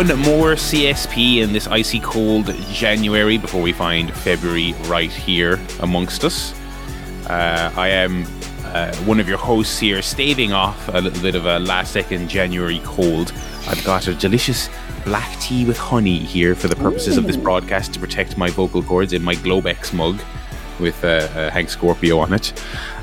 one 0.00 0.18
more 0.20 0.54
CSP 0.54 1.42
in 1.42 1.52
this 1.52 1.66
icy 1.66 2.00
cold 2.00 2.46
January 2.72 3.36
before 3.36 3.60
we 3.60 3.70
find 3.70 4.10
February 4.10 4.72
right 4.84 5.12
here 5.12 5.60
amongst 5.80 6.24
us. 6.24 6.58
Uh, 7.28 7.70
I 7.76 7.88
am 7.88 8.24
uh, 8.64 8.96
one 9.04 9.20
of 9.20 9.28
your 9.28 9.36
hosts 9.36 9.78
here, 9.78 10.00
staving 10.00 10.54
off 10.54 10.88
a 10.88 11.02
little 11.02 11.20
bit 11.20 11.34
of 11.34 11.44
a 11.44 11.58
last 11.58 11.92
second 11.92 12.30
January 12.30 12.80
cold. 12.82 13.34
I've 13.68 13.84
got 13.84 14.08
a 14.08 14.14
delicious 14.14 14.70
black 15.04 15.38
tea 15.38 15.66
with 15.66 15.76
honey 15.76 16.20
here 16.20 16.54
for 16.54 16.68
the 16.68 16.76
purposes 16.76 17.18
of 17.18 17.26
this 17.26 17.36
broadcast 17.36 17.92
to 17.92 18.00
protect 18.00 18.38
my 18.38 18.48
vocal 18.48 18.82
cords 18.82 19.12
in 19.12 19.22
my 19.22 19.34
Globex 19.34 19.92
mug 19.92 20.18
with 20.78 21.04
uh, 21.04 21.28
uh, 21.34 21.50
Hank 21.50 21.68
Scorpio 21.68 22.18
on 22.20 22.32
it. 22.32 22.54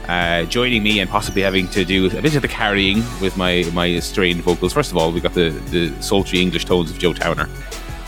Uh, 0.07 0.45
joining 0.45 0.84
me 0.84 1.02
and 1.02 1.09
possibly 1.09 1.41
having 1.41 1.67
to 1.67 1.84
do 1.84 2.05
a 2.17 2.21
bit 2.21 2.35
of 2.35 2.41
the 2.41 2.47
carrying 2.47 2.99
with 3.21 3.35
my, 3.35 3.66
my 3.73 3.99
strained 3.99 4.41
vocals. 4.41 4.71
First 4.71 4.91
of 4.91 4.97
all, 4.97 5.11
we 5.11 5.20
got 5.20 5.33
the, 5.33 5.49
the 5.70 5.93
sultry 6.02 6.39
English 6.39 6.63
tones 6.63 6.89
of 6.89 6.97
Joe 6.97 7.13
Towner. 7.13 7.49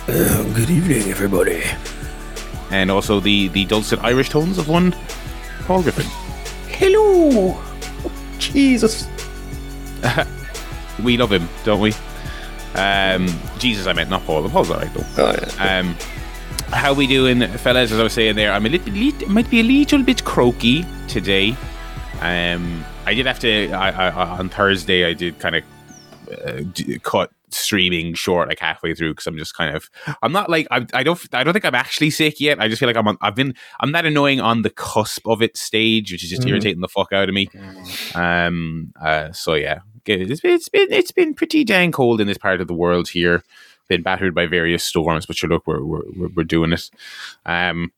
Uh, 0.07 0.43
good 0.53 0.69
evening, 0.69 1.09
everybody. 1.09 1.61
And 2.71 2.89
also 2.89 3.19
the, 3.19 3.49
the 3.49 3.65
dulcet 3.65 3.99
Irish 3.99 4.29
tones 4.29 4.57
of 4.57 4.69
one 4.69 4.95
Paul 5.65 5.83
Griffin. 5.83 6.05
Hello. 6.69 7.61
Jesus. 8.37 9.07
we 11.03 11.17
love 11.17 11.31
him, 11.31 11.49
don't 11.65 11.81
we? 11.81 11.93
Um, 12.75 13.27
Jesus, 13.57 13.87
I 13.87 13.93
meant 13.93 14.09
not 14.09 14.23
Paul. 14.25 14.47
Paul's 14.49 14.71
alright 14.71 14.93
though. 14.93 15.05
Oh, 15.17 15.31
yeah. 15.31 15.79
Um, 15.79 15.95
how 16.71 16.93
we 16.93 17.07
doing, 17.07 17.45
fellas? 17.57 17.91
As 17.91 17.99
I 17.99 18.03
was 18.03 18.13
saying 18.13 18.35
there, 18.35 18.51
I'm 18.51 18.65
a 18.65 18.69
little, 18.69 18.93
little 18.93 19.29
might 19.29 19.49
be 19.49 19.59
a 19.59 19.63
little 19.63 20.01
bit 20.03 20.23
croaky 20.23 20.85
today. 21.07 21.57
Um, 22.21 22.83
I 23.05 23.13
did 23.13 23.25
have 23.25 23.39
to 23.39 23.71
I, 23.71 23.89
I, 24.09 24.37
on 24.37 24.49
Thursday. 24.49 25.05
I 25.05 25.13
did 25.13 25.39
kind 25.39 25.55
of 25.57 25.63
uh, 26.45 26.61
d- 26.73 26.99
cut 26.99 27.31
streaming 27.51 28.13
short 28.13 28.47
like 28.47 28.59
halfway 28.59 28.93
through 28.93 29.09
because 29.11 29.25
I'm 29.25 29.35
just 29.37 29.55
kind 29.55 29.75
of 29.75 29.89
I'm 30.21 30.31
not 30.31 30.49
like 30.51 30.67
I, 30.69 30.85
I 30.93 31.01
don't 31.01 31.19
I 31.33 31.43
don't 31.43 31.53
think 31.53 31.65
I'm 31.65 31.73
actually 31.75 32.09
sick 32.11 32.39
yet. 32.39 32.59
I 32.59 32.67
just 32.67 32.79
feel 32.79 32.87
like 32.87 32.95
I'm 32.97 33.07
on, 33.07 33.17
I've 33.21 33.35
been 33.35 33.55
I'm 33.79 33.91
that 33.93 34.05
annoying 34.05 34.39
on 34.39 34.61
the 34.61 34.69
cusp 34.69 35.25
of 35.27 35.41
it 35.41 35.57
stage, 35.57 36.11
which 36.11 36.23
is 36.23 36.29
just 36.29 36.43
Mhm. 36.43 36.49
irritating 36.49 36.81
the 36.81 36.87
fuck 36.87 37.11
out 37.13 37.29
of 37.29 37.33
me. 37.35 37.49
Um. 38.15 38.93
Uh. 39.01 39.31
So 39.31 39.53
yeah, 39.55 39.79
it's 40.05 40.41
been, 40.41 40.51
it's 40.51 40.69
been 40.69 40.87
it's 40.91 41.11
been 41.11 41.33
pretty 41.33 41.63
dang 41.63 41.91
cold 41.91 42.21
in 42.21 42.27
this 42.27 42.37
part 42.37 42.61
of 42.61 42.67
the 42.67 42.73
world 42.73 43.09
here. 43.09 43.43
Been 43.87 44.03
battered 44.03 44.35
by 44.35 44.45
various 44.45 44.83
storms, 44.83 45.25
but 45.25 45.35
sure, 45.35 45.49
look, 45.49 45.65
we're 45.65 45.83
we're 45.83 46.03
we're, 46.15 46.29
we're 46.35 46.43
doing 46.43 46.73
it. 46.73 46.89
Um. 47.45 47.91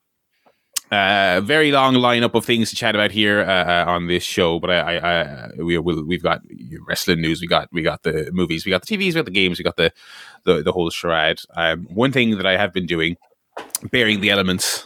Uh, 0.91 1.39
very 1.41 1.71
long 1.71 1.93
lineup 1.93 2.35
of 2.35 2.43
things 2.43 2.69
to 2.69 2.75
chat 2.75 2.95
about 2.95 3.11
here 3.11 3.41
uh, 3.41 3.45
uh, 3.63 3.85
on 3.87 4.07
this 4.07 4.23
show, 4.23 4.59
but 4.59 4.69
I, 4.69 4.97
I, 4.97 5.21
I 5.21 5.49
we 5.57 5.77
will 5.77 6.05
we've 6.05 6.21
got 6.21 6.41
wrestling 6.85 7.21
news, 7.21 7.39
we 7.39 7.47
got 7.47 7.69
we 7.71 7.81
got 7.81 8.03
the 8.03 8.29
movies, 8.33 8.65
we 8.65 8.71
got 8.71 8.85
the 8.85 8.97
TVs, 8.97 9.07
we 9.07 9.13
got 9.13 9.25
the 9.25 9.31
games, 9.31 9.57
we 9.57 9.63
got 9.63 9.77
the 9.77 9.93
the, 10.43 10.61
the 10.61 10.73
whole 10.73 10.89
charade. 10.89 11.39
Um, 11.55 11.85
one 11.85 12.11
thing 12.11 12.35
that 12.37 12.45
I 12.45 12.57
have 12.57 12.73
been 12.73 12.85
doing, 12.85 13.15
bearing 13.89 14.19
the 14.19 14.31
elements, 14.31 14.85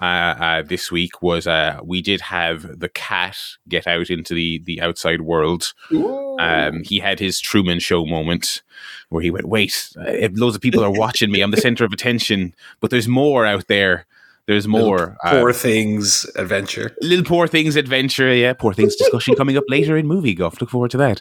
uh, 0.00 0.04
uh, 0.04 0.62
this 0.62 0.92
week 0.92 1.22
was 1.22 1.46
uh, 1.46 1.78
we 1.82 2.02
did 2.02 2.20
have 2.20 2.78
the 2.78 2.88
cat 2.88 3.36
get 3.68 3.86
out 3.86 4.10
into 4.10 4.34
the 4.34 4.60
the 4.64 4.80
outside 4.80 5.22
world. 5.22 5.72
Um, 6.40 6.82
he 6.84 6.98
had 7.00 7.18
his 7.18 7.40
Truman 7.40 7.80
Show 7.80 8.04
moment 8.04 8.62
where 9.08 9.22
he 9.22 9.30
went, 9.30 9.48
"Wait, 9.48 9.90
uh, 9.98 10.28
loads 10.34 10.54
of 10.54 10.62
people 10.62 10.84
are 10.84 10.90
watching 10.90 11.30
me, 11.30 11.40
I'm 11.40 11.50
the 11.50 11.56
center 11.56 11.84
of 11.84 11.92
attention, 11.92 12.54
but 12.80 12.90
there's 12.90 13.08
more 13.08 13.44
out 13.46 13.66
there. 13.68 14.06
There's 14.48 14.66
more." 14.66 15.16
Uh, 15.22 15.38
Poor 15.40 15.52
things 15.52 16.24
adventure. 16.34 16.96
Little 17.02 17.24
Poor 17.24 17.46
Things 17.46 17.76
adventure, 17.76 18.34
yeah, 18.34 18.54
Poor 18.54 18.72
Things 18.72 18.96
discussion 19.02 19.36
coming 19.36 19.58
up 19.58 19.64
later 19.68 19.96
in 19.96 20.06
movie 20.06 20.34
guff. 20.34 20.58
Look 20.60 20.70
forward 20.70 20.90
to 20.92 20.96
that. 20.96 21.20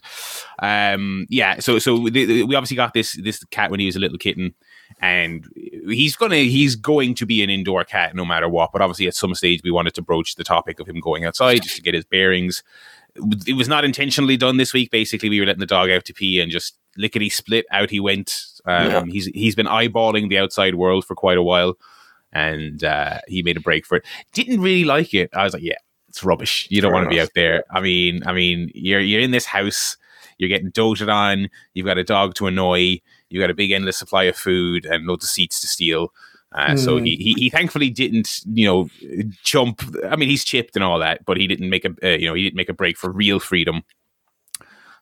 Um, 0.60 1.28
yeah, 1.30 1.60
so 1.60 1.78
so 1.78 2.00
we 2.00 2.44
we 2.44 2.56
obviously 2.56 2.78
got 2.78 2.94
this 2.94 3.20
this 3.22 3.44
cat 3.52 3.70
when 3.70 3.82
he 3.82 3.86
was 3.86 3.98
a 3.98 4.00
little 4.00 4.18
kitten, 4.18 4.56
and 5.02 5.46
he's 5.56 6.16
gonna 6.16 6.38
he's 6.38 6.76
going 6.78 7.14
to 7.16 7.26
be 7.26 7.44
an 7.44 7.50
indoor 7.50 7.84
cat 7.84 8.16
no 8.16 8.24
matter 8.24 8.48
what. 8.48 8.72
But 8.72 8.82
obviously, 8.82 9.08
at 9.08 9.14
some 9.16 9.36
stage, 9.36 9.60
we 9.62 9.72
wanted 9.72 9.94
to 9.96 10.02
broach 10.02 10.36
the 10.36 10.46
topic 10.46 10.80
of 10.80 10.88
him 10.88 11.02
going 11.02 11.26
outside 11.26 11.64
just 11.64 11.76
to 11.76 11.82
get 11.82 11.94
his 11.94 12.06
bearings. 12.06 12.64
It 13.46 13.58
was 13.58 13.68
not 13.68 13.84
intentionally 13.84 14.38
done 14.38 14.56
this 14.56 14.74
week. 14.74 14.90
Basically, 14.90 15.28
we 15.30 15.42
were 15.42 15.46
letting 15.46 15.60
the 15.60 15.66
dog 15.66 15.90
out 15.90 16.06
to 16.06 16.14
pee 16.14 16.40
and 16.40 16.50
just 16.50 16.78
lickety 16.96 17.30
split 17.30 17.66
out 17.72 17.90
he 17.90 18.00
went. 18.00 18.46
Um, 18.66 18.90
Yeah. 18.90 19.04
He's 19.06 19.26
he's 19.26 19.56
been 19.56 19.66
eyeballing 19.66 20.30
the 20.30 20.38
outside 20.38 20.76
world 20.76 21.04
for 21.04 21.14
quite 21.14 21.38
a 21.38 21.44
while 21.44 21.78
and 22.34 22.84
uh, 22.84 23.20
he 23.28 23.44
made 23.44 23.58
a 23.58 23.62
break 23.62 23.86
for 23.86 23.98
it. 23.98 24.06
Didn't 24.34 24.62
really 24.62 24.84
like 24.84 25.14
it. 25.14 25.30
I 25.34 25.44
was 25.44 25.54
like, 25.54 25.64
yeah, 25.64 25.76
it's 26.10 26.24
rubbish. 26.24 26.68
You 26.70 26.82
don't 26.82 26.94
want 26.94 27.04
to 27.04 27.08
be 27.10 27.20
out 27.20 27.32
there. 27.36 27.64
I 27.72 27.80
mean, 27.82 28.22
I 28.26 28.34
mean, 28.34 28.72
you're 28.74 29.00
you're 29.02 29.22
in 29.22 29.32
this 29.32 29.46
house. 29.46 29.98
You're 30.38 30.50
getting 30.50 30.70
doted 30.70 31.10
on. 31.10 31.50
You've 31.74 31.88
got 31.88 31.98
a 31.98 32.04
dog 32.04 32.36
to 32.36 32.48
annoy. 32.48 33.02
You've 33.30 33.42
got 33.42 33.50
a 33.50 33.56
big 33.56 33.72
endless 33.72 33.98
supply 33.98 34.24
of 34.24 34.36
food 34.36 34.86
and 34.86 35.06
loads 35.06 35.26
of 35.26 35.30
seats 35.30 35.60
to 35.62 35.68
steal. 35.68 36.14
Uh, 36.54 36.76
So 36.76 36.98
Hmm. 36.98 37.04
he, 37.04 37.16
he 37.18 37.34
he 37.34 37.50
thankfully 37.50 37.90
didn't 37.90 38.42
you 38.54 38.66
know 38.66 38.90
jump. 39.44 39.82
I 40.10 40.16
mean, 40.16 40.30
he's 40.30 40.44
chipped 40.46 40.76
and 40.76 40.84
all 40.84 41.00
that, 41.00 41.26
but 41.26 41.38
he 41.38 41.48
didn't 41.48 41.70
make 41.70 41.86
a 41.86 41.94
uh, 42.04 42.18
you 42.18 42.28
know 42.28 42.34
he 42.34 42.44
didn't 42.44 42.56
make 42.58 42.70
a 42.70 42.74
break 42.74 42.98
for 42.98 43.12
real 43.12 43.40
freedom. 43.40 43.84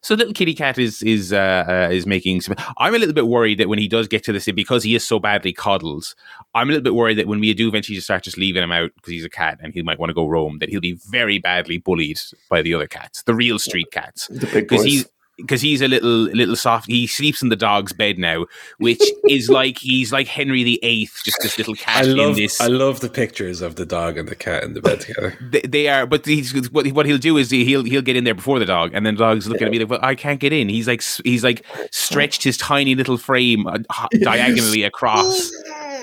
So 0.05 0.13
little 0.13 0.35
kitty 0.35 0.53
cat 0.53 0.77
is 0.77 1.01
is 1.01 1.33
uh, 1.33 1.66
uh, 1.67 1.89
is 1.91 2.05
making 2.05 2.41
some. 2.41 2.55
I'm 2.77 2.93
a 2.93 2.99
little 2.99 3.16
bit 3.16 3.25
worried 3.25 3.57
that 3.57 3.69
when 3.69 3.79
he 3.79 3.88
does 3.88 4.07
get 4.07 4.23
to 4.25 4.31
this 4.31 4.45
because 4.51 4.83
he 4.83 4.93
is 4.93 5.03
so 5.03 5.17
badly 5.17 5.51
coddled. 5.51 6.13
I'm 6.53 6.69
a 6.69 6.73
little 6.73 6.83
bit 6.83 6.93
worried 6.93 7.17
that 7.17 7.25
when 7.25 7.39
we 7.39 7.51
do 7.55 7.67
eventually 7.67 7.95
just 7.95 8.05
start 8.05 8.21
just 8.21 8.38
leaving 8.38 8.61
him 8.61 8.71
out 8.71 8.91
because 8.94 9.09
he's 9.09 9.25
a 9.25 9.31
cat 9.31 9.57
and 9.63 9.73
he 9.73 9.81
might 9.81 9.97
want 9.97 10.11
to 10.11 10.13
go 10.13 10.27
roam, 10.27 10.59
that 10.59 10.69
he'll 10.69 10.79
be 10.79 10.99
very 11.09 11.39
badly 11.39 11.79
bullied 11.79 12.19
by 12.51 12.61
the 12.61 12.71
other 12.75 12.85
cats, 12.85 13.23
the 13.23 13.33
real 13.33 13.57
street 13.57 13.88
cats, 13.89 14.27
because 14.53 14.83
he's 14.83 15.07
because 15.38 15.62
he's 15.62 15.81
a 15.81 15.88
little 15.88 16.09
little 16.09 16.56
soft. 16.56 16.88
He 16.88 17.07
sleeps 17.07 17.41
in 17.41 17.50
the 17.50 17.56
dog's 17.56 17.94
bed 17.94 18.18
now, 18.18 18.46
which 18.78 19.01
is 19.29 19.50
like 19.50 19.78
he's 19.79 20.12
like 20.12 20.28
Henry 20.28 20.63
the 20.63 20.79
Eighth, 20.84 21.22
just 21.25 21.41
this 21.41 21.57
little 21.57 21.75
cat 21.75 22.03
I 22.03 22.07
love 22.07 22.29
in 22.31 22.35
this. 22.44 22.62
I 22.62 22.68
love 22.68 23.00
the 23.00 23.09
pictures 23.09 23.62
of 23.62 23.75
the 23.75 23.85
dog 23.85 24.18
and 24.18 24.28
the 24.28 24.35
cat 24.35 24.63
in 24.63 24.74
the 24.74 24.81
bed 24.81 25.01
together. 25.01 25.38
they, 25.41 25.62
they 25.62 25.88
are, 25.88 26.06
but 26.06 26.25
he's 26.25 26.53
what, 26.72 26.88
what 26.88 27.06
he'll 27.06 27.18
do 27.18 27.38
is 27.38 27.50
he- 27.51 27.66
he'll 27.66 27.84
he'll 27.84 28.01
get 28.01 28.16
in 28.16 28.24
there 28.24 28.35
before 28.35 28.59
the 28.59 28.66
dog, 28.66 28.91
and 28.94 29.06
then 29.06 29.16
the 29.16 29.19
dog's 29.19 29.47
looking 29.47 29.68
at 29.68 29.72
me 29.72 29.79
like, 29.79 29.90
"Well, 29.90 30.00
I 30.01 30.16
can't 30.16 30.40
get 30.40 30.53
in." 30.53 30.69
He's 30.69 30.88
like 30.88 31.03
he's 31.24 31.44
like 31.44 31.66
stretched 31.91 32.44
his 32.44 32.57
tiny 32.57 32.95
little 32.95 33.18
frame 33.18 33.68
uh, 33.68 33.79
diagonally 34.22 34.84
across. 34.84 35.51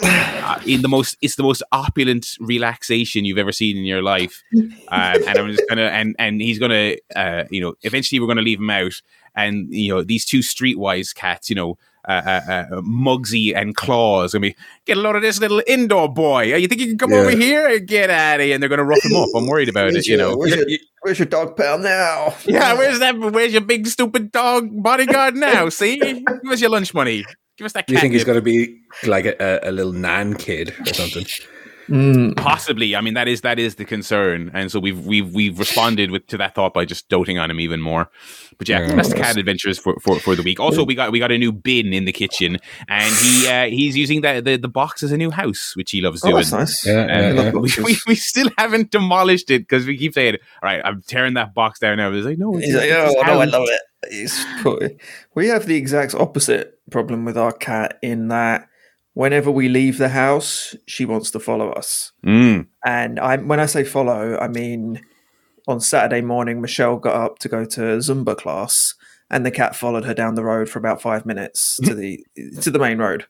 Uh, 0.03 0.59
in 0.67 0.83
the 0.83 0.89
most, 0.89 1.17
it's 1.21 1.37
the 1.37 1.43
most 1.43 1.63
opulent 1.73 2.37
relaxation 2.41 3.25
you've 3.25 3.39
ever 3.39 3.53
seen 3.53 3.77
in 3.77 3.85
your 3.85 4.03
life, 4.03 4.43
um, 4.55 4.71
and 4.91 5.29
I'm 5.39 5.51
just 5.51 5.63
gonna 5.69 5.83
and 5.83 6.17
and 6.19 6.41
he's 6.41 6.59
gonna, 6.59 6.97
uh, 7.15 7.45
you 7.51 7.61
know, 7.61 7.75
eventually 7.83 8.21
we're 8.21 8.27
gonna 8.29 8.43
leave 8.43 8.59
him 8.59 8.71
out, 8.71 8.95
and 9.35 9.73
you 9.73 9.93
know 9.93 10.03
these 10.03 10.25
two 10.25 10.41
streetwise 10.41 11.15
cats, 11.15 11.49
you 11.51 11.57
know, 11.57 11.79
uh, 12.09 12.23
uh, 12.25 12.41
uh, 12.51 12.65
Mugsy 12.81 13.55
and 13.57 13.77
Claws, 13.77 14.33
gonna 14.33 14.41
be 14.41 14.57
get 14.87 14.97
a 14.97 15.01
load 15.01 15.17
of 15.17 15.23
this 15.23 15.39
little 15.41 15.63
indoor 15.67 16.13
boy. 16.13 16.55
You 16.55 16.67
think 16.67 16.81
you 16.81 16.89
can 16.89 16.99
come 16.99 17.13
Yeah. 17.13 17.19
over 17.19 17.31
here? 17.31 17.67
And 17.69 17.87
get 17.87 18.11
out 18.11 18.41
of 18.41 18.47
here! 18.47 18.55
And 18.55 18.63
they're 18.63 18.71
gonna 18.71 18.85
rough 18.85 19.05
him 19.05 19.17
up. 19.17 19.29
I'm 19.37 19.47
worried 19.47 19.69
about 19.69 19.93
it. 19.95 20.07
You 20.07 20.17
know. 20.17 20.37
where's, 20.37 20.55
your, 20.57 20.67
where's 21.03 21.19
your 21.19 21.27
dog 21.27 21.57
pal 21.57 21.79
now? 21.79 22.35
Yeah, 22.45 22.75
where's 22.75 22.99
that? 22.99 23.17
Where's 23.19 23.53
your 23.53 23.63
big 23.63 23.87
stupid 23.87 24.33
dog 24.33 24.69
bodyguard 24.83 25.37
now? 25.37 25.69
See, 25.69 26.25
where's 26.43 26.61
your 26.61 26.71
lunch 26.71 26.93
money. 26.93 27.25
Give 27.57 27.67
us 27.67 27.73
that. 27.75 27.87
Do 27.87 27.95
you 27.95 28.01
think 28.01 28.15
he's 28.15 28.25
going 28.25 28.39
to 28.39 28.43
be 28.43 28.81
like 29.05 29.27
a, 29.27 29.61
a 29.63 29.73
little 29.73 29.93
nan 29.93 30.35
kid 30.35 30.75
or 30.81 30.95
something? 30.95 31.27
Mm. 31.89 32.37
Possibly. 32.37 32.95
I 32.95 33.01
mean, 33.01 33.15
that 33.15 33.29
is 33.29 33.41
that 33.43 33.59
is 33.59 33.75
the 33.77 33.85
concern, 33.85 34.51
and 34.55 34.71
so 34.71 34.79
we've 34.81 35.05
we've 35.05 35.35
we've 35.35 35.59
responded 35.59 36.11
with 36.11 36.27
to 36.29 36.37
that 36.39 36.55
thought 36.55 36.73
by 36.75 36.85
just 36.85 37.09
doting 37.09 37.39
on 37.39 37.51
him 37.51 37.61
even 37.61 37.81
more. 37.81 38.09
But 38.59 38.69
yeah, 38.69 38.81
Yeah. 38.87 38.95
that's 38.95 39.09
the 39.09 39.17
cat 39.17 39.37
adventures 39.37 39.79
for, 39.79 39.99
for, 40.01 40.19
for 40.21 40.37
the 40.37 40.43
week. 40.43 40.61
Also, 40.61 40.85
we 40.85 40.95
got 40.95 41.11
we 41.13 41.19
got 41.19 41.33
a 41.33 41.39
new 41.39 41.51
bin 41.53 41.93
in 41.93 42.05
the 42.05 42.13
kitchen, 42.13 42.59
and 42.89 43.15
he 43.17 43.49
uh, 43.49 43.65
he's 43.67 43.97
using 43.97 44.21
the, 44.21 44.41
the 44.45 44.57
the 44.57 44.69
box 44.69 45.03
as 45.03 45.11
a 45.13 45.17
new 45.17 45.31
house, 45.31 45.75
which 45.77 45.91
he 45.91 46.01
loves 46.01 46.23
Oh, 46.25 46.29
doing. 46.31 46.37
that's 46.43 46.53
nice. 46.53 46.87
Yeah, 46.87 47.01
Um, 47.03 47.09
yeah, 47.09 47.43
yeah. 47.45 47.51
we, 47.53 47.71
we, 47.83 47.97
we 48.07 48.15
still 48.15 48.49
haven't 48.59 48.91
demolished 48.91 49.51
it 49.51 49.63
because 49.63 49.87
we 49.87 49.97
keep 49.99 50.15
saying, 50.15 50.35
"All 50.63 50.69
right, 50.69 50.81
I'm 50.85 51.03
tearing 51.03 51.35
that 51.35 51.55
box 51.55 51.79
down 51.81 51.97
now." 51.97 52.13
He's 52.13 52.25
like, 52.25 52.39
"No, 52.39 52.57
it's, 52.57 52.67
He's 52.67 52.75
like, 52.75 52.85
it's 52.91 53.15
oh, 53.19 53.23
no, 53.27 53.41
I 53.41 53.45
love 53.45 53.69
it. 53.69 53.81
It's 54.05 54.45
probably- 54.61 54.99
we 55.35 55.49
have 55.49 55.67
the 55.67 55.77
exact 55.77 56.15
opposite 56.15 56.79
problem 56.91 57.25
with 57.25 57.39
our 57.39 57.53
cat 57.53 57.99
in 58.03 58.29
that 58.29 58.67
whenever 59.15 59.51
we 59.51 59.69
leave 59.69 59.99
the 59.99 60.09
house, 60.09 60.75
she 60.87 61.05
wants 61.05 61.31
to 61.33 61.41
follow 61.41 61.71
us. 61.71 62.13
Mm. 62.25 62.67
And 62.85 63.21
I, 63.21 63.37
when 63.37 63.61
I 63.61 63.67
say 63.67 63.85
follow, 63.85 64.39
I 64.39 64.49
mean 64.49 65.01
on 65.69 65.81
Saturday 65.81 66.23
morning, 66.23 66.61
Michelle 66.61 66.97
got 66.97 67.15
up 67.15 67.39
to 67.41 67.49
go 67.49 67.65
to 67.65 67.81
Zumba 67.99 68.37
class, 68.37 68.95
and 69.31 69.47
the 69.47 69.51
cat 69.51 69.77
followed 69.77 70.05
her 70.05 70.15
down 70.15 70.35
the 70.35 70.45
road 70.45 70.69
for 70.69 70.79
about 70.79 71.03
five 71.03 71.25
minutes 71.25 71.79
to 71.85 71.95
the 71.95 72.25
to 72.61 72.71
the 72.71 72.79
main 72.79 72.99
road, 72.99 73.27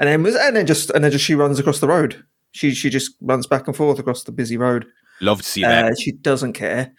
and 0.00 0.08
then 0.08 0.22
was 0.22 0.36
and 0.36 0.56
then 0.56 0.66
just 0.66 0.90
and 0.90 1.04
then 1.04 1.10
just 1.10 1.24
she 1.24 1.34
runs 1.34 1.58
across 1.58 1.80
the 1.80 1.88
road. 1.88 2.24
She 2.52 2.72
she 2.72 2.90
just 2.90 3.12
runs 3.20 3.46
back 3.46 3.66
and 3.66 3.76
forth 3.76 3.98
across 3.98 4.24
the 4.24 4.32
busy 4.32 4.56
road. 4.56 4.86
Love 5.20 5.42
to 5.42 5.48
see 5.48 5.62
that. 5.62 5.92
Uh, 5.92 5.94
she 5.94 6.12
doesn't 6.12 6.52
care. 6.52 6.92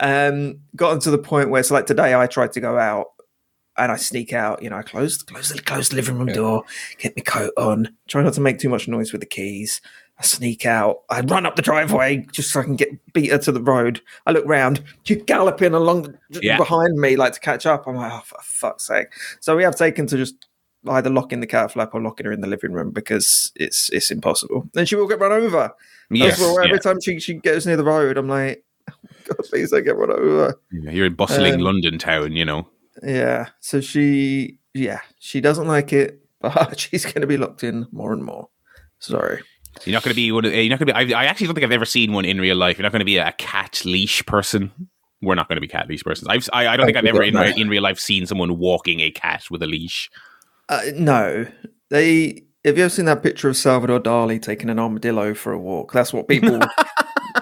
Um, 0.00 0.60
gotten 0.74 0.98
to 1.00 1.10
the 1.10 1.18
point 1.18 1.50
where, 1.50 1.62
so 1.62 1.74
like 1.74 1.86
today, 1.86 2.14
I 2.14 2.26
tried 2.26 2.52
to 2.52 2.60
go 2.60 2.78
out 2.78 3.08
and 3.76 3.90
I 3.92 3.96
sneak 3.96 4.32
out. 4.32 4.62
You 4.62 4.70
know, 4.70 4.76
I 4.76 4.82
closed, 4.82 5.26
close 5.26 5.48
the 5.50 5.60
close 5.62 5.88
the 5.88 5.96
living 5.96 6.18
room 6.18 6.28
door, 6.28 6.64
get 6.98 7.16
my 7.16 7.22
coat 7.22 7.52
on, 7.56 7.94
try 8.08 8.22
not 8.22 8.34
to 8.34 8.40
make 8.40 8.58
too 8.58 8.68
much 8.68 8.88
noise 8.88 9.12
with 9.12 9.20
the 9.20 9.26
keys. 9.26 9.80
I 10.18 10.22
sneak 10.22 10.66
out. 10.66 10.98
I 11.08 11.22
run 11.22 11.46
up 11.46 11.56
the 11.56 11.62
driveway 11.62 12.26
just 12.30 12.50
so 12.52 12.60
I 12.60 12.64
can 12.64 12.76
get 12.76 12.90
beat 13.14 13.30
her 13.30 13.38
to 13.38 13.52
the 13.52 13.62
road. 13.62 14.02
I 14.26 14.32
look 14.32 14.44
round. 14.44 14.82
She's 15.04 15.22
galloping 15.22 15.72
along 15.72 16.14
Yeah. 16.28 16.58
behind 16.58 16.98
me, 16.98 17.16
like 17.16 17.32
to 17.32 17.40
catch 17.40 17.64
up. 17.64 17.86
I'm 17.86 17.96
like, 17.96 18.12
oh, 18.12 18.20
for 18.24 18.38
fuck's 18.42 18.86
sake! 18.86 19.06
So 19.40 19.56
we 19.56 19.62
have 19.62 19.76
taken 19.76 20.06
to 20.08 20.16
just 20.18 20.34
either 20.88 21.08
locking 21.10 21.40
the 21.40 21.46
cat 21.46 21.72
flap 21.72 21.94
or 21.94 22.02
locking 22.02 22.26
her 22.26 22.32
in 22.32 22.40
the 22.42 22.48
living 22.48 22.72
room 22.72 22.90
because 22.90 23.50
it's 23.56 23.88
it's 23.90 24.10
impossible. 24.10 24.68
Then 24.74 24.84
she 24.84 24.94
will 24.96 25.08
get 25.08 25.20
run 25.20 25.32
over. 25.32 25.72
Yes, 26.10 26.38
what- 26.38 26.64
every 26.64 26.76
yeah. 26.76 26.80
time 26.80 27.00
she 27.00 27.18
she 27.18 27.34
goes 27.34 27.66
near 27.66 27.78
the 27.78 27.84
road, 27.84 28.18
I'm 28.18 28.28
like, 28.28 28.62
oh, 28.90 28.94
God, 29.24 29.38
please 29.48 29.70
don't 29.70 29.84
get 29.84 29.96
run 29.96 30.10
over. 30.10 30.60
Yeah, 30.70 30.90
You're 30.90 31.06
in 31.06 31.14
bustling 31.14 31.54
Um, 31.54 31.60
London 31.60 31.98
town, 31.98 32.32
you 32.32 32.44
know. 32.44 32.68
Yeah. 33.02 33.48
So 33.60 33.80
she, 33.80 34.58
yeah, 34.74 35.00
she 35.18 35.40
doesn't 35.40 35.66
like 35.66 35.92
it, 35.92 36.20
but 36.40 36.78
she's 36.78 37.04
going 37.04 37.20
to 37.20 37.26
be 37.26 37.36
locked 37.36 37.64
in 37.64 37.86
more 37.92 38.12
and 38.12 38.24
more. 38.24 38.48
Sorry. 38.98 39.42
You're 39.84 39.94
not 39.94 40.02
going 40.02 40.12
to 40.12 40.16
be 40.16 40.32
one. 40.32 40.44
Of, 40.44 40.52
you're 40.52 40.68
not 40.68 40.78
going 40.78 40.88
to 40.88 40.94
be. 41.06 41.14
I, 41.14 41.22
I 41.22 41.24
actually 41.26 41.46
don't 41.46 41.54
think 41.54 41.64
I've 41.64 41.72
ever 41.72 41.84
seen 41.84 42.12
one 42.12 42.24
in 42.24 42.40
real 42.40 42.56
life. 42.56 42.76
You're 42.76 42.82
not 42.82 42.92
going 42.92 43.00
to 43.00 43.04
be 43.04 43.18
a 43.18 43.32
cat 43.32 43.82
leash 43.84 44.24
person. 44.26 44.72
We're 45.22 45.36
not 45.36 45.48
going 45.48 45.56
to 45.56 45.60
be 45.60 45.68
cat 45.68 45.88
leash 45.88 46.02
persons. 46.02 46.28
I've, 46.28 46.48
I, 46.52 46.68
I 46.68 46.76
don't 46.76 46.86
think 46.86 46.96
I've 46.96 47.04
ever 47.04 47.22
in, 47.22 47.34
No. 47.34 47.42
in 47.44 47.68
real 47.68 47.82
life 47.82 48.00
seen 48.00 48.26
someone 48.26 48.58
walking 48.58 49.00
a 49.00 49.10
cat 49.10 49.44
with 49.50 49.62
a 49.62 49.66
leash. 49.66 50.10
Uh, 50.68 50.80
no, 50.96 51.46
they. 51.88 52.42
Have 52.64 52.76
you 52.76 52.84
ever 52.84 52.90
seen 52.90 53.06
that 53.06 53.22
picture 53.22 53.48
of 53.48 53.56
Salvador 53.56 54.00
Dali 54.00 54.42
taking 54.42 54.68
an 54.70 54.78
armadillo 54.78 55.34
for 55.34 55.52
a 55.52 55.58
walk? 55.58 55.92
That's 55.92 56.12
what 56.12 56.28
people. 56.28 56.58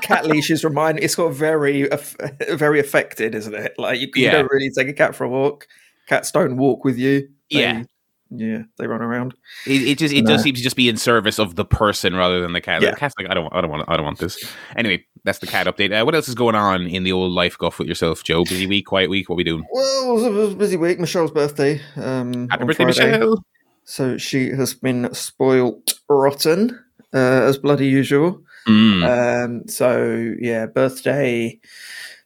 cat 0.08 0.26
leashes 0.26 0.64
remind. 0.64 0.98
It's 1.00 1.14
got 1.14 1.32
very, 1.32 1.88
very 2.50 2.80
affected, 2.80 3.34
isn't 3.34 3.54
it? 3.54 3.74
Like 3.78 4.00
you, 4.00 4.08
you 4.14 4.24
Yeah. 4.24 4.32
don't 4.32 4.50
really 4.50 4.70
take 4.70 4.88
a 4.88 4.92
cat 4.92 5.14
for 5.14 5.24
a 5.24 5.28
walk. 5.28 5.66
Cats 6.08 6.30
don't 6.32 6.56
walk 6.56 6.84
with 6.84 6.98
you. 6.98 7.28
They- 7.50 7.60
Yeah. 7.60 7.82
yeah, 8.30 8.62
they 8.78 8.86
run 8.86 9.00
around. 9.02 9.34
It, 9.66 9.82
it 9.88 9.98
just 9.98 10.12
it 10.14 10.22
No. 10.24 10.32
does 10.32 10.42
seem 10.42 10.54
to 10.54 10.60
just 10.62 10.76
be 10.76 10.88
in 10.88 10.96
service 10.96 11.38
of 11.38 11.54
the 11.56 11.64
person 11.64 12.14
rather 12.14 12.40
than 12.40 12.52
the 12.52 12.60
cat. 12.60 12.82
Yeah. 12.82 12.90
The 12.90 12.96
cat's 12.96 13.14
like 13.18 13.30
I 13.30 13.34
don't 13.34 13.48
I 13.54 13.60
don't 13.60 13.70
want 13.70 13.84
I 13.88 13.96
don't 13.96 14.04
want 14.06 14.18
this. 14.18 14.42
Anyway, 14.76 15.04
that's 15.24 15.38
the 15.38 15.46
cat 15.46 15.66
update. 15.66 15.92
Uh, 15.98 16.04
what 16.04 16.14
else 16.14 16.28
is 16.28 16.34
going 16.34 16.54
on 16.54 16.86
in 16.86 17.02
the 17.04 17.12
old 17.12 17.32
life 17.32 17.56
guff 17.58 17.78
with 17.78 17.88
yourself, 17.88 18.24
Joe? 18.24 18.44
Busy 18.44 18.66
week, 18.66 18.86
quiet 18.86 19.08
week. 19.10 19.28
What 19.28 19.36
we 19.36 19.44
doing? 19.44 19.64
Well, 19.72 20.10
it 20.10 20.14
was 20.14 20.22
a- 20.24 20.26
it 20.28 20.32
was 20.32 20.52
a 20.52 20.56
busy 20.56 20.76
week. 20.76 20.98
Michelle's 21.00 21.30
birthday. 21.30 21.80
Um, 21.96 22.48
Happy 22.48 22.64
birthday, 22.64 22.84
Friday. 22.84 23.10
Michelle. 23.12 23.44
So 23.84 24.18
she 24.18 24.50
has 24.50 24.74
been 24.74 25.12
spoilt 25.14 25.94
rotten, 26.10 26.78
uh, 27.14 27.16
as 27.48 27.56
bloody 27.56 27.86
usual. 27.88 28.42
Mm. 28.68 29.44
Um, 29.44 29.68
so 29.68 30.34
yeah, 30.40 30.66
birthday, 30.66 31.58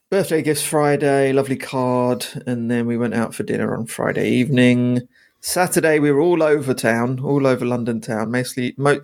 birthday 0.09 0.41
gifts 0.41 0.63
Friday, 0.63 1.31
lovely 1.31 1.57
card, 1.57 2.25
and 2.45 2.69
then 2.69 2.85
we 2.85 2.97
went 2.97 3.13
out 3.13 3.33
for 3.33 3.43
dinner 3.43 3.75
on 3.77 3.85
Friday 3.85 4.29
evening. 4.29 5.07
Saturday 5.39 5.99
we 5.99 6.11
were 6.11 6.21
all 6.21 6.43
over 6.43 6.73
town, 6.73 7.19
all 7.19 7.47
over 7.47 7.65
London 7.65 8.01
town, 8.01 8.31
mostly 8.31 8.73
mo- 8.77 9.01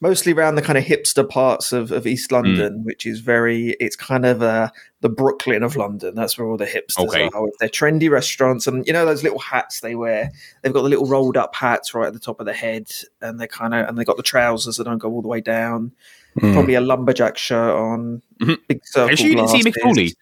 mostly 0.00 0.32
around 0.32 0.54
the 0.54 0.62
kind 0.62 0.76
of 0.76 0.84
hipster 0.84 1.26
parts 1.26 1.72
of, 1.72 1.90
of 1.90 2.06
East 2.06 2.30
London, 2.30 2.84
which 2.84 3.06
is 3.06 3.20
very 3.20 3.70
it's 3.80 3.96
kind 3.96 4.26
of 4.26 4.42
uh, 4.42 4.68
the 5.00 5.08
Brooklyn 5.08 5.62
of 5.62 5.76
London. 5.76 6.14
That's 6.14 6.36
where 6.36 6.46
all 6.48 6.56
the 6.56 6.66
hipsters 6.66 7.06
Okay. 7.08 7.30
are. 7.32 7.42
With 7.44 7.56
their 7.58 7.68
trendy 7.68 8.10
restaurants 8.10 8.66
and 8.66 8.86
you 8.86 8.92
know 8.92 9.06
those 9.06 9.22
little 9.22 9.38
hats 9.38 9.80
they 9.80 9.94
wear. 9.94 10.30
They've 10.62 10.72
got 10.72 10.82
the 10.82 10.88
little 10.88 11.06
rolled 11.06 11.36
up 11.36 11.54
hats 11.54 11.94
right 11.94 12.06
at 12.06 12.12
the 12.12 12.18
top 12.18 12.40
of 12.40 12.46
the 12.46 12.52
head, 12.54 12.90
and 13.20 13.40
they 13.40 13.46
kind 13.46 13.74
of 13.74 13.88
and 13.88 13.96
they 13.98 14.04
got 14.04 14.16
the 14.16 14.22
trousers 14.22 14.76
that 14.76 14.84
don't 14.84 14.98
go 14.98 15.10
all 15.10 15.22
the 15.22 15.28
way 15.28 15.40
down 15.40 15.92
Hmm. 16.40 16.52
probably 16.52 16.74
a 16.74 16.80
lumberjack 16.80 17.38
shirt 17.38 17.74
on, 17.76 18.22
Mhm. 18.40 18.56
big 18.68 18.80
circle. 18.86 19.08
Are 19.08 19.10
you 19.12 19.16
sure 19.16 19.26
you 19.28 19.36
didn't 19.36 19.48
see 19.50 19.62
Mick. 19.62 19.74
Foley? 19.82 20.12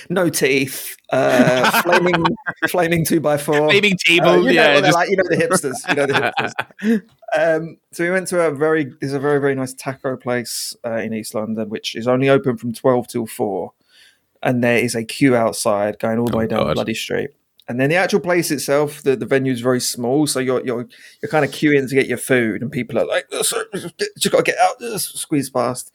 no 0.10 0.28
teeth, 0.28 0.96
uh, 1.10 1.80
flaming, 1.82 2.24
flaming 2.68 3.04
two 3.04 3.20
by 3.20 3.36
four. 3.36 3.68
Flaming 3.70 3.96
table, 4.04 4.28
Uh, 4.28 4.36
you 4.36 4.44
know 4.44 4.50
yeah. 4.52 4.80
just- 4.80 4.94
like, 4.94 5.08
you 5.10 5.16
know 5.16 5.24
the 5.28 5.36
hipsters. 5.36 5.88
You 5.88 5.94
know 5.94 6.06
the 6.06 6.12
hipsters. 6.92 7.02
Um, 7.36 7.76
so 7.92 8.04
we 8.04 8.10
went 8.10 8.28
to 8.28 8.40
a 8.42 8.50
very, 8.54 8.92
there's 9.00 9.12
a 9.12 9.18
very 9.18 9.40
very 9.40 9.54
nice 9.54 9.72
taco 9.74 10.16
place 10.16 10.76
uh, 10.84 10.96
in 10.96 11.12
East 11.14 11.34
London, 11.34 11.68
which 11.68 11.94
is 11.94 12.06
only 12.06 12.28
open 12.28 12.56
from 12.56 12.72
twelve 12.72 13.08
till 13.08 13.26
four, 13.26 13.72
and 14.42 14.62
there 14.62 14.78
is 14.78 14.94
a 14.94 15.04
queue 15.04 15.34
outside 15.34 15.98
going 15.98 16.18
all 16.18 16.26
the 16.26 16.34
Oh, 16.34 16.38
way 16.38 16.46
down 16.46 16.64
God. 16.64 16.74
Bloody 16.74 16.94
Street. 16.94 17.30
And 17.70 17.78
then 17.78 17.88
the 17.88 17.94
actual 17.94 18.18
place 18.18 18.50
itself, 18.50 19.00
the, 19.02 19.14
the 19.14 19.26
venue 19.26 19.52
is 19.52 19.60
very 19.60 19.80
small, 19.80 20.26
so 20.26 20.40
you're 20.40 20.60
you're 20.66 20.88
you're 21.22 21.30
kind 21.30 21.44
of 21.44 21.52
queuing 21.52 21.88
to 21.88 21.94
get 21.94 22.08
your 22.08 22.18
food, 22.18 22.62
and 22.62 22.72
people 22.72 22.98
are 22.98 23.06
like, 23.06 23.26
"Oh, 23.30 23.42
just 24.18 24.32
got 24.32 24.38
to 24.38 24.42
get 24.42 24.58
out, 24.58 24.80
squeeze 25.00 25.48
past. 25.50 25.92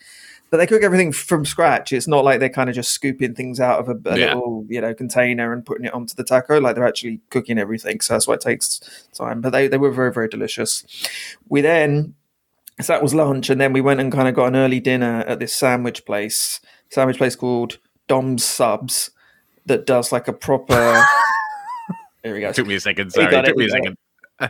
But 0.50 0.58
they 0.58 0.68
cook 0.68 0.84
everything 0.84 1.12
from 1.12 1.44
scratch. 1.44 1.92
It's 1.92 2.08
not 2.08 2.24
like 2.24 2.40
they're 2.40 2.48
kind 2.48 2.70
of 2.70 2.76
just 2.76 2.92
scooping 2.92 3.34
things 3.36 3.60
out 3.60 3.80
of 3.80 3.90
a, 3.90 4.10
a 4.10 4.18
Yeah. 4.18 4.36
little 4.36 4.66
you 4.70 4.80
know 4.80 4.94
container 4.94 5.52
and 5.52 5.66
putting 5.66 5.84
it 5.86 5.94
onto 5.94 6.16
the 6.16 6.24
taco. 6.24 6.62
Like 6.62 6.76
they're 6.76 6.88
actually 6.88 7.20
cooking 7.30 7.58
everything, 7.60 8.00
so 8.00 8.14
that's 8.14 8.26
why 8.26 8.36
it 8.36 8.42
takes 8.42 8.80
time. 9.14 9.42
But 9.42 9.50
they 9.50 9.68
they 9.68 9.78
were 9.78 9.92
very 9.92 10.14
very 10.14 10.30
delicious. 10.30 10.86
We 11.50 11.60
then 11.60 12.16
so 12.80 12.94
that 12.94 13.04
was 13.04 13.14
lunch, 13.14 13.50
and 13.50 13.60
then 13.60 13.74
we 13.74 13.82
went 13.82 14.00
and 14.00 14.14
kind 14.14 14.30
of 14.30 14.34
got 14.36 14.48
an 14.48 14.56
early 14.56 14.80
dinner 14.80 15.26
at 15.28 15.40
this 15.40 15.54
sandwich 15.54 16.06
place, 16.06 16.62
sandwich 16.90 17.18
place 17.18 17.36
called 17.36 17.80
Dom's 18.08 18.46
Subs, 18.46 19.12
that 19.66 19.86
does 19.86 20.14
like 20.14 20.30
a 20.30 20.34
proper. 20.34 21.04
Here 22.26 22.34
we 22.34 22.40
go. 22.42 22.52
Took 22.52 22.66
me 22.66 22.74
a 22.74 22.80
second. 22.80 23.12
Sorry, 23.12 23.34
it, 23.36 23.46
took 23.46 23.56
me 23.56 23.66
a 23.66 23.70
second. 23.70 23.98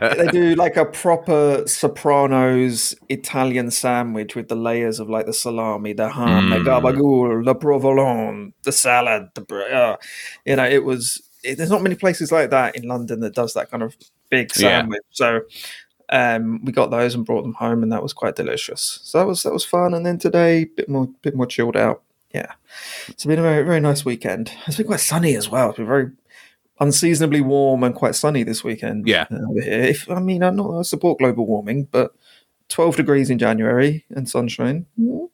they 0.00 0.28
do 0.28 0.54
like 0.64 0.78
a 0.78 0.86
proper 0.86 1.62
Sopranos 1.66 2.94
Italian 3.10 3.70
sandwich 3.70 4.34
with 4.34 4.48
the 4.48 4.56
layers 4.56 4.98
of 4.98 5.10
like 5.10 5.26
the 5.26 5.34
salami, 5.34 5.92
the 5.92 6.08
ham, 6.08 6.48
the 6.48 6.56
Mm. 6.56 6.64
gabagool, 6.64 7.44
the 7.44 7.54
provolone, 7.54 8.54
the 8.62 8.72
salad, 8.72 9.28
the 9.34 9.42
uh, 9.74 9.96
you 10.46 10.56
know, 10.56 10.64
it 10.66 10.84
was. 10.84 11.22
It, 11.44 11.58
there's 11.58 11.70
not 11.70 11.82
many 11.82 11.94
places 11.96 12.32
like 12.32 12.48
that 12.50 12.74
in 12.76 12.88
London 12.88 13.20
that 13.20 13.34
does 13.34 13.52
that 13.52 13.70
kind 13.70 13.82
of 13.82 13.94
big 14.30 14.50
Yeah. 14.56 14.80
sandwich. 14.80 15.02
So 15.10 15.42
um, 16.08 16.64
we 16.64 16.72
got 16.72 16.90
those 16.90 17.14
and 17.14 17.26
brought 17.26 17.42
them 17.42 17.52
home, 17.54 17.82
and 17.82 17.92
that 17.92 18.02
was 18.02 18.14
quite 18.14 18.36
delicious. 18.36 19.00
So 19.02 19.18
that 19.18 19.26
was 19.26 19.42
that 19.42 19.52
was 19.52 19.66
fun. 19.66 19.92
And 19.92 20.06
then 20.06 20.18
today, 20.18 20.62
a 20.62 20.64
bit 20.64 20.88
more 20.88 21.10
bit 21.20 21.36
more 21.36 21.46
chilled 21.46 21.76
out. 21.76 22.02
Yeah, 22.32 22.52
it's 23.08 23.24
been 23.26 23.38
a 23.38 23.42
very 23.42 23.62
very 23.64 23.80
nice 23.80 24.02
weekend. 24.04 24.50
It's 24.66 24.78
been 24.78 24.86
quite 24.86 25.00
sunny 25.00 25.36
as 25.36 25.50
well. 25.50 25.68
It's 25.68 25.76
been 25.76 25.86
very 25.86 26.10
unseasonably 26.80 27.40
warm 27.40 27.82
and 27.84 27.94
quite 27.94 28.14
sunny 28.14 28.42
this 28.42 28.62
weekend. 28.64 29.06
Yeah. 29.06 29.26
uh, 29.30 29.38
over 29.50 29.60
here. 29.60 29.80
If 29.82 30.10
I 30.10 30.20
mean, 30.20 30.42
I'm 30.42 30.56
not 30.56 30.78
I 30.78 30.82
support 30.82 31.18
global 31.18 31.46
warming, 31.46 31.84
but 31.90 32.12
12 32.68 32.96
degrees 32.96 33.30
in 33.30 33.38
January 33.38 34.04
and 34.10 34.28
sunshine. 34.28 34.86
mm, 34.98 35.28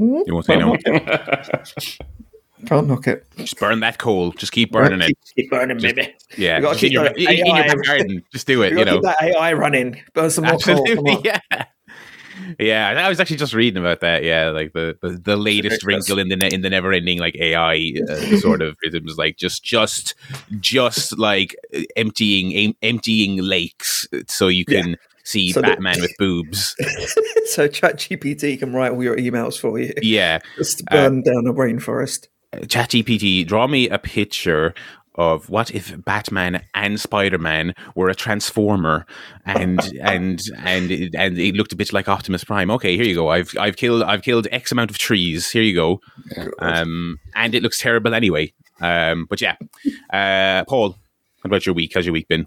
mm, 0.00 0.26
You 0.26 0.34
won't 0.34 0.46
say 0.46 0.56
no. 0.58 0.76
Can't 2.66 2.86
knock 2.88 3.06
it. 3.06 3.26
Just 3.36 3.58
burn 3.60 3.80
that 3.80 3.98
coal. 3.98 4.32
Just 4.32 4.50
keep 4.52 4.72
burning 4.72 5.00
it. 5.02 5.08
Keep, 5.08 5.18
keep 5.36 5.50
burning, 5.50 5.78
Just- 5.78 5.94
baby. 5.94 6.14
Yeah, 6.38 6.56
We 6.58 6.62
gotta 6.62 6.74
just 6.74 6.84
in 6.84 6.88
keep 6.88 6.92
your, 6.94 7.04
that 7.04 7.16
in, 7.18 7.30
in 7.30 7.46
your 7.46 7.64
back 7.76 7.82
garden. 7.84 8.22
Just 8.32 8.46
do 8.46 8.62
it. 8.62 8.72
You 8.72 8.78
You 8.78 8.84
know, 8.86 8.92
keep 8.94 9.02
that 9.02 9.22
AI 9.22 9.52
running. 9.52 10.00
Burn 10.14 10.30
some 10.30 10.44
more 10.44 10.56
coal. 10.58 10.76
Come 10.86 10.98
absolutely. 10.98 11.16
on. 11.16 11.22
Yeah. 11.50 11.64
Yeah, 12.58 12.94
I 12.96 13.08
was 13.08 13.20
actually 13.20 13.36
just 13.36 13.54
reading 13.54 13.78
about 13.82 14.00
that. 14.00 14.22
Yeah, 14.24 14.50
like 14.50 14.72
the 14.72 14.96
the, 15.02 15.10
the 15.10 15.36
latest 15.36 15.84
wrinkle 15.84 16.18
in 16.18 16.28
the 16.28 16.36
ne- 16.36 16.50
in 16.52 16.62
the 16.62 16.70
never 16.70 16.92
ending 16.92 17.18
like 17.18 17.34
AI 17.36 17.92
uh, 18.08 18.36
sort 18.38 18.62
of 18.62 18.76
it 18.82 19.02
was 19.04 19.16
like 19.18 19.36
just 19.36 19.62
just 19.64 20.14
just 20.60 21.18
like 21.18 21.56
uh, 21.74 21.80
emptying 21.96 22.52
em- 22.54 22.76
emptying 22.82 23.42
lakes 23.42 24.06
uh, 24.12 24.18
so 24.28 24.48
you 24.48 24.64
Yeah. 24.68 24.82
can 24.82 24.96
see 25.24 25.50
So 25.52 25.60
the- 25.60 25.68
Batman 25.68 26.00
with 26.00 26.14
boobs. 26.18 26.74
so 27.46 27.68
ChatGPT 27.68 28.58
can 28.58 28.72
write 28.72 28.92
all 28.92 29.02
your 29.02 29.16
emails 29.16 29.58
for 29.58 29.78
you. 29.78 29.92
Yeah, 30.02 30.38
Just 30.56 30.82
uh, 30.90 30.94
burn 31.08 31.22
down 31.22 31.46
a 31.46 31.52
rainforest. 31.52 32.28
ChatGPT, 32.54 33.46
draw 33.46 33.66
me 33.66 33.88
a 33.88 33.98
picture 33.98 34.72
of 35.16 35.48
what 35.48 35.70
if 35.70 36.04
Batman 36.04 36.62
and 36.74 37.00
Spider 37.00 37.38
Man 37.38 37.74
were 37.94 38.08
a 38.08 38.14
transformer, 38.14 39.06
and 39.44 39.80
and 40.02 40.42
and 40.58 40.90
it, 40.90 41.14
and 41.14 41.38
it 41.38 41.54
looked 41.54 41.72
a 41.72 41.76
bit 41.76 41.92
like 41.92 42.08
Optimus 42.08 42.44
Prime. 42.44 42.70
Okay, 42.70 42.96
here 42.96 43.04
you 43.04 43.14
go. 43.14 43.28
I've 43.28 43.56
I've 43.58 43.76
killed 43.76 44.02
I've 44.02 44.22
killed 44.22 44.48
X 44.50 44.72
amount 44.72 44.90
of 44.90 44.98
trees. 44.98 45.50
Here 45.50 45.62
you 45.62 45.74
go. 45.74 46.00
Um, 46.58 47.18
and 47.34 47.54
it 47.54 47.62
looks 47.62 47.78
terrible 47.78 48.14
anyway. 48.14 48.52
Um, 48.80 49.26
but 49.28 49.40
yeah, 49.40 49.56
uh, 50.12 50.64
Paul, 50.68 50.90
how 51.42 51.46
about 51.46 51.66
your 51.66 51.74
week? 51.74 51.92
How's 51.94 52.06
your 52.06 52.12
week 52.12 52.28
been? 52.28 52.46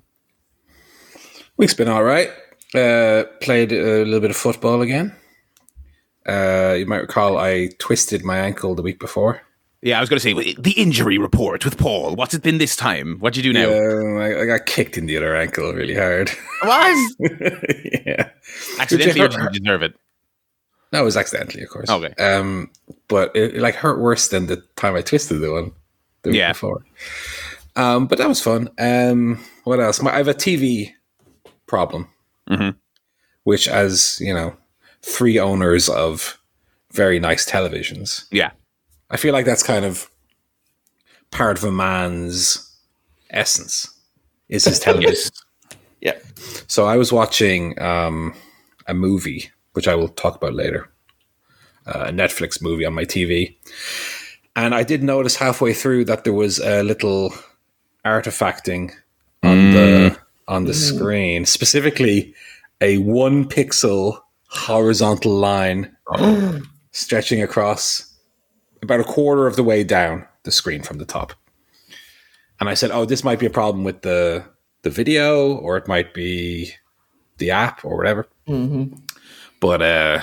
Week's 1.58 1.74
been 1.74 1.90
all 1.90 2.04
right. 2.04 2.30
Uh, 2.74 3.24
played 3.42 3.72
a 3.72 4.04
little 4.06 4.20
bit 4.20 4.30
of 4.30 4.38
football 4.38 4.82
again. 4.82 5.16
Uh, 6.28 6.76
you 6.78 6.86
might 6.86 7.02
recall 7.02 7.38
I 7.38 7.70
twisted 7.80 8.24
my 8.24 8.38
ankle 8.38 8.76
the 8.76 8.84
week 8.84 9.00
before. 9.00 9.42
Yeah, 9.82 9.98
I 9.98 10.02
was 10.02 10.10
going 10.10 10.20
to 10.20 10.24
say 10.44 10.54
the 10.60 10.72
injury 10.74 11.18
report 11.18 11.64
with 11.64 11.78
Paul. 11.78 12.16
What's 12.16 12.34
it 12.34 12.44
been 12.44 12.58
this 12.58 12.76
time? 12.76 13.18
What'd 13.20 13.38
you 13.38 13.54
do 13.54 13.58
now? 13.58 13.70
Um, 13.70 14.18
I, 14.18 14.42
I 14.42 14.46
got 14.46 14.66
kicked 14.66 14.98
in 14.98 15.06
the 15.06 15.16
other 15.16 15.36
ankle 15.36 15.72
really 15.74 15.96
hard. 15.96 16.30
Was 16.64 17.16
yeah. 17.20 18.30
accidentally 18.78 19.22
or 19.22 19.30
did 19.30 19.40
you 19.40 19.50
deserve 19.62 19.84
it? 19.84 19.94
No, 20.92 21.02
it 21.02 21.06
was 21.06 21.16
accidentally, 21.16 21.62
of 21.64 21.70
course. 21.70 21.88
Okay. 21.90 22.14
Um, 22.22 22.72
but 23.08 23.34
it, 23.36 23.56
it 23.58 23.62
like 23.62 23.76
hurt 23.76 24.00
worse 24.00 24.30
than 24.30 24.48
the 24.48 24.58
time 24.76 24.96
I 24.96 25.02
twisted 25.02 25.40
the 25.40 25.52
one 25.52 25.72
the 26.24 26.32
week 26.32 26.40
Yeah. 26.40 26.52
before. 26.52 26.84
Um, 27.76 28.08
but 28.08 28.18
that 28.18 28.28
was 28.28 28.42
fun. 28.42 28.70
Um, 28.80 29.40
what 29.66 29.80
else? 29.80 30.02
My, 30.02 30.12
I 30.14 30.18
have 30.18 30.28
a 30.28 30.34
TV 30.34 30.92
problem, 31.68 32.08
Mhm. 32.50 32.76
which, 33.44 33.68
as 33.68 34.18
you 34.20 34.34
know, 34.34 34.58
three 35.04 35.38
owners 35.40 35.88
of 35.90 36.38
very 36.92 37.20
nice 37.20 37.50
televisions, 37.50 38.26
Yeah. 38.32 38.50
I 39.10 39.18
feel 39.18 39.34
like 39.34 39.46
that's 39.46 39.64
kind 39.64 39.86
of 39.86 40.10
part 41.32 41.58
of 41.58 41.64
a 41.64 41.72
man's 41.72 42.78
essence 43.30 43.92
is 44.48 44.66
his 44.66 44.80
television. 44.88 45.14
Yes. 45.14 45.32
Yeah. 46.02 46.18
So 46.68 46.86
I 46.86 46.98
was 46.98 47.12
watching 47.12 47.80
um, 47.82 48.34
a 48.88 48.94
movie, 48.94 49.52
which 49.74 49.88
I 49.88 49.96
will 49.96 50.08
talk 50.10 50.36
about 50.36 50.54
later, 50.54 50.90
uh, 51.86 52.06
a 52.08 52.12
Netflix 52.12 52.62
movie 52.62 52.86
on 52.86 52.94
my 52.94 53.04
TV, 53.04 53.56
and 54.56 54.74
I 54.74 54.84
did 54.84 55.04
notice 55.04 55.36
halfway 55.36 55.74
through 55.74 56.06
that 56.06 56.24
there 56.24 56.34
was 56.34 56.60
a 56.60 56.84
little 56.84 57.34
artifacting 58.06 58.92
on 59.44 59.72
the 59.72 60.18
on 60.48 60.66
the 60.66 60.74
screen, 60.74 61.46
specifically 61.46 62.34
a 62.82 62.98
one 63.00 63.48
pixel 63.48 64.22
horizontal 64.48 65.34
line 65.34 65.96
stretching 66.92 67.42
across 67.42 68.09
about 68.82 69.00
a 69.00 69.04
quarter 69.06 69.48
of 69.48 69.56
the 69.56 69.64
way 69.64 69.84
down 69.84 70.26
the 70.44 70.52
screen 70.52 70.82
from 70.84 70.98
the 70.98 71.06
top. 71.06 71.34
And 72.60 72.70
I 72.70 72.74
said, 72.74 72.92
"Oh, 72.92 73.06
this 73.06 73.24
might 73.24 73.40
be 73.40 73.46
a 73.46 73.50
problem 73.52 73.84
with 73.84 74.02
the 74.02 74.44
the 74.82 74.90
video, 74.90 75.54
or 75.56 75.78
it 75.78 75.88
might 75.88 76.14
be 76.14 76.74
the 77.38 77.52
app, 77.52 77.84
or 77.86 77.96
whatever." 77.98 78.28
But 79.60 79.82
uh, 79.82 80.22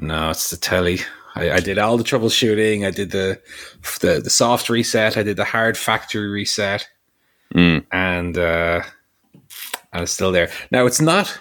no, 0.00 0.30
it's 0.30 0.50
the 0.50 0.56
telly. 0.56 1.00
I, 1.34 1.52
I 1.52 1.60
did 1.60 1.78
all 1.78 1.96
the 1.98 2.04
troubleshooting. 2.04 2.86
I 2.86 2.90
did 2.90 3.10
the, 3.10 3.40
the 4.00 4.20
the 4.22 4.30
soft 4.30 4.68
reset. 4.68 5.16
I 5.16 5.22
did 5.22 5.36
the 5.36 5.44
hard 5.44 5.76
factory 5.76 6.28
reset, 6.28 6.88
Mm. 7.54 7.84
and 7.92 8.38
uh, 8.38 8.82
and 9.92 10.02
it's 10.02 10.12
still 10.12 10.32
there. 10.32 10.50
Now 10.70 10.86
it's 10.86 11.00
not 11.00 11.38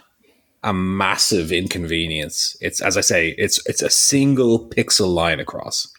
a 0.63 0.73
massive 0.73 1.51
inconvenience. 1.51 2.55
It's 2.61 2.81
as 2.81 2.97
I 2.97 3.01
say, 3.01 3.35
it's 3.37 3.65
it's 3.67 3.81
a 3.81 3.89
single 3.89 4.67
pixel 4.69 5.13
line 5.13 5.39
across. 5.39 5.92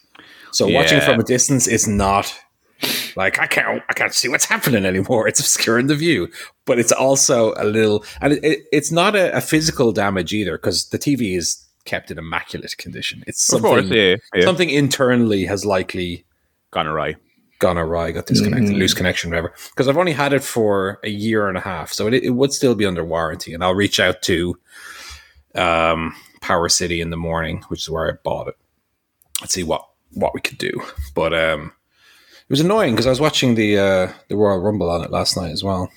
So 0.55 0.67
watching 0.69 1.01
from 1.01 1.19
a 1.19 1.23
distance 1.23 1.67
is 1.67 1.87
not 1.87 2.33
like 3.15 3.39
I 3.39 3.47
can't 3.47 3.83
I 3.89 3.93
can't 3.93 4.13
see 4.13 4.29
what's 4.29 4.45
happening 4.45 4.85
anymore. 4.85 5.27
It's 5.27 5.39
obscuring 5.39 5.87
the 5.87 5.95
view, 5.95 6.29
but 6.65 6.79
it's 6.79 6.91
also 6.91 7.53
a 7.57 7.65
little 7.65 8.05
and 8.21 8.33
it, 8.33 8.43
it, 8.43 8.59
it's 8.71 8.91
not 8.91 9.15
a, 9.15 9.35
a 9.35 9.41
physical 9.41 9.91
damage 9.91 10.33
either 10.33 10.57
because 10.57 10.89
the 10.89 10.97
TV 10.99 11.37
is 11.37 11.65
kept 11.83 12.09
in 12.09 12.17
immaculate 12.17 12.77
condition. 12.77 13.23
It's 13.27 13.43
something 13.45 13.69
course, 13.69 13.85
yeah, 13.89 14.15
yeah. 14.33 14.43
something 14.45 14.69
internally 14.69 15.45
has 15.45 15.65
likely 15.65 16.25
Gone 16.71 16.87
awry. 16.87 17.15
gone 17.59 17.77
awry, 17.77 18.11
got 18.11 18.25
disconnected, 18.25 18.71
Mm. 18.75 18.79
loose 18.79 18.93
connection, 18.93 19.29
whatever. 19.29 19.53
Because 19.69 19.87
I've 19.87 19.97
only 19.97 20.11
had 20.11 20.33
it 20.33 20.43
for 20.43 20.99
a 21.03 21.09
year 21.09 21.47
and 21.47 21.57
a 21.57 21.61
half, 21.61 21.93
so 21.93 22.07
it, 22.07 22.13
it 22.15 22.31
would 22.31 22.51
still 22.51 22.75
be 22.75 22.85
under 22.85 23.05
warranty. 23.05 23.53
And 23.53 23.63
I'll 23.63 23.75
reach 23.75 23.97
out 23.99 24.21
to 24.23 24.57
um, 25.53 26.13
Power 26.41 26.67
City 26.67 26.99
in 27.01 27.11
the 27.11 27.17
morning, 27.17 27.63
which 27.69 27.81
is 27.81 27.89
where 27.89 28.09
I 28.09 28.15
bought 28.23 28.47
it. 28.49 28.55
Let's 29.41 29.53
see 29.53 29.63
what 29.63 29.87
what 30.15 30.33
we 30.33 30.41
could 30.41 30.57
do. 30.57 30.71
But 31.13 31.33
um, 31.33 31.71
it 32.41 32.49
was 32.49 32.59
annoying 32.61 32.93
because 32.93 33.05
I 33.07 33.11
was 33.11 33.21
watching 33.21 33.55
the 33.55 33.77
uh, 33.77 34.11
the 34.29 34.35
Royal 34.35 34.59
Rumble 34.59 34.89
on 34.89 35.03
it 35.03 35.11
last 35.11 35.37
night 35.37 35.51
as 35.51 35.63
well. 35.63 35.91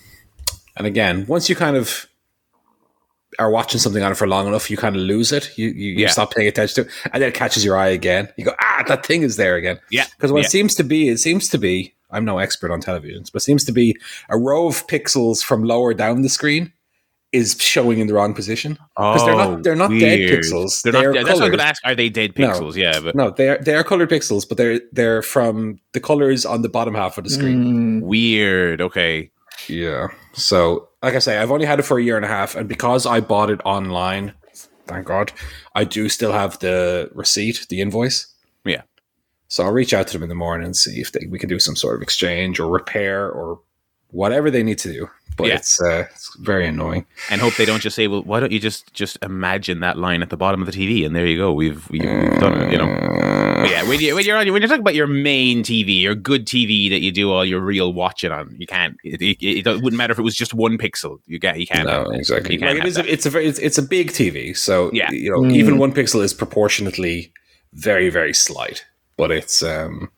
And 0.77 0.87
again, 0.87 1.25
once 1.27 1.49
you 1.49 1.57
kind 1.57 1.77
of 1.77 2.07
are 3.39 3.51
watching 3.51 3.79
something 3.79 4.03
on 4.03 4.13
it 4.13 4.17
for 4.17 4.27
long 4.27 4.47
enough, 4.47 4.71
you 4.71 4.77
kind 4.77 4.97
of 4.97 5.03
lose 5.03 5.33
it. 5.33 5.57
You 5.57 5.69
you, 5.69 5.75
you 5.93 5.97
Yeah. 6.03 6.09
stop 6.09 6.35
paying 6.35 6.49
attention 6.49 6.85
to 6.85 6.91
it, 6.91 6.97
and 7.13 7.23
then 7.23 7.29
it 7.29 7.35
catches 7.35 7.65
your 7.65 7.77
eye 7.77 7.89
again. 7.89 8.29
You 8.37 8.45
go, 8.47 8.55
ah, 8.61 8.85
that 8.89 9.05
thing 9.07 9.23
is 9.23 9.37
there 9.37 9.57
again. 9.57 9.79
Yeah, 9.91 10.07
Because 10.17 10.33
what 10.33 10.43
yeah. 10.43 10.49
seems 10.49 10.75
to 10.77 10.83
be, 10.85 11.09
it 11.09 11.19
seems 11.19 11.49
to 11.51 11.59
be, 11.59 11.95
I'm 12.11 12.25
no 12.25 12.39
expert 12.39 12.71
on 12.71 12.81
televisions, 12.81 13.31
but 13.33 13.43
it 13.43 13.45
seems 13.45 13.65
to 13.65 13.73
be 13.73 13.97
a 14.31 14.39
row 14.39 14.67
of 14.67 14.87
pixels 14.87 15.43
from 15.45 15.63
lower 15.65 15.93
down 15.95 16.23
the 16.23 16.29
screen 16.29 16.73
is 17.33 17.57
showing 17.61 17.99
in 17.99 18.07
the 18.07 18.15
wrong 18.15 18.35
position. 18.35 18.79
Because 18.97 19.25
they're 19.25 19.37
not 19.37 19.63
they're 19.63 19.77
not 19.77 19.91
dead 19.91 20.19
pixels. 20.21 20.83
They're 20.83 20.93
They're 20.93 21.13
not. 21.13 21.25
That's 21.27 21.41
what 21.41 21.45
I'm 21.45 21.51
going 21.51 21.59
to 21.59 21.67
ask. 21.67 21.83
Are 21.85 21.95
they 21.95 22.09
dead 22.09 22.35
pixels? 22.35 22.61
No. 22.61 22.61
pixels? 22.61 22.77
Yeah, 22.77 23.01
but 23.01 23.15
No, 23.15 23.31
they 23.31 23.49
are 23.49 23.59
they 23.59 23.75
are 23.75 23.85
colored 23.85 24.11
pixels, 24.11 24.49
but 24.49 24.57
they're 24.57 24.81
they're 24.93 25.23
from 25.23 25.79
the 25.93 26.01
colors 26.01 26.47
on 26.47 26.63
the 26.63 26.69
bottom 26.69 26.95
half 26.95 27.19
of 27.19 27.25
the 27.25 27.31
screen. 27.31 28.01
Mm, 28.01 28.03
weird. 28.03 28.81
Okay. 28.81 29.31
Yeah. 29.69 30.09
So, 30.35 30.89
like 31.03 31.15
I 31.15 31.19
say, 31.19 31.39
I've 31.39 31.51
only 31.51 31.67
had 31.67 31.79
it 31.79 31.83
for 31.83 31.99
a 31.99 32.03
year 32.03 32.17
and 32.17 32.25
a 32.25 32.29
half, 32.29 32.55
and 32.55 32.69
because 32.69 33.07
I 33.07 33.21
bought 33.21 33.51
it 33.51 33.61
online, 33.65 34.33
thank 34.87 35.07
God, 35.07 35.33
I 35.75 35.85
do 35.85 36.09
still 36.09 36.33
have 36.33 36.59
the 36.61 37.11
receipt, 37.15 37.67
the 37.69 37.81
invoice. 37.81 38.33
Yeah. 38.65 38.83
So 39.49 39.65
I'll 39.65 39.73
reach 39.73 39.95
out 39.95 40.07
to 40.09 40.13
them 40.13 40.23
in 40.23 40.29
the 40.29 40.35
morning 40.35 40.67
and 40.67 40.77
see 40.77 41.01
if 41.01 41.13
they, 41.13 41.27
we 41.27 41.39
can 41.39 41.49
do 41.49 41.59
some 41.59 41.75
sort 41.75 41.97
of 41.97 42.03
exchange 42.03 42.61
or 42.61 42.69
repair 42.69 43.31
or 43.31 43.61
whatever 44.11 44.51
they 44.51 44.63
need 44.63 44.79
to 44.79 44.93
do. 44.93 45.11
But 45.39 45.47
Yeah. 45.47 45.55
it's 45.55 45.81
uh, 45.81 46.05
it's 46.11 46.37
very 46.41 46.67
annoying. 46.67 47.07
And 47.31 47.41
hope 47.41 47.55
they 47.57 47.65
don't 47.65 47.81
just 47.81 47.97
say, 47.97 48.07
"Well, 48.09 48.23
why 48.25 48.41
don't 48.41 48.53
you 48.53 48.59
just 48.59 48.93
just 48.93 49.17
imagine 49.23 49.81
that 49.81 49.97
line 49.97 50.21
at 50.21 50.31
the 50.31 50.37
bottom 50.37 50.61
of 50.61 50.67
the 50.71 50.73
TV?" 50.73 51.07
And 51.07 51.15
there 51.17 51.27
you 51.27 51.39
go. 51.39 51.53
We've 51.53 51.89
we've, 51.89 52.03
we've 52.03 52.39
done 52.41 52.61
it. 52.61 52.73
You 52.73 52.79
know. 52.79 52.87
But 53.63 53.71
yeah, 53.71 53.89
when 53.89 54.01
you 54.01 54.15
when 54.15 54.25
you're 54.25 54.37
on 54.37 54.53
when 54.53 54.61
you're 54.61 54.69
talking 54.69 54.81
about 54.83 54.95
your 54.97 55.07
main 55.07 55.63
TV, 55.63 56.01
your 56.03 56.15
good 56.15 56.45
TV 56.47 56.91
that 56.91 57.01
you 57.01 57.11
do 57.13 57.31
all 57.33 57.45
your 57.45 57.61
real 57.61 57.93
watching 57.93 58.33
on, 58.33 58.55
you 58.59 58.67
can't. 58.67 58.97
It, 59.05 59.23
it, 59.23 59.67
it 59.67 59.67
wouldn't 59.67 59.95
matter 59.97 60.13
if 60.13 60.19
it 60.19 60.23
was 60.23 60.35
just 60.35 60.55
one 60.55 60.77
pixel. 60.77 61.19
You 61.27 61.39
get 61.39 61.59
you 61.61 61.67
can't. 61.67 61.87
No, 61.89 62.11
have 62.11 62.13
exactly. 62.21 62.55
You 62.55 62.61
can't 62.61 62.79
Like, 62.79 62.87
it 62.89 62.97
have 62.97 63.07
a, 63.07 63.13
it's 63.13 63.27
a 63.27 63.31
very 63.31 63.47
it's, 63.47 63.59
it's 63.61 63.79
a 63.79 63.83
big 63.83 64.11
TV, 64.11 64.57
so 64.57 64.91
Yeah. 64.93 65.11
you 65.13 65.31
know 65.31 65.39
Mm. 65.39 65.53
even 65.55 65.79
one 65.79 65.93
pixel 65.95 66.23
is 66.23 66.35
proportionately 66.35 67.33
very 67.75 68.11
very 68.11 68.35
slight, 68.35 68.85
but 69.17 69.31
it's 69.31 69.63
um 69.63 70.11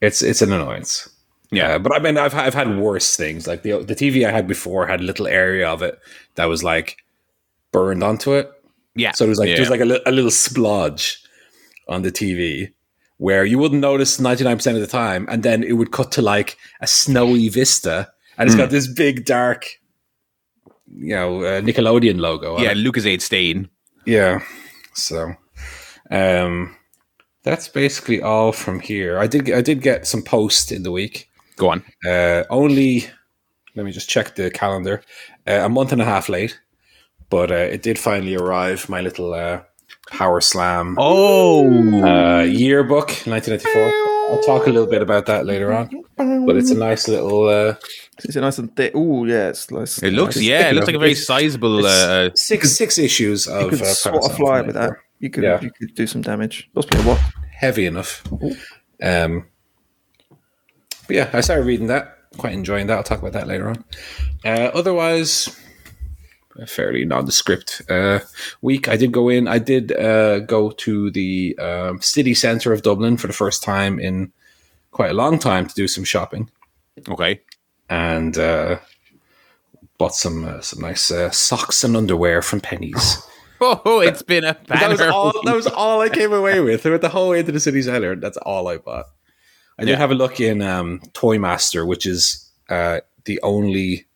it's 0.00 0.22
it's 0.22 0.42
an 0.42 0.52
annoyance. 0.52 1.08
Yeah. 1.50 1.74
Uh, 1.74 1.78
but 1.78 1.92
I 1.94 1.98
mean, 1.98 2.16
I've 2.18 2.34
I've 2.34 2.54
had 2.54 2.78
worse 2.78 3.16
things. 3.16 3.46
Like 3.46 3.62
the 3.62 3.78
the 3.82 3.94
TV 3.94 4.26
I 4.26 4.30
had 4.32 4.46
before 4.48 4.86
had 4.86 5.00
a 5.00 5.04
little 5.04 5.26
area 5.26 5.68
of 5.68 5.82
it 5.82 5.98
that 6.36 6.46
was 6.46 6.64
like 6.64 6.98
burned 7.72 8.02
onto 8.02 8.32
it. 8.34 8.50
yeah. 8.94 9.12
So 9.12 9.24
it 9.24 9.28
was 9.28 9.38
like 9.38 9.48
yeah. 9.48 9.56
there's 9.56 9.70
like 9.70 9.80
a, 9.80 9.84
li- 9.84 10.02
a 10.06 10.10
little 10.12 10.30
splodge 10.30 11.16
on 11.88 12.02
the 12.02 12.10
TV 12.12 12.72
where 13.18 13.44
you 13.44 13.58
wouldn't 13.58 13.80
notice 13.80 14.18
99% 14.18 14.74
of 14.74 14.80
the 14.80 14.86
time, 14.88 15.26
and 15.30 15.42
then 15.44 15.62
it 15.62 15.72
would 15.74 15.92
cut 15.92 16.10
to 16.12 16.22
like 16.22 16.56
a 16.80 16.86
snowy 16.86 17.48
vista, 17.48 18.10
and 18.36 18.48
it's 18.48 18.54
Hmm. 18.54 18.62
got 18.62 18.70
this 18.70 18.88
big 18.88 19.24
dark, 19.24 19.66
you 20.96 21.14
know, 21.14 21.42
uh, 21.44 21.60
Nickelodeon 21.60 22.18
logo. 22.20 22.58
yeah, 22.60 22.72
it. 22.72 22.78
Lucozade 22.78 23.20
stain. 23.22 23.68
yeah. 24.06 24.40
So, 24.94 25.34
um, 26.10 26.76
that's 27.42 27.68
basically 27.68 28.20
all 28.22 28.52
from 28.52 28.80
here. 28.80 29.18
I 29.18 29.26
did 29.26 29.50
I 29.52 29.60
did 29.60 29.80
get 29.82 30.06
some 30.06 30.22
posts 30.22 30.70
in 30.72 30.82
the 30.82 30.92
week. 30.92 31.28
Go 31.56 31.70
on. 31.70 31.84
Uh, 32.04 32.44
only, 32.50 33.04
let 33.76 33.84
me 33.86 33.92
just 33.92 34.08
check 34.08 34.34
the 34.34 34.50
calendar. 34.50 35.02
Uh, 35.46 35.60
a 35.64 35.68
month 35.68 35.92
and 35.92 36.00
a 36.02 36.04
half 36.04 36.28
late, 36.28 36.58
but 37.30 37.50
uh, 37.50 37.54
it 37.54 37.82
did 37.82 37.98
finally 37.98 38.34
arrive. 38.36 38.88
My 38.88 39.00
little 39.00 39.32
uh, 39.34 39.60
Power 40.10 40.40
Slam 40.40 40.96
Oh, 40.98 41.66
uh, 42.02 42.42
yearbook, 42.42 43.08
1994. 43.26 44.10
I'll 44.30 44.42
talk 44.42 44.66
a 44.66 44.70
little 44.70 44.88
bit 44.88 45.02
about 45.02 45.26
that 45.26 45.44
later 45.46 45.72
on, 45.72 45.90
but 46.16 46.56
it's 46.56 46.70
a 46.70 46.74
nice 46.78 47.06
little 47.08 47.46
uh, 47.48 47.74
Is 48.24 48.34
it 48.36 48.40
nice 48.40 48.58
and 48.58 48.74
thick? 48.74 48.92
Oh, 48.94 49.24
yeah, 49.26 49.48
it's 49.50 49.70
nice. 49.70 50.02
it 50.02 50.12
looks 50.14 50.36
nice. 50.36 50.44
yeah, 50.46 50.70
it 50.70 50.74
looks 50.74 50.86
like 50.86 50.96
a 50.96 50.98
very 50.98 51.12
It's- 51.12 51.26
sizable. 51.26 51.84
Uh, 51.84 52.30
six 52.34 52.72
six 52.76 52.98
issues 52.98 53.46
of. 53.46 53.60
You 53.60 53.68
of 53.68 53.70
could 53.70 53.82
uh, 53.82 53.84
Power 53.84 53.94
swat 54.22 54.30
a 54.32 54.34
fly 54.34 54.60
with 54.62 54.74
that. 54.76 54.92
You 55.20 55.30
could, 55.30 55.44
Yeah. 55.44 55.60
you 55.60 55.70
could 55.70 55.94
do 55.94 56.06
some 56.06 56.22
damage. 56.22 56.68
Possibly 56.74 57.00
a 57.00 57.02
what? 57.04 57.20
heavy 57.52 57.86
enough. 57.86 58.22
Um, 59.02 59.46
but 61.06 61.16
yeah, 61.16 61.30
I 61.32 61.40
started 61.40 61.66
reading 61.66 61.88
that. 61.88 62.18
Quite 62.38 62.52
enjoying 62.52 62.86
that. 62.88 62.96
I'll 62.96 63.04
talk 63.04 63.20
about 63.20 63.32
that 63.32 63.46
later 63.46 63.68
on. 63.68 63.84
Uh, 64.44 64.70
otherwise, 64.74 65.48
a 66.58 66.66
fairly 66.66 67.04
nondescript 67.04 67.82
uh, 67.88 68.20
week. 68.62 68.88
I 68.88 68.96
did 68.96 69.12
go 69.12 69.28
in. 69.28 69.48
I 69.48 69.58
did 69.58 69.92
uh, 69.92 70.40
go 70.40 70.70
to 70.70 71.10
the 71.10 71.56
um, 71.58 72.00
city 72.00 72.34
centre 72.34 72.72
of 72.72 72.82
Dublin 72.82 73.16
for 73.16 73.26
the 73.26 73.32
first 73.32 73.62
time 73.62 73.98
in 73.98 74.32
quite 74.90 75.10
a 75.10 75.14
long 75.14 75.38
time 75.38 75.66
to 75.66 75.74
do 75.74 75.88
some 75.88 76.04
shopping, 76.04 76.50
okay. 77.08 77.40
and 77.88 78.38
uh, 78.38 78.78
bought 79.98 80.14
some 80.14 80.44
uh, 80.44 80.60
some 80.60 80.80
nice 80.80 81.10
uh, 81.10 81.30
socks 81.30 81.84
and 81.84 81.96
underwear 81.96 82.42
from 82.42 82.60
Penneys. 82.60 83.22
Oh, 83.60 84.00
it's 84.00 84.20
been 84.20 84.44
a 84.44 84.58
That 84.66 84.90
was 84.90 85.00
all. 85.00 85.32
That 85.44 85.54
was 85.54 85.66
all 85.68 86.02
I 86.02 86.10
came 86.10 86.34
away 86.34 86.60
with. 86.60 86.84
I 86.84 86.90
went 86.90 87.00
the 87.00 87.08
whole 87.08 87.30
way 87.30 87.42
to 87.42 87.50
the 87.50 87.60
city 87.60 87.80
center. 87.80 88.14
That's 88.14 88.36
all 88.38 88.68
I 88.68 88.76
bought. 88.76 89.06
I 89.78 89.84
did 89.84 89.98
have 89.98 90.10
a 90.10 90.14
look 90.14 90.40
in 90.40 90.62
um, 90.62 91.00
Toy 91.14 91.38
Master, 91.38 91.84
which 91.84 92.06
is 92.06 92.50
uh, 92.68 93.00
the 93.24 93.40
only 93.42 94.06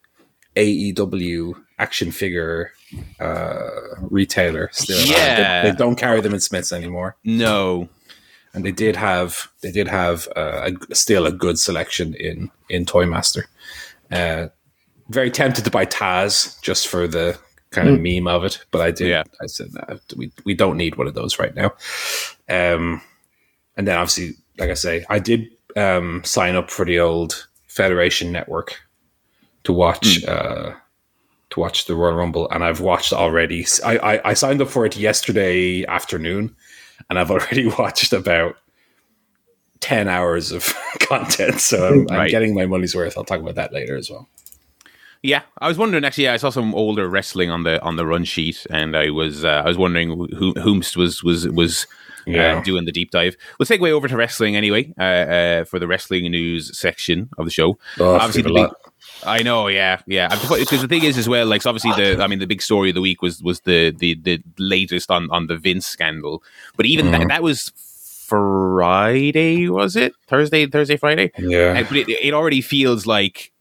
AEW 0.56 1.54
action 1.78 2.10
figure 2.10 2.72
uh, 3.20 3.68
retailer. 4.02 4.68
Still, 4.72 5.00
Yeah. 5.06 5.62
they, 5.62 5.70
they 5.70 5.76
don't 5.76 5.96
carry 5.96 6.20
them 6.20 6.34
in 6.34 6.40
Smyths 6.40 6.72
anymore, 6.72 7.16
no. 7.24 7.88
and 8.54 8.64
they 8.64 8.72
did 8.72 8.96
have 8.96 9.48
they 9.62 9.70
did 9.72 9.88
have 9.88 10.28
uh, 10.36 10.70
a, 10.90 10.94
still 10.94 11.26
a 11.26 11.32
good 11.32 11.58
selection 11.58 12.14
in 12.14 12.50
in 12.68 12.84
Toy 12.86 13.06
Master. 13.06 13.46
Uh, 14.10 14.48
very 15.08 15.30
tempted 15.30 15.64
to 15.64 15.70
buy 15.70 15.86
Taz 15.86 16.60
just 16.62 16.88
for 16.88 17.06
the 17.06 17.38
kind 17.70 17.88
of 17.88 18.00
meme 18.00 18.26
of 18.26 18.44
it, 18.44 18.64
but 18.70 18.80
I 18.80 18.90
did. 18.90 19.08
Yeah. 19.08 19.24
I 19.42 19.46
said 19.46 19.68
nah, 19.74 19.96
we 20.16 20.32
we 20.44 20.54
don't 20.54 20.76
need 20.76 20.96
one 20.96 21.06
of 21.06 21.14
those 21.14 21.38
right 21.38 21.54
now. 21.54 21.72
Um, 22.48 23.00
and 23.76 23.86
then 23.86 23.96
obviously, 23.96 24.34
like 24.58 24.70
I 24.70 24.74
say, 24.74 25.04
I 25.08 25.18
did 25.18 25.48
um, 25.76 26.22
sign 26.24 26.56
up 26.56 26.70
for 26.70 26.84
the 26.84 26.98
old 26.98 27.48
Federation 27.66 28.32
Network 28.32 28.80
to 29.64 29.72
watch 29.72 30.24
uh, 30.24 30.74
to 31.50 31.60
watch 31.60 31.86
the 31.86 31.94
Royal 31.94 32.14
Rumble, 32.14 32.48
and 32.50 32.64
I've 32.64 32.80
watched 32.80 33.12
already. 33.12 33.66
I, 33.84 33.98
I 33.98 34.30
I 34.30 34.34
signed 34.34 34.60
up 34.60 34.68
for 34.68 34.84
it 34.84 34.96
yesterday 34.96 35.84
afternoon, 35.86 36.54
and 37.08 37.18
I've 37.18 37.30
already 37.30 37.66
watched 37.78 38.12
about. 38.12 38.56
10 39.80 40.08
hours 40.08 40.50
of 40.50 40.74
content 40.98 41.60
so 41.60 41.86
I'm, 41.86 42.10
I'm 42.10 42.28
getting 42.28 42.52
my 42.52 42.66
money's 42.66 42.96
worth 42.96 43.16
i'll 43.16 43.22
talk 43.22 43.38
about 43.38 43.54
that 43.54 43.72
later 43.72 43.96
as 43.96 44.10
well 44.10 44.26
Yeah, 45.22 45.42
I 45.58 45.68
was 45.68 45.78
wondering. 45.78 46.04
Actually, 46.04 46.24
yeah, 46.24 46.34
I 46.34 46.36
saw 46.36 46.50
some 46.50 46.74
older 46.74 47.08
wrestling 47.08 47.50
on 47.50 47.64
the 47.64 47.82
on 47.82 47.96
the 47.96 48.06
run 48.06 48.24
sheet, 48.24 48.66
and 48.70 48.96
I 48.96 49.10
was 49.10 49.44
uh, 49.44 49.62
I 49.64 49.66
was 49.66 49.76
wondering 49.76 50.10
who 50.10 50.54
whomst 50.54 50.96
was 50.96 51.24
was 51.24 51.48
was 51.48 51.86
Yeah. 52.28 52.58
uh, 52.58 52.62
doing 52.62 52.84
the 52.84 52.92
deep 52.92 53.10
dive. 53.10 53.36
We'll 53.58 53.66
segue 53.66 53.90
over 53.90 54.06
to 54.08 54.16
wrestling 54.16 54.54
anyway 54.56 54.92
uh, 54.98 55.02
uh, 55.02 55.64
for 55.64 55.78
the 55.78 55.86
wrestling 55.86 56.30
news 56.30 56.76
section 56.78 57.28
of 57.38 57.44
the 57.44 57.50
show. 57.50 57.78
Oh, 57.98 58.14
Obviously, 58.14 58.42
the 58.42 58.52
big, 58.52 58.70
I 59.24 59.42
know, 59.42 59.68
yeah, 59.68 60.00
yeah. 60.06 60.28
Because 60.28 60.80
the 60.82 60.88
thing 60.88 61.04
is, 61.04 61.16
as 61.18 61.28
well, 61.28 61.46
like 61.46 61.62
so 61.62 61.70
obviously 61.70 61.92
the, 61.92 62.22
I 62.22 62.26
mean, 62.26 62.38
the 62.38 62.46
big 62.46 62.62
story 62.62 62.90
of 62.90 62.94
the 62.94 63.00
week 63.00 63.22
was 63.22 63.42
was 63.42 63.60
the 63.60 63.90
the 63.92 64.14
the 64.14 64.42
latest 64.58 65.10
on 65.10 65.30
on 65.30 65.46
the 65.46 65.56
Vince 65.56 65.86
scandal. 65.86 66.42
But 66.76 66.86
even 66.86 67.06
Mhm. 67.06 67.12
that, 67.18 67.28
that 67.28 67.42
was 67.42 67.72
Friday, 68.26 69.68
was 69.68 69.96
it 69.96 70.12
Thursday, 70.26 70.66
Thursday, 70.66 70.96
Friday? 70.96 71.32
Yeah. 71.38 71.82
But 71.82 71.96
it, 71.96 72.08
it 72.08 72.34
already 72.34 72.60
feels 72.60 73.06
like 73.06 73.52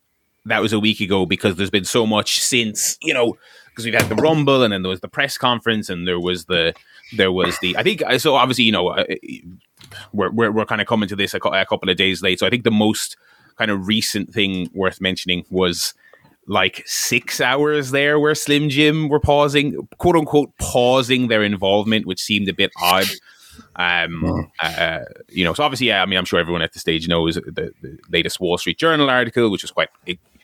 that 0.45 0.61
was 0.61 0.73
a 0.73 0.79
week 0.79 0.99
ago 1.01 1.25
because 1.25 1.55
there's 1.55 1.69
been 1.69 1.85
so 1.85 2.05
much 2.05 2.39
since 2.41 2.97
you 3.01 3.13
know 3.13 3.37
because 3.69 3.85
we've 3.85 3.93
had 3.93 4.09
the 4.09 4.15
rumble 4.15 4.63
and 4.63 4.71
then 4.73 4.81
there 4.81 4.89
was 4.89 5.01
the 5.01 5.07
press 5.07 5.37
conference 5.37 5.89
and 5.89 6.07
there 6.07 6.19
was 6.19 6.45
the 6.45 6.73
there 7.15 7.31
was 7.31 7.57
the 7.59 7.75
I 7.77 7.83
think 7.83 8.01
so 8.17 8.35
obviously 8.35 8.65
you 8.65 8.71
know 8.71 8.89
uh, 8.89 9.05
we're 10.13 10.31
we're, 10.31 10.51
we're 10.51 10.65
kind 10.65 10.81
of 10.81 10.87
coming 10.87 11.09
to 11.09 11.15
this 11.15 11.33
a, 11.33 11.37
a 11.37 11.65
couple 11.65 11.89
of 11.89 11.97
days 11.97 12.21
late. 12.21 12.39
So 12.39 12.47
I 12.47 12.49
think 12.49 12.63
the 12.63 12.71
most 12.71 13.17
kind 13.57 13.71
of 13.71 13.87
recent 13.87 14.33
thing 14.33 14.69
worth 14.73 15.01
mentioning 15.01 15.45
was 15.49 15.93
like 16.47 16.83
six 16.85 17.41
hours 17.41 17.91
there 17.91 18.19
where 18.19 18.35
Slim 18.35 18.69
Jim 18.69 19.09
were 19.09 19.19
pausing 19.19 19.87
quote 19.97 20.15
unquote 20.15 20.51
pausing 20.59 21.27
their 21.27 21.43
involvement 21.43 22.05
which 22.05 22.21
seemed 22.21 22.47
a 22.49 22.53
bit 22.53 22.71
odd. 22.81 23.07
Um 23.75 24.49
uh, 24.61 24.99
you 25.29 25.43
know 25.43 25.53
so 25.53 25.63
obviously 25.63 25.87
yeah 25.87 26.01
I 26.01 26.05
mean 26.05 26.17
I'm 26.17 26.25
sure 26.25 26.39
everyone 26.39 26.61
at 26.61 26.73
the 26.73 26.79
stage 26.79 27.07
knows 27.07 27.35
the, 27.35 27.73
the 27.81 27.97
latest 28.09 28.39
Wall 28.39 28.57
Street 28.57 28.77
Journal 28.77 29.09
article 29.09 29.49
which 29.49 29.63
was 29.63 29.71
quite 29.71 29.89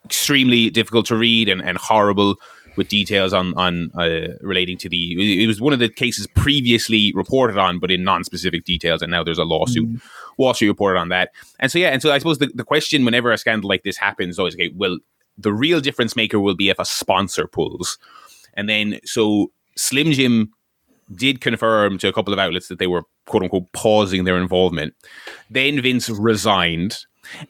extremely 0.05 0.70
difficult 0.70 1.05
to 1.08 1.15
read 1.15 1.48
and, 1.48 1.62
and 1.62 1.77
horrible 1.77 2.36
with 2.75 2.88
details 2.88 3.34
on 3.34 3.53
on 3.56 3.92
uh, 3.96 4.34
relating 4.42 4.77
to 4.77 4.89
the 4.89 5.44
it 5.44 5.48
was 5.48 5.62
one 5.62 5.74
of 5.74 5.80
the 5.80 5.89
cases 5.89 6.27
previously 6.27 7.12
reported 7.13 7.58
on 7.58 7.80
but 7.80 7.92
in 7.92 8.03
non-specific 8.03 8.63
details 8.65 9.01
and 9.01 9.12
now 9.12 9.24
there's 9.24 9.38
a 9.38 9.44
lawsuit 9.44 9.88
Wall 10.38 10.53
Street 10.53 10.70
reported 10.70 11.00
on 11.00 11.10
that 11.10 11.32
and 11.60 11.72
so 11.72 11.80
yeah 11.80 11.89
and 11.89 12.01
so 12.01 12.12
I 12.12 12.18
suppose 12.18 12.39
the, 12.39 12.48
the 12.53 12.63
question 12.63 13.06
whenever 13.06 13.32
a 13.32 13.38
scandal 13.38 13.70
like 13.70 13.84
this 13.84 13.98
happens 13.98 14.36
is 14.36 14.39
always 14.39 14.56
okay 14.56 14.72
well 14.75 14.98
the 15.38 15.53
real 15.53 15.82
difference 15.82 16.15
maker 16.15 16.39
will 16.39 16.56
be 16.56 16.70
if 16.70 16.80
a 16.80 16.86
sponsor 16.86 17.48
pulls 17.48 17.98
and 18.56 18.70
then 18.70 19.00
so 19.03 19.51
Slim 19.75 20.12
Jim 20.12 20.51
did 21.15 21.42
confirm 21.42 21.98
to 22.00 22.08
a 22.08 22.13
couple 22.13 22.34
of 22.34 22.39
outlets 22.39 22.68
that 22.68 22.80
they 22.80 22.88
were 22.88 23.03
quote 23.25 23.44
unquote 23.44 23.72
pausing 23.74 24.24
their 24.24 24.38
involvement. 24.38 24.94
Then 25.50 25.82
Vince 25.82 26.10
resigned. 26.10 26.98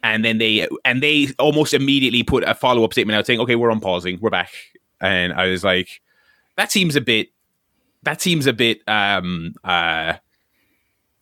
And 0.03 0.24
then 0.24 0.38
they 0.38 0.68
and 0.86 1.01
they 1.01 1.30
almost 1.39 1.74
immediately 1.74 2.22
put 2.22 2.44
a 2.44 2.53
follow 2.53 2.84
up 2.84 2.94
statement 2.94 3.18
out 3.18 3.25
saying, 3.25 3.39
"Okay, 3.39 3.56
we're 3.56 3.72
on 3.72 3.80
pausing. 3.80 4.20
we're 4.22 4.30
back." 4.30 4.51
And 5.04 5.34
I 5.34 5.48
was 5.48 5.64
like, 5.64 6.02
"That 6.56 6.72
seems 6.72 6.96
a 6.96 7.02
bit. 7.02 7.30
That 8.04 8.22
seems 8.22 8.48
a 8.48 8.54
bit. 8.54 8.80
Um, 8.88 9.54
uh, 9.64 10.14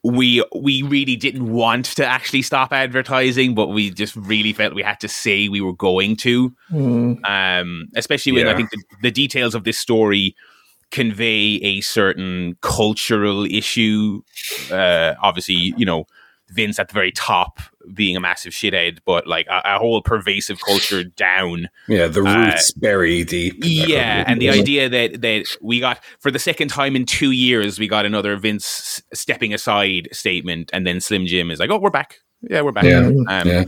we 0.03 0.43
we 0.55 0.81
really 0.81 1.15
didn't 1.15 1.51
want 1.51 1.85
to 1.85 2.05
actually 2.05 2.41
stop 2.41 2.73
advertising, 2.73 3.53
but 3.53 3.67
we 3.67 3.91
just 3.91 4.15
really 4.15 4.53
felt 4.53 4.73
we 4.73 4.81
had 4.81 4.99
to 5.01 5.07
say 5.07 5.47
we 5.47 5.61
were 5.61 5.73
going 5.73 6.15
to 6.17 6.53
Mm. 6.71 7.19
um, 7.25 7.87
especially 7.95 8.31
when 8.31 8.47
I 8.47 8.55
think 8.55 8.71
the, 8.71 8.83
the 9.03 9.11
details 9.11 9.53
of 9.53 9.63
this 9.63 9.77
story 9.77 10.35
convey 10.89 11.59
a 11.61 11.81
certain 11.81 12.57
cultural 12.61 13.45
issue. 13.45 14.21
Uh, 14.71 15.13
obviously, 15.21 15.73
you 15.77 15.85
know, 15.85 16.05
Vince 16.49 16.79
at 16.79 16.87
the 16.87 16.93
very 16.93 17.11
top 17.11 17.59
being 17.93 18.15
a 18.15 18.19
massive 18.19 18.53
shithead, 18.53 18.99
but 19.05 19.27
like 19.27 19.47
a, 19.47 19.61
a 19.65 19.77
whole 19.79 20.01
pervasive 20.01 20.59
culture 20.61 21.03
down. 21.03 21.69
Yeah, 21.87 22.07
the 22.07 22.21
Uh, 22.21 22.45
roots 22.45 22.71
bury 22.73 23.23
deep. 23.23 23.55
Yeah, 23.59 24.23
and 24.27 24.41
the 24.41 24.49
idea 24.49 24.89
that 24.89 25.21
that 25.21 25.45
we 25.61 25.79
got 25.79 25.99
for 26.19 26.31
the 26.31 26.39
second 26.39 26.69
time 26.69 26.95
in 26.95 27.05
two 27.05 27.31
years, 27.31 27.79
we 27.79 27.87
got 27.87 28.05
another 28.05 28.35
Vince 28.37 29.01
stepping 29.13 29.53
aside 29.53 30.09
statement, 30.11 30.69
and 30.73 30.85
then 30.85 30.99
Slim 31.01 31.25
Jim 31.25 31.51
is 31.51 31.59
like, 31.59 31.69
"Oh, 31.69 31.79
we're 31.79 31.89
back. 31.89 32.19
Yeah, 32.41 32.61
we're 32.61 32.71
back." 32.71 32.85
Yeah, 32.85 33.07
Um, 33.27 33.47
yeah. 33.47 33.63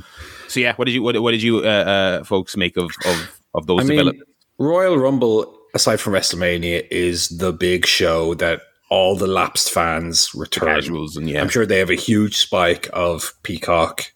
So 0.47 0.59
yeah, 0.59 0.73
what 0.75 0.85
did 0.85 0.93
you 0.93 1.01
what, 1.03 1.19
what 1.21 1.31
did 1.31 1.41
you 1.43 1.59
uh, 1.59 1.61
uh, 1.61 2.23
folks 2.23 2.55
make 2.57 2.77
of 2.77 2.91
of, 3.05 3.39
of 3.55 3.67
those 3.67 3.81
I 3.81 3.83
mean, 3.83 3.97
developments? 3.97 4.29
Royal 4.59 4.97
Rumble, 4.97 5.57
aside 5.73 5.99
from 5.99 6.13
WrestleMania, 6.13 6.87
is 6.91 7.29
the 7.29 7.51
big 7.51 7.85
show 7.85 8.35
that 8.35 8.61
all 8.93 9.15
the 9.15 9.27
lapsed 9.27 9.71
fans 9.71 10.29
return. 10.35 10.67
Casuals 10.75 11.17
and 11.17 11.27
yeah, 11.29 11.41
I'm 11.41 11.49
sure 11.49 11.65
they 11.65 11.79
have 11.79 11.89
a 11.89 11.95
huge 12.09 12.35
spike 12.37 12.87
of 12.93 13.33
Peacock 13.43 14.11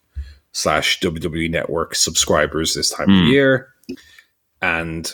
slash 0.52 1.00
WWE 1.00 1.50
Network 1.50 1.96
subscribers 1.96 2.74
this 2.76 2.92
time 2.92 3.08
Hmm. 3.10 3.22
of 3.24 3.28
year, 3.28 3.70
and 4.62 5.12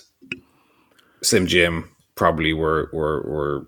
Slim 1.22 1.48
Jim 1.48 1.90
probably 2.16 2.54
were 2.54 2.90
were 2.94 3.22
were 3.24 3.68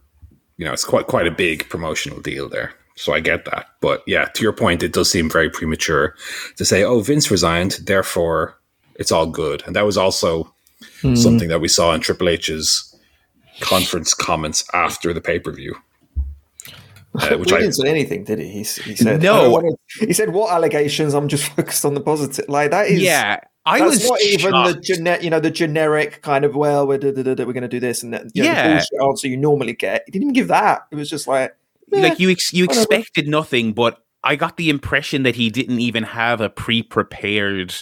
you 0.58 0.66
know 0.66 0.74
it's 0.74 0.84
quite 0.86 1.08
quite 1.08 1.28
a 1.28 1.32
big 1.32 1.70
promotional 1.70 2.20
deal 2.22 2.50
there. 2.50 2.74
So 2.98 3.14
I 3.14 3.20
get 3.20 3.44
that, 3.46 3.66
but 3.82 4.04
yeah, 4.08 4.26
to 4.36 4.42
your 4.42 4.54
point, 4.54 4.82
it 4.84 4.94
does 4.94 5.12
seem 5.12 5.30
very 5.30 5.50
premature 5.50 6.16
to 6.58 6.64
say, 6.66 6.84
"Oh, 6.84 7.02
Vince 7.02 7.30
resigned, 7.32 7.80
therefore 7.86 8.58
it's 8.96 9.12
all 9.12 9.28
good," 9.28 9.64
and 9.66 9.76
that 9.76 9.86
was 9.86 9.98
also 9.98 10.52
Mm. 11.02 11.18
something 11.18 11.48
that 11.50 11.62
we 11.62 11.68
saw 11.68 11.94
in 11.94 12.02
Triple 12.02 12.30
H's 12.30 12.94
conference 13.62 14.14
comments 14.14 14.64
after 14.74 15.14
the 15.14 15.22
pay 15.22 15.40
per 15.40 15.52
view. 15.52 15.74
Uh, 17.22 17.38
which 17.38 17.50
he 17.50 17.56
I 17.56 17.60
didn't 17.60 17.74
say 17.76 17.90
anything, 17.90 18.24
did 18.24 18.40
he? 18.40 18.48
He, 18.48 18.58
he 18.60 18.64
said, 18.96 19.22
No. 19.22 19.34
I 19.34 19.42
don't 19.44 19.52
wanna- 19.52 19.76
he 20.00 20.14
said, 20.14 20.30
"What 20.32 20.52
allegations? 20.54 21.14
I'm 21.14 21.28
just 21.28 21.46
focused 21.56 21.86
on 21.86 21.94
the 21.94 22.02
positive." 22.02 22.46
Like 22.50 22.72
that 22.72 22.88
is, 22.88 23.02
yeah. 23.02 23.40
I 23.68 23.80
that's 23.80 23.92
was 24.04 24.10
not 24.10 24.22
even 24.22 24.52
the 24.52 24.80
genetic, 24.82 25.24
you 25.24 25.30
know, 25.32 25.40
the 25.40 25.50
generic 25.50 26.22
kind 26.22 26.46
of. 26.46 26.56
Well, 26.56 26.86
we're 26.88 27.00
da, 27.00 27.12
da, 27.12 27.24
da, 27.34 27.46
we're 27.46 27.54
going 27.54 27.64
to 27.64 27.68
do 27.68 27.80
this, 27.80 28.04
and 28.04 28.14
that, 28.14 28.26
you 28.36 28.44
know, 28.44 28.50
Yeah. 28.50 28.68
bullshit 28.74 29.02
answer 29.02 29.28
you 29.28 29.38
normally 29.38 29.74
get. 29.74 30.04
He 30.06 30.12
didn't 30.12 30.24
even 30.26 30.34
give 30.34 30.50
that. 30.50 30.86
It 30.92 30.96
was 30.96 31.10
just 31.10 31.28
like, 31.28 31.56
yeah, 31.92 32.02
like 32.02 32.20
you 32.20 32.30
ex- 32.30 32.54
you 32.54 32.64
expected 32.66 33.28
nothing, 33.28 33.74
but 33.74 34.04
I 34.24 34.36
got 34.36 34.58
the 34.58 34.70
impression 34.70 35.24
that 35.24 35.36
he 35.36 35.50
didn't 35.50 35.80
even 35.80 36.04
have 36.04 36.42
a 36.42 36.50
pre-prepared. 36.50 37.74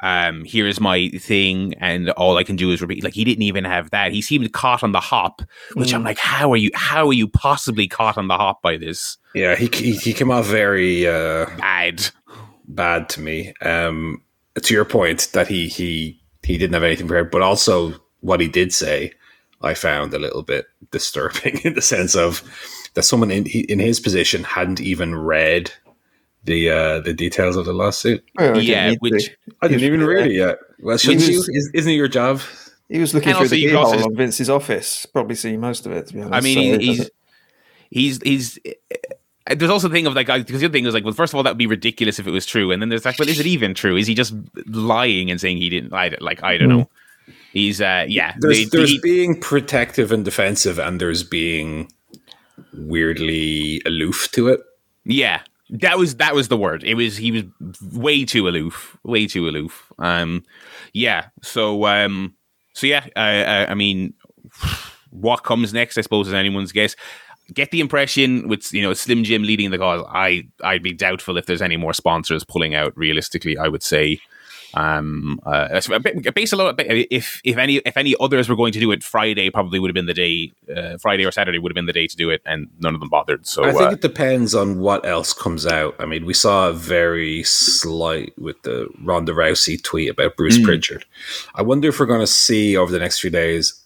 Um, 0.00 0.44
here's 0.44 0.78
my 0.80 1.08
thing, 1.10 1.74
and 1.74 2.10
all 2.10 2.36
I 2.36 2.44
can 2.44 2.56
do 2.56 2.70
is 2.70 2.82
repeat. 2.82 3.02
Like 3.02 3.14
he 3.14 3.24
didn't 3.24 3.42
even 3.42 3.64
have 3.64 3.90
that. 3.90 4.12
He 4.12 4.20
seemed 4.20 4.52
caught 4.52 4.82
on 4.82 4.92
the 4.92 5.00
hop, 5.00 5.40
which 5.74 5.94
I'm 5.94 6.02
Mm. 6.02 6.06
like, 6.06 6.18
how 6.18 6.52
are 6.52 6.56
you? 6.56 6.70
How 6.74 7.06
are 7.08 7.12
you 7.14 7.26
possibly 7.28 7.88
caught 7.88 8.18
on 8.18 8.28
the 8.28 8.36
hop 8.36 8.60
by 8.62 8.76
this? 8.76 9.16
Yeah, 9.34 9.56
he 9.56 9.68
he, 9.72 9.92
he 9.96 10.12
came 10.12 10.30
off 10.30 10.46
very 10.46 11.06
uh, 11.06 11.46
Bad. 11.58 12.08
bad 12.68 13.08
to 13.10 13.20
me. 13.20 13.54
Um, 13.62 14.22
to 14.62 14.74
your 14.74 14.84
point 14.84 15.28
that 15.32 15.48
he 15.48 15.68
he 15.68 16.20
he 16.42 16.58
didn't 16.58 16.74
have 16.74 16.82
anything 16.82 17.06
prepared, 17.08 17.30
but 17.30 17.42
also 17.42 17.94
what 18.20 18.40
he 18.40 18.48
did 18.48 18.72
say, 18.74 19.12
I 19.62 19.74
found 19.74 20.12
a 20.14 20.18
little 20.18 20.42
bit 20.42 20.66
disturbing 20.90 21.58
in 21.64 21.74
the 21.74 21.82
sense 21.82 22.14
of 22.14 22.42
that 22.94 23.02
someone 23.04 23.30
in 23.30 23.46
he, 23.46 23.60
in 23.60 23.78
his 23.78 24.00
position 24.00 24.44
hadn't 24.44 24.80
even 24.80 25.14
read 25.14 25.70
the 26.46 26.70
uh, 26.70 27.00
the 27.00 27.12
details 27.12 27.56
of 27.56 27.66
the 27.66 27.72
lawsuit. 27.72 28.24
well, 28.38 28.58
he 28.58 28.70
yeah, 28.70 28.88
need 28.90 28.94
to. 28.94 28.98
which 29.00 29.30
I 29.62 29.68
didn't 29.68 29.84
even 29.84 30.04
read 30.04 30.28
it 30.28 30.32
yet. 30.34 30.58
Well, 30.80 30.96
shouldn't 30.96 31.20
was- 31.26 31.28
you? 31.48 31.54
Is, 31.54 31.70
isn't 31.74 31.92
it 31.92 31.96
your 31.96 32.08
job? 32.08 32.40
He 32.88 32.98
was 33.00 33.12
looking 33.14 33.30
And 33.30 33.38
through 33.38 33.48
the 33.48 33.58
you 33.58 33.72
got 33.72 33.92
keyhole 33.92 34.10
his- 34.10 34.16
Vince's 34.16 34.48
office. 34.48 35.06
Probably 35.06 35.34
see 35.34 35.56
most 35.56 35.86
of 35.86 35.92
it. 35.92 36.06
To 36.06 36.14
be 36.14 36.20
honest, 36.22 36.34
I 36.34 36.40
mean, 36.40 36.54
So 36.70 36.74
it 36.76 36.80
he's 36.80 36.96
doesn't- 36.98 37.12
he's 37.90 38.22
he's. 38.22 38.58
uh, 39.48 39.54
There's 39.56 39.70
also 39.70 39.88
the 39.88 39.94
thing 39.94 40.06
of 40.06 40.14
like 40.14 40.26
because 40.28 40.60
the 40.60 40.66
other 40.66 40.72
thing 40.72 40.86
is 40.86 40.94
like, 40.94 41.04
well, 41.04 41.12
first 41.12 41.32
of 41.32 41.36
all, 41.36 41.42
that 41.42 41.50
would 41.50 41.58
be 41.58 41.66
ridiculous 41.66 42.18
if 42.20 42.26
it 42.26 42.30
was 42.30 42.46
true, 42.46 42.70
and 42.72 42.80
then 42.80 42.88
there's 42.88 43.04
like, 43.04 43.18
well, 43.18 43.28
is 43.28 43.40
it 43.40 43.46
even 43.46 43.74
true? 43.74 43.96
Is 43.96 44.06
he 44.06 44.14
just 44.14 44.34
lying 44.66 45.30
and 45.30 45.40
saying 45.40 45.56
he 45.58 45.68
didn't? 45.68 45.92
I 45.92 46.08
don't- 46.10 46.22
like 46.22 46.42
I 46.44 46.56
don't 46.58 46.68
know. 46.68 46.88
He's 47.52 47.80
uh 47.80 48.04
yeah. 48.08 48.34
There's 48.38 48.58
they- 48.70 48.76
there's 48.76 48.90
he- 48.92 49.00
being 49.00 49.40
protective 49.40 50.12
and 50.12 50.24
defensive, 50.24 50.78
and 50.78 51.00
there's 51.00 51.24
being 51.24 51.90
weirdly 52.72 53.82
aloof 53.86 54.28
to 54.32 54.48
it. 54.48 54.60
Yeah, 55.04 55.40
that 55.70 55.98
was 55.98 56.16
that 56.16 56.34
was 56.34 56.48
the 56.48 56.56
word. 56.56 56.84
It 56.84 56.94
was 56.94 57.16
he 57.16 57.32
was 57.32 57.44
way 57.92 58.24
too 58.24 58.48
aloof, 58.48 58.96
way 59.02 59.26
too 59.26 59.48
aloof. 59.48 59.92
Um, 59.98 60.44
yeah. 60.92 61.26
So 61.42 61.86
um, 61.86 62.34
so 62.74 62.86
yeah. 62.86 63.06
I, 63.16 63.44
I, 63.44 63.70
I 63.70 63.74
mean, 63.74 64.14
what 65.10 65.44
comes 65.44 65.74
next? 65.74 65.98
I 65.98 66.02
suppose 66.02 66.28
is 66.28 66.34
anyone's 66.34 66.72
guess. 66.72 66.94
Get 67.52 67.70
the 67.70 67.80
impression 67.80 68.48
with 68.48 68.72
you 68.72 68.82
know 68.82 68.92
Slim 68.92 69.24
Jim 69.24 69.42
leading 69.42 69.70
the 69.70 69.78
cause. 69.78 70.04
I 70.08 70.48
I'd 70.62 70.82
be 70.82 70.92
doubtful 70.92 71.36
if 71.36 71.46
there's 71.46 71.62
any 71.62 71.76
more 71.76 71.92
sponsors 71.92 72.44
pulling 72.44 72.74
out. 72.74 72.92
Realistically, 72.96 73.56
I 73.58 73.68
would 73.68 73.82
say. 73.82 74.20
Um, 74.76 75.40
uh, 75.46 75.80
a 75.90 76.00
bit- 76.00 76.34
based 76.34 76.52
a 76.52 76.56
lot. 76.56 76.74
If 76.78 77.40
if 77.44 77.56
any 77.56 77.76
if 77.76 77.96
any 77.96 78.14
others 78.20 78.46
were 78.46 78.56
going 78.56 78.74
to 78.74 78.78
do 78.78 78.92
it, 78.92 79.02
Friday 79.02 79.48
probably 79.48 79.78
would 79.78 79.88
have 79.88 79.94
been 79.94 80.04
the 80.06 80.12
day. 80.12 80.52
Uh, 80.74 80.98
Friday 80.98 81.24
or 81.24 81.32
Saturday 81.32 81.58
would 81.58 81.70
have 81.70 81.74
been 81.74 81.86
the 81.86 81.94
day 81.94 82.06
to 82.06 82.16
do 82.16 82.28
it, 82.28 82.42
and 82.44 82.68
none 82.78 82.92
of 82.94 83.00
them 83.00 83.08
bothered. 83.08 83.46
So 83.46 83.64
I 83.64 83.72
think 83.72 83.88
uh, 83.88 83.92
it 83.92 84.02
depends 84.02 84.54
on 84.54 84.78
what 84.80 85.06
else 85.06 85.32
comes 85.32 85.66
out. 85.66 85.94
I 85.98 86.04
mean, 86.04 86.26
we 86.26 86.34
saw 86.34 86.68
a 86.68 86.72
very 86.74 87.42
slight 87.44 88.34
with 88.38 88.60
the 88.62 88.86
Ronda 89.02 89.32
Rousey 89.32 89.82
tweet 89.82 90.10
about 90.10 90.36
Bruce 90.36 90.58
Mm. 90.58 90.64
Pritchard. 90.64 91.06
I 91.54 91.62
wonder 91.62 91.88
if 91.88 91.98
we're 91.98 92.06
going 92.06 92.20
to 92.20 92.26
see 92.26 92.76
over 92.76 92.92
the 92.92 92.98
next 92.98 93.20
few 93.20 93.30
days, 93.30 93.82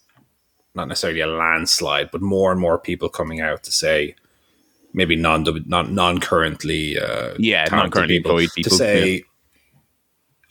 not 0.75 0.89
necessarily 0.89 1.21
a 1.21 1.27
landslide, 1.29 2.11
but 2.11 2.21
more 2.21 2.51
and 2.51 2.61
more 2.61 2.79
people 2.79 3.09
coming 3.09 3.41
out 3.41 3.63
to 3.63 3.71
say, 3.73 4.17
maybe 4.93 5.15
non 5.15 5.45
non 5.67 5.95
non 5.95 6.19
currently 6.19 6.99
uh, 6.99 7.35
yeah, 7.39 7.67
non 7.71 7.91
currently 7.93 8.17
people, 8.19 8.33
employed 8.33 8.51
people 8.57 8.71
to 8.71 8.77
say, 8.77 9.23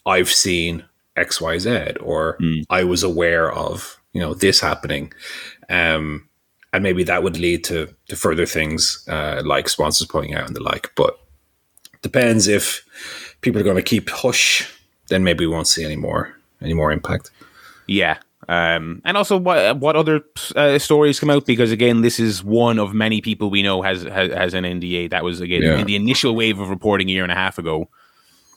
I've 0.10 0.30
seen 0.46 0.84
X 1.16 1.40
Y 1.42 1.58
Z, 1.60 1.70
or 2.02 2.38
Mm. 2.42 2.64
I 2.70 2.84
was 2.84 3.04
aware 3.04 3.52
of 3.52 3.98
you 4.14 4.22
know 4.22 4.34
this 4.34 4.60
happening. 4.62 5.14
Um, 5.70 6.28
and 6.74 6.84
maybe 6.84 7.04
that 7.06 7.24
would 7.24 7.38
lead 7.38 7.64
to 7.66 7.88
to 8.10 8.16
further 8.16 8.46
things 8.46 9.06
uh, 9.08 9.42
like 9.54 9.70
sponsors 9.70 10.08
pulling 10.08 10.34
out 10.36 10.48
and 10.48 10.56
the 10.56 10.64
like. 10.64 10.92
But 10.96 11.14
depends 12.02 12.48
if 12.48 12.84
people 13.42 13.60
are 13.62 13.64
going 13.70 13.76
to 13.84 13.90
keep 13.96 14.10
hush, 14.10 14.68
then 15.10 15.24
maybe 15.24 15.46
we 15.46 15.54
won't 15.54 15.68
see 15.68 15.84
any 15.86 15.96
more 15.96 16.34
any 16.62 16.74
more 16.74 16.92
impact. 16.92 17.32
Yeah. 17.88 18.18
Um, 18.48 19.02
and 19.06 19.16
also, 19.18 19.38
what 19.38 19.78
what 19.80 19.96
other 19.96 20.22
uh, 20.56 20.80
stories 20.80 21.20
come 21.20 21.30
out? 21.30 21.46
Because 21.46 21.72
again, 21.72 22.02
this 22.02 22.20
is 22.20 22.44
one 22.44 22.80
of 22.80 22.94
many 22.94 23.22
people 23.22 23.50
we 23.50 23.62
know 23.62 23.82
has 23.84 24.04
has, 24.04 24.32
has 24.34 24.54
an 24.54 24.64
NDA. 24.64 25.10
That 25.12 25.24
was 25.24 25.40
again 25.42 25.62
Yeah. 25.62 25.78
in 25.80 25.86
the 25.86 25.96
initial 25.96 26.36
wave 26.36 26.60
of 26.60 26.70
reporting 26.70 27.10
a 27.10 27.12
year 27.12 27.24
and 27.24 27.32
a 27.32 27.36
half 27.36 27.58
ago. 27.60 27.90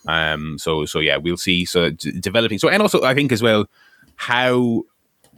Um, 0.07 0.59
so 0.59 0.85
so 0.87 0.99
yeah, 0.99 1.17
we'll 1.17 1.37
see. 1.37 1.65
So 1.65 1.91
d- 1.91 2.19
developing. 2.19 2.59
So 2.59 2.69
and 2.69 2.83
also, 2.83 3.03
I 3.03 3.15
think 3.15 3.33
as 3.33 3.43
well 3.43 3.67
how 4.17 4.83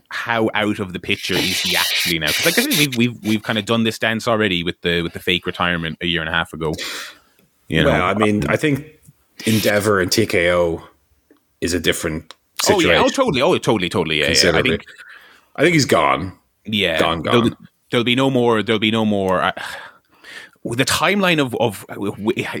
how 0.09 0.49
out 0.53 0.79
of 0.79 0.93
the 0.93 0.99
picture 0.99 1.33
is 1.33 1.59
he 1.61 1.75
actually 1.75 2.19
now? 2.19 2.27
'Cause, 2.27 2.45
like 2.45 2.57
I 2.57 2.61
said, 2.69 2.77
we've 2.77 2.97
we've 2.97 3.23
we've 3.23 3.43
kind 3.43 3.57
of 3.59 3.65
done 3.65 3.83
this 3.83 3.97
dance 3.99 4.27
already 4.27 4.63
with 4.63 4.79
the 4.81 5.01
with 5.01 5.13
the 5.13 5.19
fake 5.19 5.45
retirement 5.45 5.97
a 6.01 6.05
year 6.07 6.21
and 6.21 6.29
a 6.29 6.33
half 6.33 6.53
ago. 6.53 6.73
You 7.67 7.83
know, 7.83 7.89
well, 7.89 8.03
I 8.03 8.13
mean, 8.13 8.47
I 8.47 8.55
think 8.57 8.85
Endeavor 9.45 9.99
and 9.99 10.11
TKO 10.11 10.81
is 11.61 11.73
a 11.73 11.79
different 11.79 12.33
oh 12.63 12.67
situation. 12.79 12.89
yeah, 12.91 13.01
oh 13.03 13.09
totally, 13.09 13.41
oh 13.41 13.57
totally, 13.57 13.89
totally. 13.89 14.19
Yeah, 14.19 14.33
yeah. 14.43 14.51
I 14.57 14.61
think 14.61 14.83
I 15.55 15.63
think 15.63 15.73
he's 15.73 15.85
gone. 15.85 16.33
yeah, 16.65 16.99
Gone, 16.99 17.23
There'll, 17.23 17.41
gone. 17.41 17.49
be- 17.49 17.55
there'll 17.91 18.03
be 18.03 18.15
no 18.15 18.29
more. 18.29 18.61
There'll 18.61 18.79
be 18.79 18.91
no 18.91 19.05
more. 19.05 19.41
Uh, 19.41 19.51
with 19.55 19.63
the 20.73 20.85
timeline 20.85 21.39
of 21.39 21.55
of 21.55 21.85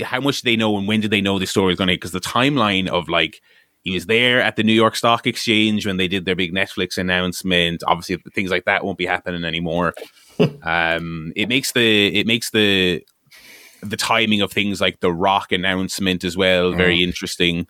how 0.03 0.19
much 0.19 0.43
they 0.43 0.55
know 0.55 0.77
and 0.77 0.87
when 0.87 1.01
did 1.01 1.11
they 1.11 1.21
know 1.21 1.39
the 1.39 1.47
story 1.47 1.73
is 1.73 1.77
going 1.77 1.87
to? 1.87 1.95
Because 1.95 2.11
the 2.11 2.19
timeline 2.19 2.87
of 2.87 3.09
like 3.09 3.41
he 3.81 3.91
was 3.91 4.05
there 4.05 4.41
at 4.41 4.55
the 4.55 4.63
New 4.63 4.73
York 4.73 4.95
Stock 4.95 5.25
Exchange 5.25 5.85
when 5.85 5.97
they 5.97 6.07
did 6.07 6.25
their 6.25 6.35
big 6.35 6.53
Netflix 6.53 6.97
announcement. 6.97 7.83
Obviously, 7.87 8.17
things 8.33 8.51
like 8.51 8.65
that 8.65 8.83
won't 8.83 8.97
be 8.97 9.05
happening 9.05 9.43
anymore. 9.43 9.93
um, 10.63 11.33
it 11.35 11.49
makes 11.49 11.71
the 11.71 12.15
it 12.15 12.27
makes 12.27 12.51
the 12.51 13.03
the 13.81 13.97
timing 13.97 14.41
of 14.41 14.51
things 14.51 14.81
like 14.81 14.99
the 14.99 15.11
Rock 15.11 15.51
announcement 15.51 16.23
as 16.23 16.35
well 16.35 16.71
very 16.71 17.03
interesting 17.03 17.67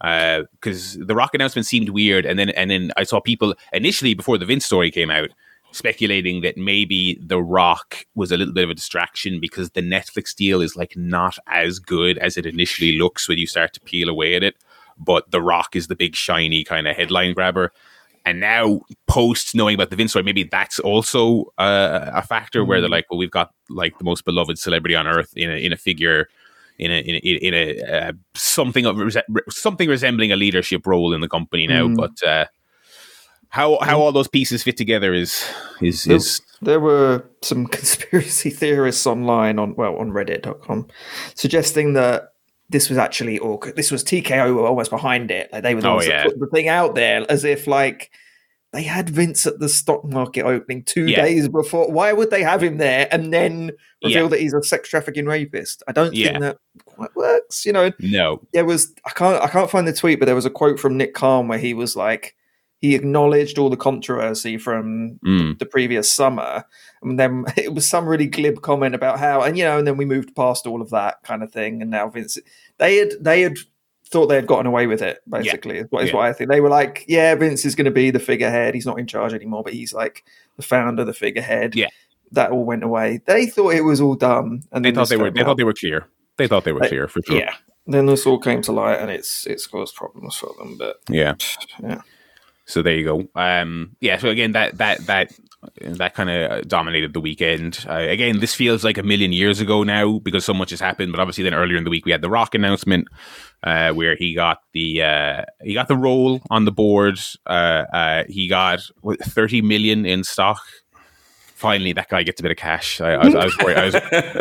because 0.00 0.98
the 0.98 1.14
Rock 1.14 1.34
announcement 1.34 1.66
seemed 1.66 1.90
weird, 1.90 2.26
and 2.26 2.38
then 2.38 2.50
and 2.50 2.70
then 2.70 2.92
I 2.96 3.04
saw 3.04 3.20
people 3.20 3.54
initially 3.72 4.14
before 4.14 4.36
the 4.36 4.46
Vince 4.46 4.66
story 4.66 4.90
came 4.90 5.10
out 5.10 5.30
speculating 5.72 6.42
that 6.42 6.56
maybe 6.56 7.18
the 7.20 7.42
Rock 7.42 8.06
was 8.14 8.30
a 8.30 8.36
little 8.36 8.54
bit 8.54 8.64
of 8.64 8.70
a 8.70 8.74
distraction 8.74 9.40
because 9.40 9.70
the 9.70 9.82
Netflix 9.82 10.34
deal 10.34 10.60
is 10.60 10.76
like 10.76 10.96
not 10.96 11.38
as 11.46 11.78
good 11.78 12.18
as 12.18 12.36
it 12.36 12.46
initially 12.46 12.98
looks 12.98 13.28
when 13.28 13.38
you 13.38 13.46
start 13.46 13.72
to 13.74 13.80
peel 13.80 14.08
away 14.08 14.34
at 14.34 14.42
it. 14.42 14.56
But 14.98 15.30
the 15.30 15.42
Rock 15.42 15.74
is 15.74 15.88
the 15.88 15.96
big 15.96 16.14
shiny 16.14 16.64
kind 16.64 16.86
of 16.86 16.96
headline 16.96 17.34
grabber. 17.34 17.72
And 18.24 18.38
now, 18.38 18.82
post 19.08 19.54
knowing 19.54 19.74
about 19.74 19.90
the 19.90 19.96
Vince 19.96 20.12
story, 20.12 20.22
maybe 20.22 20.44
that's 20.44 20.78
also 20.78 21.52
uh, 21.58 22.10
a 22.14 22.22
factor 22.22 22.64
where 22.64 22.80
they're 22.80 22.88
like, 22.88 23.06
well, 23.10 23.18
we've 23.18 23.32
got 23.32 23.52
like 23.68 23.98
the 23.98 24.04
most 24.04 24.24
beloved 24.24 24.58
celebrity 24.58 24.94
on 24.94 25.08
earth 25.08 25.32
in 25.36 25.50
a, 25.50 25.54
in 25.54 25.72
a 25.72 25.76
figure 25.76 26.28
in 26.78 26.90
a 26.90 27.00
in 27.00 27.14
a, 27.16 27.18
in 27.18 27.54
a 27.54 28.08
uh, 28.08 28.12
something 28.34 28.86
of 28.86 28.96
something 29.50 29.88
resembling 29.88 30.32
a 30.32 30.36
leadership 30.36 30.86
role 30.86 31.12
in 31.12 31.20
the 31.20 31.28
company 31.28 31.66
now. 31.66 31.88
Mm. 31.88 31.96
But 31.96 32.22
uh, 32.26 32.46
how 33.52 33.78
how 33.82 33.98
mm. 33.98 34.00
all 34.00 34.12
those 34.12 34.28
pieces 34.28 34.62
fit 34.62 34.76
together 34.78 35.12
is 35.12 35.44
is 35.82 36.04
There- 36.04 36.16
is 36.16 36.40
There 36.62 36.80
were 36.80 37.24
some 37.42 37.66
conspiracy 37.78 38.50
theorists 38.50 39.06
online 39.06 39.58
on 39.58 39.74
well 39.76 39.96
on 39.96 40.10
Reddit.com 40.10 40.88
suggesting 41.34 41.92
that 41.92 42.32
this 42.70 42.88
was 42.88 42.96
actually 42.98 43.38
or 43.38 43.60
this 43.76 43.90
was 43.90 44.02
TKO 44.02 44.54
were 44.54 44.66
almost 44.66 44.90
behind 44.90 45.30
it. 45.30 45.52
Like 45.52 45.62
they 45.62 45.74
were 45.74 45.82
the 45.82 45.88
Oh, 45.88 45.94
ones 45.96 46.06
yeah. 46.08 46.22
that 46.24 46.30
put 46.30 46.40
the 46.40 46.46
thing 46.46 46.68
out 46.68 46.94
there 46.94 47.26
as 47.30 47.44
if 47.44 47.66
like 47.66 48.10
they 48.72 48.82
had 48.84 49.10
Vince 49.10 49.44
at 49.46 49.58
the 49.58 49.68
stock 49.68 50.02
market 50.02 50.44
opening 50.46 50.82
two 50.84 51.06
Yeah. 51.06 51.20
days 51.22 51.46
before. 51.46 51.92
Why 51.92 52.14
would 52.14 52.30
they 52.30 52.42
have 52.42 52.62
him 52.62 52.78
there 52.78 53.06
and 53.12 53.30
then 53.30 53.72
reveal 54.02 54.22
Yeah. 54.22 54.28
that 54.30 54.40
he's 54.40 54.54
a 54.54 54.62
sex 54.62 54.88
trafficking 54.88 55.26
rapist? 55.26 55.82
I 55.86 55.92
don't 55.92 56.14
Yeah. 56.14 56.28
think 56.28 56.40
that 56.40 56.56
quite 56.86 57.14
works. 57.14 57.66
You 57.66 57.74
know, 57.74 57.92
no 57.98 58.40
there 58.54 58.64
was 58.64 58.94
I 59.04 59.10
can't 59.10 59.42
I 59.42 59.48
can't 59.48 59.70
find 59.70 59.86
the 59.86 59.92
tweet, 59.92 60.18
but 60.20 60.24
there 60.24 60.34
was 60.34 60.46
a 60.46 60.50
quote 60.50 60.80
from 60.80 60.96
Nick 60.96 61.12
Khan 61.12 61.48
where 61.48 61.58
he 61.58 61.74
was 61.74 61.96
like 61.96 62.34
he 62.82 62.94
acknowledged 62.94 63.58
all 63.58 63.70
the 63.70 63.76
controversy 63.78 64.58
from 64.58 65.18
Mm. 65.24 65.58
the 65.58 65.64
previous 65.66 66.10
summer, 66.10 66.64
and 67.02 67.18
then 67.18 67.44
it 67.56 67.72
was 67.74 67.88
some 67.88 68.06
really 68.06 68.26
glib 68.26 68.60
comment 68.60 68.94
about 68.94 69.18
how 69.18 69.40
and 69.40 69.56
you 69.56 69.64
know, 69.64 69.78
and 69.78 69.86
then 69.86 69.96
we 69.96 70.04
moved 70.04 70.34
past 70.36 70.66
all 70.66 70.82
of 70.82 70.90
that 70.90 71.22
kind 71.22 71.42
of 71.42 71.50
thing, 71.50 71.80
and 71.80 71.90
now 71.90 72.08
Vince 72.10 72.36
they 72.78 72.96
had 72.98 73.12
they 73.20 73.40
had 73.42 73.56
thought 74.10 74.26
they 74.26 74.34
had 74.34 74.46
gotten 74.46 74.66
away 74.66 74.86
with 74.86 75.00
it 75.00 75.20
basically 75.26 75.78
is 75.78 75.86
what 75.88 76.04
is 76.04 76.10
Yeah. 76.10 76.16
what 76.16 76.26
I 76.26 76.34
think 76.34 76.50
they 76.50 76.60
were 76.60 76.68
like 76.68 77.02
yeah 77.08 77.34
Vince 77.34 77.64
is 77.64 77.74
going 77.74 77.86
to 77.86 77.90
be 77.90 78.10
the 78.10 78.18
figurehead 78.18 78.74
he's 78.74 78.84
not 78.84 78.98
in 78.98 79.06
charge 79.06 79.32
anymore 79.32 79.62
but 79.62 79.72
he's 79.72 79.94
like 79.94 80.22
the 80.58 80.62
founder 80.62 81.02
the 81.02 81.14
figurehead 81.14 81.74
Yeah. 81.74 81.86
that 82.32 82.50
all 82.50 82.66
went 82.66 82.84
away 82.84 83.22
they 83.24 83.46
thought 83.46 83.72
it 83.74 83.80
was 83.84 84.02
all 84.02 84.14
done 84.14 84.64
and 84.70 84.84
they 84.84 84.92
thought 84.92 85.08
they 85.08 85.16
were 85.16 85.30
they 85.30 85.40
out. 85.40 85.46
thought 85.46 85.56
they 85.56 85.64
were 85.64 85.72
clear 85.72 86.08
they 86.36 86.46
thought 86.46 86.64
they 86.64 86.72
were 86.72 86.80
Like, 86.80 86.90
clear 86.90 87.08
for 87.08 87.22
sure 87.26 87.38
Yeah. 87.38 87.54
Then 87.86 88.04
this 88.04 88.26
all 88.26 88.38
came 88.38 88.60
to 88.62 88.72
light, 88.72 89.00
and 89.00 89.10
it's 89.10 89.46
it's 89.46 89.66
caused 89.66 89.94
problems 89.96 90.36
for 90.36 90.50
them. 90.58 90.76
But 90.78 90.96
yeah 91.08 91.34
yeah, 91.82 92.02
So 92.66 92.82
there 92.82 92.94
you 92.94 93.04
go. 93.04 93.28
Um, 93.34 93.96
yeah. 94.00 94.18
So 94.18 94.28
again, 94.28 94.52
that 94.52 94.78
that 94.78 95.06
that 95.06 95.32
that 95.80 96.14
kind 96.14 96.30
of 96.30 96.66
dominated 96.68 97.12
the 97.12 97.20
weekend. 97.20 97.84
Uh, 97.88 97.94
again, 97.94 98.40
this 98.40 98.54
feels 98.54 98.84
like 98.84 98.98
a 98.98 99.02
million 99.02 99.32
years 99.32 99.60
ago 99.60 99.82
now 99.82 100.18
because 100.20 100.44
so 100.44 100.54
much 100.54 100.70
has 100.70 100.80
happened. 100.80 101.12
But 101.12 101.20
obviously, 101.20 101.44
then 101.44 101.54
earlier 101.54 101.76
in 101.76 101.84
the 101.84 101.90
week 101.90 102.04
we 102.04 102.12
had 102.12 102.22
the 102.22 102.30
Rock 102.30 102.54
announcement 102.54 103.08
uh, 103.62 103.92
where 103.92 104.16
he 104.16 104.34
got 104.34 104.58
the 104.72 105.02
uh, 105.02 105.42
he 105.62 105.74
got 105.74 105.88
the 105.88 105.96
role 105.96 106.40
on 106.50 106.64
the 106.64 106.72
board. 106.72 107.18
Uh, 107.46 107.84
uh, 107.92 108.24
he 108.28 108.48
got 108.48 108.80
what, 109.00 109.18
thirty 109.20 109.60
million 109.60 110.06
in 110.06 110.24
stock. 110.24 110.62
Finally, 111.54 111.92
that 111.92 112.08
guy 112.08 112.24
gets 112.24 112.40
a 112.40 112.42
bit 112.42 112.50
of 112.50 112.56
cash. 112.58 113.00
I, 113.00 113.12
I, 113.12 113.24
was, 113.24 113.34
I 113.36 113.44
was 113.44 113.58
worried. 113.58 113.76
I 113.76 113.84
was, 113.84 113.94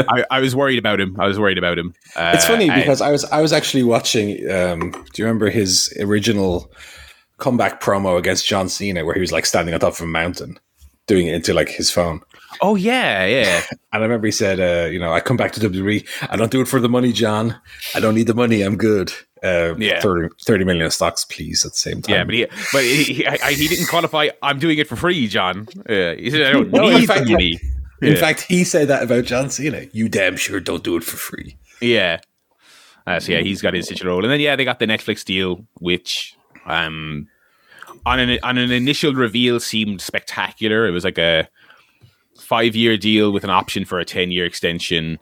I, 0.09 0.25
I 0.31 0.39
was 0.39 0.55
worried 0.55 0.79
about 0.79 0.99
him. 0.99 1.15
I 1.19 1.27
was 1.27 1.37
worried 1.37 1.59
about 1.59 1.77
him. 1.77 1.93
Uh, 2.15 2.31
It's 2.33 2.45
funny 2.45 2.67
because 2.67 2.99
I 2.99 3.11
was 3.11 3.25
I 3.25 3.41
was 3.41 3.53
actually 3.53 3.83
watching. 3.83 4.49
Um, 4.49 4.89
do 4.91 5.21
you 5.21 5.25
remember 5.25 5.51
his 5.51 5.95
original 5.99 6.71
comeback 7.41 7.81
promo 7.81 8.17
against 8.17 8.47
John 8.47 8.69
Cena, 8.69 9.03
where 9.03 9.15
he 9.15 9.21
was 9.21 9.31
like 9.33 9.45
standing 9.45 9.73
on 9.73 9.79
top 9.81 9.93
of 9.93 10.01
a 10.01 10.05
mountain, 10.07 10.57
doing 11.07 11.27
it 11.27 11.33
into 11.35 11.53
like 11.53 11.67
his 11.69 11.91
phone? 11.91 12.21
oh 12.61 12.75
yeah, 12.75 13.25
yeah. 13.25 13.61
And 13.93 14.01
I 14.03 14.05
remember 14.05 14.27
he 14.27 14.31
said, 14.31 14.59
uh, 14.59 14.89
"You 14.89 14.99
know, 14.99 15.11
I 15.11 15.19
come 15.19 15.35
back 15.37 15.51
to 15.53 15.59
WWE. 15.59 16.07
I 16.29 16.37
don't 16.37 16.51
do 16.51 16.61
it 16.61 16.67
for 16.69 16.79
the 16.79 16.87
money, 16.87 17.11
John. 17.11 17.55
I 17.95 17.99
don't 17.99 18.15
need 18.15 18.27
the 18.27 18.33
money. 18.33 18.61
I'm 18.61 18.77
good. 18.77 19.11
Uh, 19.43 19.73
Yeah. 19.77 19.99
30, 19.99 20.29
30 20.45 20.63
million 20.65 20.89
stocks, 20.91 21.25
please. 21.25 21.65
At 21.65 21.71
the 21.73 21.77
same 21.77 22.01
time, 22.01 22.15
Yeah, 22.15 22.23
but 22.25 22.33
he, 22.35 22.45
but 22.71 22.83
he, 22.83 23.03
he, 23.15 23.27
I, 23.27 23.51
he 23.53 23.67
didn't 23.67 23.87
qualify. 23.87 24.29
I'm 24.43 24.59
doing 24.59 24.77
it 24.77 24.87
for 24.87 24.95
free, 24.95 25.27
John. 25.27 25.67
Uh, 25.89 26.13
he 26.15 26.29
said, 26.29 26.41
I 26.43 26.51
don't 26.53 26.71
No, 26.71 26.87
in 26.89 26.99
need 27.01 27.07
fact- 27.07 27.25
the 27.25 27.31
money. 27.33 27.59
in 28.01 28.15
fact, 28.15 28.41
he 28.43 28.63
said 28.63 28.87
that 28.89 29.01
about 29.03 29.25
John 29.25 29.49
Cena. 29.49 29.87
You 29.91 30.07
damn 30.09 30.37
sure 30.37 30.59
don't 30.59 30.83
do 30.83 30.95
it 30.95 31.03
for 31.03 31.17
free. 31.17 31.57
Yeah. 31.81 32.19
Uh, 33.07 33.19
so 33.19 33.31
yeah, 33.33 33.39
he's 33.41 33.61
got 33.63 33.73
his 33.73 34.03
role, 34.03 34.23
and 34.23 34.31
then 34.31 34.39
yeah, 34.39 34.55
they 34.55 34.63
got 34.63 34.77
the 34.79 34.85
Netflix 34.85 35.25
deal, 35.25 35.65
which 35.79 36.35
um 36.67 37.27
on 38.05 38.19
an 38.19 38.39
on 38.43 38.57
an 38.57 38.71
initial 38.71 39.13
reveal 39.13 39.59
seemed 39.59 40.01
spectacular. 40.01 40.87
It 40.87 40.91
was 40.91 41.03
like 41.03 41.17
a 41.17 41.47
five 42.39 42.75
year 42.75 42.97
deal 42.97 43.31
with 43.31 43.43
an 43.43 43.49
option 43.49 43.85
for 43.85 43.99
a 43.99 44.05
ten 44.05 44.31
year 44.31 44.45
extension 44.45 45.19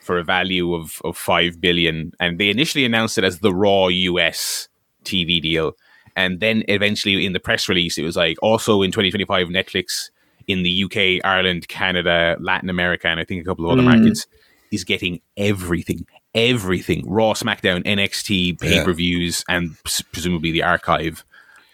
for 0.00 0.18
a 0.18 0.24
value 0.24 0.74
of 0.74 1.00
of 1.04 1.16
five 1.16 1.60
billion, 1.60 2.12
and 2.20 2.38
they 2.38 2.48
initially 2.50 2.84
announced 2.84 3.18
it 3.18 3.24
as 3.24 3.40
the 3.40 3.54
Raw 3.54 3.88
US 3.88 4.68
TV 5.04 5.40
deal, 5.40 5.72
and 6.16 6.40
then 6.40 6.64
eventually 6.68 7.24
in 7.24 7.32
the 7.32 7.40
press 7.40 7.68
release 7.68 7.98
it 7.98 8.02
was 8.02 8.16
like 8.16 8.36
also 8.42 8.82
in 8.82 8.90
2025 8.90 9.48
Netflix 9.48 10.10
in 10.48 10.64
the 10.64 10.84
UK, 10.84 11.24
Ireland, 11.24 11.68
Canada, 11.68 12.36
Latin 12.40 12.68
America, 12.68 13.06
and 13.08 13.20
I 13.20 13.24
think 13.24 13.42
a 13.42 13.44
couple 13.44 13.64
of 13.64 13.70
other 13.72 13.82
Mm. 13.82 13.96
markets 13.96 14.26
is 14.72 14.82
getting 14.82 15.20
everything, 15.36 16.04
everything 16.34 17.04
Raw, 17.06 17.34
SmackDown, 17.34 17.84
NXT, 17.84 18.58
pay 18.58 18.82
per 18.84 18.92
views, 18.92 19.44
and 19.48 19.76
pres- 19.84 20.02
presumably 20.12 20.50
the 20.50 20.62
archive. 20.64 21.24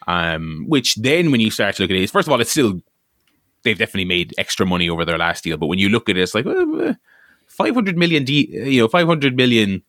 Um, 0.09 0.64
which 0.66 0.94
then, 0.94 1.31
when 1.31 1.40
you 1.40 1.51
start 1.51 1.77
to 1.77 1.83
look 1.83 1.90
at 1.90 1.97
it, 1.97 2.11
first 2.11 2.27
of 2.27 2.33
all, 2.33 2.40
it's 2.40 2.51
still 2.51 2.81
they've 3.62 3.77
definitely 3.77 4.07
made 4.07 4.35
extra 4.38 4.64
money 4.64 4.88
over 4.88 5.05
their 5.05 5.18
last 5.18 5.44
deal. 5.44 5.59
But 5.59 5.66
when 5.66 5.79
you 5.79 5.90
look 5.90 6.09
at 6.09 6.16
it, 6.16 6.23
it's 6.23 6.35
like 6.35 6.47
uh, 6.47 6.94
five 7.47 7.75
hundred 7.75 7.99
million, 7.99 8.25
D, 8.25 8.49
you 8.51 8.81
know, 8.81 8.88
five 8.88 9.07
hundred 9.07 9.37
million, 9.37 9.83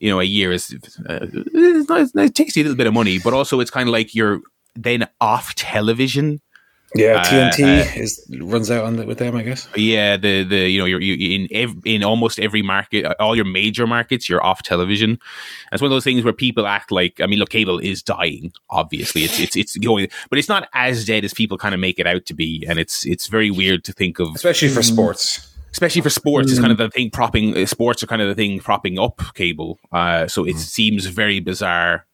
you 0.00 0.10
know, 0.10 0.18
a 0.18 0.24
year 0.24 0.50
is 0.50 0.74
uh, 1.08 1.28
it's 1.32 1.88
nice, 1.88 2.12
it 2.16 2.34
takes 2.34 2.56
you 2.56 2.62
a 2.62 2.64
little 2.64 2.76
bit 2.76 2.88
of 2.88 2.94
money, 2.94 3.20
but 3.20 3.32
also 3.32 3.60
it's 3.60 3.70
kind 3.70 3.88
of 3.88 3.92
like 3.92 4.12
you're 4.12 4.40
then 4.74 5.06
off 5.20 5.54
television. 5.54 6.40
Yeah, 6.94 7.16
Uh, 7.20 7.24
TNT 7.24 7.80
uh, 7.80 8.00
is 8.00 8.24
runs 8.40 8.70
out 8.70 8.84
on 8.84 8.96
the, 8.96 9.04
with 9.04 9.18
them, 9.18 9.34
I 9.36 9.42
guess. 9.42 9.68
Yeah, 9.74 10.16
the 10.16 10.44
the 10.44 10.68
you 10.70 10.78
know 10.78 10.84
you're 10.84 11.00
you, 11.00 11.34
in 11.40 11.48
ev- 11.50 11.82
in 11.84 12.04
almost 12.04 12.38
every 12.38 12.62
market, 12.62 13.04
uh, 13.04 13.14
all 13.18 13.34
your 13.34 13.44
major 13.44 13.86
markets, 13.86 14.28
you're 14.28 14.44
off 14.44 14.62
television. 14.62 15.10
And 15.10 15.18
it's 15.72 15.82
one 15.82 15.90
of 15.90 15.94
those 15.94 16.04
things 16.04 16.22
where 16.22 16.32
people 16.32 16.66
act 16.66 16.92
like 16.92 17.20
I 17.20 17.26
mean, 17.26 17.38
look, 17.40 17.50
cable 17.50 17.78
is 17.80 18.02
dying. 18.02 18.52
Obviously, 18.70 19.24
it's 19.24 19.40
it's 19.40 19.56
it's 19.56 19.76
going, 19.78 20.08
but 20.30 20.38
it's 20.38 20.48
not 20.48 20.68
as 20.72 21.04
dead 21.04 21.24
as 21.24 21.34
people 21.34 21.58
kind 21.58 21.74
of 21.74 21.80
make 21.80 21.98
it 21.98 22.06
out 22.06 22.26
to 22.26 22.34
be. 22.34 22.64
And 22.68 22.78
it's 22.78 23.04
it's 23.04 23.26
very 23.26 23.50
weird 23.50 23.82
to 23.84 23.92
think 23.92 24.20
of, 24.20 24.34
Especially 24.36 24.68
for 24.68 24.82
sports. 24.82 25.50
especially 25.72 26.02
for 26.02 26.10
sports. 26.10 26.50
It's 26.52 26.60
kind 26.60 26.70
of 26.70 26.78
the 26.78 26.90
thing 26.90 27.10
propping 27.10 27.56
uh, 27.56 27.66
sports 27.66 28.04
are 28.04 28.06
kind 28.06 28.22
of 28.22 28.28
the 28.28 28.36
thing 28.36 28.60
propping 28.60 29.00
up 29.00 29.20
cable. 29.34 29.80
Uh, 29.90 30.28
so 30.28 30.44
it 30.44 30.58
seems 30.58 31.06
very 31.06 31.40
bizarre. 31.40 32.06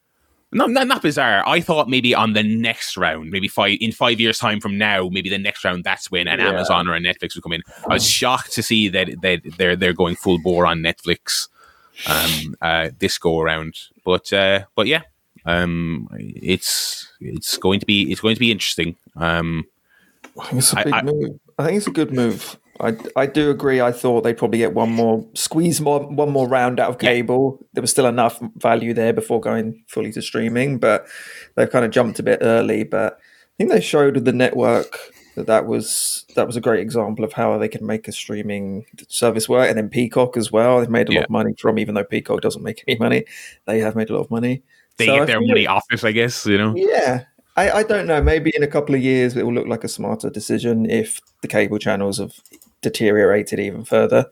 Not, 0.53 0.71
not 0.71 0.89
not 0.89 1.03
bizarre. 1.03 1.47
I 1.47 1.61
thought 1.61 1.89
maybe 1.89 2.13
on 2.15 2.33
the 2.33 2.43
next 2.43 2.97
round, 2.97 3.31
maybe 3.31 3.47
five 3.47 3.79
in 3.81 3.93
five 3.93 4.19
years' 4.19 4.39
time 4.39 4.59
from 4.61 4.77
now, 4.79 5.09
maybe 5.09 5.29
the 5.31 5.39
next 5.39 5.65
round 5.65 5.85
that's 5.85 6.11
when 6.11 6.27
an 6.27 6.41
Yeah. 6.41 6.49
Amazon 6.49 6.89
or 6.89 6.95
a 6.95 7.01
Netflix 7.01 7.35
would 7.37 7.43
come 7.45 7.53
in. 7.53 7.63
I 7.89 7.95
was 7.95 8.05
shocked 8.07 8.53
to 8.55 8.63
see 8.63 8.89
that 8.89 9.09
that 9.23 9.43
they're 9.59 9.77
they're 9.77 9.93
going 9.93 10.17
full 10.17 10.39
bore 10.43 10.67
on 10.67 10.81
Netflix 10.81 11.49
um, 12.09 12.57
uh, 12.61 12.91
this 12.99 13.17
go 13.19 13.39
around. 13.41 13.75
But 14.05 14.33
uh, 14.33 14.65
but 14.75 14.87
yeah, 14.89 15.03
Um, 15.47 16.09
it's 16.13 17.13
it's 17.21 17.57
going 17.57 17.79
to 17.79 17.87
be 17.87 18.11
it's 18.11 18.21
going 18.21 18.35
to 18.35 18.41
be 18.41 18.51
interesting. 18.51 18.97
Um, 19.17 19.67
I 20.41 20.47
think 20.47 20.59
it's 20.59 20.73
a 20.73 20.79
I- 20.81 20.85
big 20.85 20.95
I- 20.95 21.03
move. 21.03 21.41
I 21.59 21.65
think 21.65 21.77
it's 21.77 21.87
a 21.87 21.91
good 21.93 22.13
move. 22.13 22.59
I, 22.81 22.97
I 23.17 23.27
do 23.27 23.51
agree. 23.51 23.81
I 23.81 23.93
thought 23.93 24.23
they'd 24.23 24.37
probably 24.39 24.59
get 24.59 24.75
one 24.75 24.91
more 24.91 25.27
squeeze 25.35 25.81
more 25.81 26.01
one 26.07 26.31
more 26.31 26.49
round 26.49 26.81
out 26.81 26.91
of 26.91 26.99
cable. 26.99 27.65
There 27.75 27.83
was 27.83 27.91
still 27.91 28.07
enough 28.07 28.41
value 28.57 28.95
there 28.95 29.13
before 29.13 29.41
going 29.41 29.85
fully 29.89 30.13
to 30.13 30.23
streaming, 30.23 30.79
but 30.79 31.07
they've 31.57 31.71
kind 31.71 31.85
of 31.85 31.91
jumped 31.91 32.19
a 32.19 32.23
bit 32.23 32.39
early. 32.43 32.85
But 32.85 33.15
I 33.15 33.53
think 33.59 33.71
they 33.71 33.81
showed 33.81 34.15
with 34.15 34.25
the 34.25 34.33
network 34.33 34.97
that 35.37 35.47
that 35.47 35.67
was 35.67 36.25
that 36.35 36.47
was 36.47 36.57
a 36.57 36.61
great 36.61 36.81
example 36.81 37.25
of 37.25 37.33
how 37.35 37.57
they 37.59 37.69
can 37.69 37.87
make 37.87 38.09
a 38.09 38.13
streaming 38.13 38.87
service 39.09 39.49
work. 39.49 39.69
And 39.69 39.77
then 39.79 39.89
Peacock 39.89 40.37
as 40.37 40.51
well. 40.51 40.81
They've 40.81 40.89
made 40.91 41.09
a 41.09 41.13
Yeah. 41.13 41.19
lot 41.21 41.25
of 41.27 41.31
money 41.31 41.55
from, 41.59 41.79
even 41.79 41.95
though 41.95 42.05
Peacock 42.05 42.41
doesn't 42.41 42.63
make 42.63 42.83
any 42.89 42.99
money, 42.99 43.25
they 43.67 43.81
have 43.81 43.95
made 43.95 44.11
a 44.11 44.15
lot 44.15 44.23
of 44.23 44.31
money. 44.31 44.63
they 44.97 45.07
So 45.07 45.19
get 45.19 45.27
their 45.27 45.41
money 45.41 45.67
off 45.67 45.85
it, 45.93 46.03
I 46.05 46.13
guess. 46.13 46.47
You 46.47 46.59
know. 46.59 46.75
yeah. 46.77 47.25
I, 47.57 47.71
I 47.71 47.83
don't 47.83 48.07
know. 48.07 48.23
Maybe 48.23 48.53
in 48.55 48.63
a 48.63 48.67
couple 48.69 48.95
of 48.95 49.03
years 49.03 49.37
it 49.37 49.45
will 49.45 49.53
look 49.53 49.67
like 49.67 49.85
a 49.85 49.89
smarter 49.89 50.31
decision 50.31 50.89
if 50.89 51.21
the 51.43 51.49
cable 51.49 51.79
channels 51.79 52.19
have 52.19 52.33
deteriorated 52.83 53.59
even 53.61 53.85
further. 53.85 54.31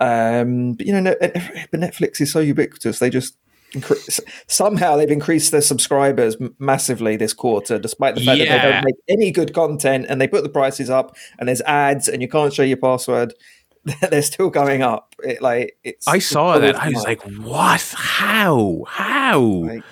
Um, 0.00 0.74
but 0.74 0.86
you 0.86 1.00
know, 1.00 1.14
but 1.20 1.80
Netflix 1.80 2.20
is 2.20 2.32
so 2.32 2.40
ubiquitous. 2.40 2.98
They 2.98 3.10
just 3.10 3.36
somehow 4.48 4.96
they've 4.96 5.10
increased 5.10 5.50
their 5.50 5.60
subscribers 5.60 6.36
massively 6.58 7.16
this 7.16 7.32
quarter, 7.32 7.78
despite 7.78 8.14
the 8.14 8.24
fact 8.24 8.38
that 8.38 8.48
they 8.48 8.70
don't 8.70 8.84
make 8.84 8.94
any 9.08 9.30
good 9.30 9.54
content 9.54 10.06
and 10.08 10.20
they 10.20 10.28
put 10.28 10.42
the 10.42 10.48
prices 10.48 10.90
up 10.90 11.16
and 11.38 11.48
there's 11.48 11.62
ads 11.62 12.08
and 12.08 12.20
you 12.22 12.28
can't 12.28 12.52
share 12.52 12.66
your 12.66 12.76
password. 12.76 13.34
They're 14.10 14.22
still 14.22 14.48
going 14.48 14.82
up. 14.82 15.16
It, 15.24 15.42
like 15.42 15.76
it's. 15.82 16.06
I 16.06 16.20
saw 16.20 16.58
that. 16.58 16.76
I 16.76 16.90
was 16.90 17.02
like, 17.02 17.20
"What? 17.22 17.94
How? 17.96 18.84
How?" 18.86 19.40
Like, 19.40 19.82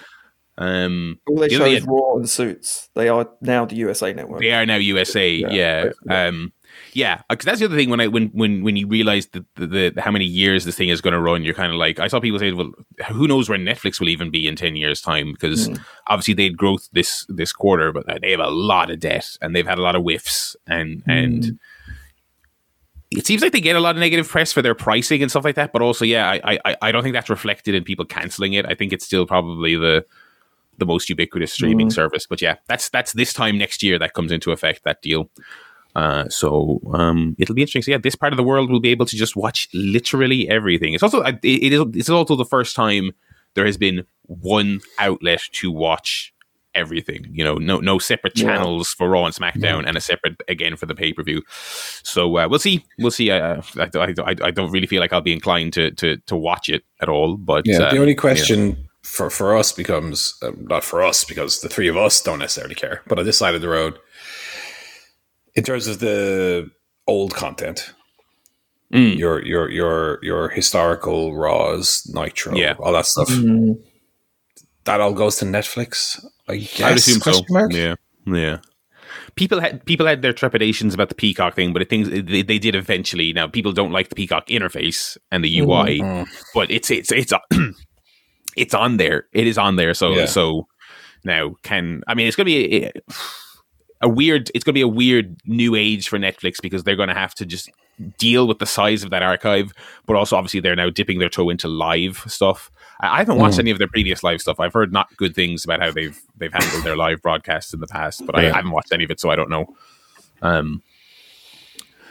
Um, 0.56 1.18
all 1.28 1.36
they 1.36 1.48
the 1.48 1.56
show 1.56 1.64
is 1.64 1.84
Raw 1.84 2.14
and 2.14 2.30
Suits. 2.30 2.88
They 2.94 3.08
are 3.08 3.28
now 3.40 3.64
the 3.64 3.74
USA 3.76 4.12
network. 4.12 4.42
They 4.42 4.52
are 4.52 4.64
now 4.64 4.76
USA. 4.76 5.28
Yeah, 5.32 5.90
Yeah. 6.06 6.28
Um, 6.28 6.52
yeah. 6.92 7.22
Because 7.29 7.44
that's 7.44 7.59
the 7.61 7.64
other 7.66 7.76
thing 7.76 7.90
when 7.90 8.00
I 8.00 8.07
when 8.09 8.29
when 8.29 8.62
when 8.62 8.76
you 8.76 8.87
realize 8.87 9.26
the, 9.29 9.44
the, 9.57 9.66
the 9.94 10.00
how 10.03 10.11
many 10.11 10.24
years 10.24 10.64
this 10.64 10.76
thing 10.76 10.88
is 10.88 11.00
going 11.00 11.14
to 11.14 11.20
run, 11.20 11.42
you're 11.42 11.55
kind 11.55 11.72
of 11.72 11.79
like 11.79 11.98
I 11.98 12.09
saw 12.09 12.20
people 12.20 12.38
say, 12.38 12.53
well, 12.53 12.72
who 13.09 13.26
knows 13.29 13.48
where 13.48 13.59
Netflix 13.59 14.00
will 14.00 14.09
even 14.09 14.31
be 14.31 14.46
in 14.46 14.57
ten 14.57 14.76
years' 14.76 15.00
time? 15.00 15.33
Because 15.33 15.66
Hmm. 15.66 15.74
obviously 16.09 16.35
they 16.35 16.44
had 16.44 16.57
growth 16.57 16.88
this 16.92 17.26
this 17.29 17.53
quarter, 17.53 17.92
but 17.92 18.07
they 18.20 18.31
have 18.31 18.40
a 18.40 18.50
lot 18.50 18.90
of 18.90 19.00
debt 19.00 19.37
and 19.40 19.55
they've 19.55 19.66
had 19.66 19.79
a 19.79 19.83
lot 19.83 19.96
of 19.96 20.03
whiffs 20.03 20.57
and 20.66 21.03
Hmm. 21.05 21.11
and. 21.11 21.59
It 23.12 23.26
seems 23.26 23.42
like 23.42 23.50
they 23.50 23.61
get 23.61 23.74
a 23.74 23.81
lot 23.81 23.96
of 23.96 24.00
negative 24.00 24.29
press 24.29 24.53
for 24.53 24.62
their 24.62 24.74
pricing 24.76 25.20
and 25.20 25.29
stuff 25.29 25.44
like 25.44 25.57
that, 25.57 25.72
but 25.72 25.83
also, 25.83 26.05
yeah, 26.05 26.31
I, 26.44 26.61
I, 26.64 26.76
I 26.81 26.92
don't 26.92 27.03
think 27.03 27.12
that's 27.12 27.29
reflected 27.29 27.74
in 27.74 27.83
people 27.83 28.05
canceling 28.05 28.53
it. 28.53 28.64
I 28.66 28.74
think 28.76 28.92
it's 28.92 29.05
still 29.05 29.26
probably 29.26 29.74
the 29.74 30.05
the 30.79 30.87
most 30.87 31.11
ubiquitous 31.11 31.53
streaming 31.53 31.88
Mm. 31.88 31.92
service. 31.92 32.26
But 32.31 32.40
yeah, 32.40 32.55
that's 32.68 32.88
that's 32.88 33.12
this 33.14 33.33
time 33.33 33.59
next 33.59 33.83
year 33.83 33.98
that 33.98 34.14
comes 34.14 34.31
into 34.31 34.53
effect 34.53 34.85
that 34.85 35.03
deal. 35.03 35.29
Uh, 35.96 36.29
so 36.29 36.81
um, 36.92 37.35
it'll 37.38 37.55
be 37.55 37.62
interesting. 37.62 37.83
So 37.83 37.90
yeah, 37.92 37.98
this 37.98 38.14
part 38.16 38.33
of 38.33 38.37
the 38.37 38.42
world 38.42 38.70
will 38.70 38.81
be 38.81 38.90
able 38.90 39.07
to 39.07 39.16
just 39.16 39.37
watch 39.37 39.68
literally 39.74 40.48
everything. 40.48 40.94
It's 40.94 41.03
also 41.03 41.22
it, 41.22 41.38
it 41.42 41.72
is 41.72 41.83
it's 41.94 42.09
also 42.09 42.37
the 42.37 42.44
first 42.44 42.76
time 42.76 43.12
there 43.55 43.66
has 43.66 43.76
been 43.76 44.05
one 44.22 44.81
outlet 44.98 45.42
to 45.53 45.70
watch 45.70 46.33
everything. 46.74 47.26
You 47.33 47.42
know, 47.42 47.57
no 47.57 47.81
no 47.81 47.98
separate 47.98 48.38
Yeah. 48.38 48.44
channels 48.44 48.90
for 48.90 49.09
Raw 49.09 49.24
and 49.24 49.35
SmackDown, 49.35 49.87
and 49.87 49.96
a 49.96 50.00
separate 50.00 50.40
again 50.48 50.76
for 50.76 50.87
the 50.87 50.94
pay 50.94 51.12
per 51.12 51.22
view. 51.22 51.42
So 52.05 52.37
uh, 52.38 52.48
we'll 52.48 52.61
see. 52.61 52.85
We'll 52.98 53.11
see. 53.11 53.31
Uh, 53.31 53.61
I, 53.76 53.88
I, 53.94 54.14
I, 54.24 54.37
I 54.44 54.50
don't 54.53 54.70
really 54.70 54.87
feel 54.87 55.00
like 55.00 55.12
I'll 55.12 55.20
be 55.20 55.33
inclined 55.33 55.72
to 55.72 55.90
to 55.92 56.16
to 56.18 56.37
watch 56.37 56.68
it 56.68 56.85
at 57.00 57.09
all. 57.09 57.37
But 57.37 57.66
Yeah, 57.66 57.90
the 57.90 57.98
only 57.98 58.14
question 58.14 58.88
for 59.03 59.31
for 59.31 59.57
us 59.57 59.72
becomes 59.72 60.38
um, 60.42 60.66
not 60.68 60.85
for 60.85 61.03
us 61.03 61.24
because 61.24 61.61
the 61.61 61.68
three 61.68 61.88
of 61.88 61.96
us 61.96 62.22
don't 62.22 62.38
necessarily 62.38 62.74
care, 62.76 63.03
but 63.09 63.18
on 63.18 63.24
this 63.24 63.38
side 63.38 63.55
of 63.57 63.62
the 63.62 63.68
road, 63.68 63.98
in 65.54 65.64
terms 65.64 65.86
of 65.86 65.98
the 66.00 66.70
old 67.06 67.34
content, 67.34 67.92
Mm. 68.92 69.16
your 69.16 69.44
your 69.46 69.70
your 69.70 70.18
your 70.22 70.48
historical 70.48 71.36
Raws, 71.36 72.10
Nitro, 72.12 72.56
Yeah. 72.56 72.74
all 72.80 72.92
that 72.92 73.06
stuff, 73.06 73.28
Mm. 73.28 73.76
that 74.84 75.00
all 75.00 75.12
goes 75.12 75.36
to 75.36 75.44
Netflix. 75.44 76.18
I 76.48 76.56
guess. 76.56 76.80
I'd 76.82 76.96
assume 76.96 77.20
so. 77.20 77.42
mark? 77.50 77.72
Yeah, 77.72 77.94
yeah. 78.26 78.58
People 79.36 79.60
had 79.60 79.84
people 79.86 80.06
had 80.06 80.22
their 80.22 80.32
trepidations 80.32 80.92
about 80.92 81.08
the 81.08 81.14
Peacock 81.14 81.54
thing, 81.54 81.72
but 81.72 81.82
it 81.82 81.88
things 81.88 82.08
they, 82.10 82.42
they 82.42 82.58
did 82.58 82.74
eventually. 82.74 83.32
Now 83.32 83.46
people 83.46 83.70
don't 83.72 83.92
like 83.92 84.08
the 84.08 84.16
Peacock 84.16 84.48
interface 84.48 85.16
and 85.30 85.44
the 85.44 85.58
UI, 85.60 86.00
Mm. 86.00 86.26
but 86.52 86.68
it's 86.70 86.90
it's 86.90 87.12
it's 87.12 87.32
it's 88.56 88.74
on 88.74 88.96
there. 88.96 89.26
It 89.32 89.46
is 89.46 89.56
on 89.56 89.76
there. 89.76 89.94
So 89.94 90.10
Yeah. 90.10 90.26
so 90.26 90.66
now 91.24 91.54
can 91.62 92.02
I 92.08 92.14
mean 92.14 92.26
it's 92.26 92.34
gonna 92.36 92.46
be 92.46 92.86
a, 92.86 92.92
a 94.00 94.08
weird. 94.08 94.50
It's 94.54 94.64
gonna 94.64 94.74
be 94.74 94.80
a 94.80 94.88
weird 94.88 95.36
new 95.46 95.74
age 95.74 96.08
for 96.08 96.18
Netflix 96.18 96.56
because 96.62 96.84
they're 96.84 96.96
gonna 96.96 97.14
have 97.14 97.34
to 97.36 97.46
just 97.46 97.70
deal 98.18 98.48
with 98.48 98.58
the 98.58 98.66
size 98.66 99.04
of 99.04 99.10
that 99.10 99.22
archive, 99.22 99.72
but 100.06 100.16
also 100.16 100.34
obviously 100.36 100.58
they're 100.60 100.74
now 100.76 100.88
dipping 100.88 101.18
their 101.18 101.28
toe 101.28 101.50
into 101.50 101.68
live 101.68 102.24
stuff. 102.26 102.70
I, 103.00 103.08
I 103.08 103.18
haven't 103.18 103.36
watched 103.38 103.56
Mm. 103.56 103.60
any 103.60 103.70
of 103.72 103.78
their 103.78 103.88
previous 103.88 104.22
live 104.22 104.40
stuff. 104.40 104.58
I've 104.58 104.72
heard 104.72 104.90
not 104.92 105.14
good 105.18 105.34
things 105.34 105.64
about 105.66 105.80
how 105.80 105.90
they've 105.90 106.18
they've 106.38 106.52
handled 106.52 106.82
their 106.84 106.96
live 106.96 107.20
broadcasts 107.20 107.74
in 107.74 107.80
the 107.80 107.86
past, 107.86 108.24
but 108.24 108.36
I, 108.38 108.42
Yeah. 108.44 108.52
I 108.52 108.56
haven't 108.56 108.70
watched 108.72 108.92
any 108.92 109.04
of 109.04 109.10
it, 109.10 109.20
so 109.20 109.28
I 109.30 109.36
don't 109.36 109.50
know. 109.50 109.74
Um, 110.40 110.82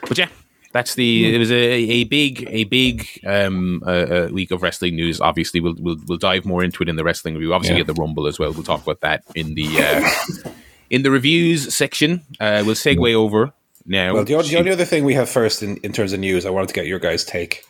but 0.07 0.17
yeah, 0.17 0.27
that's 0.73 0.93
the. 0.93 1.33
It 1.35 1.39
was 1.39 1.51
a, 1.51 1.55
a 1.55 2.03
big 2.03 2.45
a 2.47 2.65
big 2.65 3.07
um 3.25 3.81
uh, 3.85 4.27
week 4.31 4.51
of 4.51 4.61
wrestling 4.61 4.95
news. 4.95 5.19
Obviously, 5.19 5.59
we'll 5.59 5.75
we'll 5.79 5.97
we'll 6.07 6.17
dive 6.19 6.45
more 6.45 6.63
into 6.63 6.83
it 6.83 6.89
in 6.89 6.95
the 6.97 7.03
wrestling 7.03 7.33
review. 7.33 7.53
Obviously, 7.53 7.77
Yeah. 7.77 7.83
get 7.83 7.95
the 7.95 7.99
Rumble 7.99 8.27
as 8.27 8.37
well. 8.37 8.53
We'll 8.53 8.63
talk 8.63 8.83
about 8.83 9.01
that 9.01 9.23
in 9.35 9.55
the 9.55 9.67
uh, 9.81 10.49
in 10.89 11.03
the 11.03 11.11
reviews 11.11 11.73
section. 11.73 12.21
Uh, 12.39 12.63
we'll 12.65 12.75
segue 12.75 13.13
over 13.13 13.53
now. 13.85 14.13
Well, 14.13 14.23
the, 14.23 14.35
only- 14.35 14.49
the 14.49 14.57
only 14.57 14.71
other 14.71 14.85
thing 14.85 15.03
we 15.05 15.13
have 15.15 15.29
first 15.29 15.61
in, 15.63 15.77
in 15.77 15.91
terms 15.93 16.13
of 16.13 16.19
news, 16.19 16.45
I 16.45 16.49
wanted 16.49 16.67
to 16.67 16.73
get 16.73 16.85
your 16.87 16.99
guys' 16.99 17.23
take 17.25 17.63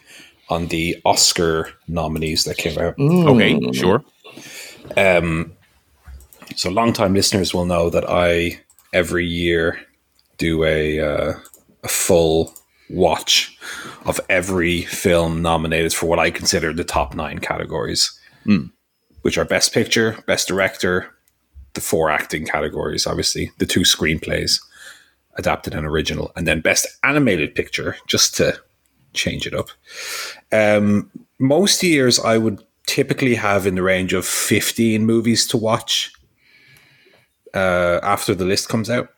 on 0.49 0.67
the 0.67 0.97
Oscar 1.05 1.69
nominees 1.87 2.43
that 2.45 2.57
came 2.57 2.77
out. 2.79 2.95
okay, 2.99 3.59
sure. 3.73 4.03
Um, 4.97 5.53
so, 6.55 6.69
long-time 6.69 7.13
listeners 7.13 7.53
will 7.53 7.65
know 7.65 7.89
that 7.91 8.09
I 8.09 8.59
every 8.91 9.25
year 9.25 9.79
do 10.37 10.63
a 10.63 10.99
uh, 10.99 11.33
a 11.83 11.87
full 11.87 12.53
watch 12.89 13.55
of 14.05 14.19
every 14.29 14.81
film 14.81 15.43
nominated 15.43 15.93
for 15.93 16.07
what 16.07 16.17
I 16.17 16.31
consider 16.31 16.73
the 16.73 16.83
top 16.83 17.13
nine 17.13 17.37
categories, 17.39 18.19
which 19.21 19.37
are 19.37 19.45
Best 19.45 19.73
Picture, 19.73 20.17
Best 20.25 20.47
Director, 20.47 21.13
the 21.73 21.81
four 21.81 22.09
acting 22.09 22.45
categories, 22.45 23.07
obviously 23.07 23.51
the 23.57 23.65
two 23.65 23.81
screenplays, 23.81 24.61
adapted 25.35 25.73
and 25.73 25.85
original, 25.85 26.31
and 26.35 26.47
then 26.47 26.61
Best 26.61 26.87
Animated 27.03 27.55
Picture, 27.55 27.95
just 28.07 28.35
to 28.37 28.59
change 29.13 29.47
it 29.47 29.53
up. 29.53 29.69
Um, 30.51 31.09
most 31.39 31.81
years, 31.83 32.19
I 32.19 32.37
would 32.37 32.63
typically 32.85 33.35
have 33.35 33.67
in 33.67 33.75
the 33.75 33.83
range 33.83 34.13
of 34.13 34.25
15 34.25 35.05
movies 35.05 35.45
to 35.47 35.57
watch 35.57 36.11
uh, 37.53 37.99
after 38.03 38.35
the 38.35 38.45
list 38.45 38.69
comes 38.69 38.89
out. 38.89 39.09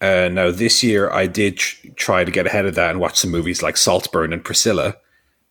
Uh, 0.00 0.28
now, 0.30 0.50
this 0.50 0.82
year, 0.82 1.10
I 1.10 1.26
did 1.26 1.56
tr- 1.56 1.88
try 1.96 2.24
to 2.24 2.30
get 2.30 2.46
ahead 2.46 2.66
of 2.66 2.76
that 2.76 2.90
and 2.90 3.00
watch 3.00 3.16
some 3.18 3.30
movies 3.30 3.62
like 3.62 3.76
Saltburn 3.76 4.32
and 4.32 4.44
Priscilla, 4.44 4.96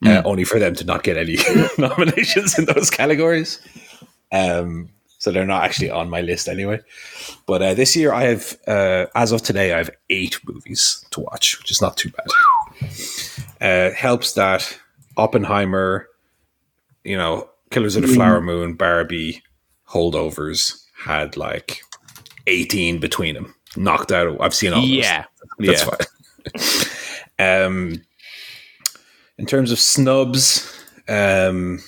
uh, 0.06 0.22
only 0.24 0.44
for 0.44 0.60
them 0.60 0.76
to 0.76 0.86
not 0.86 1.04
get 1.04 1.18
any 1.18 1.38
nominations 1.78 2.58
in 2.58 2.66
those 2.66 2.90
categories. 2.90 3.60
Um, 4.32 4.90
so 5.28 5.34
they're 5.34 5.46
not 5.46 5.66
actually 5.66 5.90
on 5.90 6.10
my 6.10 6.22
list 6.22 6.48
anyway. 6.48 6.80
But 7.48 7.62
uh, 7.62 7.74
this 7.74 7.98
year, 7.98 8.14
I 8.14 8.24
have, 8.24 8.58
uh, 8.66 9.08
as 9.14 9.34
of 9.34 9.42
today, 9.42 9.74
I 9.74 9.78
have 9.80 9.90
eight 10.10 10.40
movies 10.48 11.04
to 11.12 11.20
watch, 11.20 11.60
which 11.60 11.70
is 11.70 11.82
not 11.82 11.98
too 11.98 12.12
bad. 12.12 12.28
Uh, 13.60 13.94
helps 13.94 14.36
that 14.36 14.80
Oppenheimer, 15.18 16.08
you 17.04 17.18
know, 17.18 17.50
Killers 17.72 17.98
of 17.98 18.04
the 18.04 18.08
Flower 18.08 18.40
Moon, 18.40 18.76
Barbie, 18.76 19.44
Holdovers 19.90 20.82
had 20.98 21.36
like 21.36 21.82
18 22.46 23.02
between 23.02 23.36
them. 23.36 23.54
Knocked 23.76 24.14
out. 24.14 24.38
I've 24.40 24.56
seen 24.56 24.72
all 24.72 24.80
those. 24.80 24.90
Yeah, 24.90 25.26
That's 25.60 25.86
yeah. 25.86 26.86
fine. 27.38 27.66
um, 27.66 28.02
in 29.38 29.46
terms 29.46 29.74
of 29.74 29.80
snubs, 29.80 30.74
um, 31.10 31.84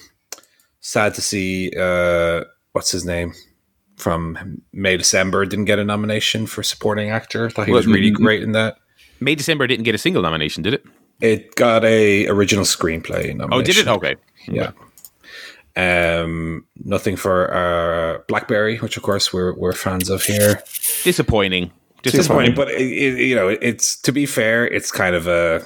sad 0.82 1.14
to 1.14 1.22
see 1.22 1.72
uh, 1.80 2.44
what's 2.74 2.92
his 2.92 3.06
name 3.06 3.34
from 3.98 4.62
May 4.72 4.98
December 4.98 5.46
didn't 5.46 5.66
get 5.66 5.80
a 5.80 5.84
nomination 5.84 6.48
for 6.48 6.64
supporting 6.64 7.10
actor. 7.10 7.50
Thought 7.50 7.68
he 7.68 7.74
was 7.74 7.88
really 7.88 8.12
great 8.12 8.42
in 8.42 8.54
that. 8.54 8.78
May 9.20 9.36
December 9.36 9.68
didn't 9.68 9.84
get 9.84 9.96
a 9.96 9.98
single 9.98 10.22
nomination, 10.22 10.64
did 10.64 10.74
it? 10.74 10.86
It 11.22 11.56
got 11.56 11.84
a 11.84 12.28
original 12.28 12.64
screenplay 12.64 13.36
nomination. 13.36 13.54
Oh, 13.54 13.62
did 13.62 13.78
it? 13.78 13.88
Okay. 13.88 14.16
Yeah. 14.48 14.72
Um, 15.76 16.66
nothing 16.84 17.16
for 17.16 17.54
uh, 17.54 18.20
Blackberry, 18.28 18.78
which 18.78 18.98
of 18.98 19.04
course 19.04 19.34
we're 19.34 19.54
we're 19.56 19.74
fans 19.74 20.10
of 20.10 20.24
here. 20.24 20.62
Disappointing. 21.04 21.72
disappointing, 22.02 22.54
Disappointing. 22.54 22.56
but 22.56 22.70
it, 22.72 22.82
it, 22.82 23.26
you 23.28 23.36
know, 23.36 23.50
it's 23.50 24.02
to 24.02 24.12
be 24.12 24.26
fair, 24.26 24.66
it's 24.68 24.92
kind 24.92 25.16
of 25.16 25.28
a 25.28 25.62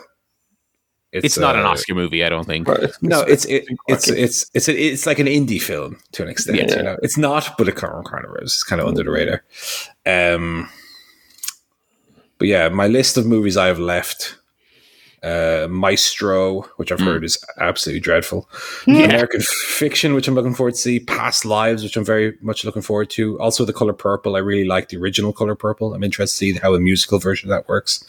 It's, 1.13 1.37
not 1.37 1.55
an 1.55 1.63
uh, 1.63 1.69
Oscar 1.69 1.93
movie, 1.93 2.23
I 2.23 2.29
don't 2.29 2.45
think. 2.45 2.67
No, 3.01 3.21
it's 3.21 3.45
it, 3.45 3.65
it's 3.87 4.05
quirky. 4.05 4.21
it's 4.21 4.49
it's 4.55 4.67
a, 4.67 4.75
it's 4.75 5.05
like 5.05 5.19
an 5.19 5.27
indie 5.27 5.61
film 5.61 5.99
to 6.13 6.23
an 6.23 6.29
extent. 6.29 6.57
Yeah. 6.57 6.75
You 6.75 6.83
know, 6.83 6.97
it's 7.03 7.17
not, 7.17 7.55
but 7.55 7.67
it 7.67 7.75
kind 7.75 7.93
of 7.93 8.03
kind 8.05 8.25
of 8.25 8.35
is. 8.41 8.53
It's 8.53 8.63
kind 8.63 8.81
of 8.81 8.87
under 8.87 9.03
the 9.03 9.11
radar. 9.11 9.43
Um, 10.07 10.69
but 12.39 12.47
yeah, 12.47 12.69
my 12.69 12.87
list 12.87 13.15
of 13.17 13.27
movies 13.27 13.57
I 13.57 13.67
have 13.67 13.77
left: 13.77 14.39
uh, 15.21 15.67
Maestro, 15.69 16.63
which 16.77 16.91
I've 16.91 16.99
heard 16.99 17.23
is 17.23 17.37
absolutely 17.59 17.99
dreadful. 17.99 18.49
American 18.87 19.41
Fiction, 19.41 20.15
which 20.15 20.27
I'm 20.27 20.33
looking 20.33 20.55
forward 20.55 20.73
to 20.73 20.79
see. 20.79 20.99
Past 20.99 21.45
Lives, 21.45 21.83
which 21.83 21.95
I'm 21.95 22.03
very 22.05 22.37
much 22.41 22.65
looking 22.65 22.81
forward 22.81 23.11
to. 23.11 23.39
Also, 23.39 23.65
The 23.65 23.73
Color 23.73 23.93
Purple. 23.93 24.35
I 24.35 24.39
really 24.39 24.65
like 24.65 24.89
the 24.89 24.97
original 24.97 25.31
Color 25.31 25.55
Purple. 25.55 25.93
I'm 25.93 26.03
interested 26.03 26.45
to 26.45 26.53
see 26.53 26.59
how 26.59 26.73
a 26.73 26.79
musical 26.79 27.19
version 27.19 27.51
of 27.51 27.55
that 27.55 27.69
works. 27.69 28.03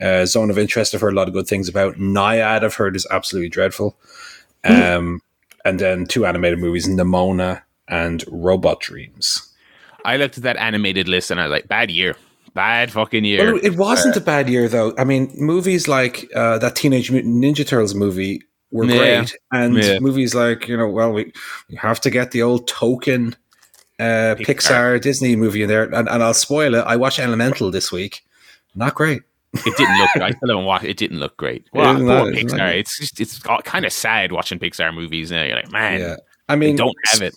Uh, 0.00 0.26
Zone 0.26 0.50
of 0.50 0.58
Interest, 0.58 0.94
I've 0.94 1.00
heard 1.00 1.12
a 1.12 1.16
lot 1.16 1.28
of 1.28 1.34
good 1.34 1.46
things 1.46 1.68
about. 1.68 1.96
Nyad, 1.96 2.64
I've 2.64 2.74
heard 2.74 2.96
is 2.96 3.06
absolutely 3.10 3.48
dreadful. 3.50 3.96
Um, 4.64 5.20
and 5.64 5.78
then 5.78 6.06
two 6.06 6.24
animated 6.26 6.58
movies, 6.58 6.88
Nimona 6.88 7.62
and 7.88 8.24
Robot 8.28 8.80
Dreams. 8.80 9.52
I 10.04 10.16
looked 10.16 10.36
at 10.38 10.42
that 10.44 10.56
animated 10.56 11.08
list 11.08 11.30
and 11.30 11.40
I 11.40 11.44
was 11.44 11.50
like, 11.52 11.68
bad 11.68 11.90
year. 11.90 12.16
Bad 12.54 12.90
fucking 12.90 13.24
year. 13.24 13.52
Well, 13.54 13.60
it 13.62 13.76
wasn't 13.76 14.16
a 14.16 14.20
bad 14.20 14.48
year, 14.48 14.68
though. 14.68 14.94
I 14.98 15.04
mean, 15.04 15.32
movies 15.36 15.88
like 15.88 16.28
uh, 16.34 16.58
that 16.58 16.74
Teenage 16.76 17.10
Mutant 17.10 17.42
Ninja 17.42 17.66
Turtles 17.66 17.94
movie 17.94 18.42
were 18.70 18.84
Yeah. 18.84 18.96
great. 19.20 19.36
And 19.52 19.76
Yeah. 19.76 19.98
movies 20.00 20.34
like, 20.34 20.68
you 20.68 20.76
know, 20.76 20.88
well, 20.88 21.12
we, 21.12 21.32
we 21.70 21.76
have 21.76 22.00
to 22.02 22.10
get 22.10 22.32
the 22.32 22.42
old 22.42 22.66
token 22.68 23.36
uh, 24.00 24.34
Pixar. 24.36 24.46
Pixar. 24.46 25.00
Disney 25.00 25.36
movie 25.36 25.62
in 25.62 25.68
there. 25.68 25.84
And, 25.84 26.08
and 26.08 26.22
I'll 26.22 26.34
spoil 26.34 26.74
it. 26.74 26.80
I 26.80 26.96
watched 26.96 27.18
Elemental 27.20 27.70
this 27.70 27.90
week. 27.92 28.22
Not 28.74 28.94
great. 28.94 29.22
It 29.54 29.76
didn't 29.76 29.98
look. 29.98 30.10
I 30.16 30.30
still 30.30 30.48
haven't 30.48 30.64
watched. 30.64 30.84
It 30.84 30.96
didn't 30.96 31.18
look 31.20 31.36
great. 31.36 31.66
Well, 31.72 31.94
Isn't 31.94 32.06
poor 32.06 32.24
that- 32.26 32.34
isn't 32.36 32.48
Pixar. 32.50 32.56
that- 32.58 32.76
It's 32.76 32.98
just 32.98 33.20
it's 33.20 33.38
kind 33.64 33.84
of 33.84 33.92
sad 33.92 34.32
watching 34.32 34.58
Pixar 34.58 34.94
movies. 34.94 35.30
Now 35.30 35.42
you're 35.42 35.56
like, 35.56 35.70
man, 35.72 36.00
yeah. 36.00 36.16
I 36.48 36.56
mean, 36.56 36.76
don't 36.76 36.96
have 37.12 37.22
it. 37.22 37.34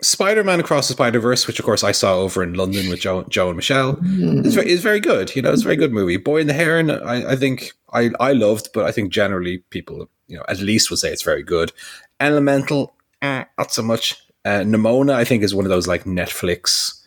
Spider 0.00 0.44
Man 0.44 0.60
Across 0.60 0.86
the 0.88 0.94
Spider 0.94 1.18
Verse, 1.18 1.46
which 1.46 1.58
of 1.58 1.64
course 1.64 1.82
I 1.82 1.90
saw 1.92 2.14
over 2.16 2.42
in 2.44 2.54
London 2.54 2.88
with 2.88 3.00
Joe, 3.00 3.24
Joe 3.24 3.48
and 3.48 3.56
Michelle, 3.56 3.98
is 4.04 4.54
very, 4.54 4.70
is 4.70 4.80
very 4.80 5.00
good. 5.00 5.34
You 5.34 5.42
know, 5.42 5.52
it's 5.52 5.62
a 5.62 5.64
very 5.64 5.76
good 5.76 5.92
movie. 5.92 6.16
Boy 6.16 6.40
in 6.40 6.46
the 6.46 6.52
Heron, 6.52 6.90
I, 6.90 7.32
I 7.32 7.36
think 7.36 7.72
I, 7.92 8.10
I 8.20 8.32
loved, 8.32 8.68
but 8.72 8.84
I 8.84 8.92
think 8.92 9.12
generally 9.12 9.58
people, 9.70 10.08
you 10.28 10.36
know, 10.36 10.44
at 10.48 10.60
least 10.60 10.88
would 10.90 11.00
say 11.00 11.10
it's 11.10 11.22
very 11.24 11.42
good. 11.42 11.72
Elemental, 12.20 12.94
eh, 13.22 13.44
not 13.58 13.72
so 13.72 13.82
much. 13.82 14.14
Uh, 14.44 14.60
Nimona, 14.60 15.14
I 15.14 15.24
think, 15.24 15.42
is 15.42 15.52
one 15.54 15.64
of 15.64 15.70
those 15.70 15.88
like 15.88 16.04
Netflix 16.04 17.00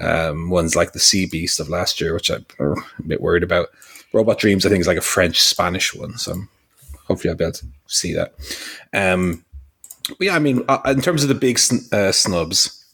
um, 0.00 0.48
ones, 0.48 0.74
like 0.74 0.92
the 0.92 1.00
Sea 1.00 1.26
Beast 1.26 1.60
of 1.60 1.68
last 1.68 2.00
year, 2.00 2.14
which 2.14 2.30
I'm 2.30 2.46
a 2.58 2.74
bit 3.06 3.20
worried 3.20 3.42
about. 3.42 3.68
Robot 4.12 4.38
Dreams, 4.38 4.66
I 4.66 4.68
think, 4.68 4.80
is 4.80 4.86
like 4.86 4.98
a 4.98 5.02
French 5.02 5.40
Spanish 5.40 5.94
one, 5.94 6.16
so 6.18 6.34
hopefully 7.06 7.30
I'll 7.30 7.36
be 7.36 7.44
able 7.44 7.52
to 7.52 7.66
see 7.86 8.12
that. 8.14 8.34
Um, 8.92 9.44
but 10.08 10.20
yeah, 10.20 10.34
I 10.34 10.38
mean, 10.38 10.62
uh, 10.68 10.80
in 10.86 11.00
terms 11.00 11.22
of 11.22 11.28
the 11.28 11.34
big 11.34 11.58
sn- 11.58 11.86
uh, 11.92 12.12
snubs, 12.12 12.84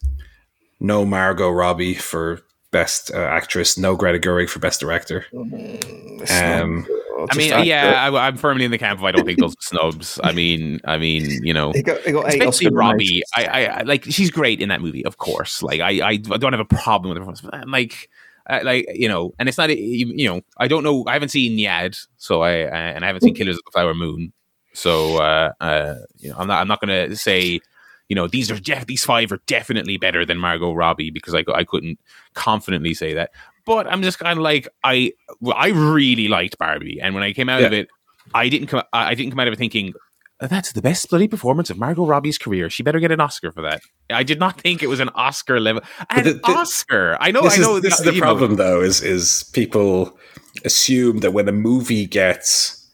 no 0.81 1.05
Margot 1.05 1.51
Robbie 1.51 1.95
for 1.95 2.43
best 2.71 3.11
uh, 3.13 3.19
actress, 3.19 3.79
no 3.79 3.97
Greta 3.97 4.19
Gerwig 4.19 4.49
for 4.49 4.59
best 4.59 4.81
director. 4.81 5.25
Um, 5.33 6.87
I 7.31 7.37
mean, 7.37 7.65
yeah, 7.65 8.09
I, 8.09 8.27
I'm 8.27 8.37
firmly 8.37 8.65
in 8.65 8.71
the 8.71 8.79
camp 8.79 9.01
of 9.01 9.05
I 9.05 9.11
don't 9.11 9.25
think 9.25 9.41
those 9.41 9.55
are 9.55 9.61
snubs. 9.61 10.21
I 10.23 10.33
mean, 10.33 10.81
I 10.85 10.99
mean, 10.99 11.45
you 11.45 11.53
know, 11.53 11.73
He 11.73 11.83
got, 11.83 12.01
he 12.03 12.13
got 12.13 12.29
especially 12.29 12.69
Robbie. 12.69 13.23
I, 13.37 13.45
I, 13.45 13.65
I 13.65 13.83
like 13.83 14.05
she's 14.05 14.31
great 14.31 14.61
in 14.61 14.69
that 14.69 14.81
movie, 14.81 15.05
of 15.05 15.19
course. 15.19 15.63
Like 15.63 15.81
I, 15.81 16.01
I, 16.01 16.11
I 16.11 16.17
don't 16.17 16.53
have 16.53 16.61
a 16.61 16.65
problem 16.65 17.09
with 17.09 17.19
her. 17.19 17.25
performance, 17.25 17.43
I'm 17.53 17.71
like, 17.71 18.09
I, 18.49 18.61
like 18.63 18.87
you 18.95 19.09
know, 19.09 19.35
and 19.39 19.49
it's 19.49 19.59
not, 19.59 19.71
you 19.71 20.13
you 20.15 20.29
know, 20.29 20.41
I 20.57 20.69
don't 20.69 20.83
know. 20.83 21.05
I 21.07 21.13
haven't 21.13 21.31
seen 21.31 21.59
Yad, 21.59 21.99
so 22.17 22.43
I, 22.43 22.63
uh, 22.63 22.71
and 22.71 23.05
I 23.05 23.07
haven't 23.07 23.23
seen 23.23 23.35
Killers 23.35 23.57
of 23.57 23.65
the 23.65 23.71
Flower 23.73 23.95
Moon, 23.95 24.33
so 24.73 25.19
uh, 25.19 25.53
uh, 25.61 25.95
you 26.19 26.31
know, 26.31 26.37
I'm 26.39 26.47
not, 26.47 26.61
I'm 26.61 26.69
not 26.69 26.81
gonna 26.81 27.15
say. 27.17 27.61
You 28.09 28.15
know 28.15 28.27
these 28.27 28.51
are 28.51 28.59
def- 28.59 28.87
these 28.87 29.05
five 29.05 29.31
are 29.33 29.41
definitely 29.47 29.99
better 29.99 30.25
than 30.25 30.39
Margot 30.39 30.73
Robbie 30.73 31.11
because 31.11 31.35
I, 31.35 31.45
I 31.55 31.63
couldn't 31.63 32.01
confidently 32.33 32.95
say 32.95 33.13
that. 33.13 33.33
But 33.67 33.87
I'm 33.87 34.01
just 34.01 34.19
kind 34.19 34.39
of 34.39 34.43
like 34.43 34.67
I 34.83 35.13
I 35.55 35.69
really 35.69 36.27
liked 36.27 36.57
Barbie, 36.57 37.03
and 37.03 37.15
when 37.15 37.23
I 37.23 37.35
came 37.35 37.51
out 37.51 37.61
of 37.63 37.75
it, 37.75 37.89
I 38.33 38.49
didn't 38.49 38.69
come 38.69 38.83
I 38.95 39.15
didn't 39.15 39.33
come 39.33 39.41
out 39.41 39.49
of 39.49 39.53
it 39.53 39.59
thinking 39.59 39.93
that's 40.41 40.73
the 40.73 40.83
best 40.83 41.11
bloody 41.11 41.27
performance 41.29 41.69
of 41.71 41.79
Margot 41.79 42.07
Robbie's 42.07 42.39
career. 42.39 42.71
She 42.71 42.83
better 42.83 43.01
get 43.01 43.11
an 43.11 43.21
Oscar 43.21 43.51
for 43.51 43.63
that. 43.63 43.81
I 44.11 44.23
did 44.23 44.39
not 44.39 44.61
think 44.61 44.83
it 44.83 44.87
was 44.89 45.01
an 45.01 45.09
Oscar 45.15 45.59
level. 45.61 45.83
An 46.11 46.25
the- 46.25 46.33
the- 46.35 46.41
Oscar. 46.45 47.17
I 47.21 47.31
know. 47.31 47.41
I 47.41 47.57
know. 47.57 47.77
is, 47.77 47.83
this 47.83 47.99
is 47.99 48.05
the 48.05 48.13
know, 48.13 48.21
problem, 48.21 48.55
though, 48.57 48.81
is 48.81 49.03
is 49.03 49.45
people 49.53 50.17
assume 50.65 51.19
that 51.19 51.33
when 51.33 51.49
a 51.49 51.53
movie 51.53 52.07
gets 52.07 52.89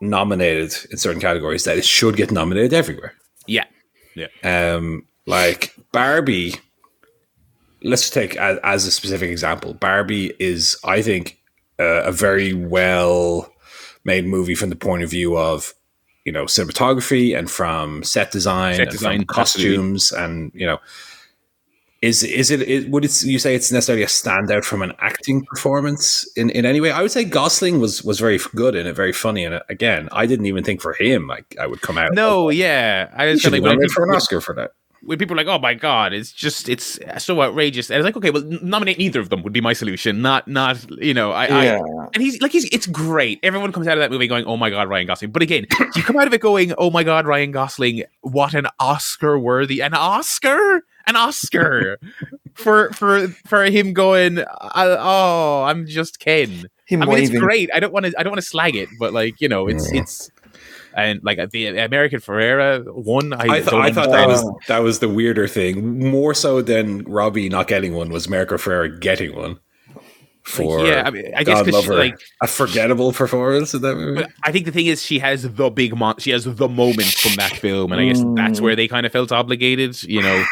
nominated 0.00 0.74
in 0.90 0.98
certain 0.98 1.20
categories, 1.20 1.64
that 1.64 1.78
it 1.78 1.84
should 1.84 2.16
get 2.16 2.30
nominated 2.30 2.72
everywhere. 2.72 3.14
yeah. 3.46 3.64
Yeah. 4.14 4.26
Um, 4.44 5.06
like 5.26 5.74
Barbie, 5.92 6.54
let's 7.82 8.10
take 8.10 8.36
as, 8.36 8.58
as 8.62 8.86
a 8.86 8.90
specific 8.90 9.30
example. 9.30 9.72
Barbie 9.74 10.34
is, 10.38 10.76
I 10.84 11.00
think, 11.00 11.38
uh, 11.80 12.02
a 12.04 12.12
very 12.12 12.52
well 12.52 13.50
made 14.04 14.26
movie 14.26 14.54
from 14.54 14.68
the 14.68 14.76
point 14.76 15.02
of 15.02 15.08
view 15.10 15.38
of 15.38 15.72
you 16.24 16.32
know 16.32 16.44
cinematography 16.44 17.36
and 17.36 17.50
from 17.50 18.02
set 18.02 18.30
design, 18.30 18.74
Set 18.74 18.82
and 18.82 18.90
design, 18.90 19.18
from 19.20 19.26
costumes, 19.26 20.12
and 20.12 20.52
you 20.54 20.66
know. 20.66 20.78
Is 22.00 22.24
is 22.24 22.50
it, 22.50 22.62
it 22.62 22.90
would 22.90 23.04
it 23.04 23.22
you 23.22 23.38
say 23.38 23.54
it's 23.54 23.70
necessarily 23.70 24.02
a 24.02 24.08
standout 24.08 24.64
from 24.64 24.82
an 24.82 24.92
acting 24.98 25.44
performance 25.44 26.28
in, 26.34 26.50
in 26.50 26.66
any 26.66 26.80
way? 26.80 26.90
I 26.90 27.00
would 27.00 27.12
say 27.12 27.22
Gosling 27.22 27.78
was 27.78 28.02
was 28.02 28.18
very 28.18 28.40
good 28.56 28.74
in 28.74 28.88
it, 28.88 28.94
very 28.94 29.12
funny 29.12 29.44
and. 29.44 29.60
Again, 29.68 30.08
I 30.10 30.26
didn't 30.26 30.46
even 30.46 30.64
think 30.64 30.80
for 30.80 30.94
him 30.94 31.30
I, 31.30 31.44
I 31.60 31.68
would 31.68 31.80
come 31.80 31.98
out. 31.98 32.12
No. 32.12 32.50
Yeah. 32.50 33.08
I 33.16 33.26
was 33.26 33.40
should 33.40 33.52
like 33.52 33.90
for 33.92 34.02
an 34.02 34.16
Oscar 34.16 34.40
for 34.40 34.52
that. 34.56 34.72
When 35.04 35.18
people 35.18 35.34
are 35.34 35.36
like, 35.44 35.48
"Oh 35.48 35.58
my 35.58 35.74
god, 35.74 36.12
it's 36.12 36.32
just 36.32 36.68
it's 36.68 36.98
so 37.18 37.42
outrageous," 37.42 37.90
and 37.90 37.98
it's 37.98 38.04
like, 38.04 38.16
"Okay, 38.16 38.30
well, 38.30 38.42
nominate 38.62 38.98
neither 38.98 39.20
of 39.20 39.28
them 39.30 39.42
would 39.42 39.52
be 39.52 39.60
my 39.60 39.72
solution. 39.72 40.22
Not 40.22 40.46
not 40.48 40.78
you 41.02 41.14
know 41.14 41.32
I." 41.32 41.46
I 41.46 41.64
Yeah. 41.64 41.80
and 42.14 42.22
he's 42.22 42.40
like 42.40 42.52
he's 42.52 42.64
it's 42.66 42.86
great. 42.86 43.40
Everyone 43.42 43.72
comes 43.72 43.86
out 43.88 43.94
of 43.98 44.00
that 44.00 44.10
movie 44.10 44.26
going, 44.28 44.44
"Oh 44.44 44.56
my 44.56 44.70
god, 44.70 44.88
Ryan 44.88 45.06
Gosling!" 45.06 45.32
But 45.32 45.42
again, 45.42 45.66
you 45.96 46.02
come 46.02 46.16
out 46.16 46.26
of 46.26 46.34
it 46.34 46.40
going, 46.40 46.72
"Oh 46.78 46.90
my 46.90 47.02
god, 47.02 47.26
Ryan 47.26 47.50
Gosling! 47.50 48.04
What 48.20 48.54
an 48.54 48.66
Oscar 48.78 49.38
worthy 49.38 49.80
an 49.80 49.94
Oscar, 49.94 50.84
an 51.06 51.16
Oscar 51.16 51.98
for 52.54 52.90
for 52.92 53.28
for 53.46 53.64
him 53.64 53.92
going, 53.92 54.44
oh, 54.74 55.64
I'm 55.64 55.86
just 55.86 56.20
Ken." 56.20 56.66
Him 56.84 57.02
I 57.02 57.06
mean, 57.06 57.18
it's 57.18 57.30
great. 57.30 57.70
I 57.72 57.80
don't 57.80 57.92
want 57.92 58.06
to. 58.06 58.12
I 58.18 58.22
don't 58.22 58.32
want 58.32 58.42
to 58.42 58.46
slag 58.46 58.76
it, 58.76 58.88
but 58.98 59.12
like 59.12 59.40
you 59.40 59.48
know, 59.48 59.66
it's 59.66 59.90
it's 59.92 60.30
and 60.96 61.20
like 61.22 61.50
the 61.50 61.66
America 61.78 62.16
Ferrera 62.16 62.84
one. 62.92 63.32
I, 63.32 63.36
I, 63.56 63.60
th- 63.60 63.72
I 63.72 63.92
thought 63.92 64.10
that 64.10 64.28
was 64.28 64.44
that 64.68 64.78
was 64.80 64.98
the 64.98 65.08
weirder 65.08 65.48
thing. 65.48 65.98
More 66.10 66.34
so 66.34 66.62
than 66.62 67.02
Robbie 67.04 67.48
not 67.48 67.68
getting 67.68 67.94
one 67.94 68.10
was 68.10 68.26
America 68.26 68.54
Ferrera 68.54 69.00
getting 69.00 69.34
one 69.34 69.58
for 70.42 70.84
yeah, 70.84 71.04
I, 71.06 71.10
mean, 71.10 71.32
I 71.36 71.44
guess 71.44 71.58
God 71.58 71.66
because 71.66 71.88
Lover. 71.88 71.98
like 71.98 72.20
a 72.40 72.46
forgettable 72.48 73.12
performance 73.12 73.74
in 73.74 73.82
that 73.82 73.94
movie. 73.94 74.22
But 74.22 74.30
I 74.42 74.50
think 74.50 74.66
the 74.66 74.72
thing 74.72 74.86
is, 74.86 75.00
she 75.02 75.18
has 75.20 75.44
the 75.44 75.70
big 75.70 75.96
mon- 75.96 76.18
she 76.18 76.30
has 76.32 76.44
the 76.44 76.68
moment 76.68 77.08
from 77.14 77.34
that 77.36 77.52
film, 77.52 77.92
and 77.92 78.00
I 78.00 78.06
guess 78.06 78.18
that's 78.34 78.58
Mm. 78.58 78.62
where 78.62 78.74
they 78.76 78.88
kind 78.88 79.06
of 79.06 79.12
felt 79.12 79.30
obligated. 79.30 80.02
You 80.02 80.20
know, 80.20 80.44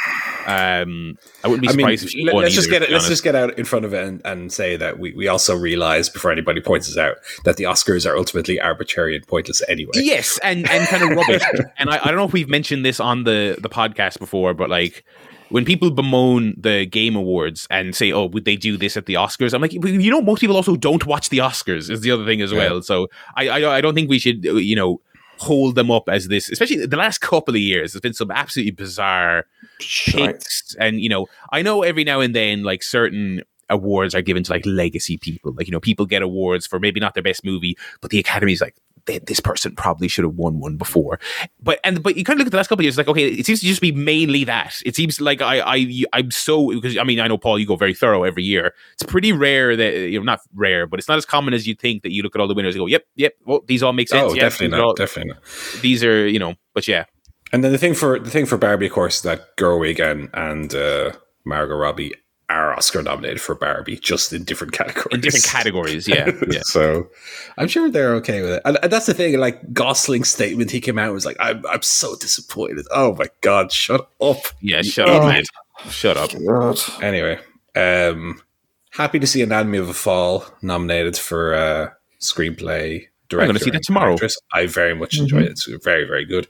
um, 0.46 1.18
I 1.44 1.48
wouldn't 1.48 1.62
be 1.62 1.68
I 1.68 1.72
mean, 1.72 1.79
surprised 1.81 2.05
if 2.05 2.11
she 2.11 2.24
let, 2.24 2.35
won 2.35 2.44
us 2.44 2.53
just 2.53 2.70
get 2.70 2.83
it. 2.83 2.90
Let's 2.90 3.09
just 3.09 3.22
get 3.22 3.35
out 3.35 3.59
in 3.59 3.64
front 3.64 3.85
of 3.85 3.94
it 3.94 4.05
and, 4.07 4.20
and 4.24 4.53
say 4.53 4.76
that 4.76 4.98
we, 4.98 5.12
we 5.14 5.29
also 5.29 5.57
realize 5.57 6.09
before 6.09 6.31
anybody 6.33 6.61
points 6.61 6.88
us 6.88 6.96
out 6.96 7.16
that 7.44 7.57
the 7.57 7.64
Oscars 7.64 8.09
are 8.11 8.16
ultimately 8.16 8.61
arbitrary 8.61 9.16
and 9.16 9.26
pointless 9.26 9.62
anyway. 9.68 9.92
Yes, 9.94 10.38
and 10.42 10.68
and 10.70 10.88
kind 10.88 11.03
of 11.03 11.10
rubbish. 11.17 11.42
and 11.79 11.90
I, 11.90 11.96
I 12.02 12.06
don't 12.08 12.17
know 12.17 12.25
if 12.25 12.33
we've 12.33 12.48
mentioned 12.48 12.85
this 12.85 13.00
on 13.00 13.25
the 13.25 13.56
the 13.60 13.69
podcast 13.69 14.19
before, 14.19 14.54
but 14.54 14.71
like 14.71 15.04
when 15.50 15.65
people 15.65 15.90
bemoan 15.90 16.54
the 16.56 16.87
game 16.87 17.17
awards 17.17 17.67
and 17.71 17.94
say, 17.94 18.12
"Oh, 18.12 18.27
would 18.27 18.44
they 18.44 18.56
do 18.56 18.77
this 18.77 18.96
at 18.96 19.06
the 19.06 19.15
Oscars?" 19.15 19.52
I'm 19.52 19.60
like, 19.60 19.73
you 19.73 20.10
know, 20.10 20.21
most 20.21 20.40
people 20.40 20.56
also 20.56 20.77
don't 20.77 21.04
watch 21.06 21.29
the 21.29 21.38
Oscars. 21.38 21.90
Is 21.90 22.02
the 22.02 22.10
other 22.12 22.25
thing 22.25 22.40
as 22.40 22.52
Yeah. 22.52 22.58
well. 22.58 22.83
So 22.83 23.08
I, 23.37 23.48
I 23.48 23.77
I 23.77 23.81
don't 23.81 23.94
think 23.94 24.08
we 24.08 24.19
should 24.19 24.44
you 24.44 24.77
know 24.77 25.00
hold 25.41 25.75
them 25.75 25.91
up 25.91 26.09
as 26.09 26.29
this, 26.29 26.49
especially 26.51 26.87
the 26.87 26.97
last 26.97 27.19
couple 27.19 27.55
of 27.55 27.61
years. 27.61 27.93
There's 27.93 28.01
been 28.01 28.13
some 28.13 28.31
absolutely 28.31 28.73
bizarre 28.73 29.47
picks 29.79 30.75
and 30.79 31.01
you 31.01 31.09
know 31.09 31.27
i 31.53 31.63
know 31.63 31.83
every 31.83 32.05
now 32.05 32.21
and 32.21 32.35
then 32.35 32.63
like 32.63 32.83
certain 32.83 33.43
awards 33.69 34.15
are 34.15 34.23
given 34.23 34.43
to 34.43 34.53
like 34.53 34.65
legacy 34.67 35.17
people 35.17 35.53
like 35.57 35.67
you 35.67 35.73
know 35.73 35.81
people 35.81 36.05
get 36.07 36.23
awards 36.23 36.67
for 36.67 36.79
maybe 36.81 37.01
not 37.01 37.15
their 37.15 37.23
best 37.23 37.45
movie 37.45 37.77
but 38.01 38.11
the 38.11 38.19
academy's 38.19 38.61
like 38.61 38.75
"Th- 38.75 38.90
this 39.07 39.40
person 39.40 39.75
probably 39.75 40.09
should 40.09 40.25
have 40.25 40.35
won 40.35 40.61
one 40.61 40.77
before 40.77 41.19
but 41.63 41.79
and 41.85 42.03
but 42.03 42.17
you 42.17 42.25
kind 42.25 42.37
of 42.37 42.40
look 42.40 42.46
at 42.48 42.51
the 42.53 42.57
last 42.57 42.69
couple 42.69 42.81
of 42.81 42.85
years 42.85 42.96
like 42.98 43.09
okay 43.09 43.27
it 43.29 43.44
seems 43.46 43.61
to 43.61 43.67
just 43.67 43.81
be 43.81 43.92
mainly 43.92 44.44
that 44.44 44.81
it 44.87 44.94
seems 44.94 45.21
like 45.21 45.40
i 45.42 45.61
i 45.61 46.05
i'm 46.13 46.31
so 46.31 46.69
because 46.71 46.96
i 46.98 47.03
mean 47.05 47.19
i 47.21 47.27
know 47.27 47.37
paul 47.38 47.59
you 47.59 47.67
go 47.67 47.77
very 47.77 47.94
thorough 47.94 48.23
every 48.25 48.42
year 48.44 48.75
it's 48.92 49.03
pretty 49.03 49.33
rare 49.33 49.75
that 49.77 49.92
you 50.11 50.19
know 50.19 50.25
not 50.25 50.40
rare 50.55 50.87
but 50.87 50.98
it's 50.98 51.09
not 51.09 51.17
as 51.19 51.25
common 51.27 51.55
as 51.55 51.67
you 51.67 51.75
think 51.75 52.03
that 52.03 52.13
you 52.13 52.23
look 52.23 52.35
at 52.35 52.40
all 52.40 52.48
the 52.48 52.55
winners 52.55 52.75
and 52.75 52.81
go 52.83 52.87
yep 52.87 53.05
yep 53.17 53.35
well 53.46 53.61
these 53.67 53.83
all 53.83 53.92
make 53.92 54.09
sense 54.09 54.31
Oh, 54.31 54.35
yeah, 54.35 54.42
definitely 54.42 54.77
not. 54.77 54.85
all- 54.85 54.94
Definitely 54.94 55.33
not. 55.33 55.42
these 55.83 56.05
are 56.05 56.27
you 56.29 56.38
know 56.38 56.55
but 56.75 56.87
yeah 56.87 57.05
And 57.53 57.65
then 57.65 57.73
the 57.73 57.79
thing 57.79 57.94
for 57.94 58.19
the 58.21 58.31
thing 58.31 58.46
for 58.46 58.57
Barbie, 58.57 58.87
of 58.87 58.92
course, 58.92 59.23
that 59.23 59.57
Gerwig 59.57 59.98
and 59.98 60.31
and 60.35 60.73
uh, 60.73 61.13
Margot 61.44 61.75
Robbie 61.75 62.13
are 62.51 62.75
Oscar 62.75 63.03
nominated 63.03 63.40
for 63.40 63.55
Barbie, 63.55 63.96
just 63.96 64.33
in 64.33 64.44
different 64.44 64.73
categories. 64.73 65.13
In 65.13 65.21
different 65.21 65.46
categories, 65.46 66.09
yeah. 66.09 66.31
yeah. 66.51 66.61
so 66.63 67.09
I'm 67.57 67.69
sure 67.69 67.90
they're 67.90 68.15
okay 68.17 68.42
with 68.42 68.51
it. 68.53 68.63
And, 68.65 68.79
and, 68.83 68.92
that's 68.92 69.07
the 69.07 69.15
thing, 69.15 69.38
like 69.38 69.73
Gosling's 69.73 70.29
statement, 70.29 70.71
he 70.71 70.81
came 70.81 70.98
out 70.98 71.07
and 71.07 71.15
was 71.15 71.25
like, 71.25 71.37
I'm, 71.38 71.65
I'm 71.67 71.83
so 71.83 72.17
disappointed. 72.17 72.87
Oh 72.90 73.15
my 73.15 73.27
God, 73.40 73.73
shut 73.73 74.11
up. 74.21 74.38
Yeah, 74.61 74.83
shut 74.83 75.09
up, 75.09 75.23
man. 75.23 75.44
Shut 75.88 76.17
up. 76.17 76.31
God. 76.46 76.79
Anyway, 77.03 77.38
um, 77.77 78.42
happy 78.90 79.19
to 79.19 79.27
see 79.27 79.42
Anatomy 79.42 79.79
of 79.79 79.88
a 79.88 79.94
Fall 79.94 80.44
nominated 80.61 81.17
for 81.17 81.55
uh, 81.55 81.90
screenplay, 82.21 83.07
director. 83.29 83.42
I'm 83.42 83.46
going 83.46 83.59
to 83.59 83.65
see 83.65 83.71
that 83.71 83.85
tomorrow. 83.85 84.15
Actress. 84.15 84.38
I 84.53 84.67
very 84.67 84.94
much 84.94 85.15
mm-hmm. 85.15 85.23
enjoyed 85.23 85.44
it. 85.44 85.51
It's 85.53 85.69
very, 85.85 86.05
very 86.05 86.25
good. 86.25 86.48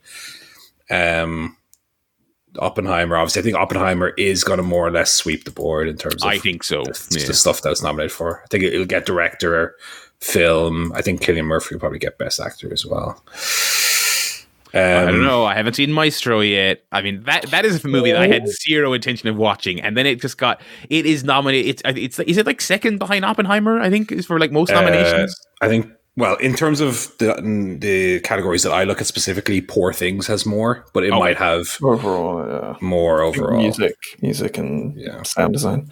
Um, 0.90 1.56
Oppenheimer, 2.58 3.16
obviously, 3.16 3.40
I 3.40 3.42
think 3.44 3.56
Oppenheimer 3.56 4.08
is 4.10 4.44
going 4.44 4.58
to 4.58 4.62
more 4.62 4.86
or 4.86 4.90
less 4.90 5.12
sweep 5.12 5.44
the 5.44 5.50
board 5.50 5.88
in 5.88 5.96
terms 5.96 6.22
of 6.22 6.28
I 6.28 6.38
think 6.38 6.64
so. 6.64 6.82
The, 6.82 7.18
yeah. 7.20 7.26
the 7.26 7.34
stuff 7.34 7.62
that 7.62 7.70
was 7.70 7.82
nominated 7.82 8.12
for. 8.12 8.42
I 8.42 8.46
think 8.48 8.64
it'll 8.64 8.86
get 8.86 9.06
director, 9.06 9.76
film. 10.20 10.92
I 10.92 11.02
think 11.02 11.20
Cillian 11.20 11.44
Murphy 11.44 11.74
will 11.74 11.80
probably 11.80 11.98
get 11.98 12.18
best 12.18 12.40
actor 12.40 12.72
as 12.72 12.84
well. 12.84 13.22
Um, 14.72 14.80
I 14.80 15.10
don't 15.10 15.24
know. 15.24 15.44
I 15.44 15.54
haven't 15.54 15.74
seen 15.74 15.92
Maestro 15.92 16.40
yet. 16.40 16.84
I 16.92 17.02
mean, 17.02 17.24
that 17.24 17.46
that 17.50 17.64
is 17.64 17.84
a 17.84 17.88
movie 17.88 18.12
that 18.12 18.22
I 18.22 18.28
had 18.28 18.46
zero 18.48 18.92
intention 18.92 19.28
of 19.28 19.36
watching, 19.36 19.80
and 19.80 19.96
then 19.96 20.06
it 20.06 20.20
just 20.20 20.38
got. 20.38 20.60
It 20.88 21.06
is 21.06 21.24
nominated. 21.24 21.68
It's 21.70 21.82
it's 21.84 22.18
is 22.20 22.36
it 22.36 22.46
like 22.46 22.60
second 22.60 22.98
behind 22.98 23.24
Oppenheimer? 23.24 23.80
I 23.80 23.90
think 23.90 24.12
is 24.12 24.26
for 24.26 24.38
like 24.38 24.52
most 24.52 24.70
nominations. 24.70 25.34
Uh, 25.60 25.64
I 25.64 25.68
think 25.68 25.90
well, 26.16 26.36
in 26.36 26.54
terms 26.54 26.80
of 26.80 27.16
the 27.18 27.34
the 27.80 28.20
categories 28.20 28.62
that 28.64 28.72
I 28.72 28.84
look 28.84 29.00
at 29.00 29.06
specifically, 29.06 29.60
Poor 29.60 29.92
Things 29.92 30.26
has 30.26 30.44
more, 30.44 30.84
but 30.92 31.04
it 31.04 31.12
might 31.12 31.36
have 31.38 31.78
overall 31.82 32.46
yeah. 32.46 32.76
more 32.80 33.22
overall 33.22 33.56
music, 33.56 33.94
music, 34.20 34.58
and 34.58 34.96
yeah. 34.96 35.22
sound 35.22 35.52
design. 35.52 35.90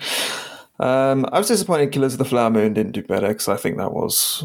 Um, 0.81 1.27
I 1.33 1.39
was 1.39 1.49
disappointed. 1.49 1.93
Killers 1.93 2.15
of 2.15 2.19
the 2.19 2.25
Flower 2.25 2.51
Moon 2.51 2.75
didn't 2.75 2.93
do 2.93 3.03
better 3.03 3.29
because 3.29 3.49
I 3.49 3.57
think 3.57 3.79
that 3.79 3.93
was 3.93 4.45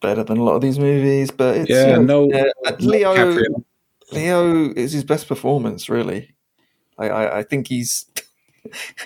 better 0.00 0.24
than 0.24 0.38
a 0.38 0.42
lot 0.42 0.56
of 0.56 0.62
these 0.62 0.78
movies. 0.78 1.30
But 1.30 1.58
it's, 1.58 1.70
yeah, 1.70 1.96
no, 1.98 2.28
yeah, 2.30 2.50
Leo. 2.80 3.36
Leo 4.12 4.72
is 4.74 4.92
his 4.92 5.04
best 5.04 5.28
performance, 5.28 5.88
really. 5.88 6.34
I, 6.98 7.08
I, 7.08 7.38
I 7.38 7.42
think 7.42 7.68
he's. 7.68 8.06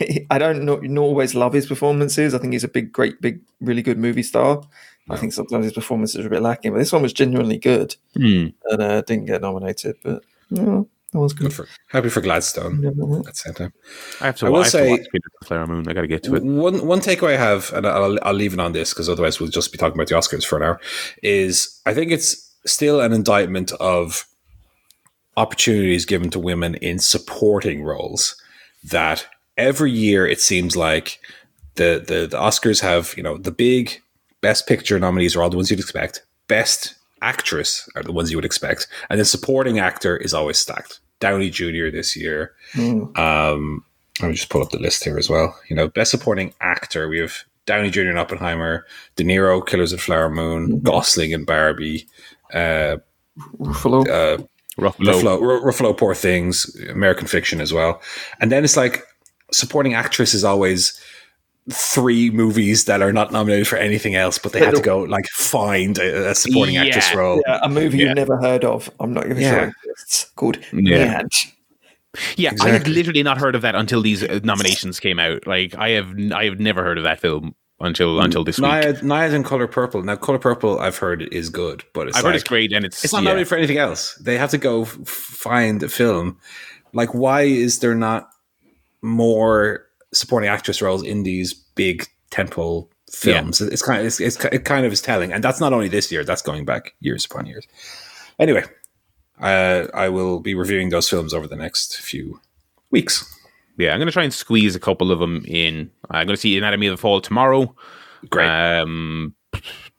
I 0.30 0.38
don't 0.38 0.64
not, 0.64 0.82
not 0.82 1.03
always 1.03 1.34
love 1.34 1.53
his 1.53 1.66
performances. 1.66 2.34
I 2.34 2.38
think 2.38 2.53
he's 2.53 2.64
a 2.64 2.68
big, 2.68 2.92
great, 2.92 3.20
big, 3.20 3.40
really 3.61 3.82
good 3.82 3.99
movie 3.99 4.22
star. 4.22 4.62
I 5.11 5.16
think 5.16 5.32
sometimes 5.32 5.64
his 5.64 5.72
performances 5.72 6.24
are 6.24 6.26
a 6.26 6.30
bit 6.30 6.42
lacking, 6.42 6.72
but 6.72 6.78
this 6.78 6.92
one 6.92 7.02
was 7.02 7.12
genuinely 7.12 7.59
good 7.59 7.96
mm. 8.16 8.52
and 8.64 8.82
uh, 8.82 9.00
didn't 9.02 9.26
get 9.26 9.42
nominated. 9.42 9.96
But 10.02 10.22
yeah, 10.50 10.82
that 11.12 11.18
was 11.18 11.32
good. 11.32 11.44
good 11.44 11.54
for, 11.54 11.68
happy 11.88 12.09
for 12.11 12.20
Gladstone 12.20 12.84
at 12.84 12.94
the 12.96 13.30
same 13.34 13.54
time. 13.54 13.72
I 14.20 14.26
have 14.26 14.36
to. 14.36 14.46
I 14.46 14.50
will 14.50 14.61
I 14.61 14.68
say, 14.68 15.04
Flower 15.44 15.66
Moon. 15.66 15.88
I 15.88 15.94
got 15.94 16.02
to 16.02 16.06
get 16.06 16.22
to 16.24 16.36
it. 16.36 16.42
One 16.42 16.86
one 16.86 17.00
takeaway 17.00 17.34
I 17.34 17.38
have, 17.38 17.72
and 17.72 17.86
I'll, 17.86 18.18
I'll 18.22 18.34
leave 18.34 18.52
it 18.52 18.61
on 18.61 18.72
this 18.72 18.92
because 18.92 19.09
otherwise 19.09 19.40
we'll 19.40 19.48
just 19.48 19.72
be 19.72 19.78
talking 19.78 19.94
about 19.94 20.09
the 20.09 20.14
Oscars 20.14 20.44
for 20.44 20.56
an 20.56 20.64
hour. 20.64 20.80
Is 21.22 21.80
I 21.86 21.94
think 21.94 22.12
it's 22.12 22.54
still 22.66 23.00
an 23.00 23.12
indictment 23.12 23.72
of 23.72 24.26
opportunities 25.36 26.04
given 26.04 26.30
to 26.30 26.38
women 26.38 26.74
in 26.76 26.98
supporting 26.98 27.84
roles 27.84 28.36
that 28.84 29.26
every 29.56 29.90
year 29.90 30.26
it 30.26 30.40
seems 30.40 30.76
like 30.76 31.20
the, 31.76 32.04
the 32.06 32.26
the 32.26 32.36
Oscars 32.36 32.80
have 32.80 33.14
you 33.16 33.22
know 33.22 33.38
the 33.38 33.52
big 33.52 34.02
Best 34.41 34.66
Picture 34.66 34.99
nominees 34.99 35.36
are 35.36 35.43
all 35.43 35.51
the 35.51 35.57
ones 35.57 35.70
you'd 35.70 35.80
expect. 35.80 36.24
Best 36.47 36.95
Actress 37.20 37.89
are 37.97 38.03
the 38.03 38.12
ones 38.12 38.30
you 38.30 38.36
would 38.36 38.45
expect, 38.45 38.86
and 39.11 39.18
then 39.18 39.24
Supporting 39.24 39.78
Actor 39.78 40.16
is 40.18 40.32
always 40.32 40.59
stacked. 40.59 41.01
Downey 41.20 41.51
Jr. 41.51 41.91
this 41.91 42.14
year. 42.14 42.53
Mm. 42.74 43.16
Um, 43.18 43.84
let 44.20 44.28
me 44.28 44.34
just 44.34 44.51
pull 44.51 44.62
up 44.62 44.70
the 44.70 44.78
list 44.78 45.03
here 45.03 45.18
as 45.18 45.28
well. 45.28 45.59
You 45.68 45.76
know, 45.76 45.89
Best 45.89 46.12
Supporting 46.12 46.55
Actor, 46.61 47.09
we 47.09 47.18
have 47.18 47.45
Downey 47.66 47.91
Jr. 47.91 48.03
in 48.03 48.18
Oppenheimer, 48.18 48.86
De 49.16 49.24
Niro, 49.24 49.64
Killers 49.66 49.93
of 49.93 50.01
Flower 50.01 50.30
Moon, 50.30 50.68
mm-hmm. 50.68 50.84
Gosling 50.84 51.34
and 51.34 51.45
Barbie, 51.45 52.07
uh, 52.53 52.97
Ruffalo. 53.59 54.09
Uh, 54.09 54.43
Ruffalo. 54.78 55.41
Ruffalo, 55.41 55.62
Ruffalo, 55.62 55.97
Poor 55.99 56.14
Things, 56.14 56.74
American 56.89 57.26
Fiction 57.26 57.61
as 57.61 57.72
well. 57.72 58.01
And 58.41 58.53
then 58.53 58.64
it's 58.64 58.76
like 58.76 59.03
supporting 59.53 59.95
actress 59.95 60.34
is 60.34 60.45
always 60.45 60.99
three 61.70 62.30
movies 62.30 62.86
that 62.86 63.02
are 63.02 63.12
not 63.12 63.30
nominated 63.32 63.68
for 63.68 63.76
anything 63.76 64.14
else, 64.14 64.38
but 64.38 64.52
they 64.52 64.60
had 64.60 64.74
to 64.74 64.80
go 64.80 65.00
like 65.00 65.26
find 65.26 65.98
a, 65.98 66.30
a 66.30 66.34
supporting 66.34 66.76
yeah. 66.76 66.84
actress 66.84 67.14
role. 67.14 67.42
Yeah, 67.46 67.60
a 67.62 67.68
movie 67.68 67.98
yeah. 67.98 68.06
you've 68.06 68.16
never 68.16 68.36
heard 68.38 68.64
of. 68.64 68.90
I'm 69.00 69.12
not 69.12 69.26
even 69.26 69.42
sure 69.42 69.72
it's 69.84 70.24
called 70.36 70.58
yeah. 70.72 71.22
Yeah, 72.36 72.50
exactly. 72.50 72.70
I 72.70 72.78
had 72.78 72.88
literally 72.88 73.22
not 73.22 73.38
heard 73.38 73.54
of 73.54 73.62
that 73.62 73.74
until 73.74 74.00
these 74.00 74.24
uh, 74.24 74.40
nominations 74.42 74.98
came 74.98 75.18
out. 75.18 75.46
Like 75.46 75.74
I 75.76 75.90
have, 75.90 76.12
I 76.32 76.46
have 76.46 76.58
never 76.58 76.82
heard 76.82 76.96
of 76.98 77.04
that 77.04 77.20
film 77.20 77.54
until 77.80 78.20
until 78.20 78.44
this 78.44 78.58
Nyad, 78.58 78.94
week. 78.94 79.02
Nyad 79.02 79.34
in 79.34 79.44
Color 79.44 79.66
Purple. 79.68 80.02
Now, 80.02 80.16
Color 80.16 80.38
Purple, 80.38 80.78
I've 80.80 80.96
heard 80.96 81.22
is 81.32 81.50
good, 81.50 81.84
but 81.92 82.08
I've 82.08 82.14
like, 82.14 82.24
heard 82.24 82.34
it's 82.34 82.44
great, 82.44 82.72
and 82.72 82.84
it's 82.84 83.04
it's 83.04 83.12
not 83.12 83.22
yeah. 83.22 83.28
nominated 83.30 83.48
for 83.48 83.56
anything 83.56 83.78
else. 83.78 84.14
They 84.14 84.38
have 84.38 84.50
to 84.50 84.58
go 84.58 84.82
f- 84.82 84.88
find 84.88 85.82
a 85.82 85.88
film. 85.88 86.38
Like, 86.92 87.14
why 87.14 87.42
is 87.42 87.80
there 87.80 87.94
not 87.94 88.30
more 89.02 89.88
supporting 90.18 90.48
actress 90.48 90.82
roles 90.82 91.02
in 91.02 91.22
these 91.22 91.52
big 91.52 92.06
temple 92.30 92.90
films. 93.10 93.60
Yeah. 93.60 93.68
It's 93.70 93.82
kind 93.82 94.00
of 94.00 94.06
it's, 94.06 94.20
it's, 94.20 94.42
it 94.44 94.64
kind 94.64 94.84
of 94.84 94.92
is 94.92 95.00
telling, 95.00 95.32
and 95.32 95.42
that's 95.42 95.60
not 95.60 95.72
only 95.72 95.88
this 95.88 96.10
year. 96.12 96.24
That's 96.24 96.42
going 96.42 96.64
back 96.64 96.94
years 97.00 97.24
upon 97.24 97.46
years. 97.46 97.66
Anyway, 98.38 98.64
uh, 99.40 99.86
I 99.94 100.08
will 100.08 100.40
be 100.40 100.54
reviewing 100.54 100.90
those 100.90 101.08
films 101.08 101.34
over 101.34 101.46
the 101.46 101.56
next 101.56 101.96
few 101.98 102.40
weeks. 102.90 103.24
Yeah, 103.76 103.92
I'm 103.92 103.98
going 103.98 104.08
to 104.08 104.12
try 104.12 104.24
and 104.24 104.34
squeeze 104.34 104.74
a 104.74 104.80
couple 104.80 105.12
of 105.12 105.20
them 105.20 105.44
in. 105.46 105.90
I'm 106.10 106.26
going 106.26 106.34
to 106.34 106.40
see 106.40 106.58
Anatomy 106.58 106.88
of 106.88 106.96
the 106.96 107.00
Fall 107.00 107.20
tomorrow. 107.20 107.74
Great. 108.28 108.48
Um, 108.48 109.34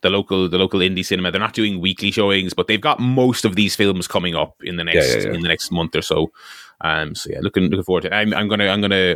the 0.02 0.10
local 0.10 0.48
the 0.48 0.58
local 0.58 0.80
indie 0.80 1.06
cinema 1.06 1.32
they're 1.32 1.40
not 1.40 1.54
doing 1.54 1.82
weekly 1.82 2.12
showings 2.12 2.54
but 2.54 2.68
they've 2.68 2.82
got 2.82 3.00
most 3.00 3.46
of 3.46 3.56
these 3.56 3.76
films 3.76 4.08
coming 4.08 4.36
up 4.36 4.56
in 4.62 4.78
the 4.78 4.84
next 4.84 5.10
yeah, 5.10 5.16
yeah, 5.16 5.28
yeah. 5.28 5.34
in 5.34 5.42
the 5.42 5.48
next 5.48 5.72
month 5.72 5.96
or 5.96 6.02
so 6.02 6.32
um 6.82 7.16
so 7.16 7.30
yeah 7.32 7.40
looking 7.42 7.64
looking 7.64 7.84
forward 7.84 8.02
to 8.02 8.08
it 8.08 8.14
I'm, 8.14 8.34
I'm 8.34 8.48
gonna 8.48 8.68
i'm 8.68 8.80
gonna 8.80 9.16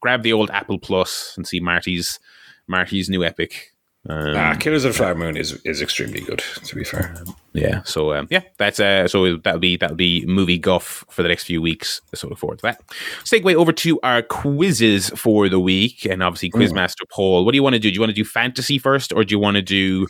grab 0.00 0.22
the 0.22 0.32
old 0.32 0.50
Apple 0.50 0.78
Plus 0.78 1.34
and 1.36 1.46
see 1.46 1.60
Marty's 1.60 2.18
Marty's 2.66 3.08
new 3.08 3.24
epic. 3.24 3.72
Um, 4.08 4.36
ah, 4.36 4.54
Killers 4.54 4.84
of 4.84 4.92
the 4.92 4.98
Flower 4.98 5.16
Moon 5.16 5.36
is 5.36 5.60
is 5.64 5.82
extremely 5.82 6.20
good. 6.20 6.38
To 6.38 6.76
be 6.76 6.84
fair, 6.84 7.12
um, 7.18 7.34
yeah. 7.52 7.82
So 7.82 8.14
um, 8.14 8.28
yeah, 8.30 8.42
that's 8.56 8.78
uh, 8.78 9.08
so 9.08 9.36
that'll 9.36 9.58
be 9.58 9.76
that'll 9.76 9.96
be 9.96 10.24
movie 10.26 10.58
guff 10.58 11.04
for 11.10 11.22
the 11.22 11.28
next 11.28 11.44
few 11.44 11.60
weeks. 11.60 12.00
So 12.14 12.28
look 12.28 12.38
forward 12.38 12.58
to 12.60 12.62
that. 12.62 12.86
Segue 13.24 13.52
over 13.54 13.72
to 13.72 14.00
our 14.02 14.22
quizzes 14.22 15.10
for 15.10 15.48
the 15.48 15.58
week, 15.58 16.04
and 16.04 16.22
obviously. 16.22 16.50
Quizmaster 16.50 17.02
mm. 17.02 17.10
Paul. 17.10 17.44
What 17.44 17.52
do 17.52 17.56
you 17.56 17.62
want 17.62 17.74
to 17.74 17.80
do? 17.80 17.90
Do 17.90 17.94
you 17.94 18.00
want 18.00 18.10
to 18.10 18.14
do 18.14 18.24
fantasy 18.24 18.78
first, 18.78 19.12
or 19.12 19.24
do 19.24 19.34
you 19.34 19.40
want 19.40 19.56
to 19.56 19.62
do? 19.62 20.06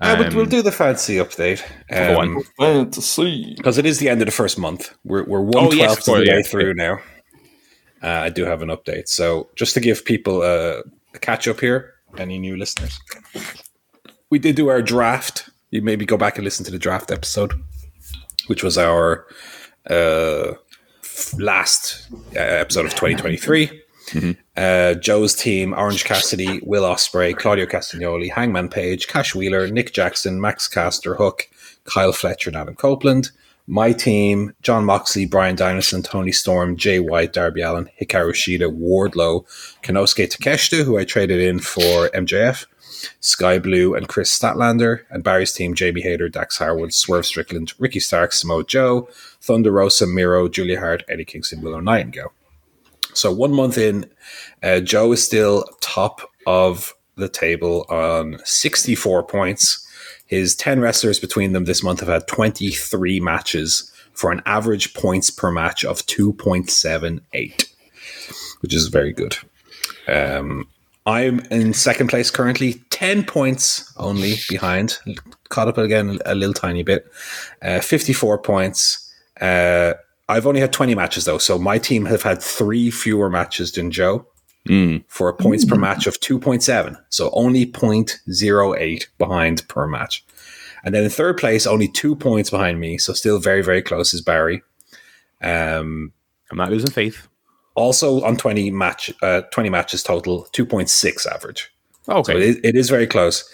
Um, 0.00 0.18
we'll, 0.20 0.36
we'll, 0.36 0.46
do 0.46 0.62
the 0.62 0.72
fantasy 0.72 1.16
update. 1.16 1.62
Um, 1.90 2.42
fantasy 2.58 3.54
because 3.56 3.78
it 3.78 3.86
is 3.86 3.98
the 3.98 4.08
end 4.08 4.22
of 4.22 4.26
the 4.26 4.32
first 4.32 4.58
month. 4.58 4.94
We're 5.02 5.24
we're 5.24 5.40
one 5.40 5.70
twelfth 5.70 5.72
oh, 5.72 5.72
yes, 5.72 5.98
of 5.98 6.04
the 6.04 6.30
way 6.30 6.42
through 6.42 6.74
now 6.74 6.98
uh, 8.04 8.20
I 8.24 8.28
do 8.28 8.44
have 8.44 8.60
an 8.60 8.68
update. 8.68 9.08
So 9.08 9.48
just 9.56 9.74
to 9.74 9.80
give 9.80 10.04
people 10.04 10.42
a, 10.42 10.80
a 11.14 11.18
catch 11.20 11.48
up 11.48 11.60
here, 11.60 11.94
any 12.18 12.38
new 12.38 12.56
listeners, 12.56 13.00
we 14.30 14.38
did 14.38 14.56
do 14.56 14.68
our 14.68 14.82
draft. 14.82 15.48
You 15.70 15.80
maybe 15.82 16.04
go 16.04 16.16
back 16.16 16.36
and 16.36 16.44
listen 16.44 16.64
to 16.66 16.70
the 16.70 16.78
draft 16.78 17.10
episode, 17.10 17.54
which 18.46 18.62
was 18.62 18.76
our 18.76 19.26
uh, 19.88 20.52
last 21.38 22.08
uh, 22.36 22.40
episode 22.40 22.84
of 22.84 22.92
2023. 22.92 23.80
Mm-hmm. 24.08 24.32
Uh, 24.56 24.94
Joe's 24.94 25.34
team: 25.34 25.72
Orange 25.72 26.04
Cassidy, 26.04 26.60
Will 26.62 26.84
Ospreay, 26.84 27.36
Claudio 27.36 27.64
Castagnoli, 27.64 28.30
Hangman 28.30 28.68
Page, 28.68 29.08
Cash 29.08 29.34
Wheeler, 29.34 29.66
Nick 29.68 29.94
Jackson, 29.94 30.40
Max 30.40 30.68
Caster, 30.68 31.14
Hook, 31.14 31.48
Kyle 31.84 32.12
Fletcher, 32.12 32.50
and 32.50 32.56
Adam 32.56 32.74
Copeland. 32.74 33.30
My 33.66 33.92
team, 33.92 34.54
Jon 34.60 34.84
Moxley, 34.84 35.24
Bryan 35.24 35.56
Danielson, 35.56 36.02
Toni 36.02 36.32
Storm, 36.32 36.76
Jay 36.76 37.00
White, 37.00 37.32
Darby 37.32 37.62
Allin, 37.62 37.88
Hikaru 38.00 38.32
Shida, 38.32 38.70
Wardlow, 38.70 39.46
Konosuke 39.82 40.28
Takeshita, 40.28 40.84
who 40.84 40.98
I 40.98 41.04
traded 41.04 41.40
in 41.40 41.60
for 41.60 42.10
MJF, 42.10 42.66
Skye 43.20 43.58
Blue 43.58 43.94
and 43.94 44.06
Kris 44.06 44.38
Statlander, 44.38 45.04
and 45.08 45.24
Barry's 45.24 45.52
team, 45.52 45.74
Jamie 45.74 46.02
Hayter, 46.02 46.28
Dax 46.28 46.58
Harwood, 46.58 46.92
Swerve 46.92 47.24
Strickland, 47.24 47.72
Ricky 47.78 48.00
Stark, 48.00 48.32
Samoa 48.32 48.64
Joe, 48.64 49.08
Thunder 49.40 49.72
Rosa, 49.72 50.06
Miro, 50.06 50.46
Julia 50.46 50.78
Hart, 50.78 51.02
Eddie 51.08 51.24
Kingston, 51.24 51.62
Willow 51.62 51.80
Nightingale. 51.80 52.32
So 53.14 53.32
one 53.32 53.52
month 53.52 53.78
in, 53.78 54.10
uh, 54.62 54.80
Joe 54.80 55.12
is 55.12 55.24
still 55.24 55.64
top 55.80 56.20
of 56.46 56.94
the 57.16 57.28
table 57.28 57.86
on 57.88 58.38
64 58.44 59.22
points. 59.22 59.83
His 60.26 60.54
10 60.56 60.80
wrestlers 60.80 61.20
between 61.20 61.52
them 61.52 61.64
this 61.64 61.82
month 61.82 62.00
have 62.00 62.08
had 62.08 62.26
23 62.26 63.20
matches 63.20 63.92
for 64.12 64.32
an 64.32 64.42
average 64.46 64.94
points 64.94 65.30
per 65.30 65.50
match 65.50 65.84
of 65.84 65.98
2.78, 66.06 67.72
which 68.60 68.74
is 68.74 68.88
very 68.88 69.12
good. 69.12 69.36
Um, 70.08 70.68
I'm 71.06 71.40
in 71.50 71.74
second 71.74 72.08
place 72.08 72.30
currently, 72.30 72.82
10 72.90 73.24
points 73.24 73.92
only 73.98 74.36
behind. 74.48 74.98
Caught 75.50 75.68
up 75.68 75.78
again 75.78 76.18
a 76.24 76.34
little 76.34 76.54
tiny 76.54 76.82
bit. 76.82 77.06
Uh, 77.60 77.80
54 77.80 78.38
points. 78.38 79.12
Uh, 79.40 79.94
I've 80.28 80.46
only 80.46 80.60
had 80.60 80.72
20 80.72 80.94
matches 80.94 81.26
though, 81.26 81.38
so 81.38 81.58
my 81.58 81.78
team 81.78 82.06
have 82.06 82.22
had 82.22 82.42
three 82.42 82.90
fewer 82.90 83.28
matches 83.28 83.72
than 83.72 83.90
Joe. 83.90 84.26
Mm. 84.68 85.04
for 85.08 85.28
a 85.28 85.34
points 85.34 85.64
per 85.64 85.76
match 85.76 86.06
of 86.06 86.20
2.7. 86.20 86.96
So 87.10 87.30
only 87.34 87.66
0.08 87.66 89.06
behind 89.18 89.68
per 89.68 89.86
match. 89.86 90.24
And 90.84 90.94
then 90.94 91.04
in 91.04 91.10
third 91.10 91.36
place, 91.36 91.66
only 91.66 91.88
two 91.88 92.16
points 92.16 92.50
behind 92.50 92.80
me. 92.80 92.98
So 92.98 93.12
still 93.12 93.38
very, 93.38 93.62
very 93.62 93.82
close 93.82 94.14
is 94.14 94.22
Barry. 94.22 94.62
Um, 95.42 96.12
I'm 96.50 96.56
not 96.56 96.70
losing 96.70 96.90
faith. 96.90 97.28
also 97.74 98.22
on 98.22 98.36
20 98.36 98.70
match, 98.70 99.12
uh, 99.22 99.42
20 99.50 99.68
matches 99.68 100.02
total, 100.02 100.46
2.6 100.52 101.26
average. 101.26 101.72
Okay. 102.08 102.32
So 102.32 102.38
it 102.38 102.42
is, 102.42 102.56
it 102.62 102.76
is 102.76 102.88
very 102.88 103.06
close. 103.06 103.48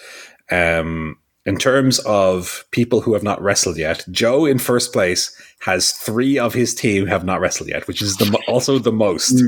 Um, 0.51 1.17
in 1.47 1.57
terms 1.57 1.99
of 2.01 2.65
people 2.71 3.01
who 3.01 3.15
have 3.15 3.23
not 3.23 3.41
wrestled 3.41 3.79
yet, 3.79 4.05
Joe 4.11 4.45
in 4.45 4.59
first 4.59 4.93
place 4.93 5.35
has 5.61 5.93
three 5.93 6.39
of 6.39 6.53
his 6.53 6.75
team 6.75 7.07
have 7.07 7.25
not 7.25 7.41
wrestled 7.41 7.71
yet, 7.71 7.89
which 7.89 8.03
is 8.03 8.17
the 8.17 8.39
also 8.47 8.79
the 8.79 8.93
most. 8.93 9.43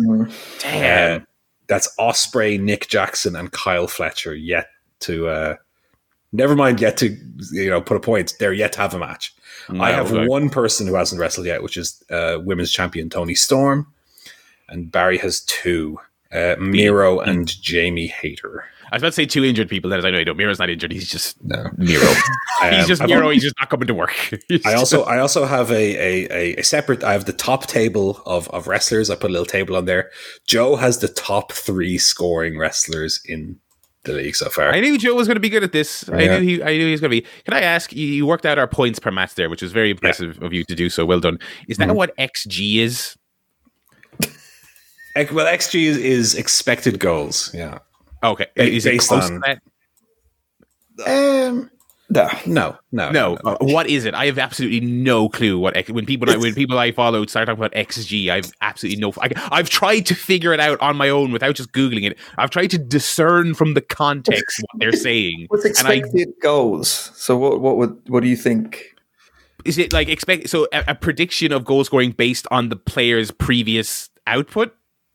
Damn. 0.60 1.20
Uh, 1.20 1.24
that's 1.73 1.89
Ospreay, 1.99 2.61
Nick 2.61 2.87
Jackson, 2.89 3.35
and 3.35 3.51
Kyle 3.51 3.87
Fletcher 3.87 4.35
yet 4.35 4.68
to. 5.01 5.29
Uh, 5.29 5.57
never 6.31 6.55
mind, 6.55 6.83
yet 6.83 6.99
to 6.99 7.16
you 7.51 7.70
know 7.70 7.81
put 7.81 7.97
a 7.97 8.01
point. 8.01 8.35
They're 8.39 8.53
yet 8.53 8.75
to 8.75 8.81
have 8.81 8.93
a 8.93 8.99
match. 8.99 9.35
I 9.81 9.93
have 9.93 10.12
okay. 10.12 10.27
one 10.27 10.51
person 10.51 10.87
who 10.87 10.95
hasn't 10.95 11.18
wrestled 11.18 11.47
yet, 11.47 11.62
which 11.62 11.79
is 11.79 12.03
uh, 12.11 12.39
women's 12.43 12.70
champion 12.70 13.09
Toni 13.09 13.35
Storm, 13.35 13.87
and 14.68 14.93
Barry 14.93 15.16
has 15.18 15.41
two. 15.41 15.99
Uh, 16.31 16.57
Miro 16.59 17.20
and 17.20 17.47
Jamie 17.61 18.07
Hayter. 18.07 18.64
I 18.93 18.97
was 18.97 19.03
about 19.03 19.09
to 19.09 19.12
say 19.14 19.24
two 19.26 19.43
injured 19.43 19.70
people. 19.70 19.88
That 19.90 19.99
is, 19.99 20.05
I 20.05 20.11
know 20.11 20.18
you 20.18 20.24
don't. 20.26 20.36
Miro's 20.36 20.59
not 20.59 20.68
injured. 20.68 20.93
He's 20.93 21.09
just 21.09 21.43
No, 21.43 21.64
Miro. 21.78 22.05
he's 22.70 22.82
Um, 22.82 22.86
just 22.86 23.01
I've 23.03 23.09
Miro. 23.09 23.30
He's 23.30 23.43
just 23.43 23.55
not 23.59 23.70
coming 23.70 23.86
to 23.88 23.95
work. 23.95 24.14
I 24.66 24.74
also 24.74 25.03
I 25.05 25.18
also 25.18 25.47
have 25.47 25.70
a, 25.70 26.28
a, 26.30 26.57
a, 26.59 26.62
separate. 26.62 27.03
I 27.03 27.12
have 27.14 27.24
the 27.24 27.32
top 27.32 27.66
table 27.66 28.22
of, 28.26 28.49
of 28.51 28.66
wrestlers. 28.66 29.09
I 29.09 29.14
put 29.16 29.30
a 29.30 29.32
little 29.32 29.47
table 29.47 29.76
on 29.76 29.86
there. 29.86 30.11
Joe 30.47 30.76
has 30.76 30.99
the 30.99 31.09
top 31.09 31.53
three 31.53 31.97
scoring 31.97 32.59
wrestlers 32.59 33.20
in 33.24 33.59
the 34.05 34.12
league 34.12 34.36
so 34.36 34.51
far. 34.51 34.70
I 34.72 34.80
knew 34.80 34.99
Joe 34.99 35.14
was 35.14 35.26
going 35.26 35.36
to 35.36 35.40
be 35.40 35.49
good 35.49 35.64
at 35.64 35.72
this. 35.72 36.07
I 36.11 36.26
knew 36.26 36.40
he. 36.40 36.62
I 36.62 36.76
knew 36.76 36.84
he 36.86 36.90
was 36.93 37.01
going 37.01 37.11
to 37.12 37.20
be. 37.22 37.26
Can 37.47 37.55
I 37.55 37.62
ask? 37.62 37.93
You, 37.95 38.26
worked 38.26 38.45
out 38.45 38.59
our 38.59 38.68
points 38.68 38.99
per 38.99 39.11
match 39.11 39.36
there, 39.36 39.49
which 39.49 39.62
was 39.62 39.72
very 39.72 39.90
impressive 39.90 40.43
of 40.43 40.53
you 40.53 40.64
to 40.64 40.74
do. 40.74 40.90
So 40.90 41.07
well 41.07 41.20
done. 41.20 41.38
Is 41.66 41.78
Mm-hmm. 41.78 41.88
that 41.88 41.95
what 41.95 42.14
XG 42.18 42.76
is? 42.78 43.16
Well, 45.16 45.47
XG 45.47 45.84
is, 45.84 45.97
is 45.99 46.34
expected 46.34 46.99
goals. 46.99 47.51
Yeah. 47.55 47.78
Okay, 48.23 48.47
Ba- 48.55 48.62
is 48.68 48.87
it 48.87 48.91
based 48.93 49.09
close 49.09 49.31
on- 49.31 49.41
to 49.41 49.59
that? 50.99 51.47
Um. 51.51 51.70
No. 52.11 52.29
No. 52.45 52.77
No. 52.93 53.11
No, 53.11 53.35
uh, 53.43 53.57
what 53.62 53.89
is 53.89 54.05
it? 54.05 54.12
I 54.12 54.27
have 54.27 54.39
absolutely 54.39 54.81
no 54.81 55.31
clue 55.31 55.59
what 55.59 55.75
X, 55.79 55.89
when 55.91 56.05
people 56.05 56.29
when 56.39 56.55
people 56.55 56.79
I 56.79 56.93
follow 56.93 57.25
start 57.25 57.47
talking 57.47 57.59
about 57.64 57.73
XG. 57.73 58.29
I've 58.29 58.53
absolutely 58.61 59.01
no. 59.01 59.14
I, 59.18 59.31
I've 59.51 59.70
tried 59.70 60.01
to 60.07 60.14
figure 60.14 60.53
it 60.53 60.61
out 60.61 60.79
on 60.83 60.97
my 60.99 61.09
own 61.09 61.33
without 61.33 61.55
just 61.55 61.73
googling 61.73 62.05
it. 62.11 62.18
I've 62.37 62.51
tried 62.51 62.66
to 62.73 62.79
discern 62.79 63.55
from 63.55 63.73
the 63.73 63.81
context 63.81 64.61
what 64.61 64.81
they're 64.81 64.93
saying. 64.93 65.47
What's 65.49 65.64
And 65.64 65.89
I- 65.89 65.95
expected 65.95 66.35
goals? 66.43 66.91
So 67.14 67.39
what 67.39 67.61
what 67.61 67.79
would 67.79 67.99
what 68.09 68.23
do 68.23 68.29
you 68.29 68.37
think? 68.37 68.95
Is 69.64 69.79
it 69.79 69.93
like 69.95 70.09
expect 70.11 70.51
so 70.51 70.68
a, 70.70 70.85
a 70.89 70.95
prediction 70.95 71.51
of 71.51 71.64
goal 71.64 71.83
scoring 71.85 72.11
based 72.11 72.47
on 72.51 72.68
the 72.68 72.77
player's 72.77 73.31
previous 73.31 74.11
output? 74.27 74.75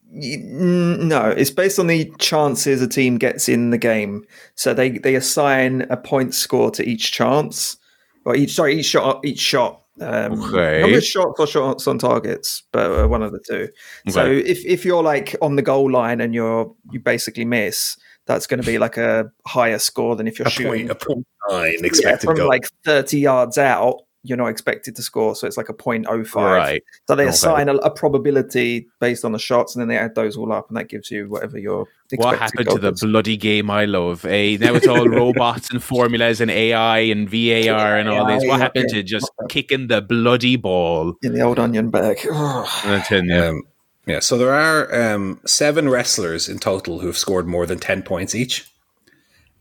No, 0.10 1.30
it's 1.30 1.52
based 1.52 1.80
on 1.80 1.88
the 1.88 2.12
chances 2.18 2.82
a 2.82 2.88
team 2.88 3.18
gets 3.18 3.50
in 3.50 3.72
the 3.72 3.78
game. 3.78 4.26
So 4.56 4.74
they 4.74 4.92
they 4.92 5.16
assign 5.16 5.82
a 5.90 5.98
point 5.98 6.34
score 6.34 6.72
to 6.72 6.84
each 6.88 7.12
chance, 7.12 7.78
or 8.26 8.36
each 8.36 8.54
sorry 8.54 8.80
each 8.80 8.86
shot 8.86 9.24
each 9.26 9.40
shot. 9.40 9.82
Um, 10.00 10.42
Okay. 10.44 10.92
Not 10.92 11.04
shots 11.04 11.40
or 11.40 11.48
shots 11.48 11.88
on 11.88 11.98
targets, 11.98 12.64
but 12.72 12.92
uh, 12.92 13.08
one 13.08 13.24
of 13.24 13.32
the 13.32 13.40
two. 13.40 13.70
So 14.10 14.26
if 14.26 14.64
if 14.66 14.86
you're 14.86 15.04
like 15.04 15.36
on 15.42 15.56
the 15.56 15.62
goal 15.62 15.92
line 15.92 16.22
and 16.22 16.34
you're 16.34 16.74
you 16.92 17.00
basically 17.00 17.46
miss, 17.46 17.98
that's 18.28 18.48
going 18.48 18.62
to 18.62 18.66
be 18.66 18.78
like 18.78 18.98
a 18.98 19.32
higher 19.46 19.80
score 19.80 20.16
than 20.16 20.28
if 20.28 20.38
you're 20.38 20.48
A 20.48 20.52
shooting 20.52 20.88
point. 20.88 20.92
A 20.92 20.96
point 20.96 21.28
nine 21.50 21.78
yeah, 21.80 21.86
expected 21.86 22.28
from 22.28 22.36
goal. 22.38 22.48
like 22.48 22.68
30 22.84 23.20
yards 23.20 23.58
out. 23.58 24.02
You're 24.28 24.38
not 24.38 24.48
expected 24.48 24.96
to 24.98 25.02
score, 25.02 25.36
so 25.36 25.48
it's 25.48 25.58
like 25.58 25.70
a 25.70 25.74
0.05. 25.74 26.36
Right. 26.36 26.84
So 27.08 27.16
they 27.16 27.24
Okay. 27.24 27.30
assign 27.30 27.70
a, 27.70 27.76
a 27.76 27.90
probability 27.90 28.88
based 29.00 29.24
on 29.26 29.32
the 29.32 29.40
shots, 29.40 29.76
and 29.76 29.82
then 29.82 29.88
they 29.88 29.98
add 29.98 30.16
those 30.16 30.36
all 30.38 30.52
up, 30.52 30.68
and 30.70 30.78
that 30.78 30.90
gives 30.90 31.10
you 31.12 31.28
whatever 31.30 31.58
your 31.58 31.88
What 32.16 32.38
happened 32.40 32.70
to 32.70 32.80
the 32.80 32.92
is. 32.94 33.02
bloody 33.02 33.38
game 33.38 33.70
I 33.72 33.86
love? 33.86 34.26
Eh? 34.26 34.58
Now 34.60 34.76
it's 34.76 34.88
all 34.88 35.08
robots 35.24 35.70
and 35.72 35.82
formulas 35.82 36.42
and 36.42 36.52
AI 36.52 37.00
and 37.00 37.30
VAR 37.30 37.98
and 37.98 38.10
all 38.10 38.26
this. 38.28 38.44
What 38.48 38.60
happened 38.60 38.86
yeah. 38.90 38.98
to 38.98 39.04
just 39.04 39.30
kicking 39.50 39.88
the 39.88 40.02
bloody 40.02 40.56
ball? 40.56 41.14
in 41.24 41.34
the 41.34 41.42
old 41.42 41.60
onion 41.60 41.90
bag? 41.90 42.20
I'm 42.32 43.02
telling 43.04 43.26
you. 43.30 43.42
Um, 43.44 43.64
yeah, 44.06 44.20
so 44.22 44.38
there 44.38 44.54
are 44.54 45.14
um, 45.16 45.42
seven 45.46 45.90
wrestlers 45.90 46.48
in 46.48 46.60
total 46.60 47.00
who 47.00 47.08
have 47.08 47.18
scored 47.18 47.46
more 47.46 47.66
than 47.66 47.78
10 47.78 48.04
points 48.04 48.34
each. 48.34 48.66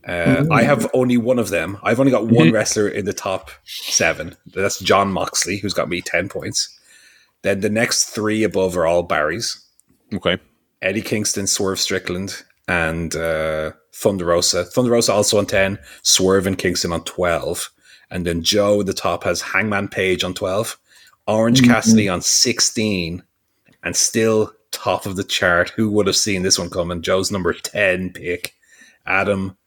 Uh, 0.07 0.45
I 0.51 0.63
have 0.63 0.89
only 0.93 1.17
one 1.17 1.37
of 1.37 1.49
them. 1.49 1.77
I've 1.83 1.99
only 1.99 2.11
got 2.11 2.27
one 2.27 2.51
wrestler 2.51 2.87
in 2.87 3.05
the 3.05 3.13
top 3.13 3.51
seven. 3.65 4.37
That's 4.53 4.79
Jon 4.79 5.11
Moxley, 5.11 5.57
who's 5.57 5.73
got 5.73 5.89
me 5.89 6.01
10 6.01 6.29
points. 6.29 6.73
Then 7.41 7.59
the 7.59 7.69
next 7.69 8.05
three 8.05 8.43
above 8.43 8.77
are 8.77 8.87
all 8.87 9.03
Barry's 9.03 9.67
Okay. 10.13 10.37
Eddie 10.81 11.01
Kingston, 11.01 11.47
Swerve 11.47 11.79
Strickland, 11.79 12.43
and 12.67 13.15
uh, 13.15 13.71
Thunder 13.93 14.25
Rosa. 14.25 14.63
Thunder 14.63 14.91
Rosa 14.91 15.13
also 15.13 15.37
on 15.37 15.45
10, 15.45 15.79
Swerve 16.03 16.47
and 16.47 16.57
Kingston 16.57 16.93
on 16.93 17.03
12. 17.03 17.69
And 18.09 18.25
then 18.25 18.41
Joe, 18.41 18.79
at 18.79 18.85
the 18.85 18.93
top, 18.93 19.23
has 19.23 19.41
Hangman 19.41 19.89
Page 19.89 20.23
on 20.23 20.33
12, 20.33 20.77
Orange 21.27 21.63
Cassidy 21.63 22.07
on 22.07 22.21
16, 22.21 23.23
and 23.83 23.95
still 23.95 24.53
top 24.71 25.05
of 25.05 25.15
the 25.15 25.23
chart. 25.23 25.71
Who 25.71 25.91
would 25.91 26.07
have 26.07 26.15
seen 26.15 26.43
this 26.43 26.57
one 26.57 26.69
coming? 26.69 27.01
Joe's 27.01 27.31
number 27.31 27.53
10 27.53 28.13
pick, 28.13 28.53
Adam, 29.05 29.57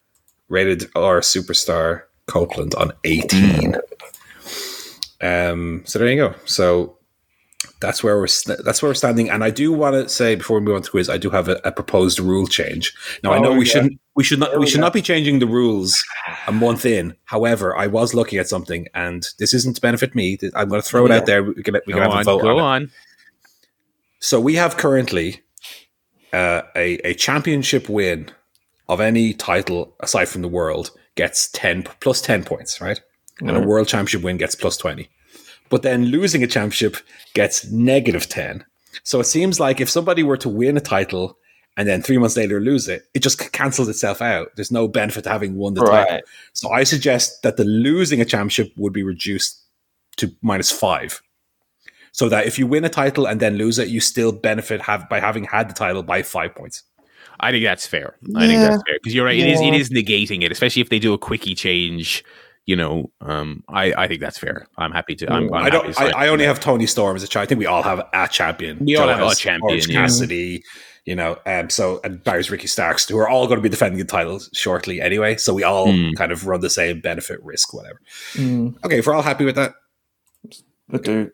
rated 0.50 0.84
R 0.94 1.20
superstar, 1.20 2.02
Copeland 2.26 2.74
on 2.74 2.92
18. 3.04 3.76
Um, 5.22 5.82
so 5.84 5.98
there 5.98 6.08
you 6.08 6.16
go. 6.16 6.34
So 6.46 6.96
that's 7.80 8.02
where 8.02 8.18
we're 8.18 8.26
that's 8.64 8.82
where 8.82 8.90
we're 8.90 8.94
standing. 8.94 9.30
And 9.30 9.42
I 9.44 9.50
do 9.50 9.72
want 9.72 9.94
to 9.94 10.08
say 10.08 10.34
before 10.34 10.58
we 10.58 10.64
move 10.64 10.76
on 10.76 10.82
to 10.82 10.90
quiz, 10.90 11.08
I 11.10 11.18
do 11.18 11.30
have 11.30 11.48
a, 11.48 11.60
a 11.64 11.72
proposed 11.72 12.18
rule 12.20 12.46
change. 12.46 12.94
Now 13.22 13.32
I 13.32 13.38
know 13.38 13.50
Oh, 13.52 13.56
we 13.56 13.66
yeah. 13.66 13.72
shouldn't 13.72 14.00
we 14.16 14.24
should 14.24 14.38
not 14.38 14.52
we 14.52 14.60
we 14.60 14.66
should 14.66 14.78
go. 14.78 14.82
not 14.86 14.92
be 14.92 15.02
changing 15.02 15.38
the 15.38 15.46
rules 15.46 16.02
a 16.46 16.52
month 16.66 16.84
in. 16.86 17.14
However, 17.24 17.76
I 17.76 17.86
was 17.86 18.14
looking 18.14 18.38
at 18.38 18.48
something, 18.48 18.86
and 18.94 19.26
this 19.38 19.52
isn't 19.54 19.74
to 19.76 19.80
benefit 19.80 20.14
me. 20.14 20.38
I'm 20.54 20.68
going 20.68 20.80
to 20.80 20.86
throw 20.86 21.04
it 21.06 21.10
Yeah. 21.10 21.16
out 21.16 21.26
there. 21.26 21.42
We 21.44 21.62
can, 21.62 21.74
we 21.86 21.92
Go 21.92 22.00
can 22.00 22.02
have 22.02 22.12
a 22.12 22.16
on. 22.18 22.24
vote 22.24 22.42
Go 22.42 22.58
on 22.58 22.64
on. 22.82 22.90
So 24.20 24.40
we 24.40 24.54
have 24.56 24.76
currently 24.78 25.42
uh, 26.32 26.62
a 26.76 26.96
a 27.06 27.14
championship 27.14 27.88
win 27.90 28.30
of 28.90 29.00
any 29.00 29.32
title 29.32 29.94
aside 30.00 30.26
from 30.26 30.42
the 30.42 30.48
world 30.48 30.90
gets 31.14 31.48
ten 31.52 31.84
plus 32.00 32.20
ten 32.20 32.44
points, 32.44 32.80
right? 32.80 33.00
And 33.38 33.50
a 33.50 33.54
mm-hmm. 33.54 33.68
world 33.68 33.88
championship 33.88 34.22
win 34.22 34.36
gets 34.36 34.56
plus 34.56 34.76
twenty. 34.76 35.08
But 35.70 35.82
then 35.82 36.06
losing 36.06 36.42
a 36.42 36.48
championship 36.48 36.96
gets 37.32 37.70
negative 37.70 38.28
ten. 38.28 38.64
So 39.04 39.20
it 39.20 39.24
seems 39.24 39.60
like 39.60 39.80
if 39.80 39.88
somebody 39.88 40.24
were 40.24 40.36
to 40.38 40.48
win 40.48 40.76
a 40.76 40.80
title 40.80 41.38
and 41.76 41.88
then 41.88 42.02
three 42.02 42.18
months 42.18 42.36
later 42.36 42.60
lose 42.60 42.88
it, 42.88 43.04
it 43.14 43.22
just 43.22 43.52
cancels 43.52 43.88
itself 43.88 44.20
out. 44.20 44.48
There's 44.56 44.72
no 44.72 44.88
benefit 44.88 45.22
to 45.24 45.30
having 45.30 45.54
won 45.54 45.74
the 45.74 45.84
title. 45.84 46.20
So 46.52 46.70
I 46.70 46.82
suggest 46.82 47.42
that 47.44 47.56
the 47.56 47.64
losing 47.64 48.20
a 48.20 48.24
championship 48.24 48.72
would 48.76 48.92
be 48.92 49.04
reduced 49.04 49.62
to 50.16 50.34
minus 50.42 50.72
five. 50.72 51.22
So 52.12 52.28
that 52.28 52.46
if 52.46 52.58
you 52.58 52.66
win 52.66 52.84
a 52.84 52.88
title 52.88 53.24
and 53.26 53.38
then 53.38 53.56
lose 53.56 53.78
it, 53.78 53.86
you 53.86 54.00
still 54.00 54.32
benefit 54.32 54.80
have 54.82 55.08
by 55.08 55.20
having 55.20 55.44
had 55.44 55.70
the 55.70 55.74
title 55.74 56.02
by 56.02 56.22
five 56.22 56.56
points. 56.56 56.82
I 57.40 57.50
think 57.52 57.64
that's 57.64 57.86
fair. 57.86 58.16
I 58.36 58.46
think 58.46 58.60
that's 58.60 58.82
fair 58.86 58.96
because 59.02 59.14
you're 59.14 59.24
right. 59.24 59.38
It 59.38 59.48
is. 59.48 59.60
It 59.60 59.64
Yeah. 59.66 59.74
is 59.74 59.90
negating 59.90 60.42
it, 60.42 60.52
especially 60.52 60.82
if 60.82 60.88
they 60.90 60.98
do 60.98 61.12
a 61.12 61.18
quickie 61.18 61.54
change. 61.54 62.24
You 62.66 62.76
know, 62.76 63.10
um, 63.22 63.64
I, 63.68 63.92
I 63.94 64.06
think 64.06 64.20
that's 64.20 64.38
fair. 64.38 64.66
I'm 64.76 64.92
happy 64.92 65.16
to. 65.16 65.32
I'm, 65.32 65.52
I'm 65.52 65.54
I 65.54 65.70
happy 65.70 65.92
don't. 65.92 66.00
I, 66.00 66.26
I 66.26 66.28
only 66.28 66.44
have 66.44 66.60
Toni 66.60 66.86
Storm 66.86 67.16
as 67.16 67.22
a 67.22 67.26
champion. 67.26 67.42
I 67.42 67.48
think 67.48 67.58
we 67.58 67.66
all 67.66 67.82
have 67.82 67.98
a 68.12 68.28
champion. 68.30 68.78
We 68.84 68.96
all 68.96 69.08
have 69.08 69.20
a 69.20 69.34
champion, 69.34 69.62
Orange 69.70 69.88
yeah. 69.88 70.02
Cassidy, 70.02 70.62
you 71.06 71.16
know, 71.16 71.38
um, 71.46 71.70
so 71.70 72.00
and 72.04 72.22
Barry's 72.22 72.50
Ricky 72.50 72.68
Starks, 72.68 73.08
who 73.08 73.16
are 73.18 73.28
all 73.28 73.46
going 73.48 73.56
to 73.58 73.62
be 73.62 73.70
defending 73.70 73.98
the 73.98 74.04
titles 74.04 74.50
shortly 74.52 75.00
anyway. 75.00 75.36
So 75.36 75.52
we 75.54 75.64
all 75.64 75.90
Hmm. 75.90 76.10
kind 76.16 76.30
of 76.30 76.46
run 76.46 76.60
the 76.60 76.70
same 76.70 77.00
benefit 77.00 77.42
risk, 77.42 77.72
whatever. 77.74 77.98
Mm, 78.34 78.76
Okay, 78.84 78.98
if 78.98 79.06
we're 79.06 79.14
all 79.14 79.22
happy 79.22 79.46
with 79.46 79.56
that, 79.56 79.72
I 80.92 80.98
do. 80.98 81.30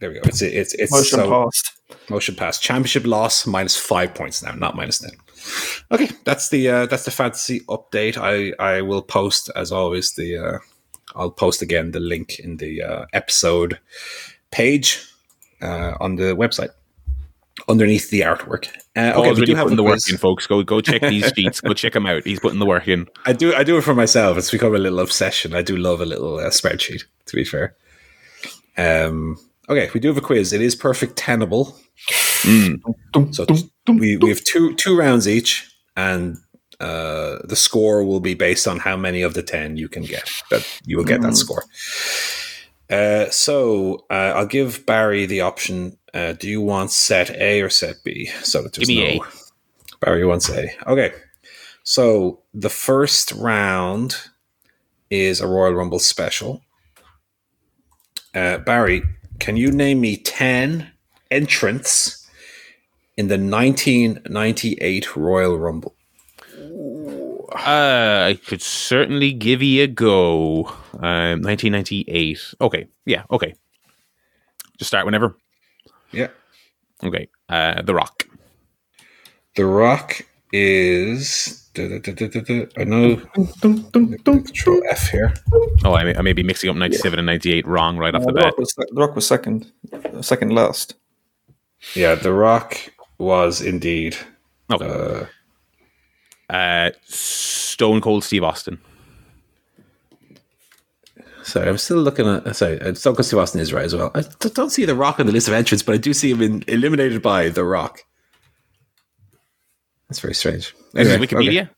there 0.00 0.10
we 0.10 0.16
go. 0.16 0.20
It's 0.24 0.42
it's 0.42 0.74
it's 0.74 0.92
Motion 0.92 1.18
so 1.20 1.30
passed. 1.44 1.72
motion 2.10 2.34
passed. 2.34 2.62
Championship 2.62 3.06
loss 3.06 3.46
minus 3.46 3.76
five 3.76 4.12
points 4.14 4.42
now, 4.42 4.52
not 4.52 4.76
minus 4.76 4.98
ten. 4.98 5.12
Okay, 5.90 6.10
that's 6.24 6.50
the 6.50 6.68
uh, 6.68 6.86
that's 6.86 7.04
the 7.04 7.10
fantasy 7.10 7.60
update. 7.60 8.16
I 8.16 8.52
I 8.58 8.82
will 8.82 9.02
post 9.02 9.50
as 9.56 9.72
always 9.72 10.12
the 10.12 10.36
uh, 10.36 10.58
I'll 11.14 11.30
post 11.30 11.62
again 11.62 11.92
the 11.92 12.00
link 12.00 12.38
in 12.38 12.58
the 12.58 12.82
uh, 12.82 13.06
episode 13.12 13.78
page 14.50 15.06
uh, 15.62 15.94
on 16.00 16.16
the 16.16 16.36
website 16.36 16.70
underneath 17.68 18.10
the 18.10 18.20
artwork. 18.20 18.68
Uh, 18.96 19.12
okay, 19.16 19.30
we 19.30 19.34
really 19.34 19.46
do 19.46 19.54
have 19.54 19.74
the 19.74 19.82
work 19.82 19.98
in, 20.10 20.16
folks. 20.16 20.46
Go 20.46 20.62
go 20.62 20.80
check 20.80 21.00
these 21.08 21.32
sheets. 21.34 21.60
Go 21.60 21.74
check 21.74 21.94
them 21.94 22.06
out. 22.06 22.24
He's 22.24 22.40
putting 22.40 22.58
the 22.58 22.66
work 22.66 22.88
in. 22.88 23.06
I 23.24 23.32
do 23.32 23.54
I 23.54 23.64
do 23.64 23.78
it 23.78 23.82
for 23.82 23.94
myself. 23.94 24.38
It's 24.38 24.50
become 24.50 24.74
a 24.74 24.78
little 24.78 25.00
obsession. 25.00 25.54
I 25.54 25.62
do 25.62 25.76
love 25.76 26.00
a 26.00 26.06
little 26.06 26.38
uh, 26.38 26.50
spreadsheet. 26.50 27.04
To 27.26 27.36
be 27.36 27.44
fair. 27.44 27.76
Um. 28.76 29.38
Okay, 29.68 29.90
we 29.92 30.00
do 30.00 30.08
have 30.08 30.16
a 30.16 30.22
quiz. 30.22 30.52
It 30.52 30.62
is 30.62 30.74
perfect 30.74 31.16
tenable. 31.16 31.76
Mm. 32.42 32.80
So 33.34 33.44
we, 33.88 34.16
we 34.16 34.28
have 34.28 34.44
two 34.44 34.74
two 34.74 34.96
rounds 34.96 35.28
each, 35.28 35.70
and 35.96 36.36
uh, 36.80 37.38
the 37.44 37.56
score 37.56 38.04
will 38.04 38.20
be 38.20 38.34
based 38.34 38.68
on 38.68 38.78
how 38.78 38.96
many 38.96 39.22
of 39.22 39.34
the 39.34 39.42
ten 39.42 39.76
you 39.76 39.88
can 39.88 40.02
get. 40.02 40.30
That 40.50 40.66
you 40.84 40.96
will 40.96 41.04
get 41.04 41.22
that 41.22 41.36
score. 41.36 41.64
Uh, 42.90 43.28
so 43.30 44.06
uh, 44.10 44.32
I'll 44.34 44.46
give 44.46 44.86
Barry 44.86 45.26
the 45.26 45.42
option. 45.42 45.96
Uh, 46.14 46.32
do 46.32 46.48
you 46.48 46.60
want 46.60 46.90
set 46.90 47.30
A 47.30 47.60
or 47.60 47.68
set 47.68 47.96
B? 48.04 48.30
So 48.42 48.62
that 48.62 48.72
there's 48.72 48.88
Give 48.88 48.96
me 48.96 49.18
no. 49.18 49.26
Barry 50.00 50.24
wants 50.24 50.48
A. 50.48 50.70
Okay. 50.86 51.12
So 51.82 52.40
the 52.54 52.70
first 52.70 53.32
round 53.32 54.16
is 55.10 55.40
a 55.40 55.46
Royal 55.46 55.74
Rumble 55.74 55.98
special. 55.98 56.62
Uh, 58.34 58.58
Barry, 58.58 59.02
can 59.38 59.56
you 59.56 59.70
name 59.70 60.00
me 60.00 60.16
10 60.16 60.90
entrants 61.30 62.17
in 63.18 63.26
the 63.26 63.34
1998 63.36 65.16
Royal 65.16 65.58
Rumble? 65.58 65.94
Uh, 67.52 68.26
I 68.30 68.38
could 68.46 68.62
certainly 68.62 69.32
give 69.32 69.60
you 69.60 69.82
a 69.84 69.86
go. 69.88 70.66
Um, 70.94 71.42
1998. 71.42 72.54
Okay. 72.60 72.86
Yeah. 73.04 73.24
Okay. 73.30 73.54
Just 74.78 74.88
start 74.88 75.04
whenever. 75.04 75.36
Yeah. 76.12 76.28
Okay. 77.02 77.28
Uh, 77.48 77.82
The 77.82 77.94
Rock. 77.94 78.24
The 79.56 79.66
Rock 79.66 80.20
is. 80.52 81.68
da- 81.74 81.98
da- 81.98 82.12
da-. 82.12 82.66
I 82.76 82.84
know. 82.84 83.16
Control 83.16 84.82
F 84.90 85.10
here. 85.10 85.34
Oh, 85.84 85.94
I 85.94 86.04
may, 86.04 86.14
I 86.14 86.22
may 86.22 86.32
be 86.34 86.44
mixing 86.44 86.70
up 86.70 86.76
97 86.76 87.18
and 87.18 87.26
98 87.26 87.66
wrong 87.66 87.98
right 87.98 88.14
off 88.14 88.22
the 88.22 88.28
the, 88.28 88.32
bat. 88.34 88.44
Rock 88.44 88.58
was, 88.58 88.72
the 88.76 88.86
Rock 88.92 89.14
was 89.16 89.26
second, 89.26 89.72
second 90.20 90.52
last. 90.54 90.94
Yeah, 91.94 92.14
The 92.14 92.32
Rock 92.32 92.76
was 93.18 93.60
indeed. 93.60 94.16
Okay. 94.72 94.86
Uh, 94.86 95.26
Uh, 96.52 96.90
Stone 97.04 98.00
Cold 98.00 98.24
Steve 98.24 98.42
Austin. 98.44 98.78
sorry, 101.42 101.68
I'm 101.68 101.78
still 101.78 101.98
looking 101.98 102.26
at. 102.26 102.56
Sorry, 102.56 102.80
uh, 102.80 102.94
Stone 102.94 103.16
Cold 103.16 103.26
Steve 103.26 103.38
Austin 103.40 103.60
is 103.60 103.72
right 103.72 103.84
as 103.84 103.94
well. 103.94 104.10
I 104.14 104.22
don't 104.54 104.70
see 104.70 104.84
The 104.86 104.94
Rock 104.94 105.20
on 105.20 105.26
the 105.26 105.32
list 105.32 105.48
of 105.48 105.54
entrants, 105.54 105.82
but 105.82 105.94
I 105.94 105.98
do 105.98 106.12
see 106.14 106.30
him 106.30 106.40
in, 106.42 106.64
eliminated 106.68 107.20
by 107.22 107.48
The 107.50 107.64
Rock. 107.64 108.04
That's 110.08 110.20
very 110.20 110.34
strange. 110.34 110.74
This 110.94 111.08
is 111.08 111.16
Wikipedia. 111.18 111.62
okay. 111.64 111.70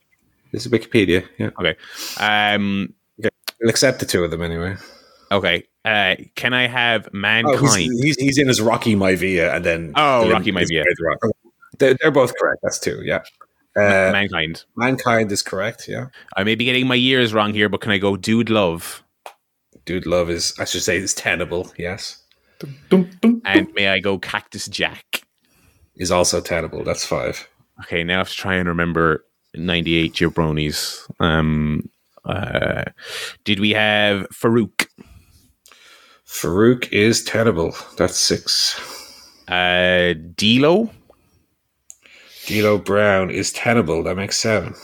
This 0.52 0.66
is 0.66 0.72
Wikipedia. 0.72 1.24
Yeah, 1.38 1.50
Okay. 1.58 1.74
Um. 2.18 2.94
we'll 3.18 3.70
accept 3.70 3.98
the 4.00 4.06
two 4.06 4.22
of 4.24 4.30
them 4.30 4.42
anyway. 4.42 4.76
Okay. 5.32 5.64
Uh, 5.84 6.16
can 6.34 6.52
I 6.52 6.66
have 6.66 7.06
Oh, 7.06 7.16
mankind? 7.16 7.76
he's, 7.82 8.00
he's, 8.02 8.16
he's 8.16 8.38
in 8.38 8.48
as 8.48 8.60
Rocky 8.60 8.94
Maivia, 8.94 9.54
and 9.54 9.64
then 9.64 9.92
Oh, 9.96 10.30
Rocky 10.30 10.52
Maivia. 10.52 10.82
The 10.84 10.96
Rock. 11.08 11.32
They're, 11.78 11.94
they're 12.00 12.10
both 12.10 12.32
correct. 12.38 12.60
That's 12.62 12.78
two. 12.78 13.00
Yeah. 13.04 13.22
Uh, 13.76 14.10
mankind. 14.12 14.64
mankind 14.76 15.30
is 15.32 15.42
correct. 15.42 15.86
Yeah. 15.88 16.06
I 16.36 16.42
may 16.44 16.54
be 16.56 16.64
getting 16.64 16.86
my 16.88 16.96
years 16.96 17.32
wrong 17.32 17.54
here, 17.54 17.68
but 17.68 17.80
can 17.80 17.92
I 17.92 17.98
go 17.98 18.16
Dude 18.16 18.50
Love? 18.50 19.02
Dude, 19.86 20.06
love 20.06 20.28
is 20.28 20.52
I 20.58 20.64
should 20.66 20.82
say 20.82 20.98
is 20.98 21.14
tenable. 21.14 21.72
Yes, 21.78 22.22
And 22.92 23.68
may 23.74 23.88
I 23.88 23.98
go 23.98 24.18
Cactus 24.18 24.66
Jack? 24.68 25.22
is 25.96 26.10
also 26.10 26.40
tenable. 26.40 26.84
That's 26.84 27.04
five. 27.04 27.48
Okay, 27.82 28.04
now 28.04 28.16
I 28.16 28.18
have 28.18 28.28
to 28.28 28.34
try 28.34 28.54
and 28.56 28.68
remember 28.68 29.24
98 29.54 30.12
jabronis. 30.12 31.00
Um, 31.20 31.88
uh, 32.24 32.84
did 33.44 33.58
we 33.60 33.70
have 33.70 34.26
Faarooq? 34.30 34.86
Faarooq 36.30 36.90
is 36.92 37.24
tenable. 37.24 37.74
That's 37.98 38.16
six. 38.16 38.78
Uh, 39.48 40.14
D'Lo? 40.36 40.88
D'Lo 42.46 42.78
Brown 42.78 43.30
is 43.30 43.52
tenable. 43.52 44.04
That 44.04 44.14
makes 44.14 44.38
seven. 44.38 44.74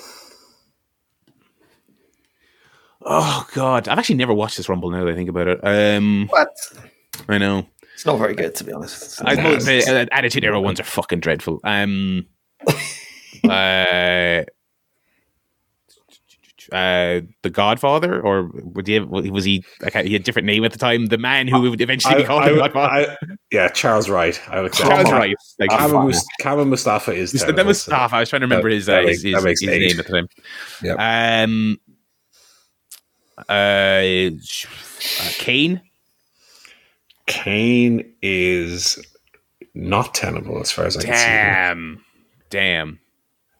Oh 3.02 3.46
God, 3.54 3.86
I've 3.86 3.98
actually 3.98 4.16
never 4.16 4.34
watched 4.34 4.56
this 4.56 4.68
Rumble. 4.68 4.90
Now 4.90 5.04
that 5.04 5.12
I 5.12 5.14
think 5.14 5.30
about 5.30 5.46
it, 5.46 5.60
um, 5.62 6.26
What? 6.28 6.50
I 7.28 7.38
know. 7.38 7.64
It's 7.94 8.04
not 8.04 8.18
very 8.18 8.34
good, 8.34 8.54
to 8.56 8.64
be 8.64 8.72
honest. 8.72 9.22
I 9.24 9.36
know 9.36 9.56
the 9.56 9.88
uh, 9.88 10.06
Attitude 10.10 10.44
Era 10.44 10.60
ones 10.60 10.80
are 10.80 10.84
fucking 10.84 11.20
dreadful. 11.20 11.60
Um, 11.62 12.26
uh, 13.48 14.42
uh, 16.72 17.20
the 17.42 17.50
Godfather, 17.50 18.20
or 18.20 18.50
would 18.54 18.86
he, 18.86 18.98
was 19.00 19.44
he? 19.44 19.64
I 19.94 20.02
he 20.02 20.12
had 20.12 20.22
a 20.22 20.24
different 20.24 20.46
name 20.46 20.64
at 20.64 20.72
the 20.72 20.78
time. 20.78 21.06
The 21.06 21.18
man 21.18 21.48
who 21.48 21.60
would 21.70 21.80
eventually 21.80 22.16
be 22.16 22.24
called 22.24 22.44
the 22.44 22.54
Godfather. 22.56 23.16
I- 23.20 23.26
yeah, 23.52 23.68
Charles 23.68 24.08
Wright. 24.10 24.40
I 24.48 24.60
would 24.60 24.66
accept. 24.72 24.90
Charles 24.90 25.12
Wright. 25.12 25.36
Like, 25.58 25.70
Kamal 25.70 26.06
Mus- 26.06 26.26
Kamal 26.40 26.64
Mustafa 26.64 27.12
is 27.12 27.32
That 27.32 27.66
was 27.66 27.82
so- 27.82 27.92
I 27.94 28.20
was 28.20 28.28
trying 28.28 28.40
to 28.40 28.46
remember 28.46 28.68
that- 28.70 28.74
his, 28.74 28.88
uh, 28.88 28.92
that 28.92 29.08
his, 29.08 29.22
that 29.22 29.44
his, 29.44 29.60
his 29.60 29.68
name 29.70 30.00
at 30.00 30.06
the 30.06 30.12
time. 30.12 30.28
Yeah. 30.82 31.42
Um, 31.44 31.78
uh, 33.48 33.52
uh, 33.52 34.30
Kane. 35.38 35.80
Kane 37.26 38.12
is 38.22 38.98
not 39.74 40.14
tenable 40.14 40.60
as 40.60 40.70
far 40.70 40.84
as 40.86 40.96
I 40.96 41.02
can 41.02 41.14
see. 41.14 41.20
Damn, 41.24 42.04
damn. 42.50 43.00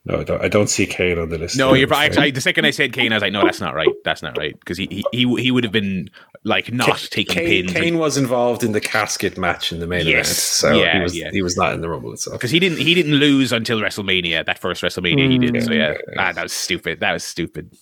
No, 0.08 0.20
I 0.20 0.24
don't, 0.24 0.40
I 0.42 0.48
don't 0.48 0.68
see 0.68 0.86
Kane 0.86 1.18
on 1.18 1.30
the 1.30 1.38
list. 1.38 1.56
No, 1.58 1.74
you're 1.74 1.88
right. 1.88 2.16
I, 2.16 2.30
the 2.30 2.40
second 2.40 2.64
I 2.64 2.70
said 2.70 2.92
Kane, 2.92 3.12
I 3.12 3.16
was 3.16 3.22
like, 3.22 3.32
no, 3.32 3.42
that's 3.42 3.60
not 3.60 3.74
right. 3.74 3.88
That's 4.04 4.22
not 4.22 4.38
right 4.38 4.56
because 4.60 4.78
he, 4.78 4.86
he 4.88 5.04
he 5.12 5.42
he 5.42 5.50
would 5.50 5.64
have 5.64 5.72
been 5.72 6.08
like 6.44 6.72
not 6.72 7.08
taking 7.10 7.34
Kane, 7.34 7.64
pins. 7.66 7.72
Kane 7.72 7.98
was 7.98 8.16
involved 8.16 8.62
in 8.62 8.70
the 8.70 8.80
casket 8.80 9.36
match 9.36 9.72
in 9.72 9.80
the 9.80 9.86
main 9.88 10.06
Yes. 10.06 10.26
event, 10.26 10.26
so 10.28 10.72
Yeah, 10.80 10.96
he 10.98 11.02
was 11.02 11.16
yeah. 11.18 11.30
he 11.32 11.42
was 11.42 11.56
not 11.56 11.72
in 11.74 11.80
the 11.80 11.88
rumble 11.88 12.12
itself. 12.12 12.36
because 12.38 12.52
he 12.52 12.60
didn't 12.60 12.78
he 12.78 12.94
didn't 12.94 13.14
lose 13.14 13.50
until 13.52 13.80
WrestleMania. 13.80 14.46
That 14.46 14.60
first 14.60 14.80
WrestleMania 14.80 15.28
he 15.28 15.38
did. 15.38 15.64
So 15.64 15.72
yeah, 15.72 15.94
Mm. 15.94 16.14
ah, 16.18 16.32
that 16.32 16.42
was 16.44 16.52
stupid. 16.52 17.00
That 17.00 17.12
was 17.12 17.24
stupid. 17.24 17.72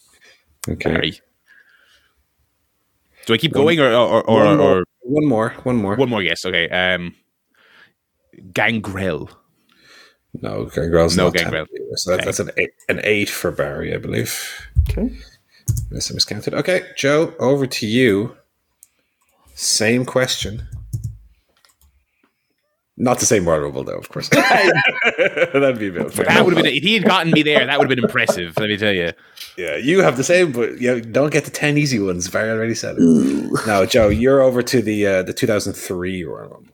Okay, 0.67 0.95
Sorry. 0.95 1.21
Do 3.27 3.35
I 3.35 3.37
keep 3.39 3.53
going 3.53 3.81
or 3.81 3.93
or 3.93 4.23
or, 4.23 4.45
one, 4.45 4.47
or, 4.49 4.59
more, 4.59 4.85
one 5.03 5.25
more, 5.27 5.51
one 5.65 5.77
more. 5.77 5.97
one 5.97 6.09
more 6.09 6.23
guess? 6.23 6.45
Okay. 6.47 6.69
Um, 6.71 7.15
Gangrel. 8.53 9.29
No, 10.43 10.65
Gangrel's 10.67 11.17
No 11.17 11.31
Gangrel. 11.31 11.67
So 11.97 12.11
that, 12.11 12.21
Okay. 12.21 12.25
that's 12.27 12.41
an 12.41 12.51
eight, 12.57 12.71
an 12.89 13.01
eight 13.05 13.29
for 13.31 13.51
Barry, 13.51 13.95
I 13.95 13.99
believe. 13.99 14.67
Okay. 14.89 15.11
Unless 15.91 16.11
I 16.11 16.15
miscounted. 16.15 16.55
Okay, 16.55 16.83
Joe, 16.97 17.35
over 17.39 17.67
to 17.67 17.87
you. 17.87 18.37
Same 19.55 20.05
question. 20.05 20.67
Not 22.97 23.19
the 23.19 23.27
same 23.27 23.49
Royal 23.49 23.61
Rumble, 23.63 23.83
though, 23.83 23.97
of 23.99 24.09
course. 24.09 24.29
That'd 25.19 25.79
be 25.81 25.89
a 25.89 25.93
bit. 25.93 26.13
That 26.13 26.45
would 26.45 26.55
have 26.55 26.63
been 26.63 26.73
if 26.73 26.83
he 26.85 26.95
had 26.95 27.05
gotten 27.05 27.33
me 27.33 27.43
there. 27.43 27.67
That 27.67 27.79
would 27.79 27.91
have 27.91 27.97
been 27.97 28.05
impressive. 28.05 28.57
Let 28.57 28.69
me 28.69 28.77
tell 28.77 28.93
you. 28.93 29.13
Yeah, 29.57 29.77
you 29.77 30.01
have 30.03 30.17
the 30.17 30.23
same, 30.23 30.53
but 30.53 30.81
you 30.81 31.01
don't 31.01 31.33
get 31.33 31.45
the 31.45 31.51
ten 31.51 31.77
easy 31.77 31.99
ones. 31.99 32.29
Barry 32.29 32.51
already 32.51 32.75
said 32.75 32.97
it. 32.99 33.67
No, 33.67 33.85
Joe, 33.87 34.09
you're 34.11 34.43
over 34.43 34.63
to 34.63 34.81
the 34.81 35.07
uh, 35.07 35.23
the 35.25 35.33
2003 35.33 36.25
Royal 36.25 36.49
Rumble. 36.49 36.65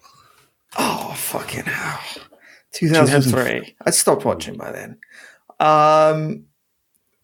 Oh, 0.78 1.14
fucking 1.16 1.64
hell. 1.64 2.00
2003. 2.72 3.76
I 3.84 3.90
stopped 3.90 4.24
watching 4.24 4.56
by 4.56 4.72
then. 4.72 4.98
Um, 5.58 6.44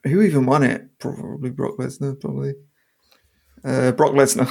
who 0.04 0.22
even 0.22 0.46
won 0.46 0.62
it? 0.62 0.98
Probably 0.98 1.50
Brock 1.50 1.76
Lesnar, 1.78 2.20
probably. 2.20 2.54
Uh, 3.64 3.92
Brock 3.92 4.12
Lesnar. 4.12 4.48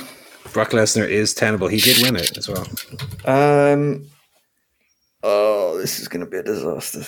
Brock 0.54 0.72
Lesnar 0.72 1.08
is 1.08 1.34
tenable. 1.34 1.68
He 1.68 1.80
did 1.80 2.02
win 2.02 2.16
it 2.16 2.38
as 2.38 2.48
well. 2.48 2.66
Um, 3.26 4.08
oh, 5.24 5.78
this 5.78 6.00
is 6.00 6.08
going 6.08 6.24
to 6.24 6.30
be 6.30 6.38
a 6.38 6.43
disaster. 6.43 7.04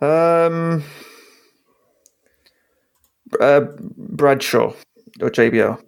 Um, 0.00 0.82
uh, 3.40 3.60
Bradshaw 3.96 4.74
or 5.20 5.30
JBL. 5.30 5.80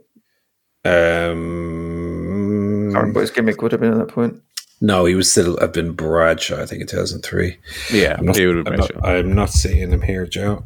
Um, 0.84 2.92
what 3.12 3.22
his 3.22 3.30
gimmick 3.30 3.62
would 3.62 3.72
have 3.72 3.80
been 3.80 3.92
at 3.92 3.98
that 3.98 4.14
point. 4.14 4.40
No, 4.80 5.04
he 5.04 5.14
was 5.14 5.30
still 5.30 5.58
have 5.60 5.72
been 5.72 5.92
Bradshaw, 5.92 6.60
I 6.60 6.66
think, 6.66 6.82
in 6.82 6.86
2003. 6.86 7.56
Yeah, 7.92 8.16
I'm 8.18 8.26
not, 8.26 8.36
he 8.36 8.46
would 8.46 8.56
have 8.56 8.66
I'm 8.66 8.76
not, 8.76 9.04
I'm 9.04 9.34
not 9.34 9.50
seeing 9.50 9.90
him 9.90 10.02
here, 10.02 10.26
Joe. 10.26 10.64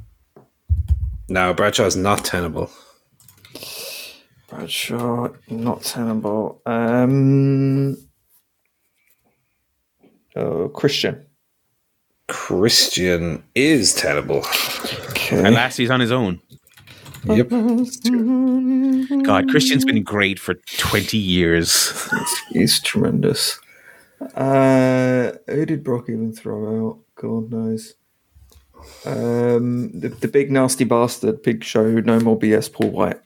No, 1.28 1.52
Bradshaw 1.52 1.84
is 1.84 1.96
not 1.96 2.24
tenable. 2.24 2.70
Bradshaw, 4.48 5.28
not 5.50 5.82
tenable. 5.82 6.62
Um, 6.64 7.96
oh, 10.36 10.68
Christian. 10.70 11.26
Christian 12.28 13.42
is 13.54 13.94
tenable. 13.94 14.44
Okay. 15.10 15.44
And 15.44 15.54
last 15.54 15.76
he's 15.76 15.90
on 15.90 16.00
his 16.00 16.12
own. 16.12 16.40
Yep. 17.24 17.48
God, 19.24 19.48
Christian's 19.50 19.84
been 19.84 20.02
great 20.02 20.38
for 20.38 20.54
twenty 20.78 21.18
years. 21.18 21.92
He's 22.50 22.80
tremendous. 22.80 23.58
Uh, 24.34 25.32
who 25.46 25.64
did 25.66 25.84
Brock 25.84 26.08
even 26.08 26.32
throw 26.32 26.88
out? 26.90 26.98
God 27.16 27.50
knows. 27.52 27.94
Um, 29.04 29.90
the, 29.98 30.08
the 30.08 30.28
big 30.28 30.50
nasty 30.50 30.84
bastard, 30.84 31.42
Big 31.42 31.62
Show, 31.64 31.88
no 32.00 32.18
more 32.20 32.38
BS, 32.38 32.72
Paul 32.72 32.90
White. 32.90 33.20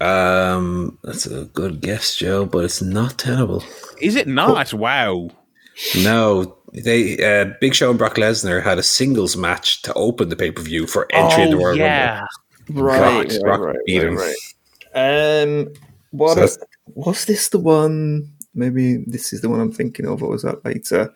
Um, 0.00 0.98
that's 1.02 1.26
a 1.26 1.44
good 1.46 1.80
guess, 1.80 2.16
Joe, 2.16 2.46
but 2.46 2.64
it's 2.64 2.80
not 2.80 3.18
tenable. 3.18 3.62
Is 4.00 4.16
it 4.16 4.26
not? 4.28 4.72
Wow. 4.72 5.30
No, 6.02 6.56
they 6.72 7.18
uh, 7.22 7.52
Big 7.60 7.74
Show 7.74 7.90
and 7.90 7.98
Brock 7.98 8.14
Lesnar 8.16 8.62
had 8.62 8.78
a 8.78 8.82
singles 8.82 9.36
match 9.36 9.82
to 9.82 9.92
open 9.94 10.28
the 10.28 10.36
pay 10.36 10.50
per 10.50 10.62
view 10.62 10.86
for 10.86 11.06
entry 11.12 11.44
in 11.44 11.50
the 11.50 11.56
Royal 11.56 11.78
Rumble. 11.78 12.26
Right, 12.70 12.98
Brock- 12.98 13.28
right, 13.28 13.40
Brock 13.42 13.60
right, 13.60 13.76
beat 13.86 13.98
right, 13.98 14.06
him. 14.06 14.16
right. 14.16 15.42
Um, 15.42 15.72
what 16.10 16.30
So 16.34 16.40
that's- 16.40 16.58
was 16.94 17.24
this 17.24 17.48
the 17.48 17.58
one? 17.58 18.32
Maybe 18.54 18.98
this 19.06 19.32
is 19.32 19.40
the 19.42 19.48
one 19.48 19.60
I'm 19.60 19.72
thinking 19.72 20.06
of. 20.06 20.20
What 20.22 20.30
was 20.30 20.42
that 20.42 20.64
later? 20.64 21.12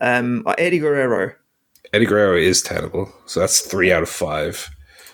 Um, 0.00 0.42
uh, 0.46 0.54
Eddie 0.58 0.78
Guerrero. 0.80 1.32
Eddie 1.92 2.06
Guerrero 2.06 2.36
is 2.36 2.60
tenable, 2.62 3.10
so 3.26 3.40
that's 3.40 3.60
three 3.60 3.92
out 3.92 4.02
of 4.02 4.08
five. 4.08 4.68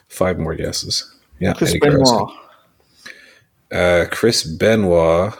Five 0.09 0.39
more 0.39 0.55
guesses. 0.57 1.05
Yeah, 1.39 1.53
Chris 1.55 1.71
Eddie 1.71 1.79
Benoit. 1.81 2.31
Uh, 3.71 4.05
Chris 4.11 4.43
Benoit 4.43 5.33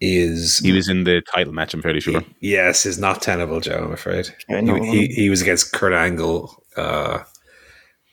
is 0.00 0.58
He 0.58 0.72
was 0.72 0.88
in 0.88 1.04
the 1.04 1.22
title 1.34 1.52
match. 1.52 1.74
I'm 1.74 1.82
fairly 1.82 2.00
sure. 2.00 2.22
yes, 2.40 2.86
is 2.86 2.98
not 2.98 3.22
tenable, 3.22 3.60
Joe. 3.60 3.82
I'm 3.84 3.92
afraid 3.92 4.32
he, 4.48 4.54
he 4.90 5.06
he 5.08 5.30
was 5.30 5.42
against 5.42 5.72
Kurt 5.72 5.92
Angle 5.92 6.62
uh, 6.76 7.20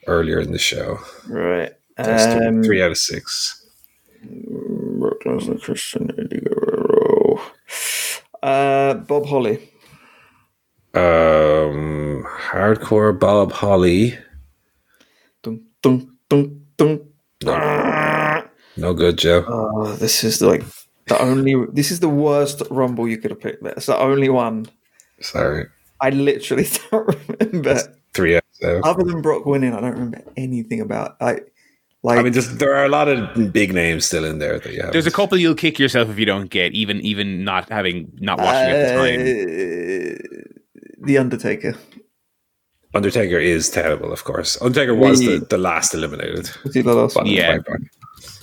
earlier 0.08 0.40
in 0.40 0.52
the 0.52 0.60
show. 0.60 1.00
Right. 1.28 1.74
That's 1.98 2.34
three- 2.34 2.48
Um, 2.48 2.64
three 2.64 2.82
out 2.82 2.92
of 2.92 2.98
six. 2.98 3.64
Brock 5.00 5.20
Lesnar, 5.26 5.62
Christian 5.62 6.08
Guerrero. 6.08 7.42
Uh, 8.44 8.94
Bob 8.96 9.26
Holly. 9.26 9.72
Um, 10.94 12.26
hardcore 12.50 13.18
Bob 13.18 13.52
Holly, 13.52 14.18
Dun, 15.44 15.64
dun, 15.84 16.18
dun, 16.28 16.62
dun. 16.78 17.00
Ah. 17.46 18.46
no 18.76 18.94
good, 18.96 19.18
Joe. 19.20 19.46
Oh, 19.48 19.94
this 19.94 20.24
is 20.24 20.42
like 20.42 20.64
the 21.06 21.22
only. 21.22 21.54
This 21.72 21.92
is 21.92 22.00
the 22.00 22.10
worst 22.10 22.64
rumble 22.72 23.08
you 23.08 23.18
could 23.20 23.30
have 23.32 23.40
picked. 23.40 23.64
It's 23.66 23.86
the 23.86 23.98
only 23.98 24.30
one. 24.30 24.66
Sorry, 25.22 25.68
I 26.02 26.10
literally 26.10 26.66
don't 26.92 27.08
remember. 27.40 27.80
three 28.16 28.36
out 28.38 28.44
of 28.50 28.56
seven. 28.56 28.82
Other 28.84 29.04
than 29.04 29.22
Brock 29.22 29.46
winning, 29.46 29.74
I 29.74 29.82
don't 29.82 29.94
remember 29.94 30.24
anything 30.36 30.82
about. 30.82 31.18
I 31.22 31.42
like. 32.04 32.18
I 32.20 32.24
mean, 32.24 32.34
there's, 32.34 32.56
there 32.58 32.76
are 32.76 32.86
a 32.86 32.90
lot 32.90 33.08
of 33.08 33.52
big 33.54 33.74
names 33.74 34.06
still 34.06 34.26
in 34.26 34.40
there 34.40 34.60
that 34.60 34.74
you 34.74 34.82
have. 34.82 34.92
There's 34.94 35.08
a 35.08 35.12
couple 35.12 35.38
you'll 35.38 35.56
kick 35.56 35.80
yourself 35.80 36.10
if 36.10 36.18
you 36.20 36.26
don't 36.26 36.50
get, 36.50 36.74
even 36.74 37.02
even 37.02 37.44
not 37.44 37.70
having 37.70 38.12
not 38.20 38.38
watching 38.40 38.72
at 38.72 38.88
the 38.88 38.96
time. 38.96 39.20
uh, 39.22 41.06
the 41.06 41.18
Undertaker. 41.18 41.76
Undertaker 42.96 43.38
is 43.38 43.70
terrible, 43.70 44.12
of 44.12 44.24
course. 44.24 44.60
Undertaker 44.62 44.96
was 44.96 45.20
We- 45.20 45.38
the, 45.40 45.46
the 45.46 45.58
last 45.58 45.94
eliminated. 45.94 46.50
Was 46.64 46.74
he 46.74 46.82
the 46.82 46.94
last 46.94 47.16
one? 47.16 47.28
Yeah. 47.28 47.58
Right 47.68 47.80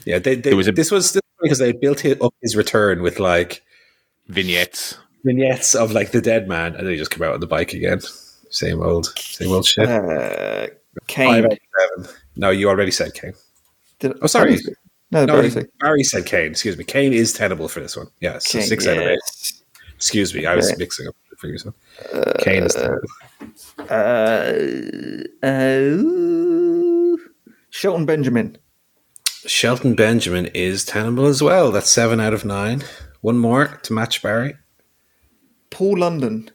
yeah. 0.05 0.19
They, 0.21 0.37
they, 0.37 0.55
was 0.55 0.69
a- 0.69 0.73
this 0.73 0.91
was 0.93 1.19
because 1.43 1.59
they 1.59 1.73
built 1.73 2.05
it 2.05 2.23
up 2.23 2.33
his 2.43 2.55
return 2.57 3.03
with 3.03 3.19
like 3.19 3.63
Vignettes. 4.29 4.97
vignettes 5.25 5.75
of 5.75 5.91
like 5.93 6.13
the 6.13 6.21
dead 6.21 6.47
man, 6.49 6.77
and 6.77 6.87
then 6.87 6.93
he 6.93 6.97
just 6.99 7.11
came 7.11 7.23
out 7.25 7.35
on 7.35 7.41
the 7.41 7.47
bike 7.47 7.73
again. 7.73 8.01
Same 8.51 8.81
old, 8.83 9.07
same 9.19 9.51
old 9.51 9.67
shit. 9.67 9.89
Uh, 9.89 10.69
Kane. 11.09 11.45
out. 11.47 12.15
No, 12.37 12.51
you 12.51 12.69
already 12.69 12.93
said 12.93 13.15
Kane. 13.15 13.35
Did, 13.99 14.13
Oh, 14.23 14.27
sorry. 14.27 14.59
No, 15.11 15.25
No, 15.25 15.35
Barry 15.35 15.51
said 15.51 15.67
Barry 15.81 16.03
said 16.03 16.27
Kane. 16.27 16.51
Excuse 16.51 16.77
me. 16.77 16.85
Kane 16.85 17.13
is 17.13 17.33
tenable 17.33 17.69
for 17.69 17.81
this 17.81 17.97
one. 17.97 18.09
Yeah, 18.21 18.39
Kane, 18.45 18.63
six 18.63 18.87
out 18.87 18.97
of 18.97 19.05
eight. 19.05 19.19
Excuse 19.95 20.35
me, 20.35 20.45
I 20.47 20.57
was 20.57 20.77
mixing 20.79 21.07
up 21.07 21.15
the 21.31 21.37
previous 21.37 21.65
one. 21.65 21.75
Kane 22.41 22.65
is 22.65 22.75
tenable. 22.75 23.01
Uh, 23.89 24.53
uh, 25.47 27.17
Shelton 27.71 28.05
Benjamin. 28.05 28.59
Shelton 29.47 29.95
Benjamin 29.95 30.47
is 30.47 30.85
tenable 30.85 31.27
as 31.27 31.43
well. 31.43 31.71
That's 31.71 31.89
seven 31.89 32.19
out 32.21 32.35
of 32.35 32.45
nine. 32.45 32.83
One 33.21 33.39
more 33.39 33.79
to 33.85 33.93
match 33.93 34.23
Barry. 34.23 34.57
Paul 35.71 35.99
London. 35.99 36.51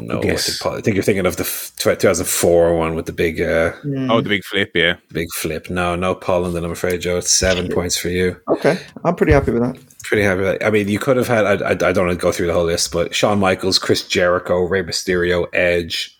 No, 0.00 0.20
I 0.20 0.24
Yes. 0.26 0.58
think, 0.58 0.74
I 0.74 0.80
think 0.80 0.94
you're 0.96 1.02
thinking 1.04 1.24
of 1.26 1.36
the 1.36 1.44
2004 1.78 2.76
one 2.76 2.94
with 2.94 3.06
the 3.06 3.12
big, 3.12 3.40
uh, 3.40 3.72
Oh, 4.10 4.20
the 4.20 4.28
big 4.28 4.44
flip, 4.44 4.70
yeah. 4.74 4.96
big 5.12 5.28
flip. 5.32 5.70
No, 5.70 5.94
no 5.96 6.14
Paul 6.14 6.42
London. 6.42 6.64
I'm 6.64 6.72
afraid, 6.72 7.00
Joe. 7.00 7.18
It's 7.18 7.30
seven 7.30 7.68
points 7.72 7.96
for 7.96 8.08
you. 8.08 8.36
Okay, 8.48 8.78
I'm 9.04 9.14
pretty 9.14 9.32
happy 9.32 9.52
with 9.52 9.62
that. 9.62 9.78
Pretty 10.02 10.22
happy. 10.22 10.42
with 10.42 10.58
that. 10.58 10.66
I 10.66 10.70
mean, 10.70 10.88
you 10.88 10.98
could 10.98 11.16
have 11.16 11.28
had. 11.28 11.46
I, 11.46 11.68
I, 11.68 11.70
I 11.70 11.74
don't 11.92 12.06
want 12.06 12.18
to 12.18 12.22
go 12.22 12.32
through 12.32 12.48
the 12.48 12.52
whole 12.52 12.64
list, 12.66 12.92
but 12.92 13.14
Shawn 13.14 13.38
Michaels, 13.38 13.78
Chris 13.78 14.06
Jericho, 14.06 14.60
Rey 14.60 14.82
Mysterio, 14.82 15.46
Edge, 15.52 16.16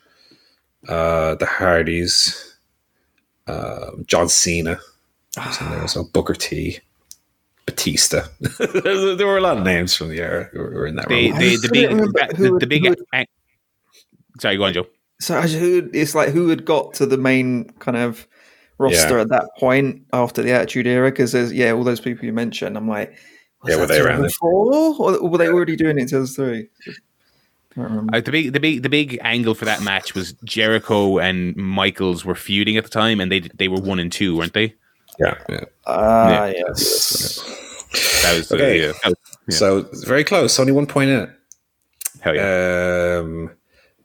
uh, 0.88 1.34
the 1.34 1.46
Hardys, 1.46 2.56
uh, 3.46 3.90
John 4.06 4.28
Cena. 4.28 4.78
was 5.36 5.60
in 5.60 5.70
there 5.70 5.82
as. 5.84 5.94
Booker 6.12 6.34
T. 6.34 6.78
Batista. 7.66 8.22
there 8.58 9.26
were 9.26 9.36
a 9.38 9.40
lot 9.40 9.58
of 9.58 9.64
names 9.64 9.94
from 9.94 10.08
the 10.08 10.18
era 10.20 10.48
who 10.52 10.60
were 10.60 10.86
in 10.86 10.96
that. 10.96 11.08
They, 11.08 11.30
role. 11.30 11.38
they, 11.40 11.56
the 11.56 11.68
big, 11.72 11.88
the, 11.90 12.34
who- 12.36 12.58
the 12.58 12.66
big. 12.66 12.86
who- 12.86 12.94
ang- 13.12 13.26
Sorry, 14.40 14.56
go 14.56 14.64
on, 14.64 14.72
Joe. 14.74 14.86
So 15.20 15.40
who 15.40 15.88
it's 15.94 16.14
like 16.14 16.28
who 16.28 16.48
had 16.48 16.64
got 16.64 16.92
to 16.94 17.06
the 17.06 17.16
main 17.16 17.70
kind 17.78 17.96
of 17.96 18.26
roster 18.78 19.16
Yeah. 19.16 19.22
at 19.22 19.28
that 19.30 19.48
point 19.58 20.02
after 20.12 20.42
the 20.42 20.52
Attitude 20.52 20.86
Era? 20.86 21.10
Because 21.10 21.32
there's 21.32 21.52
yeah, 21.52 21.72
all 21.72 21.84
those 21.84 22.00
people 22.00 22.24
you 22.26 22.32
mentioned. 22.34 22.76
I'm 22.76 22.88
like, 22.88 23.16
was 23.62 23.72
Yeah, 23.74 23.80
were 23.80 23.86
they 23.86 23.98
around 24.00 24.20
then? 24.22 24.30
2004? 24.30 25.22
or 25.22 25.28
were 25.30 25.38
they 25.38 25.48
already 25.48 25.74
doing 25.74 25.96
it 25.98 26.02
in 26.02 26.08
2003? 26.08 26.68
I 27.78 27.80
remember. 27.80 28.14
Uh, 28.16 28.20
the 28.20 28.30
big, 28.30 28.52
the 28.52 28.60
big, 28.60 28.82
the 28.82 28.88
big 28.90 29.18
angle 29.22 29.54
for 29.54 29.64
that 29.64 29.82
match 29.82 30.14
was 30.14 30.34
Jericho 30.44 31.18
and 31.18 31.56
Michaels 31.56 32.24
were 32.24 32.34
feuding 32.34 32.76
at 32.76 32.84
the 32.84 32.90
time, 32.90 33.18
and 33.20 33.32
they 33.32 33.40
they 33.40 33.68
were 33.68 33.80
one 33.80 33.98
and 33.98 34.12
two, 34.12 34.36
weren't 34.36 34.52
they? 34.52 34.74
Yeah, 35.18 35.38
yeah. 35.48 35.64
Ah, 35.86 36.46
yeah. 36.46 36.52
yes. 36.68 37.42
That 38.22 38.36
was 38.36 38.52
uh, 38.52 38.54
Okay. 38.56 38.80
yeah. 38.80 38.92
Yeah. 39.48 39.56
So 39.56 39.88
very 40.04 40.24
close. 40.24 40.58
Only 40.58 40.72
one 40.72 40.86
point 40.86 41.10
in 41.10 41.20
it. 41.20 41.30
hell 42.20 42.34
yeah. 42.34 43.18
Um, 43.20 43.50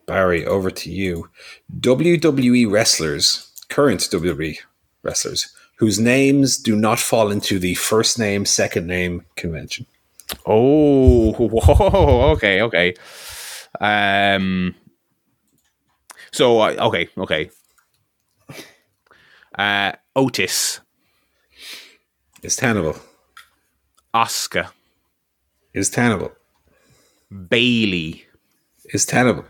Barry, 0.05 0.45
over 0.45 0.69
to 0.71 0.91
you. 0.91 1.29
WWE 1.79 2.69
wrestlers, 2.69 3.51
current 3.69 4.01
WWE 4.01 4.57
wrestlers, 5.03 5.53
whose 5.77 5.99
names 5.99 6.57
do 6.57 6.75
not 6.75 6.99
fall 6.99 7.31
into 7.31 7.59
the 7.59 7.75
first 7.75 8.19
name, 8.19 8.45
second 8.45 8.87
name 8.87 9.25
convention. 9.35 9.85
Oh, 10.45 11.33
whoa, 11.37 12.31
okay, 12.33 12.61
okay. 12.61 12.93
Um. 13.79 14.75
So 16.31 16.59
uh, 16.61 16.75
okay, 16.87 17.09
okay. 17.17 17.49
Uh, 19.57 19.91
Otis, 20.15 20.79
Is 22.41 22.55
tenable. 22.55 22.95
Oscar, 24.13 24.69
Is 25.73 25.89
tenable. 25.89 26.31
Bayley, 27.49 28.25
Is 28.93 29.05
tenable. 29.05 29.45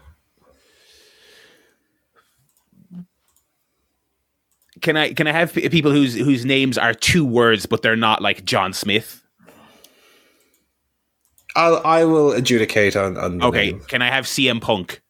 Can 4.82 4.98
I 4.98 5.14
can 5.14 5.28
I 5.28 5.32
have 5.32 5.54
people 5.54 5.92
whose 5.92 6.16
whose 6.16 6.44
names 6.46 6.78
are 6.78 6.94
two 6.94 7.26
words 7.26 7.66
but 7.66 7.82
they're 7.82 7.96
not 7.96 8.22
like 8.22 8.44
John 8.46 8.74
Smith? 8.74 9.18
I'll, 11.56 11.82
I 11.86 12.06
will 12.06 12.32
adjudicate 12.32 12.96
on, 12.96 13.18
on 13.18 13.38
the 13.40 13.46
Okay, 13.48 13.72
name. 13.74 13.82
can 13.82 14.02
I 14.02 14.08
have 14.10 14.26
CM 14.26 14.62
Punk? 14.62 15.02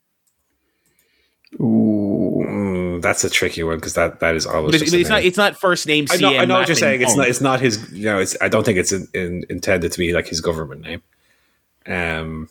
Ooh. 1.62 2.11
That's 3.02 3.24
a 3.24 3.30
tricky 3.30 3.64
one 3.64 3.78
because 3.78 3.94
that, 3.96 4.20
that 4.20 4.36
is 4.36 4.46
always. 4.46 4.72
But 4.72 4.82
it's, 4.82 4.92
just 4.92 4.96
it's 4.96 5.10
not 5.10 5.24
it's 5.24 5.38
not 5.38 5.58
first 5.58 5.88
name 5.88 6.08
I 6.10 6.18
know, 6.18 6.30
I 6.30 6.46
know 6.46 6.56
what 6.56 6.68
you're 6.68 6.76
name 6.76 6.82
saying. 6.82 7.02
It's 7.02 7.16
not. 7.16 7.28
It's 7.28 7.42
not 7.42 7.60
his. 7.60 7.92
You 7.92 8.06
know. 8.06 8.20
It's. 8.20 8.36
I 8.42 8.48
don't 8.48 8.64
think 8.64 8.78
it's 8.78 8.92
in, 8.92 9.08
in, 9.14 9.44
intended 9.50 9.92
to 9.92 9.98
be 9.98 10.14
like 10.14 10.28
his 10.28 10.42
government 10.42 10.82
name. 10.82 11.02
Um, 11.86 12.50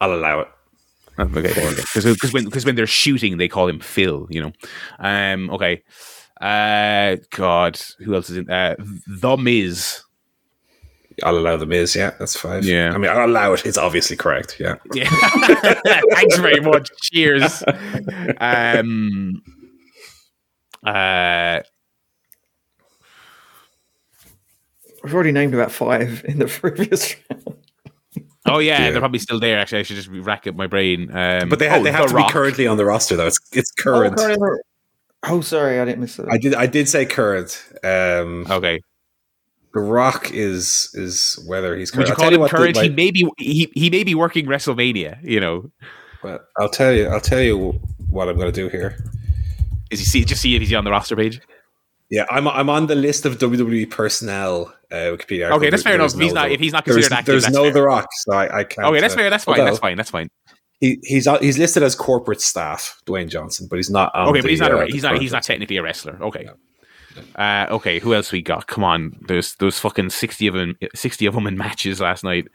I'll 0.00 0.14
allow 0.14 0.40
it. 0.40 0.48
Okay, 1.18 1.42
because 1.42 2.32
when 2.32 2.44
because 2.44 2.66
when 2.66 2.74
they're 2.74 2.86
shooting, 2.86 3.36
they 3.36 3.48
call 3.48 3.68
him 3.68 3.80
Phil. 3.80 4.26
You 4.30 4.42
know, 4.42 4.52
um, 4.98 5.50
okay. 5.50 5.82
Uh, 6.40 7.16
God, 7.30 7.80
who 8.00 8.14
else 8.14 8.30
is 8.30 8.36
in? 8.36 8.50
Uh, 8.50 8.74
the 9.06 9.36
Miz. 9.36 10.03
I'll 11.22 11.38
allow 11.38 11.56
the 11.56 11.66
Miz. 11.66 11.94
Yeah, 11.94 12.10
that's 12.18 12.36
five. 12.36 12.64
Yeah. 12.64 12.92
I 12.92 12.98
mean, 12.98 13.10
I'll 13.10 13.26
allow 13.28 13.52
it. 13.52 13.64
It's 13.64 13.78
obviously 13.78 14.16
correct. 14.16 14.56
Yeah. 14.58 14.76
Yeah, 14.92 15.08
thanks 16.10 16.36
very 16.38 16.60
much. 16.60 16.88
Cheers. 17.02 17.62
Um, 18.40 19.42
uh, 20.84 21.60
We've 25.02 25.14
already 25.14 25.32
named 25.32 25.52
about 25.54 25.70
five 25.70 26.24
in 26.26 26.38
the 26.38 26.46
previous 26.60 27.14
round. 27.30 27.56
oh 28.46 28.58
yeah, 28.58 28.80
Yeah. 28.84 28.90
they're 28.90 29.00
probably 29.00 29.18
still 29.18 29.38
there. 29.38 29.58
Actually, 29.58 29.80
I 29.80 29.82
should 29.82 29.96
just 29.96 30.08
rack 30.08 30.46
up 30.46 30.54
my 30.54 30.66
brain. 30.66 31.10
Um, 31.14 31.48
But 31.50 31.58
they, 31.58 31.68
ha- 31.68 31.76
oh, 31.76 31.82
they 31.82 31.92
have 31.92 32.04
The 32.04 32.08
to 32.08 32.14
Rock. 32.14 32.28
be 32.28 32.32
currently 32.32 32.66
on 32.66 32.76
the 32.78 32.84
roster 32.86 33.16
though. 33.16 33.26
It's 33.26 33.38
it's 33.52 33.70
current. 33.72 34.14
Oh, 34.18 34.36
current- 34.36 34.62
oh, 35.28 35.40
sorry, 35.42 35.78
I 35.78 35.84
didn't 35.84 36.00
miss 36.00 36.16
that. 36.16 36.28
I 36.30 36.38
did 36.38 36.54
I 36.54 36.66
did 36.66 36.88
say 36.88 37.04
current. 37.04 37.62
Um, 37.84 38.46
Okay, 38.50 38.80
The 39.74 39.80
Rock 39.80 40.30
is 40.32 40.90
is 40.94 41.42
whether 41.46 41.76
he's 41.76 41.90
current. 41.90 42.08
would 42.08 42.10
you 42.10 42.14
call 42.14 42.32
him 42.32 42.40
what 42.40 42.50
the- 42.50 42.56
current? 42.56 42.76
he 42.76 42.88
may 42.88 43.10
be 43.10 43.28
he, 43.38 43.70
he 43.74 43.90
may 43.90 44.04
be 44.04 44.14
working 44.14 44.46
WrestleMania. 44.46 45.18
You 45.22 45.40
know, 45.40 45.70
but 46.22 46.46
I'll 46.58 46.68
tell 46.68 46.92
you. 46.92 47.08
I'll 47.08 47.20
tell 47.20 47.40
you 47.40 47.80
what 48.08 48.28
I'm 48.28 48.36
going 48.36 48.52
to 48.52 48.52
do 48.52 48.68
here. 48.68 48.96
is 49.90 49.98
he 49.98 50.06
see 50.06 50.24
just 50.24 50.40
see 50.40 50.54
if 50.54 50.62
he's 50.62 50.72
on 50.72 50.84
the 50.84 50.92
roster 50.92 51.16
page? 51.16 51.40
Yeah, 52.08 52.24
I'm 52.30 52.46
I'm 52.46 52.70
on 52.70 52.86
the 52.86 52.94
list 52.94 53.26
of 53.26 53.38
WWE 53.38 53.90
personnel 53.90 54.72
uh, 54.92 54.94
Wikipedia. 54.94 55.50
Okay, 55.50 55.70
that's 55.70 55.82
fair 55.82 55.96
enough. 55.96 56.12
there's 56.12 56.14
If 56.14 56.20
he's 56.20 56.32
not 56.32 56.50
if 56.52 56.60
he's 56.60 56.72
not 56.72 56.84
there's, 56.84 56.96
considered 56.96 57.16
active, 57.16 57.42
there's 57.42 57.50
no 57.50 57.64
fair. 57.64 57.72
The 57.72 57.82
Rock, 57.82 58.08
so 58.12 58.32
I, 58.32 58.60
I 58.60 58.64
can't. 58.64 58.86
Okay, 58.86 59.00
that's 59.00 59.14
uh, 59.14 59.16
fair. 59.16 59.30
That's 59.30 59.42
fine. 59.42 59.58
although 59.58 59.70
That's 59.70 59.80
fine. 59.80 59.96
That's 59.96 60.10
fine. 60.10 60.30
He, 60.78 61.00
he's 61.02 61.26
he's 61.40 61.58
listed 61.58 61.82
as 61.82 61.96
corporate 61.96 62.40
staff, 62.40 63.00
Dwayne 63.06 63.28
Johnson, 63.28 63.66
but 63.68 63.76
he's 63.76 63.90
not. 63.90 64.14
On 64.14 64.28
Okay, 64.28 64.40
but 64.40 64.50
he's 64.50 64.60
not. 64.60 64.70
uh, 64.70 64.76
A, 64.76 64.86
the 64.86 64.92
he's 64.92 65.02
not. 65.02 65.18
He's 65.18 65.32
not 65.32 65.42
technically 65.42 65.78
a 65.78 65.82
wrestler. 65.82 66.16
Okay. 66.22 66.48
Uh, 67.36 67.66
okay, 67.70 67.98
who 67.98 68.14
else 68.14 68.32
we 68.32 68.42
got? 68.42 68.66
Come 68.66 68.84
on, 68.84 69.16
there's 69.28 69.54
there's 69.56 69.78
fucking 69.78 70.10
sixty 70.10 70.46
of 70.46 70.54
them, 70.54 70.76
sixty 70.94 71.26
of 71.26 71.34
them 71.34 71.46
in 71.46 71.56
matches 71.56 72.00
last 72.00 72.24
night. 72.24 72.48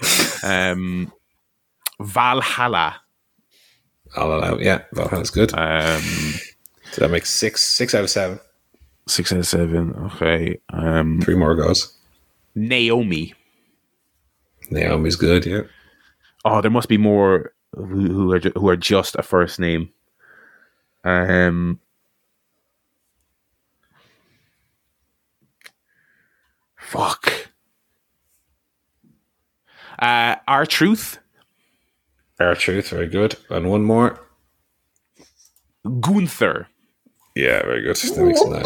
Um, 0.44 1.12
Valhalla. 2.02 3.02
I'll 4.16 4.34
allow. 4.34 4.58
Yeah, 4.58 4.82
Valhalla's 4.94 5.30
good. 5.30 5.54
Um, 5.54 6.02
So 6.92 7.02
that 7.02 7.12
makes 7.12 7.30
six 7.30 7.62
six 7.62 7.94
out 7.94 8.04
of 8.04 8.10
seven. 8.10 8.40
six 9.08 9.32
out 9.32 9.40
of 9.40 9.46
seven. 9.48 9.94
Okay. 10.16 10.58
Um, 10.74 11.22
Three 11.22 11.36
more 11.36 11.56
goes. 11.56 11.96
Naomi. 12.56 13.34
Naomi's 14.72 15.16
good. 15.16 15.46
Yeah. 15.46 15.62
Oh, 16.46 16.62
there 16.62 16.72
must 16.72 16.90
be 16.90 16.98
more 16.98 17.54
who, 17.76 17.86
who 17.86 18.32
are 18.34 18.40
who 18.40 18.70
are 18.70 18.78
just 18.78 19.16
a 19.16 19.22
first 19.24 19.60
name. 19.60 19.90
Um. 21.04 21.80
Fuck. 26.90 27.50
Uh, 30.00 30.36
R-Truth, 30.48 31.20
Our 32.40 32.56
truth, 32.56 32.90
very 32.90 33.06
good. 33.08 33.36
And 33.52 33.70
one 33.70 33.84
more. 33.84 34.20
Gunther. 36.00 36.68
Yeah, 37.36 37.62
very 37.64 37.82
good. 37.84 37.96
That 37.96 38.24
makes 38.26 38.42
nine. 38.44 38.64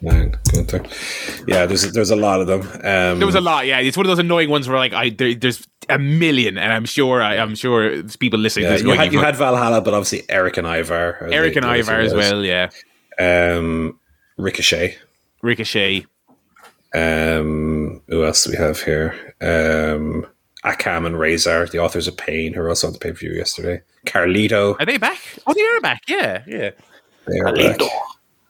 Nine. 0.00 0.36
Gunther. 0.52 0.82
Yeah, 1.46 1.66
there's 1.66 1.92
there's 1.92 2.10
a 2.10 2.16
lot 2.16 2.40
of 2.40 2.46
them. 2.46 2.62
Um, 2.62 3.18
There 3.18 3.26
was 3.26 3.34
a 3.34 3.40
lot, 3.40 3.66
yeah. 3.66 3.80
It's 3.80 3.96
one 3.98 4.06
of 4.06 4.08
those 4.08 4.18
annoying 4.18 4.48
ones 4.48 4.66
where 4.68 4.78
like 4.78 4.92
I 4.94 5.10
there, 5.10 5.34
there's 5.34 5.66
a 5.90 5.98
million, 5.98 6.56
and 6.56 6.72
I'm 6.72 6.86
sure 6.86 7.20
I, 7.20 7.36
I'm 7.36 7.54
sure 7.54 8.02
people 8.18 8.38
listening. 8.40 8.64
Yeah, 8.64 8.70
to 8.70 8.74
this 8.74 8.82
you 8.82 8.86
going, 8.86 8.98
had, 8.98 9.12
you 9.12 9.18
"You've 9.18 9.26
had 9.26 9.36
Valhalla, 9.36 9.80
but 9.82 9.92
obviously 9.94 10.22
Erik 10.30 10.56
and 10.56 10.66
Ivar. 10.66 11.28
Erik 11.30 11.54
the- 11.54 11.66
and 11.66 11.76
Ivar 11.80 12.00
as 12.00 12.14
well, 12.14 12.42
yeah. 12.44 12.70
Um, 13.18 13.98
Ricochet. 14.38 14.96
Ricochet, 15.42 16.06
Um, 16.94 18.02
who 18.08 18.24
else 18.24 18.44
do 18.44 18.50
we 18.50 18.56
have 18.56 18.80
here? 18.82 19.34
Um, 19.40 20.26
Akam 20.64 21.06
and 21.06 21.18
Rezar, 21.18 21.66
the 21.66 21.78
authors 21.78 22.06
of 22.06 22.16
Pain, 22.16 22.52
who 22.52 22.60
were 22.60 22.68
also 22.68 22.86
on 22.86 22.92
the 22.92 22.98
pay 22.98 23.10
per 23.10 23.16
view 23.18 23.32
yesterday. 23.32 23.82
Carlito, 24.06 24.76
are 24.78 24.86
they 24.86 24.98
back? 24.98 25.18
Oh, 25.46 25.54
they 25.54 25.62
are 25.62 25.80
back. 25.80 26.02
Yeah, 26.08 26.42
yeah. 26.46 26.70
they 27.26 27.38
are 27.40 27.54
back. 27.54 27.80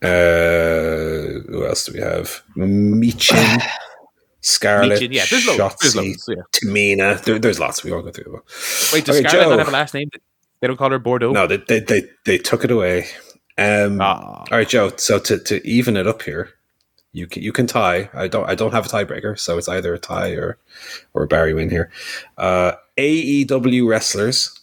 Uh, 0.03 1.41
who 1.51 1.65
else 1.67 1.85
do 1.87 1.93
we 1.93 2.01
have? 2.01 2.43
Michin, 2.57 3.63
Scarlett, 4.41 5.01
Legion, 5.01 5.13
yeah. 5.13 5.25
There's 5.31 5.47
loads. 5.47 5.77
There's 5.81 5.95
Shotzi, 5.95 5.97
loads. 5.97 6.25
Yeah. 6.29 6.43
Tamina. 6.53 7.23
There, 7.23 7.39
there's 7.39 7.61
lots. 7.61 7.85
We 7.85 7.93
won't 7.93 8.05
go 8.07 8.11
through 8.11 8.25
them. 8.25 8.35
all. 8.35 8.43
Wait, 8.93 9.05
does 9.05 9.17
Okay, 9.19 9.29
Scarlett 9.29 9.45
Joe. 9.47 9.51
not 9.51 9.59
have 9.61 9.69
a 9.69 9.71
last 9.71 9.95
name? 9.95 10.11
They 10.61 10.67
don't 10.67 10.77
call 10.77 10.91
her 10.91 10.99
Bordeaux. 10.99 11.33
No, 11.33 11.47
they, 11.47 11.57
they 11.59 11.81
they 11.81 12.03
they 12.25 12.39
took 12.39 12.65
it 12.65 12.71
away. 12.71 13.07
Um, 13.59 14.01
Ah. 14.01 14.41
All 14.41 14.59
right, 14.59 14.69
Joe. 14.69 14.93
So 14.97 15.19
to, 15.21 15.39
to 15.39 15.67
even 15.67 15.97
it 15.97 16.07
up 16.07 16.23
here, 16.23 16.51
you 17.13 17.27
can 17.27 17.43
you 17.43 17.53
can 17.53 17.67
tie. 17.67 18.09
I 18.15 18.29
don't 18.29 18.49
I 18.49 18.55
don't 18.55 18.73
have 18.73 18.87
a 18.87 18.89
tiebreaker, 18.89 19.39
so 19.39 19.59
it's 19.59 19.69
either 19.69 19.95
a 19.95 19.99
tie 19.99 20.31
or 20.31 20.59
or 21.15 21.25
a 21.25 21.29
Barry 21.29 21.55
win 21.55 21.71
here. 21.71 21.91
Uh, 22.39 22.73
AEW 22.99 23.89
wrestlers 23.89 24.59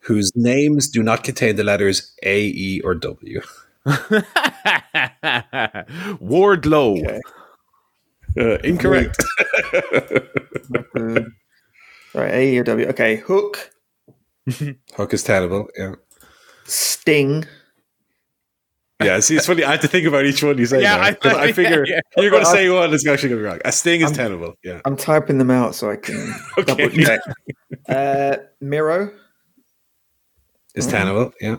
whose 0.00 0.30
names 0.36 0.88
do 0.88 1.02
not 1.02 1.24
contain 1.24 1.56
the 1.56 1.64
letters 1.64 2.12
A, 2.22 2.46
E, 2.46 2.80
or 2.82 2.94
W. 2.94 3.40
Wardlow. 6.22 7.04
Okay. 7.04 7.20
Uh, 8.38 8.58
incorrect. 8.64 9.22
Um, 10.96 11.36
right, 12.14 12.32
AEW. 12.32 12.88
Okay, 12.88 13.16
Hook, 13.16 13.70
Hook 14.96 15.14
is 15.14 15.22
terrible. 15.22 15.68
Yeah. 15.76 15.94
Sting, 16.64 17.44
Yeah, 19.02 19.20
see, 19.20 19.36
it's 19.36 19.46
funny. 19.46 19.62
I 19.62 19.72
have 19.72 19.80
to 19.80 19.88
think 19.88 20.06
about 20.06 20.24
each 20.24 20.42
one 20.42 20.56
you 20.56 20.64
say. 20.66 20.80
Yeah, 20.80 20.96
now, 20.96 21.30
I- 21.30 21.42
I, 21.48 21.52
figure 21.52 21.84
yeah, 21.86 22.00
you're 22.16 22.30
going 22.30 22.44
to 22.44 22.50
say 22.50 22.68
one 22.70 22.90
that's 22.90 23.06
actually 23.06 23.28
going 23.30 23.40
to 23.42 23.44
be 23.44 23.48
wrong. 23.50 23.60
A 23.64 23.70
sting 23.72 24.00
is 24.00 24.06
I'm- 24.06 24.14
tenable. 24.14 24.54
Yeah. 24.64 24.80
I'm 24.86 24.96
typing 24.96 25.36
them 25.38 25.50
out 25.50 25.74
so 25.74 25.90
I 25.90 25.96
can 25.96 26.34
double 26.64 26.88
check. 26.90 27.20
Uh, 27.88 28.36
Miro, 28.60 29.10
Is 30.74 30.86
tenable. 30.86 31.32
Yeah. 31.40 31.56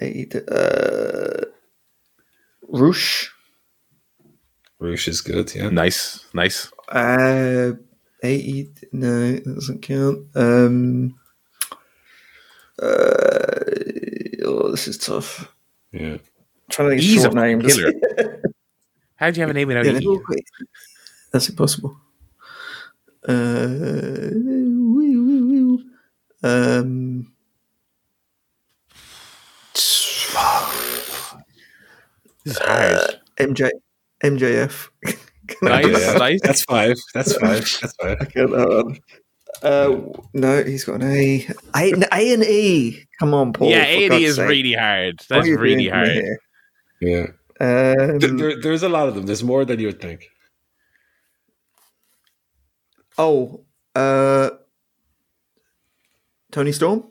AEW, 0.00 0.42
uh, 0.50 1.44
Rush, 2.68 3.30
Rush 4.78 5.08
is 5.08 5.20
good. 5.20 5.54
Yeah. 5.54 5.68
Nice, 5.68 6.24
nice. 6.32 6.72
uh, 6.88 7.72
AE. 8.24 8.70
No, 8.92 9.32
that 9.32 9.44
doesn't 9.44 9.82
count. 9.82 10.26
Um, 10.34 11.18
uh, 12.80 13.60
oh, 14.44 14.70
this 14.70 14.88
is 14.88 14.96
tough. 14.98 15.54
Yeah. 15.92 16.16
I'm 16.78 16.86
trying 16.86 16.90
to 16.90 16.96
think 16.96 17.00
of 17.00 17.04
He's 17.04 17.22
short 17.22 17.34
a 17.34 17.40
names. 17.40 17.74
killer. 17.74 18.42
How 19.16 19.30
do 19.30 19.36
you 19.38 19.42
have 19.42 19.50
a 19.50 19.54
name 19.54 19.68
without 19.68 19.84
Yeah, 19.84 19.92
an 19.92 20.02
E? 20.02 20.18
That's 21.32 21.48
impossible. 21.48 21.96
Uh, 23.26 23.68
wee, 24.32 25.16
wee, 25.16 25.42
wee. 25.64 25.84
Um, 26.42 27.32
This 32.44 32.56
is 32.56 32.58
hard. 32.58 33.20
MJ, 33.38 33.70
MJF. 34.24 34.88
Nice, 35.60 35.84
do 35.84 36.18
nice. 36.18 36.40
That's 36.42 36.62
five. 36.64 36.96
That's 37.12 37.36
five. 37.36 37.58
That's 37.82 37.94
five. 37.96 38.20
Okay, 38.22 38.40
hold 38.40 38.52
on. 38.54 38.98
Uh, 39.62 39.98
no, 40.32 40.62
he's 40.62 40.84
got 40.84 41.02
an 41.02 41.12
A. 41.12 41.46
A, 41.76 41.92
A 42.12 42.32
and 42.32 42.42
E. 42.44 43.04
Come 43.18 43.34
on, 43.34 43.52
Paul. 43.52 43.68
yeah, 43.68 43.82
for 43.84 43.90
eighty 43.90 44.08
God's 44.08 44.22
is 44.24 44.36
sake. 44.36 44.48
really 44.48 44.72
hard. 44.72 45.20
That's 45.28 45.46
really 45.46 45.84
doing 45.84 45.90
to 45.90 45.90
hard. 45.90 46.38
Here? 47.02 47.36
Yeah. 47.60 47.94
Um, 48.00 48.18
There, 48.18 48.30
there- 48.36 48.60
there's 48.60 48.82
a 48.82 48.88
lot 48.88 49.08
of 49.08 49.14
them. 49.14 49.26
There's 49.26 49.44
more 49.44 49.64
than 49.64 49.78
you 49.80 49.86
would 49.88 50.00
think. 50.00 50.28
oh, 53.18 53.64
uh, 53.94 54.50
Toni 56.50 56.72
Storm. 56.72 57.04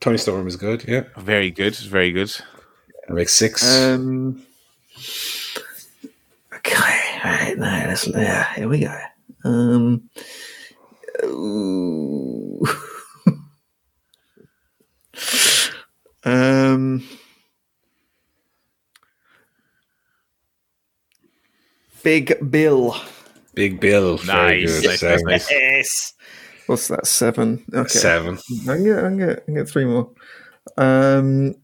Toni 0.00 0.16
Storm 0.18 0.46
is 0.46 0.56
good. 0.56 0.84
Yeah. 0.88 1.04
Very 1.18 1.50
good, 1.50 1.76
very 1.76 2.10
good. 2.12 2.30
That 3.08 3.14
makes 3.14 3.34
six. 3.34 3.62
Um, 3.62 4.42
okay, 6.54 7.18
all 7.24 7.30
right, 7.30 7.58
now 7.58 7.86
let's 7.88 8.06
yeah, 8.08 8.54
here 8.54 8.68
we 8.68 8.80
go. 8.80 8.98
Um, 9.44 10.08
um, 16.24 17.02
Big 22.02 22.50
Bill. 22.50 22.96
Big 23.54 23.80
Bill. 23.80 24.16
Very 24.18 24.62
Nice, 24.64 24.80
good. 24.80 25.02
nice, 25.02 25.22
nice, 25.24 25.50
Yes. 25.50 26.14
What's 26.66 26.88
that? 26.88 27.06
Seven. 27.06 27.64
Okay. 27.74 27.88
Seven. 27.88 28.38
I 28.62 28.74
can 28.76 28.84
get, 28.84 28.98
I 28.98 29.02
can 29.02 29.18
get, 29.18 29.30
I 29.30 29.40
can 29.40 29.54
get 29.54 29.68
three 29.68 29.84
more. 29.84 30.10
Um, 30.76 31.54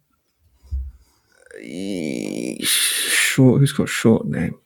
short. 2.63 3.61
Who's 3.61 3.73
got 3.73 3.89
short 3.89 4.27
name? 4.27 4.59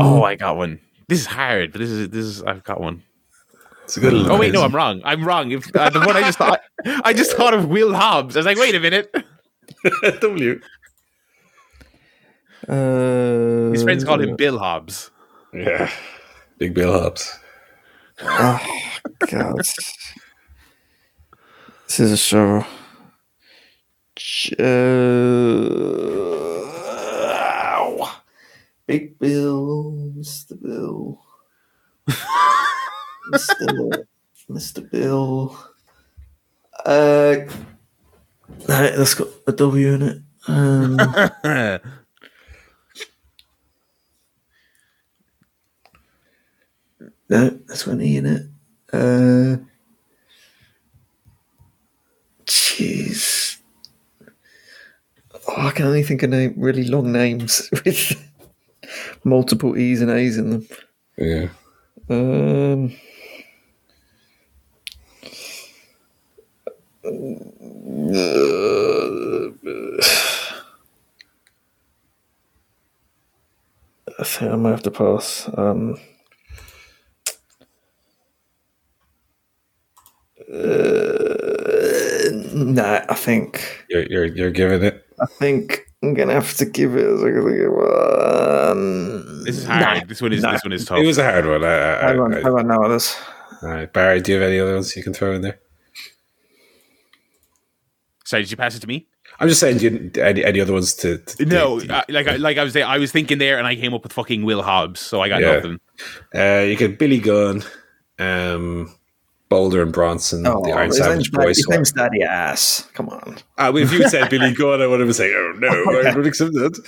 Oh, 0.00 0.22
I 0.22 0.34
got 0.36 0.56
one. 0.56 0.78
This 1.08 1.20
is 1.20 1.26
hard, 1.26 1.72
but 1.72 1.78
this 1.80 1.90
is 1.90 2.10
this 2.10 2.24
is 2.24 2.42
I've 2.42 2.62
got 2.62 2.80
one. 2.80 3.02
It's 3.84 3.96
a 3.96 4.00
good. 4.00 4.12
Oh 4.14 4.38
wait, 4.38 4.52
no, 4.52 4.62
I'm 4.62 4.74
wrong. 4.74 5.00
I'm 5.04 5.24
wrong. 5.24 5.50
If, 5.50 5.74
uh, 5.74 5.88
the 5.90 6.00
one 6.00 6.16
I 6.16 6.20
just 6.20 6.38
thought, 6.38 6.60
I 6.84 7.12
just 7.14 7.32
thought 7.36 7.54
of 7.54 7.68
Will 7.68 7.94
Hobbs. 7.94 8.36
I 8.36 8.40
was 8.40 8.46
like, 8.46 8.58
wait 8.58 8.74
a 8.74 8.80
minute. 8.80 9.12
W. 10.20 10.60
Uh, 12.68 13.70
His 13.72 13.82
friends 13.82 14.04
called 14.04 14.20
him 14.22 14.36
Bill 14.36 14.58
Hobbs. 14.58 15.10
Yeah. 15.54 15.90
Big 16.58 16.74
Bill 16.74 16.92
Hobbs. 16.92 17.38
Oh, 18.20 18.60
God. 19.30 19.56
this 19.56 19.98
is 22.00 22.12
a 22.12 22.16
show. 22.16 22.64
Joe. 24.16 24.58
Big 28.86 29.18
Bill, 29.18 30.12
Mr. 30.16 30.60
Bill. 30.60 31.20
Mr. 33.32 33.66
Bill, 33.66 33.90
Mr. 34.50 34.90
Bill. 34.90 35.56
Uh, 36.84 37.36
no, 38.68 38.96
that's 38.96 39.14
got 39.14 39.28
a 39.46 39.52
W 39.52 39.94
in 39.94 40.02
it. 40.02 40.18
Um, 40.48 40.96
no, 47.28 47.50
that's 47.66 47.84
got 47.84 48.00
E 48.00 48.16
in 48.16 48.26
it. 48.26 48.42
Uh, 48.92 49.56
jeez. 52.46 53.58
Oh, 55.48 55.66
I 55.66 55.70
can 55.72 55.86
only 55.86 56.02
think 56.02 56.22
of 56.22 56.30
name, 56.30 56.54
really 56.56 56.84
long 56.84 57.12
names 57.12 57.68
with 57.84 58.16
multiple 59.24 59.76
E's 59.76 60.00
and 60.00 60.10
A's 60.10 60.38
in 60.38 60.50
them. 60.50 60.68
Yeah. 61.16 61.48
Um, 62.10 62.94
I 74.20 74.24
think 74.24 74.50
I 74.52 74.56
might 74.56 74.70
have 74.70 74.82
to 74.82 74.90
pass. 74.90 75.48
Um, 75.56 75.96
uh, 80.52 82.30
nah, 82.54 83.00
I 83.08 83.14
think 83.14 83.84
You're, 83.90 84.06
you're, 84.06 84.24
you're 84.26 84.50
giving 84.50 84.82
it. 84.82 85.04
I 85.20 85.26
think 85.26 85.86
I'm 86.02 86.14
gonna 86.14 86.32
have 86.34 86.54
to 86.54 86.64
give 86.64 86.96
it. 86.96 87.04
as 87.04 87.22
a- 87.22 88.70
Um, 88.70 89.44
This 89.44 89.58
is 89.58 89.64
hard. 89.64 90.08
this 90.08 90.22
one 90.22 90.32
is 90.32 90.42
nah. 90.42 90.52
this 90.52 90.62
one 90.64 90.72
is 90.72 90.84
tough. 90.84 90.98
It 90.98 91.06
was 91.06 91.18
a 91.18 91.24
hard 91.24 91.46
one. 91.46 91.64
I, 91.64 91.68
I, 91.68 92.08
Hang 92.08 92.20
on, 92.20 92.34
I, 92.34 92.40
hang 92.40 92.52
on, 92.54 92.66
no 92.68 92.82
others. 92.84 93.16
all 93.62 93.68
right. 93.70 93.92
Barry, 93.92 94.20
do 94.20 94.32
you 94.32 94.40
have 94.40 94.48
any 94.48 94.60
other 94.60 94.74
ones 94.74 94.94
you 94.96 95.02
can 95.02 95.12
throw 95.14 95.32
in 95.34 95.42
there? 95.42 95.58
Sorry, 98.24 98.42
did 98.42 98.50
you 98.50 98.56
pass 98.56 98.74
it 98.76 98.80
to 98.80 98.86
me? 98.86 99.06
I'm 99.40 99.48
just 99.48 99.60
saying, 99.60 99.78
do 99.78 99.84
you, 99.88 100.22
any, 100.22 100.44
any 100.44 100.60
other 100.60 100.72
ones 100.72 100.94
to. 100.96 101.18
to 101.18 101.44
No, 101.46 101.80
to- 101.80 101.94
uh, 101.94 102.02
like 102.08 102.26
I, 102.28 102.36
like 102.36 102.58
I 102.58 102.64
was 102.64 102.72
there, 102.72 102.86
I 102.86 102.98
was 102.98 103.10
thinking 103.12 103.38
there, 103.38 103.58
and 103.58 103.66
I 103.66 103.74
came 103.76 103.94
up 103.94 104.02
with 104.02 104.12
fucking 104.12 104.44
Will 104.44 104.62
Hobbs, 104.62 105.00
so 105.00 105.20
I 105.20 105.28
got 105.28 105.40
Yeah. 105.40 105.56
nothing. 105.56 105.80
Uh, 106.34 106.64
you 106.66 106.76
get 106.76 106.98
Billy 106.98 107.18
Gunn, 107.20 107.62
um, 108.18 108.94
Boulder 109.48 109.82
and 109.82 109.92
Bronson, 109.92 110.46
Oh, 110.46 110.62
the 110.62 110.72
Iron 110.72 110.92
Savage 110.92 111.14
name's, 111.16 111.30
Boys. 111.30 111.56
his 111.56 111.68
name's 111.68 111.92
Daddy 111.92 112.22
Ass. 112.22 112.86
Come 112.94 113.08
on. 113.08 113.38
Uh, 113.56 113.72
if 113.76 113.92
you 113.92 114.06
said 114.08 114.28
Billy 114.28 114.52
Gunn, 114.52 114.82
I 114.82 114.86
would 114.86 115.00
have 115.00 115.06
been 115.08 115.14
saying, 115.14 115.34
"Oh 115.34 115.52
no, 115.58 116.00
I 116.10 116.14
would 116.14 116.26
accept 116.26 116.52
that." 116.52 116.78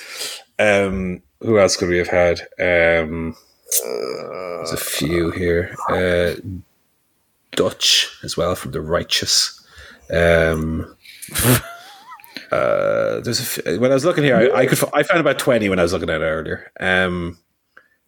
Um, 0.59 1.23
who 1.41 1.59
else 1.59 1.77
could 1.77 1.89
we 1.89 1.97
have 1.99 2.09
had? 2.09 2.41
Um, 2.59 3.35
there's 3.83 4.73
a 4.73 4.77
few 4.77 5.31
here. 5.31 5.75
Uh, 5.89 6.35
Dutch 7.53 8.11
as 8.23 8.37
well 8.37 8.55
from 8.55 8.73
the 8.73 8.81
Righteous. 8.83 9.57
Um, 10.13 10.97
uh, 12.53 13.21
there's 13.21 13.41
a 13.41 13.71
f- 13.75 13.81
when 13.81 13.91
I 13.91 13.95
was 13.95 14.05
looking 14.05 14.25
here, 14.25 14.37
I, 14.37 14.61
I 14.61 14.67
could 14.67 14.83
f- 14.83 14.91
I 14.93 15.03
found 15.03 15.21
about 15.21 15.39
twenty 15.39 15.69
when 15.69 15.79
I 15.79 15.83
was 15.83 15.93
looking 15.93 16.11
at 16.11 16.21
it 16.21 16.25
earlier. 16.25 16.71
Um, 16.81 17.39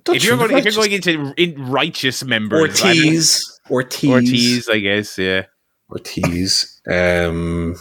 Dutch 0.04 0.16
If 0.16 0.24
you're 0.24 0.36
going, 0.36 0.50
the 0.50 0.56
if 0.58 0.64
you're 0.64 0.74
going 0.74 0.92
into 0.92 1.32
in 1.36 1.68
righteous 1.70 2.24
members, 2.24 2.82
I 2.82 2.92
mean- 2.92 3.04
Ortiz, 3.06 3.51
Ortiz, 3.70 4.10
Ortiz, 4.10 4.68
I 4.68 4.78
guess, 4.78 5.18
yeah. 5.18 5.46
Ortiz. 5.90 6.80
Um, 6.86 7.76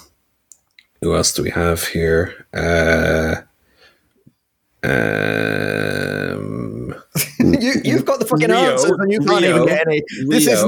who 1.01 1.15
else 1.15 1.33
do 1.33 1.43
we 1.43 1.49
have 1.49 1.85
here? 1.87 2.47
Uh, 2.53 3.41
um, 4.83 6.95
you, 7.39 7.73
you've 7.83 8.05
got 8.05 8.19
the 8.19 8.25
fucking 8.25 8.49
Rio, 8.49 8.71
answers 8.71 8.91
and 8.91 9.11
you 9.11 9.19
can't 9.19 9.41
Rio, 9.41 9.55
even 9.55 9.67
get 9.67 9.87
any. 9.87 10.03
This 10.27 10.47
is 10.47 10.63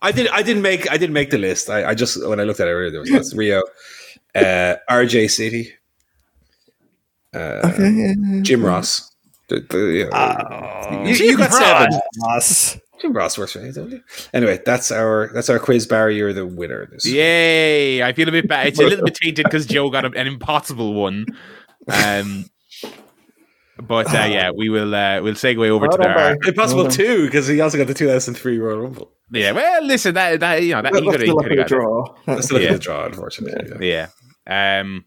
I 0.00 0.10
did. 0.10 0.28
I 0.28 0.42
didn't 0.42 0.62
make. 0.62 0.90
I 0.90 0.96
didn't 0.96 1.14
make 1.14 1.30
the 1.30 1.38
list. 1.38 1.70
I, 1.70 1.90
I 1.90 1.94
just 1.94 2.26
when 2.26 2.40
I 2.40 2.44
looked 2.44 2.60
at 2.60 2.66
it 2.66 2.72
earlier, 2.72 2.90
there 2.90 3.00
was 3.00 3.10
lots. 3.10 3.34
Rio, 3.34 3.62
uh, 4.34 4.76
RJ 4.90 5.30
City, 5.30 5.72
uh, 7.32 8.42
Jim 8.42 8.64
Ross. 8.64 9.10
The, 9.48 9.60
the, 9.60 9.78
you, 9.78 10.08
know, 10.08 11.04
you, 11.04 11.14
you 11.14 11.36
got 11.36 11.52
seven. 11.52 12.00
Us. 12.30 12.78
Jim 13.02 13.12
Ross 13.12 13.36
works 13.36 13.52
for 13.52 13.60
you, 13.60 13.72
don't 13.72 13.90
you? 13.90 14.00
Anyway, 14.32 14.60
that's 14.64 14.90
our 14.92 15.28
that's 15.34 15.50
our 15.50 15.58
quiz. 15.58 15.86
Barry, 15.86 16.16
you're 16.16 16.32
the 16.32 16.46
winner. 16.46 16.86
This. 16.86 17.04
Yay! 17.06 18.02
I 18.02 18.12
feel 18.12 18.28
a 18.28 18.32
bit 18.32 18.48
bad. 18.48 18.68
It's 18.68 18.78
a 18.78 18.84
little 18.84 19.04
bit 19.04 19.14
tainted 19.22 19.44
because 19.44 19.66
Joe 19.66 19.90
got 19.90 20.04
a, 20.04 20.08
an 20.18 20.26
impossible 20.26 20.94
one. 20.94 21.26
Um, 21.92 22.46
but 23.78 24.06
uh, 24.14 24.26
yeah, 24.30 24.50
we 24.50 24.68
will 24.68 24.94
uh, 24.94 25.20
we'll 25.22 25.34
segue 25.34 25.68
over 25.68 25.86
Well 25.88 25.96
to 25.96 26.02
done, 26.02 26.10
our 26.16 26.36
Impossible 26.46 26.82
Well 26.84 26.90
two 26.92 27.24
because 27.26 27.46
he 27.48 27.60
also 27.60 27.78
got 27.78 27.86
the 27.88 27.94
2003 27.94 28.58
Royal 28.58 28.78
Rumble. 28.82 29.10
yeah. 29.30 29.52
Well, 29.52 29.84
listen, 29.84 30.14
that 30.14 30.40
that 30.40 30.62
you 30.62 30.74
know 30.74 30.82
that 30.82 30.94
he 30.94 31.00
That's 31.00 31.16
could 31.16 31.26
the 31.26 31.32
luck 31.32 31.44
have 31.44 31.50
of 31.52 31.56
the 31.56 31.62
got. 31.62 31.68
draw. 31.68 32.14
That's 32.26 32.46
still 32.46 32.60
Yeah. 32.60 32.66
yeah. 32.66 32.72
the 32.74 32.78
draw, 32.78 33.06
unfortunately. 33.06 33.86
Yeah. 33.88 34.08
Yeah. 34.46 34.80
Um. 34.80 35.04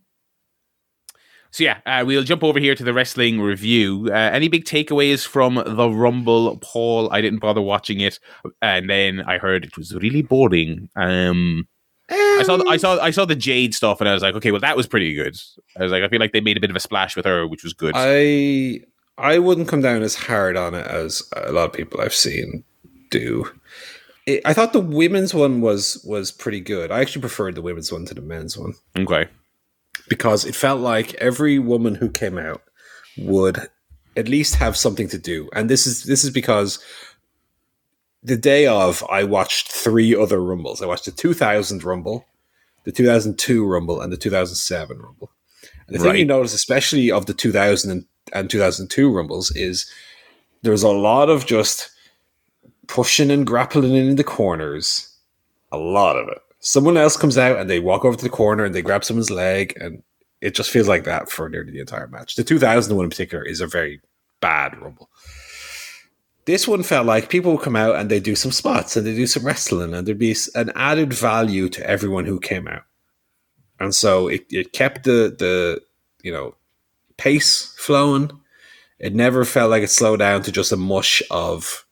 So 1.56 1.64
yeah, 1.64 1.78
uh, 1.86 2.04
we'll 2.06 2.24
jump 2.24 2.44
over 2.44 2.60
here 2.60 2.76
to 2.76 2.84
the 2.84 2.94
wrestling 2.94 3.40
review. 3.40 4.10
Uh, 4.12 4.16
any 4.16 4.50
big 4.50 4.66
takeaways 4.66 5.26
from 5.26 5.56
the 5.56 5.90
Rumble, 5.90 6.58
Paul? 6.58 7.10
I 7.14 7.22
didn't 7.22 7.40
bother 7.40 7.62
watching 7.62 8.02
it, 8.02 8.20
and 8.62 8.90
then 8.90 9.22
I 9.22 9.38
heard 9.38 9.64
it 9.64 9.78
was 9.78 9.96
really 9.96 10.22
boring. 10.22 10.90
Um, 10.98 11.66
I 12.10 12.44
saw 12.46 12.58
the, 12.58 12.66
I 12.66 12.76
saw 12.76 13.00
I 13.00 13.12
saw 13.12 13.24
the 13.24 13.38
Jade 13.38 13.74
stuff, 13.74 14.02
and 14.02 14.10
I 14.10 14.14
was 14.14 14.22
like, 14.22 14.36
okay, 14.36 14.52
well, 14.52 14.60
that 14.60 14.76
was 14.76 14.86
pretty 14.86 15.14
good. 15.14 15.38
I 15.80 15.84
was 15.84 15.94
like, 15.94 16.04
I 16.04 16.10
feel 16.10 16.20
like 16.20 16.34
they 16.34 16.42
made 16.42 16.58
a 16.58 16.60
bit 16.60 16.72
of 16.72 16.76
a 16.76 16.82
splash 16.82 17.16
with 17.16 17.24
her, 17.24 17.48
which 17.48 17.64
was 17.64 17.72
good. 17.72 17.94
I 17.96 18.82
I 19.18 19.40
wouldn't 19.40 19.70
come 19.70 19.80
down 19.80 20.04
as 20.04 20.16
hard 20.16 20.58
on 20.58 20.74
it 20.74 20.86
as 20.86 21.24
a 21.38 21.54
lot 21.54 21.70
of 21.70 21.74
people 21.74 22.02
I've 22.02 22.14
seen 22.14 22.66
do. 23.12 23.50
It, 24.26 24.42
I 24.44 24.52
thought 24.52 24.74
the 24.74 24.82
women's 24.82 25.34
one 25.34 25.62
was 25.62 26.04
was 26.06 26.34
pretty 26.34 26.60
good. 26.60 26.92
I 26.92 27.00
actually 27.00 27.22
preferred 27.22 27.56
the 27.56 27.62
women's 27.62 27.94
one 27.94 28.04
to 28.08 28.14
the 28.14 28.20
men's 28.20 28.58
one 28.58 28.74
okay. 28.98 29.30
Because 30.10 30.46
it 30.46 30.56
felt 30.56 30.82
like 30.82 31.14
every 31.16 31.60
woman 31.60 31.96
who 31.96 32.10
came 32.10 32.38
out 32.38 32.62
would 33.18 33.70
at 34.18 34.30
least 34.30 34.56
have 34.56 34.78
something 34.78 35.08
to 35.10 35.18
do. 35.18 35.50
And 35.54 35.70
this 35.70 35.86
is 35.86 36.04
this 36.04 36.24
is 36.24 36.30
because 36.30 36.80
the 38.24 38.38
day 38.38 38.66
of 38.66 39.04
I 39.10 39.24
watched 39.24 39.72
three 39.72 40.16
other 40.16 40.42
rumbles. 40.42 40.82
I 40.82 40.88
watched 40.88 41.06
the 41.06 41.12
2000 41.12 41.84
rumble, 41.84 42.26
the 42.84 42.92
2002 42.92 43.66
rumble 43.66 44.02
and 44.02 44.12
the 44.12 44.18
2007 44.18 44.98
rumble. 44.98 45.32
And 45.88 45.96
the 45.96 46.00
thing 46.04 46.16
you 46.16 46.26
notice 46.26 46.54
especially 46.54 47.12
of 47.12 47.28
the 47.28 47.34
2000 47.34 47.92
and, 47.92 48.06
and 48.34 48.50
2002 48.50 49.12
rumbles 49.12 49.52
is 49.56 49.90
there's 50.64 50.84
a 50.84 50.90
lot 50.90 51.30
of 51.30 51.46
just 51.46 51.92
pushing 52.88 53.30
and 53.30 53.46
grappling 53.46 53.94
in 53.96 54.16
the 54.16 54.24
corners. 54.24 55.10
A 55.72 55.78
lot 55.78 56.16
of 56.16 56.28
it. 56.30 56.40
Someone 56.68 56.98
else 56.98 57.16
comes 57.16 57.38
out 57.38 57.60
and 57.60 57.70
they 57.70 57.80
walk 57.80 58.04
over 58.04 58.18
to 58.18 58.24
the 58.24 58.28
corner 58.28 58.66
and 58.66 58.74
they 58.74 58.82
grab 58.82 59.04
someone's 59.04 59.30
leg, 59.30 59.78
and 59.80 60.02
it 60.42 60.56
just 60.56 60.72
feels 60.72 60.88
like 60.88 61.04
that 61.04 61.30
for 61.30 61.48
nearly 61.48 61.72
the 61.72 61.80
entire 61.80 62.08
match. 62.08 62.36
The 62.36 62.44
2000 62.44 62.96
one 62.96 63.06
in 63.06 63.10
particular 63.12 63.44
is 63.46 63.62
a 63.62 63.68
very 63.68 64.02
bad 64.42 64.76
rumble. 64.82 65.12
This 66.46 66.68
one 66.68 66.82
felt 66.82 67.06
like 67.06 67.30
people 67.30 67.52
would 67.52 67.62
come 67.62 67.76
out 67.76 67.96
and 67.96 68.10
they 68.10 68.20
do 68.20 68.36
some 68.36 68.52
spots 68.52 68.98
and 68.98 69.06
they 69.06 69.14
do 69.14 69.28
some 69.28 69.46
wrestling, 69.46 69.94
and 69.94 70.08
there'd 70.08 70.18
be 70.18 70.36
an 70.56 70.72
added 70.76 71.14
value 71.14 71.70
to 71.70 71.88
everyone 71.88 72.26
who 72.26 72.40
came 72.40 72.68
out. 72.68 72.84
And 73.80 73.94
so 73.94 74.28
it, 74.28 74.46
it 74.50 74.74
kept 74.74 75.04
the 75.04 75.36
the 75.38 75.82
you 76.24 76.32
know 76.32 76.56
pace 77.18 77.76
flowing. 77.78 78.32
It 78.98 79.14
never 79.14 79.46
felt 79.46 79.70
like 79.70 79.84
it 79.84 79.92
slowed 79.92 80.18
down 80.18 80.42
to 80.42 80.52
just 80.52 80.72
a 80.72 80.78
mush 80.78 81.22
of 81.30 81.86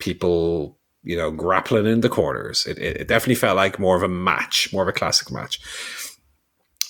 people, 0.00 0.78
you 1.04 1.16
know, 1.16 1.30
grappling 1.30 1.86
in 1.86 2.00
the 2.00 2.08
corners. 2.08 2.66
It, 2.66 2.78
it, 2.78 2.96
it 3.02 3.08
definitely 3.08 3.34
felt 3.36 3.56
like 3.56 3.78
more 3.78 3.96
of 3.96 4.02
a 4.02 4.08
match, 4.08 4.72
more 4.72 4.82
of 4.82 4.88
a 4.88 4.92
classic 4.92 5.30
match. 5.30 5.60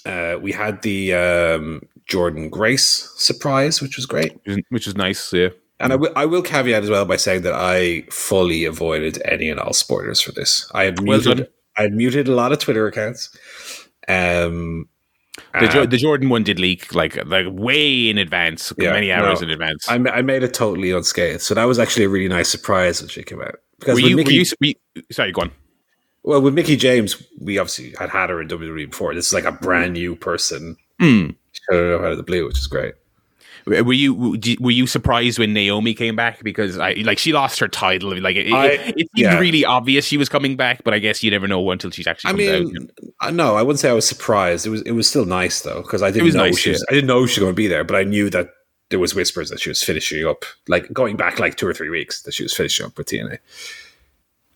Uh, 0.04 0.36
we 0.40 0.52
had 0.52 0.82
the 0.82 1.14
um, 1.14 1.82
Jordynne 2.10 2.50
Grace 2.50 3.10
surprise, 3.16 3.80
which 3.80 3.96
was 3.96 4.06
great. 4.06 4.32
Which 4.70 4.86
is 4.86 4.96
nice. 4.96 5.32
Yeah. 5.32 5.48
And 5.80 5.92
I 5.92 5.96
will- 5.96 6.12
I 6.14 6.26
will 6.26 6.42
caveat 6.42 6.82
as 6.84 6.90
well 6.90 7.04
by 7.04 7.16
saying 7.16 7.42
that 7.42 7.54
I 7.54 8.02
fully 8.10 8.64
avoided 8.64 9.20
any 9.24 9.48
and 9.48 9.58
all 9.58 9.72
spoilers 9.72 10.20
for 10.20 10.32
this. 10.32 10.70
I 10.74 10.84
had 10.84 10.98
Well 11.00 11.18
muted, 11.18 11.38
done. 11.38 11.46
I 11.76 11.82
had 11.82 11.92
muted 11.92 12.28
a 12.28 12.34
lot 12.34 12.52
of 12.52 12.58
Twitter 12.58 12.86
accounts. 12.86 13.36
Um, 14.08 14.88
The, 15.58 15.66
Jo- 15.68 15.86
the 15.86 15.96
Jordynne 15.96 16.28
one 16.28 16.42
did 16.44 16.58
leak 16.60 16.94
like 16.94 17.16
like 17.26 17.46
way 17.50 18.08
in 18.10 18.18
advance, 18.18 18.72
Yeah, 18.78 18.92
many 18.92 19.10
hours 19.10 19.40
no. 19.40 19.46
in 19.46 19.50
advance. 19.50 19.88
I, 19.88 19.94
I 19.94 20.22
made 20.22 20.42
it 20.42 20.52
totally 20.54 20.90
unscathed, 20.92 21.40
so 21.42 21.54
that 21.54 21.64
was 21.64 21.78
actually 21.78 22.04
a 22.04 22.08
really 22.08 22.28
nice 22.28 22.48
surprise 22.48 23.00
when 23.00 23.08
she 23.08 23.22
came 23.22 23.40
out. 23.40 23.56
Because 23.82 24.00
were 24.02 24.08
you, 24.08 24.16
Mickey, 24.16 24.38
were 24.38 24.44
you, 24.44 24.74
were 24.94 25.00
you- 25.00 25.02
sorry, 25.12 25.32
go 25.32 25.42
on. 25.42 25.50
well, 26.22 26.40
with 26.40 26.54
Mickie 26.54 26.76
James, 26.76 27.22
we 27.40 27.58
obviously 27.58 27.94
had 27.98 28.10
had 28.10 28.30
her 28.30 28.40
in 28.40 28.48
WWE 28.48 28.90
before. 28.90 29.14
This 29.14 29.26
is 29.28 29.32
like 29.32 29.44
a 29.44 29.52
brand 29.52 29.92
new 29.94 30.14
person 30.16 30.76
Hmm. 31.00 31.30
showed 31.70 31.94
up 31.96 32.02
out 32.04 32.12
of 32.12 32.16
the 32.16 32.22
blue, 32.22 32.46
which 32.46 32.58
is 32.58 32.66
great. 32.66 32.94
Were 33.64 33.92
you 33.92 34.12
were 34.58 34.72
you 34.72 34.88
surprised 34.88 35.38
when 35.38 35.52
Naomi 35.52 35.94
came 35.94 36.16
back 36.16 36.42
because 36.42 36.78
I 36.78 36.94
like 37.04 37.18
she 37.18 37.32
lost 37.32 37.60
her 37.60 37.68
title 37.68 38.20
like 38.20 38.34
it, 38.34 38.52
I- 38.52 38.66
it, 38.70 38.80
it 38.88 38.94
seemed 38.96 39.08
yeah. 39.14 39.38
really 39.38 39.64
obvious 39.64 40.04
she 40.04 40.16
was 40.16 40.28
coming 40.28 40.56
back 40.56 40.82
but 40.82 40.92
I 40.92 40.98
guess 40.98 41.22
you 41.22 41.30
never 41.30 41.46
know 41.46 41.70
until 41.70 41.92
she's 41.92 42.08
actually 42.08 42.30
I 42.30 42.32
comes 42.32 42.66
out. 42.68 42.72
mean, 42.72 42.90
I 43.20 43.30
no, 43.30 43.54
I 43.54 43.62
wouldn't 43.62 43.78
say 43.78 43.88
I 43.88 43.92
was 43.92 44.04
surprised. 44.08 44.66
It 44.66 44.70
was 44.70 44.82
it 44.82 44.90
was 44.92 45.08
still 45.08 45.26
nice 45.26 45.60
though 45.60 45.80
because 45.82 46.02
I 46.02 46.10
didn't 46.10 46.32
know 46.34 46.46
nice, 46.46 46.58
she 46.58 46.70
was, 46.70 46.84
I 46.90 46.92
didn't 46.94 47.06
know 47.06 47.24
she 47.26 47.38
was 47.38 47.44
going 47.44 47.52
to 47.52 47.56
be 47.56 47.68
there, 47.68 47.84
but 47.84 47.94
I 47.94 48.02
knew 48.02 48.30
that 48.30 48.48
there 48.92 49.00
was 49.00 49.14
whispers 49.14 49.48
that 49.50 49.58
she 49.58 49.70
was 49.70 49.82
finishing 49.82 50.24
up, 50.26 50.44
like 50.68 50.92
going 50.92 51.16
back 51.16 51.40
like 51.40 51.56
two 51.56 51.66
or 51.66 51.74
three 51.74 51.88
weeks 51.88 52.22
that 52.22 52.34
she 52.34 52.42
was 52.42 52.52
finishing 52.52 52.86
up 52.86 52.96
with 52.96 53.08
TNA. 53.08 53.38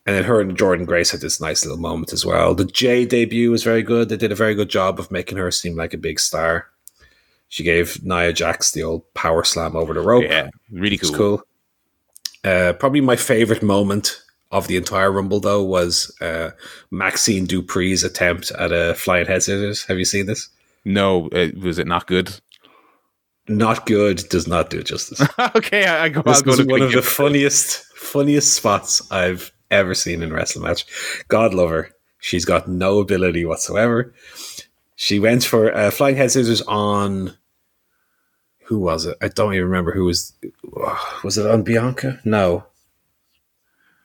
And 0.05 0.15
then 0.15 0.23
her 0.23 0.39
and 0.39 0.55
Jordynne 0.55 0.85
Grace 0.85 1.11
had 1.11 1.19
this 1.19 1.41
nice 1.41 1.65
little 1.65 1.81
moment 1.81 2.13
as 2.13 2.25
well. 2.25 2.55
The 2.55 2.63
J 2.63 3.05
debut 3.05 3.51
was 3.51 3.63
very 3.63 3.81
good. 3.81 4.07
They 4.07 4.15
did 4.15 4.31
a 4.31 4.35
very 4.35 4.55
good 4.55 4.69
job 4.69 4.99
of 4.99 5.11
making 5.11 5.37
her 5.37 5.51
seem 5.51 5.75
like 5.75 5.93
a 5.93 5.97
big 5.97 6.19
star. 6.19 6.67
She 7.49 7.63
gave 7.63 8.01
Nia 8.03 8.31
Jax 8.31 8.71
the 8.71 8.83
old 8.83 9.11
power 9.15 9.43
slam 9.43 9.75
over 9.75 9.93
the 9.93 10.01
rope. 10.01 10.23
yeah, 10.23 10.49
really 10.71 10.97
cool. 10.97 11.13
cool. 11.13 11.41
Uh, 12.43 12.73
probably 12.73 13.01
my 13.01 13.15
favorite 13.15 13.63
moment 13.63 14.21
of 14.51 14.67
the 14.67 14.77
entire 14.77 15.11
Rumble, 15.11 15.39
though, 15.39 15.63
was 15.63 16.15
uh, 16.21 16.51
Maxxine 16.91 17.47
Dupri's 17.47 18.03
attempt 18.03 18.51
at 18.51 18.71
a 18.71 18.93
flying 18.93 19.25
head 19.25 19.43
scissors. 19.43 19.83
Have 19.85 19.97
you 19.97 20.05
seen 20.05 20.25
this? 20.27 20.47
No, 20.85 21.27
uh, 21.29 21.49
was 21.61 21.79
it 21.79 21.87
not 21.87 22.07
good? 22.07 22.39
Not 23.47 23.85
good 23.85 24.27
does 24.29 24.47
not 24.47 24.69
do 24.69 24.79
it 24.79 24.87
justice. 24.87 25.21
okay, 25.55 25.85
I, 25.85 26.05
I 26.05 26.09
go. 26.09 26.21
This 26.21 26.37
I'll 26.37 26.43
go 26.43 26.55
to 26.55 26.65
one 26.65 26.81
of 26.81 26.91
the 26.91 27.01
funniest, 27.01 27.85
funniest 27.95 28.53
spots 28.53 29.09
I've 29.11 29.51
ever 29.71 29.95
seen 29.95 30.21
in 30.21 30.31
a 30.31 30.35
wrestling 30.35 30.65
match. 30.65 30.85
God 31.27 31.53
love 31.53 31.69
her. 31.69 31.91
She's 32.19 32.45
got 32.45 32.67
no 32.67 32.99
ability 32.99 33.45
whatsoever. 33.45 34.13
She 34.95 35.19
went 35.19 35.43
for 35.43 35.73
uh, 35.73 35.91
flying 35.91 36.17
head 36.17 36.31
scissors 36.31 36.61
on. 36.63 37.37
Who 38.65 38.79
was 38.79 39.05
it? 39.05 39.17
I 39.21 39.29
don't 39.29 39.53
even 39.53 39.65
remember 39.65 39.93
who 39.93 40.03
was. 40.03 40.33
Was 41.23 41.37
it 41.37 41.47
on 41.47 41.63
Bianca? 41.63 42.19
No. 42.25 42.65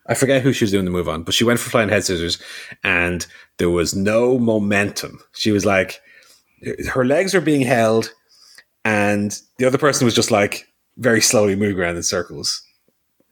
I 0.06 0.14
forget 0.14 0.42
who 0.42 0.52
she 0.52 0.64
was 0.64 0.72
doing 0.72 0.84
the 0.84 0.90
move 0.90 1.08
on, 1.08 1.22
but 1.22 1.34
she 1.34 1.44
went 1.44 1.60
for 1.60 1.70
flying 1.70 1.88
head 1.88 2.04
scissors, 2.04 2.38
and 2.82 3.24
there 3.58 3.70
was 3.70 3.94
no 3.94 4.38
momentum. 4.38 5.20
She 5.32 5.52
was 5.52 5.64
like, 5.64 6.00
her 6.90 7.04
legs 7.04 7.34
were 7.34 7.40
being 7.40 7.60
held, 7.60 8.12
and 8.84 9.38
the 9.58 9.64
other 9.66 9.78
person 9.78 10.04
was 10.04 10.14
just 10.14 10.30
like 10.30 10.66
very 10.96 11.20
slowly 11.20 11.56
moving 11.56 11.78
around 11.78 11.96
in 11.96 12.02
circles. 12.02 12.62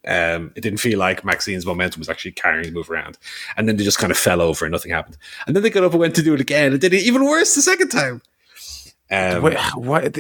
Um, 0.07 0.53
it 0.57 0.63
didn't 0.63 0.79
feel 0.81 0.99
like 0.99 1.25
Maxxine's 1.27 1.67
momentum 1.67 2.01
was 2.01 2.09
actually 2.09 2.33
carrying 2.33 2.65
the 2.65 2.73
move 2.73 2.91
around. 2.91 3.19
And 3.57 3.69
then 3.69 3.77
they 3.77 3.85
just 3.85 3.99
kind 3.99 4.11
of 4.11 4.17
fell 4.17 4.41
over 4.41 4.65
and 4.65 4.73
nothing 4.73 4.93
happened. 4.93 5.19
And 5.47 5.55
then 5.55 5.63
they 5.63 5.69
got 5.69 5.85
up 5.85 5.93
and 5.93 6.01
went 6.01 6.15
to 6.17 6.23
do 6.23 6.33
it 6.33 6.41
again 6.41 6.73
and 6.73 6.81
did 6.81 6.95
it 6.95 7.03
even 7.03 7.25
worse 7.25 7.55
the 7.55 7.61
second 7.61 7.89
time. 7.91 8.23
Um, 9.13 9.43
What, 9.43 9.59
what? 9.77 10.15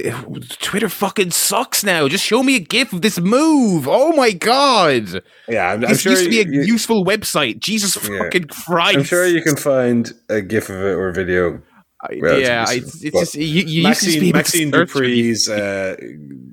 Twitter 0.60 0.88
fucking 0.88 1.30
sucks 1.30 1.84
now. 1.84 2.08
Just 2.08 2.24
show 2.24 2.42
me 2.42 2.56
a 2.56 2.60
gif 2.60 2.92
of 2.92 3.00
this 3.02 3.18
move. 3.20 3.86
Oh 3.88 4.12
my 4.16 4.32
god! 4.32 5.22
yeah, 5.48 5.68
I'm, 5.70 5.84
I'm 5.84 5.90
This 5.90 6.00
sure 6.00 6.12
used 6.12 6.24
to 6.24 6.30
be 6.30 6.40
a 6.40 6.44
you- 6.44 6.62
useful 6.62 7.04
website. 7.04 7.60
Jesus 7.60 7.96
Yeah. 8.06 8.18
fucking 8.18 8.48
Christ! 8.48 8.98
I'm 8.98 9.04
sure 9.04 9.26
you 9.26 9.42
can 9.42 9.54
find 9.56 10.12
a 10.28 10.42
gif 10.42 10.68
of 10.70 10.76
it 10.76 10.94
or 10.96 11.08
a 11.08 11.12
video. 11.14 11.62
I- 12.02 12.18
relatively 12.20 12.44
yeah, 12.44 12.64
I, 12.66 12.78
soon. 12.78 13.08
it's 13.08 13.18
just 13.20 13.34
you, 13.34 13.42
you 13.44 13.88
used 13.88 14.00
to 14.02 14.06
Maxxine, 14.06 14.20
be 14.20 14.26
to 14.32 14.38
Maxxine 14.38 14.72
search 14.72 14.90
for 14.90 15.00
these- 15.00 15.48
Dupri's 15.48 15.50
uh, 15.50 15.96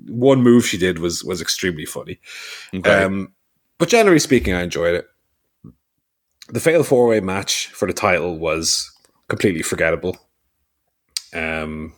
one 0.08 0.42
move 0.42 0.66
she 0.66 0.78
did 0.78 0.98
was 0.98 1.24
was 1.24 1.40
extremely 1.40 1.84
funny. 1.84 2.18
Okay. 2.74 3.02
Um, 3.04 3.32
but 3.78 3.88
generally 3.88 4.18
speaking, 4.18 4.54
I 4.54 4.62
enjoyed 4.62 4.94
it. 4.94 5.06
The 6.50 6.60
fatal 6.60 6.82
four 6.82 7.06
way 7.08 7.20
match 7.20 7.68
for 7.68 7.86
the 7.86 7.92
title 7.92 8.38
was 8.38 8.90
completely 9.28 9.62
forgettable. 9.62 10.16
Um, 11.34 11.94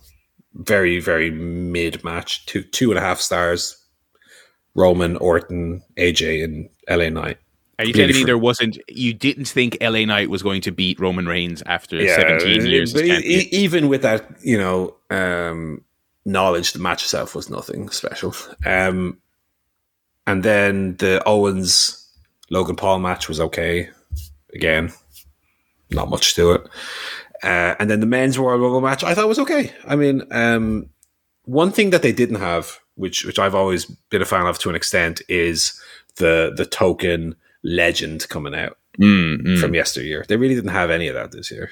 very 0.55 1.01
very 1.01 1.31
mid 1.31 2.03
match, 2.05 2.47
two 2.47 2.63
two 2.63 2.91
and 2.91 2.99
a 2.99 3.03
half 3.03 3.21
stars. 3.21 3.77
Roman, 4.77 5.17
Orton, 5.17 5.83
AJ, 5.99 6.45
and 6.45 6.69
LA 6.89 7.09
Knight. 7.09 7.39
Are 7.81 7.87
you 7.87 7.93
telling 7.95 8.15
me 8.15 8.25
there 8.25 8.39
wasn't? 8.39 8.79
You 8.89 9.15
didn't 9.15 9.47
think 9.47 9.79
LA 9.81 10.05
Knight 10.05 10.29
was 10.29 10.43
going 10.43 10.61
to 10.63 10.71
beat 10.71 11.01
Roman 11.01 11.27
Reigns 11.27 11.63
after 11.65 11.97
17 12.15 12.67
years? 12.67 12.93
But 12.93 13.05
e- 13.25 13.49
even 13.53 13.89
with 13.89 14.03
that, 14.03 14.27
you 14.43 14.59
know, 14.59 14.97
um, 15.09 15.83
knowledge, 16.27 16.73
the 16.73 16.79
match 16.79 17.03
itself 17.05 17.35
was 17.35 17.49
nothing 17.49 17.89
special. 17.89 18.35
Um, 18.67 19.19
and 20.27 20.43
then 20.43 20.97
the 20.97 21.23
Owens 21.25 22.07
Logan 22.51 22.77
Paul 22.77 22.99
match 22.99 23.29
was 23.29 23.41
okay. 23.41 23.89
Again, 24.53 24.93
not 25.91 26.11
much 26.11 26.35
to 26.35 26.53
it. 26.53 26.69
Uh, 27.43 27.75
and 27.79 27.91
then 27.91 28.01
the 28.01 28.07
men's 28.07 28.39
Royal 28.39 28.59
Rumble 28.59 28.83
match, 28.83 29.03
I 29.03 29.15
thought 29.15 29.29
was 29.29 29.39
okay. 29.39 29.73
I 29.87 29.97
mean, 29.97 30.23
um, 30.31 30.91
one 31.45 31.71
thing 31.71 31.91
that 31.91 32.03
they 32.03 32.13
didn't 32.13 32.41
have, 32.41 32.79
which 32.97 33.25
which 33.25 33.39
I've 33.39 33.55
always 33.55 33.87
been 33.87 34.21
a 34.21 34.27
fan 34.27 34.47
of 34.47 34.59
to 34.59 34.69
an 34.69 34.75
extent, 34.75 35.23
is 35.29 35.81
the 36.17 36.53
the 36.55 36.67
token 36.67 37.37
legend 37.63 38.29
coming 38.29 38.55
out 38.55 38.77
Mm, 38.99 39.43
mm. 39.43 39.61
from 39.61 39.75
yesteryear. 39.75 40.25
They 40.29 40.37
really 40.37 40.55
didn't 40.55 40.71
have 40.73 40.91
any 40.91 41.07
of 41.09 41.15
that 41.15 41.31
this 41.33 41.51
year. 41.51 41.71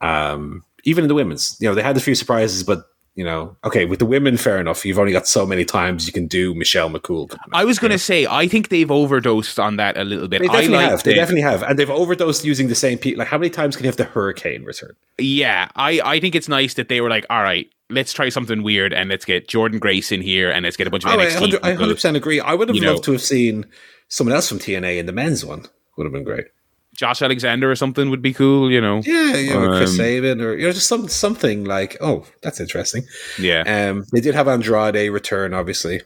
Um, 0.00 0.62
even 0.84 1.04
in 1.04 1.08
the 1.08 1.14
women's, 1.14 1.56
you 1.60 1.68
know, 1.68 1.74
they 1.74 1.82
had 1.82 1.96
a 1.96 2.00
few 2.00 2.14
surprises, 2.14 2.62
but 2.62 2.84
you 3.14 3.24
know, 3.24 3.56
okay, 3.64 3.86
with 3.86 3.98
the 3.98 4.04
women, 4.04 4.36
fair 4.36 4.58
enough. 4.60 4.84
You've 4.84 4.98
only 4.98 5.12
got 5.12 5.26
so 5.26 5.46
many 5.46 5.64
times 5.64 6.06
you 6.06 6.12
can 6.12 6.26
do 6.26 6.54
Michelle 6.54 6.90
McCool. 6.90 7.34
I 7.54 7.64
was 7.64 7.78
going 7.78 7.90
to 7.92 7.98
say, 7.98 8.26
I 8.26 8.46
think 8.46 8.68
they've 8.68 8.90
overdosed 8.90 9.58
on 9.58 9.76
that 9.76 9.96
a 9.96 10.04
little 10.04 10.28
bit. 10.28 10.40
They 10.42 10.48
definitely 10.48 10.76
like 10.76 10.90
have. 10.90 11.02
They 11.02 11.12
the- 11.12 11.16
definitely 11.16 11.40
have, 11.42 11.62
and 11.62 11.78
they've 11.78 11.88
overdosed 11.88 12.44
using 12.44 12.68
the 12.68 12.74
same 12.74 12.98
people. 12.98 13.20
Like, 13.20 13.28
how 13.28 13.38
many 13.38 13.48
times 13.48 13.74
can 13.74 13.84
you 13.84 13.88
have 13.88 13.96
the 13.96 14.04
hurricane 14.04 14.64
return? 14.64 14.94
Yeah, 15.16 15.68
I, 15.76 16.00
I 16.04 16.20
think 16.20 16.34
it's 16.34 16.48
nice 16.48 16.74
that 16.74 16.90
they 16.90 17.00
were 17.00 17.08
like, 17.08 17.24
all 17.30 17.42
right, 17.42 17.66
let's 17.88 18.12
try 18.12 18.28
something 18.28 18.62
weird 18.62 18.92
and 18.92 19.08
let's 19.08 19.24
get 19.24 19.48
Jordynne 19.48 19.80
Grace 19.80 20.12
in 20.12 20.20
here 20.20 20.50
and 20.50 20.64
let's 20.64 20.76
get 20.76 20.86
a 20.86 20.90
bunch 20.90 21.06
of 21.06 21.12
Oh, 21.12 21.18
I 21.18 21.24
NXT 21.26 21.58
I 21.62 21.72
100% 21.74 22.16
agree. 22.16 22.40
I 22.40 22.52
would 22.52 22.68
have 22.68 22.76
You 22.76 22.82
know- 22.82 22.92
loved 22.92 23.04
to 23.04 23.12
have 23.12 23.22
seen 23.22 23.64
someone 24.08 24.34
else 24.34 24.48
from 24.48 24.58
TNA 24.58 24.98
in 24.98 25.06
the 25.06 25.12
men's 25.12 25.44
one. 25.44 25.64
Would 25.96 26.04
have 26.04 26.12
been 26.12 26.24
great. 26.24 26.46
Josh 26.94 27.20
Alexander 27.20 27.70
or 27.70 27.76
something 27.76 28.08
would 28.08 28.22
be 28.22 28.32
cool, 28.32 28.70
you 28.72 28.80
know. 28.80 29.02
Yeah, 29.04 29.36
you 29.36 29.50
know, 29.52 29.76
Chris 29.76 29.90
Um, 29.90 29.96
Sabin, 29.96 30.40
or 30.40 30.54
you 30.54 30.66
know, 30.66 30.72
just 30.72 30.88
some 30.88 31.08
something 31.08 31.64
like, 31.64 31.96
oh, 32.00 32.24
that's 32.42 32.58
interesting. 32.60 33.02
Yeah. 33.38 33.62
Um, 33.66 34.04
they 34.12 34.20
did 34.20 34.34
have 34.34 34.48
Andrade 34.48 35.10
return, 35.12 35.52
obviously. 35.52 36.00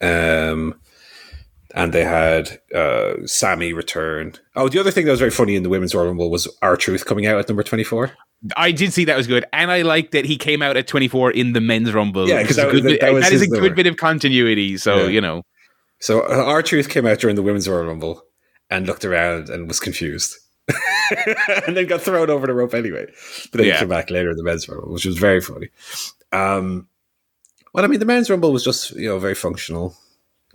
Um, 0.00 0.78
and 1.74 1.92
they 1.92 2.04
had 2.04 2.58
uh, 2.74 3.14
Sammy 3.26 3.72
return. 3.72 4.34
Oh, 4.54 4.68
the 4.68 4.78
other 4.78 4.90
thing 4.90 5.04
that 5.06 5.10
was 5.10 5.20
very 5.20 5.30
funny 5.30 5.56
in 5.56 5.62
the 5.62 5.68
women's 5.68 5.94
Royal 5.94 6.06
Rumble 6.08 6.30
was 6.30 6.48
R-Truth 6.62 7.04
coming 7.04 7.26
out 7.26 7.38
at 7.38 7.48
number 7.48 7.62
twenty 7.62 7.84
four. 7.84 8.12
I 8.56 8.70
did 8.72 8.92
see 8.92 9.04
that 9.06 9.16
was 9.16 9.26
good, 9.26 9.44
and 9.52 9.70
I 9.70 9.82
like 9.82 10.10
that 10.12 10.24
he 10.26 10.36
came 10.36 10.60
out 10.62 10.76
at 10.76 10.86
24 10.86 11.30
in 11.32 11.54
the 11.54 11.60
men's 11.60 11.92
rumble. 11.94 12.28
Yeah, 12.28 12.42
because 12.42 12.56
that- 12.56 12.70
that- 12.70 12.82
that 13.00 13.00
that 13.00 13.32
is 13.32 13.40
a 13.40 13.46
good 13.46 13.60
number. 13.62 13.74
bit 13.74 13.86
of 13.86 13.96
continuity. 13.96 14.76
So 14.76 15.04
Yeah. 15.04 15.08
you 15.08 15.20
know, 15.22 15.42
So 15.98 16.20
uh, 16.22 16.44
R-Truth 16.46 16.88
came 16.88 17.06
out 17.06 17.18
during 17.20 17.36
the 17.36 17.42
women's 17.42 17.68
Royal 17.68 17.86
Rumble 17.86 18.22
and 18.70 18.86
looked 18.86 19.04
around 19.04 19.48
and 19.48 19.66
was 19.68 19.80
confused, 19.80 20.36
and 21.66 21.76
then 21.76 21.86
got 21.86 22.02
thrown 22.02 22.28
over 22.30 22.46
the 22.46 22.54
rope 22.54 22.74
anyway. 22.74 23.06
But 23.50 23.58
then 23.58 23.66
Yeah. 23.66 23.72
he 23.74 23.78
came 23.80 23.88
back 23.88 24.10
later 24.10 24.30
in 24.30 24.36
the 24.36 24.42
men's 24.42 24.68
Rumble, 24.68 24.92
which 24.92 25.06
was 25.06 25.16
very 25.18 25.40
funny. 25.40 25.68
Um, 26.32 26.88
well, 27.72 27.84
I 27.84 27.88
mean, 27.88 28.00
the 28.00 28.06
men's 28.06 28.28
Rumble 28.30 28.52
was 28.52 28.64
just 28.64 28.90
you 28.92 29.08
know 29.08 29.18
very 29.18 29.34
functional. 29.34 29.94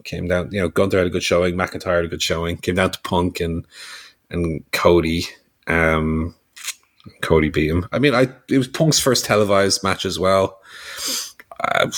Came 0.03 0.27
down, 0.27 0.49
you 0.51 0.59
know, 0.59 0.67
Gunther 0.67 0.97
had 0.97 1.05
a 1.07 1.11
good 1.11 1.21
showing, 1.23 1.55
McIntyre 1.55 1.97
had 1.97 2.05
a 2.05 2.09
good 2.09 2.23
showing. 2.23 2.57
Came 2.57 2.75
down 2.75 2.91
to 2.91 2.99
Punk 3.01 3.39
and 3.39 3.65
and 4.31 4.63
Cody. 4.71 5.25
Um, 5.67 6.33
Cody 7.21 7.49
beat 7.49 7.69
him. 7.69 7.87
I 7.91 7.99
mean, 7.99 8.13
I 8.15 8.27
it 8.49 8.57
was 8.57 8.67
Punk's 8.67 8.99
first 8.99 9.25
televised 9.25 9.83
match 9.83 10.05
as 10.05 10.17
well. 10.19 10.59
Uh, 11.59 11.89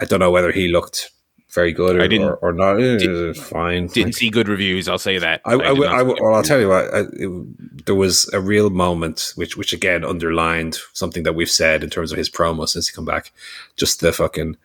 I 0.00 0.04
don't 0.06 0.20
know 0.20 0.30
whether 0.30 0.52
he 0.52 0.68
looked 0.68 1.10
very 1.54 1.72
good 1.72 1.96
or, 1.96 2.02
I 2.02 2.06
didn't- 2.08 2.26
or, 2.28 2.34
or 2.36 2.52
not. 2.52 2.76
Did- 2.76 3.36
fine. 3.36 3.86
didn't 3.86 4.06
Like, 4.08 4.14
see 4.14 4.30
good 4.30 4.48
reviews. 4.48 4.88
I'll 4.88 4.98
say 4.98 5.18
that. 5.18 5.40
I, 5.44 5.54
I, 5.54 5.56
did 5.56 5.78
will- 5.78 5.88
I'll 5.88 6.06
well, 6.06 6.34
I'll 6.34 6.42
tell 6.42 6.60
you 6.60 6.68
what. 6.68 6.92
I, 6.92 7.00
it, 7.12 7.84
there 7.86 7.94
was 7.94 8.28
a 8.32 8.40
real 8.40 8.70
moment, 8.70 9.32
which 9.36 9.56
which 9.56 9.72
again 9.72 10.04
underlined 10.04 10.78
something 10.92 11.22
that 11.22 11.34
we've 11.34 11.50
said 11.50 11.84
in 11.84 11.90
terms 11.90 12.12
of 12.12 12.18
his 12.18 12.28
promo 12.30 12.68
since 12.68 12.88
he 12.88 12.94
come 12.94 13.04
back. 13.04 13.32
Just 13.76 14.00
the 14.00 14.12
fucking 14.12 14.56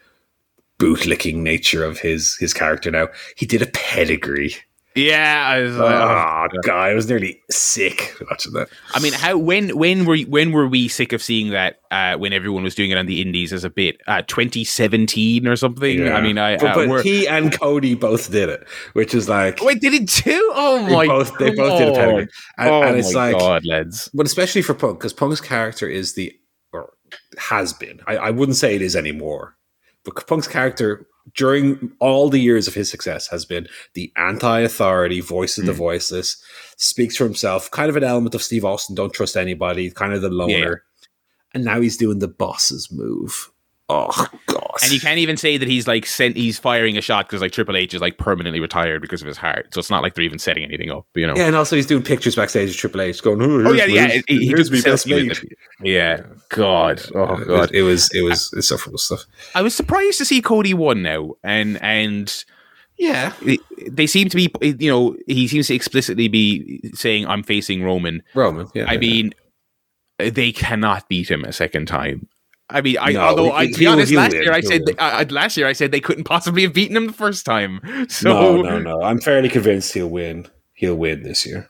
bootlicking 0.79 1.35
nature 1.35 1.83
of 1.83 1.99
his 1.99 2.35
his 2.37 2.53
character. 2.53 2.89
Now 2.91 3.09
he 3.35 3.45
did 3.45 3.61
a 3.61 3.67
pedigree. 3.67 4.55
Yeah, 4.95 5.45
I 5.47 5.61
was 5.61 5.77
like, 5.77 5.93
Oh, 5.93 6.59
God, 6.63 6.89
I 6.89 6.93
was 6.93 7.07
nearly 7.07 7.41
sick 7.49 8.15
watching 8.29 8.53
that. 8.53 8.69
I 8.93 8.99
mean, 8.99 9.13
how 9.13 9.37
when 9.37 9.77
when 9.77 10.05
were 10.05 10.17
when 10.17 10.51
were 10.51 10.67
we 10.67 10.87
sick 10.87 11.13
of 11.13 11.21
seeing 11.21 11.51
that 11.51 11.79
uh, 11.91 12.17
when 12.17 12.33
everyone 12.33 12.63
was 12.63 12.73
doing 12.73 12.89
it 12.89 12.97
on 12.97 13.05
the 13.05 13.21
indies 13.21 13.53
as 13.53 13.63
a 13.63 13.69
bit? 13.69 14.01
Uh, 14.07 14.23
2017 14.23 15.47
or 15.47 15.55
something. 15.55 16.09
I 16.09 16.21
mean, 16.21 16.37
I 16.37 16.57
but, 16.57 16.77
uh, 16.77 16.87
but 16.87 17.05
he 17.05 17.27
and 17.27 17.57
Cody 17.57 17.93
both 17.93 18.31
did 18.31 18.49
it, 18.49 18.67
which 18.93 19.13
is 19.13 19.29
like 19.29 19.63
wait, 19.63 19.79
did 19.79 19.93
it 19.93 20.09
too? 20.09 20.51
Oh 20.55 20.85
they 20.85 20.95
my! 20.95 21.05
both 21.05 21.37
they 21.37 21.51
both 21.51 21.77
did 21.77 21.89
it, 21.89 22.29
and, 22.57 22.69
oh 22.69 22.83
and 22.83 22.97
it's 22.97 23.13
my 23.13 23.31
like 23.31 23.39
god, 23.39 23.65
lads! 23.65 24.09
but 24.13 24.25
especially 24.25 24.63
for 24.63 24.73
Punk, 24.73 24.99
because 24.99 25.13
Punk's 25.13 25.39
character 25.39 25.87
is 25.87 26.13
the 26.15 26.33
or 26.73 26.93
has 27.37 27.73
been. 27.73 28.01
I, 28.07 28.17
I 28.17 28.29
wouldn't 28.31 28.57
say 28.57 28.75
it 28.75 28.81
is 28.81 28.95
anymore, 28.95 29.55
but 30.03 30.27
Punk's 30.27 30.47
character 30.47 31.05
during 31.35 31.91
all 31.99 32.29
the 32.29 32.39
years 32.39 32.67
of 32.67 32.73
his 32.73 32.89
success 32.89 33.27
has 33.27 33.45
been 33.45 33.67
the 33.93 34.11
anti-authority, 34.15 35.21
voice 35.21 35.57
of 35.57 35.65
the 35.65 35.73
Mm. 35.73 35.77
voiceless, 35.77 36.37
speaks 36.77 37.17
for 37.17 37.25
himself, 37.25 37.69
kind 37.71 37.89
of 37.89 37.95
an 37.95 38.03
element 38.03 38.35
of 38.35 38.43
Steve 38.43 38.65
Austin, 38.65 38.95
don't 38.95 39.13
trust 39.13 39.35
anybody, 39.37 39.89
kind 39.91 40.13
of 40.13 40.21
the 40.21 40.29
loner. 40.29 40.53
Yeah. 41.01 41.07
And 41.53 41.65
now 41.65 41.81
he's 41.81 41.97
doing 41.97 42.19
the 42.19 42.27
boss's 42.27 42.89
move. 42.91 43.51
Oh 43.91 44.27
god! 44.45 44.75
And 44.83 44.91
you 44.91 44.99
can't 44.99 45.17
even 45.17 45.35
say 45.35 45.57
that 45.57 45.67
he's 45.67 45.87
like 45.87 46.05
sent. 46.05 46.37
He's 46.37 46.59
firing 46.59 46.95
a 46.97 47.01
shot 47.01 47.27
because 47.27 47.41
like 47.41 47.51
Triple 47.51 47.75
H 47.75 47.93
is 47.95 48.01
like 48.01 48.19
permanently 48.19 48.59
retired 48.59 49.01
because 49.01 49.21
of 49.21 49.27
his 49.27 49.37
heart. 49.37 49.73
So 49.73 49.79
it's 49.79 49.89
not 49.89 50.03
like 50.03 50.13
they're 50.13 50.23
even 50.23 50.37
setting 50.37 50.63
anything 50.63 50.91
up. 50.91 51.07
You 51.15 51.25
know? 51.25 51.33
Yeah, 51.35 51.47
and 51.47 51.55
also 51.55 51.75
he's 51.75 51.87
doing 51.87 52.03
pictures 52.03 52.35
backstage 52.35 52.69
with 52.69 52.77
Triple 52.77 53.01
H, 53.01 53.23
going, 53.23 53.41
"Oh, 53.41 53.45
Oh, 53.67 53.73
here's- 53.73 53.77
yeah, 53.77 53.85
yeah, 53.85 54.07
here's- 54.07 54.23
he- 54.27 54.37
he 54.37 54.47
here's 54.47 54.69
does 54.69 54.71
me 54.71 54.81
best 54.81 55.07
selfie 55.07 55.27
mate." 55.27 55.43
Yeah. 55.81 56.21
God. 56.49 57.01
Oh 57.15 57.33
It 57.41 57.47
god. 57.47 57.71
it 57.73 57.81
was 57.81 58.09
it 58.13 58.21
was 58.21 58.53
insufferable 58.53 58.99
stuff. 58.99 59.25
I 59.55 59.61
was 59.63 59.73
surprised 59.73 60.19
to 60.19 60.25
see 60.25 60.41
Cody 60.41 60.73
won 60.75 61.01
now, 61.01 61.33
and 61.43 61.81
and 61.81 62.43
Yeah, 62.97 63.33
they 63.89 64.05
seem 64.07 64.29
to 64.29 64.35
be. 64.35 64.51
You 64.61 64.91
know, 64.91 65.15
he 65.25 65.47
seems 65.47 65.67
to 65.67 65.73
explicitly 65.73 66.27
be 66.27 66.81
saying, 66.93 67.25
"I'm 67.27 67.43
facing 67.43 67.81
Roman." 67.83 68.21
Roman. 68.35 68.67
Yeah, 68.75 68.85
I 68.87 68.93
yeah. 68.93 68.99
mean, 68.99 69.33
they 70.19 70.51
cannot 70.51 71.07
beat 71.07 71.31
him 71.31 71.43
a 71.45 71.53
second 71.53 71.87
time. 71.87 72.27
I 72.71 72.81
mean, 72.81 72.97
I 72.99 73.11
No, 73.13 73.21
although 73.21 73.51
I, 73.51 73.67
to 73.71 73.77
be 73.79 73.87
honest, 73.87 74.11
last 74.13 74.33
year 74.33 74.51
I 74.53 74.61
said 74.61 74.81
uh, 74.97 75.25
last 75.29 75.57
year 75.57 75.65
I 75.67 75.73
said 75.73 75.91
they 75.91 75.99
couldn't 75.99 76.25
possibly 76.25 76.61
have 76.63 76.73
beaten 76.73 76.95
him 76.95 77.07
the 77.07 77.13
first 77.13 77.45
time. 77.45 77.79
So 78.09 78.29
no, 78.29 78.61
no, 78.61 78.79
no. 78.79 79.01
I'm 79.01 79.19
fairly 79.19 79.49
convinced 79.49 79.93
he'll 79.93 80.09
win. 80.09 80.47
He'll 80.73 80.95
win 80.95 81.23
this 81.23 81.45
year. 81.45 81.69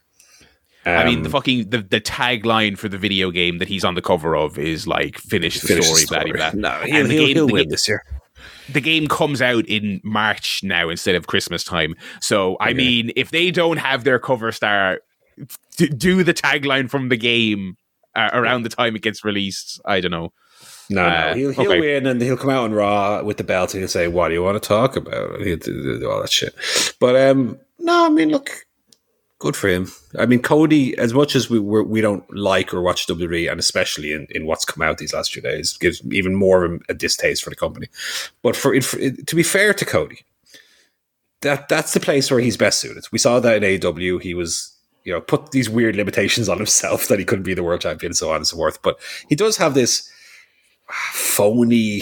I 0.85 1.03
mean, 1.05 1.21
the 1.23 1.27
Um, 1.27 1.31
fucking 1.31 1.69
the, 1.69 1.79
the 1.79 2.01
tagline 2.01 2.77
for 2.77 2.89
the 2.89 2.97
video 2.97 3.31
game 3.31 3.57
that 3.59 3.67
he's 3.67 3.83
on 3.83 3.95
the 3.95 4.01
cover 4.01 4.35
of 4.35 4.57
is 4.57 4.87
like 4.87 5.17
"Finish 5.17 5.59
the 5.61 5.67
finish 5.67 5.85
story." 5.85 6.23
the 6.25 6.31
Blah, 6.33 6.51
blah. 6.51 6.69
No, 6.69 6.85
he'll, 6.85 6.95
And 7.01 7.09
the 7.09 7.13
he'll, 7.13 7.25
game- 7.27 7.35
he'll 7.35 7.47
the 7.47 7.53
win 7.53 7.63
game- 7.63 7.69
this 7.69 7.87
year. 7.87 8.03
the 8.69 8.81
game 8.81 9.07
comes 9.07 9.41
out 9.41 9.65
in 9.67 9.99
March 10.03 10.61
now 10.63 10.89
instead 10.89 11.15
of 11.15 11.27
Christmas 11.27 11.63
time. 11.63 11.95
So 12.21 12.55
I 12.59 12.69
Okay. 12.69 12.73
mean, 12.75 13.11
if 13.15 13.31
they 13.31 13.51
don't 13.51 13.77
have 13.77 14.03
their 14.03 14.19
cover 14.19 14.51
star 14.51 14.99
do 15.77 16.23
the 16.23 16.33
tagline 16.33 16.89
from 16.89 17.09
the 17.09 17.17
game 17.17 17.77
uh, 18.15 18.29
around 18.33 18.63
the 18.63 18.69
time 18.69 18.95
it 18.95 19.01
gets 19.01 19.23
released, 19.23 19.79
I 19.85 19.99
don't 20.01 20.11
know. 20.11 20.33
No, 20.89 21.05
Uh, 21.05 21.29
no, 21.29 21.33
he'll, 21.35 21.51
he'll 21.51 21.71
okay. 21.71 21.79
win 21.79 22.07
and 22.07 22.21
he'll 22.21 22.37
come 22.37 22.49
out 22.49 22.63
on 22.63 22.73
Raw 22.73 23.21
with 23.23 23.37
the 23.37 23.43
belt 23.43 23.73
and 23.73 23.81
he'll 23.81 23.87
say, 23.87 24.07
"What 24.07 24.29
do 24.29 24.33
you 24.33 24.43
want 24.43 24.61
to 24.61 24.67
talk 24.67 24.95
about?" 24.95 25.35
And 25.35 25.45
He'll 25.45 25.57
do, 25.57 25.99
do 25.99 26.09
all 26.09 26.21
that 26.21 26.31
shit. 26.31 26.55
But 26.99 27.15
um, 27.15 27.59
no, 27.77 28.07
I 28.07 28.09
mean, 28.09 28.29
look, 28.29 28.65
good 29.39 29.55
for 29.55 29.67
him. 29.67 29.91
I 30.17 30.25
mean, 30.25 30.41
Cody, 30.41 30.97
as 30.97 31.13
much 31.13 31.35
as 31.35 31.49
we 31.49 31.59
we're, 31.59 31.83
we 31.83 32.01
don't 32.01 32.23
like 32.35 32.73
or 32.73 32.81
watch 32.81 33.07
WWE, 33.07 33.49
and 33.49 33.59
especially 33.59 34.13
in, 34.13 34.27
in 34.31 34.45
what's 34.45 34.65
come 34.65 34.81
out 34.81 34.97
these 34.97 35.13
last 35.13 35.31
few 35.31 35.41
days, 35.41 35.77
gives 35.77 36.01
even 36.11 36.35
more 36.35 36.65
of 36.65 36.81
a, 36.89 36.93
distaste 36.93 37.43
for 37.43 37.49
the 37.49 37.55
company. 37.55 37.87
But 38.43 38.55
for, 38.55 38.73
it, 38.73 38.83
for 38.83 38.99
it, 38.99 39.27
to 39.27 39.35
be 39.35 39.43
fair 39.43 39.73
to 39.73 39.85
Cody, 39.85 40.25
that 41.41 41.69
that's 41.69 41.93
the 41.93 41.99
place 41.99 42.29
where 42.29 42.41
he's 42.41 42.57
best 42.57 42.79
suited. 42.79 43.05
We 43.11 43.19
saw 43.19 43.39
that 43.39 43.63
in 43.63 43.79
AEW. 43.79 44.21
He 44.21 44.33
was. 44.33 44.75
You 45.05 45.13
know, 45.13 45.21
put 45.21 45.51
these 45.51 45.69
weird 45.69 45.95
limitations 45.95 46.49
on 46.49 46.57
himself 46.57 47.07
that 47.07 47.17
he 47.17 47.25
couldn't 47.25 47.45
be 47.45 47.53
the 47.53 47.63
world 47.63 47.81
champion, 47.81 48.09
and 48.09 48.17
so 48.17 48.29
on 48.29 48.35
and 48.35 48.45
so 48.47 48.57
forth. 48.57 48.81
But 48.81 48.99
he 49.29 49.35
does 49.35 49.55
have 49.57 49.73
this 49.73 50.11
phony 50.89 52.01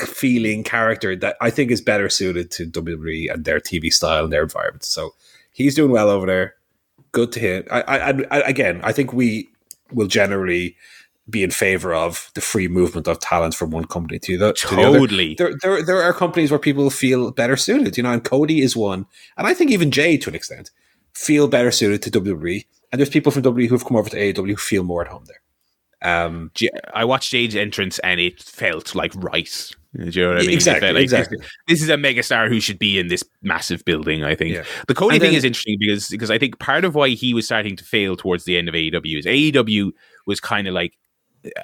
feeling 0.00 0.62
character 0.62 1.16
that 1.16 1.36
I 1.40 1.50
think 1.50 1.70
is 1.70 1.80
better 1.80 2.08
suited 2.08 2.50
to 2.52 2.66
WWE 2.66 3.32
and 3.32 3.44
their 3.44 3.60
TV 3.60 3.92
style 3.92 4.24
and 4.24 4.32
their 4.32 4.42
environment. 4.42 4.84
So 4.84 5.14
he's 5.52 5.74
doing 5.74 5.90
well 5.90 6.10
over 6.10 6.26
there. 6.26 6.54
Good 7.12 7.32
to 7.32 7.40
him. 7.40 7.64
I, 7.70 7.80
I, 7.80 8.08
I 8.30 8.40
again, 8.40 8.80
I 8.82 8.92
think 8.92 9.12
we 9.12 9.48
will 9.92 10.06
generally 10.06 10.76
be 11.28 11.42
in 11.42 11.50
favor 11.50 11.94
of 11.94 12.30
the 12.34 12.40
free 12.40 12.68
movement 12.68 13.06
of 13.06 13.20
talent 13.20 13.54
from 13.54 13.70
one 13.70 13.84
company 13.84 14.18
to 14.20 14.38
the, 14.38 14.52
to 14.54 14.74
the 14.74 14.82
other. 14.82 14.98
Totally. 14.98 15.34
There, 15.34 15.52
there, 15.62 15.82
there 15.84 16.02
are 16.02 16.12
companies 16.12 16.50
where 16.50 16.58
people 16.58 16.88
feel 16.90 17.30
better 17.32 17.56
suited, 17.56 17.96
you 17.96 18.02
know, 18.02 18.12
and 18.12 18.24
Cody 18.24 18.62
is 18.62 18.76
one, 18.76 19.04
and 19.36 19.46
I 19.46 19.52
think 19.52 19.70
even 19.70 19.90
Jay 19.90 20.16
to 20.16 20.30
an 20.30 20.34
extent 20.34 20.70
feel 21.12 21.48
better 21.48 21.70
suited 21.70 22.00
to 22.02 22.20
WWE. 22.20 22.64
And 22.90 22.98
there's 22.98 23.10
people 23.10 23.32
from 23.32 23.42
WWE 23.42 23.68
who've 23.68 23.84
come 23.84 23.96
over 23.96 24.08
to 24.08 24.16
AEW 24.16 24.50
who 24.50 24.56
feel 24.56 24.84
more 24.84 25.02
at 25.04 25.10
home 25.10 25.24
there. 25.26 25.40
Um, 26.02 26.50
I 26.94 27.04
watched 27.04 27.30
Jade's 27.32 27.56
entrance 27.56 27.98
and 28.00 28.20
it 28.20 28.40
felt 28.42 28.94
like 28.94 29.12
rice. 29.16 29.74
Do 29.96 30.04
you 30.04 30.22
know 30.22 30.28
what 30.34 30.38
I 30.38 30.40
mean? 30.42 30.50
Exactly, 30.50 30.92
like 30.92 31.02
exactly. 31.02 31.38
This, 31.38 31.50
this 31.66 31.82
is 31.82 31.88
a 31.88 31.96
megastar 31.96 32.48
who 32.48 32.60
should 32.60 32.78
be 32.78 32.98
in 32.98 33.08
this 33.08 33.24
massive 33.42 33.84
building. 33.84 34.22
I 34.22 34.34
think 34.34 34.54
Yeah. 34.54 34.64
the 34.86 34.94
Cody 34.94 35.16
And 35.16 35.22
thing 35.22 35.30
then- 35.32 35.38
is 35.38 35.44
interesting 35.44 35.76
because 35.80 36.08
because 36.08 36.30
I 36.30 36.38
think 36.38 36.58
part 36.60 36.84
of 36.84 36.94
why 36.94 37.08
he 37.10 37.34
was 37.34 37.46
starting 37.46 37.74
to 37.76 37.84
fail 37.84 38.14
towards 38.14 38.44
the 38.44 38.56
end 38.58 38.68
of 38.68 38.74
AEW 38.74 39.18
is 39.18 39.26
AEW 39.26 39.90
was 40.26 40.40
kind 40.40 40.68
of 40.68 40.74
like 40.74 40.92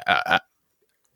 uh, 0.06 0.20
uh, 0.27 0.39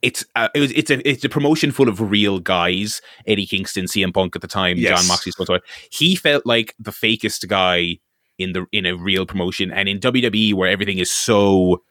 it's 0.03 0.25
uh, 0.37 0.49
it 0.55 0.61
was 0.61 0.71
it's 0.73 0.91
a 0.91 1.09
it's 1.09 1.25
a 1.25 1.29
promotion 1.29 1.73
full 1.73 1.89
of 1.89 2.01
real 2.01 2.39
guys. 2.39 3.01
Eddie 3.27 3.47
Kingston, 3.47 3.87
CM 3.87 4.13
Punk 4.15 4.37
at 4.37 4.43
the 4.43 4.49
time, 4.49 4.77
Yes. 4.77 5.01
Jon 5.01 5.09
Moxley. 5.09 5.61
He 5.91 6.15
felt 6.15 6.47
like 6.47 6.75
the 6.79 6.93
fakest 6.93 7.49
guy 7.49 7.99
in 8.39 8.53
the 8.53 8.67
in 8.71 8.87
a 8.87 8.95
real 8.95 9.27
promotion, 9.27 9.73
and 9.73 9.89
in 9.89 9.99
WWE 9.99 10.55
where 10.55 10.69
everything 10.71 10.99
is 10.99 11.11
so 11.11 11.83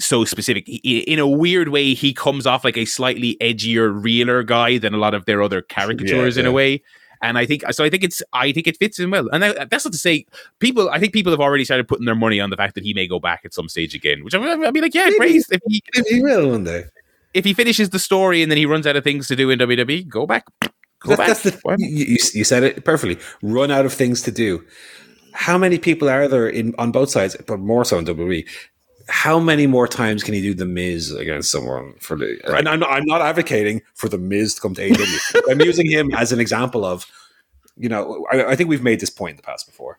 so 0.00 0.24
specific. 0.24 0.66
He- 0.66 0.98
In 1.00 1.18
a 1.18 1.26
weird 1.28 1.68
way, 1.68 1.94
he 1.94 2.12
comes 2.12 2.46
off 2.46 2.64
like 2.64 2.76
a 2.76 2.84
slightly 2.84 3.36
edgier, 3.40 3.92
realer 4.02 4.42
guy 4.42 4.78
than 4.78 4.94
a 4.94 4.98
lot 4.98 5.14
of 5.14 5.24
their 5.26 5.42
other 5.42 5.62
caricatures 5.62 6.36
in 6.36 6.46
a 6.46 6.52
way. 6.52 6.82
And 7.22 7.36
I 7.36 7.44
think 7.44 7.62
so. 7.70 7.84
I 7.84 7.90
think 7.90 8.02
it's. 8.02 8.22
I 8.32 8.50
think 8.50 8.66
it 8.66 8.78
fits 8.78 8.98
in 8.98 9.10
well. 9.10 9.28
And 9.30 9.44
I, 9.44 9.66
that's 9.66 9.84
not 9.84 9.92
to 9.92 9.98
say 9.98 10.24
people. 10.58 10.88
I 10.88 10.98
think 10.98 11.12
people 11.12 11.30
have 11.32 11.40
already 11.40 11.66
started 11.66 11.86
putting 11.86 12.06
their 12.06 12.14
money 12.14 12.40
on 12.40 12.48
the 12.48 12.56
fact 12.56 12.74
that 12.76 12.82
he 12.84 12.94
may 12.94 13.06
go 13.06 13.20
back 13.20 13.42
at 13.44 13.52
some 13.52 13.68
stage 13.68 13.94
again. 13.94 14.24
Which 14.24 14.34
I, 14.34 14.38
I'd 14.40 14.72
be 14.72 14.80
like, 14.80 14.94
yeah, 14.94 15.10
great. 15.18 15.44
If 15.50 15.60
he 15.68 15.82
he 16.08 16.22
will 16.22 16.48
one 16.50 16.64
day. 16.64 16.84
if 17.34 17.44
he 17.44 17.52
finishes 17.52 17.90
the 17.90 17.98
story 17.98 18.42
and 18.42 18.50
then 18.50 18.56
he 18.56 18.64
runs 18.64 18.86
out 18.86 18.96
of 18.96 19.04
things 19.04 19.28
to 19.28 19.36
do 19.36 19.50
in 19.50 19.58
WWE, 19.58 20.08
go 20.08 20.26
back. 20.26 20.46
Go 21.00 21.10
That- 21.10 21.18
back. 21.18 21.26
that's 21.26 21.42
the 21.42 21.60
you, 21.78 22.16
you 22.32 22.42
said 22.44 22.62
it 22.62 22.86
perfectly. 22.86 23.18
Run 23.42 23.70
out 23.70 23.84
of 23.84 23.92
things 23.92 24.22
to 24.22 24.30
do. 24.30 24.64
How 25.34 25.58
many 25.58 25.78
people 25.78 26.08
are 26.08 26.26
there 26.26 26.48
in 26.48 26.74
on 26.78 26.90
both 26.90 27.10
sides, 27.10 27.36
but 27.46 27.58
more 27.60 27.84
so 27.84 27.98
in 27.98 28.06
WWE? 28.06 28.48
How 29.10 29.38
many 29.38 29.66
more 29.66 29.88
times 29.88 30.22
can 30.22 30.34
he 30.34 30.40
do 30.40 30.54
the 30.54 30.66
Miz 30.66 31.12
against 31.12 31.50
someone 31.50 31.94
for 31.98 32.16
the? 32.16 32.40
And 32.44 32.68
I'm 32.68 32.80
not, 32.80 32.90
I'm 32.90 33.04
not 33.04 33.20
advocating 33.20 33.82
for 33.94 34.08
the 34.08 34.18
Miz 34.18 34.54
to 34.54 34.60
come 34.60 34.74
to 34.74 34.88
AEW. 34.88 35.42
I'm 35.50 35.60
using 35.60 35.90
him 35.90 36.14
as 36.14 36.32
an 36.32 36.40
example 36.40 36.84
of, 36.84 37.06
you 37.76 37.88
know, 37.88 38.26
I, 38.32 38.52
I 38.52 38.56
think 38.56 38.70
we've 38.70 38.82
made 38.82 39.00
this 39.00 39.10
point 39.10 39.32
in 39.32 39.36
the 39.36 39.42
past 39.42 39.66
before, 39.66 39.98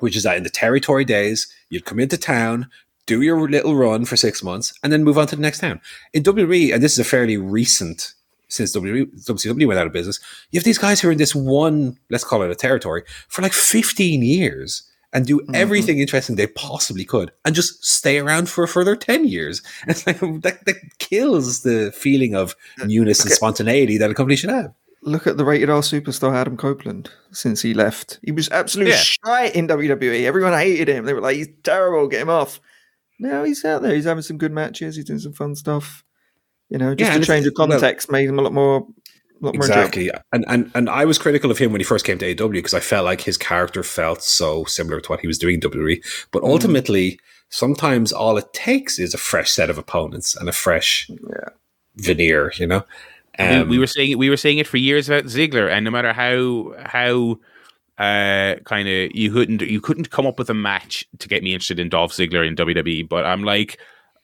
which 0.00 0.16
is 0.16 0.22
that 0.24 0.36
in 0.36 0.42
the 0.42 0.50
territory 0.50 1.04
days, 1.04 1.52
you'd 1.70 1.84
come 1.84 1.98
into 1.98 2.18
town, 2.18 2.68
do 3.06 3.22
your 3.22 3.48
little 3.48 3.74
run 3.74 4.04
for 4.04 4.16
six 4.16 4.42
months, 4.42 4.72
and 4.82 4.92
then 4.92 5.04
move 5.04 5.18
on 5.18 5.26
to 5.28 5.36
the 5.36 5.42
next 5.42 5.60
town. 5.60 5.80
In 6.12 6.22
WWE, 6.22 6.74
and 6.74 6.82
this 6.82 6.92
is 6.92 6.98
a 6.98 7.04
fairly 7.04 7.36
recent 7.36 8.14
since 8.48 8.74
WWE, 8.76 9.26
WCW 9.26 9.66
went 9.66 9.80
out 9.80 9.86
of 9.86 9.92
business, 9.92 10.20
you 10.50 10.58
have 10.58 10.64
these 10.64 10.78
guys 10.78 11.00
who 11.00 11.08
are 11.08 11.12
in 11.12 11.18
this 11.18 11.34
one, 11.34 11.98
let's 12.10 12.24
call 12.24 12.42
it 12.42 12.50
a 12.50 12.54
territory, 12.54 13.02
for 13.28 13.42
like 13.42 13.52
15 13.52 14.22
years 14.22 14.88
and 15.14 15.26
do 15.26 15.38
mm-hmm. 15.38 15.54
everything 15.54 16.00
interesting 16.00 16.36
they 16.36 16.48
possibly 16.48 17.04
could 17.04 17.32
and 17.44 17.54
just 17.54 17.84
stay 17.84 18.18
around 18.18 18.48
for 18.48 18.64
a 18.64 18.68
further 18.68 18.96
10 18.96 19.26
years. 19.26 19.62
And 19.82 19.90
it's 19.92 20.06
like 20.06 20.18
that, 20.42 20.66
that 20.66 20.76
kills 20.98 21.62
the 21.62 21.92
feeling 21.92 22.34
of 22.34 22.54
newness 22.84 23.22
and 23.22 23.30
spontaneity 23.30 23.96
that 23.98 24.10
a 24.10 24.14
company 24.14 24.36
should 24.36 24.50
have. 24.50 24.74
Look 25.02 25.26
at 25.26 25.36
the 25.36 25.44
rated 25.44 25.70
R 25.70 25.82
superstar 25.82 26.34
Adam 26.34 26.56
Copeland 26.56 27.10
since 27.30 27.62
he 27.62 27.74
left. 27.74 28.18
He 28.22 28.32
was 28.32 28.48
absolutely 28.50 28.92
Yeah. 28.94 29.00
shite 29.00 29.54
in 29.54 29.68
WWE. 29.68 30.24
Everyone 30.24 30.52
hated 30.52 30.88
him. 30.88 31.04
They 31.04 31.12
were 31.12 31.20
like, 31.20 31.36
he's 31.36 31.48
terrible, 31.62 32.08
get 32.08 32.22
him 32.22 32.30
off. 32.30 32.60
Now 33.20 33.44
he's 33.44 33.64
out 33.64 33.82
there. 33.82 33.94
He's 33.94 34.06
having 34.06 34.22
some 34.22 34.38
good 34.38 34.52
matches. 34.52 34.96
He's 34.96 35.04
doing 35.04 35.20
some 35.20 35.34
fun 35.34 35.54
stuff. 35.54 36.02
You 36.70 36.78
know, 36.78 36.94
just 36.94 37.10
Yeah, 37.12 37.18
a 37.18 37.20
change 37.24 37.46
of 37.46 37.52
it's- 37.52 37.58
well- 37.58 37.68
context 37.68 38.10
made 38.10 38.28
him 38.28 38.38
a 38.38 38.42
lot 38.42 38.52
more, 38.52 38.88
a 39.44 39.46
lot 39.46 39.54
more 39.56 39.64
enjoyable. 39.64 39.82
Exactly. 39.82 40.10
And, 40.32 40.44
and 40.48 40.70
and 40.74 40.90
I 40.90 41.04
was 41.04 41.18
critical 41.18 41.50
of 41.50 41.58
him 41.58 41.72
when 41.72 41.80
he 41.80 41.84
first 41.84 42.04
came 42.04 42.18
to 42.18 42.26
AW 42.44 42.48
because 42.48 42.74
I 42.74 42.80
felt 42.80 43.04
like 43.04 43.20
his 43.20 43.36
character 43.38 43.82
felt 43.82 44.22
so 44.22 44.64
similar 44.64 45.00
to 45.00 45.08
what 45.08 45.20
he 45.20 45.26
was 45.26 45.38
doing 45.38 45.54
in 45.54 45.60
WWE. 45.60 46.02
But 46.32 46.42
Mm. 46.42 46.48
ultimately, 46.48 47.18
sometimes 47.50 48.12
all 48.12 48.36
it 48.36 48.52
takes 48.52 48.98
is 48.98 49.14
a 49.14 49.18
fresh 49.18 49.50
set 49.50 49.70
of 49.70 49.78
opponents 49.78 50.34
and 50.36 50.48
a 50.48 50.52
fresh 50.52 51.08
Yeah. 51.08 51.48
veneer, 51.96 52.52
you 52.56 52.66
know? 52.66 52.84
we, 53.38 53.44
Um, 53.44 53.68
we 53.68 53.78
were 53.78 53.86
saying 53.86 54.16
we 54.18 54.30
were 54.30 54.36
saying 54.36 54.58
it 54.58 54.66
for 54.66 54.76
years 54.76 55.08
about 55.08 55.24
Ziggler, 55.24 55.70
and 55.70 55.84
no 55.84 55.90
matter 55.90 56.12
how 56.12 56.74
how 56.84 57.38
uh 57.98 58.56
kind 58.64 58.88
of 58.88 59.14
you 59.14 59.30
couldn't 59.32 59.62
you 59.62 59.80
couldn't 59.80 60.10
come 60.10 60.26
up 60.26 60.38
with 60.38 60.50
a 60.50 60.54
match 60.54 61.06
to 61.20 61.28
get 61.28 61.42
me 61.44 61.52
interested 61.52 61.78
in 61.78 61.88
Dolph 61.88 62.12
Ziggler 62.12 62.46
in 62.46 62.56
WWE. 62.56 63.08
But 63.08 63.24
I'm 63.24 63.44
like, 63.44 63.78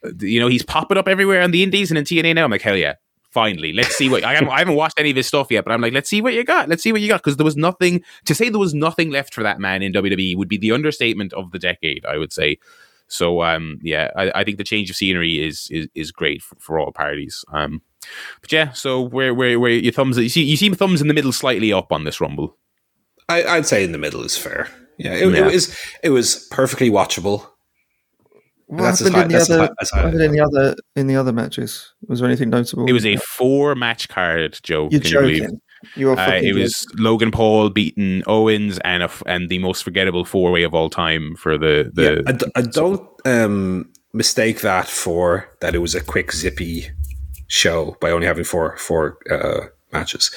uh, 0.04 0.10
you 0.20 0.40
know, 0.40 0.48
he's 0.48 0.62
popping 0.64 0.98
up 0.98 1.06
everywhere 1.06 1.40
on 1.42 1.50
the 1.52 1.62
Indies 1.62 1.90
and 1.90 1.98
in 1.98 2.04
TNA 2.04 2.34
now. 2.34 2.44
I'm 2.44 2.50
like, 2.50 2.62
hell 2.62 2.76
yeah. 2.76 2.94
Finally, 3.30 3.72
let's 3.72 3.94
see 3.94 4.08
what 4.08 4.24
I 4.24 4.34
haven't, 4.34 4.48
I 4.48 4.58
haven't 4.58 4.74
watched 4.74 4.98
any 4.98 5.10
of 5.10 5.16
his 5.16 5.26
stuff 5.28 5.48
yet, 5.50 5.64
but 5.64 5.72
I'm 5.72 5.80
like, 5.80 5.92
let's 5.92 6.10
see 6.10 6.20
what 6.20 6.34
you 6.34 6.42
got. 6.42 6.68
Let's 6.68 6.82
see 6.82 6.90
what 6.90 7.00
you 7.00 7.06
got 7.08 7.22
because 7.22 7.36
there 7.36 7.44
was 7.44 7.56
nothing 7.56 8.02
to 8.24 8.34
say. 8.34 8.48
There 8.48 8.58
was 8.58 8.74
nothing 8.74 9.10
left 9.10 9.34
for 9.34 9.44
that 9.44 9.60
man 9.60 9.82
in 9.82 9.92
WWE 9.92 10.36
would 10.36 10.48
be 10.48 10.58
the 10.58 10.72
understatement 10.72 11.32
of 11.34 11.52
the 11.52 11.58
decade, 11.60 12.04
I 12.04 12.16
would 12.18 12.32
say. 12.32 12.58
So, 13.06 13.42
um, 13.42 13.78
yeah, 13.82 14.10
I, 14.16 14.32
I 14.40 14.44
think 14.44 14.58
the 14.58 14.64
change 14.64 14.90
of 14.90 14.96
scenery 14.96 15.44
is 15.46 15.68
is, 15.70 15.86
is 15.94 16.10
great 16.12 16.42
for, 16.42 16.56
for 16.58 16.78
all 16.80 16.90
parties. 16.92 17.44
Um, 17.52 17.82
but 18.40 18.50
yeah, 18.50 18.72
so 18.72 19.00
where 19.00 19.32
where 19.34 19.60
where 19.60 19.70
your 19.70 19.92
thumbs? 19.92 20.18
You 20.18 20.28
see 20.28 20.42
you 20.42 20.56
see 20.56 20.68
thumbs 20.70 21.00
in 21.00 21.06
the 21.08 21.14
middle, 21.14 21.32
slightly 21.32 21.72
up 21.72 21.92
on 21.92 22.04
this 22.04 22.20
rumble. 22.20 22.56
I, 23.28 23.44
I'd 23.44 23.66
say 23.66 23.84
in 23.84 23.92
the 23.92 23.98
middle 23.98 24.22
is 24.24 24.36
fair. 24.36 24.68
Yeah, 24.98 25.14
it, 25.14 25.32
Yeah. 25.32 25.46
it 25.46 25.52
was 25.52 25.76
it 26.02 26.10
was 26.10 26.48
perfectly 26.50 26.90
watchable. 26.90 27.46
What 28.70 28.82
That's 28.82 29.00
as 29.00 29.08
happened, 29.08 29.22
in 29.24 29.28
the, 29.32 29.38
that's 29.38 29.50
other, 29.50 29.58
high- 29.62 29.70
as 29.80 29.90
high- 29.90 29.96
what 29.98 30.04
happened 30.14 30.22
in 30.22 30.32
the 30.32 30.40
other 30.40 30.76
in 30.94 31.06
the 31.08 31.16
other 31.16 31.32
matches? 31.32 31.92
Was 32.06 32.20
there 32.20 32.28
anything 32.28 32.50
notable? 32.50 32.86
It 32.88 32.92
was 32.92 33.04
a 33.04 33.16
four 33.16 33.74
match 33.74 34.08
card, 34.08 34.60
Joe. 34.62 34.88
You're 34.92 35.00
can 35.00 35.10
you 35.10 35.18
believe? 35.20 35.42
joking. 35.42 35.60
You 35.96 36.10
are 36.10 36.18
Uh, 36.18 36.32
it 36.42 36.54
was 36.54 36.86
Logan 36.94 37.30
Paul 37.30 37.70
beating 37.70 38.22
Owens 38.26 38.78
and 38.84 39.02
a 39.02 39.06
f- 39.06 39.22
and 39.26 39.48
the 39.48 39.58
most 39.58 39.82
forgettable 39.82 40.24
four 40.24 40.52
way 40.52 40.62
of 40.62 40.74
all 40.74 40.88
time 40.90 41.34
for 41.36 41.56
the 41.58 41.90
the 41.92 42.02
yeah, 42.02 42.20
I, 42.26 42.32
d- 42.32 42.52
I 42.54 42.62
don't 42.62 43.00
um, 43.24 43.90
mistake 44.12 44.60
that 44.60 44.86
for 44.86 45.48
that 45.60 45.74
it 45.74 45.78
was 45.78 45.94
a 45.94 46.00
quick 46.02 46.32
zippy 46.32 46.90
show 47.48 47.96
by 48.00 48.10
only 48.10 48.26
having 48.26 48.44
four 48.44 48.76
four 48.76 49.18
uh, 49.30 49.66
matches. 49.92 50.30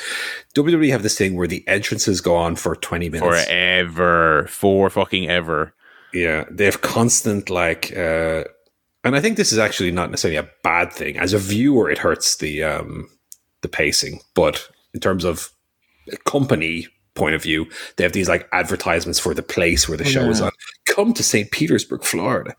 WWE 0.55 0.89
have 0.91 1.03
this 1.03 1.17
thing 1.17 1.35
where 1.35 1.45
the 1.47 1.63
entrances 1.67 2.19
go 2.21 2.35
on 2.35 2.55
for 2.55 2.75
twenty 2.77 3.09
minutes. 3.09 3.43
forever, 3.45 4.47
for 4.49 4.89
fucking 4.89 5.29
ever. 5.29 5.73
Yeah, 6.13 6.45
they 6.49 6.65
have 6.65 6.81
constant 6.81 7.49
like, 7.49 7.95
uh, 7.97 8.43
and 9.03 9.15
I 9.15 9.19
think 9.19 9.37
this 9.37 9.51
is 9.51 9.57
actually 9.57 9.91
not 9.91 10.11
necessarily 10.11 10.37
a 10.37 10.49
bad 10.63 10.93
thing. 10.93 11.17
As 11.17 11.33
a 11.33 11.39
viewer, 11.39 11.89
it 11.89 11.97
hurts 11.97 12.37
the 12.37 12.63
um, 12.63 13.09
the 13.61 13.67
pacing, 13.67 14.21
but 14.35 14.69
in 14.93 14.99
terms 14.99 15.23
of 15.23 15.49
a 16.11 16.17
company 16.17 16.87
point 17.15 17.35
of 17.35 17.43
view, 17.43 17.65
they 17.95 18.03
have 18.03 18.13
these 18.13 18.29
like 18.29 18.47
advertisements 18.53 19.19
for 19.19 19.33
the 19.33 19.43
place 19.43 19.89
where 19.89 19.97
the 19.97 20.05
show 20.05 20.29
is 20.29 20.41
on. 20.41 20.51
Come 20.85 21.13
to 21.13 21.23
St. 21.23 21.49
Petersburg, 21.51 22.03
Florida, 22.03 22.55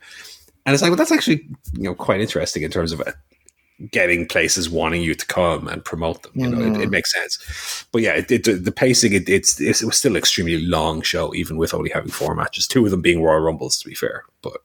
and 0.66 0.74
it's 0.74 0.82
like, 0.82 0.90
well, 0.90 0.96
that's 0.96 1.12
actually 1.12 1.48
you 1.74 1.84
know 1.84 1.94
quite 1.94 2.20
interesting 2.20 2.62
in 2.62 2.70
terms 2.70 2.92
of 2.92 3.02
getting 3.90 4.26
places 4.26 4.70
wanting 4.70 5.02
you 5.02 5.14
to 5.14 5.26
come 5.26 5.66
and 5.68 5.84
promote 5.84 6.22
them. 6.22 6.32
You 6.34 6.48
know, 6.48 6.60
it, 6.60 6.66
it 6.66 6.72
mm-hmm. 6.74 6.90
makes 6.90 7.12
sense. 7.12 7.86
But 7.92 8.02
yeah, 8.02 8.12
it, 8.12 8.30
it, 8.30 8.64
the 8.64 8.72
pacing 8.72 9.12
it, 9.12 9.28
it's, 9.28 9.60
it's 9.60 9.82
it 9.82 9.86
was 9.86 9.96
still 9.96 10.12
an 10.12 10.18
extremely 10.18 10.60
long 10.60 11.02
show, 11.02 11.34
even 11.34 11.56
with 11.56 11.74
only 11.74 11.90
having 11.90 12.10
four 12.10 12.34
matches. 12.34 12.66
Two 12.66 12.84
of 12.84 12.90
them 12.90 13.02
being 13.02 13.22
Royal 13.22 13.40
Rumbles, 13.40 13.78
to 13.78 13.88
be 13.88 13.94
fair. 13.94 14.24
But 14.42 14.58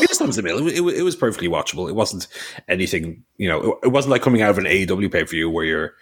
It 0.00 0.20
was 0.20 0.36
the 0.36 0.42
middle. 0.42 0.66
It, 0.66 0.78
it, 0.78 0.98
it 0.98 1.02
was 1.02 1.16
perfectly 1.16 1.48
watchable. 1.48 1.88
It 1.88 1.94
wasn't 1.94 2.26
anything, 2.68 3.24
you 3.38 3.48
know, 3.48 3.72
it, 3.72 3.86
it 3.86 3.88
wasn't 3.88 4.12
like 4.12 4.22
coming 4.22 4.42
out 4.42 4.50
of 4.50 4.58
an 4.58 4.64
AEW 4.64 5.10
pay 5.10 5.24
per 5.24 5.30
view 5.30 5.48
where 5.48 5.64
you're 5.64 5.94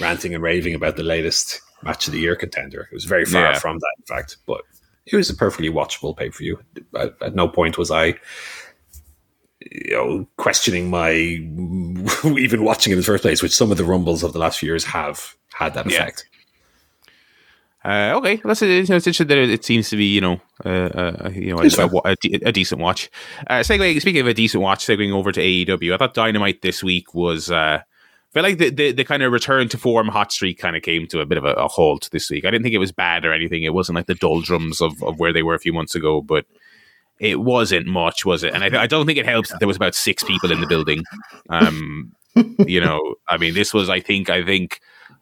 ranting 0.00 0.34
and 0.34 0.42
raving 0.42 0.74
about 0.74 0.96
the 0.96 1.02
latest 1.02 1.60
match 1.82 2.06
of 2.06 2.12
the 2.12 2.20
year 2.20 2.36
contender. 2.36 2.82
It 2.90 2.94
was 2.94 3.04
very 3.04 3.24
far 3.24 3.42
Yeah. 3.42 3.58
from 3.58 3.78
that, 3.78 3.94
in 3.98 4.04
fact. 4.04 4.36
But 4.46 4.62
it 5.04 5.16
was 5.16 5.30
a 5.30 5.34
perfectly 5.34 5.68
watchable 5.68 6.16
pay 6.16 6.30
per 6.30 6.38
view. 6.38 6.60
At, 6.96 7.14
at 7.20 7.34
no 7.34 7.48
point 7.48 7.76
was 7.76 7.90
I, 7.90 8.14
you 9.70 9.92
know, 9.92 10.28
questioning 10.36 10.90
my 10.90 11.12
even 12.24 12.64
watching 12.64 12.90
it 12.92 12.94
in 12.94 13.00
the 13.00 13.04
first 13.04 13.22
place, 13.22 13.42
which 13.42 13.54
some 13.54 13.70
of 13.70 13.76
the 13.76 13.84
rumbles 13.84 14.22
of 14.22 14.32
the 14.32 14.38
last 14.38 14.58
few 14.58 14.68
years 14.68 14.84
have 14.84 15.36
had 15.54 15.74
that 15.74 15.90
Yeah. 15.90 16.02
effect. 16.02 16.26
Uh, 17.84 18.12
okay, 18.16 18.40
that's 18.44 18.60
it. 18.60 18.68
It's 18.70 18.90
interesting 18.90 19.28
that 19.28 19.38
it, 19.38 19.64
seems 19.64 19.88
to 19.88 19.96
be, 19.96 20.06
you 20.06 20.20
know, 20.20 20.40
uh, 20.64 20.68
uh, 20.68 21.30
you 21.32 21.54
know, 21.54 21.62
a, 21.62 21.90
a, 22.04 22.16
a 22.48 22.52
decent 22.52 22.80
watch. 22.80 23.08
Uh, 23.46 23.60
segueing, 23.60 24.00
speaking 24.00 24.20
of 24.20 24.26
a 24.26 24.34
decent 24.34 24.62
watch, 24.62 24.84
segueing 24.84 25.12
over 25.12 25.30
to 25.30 25.40
AEW, 25.40 25.94
I 25.94 25.96
thought 25.96 26.12
Dynamite 26.14 26.60
this 26.62 26.82
week 26.82 27.14
was. 27.14 27.50
Uh, 27.50 27.80
I 27.80 28.30
feel 28.34 28.42
like 28.42 28.58
the, 28.58 28.68
the, 28.70 28.92
the 28.92 29.04
kind 29.04 29.22
of 29.22 29.32
return 29.32 29.68
to 29.70 29.78
form 29.78 30.08
hot 30.08 30.32
streak 30.32 30.58
kind 30.58 30.76
of 30.76 30.82
came 30.82 31.06
to 31.06 31.20
a 31.20 31.26
bit 31.26 31.38
of 31.38 31.44
a, 31.44 31.52
a 31.52 31.66
halt 31.68 32.10
this 32.12 32.28
week. 32.28 32.44
I 32.44 32.50
didn't 32.50 32.62
think 32.62 32.74
it 32.74 32.78
was 32.78 32.92
bad 32.92 33.24
or 33.24 33.32
anything. 33.32 33.62
It 33.62 33.72
wasn't 33.72 33.96
like 33.96 34.06
the 34.06 34.14
doldrums 34.16 34.82
of, 34.82 35.02
of 35.02 35.18
where 35.18 35.32
they 35.32 35.42
were 35.42 35.54
a 35.54 35.58
few 35.58 35.72
months 35.72 35.94
ago, 35.94 36.20
but 36.20 36.44
it 37.20 37.40
wasn't 37.40 37.86
much, 37.86 38.24
was 38.24 38.42
it? 38.44 38.54
And 38.54 38.62
I, 38.64 38.82
I 38.82 38.86
don't 38.86 39.06
think 39.06 39.18
it 39.18 39.26
helps 39.26 39.50
that 39.50 39.58
there 39.58 39.68
was 39.68 39.76
about 39.76 39.94
six 39.94 40.22
people 40.22 40.52
in 40.52 40.60
the 40.60 40.66
building. 40.66 41.02
Um, 41.50 42.12
you 42.66 42.80
know, 42.80 43.14
I 43.28 43.36
mean, 43.36 43.54
this 43.54 43.74
was, 43.74 43.88
I 43.88 44.00
think, 44.00 44.30
I 44.30 44.44
think 44.44 44.80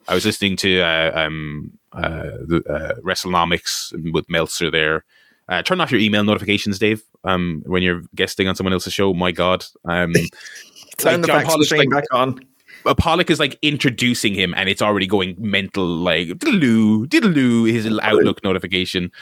I 0.08 0.14
was 0.14 0.24
listening 0.24 0.56
to 0.58 0.80
uh, 0.80 1.12
um, 1.14 1.72
uh, 1.92 2.30
the 2.46 2.62
uh, 2.68 3.00
WrestleNomics 3.00 4.12
with 4.12 4.28
Meltzer 4.28 4.70
there. 4.70 5.04
Uh, 5.48 5.62
turn 5.62 5.80
off 5.80 5.90
your 5.92 6.00
email 6.00 6.24
notifications, 6.24 6.78
Dave. 6.78 7.02
Um, 7.24 7.62
when 7.66 7.82
you're 7.82 8.02
guesting 8.14 8.48
on 8.48 8.56
someone 8.56 8.72
else's 8.72 8.92
show, 8.92 9.14
my 9.14 9.32
God. 9.32 9.64
Um, 9.84 10.12
Turn 10.98 11.20
like 11.20 11.20
the 11.20 11.26
John 11.26 11.44
Pollock's 11.44 11.70
like- 11.72 11.90
back 11.90 12.04
on. 12.12 12.40
uh, 12.86 12.94
Pollock 12.94 13.30
is 13.30 13.38
like 13.38 13.58
introducing 13.62 14.34
him, 14.34 14.54
and 14.56 14.68
it's 14.68 14.80
already 14.82 15.06
going 15.06 15.36
mental, 15.38 15.84
like 15.84 16.38
diddle-oo, 16.38 17.06
diddle-oo, 17.06 17.64
his 17.64 17.86
Outlook 18.02 18.42
notification. 18.42 19.12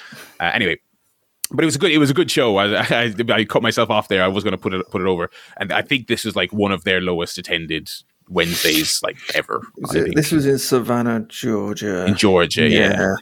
Uh, 0.40 0.50
anyway, 0.54 0.78
but 1.50 1.62
it 1.62 1.66
was 1.66 1.76
a 1.76 1.78
good. 1.78 1.92
It 1.92 1.98
was 1.98 2.10
a 2.10 2.14
good 2.14 2.30
show. 2.30 2.56
I, 2.56 2.82
I, 2.82 3.14
I 3.30 3.44
cut 3.44 3.62
myself 3.62 3.90
off 3.90 4.08
there. 4.08 4.22
I 4.22 4.28
was 4.28 4.44
going 4.44 4.52
to 4.52 4.58
put 4.58 4.74
it 4.74 4.88
put 4.90 5.00
it 5.02 5.06
over, 5.06 5.30
and 5.58 5.72
I 5.72 5.82
think 5.82 6.06
this 6.08 6.24
is 6.24 6.34
like 6.36 6.52
one 6.52 6.72
of 6.72 6.84
their 6.84 7.00
lowest 7.00 7.38
attended 7.38 7.90
Wednesdays 8.28 9.02
like 9.02 9.16
ever. 9.34 9.62
I 9.84 9.92
think. 9.92 10.14
This 10.16 10.32
was 10.32 10.46
in 10.46 10.58
Savannah, 10.58 11.20
Georgia. 11.28 12.06
in 12.06 12.16
Georgia. 12.16 12.68
Yeah, 12.68 13.16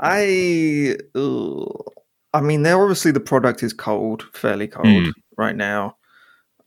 I, 0.00 0.96
ugh. 1.14 1.84
I 2.34 2.40
mean, 2.40 2.62
they're 2.62 2.80
obviously 2.80 3.10
the 3.10 3.20
product 3.20 3.62
is 3.62 3.72
cold, 3.72 4.24
fairly 4.34 4.66
cold 4.68 4.86
Mm. 4.86 5.12
right 5.36 5.56
now. 5.56 5.96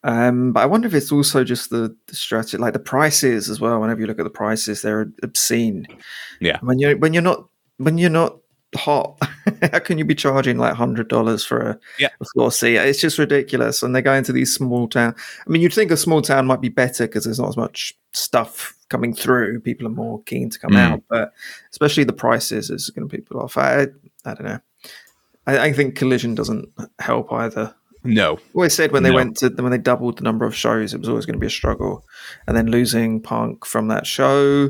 Um, 0.04 0.54
but 0.54 0.60
I 0.60 0.68
wonder 0.68 0.88
if 0.88 0.94
it's 0.94 1.12
also 1.12 1.44
just 1.44 1.72
the, 1.72 1.96
the 2.06 2.16
strategy, 2.16 2.58
like 2.58 2.74
the 2.74 2.80
prices 2.80 3.50
as 3.50 3.60
well. 3.60 3.82
Whenever 3.82 4.00
you 4.02 4.06
look 4.06 4.20
at 4.20 4.24
the 4.24 4.30
prices, 4.30 4.84
they're 4.84 5.12
obscene. 5.24 5.88
Yeah. 6.40 6.60
When 6.62 6.78
you're 6.78 6.96
when 6.98 7.14
you're 7.14 7.24
not 7.24 7.48
when 7.78 7.98
you're 7.98 8.12
not 8.12 8.38
hot, 8.76 9.18
how 9.72 9.80
can 9.80 9.98
you 9.98 10.06
be 10.06 10.16
charging 10.16 10.58
like 10.58 10.74
hundred 10.74 11.08
dollars 11.08 11.44
for 11.46 11.60
a, 11.60 11.80
Yeah. 12.00 12.10
a 12.22 12.26
floor 12.26 12.52
seat? 12.52 12.78
It's 12.78 13.00
just 13.02 13.18
ridiculous. 13.18 13.82
And 13.84 13.96
they 13.96 14.02
go 14.02 14.14
into 14.14 14.32
these 14.32 14.54
small 14.54 14.88
town. 14.88 15.16
I 15.46 15.50
mean, 15.50 15.62
you'd 15.62 15.74
think 15.74 15.92
a 15.92 15.98
small 15.98 16.22
town 16.22 16.46
might 16.46 16.62
be 16.62 16.70
better 16.70 17.08
because 17.08 17.24
there's 17.26 17.40
not 17.40 17.50
as 17.50 17.58
much 17.58 17.94
stuff 18.14 18.76
coming 18.90 19.14
through. 19.14 19.60
People 19.62 19.88
are 19.88 19.92
more 19.92 20.22
keen 20.24 20.50
to 20.50 20.60
come 20.60 20.72
Mm. 20.72 20.78
out, 20.92 21.04
but 21.10 21.34
especially 21.72 22.04
the 22.04 22.14
prices 22.14 22.70
is 22.70 22.90
going 22.92 23.08
to 23.08 23.16
people 23.18 23.42
off. 23.42 23.58
I 23.58 23.88
I 24.26 24.34
don't 24.34 24.44
know. 24.46 24.60
I, 25.48 25.60
I 25.68 25.74
think 25.74 25.96
collision 25.96 26.36
doesn't 26.36 26.70
help 27.00 27.32
either. 27.32 27.74
no, 28.04 28.38
Always 28.54 28.74
said 28.74 28.92
when 28.92 29.02
they 29.04 29.10
No. 29.10 29.16
went 29.16 29.38
to 29.38 29.50
when 29.50 29.72
they 29.72 29.78
doubled 29.80 30.18
the 30.20 30.24
number 30.24 30.46
of 30.46 30.56
shows, 30.56 30.94
it 30.94 31.00
was 31.00 31.10
always 31.10 31.26
going 31.26 31.34
to 31.36 31.40
be 31.40 31.48
a 31.48 31.50
struggle, 31.52 32.06
and 32.48 32.56
then 32.56 32.68
losing 32.68 33.20
Punk 33.22 33.66
from 33.66 33.88
that 33.90 34.06
show. 34.06 34.70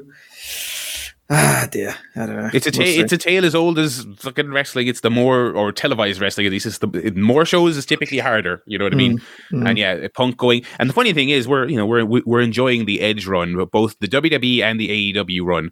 Ah, 1.27 1.68
dear, 1.72 1.95
I 2.15 2.26
don't 2.27 2.35
know. 2.35 2.49
it's 2.53 2.68
a 2.68 2.72
ta- 2.72 2.84
it's 2.85 3.11
a 3.11 3.18
tale 3.18 3.45
as 3.45 3.56
old 3.56 3.80
as 3.80 4.06
fucking 4.18 4.52
wrestling. 4.52 4.88
It's 4.88 5.02
the 5.02 5.10
more 5.10 5.52
or 5.53 5.72
televised 5.72 6.22
wrestling 6.22 6.45
at 6.45 6.52
least. 6.52 6.68
It's 6.68 6.77
the 6.77 7.14
more 7.15 7.45
shows 7.45 7.77
is 7.77 7.85
typically 7.88 8.19
harder. 8.19 8.61
You 8.68 8.77
know 8.77 8.85
what 8.85 8.93
I 8.93 8.97
mean? 8.97 9.19
Mm. 9.52 9.69
And 9.69 9.77
yeah, 9.80 10.07
Punk 10.14 10.38
going. 10.38 10.64
And 10.77 10.88
the 10.88 10.93
funny 10.93 11.14
thing 11.14 11.30
is, 11.30 11.47
we're 11.47 11.68
you 11.68 11.77
know 11.77 11.85
we're 11.88 12.06
we're 12.06 12.41
enjoying 12.41 12.85
the 12.85 13.02
Edge 13.02 13.26
run, 13.26 13.56
but 13.56 13.72
both 13.72 13.97
the 13.99 14.07
WWE 14.07 14.61
and 14.61 14.80
the 14.80 15.14
AEW 15.14 15.43
run. 15.43 15.72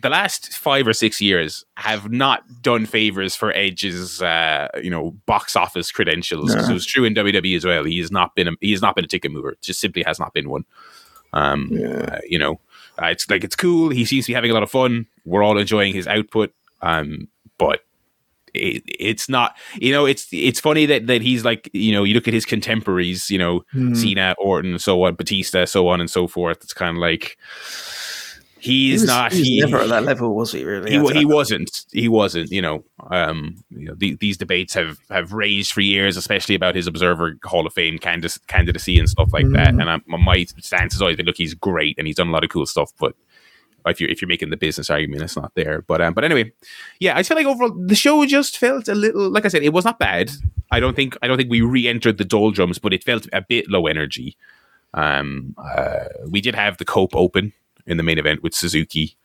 The 0.00 0.08
last 0.10 0.52
five 0.52 0.86
or 0.86 0.92
six 0.92 1.20
years 1.20 1.64
have 1.76 2.08
not 2.12 2.44
done 2.62 2.86
favors 2.86 3.34
for 3.34 3.50
Edge's, 3.52 4.22
uh, 4.22 4.68
you 4.80 4.90
know, 4.90 5.16
box 5.26 5.56
office 5.56 5.90
credentials. 5.90 6.54
No. 6.54 6.62
It 6.62 6.72
was 6.72 6.86
true 6.86 7.04
in 7.04 7.14
WWE 7.16 7.56
as 7.56 7.64
well. 7.64 7.82
He 7.82 7.98
has 7.98 8.12
not 8.12 8.36
been 8.36 8.46
a, 8.46 8.52
he 8.60 8.70
has 8.70 8.80
not 8.80 8.94
been 8.94 9.04
a 9.04 9.08
ticket 9.08 9.32
mover. 9.32 9.56
Just 9.60 9.80
simply 9.80 10.04
has 10.06 10.20
not 10.20 10.32
been 10.32 10.48
one. 10.48 10.64
Um, 11.32 11.68
Yeah. 11.72 11.88
uh, 11.88 12.20
you 12.28 12.38
know, 12.38 12.60
uh, 13.02 13.06
it's 13.06 13.28
like 13.30 13.44
it's 13.44 13.56
cool. 13.56 13.90
He 13.90 14.04
seems 14.04 14.26
to 14.26 14.30
be 14.30 14.34
having 14.34 14.50
a 14.50 14.54
lot 14.54 14.62
of 14.62 14.70
fun. 14.70 15.06
We're 15.24 15.42
all 15.42 15.58
enjoying 15.58 15.94
his 15.94 16.06
output. 16.06 16.52
Um, 16.82 17.28
but 17.58 17.80
it, 18.54 18.82
it's 18.86 19.28
not. 19.28 19.56
You 19.76 19.92
know, 19.92 20.06
it's 20.06 20.26
it's 20.32 20.60
funny 20.60 20.86
that 20.86 21.06
that 21.06 21.22
he's 21.22 21.44
like 21.44 21.68
you 21.72 21.92
know 21.92 22.04
you 22.04 22.14
look 22.14 22.28
at 22.28 22.34
his 22.34 22.44
contemporaries. 22.46 23.30
You 23.30 23.38
know, 23.38 23.64
Mm. 23.74 23.96
Cena, 23.96 24.34
Orton, 24.38 24.78
so 24.78 25.02
on, 25.04 25.14
Batista, 25.14 25.64
so 25.64 25.88
on 25.88 26.00
and 26.00 26.10
so 26.10 26.26
forth. 26.26 26.58
It's 26.62 26.72
kind 26.74 26.96
of 26.96 27.00
like 27.00 27.36
he's 28.60 28.70
He 28.70 28.92
was, 28.92 29.04
not. 29.06 29.32
he 29.32 29.42
he, 29.42 29.60
never 29.60 29.78
at 29.78 29.88
that 29.88 30.04
level, 30.04 30.34
was 30.34 30.52
he? 30.52 30.64
Really? 30.64 30.90
he, 30.90 31.18
he 31.20 31.24
wasn't. 31.24 31.84
He 31.92 32.08
wasn't. 32.08 32.50
You 32.50 32.62
know, 32.62 32.84
um, 33.10 33.56
you 33.70 33.86
know, 33.86 33.94
the, 33.96 34.14
these 34.16 34.36
debates 34.36 34.74
have 34.74 34.98
have 35.10 35.32
raised 35.32 35.72
for 35.72 35.80
years, 35.80 36.16
especially 36.16 36.54
about 36.54 36.74
his 36.74 36.86
Observer 36.86 37.38
Hall 37.44 37.66
of 37.66 37.72
Fame 37.72 37.98
candidacy, 37.98 38.40
candidacy 38.46 38.98
and 38.98 39.08
stuff 39.08 39.32
like 39.32 39.48
that. 39.50 39.68
Mhm. 39.68 39.80
And 39.80 39.90
I, 39.90 40.00
my 40.06 40.44
stance 40.58 40.94
has 40.94 41.02
always 41.02 41.16
been, 41.16 41.26
look, 41.26 41.36
he's 41.36 41.54
great 41.54 41.96
and 41.98 42.06
he's 42.06 42.16
done 42.16 42.28
a 42.28 42.32
lot 42.32 42.44
of 42.44 42.50
cool 42.50 42.66
stuff, 42.66 42.92
but 42.98 43.14
if 43.86 44.00
you're 44.00 44.10
if 44.10 44.20
you're 44.20 44.28
making 44.28 44.50
the 44.50 44.56
business 44.56 44.90
argument, 44.90 45.22
it's 45.22 45.36
not 45.36 45.52
there. 45.54 45.82
But 45.82 46.00
um, 46.00 46.14
but 46.14 46.24
anyway, 46.24 46.52
yeah, 47.00 47.16
I 47.16 47.22
feel 47.22 47.36
like 47.36 47.46
overall 47.46 47.74
the 47.74 47.94
show 47.94 48.24
just 48.26 48.58
felt 48.58 48.88
a 48.88 48.94
little. 48.94 49.30
Like 49.30 49.44
I 49.44 49.48
said, 49.48 49.62
it 49.62 49.72
was 49.72 49.84
not 49.84 49.98
bad. 49.98 50.30
I 50.70 50.80
don't 50.80 50.94
think 50.94 51.16
I 51.22 51.26
don't 51.26 51.36
think 51.38 51.50
we 51.50 51.60
re-entered 51.62 52.18
the 52.18 52.24
doldrums, 52.24 52.78
but 52.78 52.92
it 52.92 53.04
felt 53.04 53.26
a 53.32 53.40
bit 53.40 53.70
low 53.70 53.86
energy. 53.86 54.36
Um, 54.94 55.54
uh, 55.58 56.04
we 56.28 56.40
did 56.40 56.54
have 56.54 56.78
the 56.78 56.84
Cope 56.84 57.14
Open 57.14 57.52
in 57.88 57.96
the 57.96 58.02
main 58.02 58.18
event 58.18 58.42
with 58.42 58.54
Suzuki. 58.54 59.16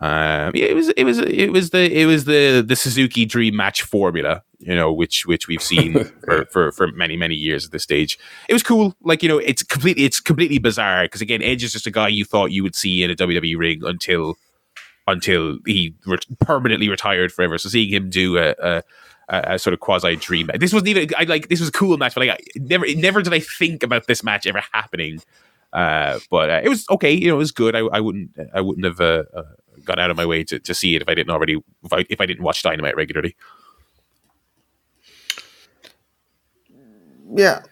Um, 0.00 0.52
it 0.54 0.74
was 0.74 0.88
it 0.90 1.04
was 1.04 1.18
it 1.18 1.52
was 1.52 1.70
the 1.70 2.00
it 2.00 2.06
was 2.06 2.24
the 2.24 2.64
the 2.66 2.74
Suzuki 2.74 3.24
Dream 3.24 3.54
Match 3.54 3.82
formula, 3.82 4.42
you 4.58 4.74
know, 4.74 4.92
which 4.92 5.26
which 5.26 5.46
we've 5.46 5.62
seen 5.62 6.04
for, 6.24 6.44
for 6.46 6.72
for 6.72 6.88
many 6.88 7.16
many 7.16 7.34
years 7.34 7.66
at 7.66 7.72
this 7.72 7.82
stage. 7.82 8.18
It 8.48 8.52
was 8.52 8.62
cool, 8.62 8.96
like 9.02 9.22
you 9.22 9.28
know, 9.28 9.38
it's 9.38 9.62
completely 9.62 10.04
it's 10.04 10.18
completely 10.18 10.58
bizarre 10.58 11.04
because 11.04 11.20
again, 11.20 11.42
Edge 11.42 11.62
is 11.62 11.72
just 11.72 11.86
a 11.86 11.90
guy 11.90 12.08
you 12.08 12.24
thought 12.24 12.52
you 12.52 12.62
would 12.62 12.74
see 12.74 13.02
in 13.02 13.10
a 13.10 13.14
WWE 13.14 13.56
ring 13.56 13.82
until 13.84 14.36
until 15.06 15.58
he 15.66 15.94
re- 16.06 16.18
permanently 16.40 16.88
retired 16.88 17.32
forever. 17.32 17.58
So 17.58 17.68
seeing 17.68 17.92
him 17.92 18.10
do 18.10 18.38
a. 18.38 18.54
a 18.60 18.82
a, 19.28 19.54
a 19.54 19.58
sort 19.58 19.72
of 19.72 19.78
quasi 19.78 20.16
dream. 20.16 20.50
This 20.56 20.72
wasn't 20.72 20.88
even. 20.88 21.10
I 21.16 21.22
like 21.24 21.48
this 21.48 21.60
was 21.60 21.68
a 21.68 21.72
cool 21.72 21.96
match, 21.96 22.14
but 22.14 22.26
like 22.26 22.30
I 22.30 22.38
never, 22.56 22.84
never 22.96 23.22
did 23.22 23.32
I 23.32 23.38
think 23.38 23.84
about 23.84 24.08
this 24.08 24.24
match 24.24 24.48
ever 24.48 24.62
happening. 24.72 25.22
Uh, 25.72 26.18
but 26.30 26.50
uh, 26.50 26.60
it 26.62 26.68
was 26.68 26.86
okay. 26.90 27.12
You 27.12 27.28
know, 27.28 27.34
it 27.34 27.38
was 27.38 27.52
good. 27.52 27.74
I, 27.74 27.80
I 27.80 28.00
wouldn't, 28.00 28.30
I 28.54 28.60
wouldn't 28.60 28.84
have 28.84 29.00
uh, 29.00 29.24
uh, 29.34 29.42
gone 29.84 29.98
out 29.98 30.10
of 30.10 30.16
my 30.16 30.26
way 30.26 30.44
to, 30.44 30.58
to 30.58 30.74
see 30.74 30.94
it 30.94 31.02
if 31.02 31.08
I 31.08 31.14
didn't 31.14 31.30
already, 31.30 31.58
if 31.82 31.92
I, 31.92 32.04
if 32.10 32.20
I 32.20 32.26
didn't 32.26 32.44
watch 32.44 32.62
Dynamite 32.62 32.96
regularly. 32.96 33.36
Yeah, 37.34 37.62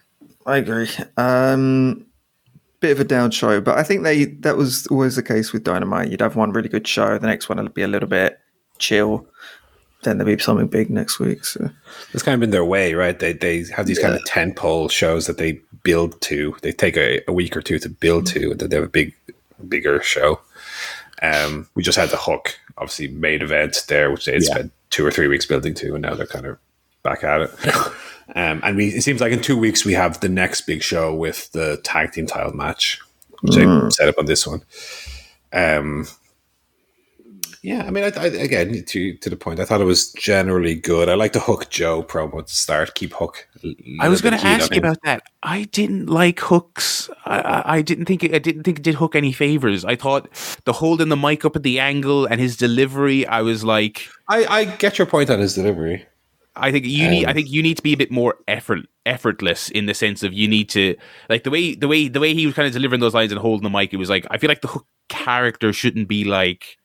I 0.45 0.57
agree. 0.57 0.89
Um, 1.17 2.07
bit 2.79 2.91
of 2.91 2.99
a 2.99 3.03
down 3.03 3.29
show, 3.29 3.61
but 3.61 3.77
I 3.77 3.83
think 3.83 4.03
they 4.03 4.25
that 4.25 4.57
was 4.57 4.87
always 4.87 5.15
the 5.15 5.23
case 5.23 5.53
with 5.53 5.63
Dynamite. 5.63 6.09
You'd 6.09 6.21
have 6.21 6.35
one 6.35 6.51
really 6.51 6.69
good 6.69 6.87
show, 6.87 7.17
the 7.19 7.27
next 7.27 7.47
one 7.47 7.61
would 7.61 7.73
be 7.73 7.83
a 7.83 7.87
little 7.87 8.09
bit 8.09 8.39
chill. 8.79 9.27
Then 10.03 10.17
there'll 10.17 10.35
be 10.35 10.41
something 10.41 10.67
big 10.67 10.89
next 10.89 11.19
week. 11.19 11.45
So 11.45 11.69
That's 12.11 12.23
kind 12.23 12.33
of 12.33 12.39
been 12.39 12.49
their 12.49 12.65
way, 12.65 12.93
right? 12.93 13.17
They 13.17 13.33
they 13.33 13.63
have 13.75 13.85
these 13.85 13.99
kind 13.99 14.15
of 14.15 14.23
tentpole 14.23 14.89
shows 14.89 15.27
that 15.27 15.37
they 15.37 15.59
build 15.83 16.19
to. 16.21 16.55
They 16.61 16.71
take 16.71 16.97
a, 16.97 17.21
a 17.27 17.33
week 17.33 17.55
or 17.55 17.61
two 17.61 17.77
to 17.79 17.89
build 17.89 18.25
to, 18.27 18.51
and 18.51 18.59
then 18.59 18.69
they 18.69 18.75
have 18.77 18.85
a 18.85 18.89
big, 18.89 19.13
bigger 19.67 20.01
show. 20.01 20.39
Um, 21.21 21.67
we 21.75 21.83
just 21.83 21.97
had 21.99 22.09
the 22.09 22.17
hook, 22.17 22.57
obviously 22.77 23.09
main 23.09 23.41
event 23.43 23.83
there, 23.87 24.09
which 24.11 24.25
they 24.25 24.33
had 24.33 24.43
Yeah. 24.43 24.51
spent 24.53 24.71
two 24.89 25.05
or 25.05 25.11
three 25.11 25.27
weeks 25.27 25.45
building 25.45 25.73
to, 25.75 25.93
and 25.93 26.01
now 26.01 26.15
they're 26.15 26.25
kind 26.25 26.47
of 26.47 26.57
back 27.03 27.23
at 27.23 27.41
it. 27.41 27.51
um, 28.35 28.59
and 28.63 28.75
we 28.75 28.87
it 28.87 29.01
seems 29.03 29.21
like 29.21 29.31
in 29.31 29.41
two 29.41 29.57
weeks 29.57 29.85
we 29.85 29.93
have 29.93 30.19
the 30.19 30.29
next 30.29 30.61
big 30.61 30.81
show 30.81 31.13
with 31.13 31.51
the 31.51 31.79
tag 31.83 32.11
team 32.11 32.25
title 32.25 32.53
match, 32.53 32.99
which 33.41 33.55
they 33.55 33.89
set 33.91 34.09
up 34.09 34.17
on 34.17 34.25
this 34.25 34.47
one. 34.47 34.63
Um, 35.53 36.07
yeah, 37.63 37.83
I 37.85 37.91
mean, 37.91 38.03
I, 38.03 38.11
I, 38.17 38.25
again, 38.25 38.83
to 38.83 39.17
to 39.17 39.29
the 39.29 39.35
point, 39.35 39.59
I 39.59 39.65
thought 39.65 39.81
it 39.81 39.85
was 39.85 40.11
generally 40.13 40.73
good. 40.73 41.09
I 41.09 41.13
like 41.13 41.33
the 41.33 41.39
Hook 41.39 41.69
Joe 41.69 42.01
promo 42.01 42.45
to 42.45 42.53
start. 42.53 42.95
Keep 42.95 43.13
Hook. 43.13 43.47
I 43.99 44.09
was 44.09 44.19
going 44.21 44.35
to 44.37 44.43
ask 44.43 44.71
you 44.71 44.77
him. 44.77 44.83
about 44.83 44.97
that. 45.03 45.21
I 45.43 45.65
didn't 45.65 46.07
like 46.07 46.39
Hook's. 46.39 47.09
I, 47.25 47.61
I, 47.77 47.81
didn't 47.83 48.05
think 48.05 48.23
it, 48.23 48.33
I 48.33 48.39
didn't 48.39 48.63
think 48.63 48.79
it 48.79 48.83
did 48.83 48.95
Hook 48.95 49.15
any 49.15 49.31
favors. 49.31 49.85
I 49.85 49.95
thought 49.95 50.27
the 50.65 50.73
holding 50.73 51.09
the 51.09 51.17
mic 51.17 51.45
up 51.45 51.55
at 51.55 51.61
the 51.61 51.79
angle 51.79 52.25
and 52.25 52.41
his 52.41 52.57
delivery. 52.57 53.27
I 53.27 53.41
was 53.41 53.63
like, 53.63 54.07
I, 54.27 54.45
I 54.45 54.65
get 54.65 54.97
your 54.97 55.05
point 55.05 55.29
on 55.29 55.39
his 55.39 55.53
delivery. 55.53 56.07
I 56.55 56.71
think 56.71 56.85
you 56.85 57.07
need. 57.07 57.25
I 57.25 57.29
Um, 57.29 57.35
think 57.35 57.49
you 57.51 57.61
need 57.61 57.77
to 57.77 57.83
be 57.83 57.93
a 57.93 57.97
bit 57.97 58.09
more 58.11 58.37
effort 58.47 58.79
effortless 59.05 59.69
in 59.69 59.85
the 59.85 59.93
sense 59.93 60.23
of 60.23 60.33
you 60.33 60.47
need 60.47 60.69
to 60.69 60.95
like 61.29 61.43
the 61.43 61.49
way 61.51 61.75
the 61.75 61.87
way 61.87 62.07
the 62.07 62.19
way 62.19 62.33
he 62.33 62.45
was 62.47 62.55
kind 62.55 62.67
of 62.67 62.73
delivering 62.73 63.01
those 63.01 63.13
lines 63.13 63.31
and 63.31 63.39
holding 63.39 63.63
the 63.63 63.69
mic. 63.69 63.93
It 63.93 63.97
was 63.97 64.09
like 64.09 64.25
I 64.31 64.39
feel 64.39 64.47
like 64.47 64.61
the 64.61 64.67
Hook 64.67 64.87
character 65.09 65.71
shouldn't 65.71 66.07
be 66.07 66.23
like. 66.23 66.77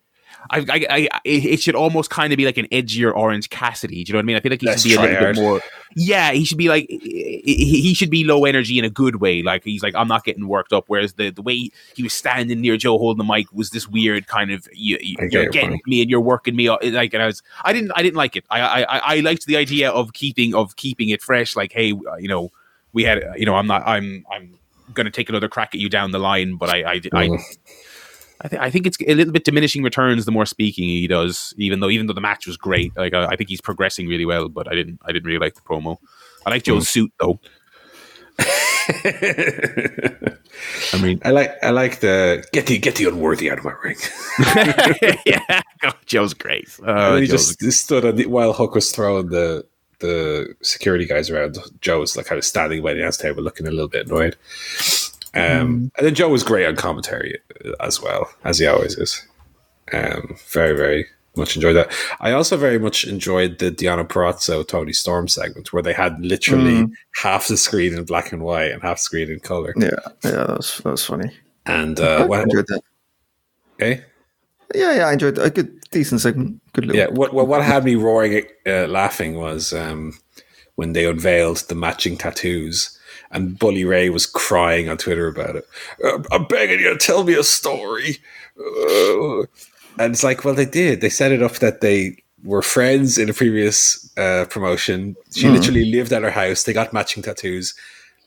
I, 0.51 0.59
I, 0.69 1.09
I, 1.13 1.21
it 1.25 1.61
should 1.61 1.75
almost 1.75 2.11
kind 2.11 2.33
of 2.33 2.37
be 2.37 2.45
like 2.45 2.59
an 2.59 2.67
edgier 2.73 3.15
Orange 3.15 3.51
Cassidy. 3.51 4.05
Do 4.05 4.11
you 4.11 4.13
know 4.15 4.19
what 4.19 4.23
I 4.23 4.27
mean? 4.27 4.37
I 4.37 4.41
feel 4.41 4.51
like 4.53 4.61
he 4.61 4.67
should 4.77 4.83
be 4.85 4.95
a 4.95 5.01
little 5.01 5.17
bit 5.33 5.37
more. 5.43 5.61
Yeah, 5.95 6.33
he 6.33 6.45
should 6.45 6.59
be 6.59 6.69
like 6.69 6.87
he, 6.89 7.95
should 7.95 8.11
be 8.11 8.25
low 8.25 8.45
energy 8.45 8.79
in 8.79 8.85
a 8.85 8.91
good 8.91 9.17
way. 9.17 9.43
Like 9.43 9.65
he's 9.65 9.83
like 9.83 9.95
I'm 9.95 10.09
not 10.09 10.25
getting 10.25 10.47
worked 10.47 10.73
up. 10.73 10.85
Whereas 10.89 11.15
the 11.15 11.31
the 11.31 11.43
way 11.43 11.71
he 11.95 12.03
was 12.03 12.13
standing 12.13 12.61
near 12.61 12.77
Joe 12.77 12.99
holding 12.99 13.25
the 13.27 13.33
mic 13.33 13.51
was 13.53 13.71
this 13.71 13.89
weird 13.89 14.27
kind 14.27 14.51
of 14.51 14.69
you, 14.73 14.97
I 15.19 15.23
get 15.27 15.33
you're 15.33 15.47
getting 15.51 15.71
point. 15.71 15.87
me 15.87 16.03
and 16.03 16.11
you're 16.11 16.21
working 16.21 16.55
me. 16.55 16.69
Like 16.71 17.15
and 17.15 17.23
I 17.23 17.27
was 17.27 17.43
I 17.65 17.73
didn't 17.73 17.93
I 17.97 18.03
didn't 18.03 18.17
like 18.17 18.37
it. 18.37 18.45
I 18.51 18.61
I 18.61 18.81
I- 18.99 19.17
I 19.17 19.21
liked 19.21 19.47
the 19.47 19.57
idea 19.57 19.91
of 19.91 20.13
keeping 20.13 20.55
of 20.55 20.77
keeping 20.77 21.09
it 21.09 21.23
fresh. 21.23 21.57
Like 21.57 21.73
hey, 21.73 21.87
you 21.87 22.29
know, 22.29 22.51
we 22.93 23.05
had 23.05 23.25
you 23.37 23.47
know 23.47 23.55
I'm 23.55 23.67
not 23.67 23.83
I'm 23.87 24.25
I'm 24.31 24.59
gonna 24.93 25.11
take 25.11 25.29
another 25.29 25.49
crack 25.49 25.75
at 25.75 25.81
you 25.81 25.89
down 25.89 26.11
the 26.11 26.19
line, 26.19 26.57
but 26.57 26.69
I 26.69 26.83
I 26.83 26.93
I, 26.93 27.29
Mm. 27.29 27.41
I 28.41 28.49
think 28.49 28.63
I 28.63 28.71
think 28.71 28.87
it's 28.87 28.99
a 29.07 29.15
little 29.15 29.33
bit 29.33 29.45
diminishing 29.45 29.83
returns 29.83 30.25
the 30.27 30.33
more 30.33 30.47
speaking 30.47 30.85
he 30.85 31.07
does. 31.07 31.55
Even 31.57 31.81
though 31.81 31.89
even 31.89 32.07
though 32.07 32.13
the 32.13 32.21
match 32.21 32.47
was 32.47 32.57
great, 32.57 32.95
like 32.97 33.15
I, 33.15 33.27
I 33.27 33.37
think 33.37 33.49
he's 33.49 33.61
progressing 33.61 34.09
really 34.09 34.27
well. 34.27 34.49
But 34.49 34.69
I 34.69 34.75
didn't 34.75 35.01
I 35.05 35.13
didn't 35.13 35.27
really 35.27 35.39
like 35.39 35.55
the 35.55 35.63
promo. 35.63 35.97
I 36.45 36.51
like 36.51 36.63
Joe's 36.63 36.89
suit 36.89 37.13
though. 37.19 37.41
I 40.93 41.01
mean, 41.03 41.21
I 41.25 41.31
like 41.31 41.53
I 41.63 41.71
like 41.71 42.01
the 42.01 42.45
get 42.53 42.67
the 42.67 42.79
get 42.79 42.97
the 42.97 43.07
unworthy 43.07 43.51
out 43.51 43.59
of 43.59 43.65
my 43.65 43.75
ring. 43.83 43.97
yeah, 45.27 45.61
oh, 45.85 45.93
Joe's 46.07 46.35
great. 46.35 46.69
and 46.79 46.89
Uh, 46.89 47.11
then 47.15 47.23
he 47.23 47.29
Joe's- 47.29 47.57
just 47.57 47.85
stood 47.85 48.05
on 48.05 48.17
the, 48.17 48.27
while 48.27 48.53
Hook 48.53 48.75
was 48.75 48.93
throwing 48.93 49.29
the 49.29 49.65
the 50.01 50.55
security 50.63 51.07
guys 51.07 51.31
around. 51.31 51.59
Joe 51.81 52.01
was 52.01 52.17
like 52.17 52.27
kind 52.27 52.39
of 52.39 52.45
standing 52.45 52.83
by 52.83 52.93
the 52.93 53.01
announce 53.01 53.17
table, 53.17 53.43
looking 53.43 53.67
a 53.67 53.71
little 53.71 53.89
bit 53.89 54.07
annoyed. 54.07 54.37
Um, 55.35 55.91
And 55.97 56.07
then 56.07 56.15
Joe 56.15 56.29
was 56.29 56.43
great 56.43 56.67
on 56.67 56.77
commentary 56.77 57.39
as 57.81 58.01
well, 58.01 58.31
as 58.45 58.59
he 58.59 58.67
always 58.67 58.97
is. 58.97 59.27
Um, 59.93 60.37
very 60.49 60.77
very 60.77 61.07
much 61.37 61.57
enjoyed 61.57 61.77
that. 61.77 61.93
I 62.21 62.33
also 62.33 62.57
very 62.57 62.79
much 62.79 63.05
enjoyed 63.05 63.59
the 63.59 63.71
Deonna 63.71 64.07
Purrazzo 64.07 64.67
Toni 64.67 64.93
Storm 64.93 65.29
segment 65.29 65.73
where 65.73 65.83
they 65.83 65.93
had 65.93 66.19
literally 66.25 66.87
half 67.23 67.49
the 67.49 67.57
screen 67.57 67.95
in 67.95 68.05
black 68.05 68.33
and 68.33 68.43
white 68.43 68.73
and 68.73 68.83
half 68.83 68.99
screen 68.99 69.31
in 69.31 69.41
color. 69.41 69.75
Yeah, 69.77 69.91
yeah, 70.25 70.31
that 70.31 70.57
was 70.57 70.79
that 70.79 70.91
was 70.91 71.05
funny. 71.05 71.31
And 71.67 72.01
I 72.01 72.17
uh, 72.17 72.27
what, 72.27 72.43
enjoyed 72.43 72.67
that. 72.69 72.81
okay. 73.75 74.05
Yeah, 74.75 74.95
yeah, 74.95 75.07
I 75.07 75.13
enjoyed 75.13 75.37
that. 75.37 75.45
a 75.45 75.51
good, 75.51 75.81
decent 75.91 76.21
segment. 76.21 76.61
Good 76.73 76.87
little. 76.87 77.01
Yeah, 77.01 77.09
what 77.09 77.33
what, 77.33 77.49
what 77.49 77.63
had 77.63 77.85
me 77.85 77.95
roaring, 77.95 78.47
uh, 78.67 78.87
laughing 78.87 79.37
was 79.37 79.73
um, 79.73 80.19
when 80.77 80.93
they 80.93 81.07
unveiled 81.07 81.59
the 81.69 81.75
matching 81.75 82.17
tattoos, 82.17 82.96
and 83.31 83.59
Bully 83.59 83.85
Ray 83.85 84.11
was 84.11 84.27
crying 84.27 84.89
on 84.89 84.97
Twitter 84.99 85.27
about 85.29 85.57
it. 85.57 85.69
"Uh, 86.05 86.19
I'm 86.31 86.45
begging 86.47 86.81
you 86.81 86.91
to 86.91 86.99
tell 86.99 87.25
me 87.25 87.35
a 87.35 87.43
story, 87.45 88.19
Uh, 88.59 89.43
and 89.99 90.13
it's 90.15 90.25
like, 90.25 90.45
well, 90.45 90.55
they 90.55 90.65
did. 90.65 91.01
They 91.01 91.09
set 91.11 91.33
it 91.33 91.43
up 91.43 91.55
that 91.57 91.81
they 91.81 92.23
were 92.45 92.63
friends 92.63 93.19
in 93.19 93.29
a 93.31 93.35
previous 93.35 94.11
uh, 94.17 94.45
promotion. 94.51 95.17
She 95.35 95.49
literally 95.49 95.85
lived 95.91 96.13
at 96.13 96.23
her 96.23 96.31
house. 96.31 96.63
They 96.65 96.73
got 96.73 96.93
matching 96.93 97.23
tattoos. 97.23 97.75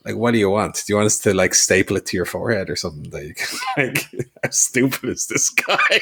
Like, 0.04 0.16
what 0.16 0.32
do 0.32 0.38
you 0.38 0.48
want? 0.50 0.76
Do 0.76 0.92
you 0.92 0.96
want 0.96 1.06
us 1.06 1.18
to 1.20 1.34
like 1.34 1.54
staple 1.54 1.96
it 1.96 2.06
to 2.06 2.16
your 2.16 2.24
forehead 2.24 2.70
or 2.70 2.76
something? 2.76 3.10
Like, 3.10 3.40
like 3.76 4.06
how 4.42 4.50
stupid 4.50 5.10
is 5.10 5.26
this 5.26 5.50
guy? 5.50 6.00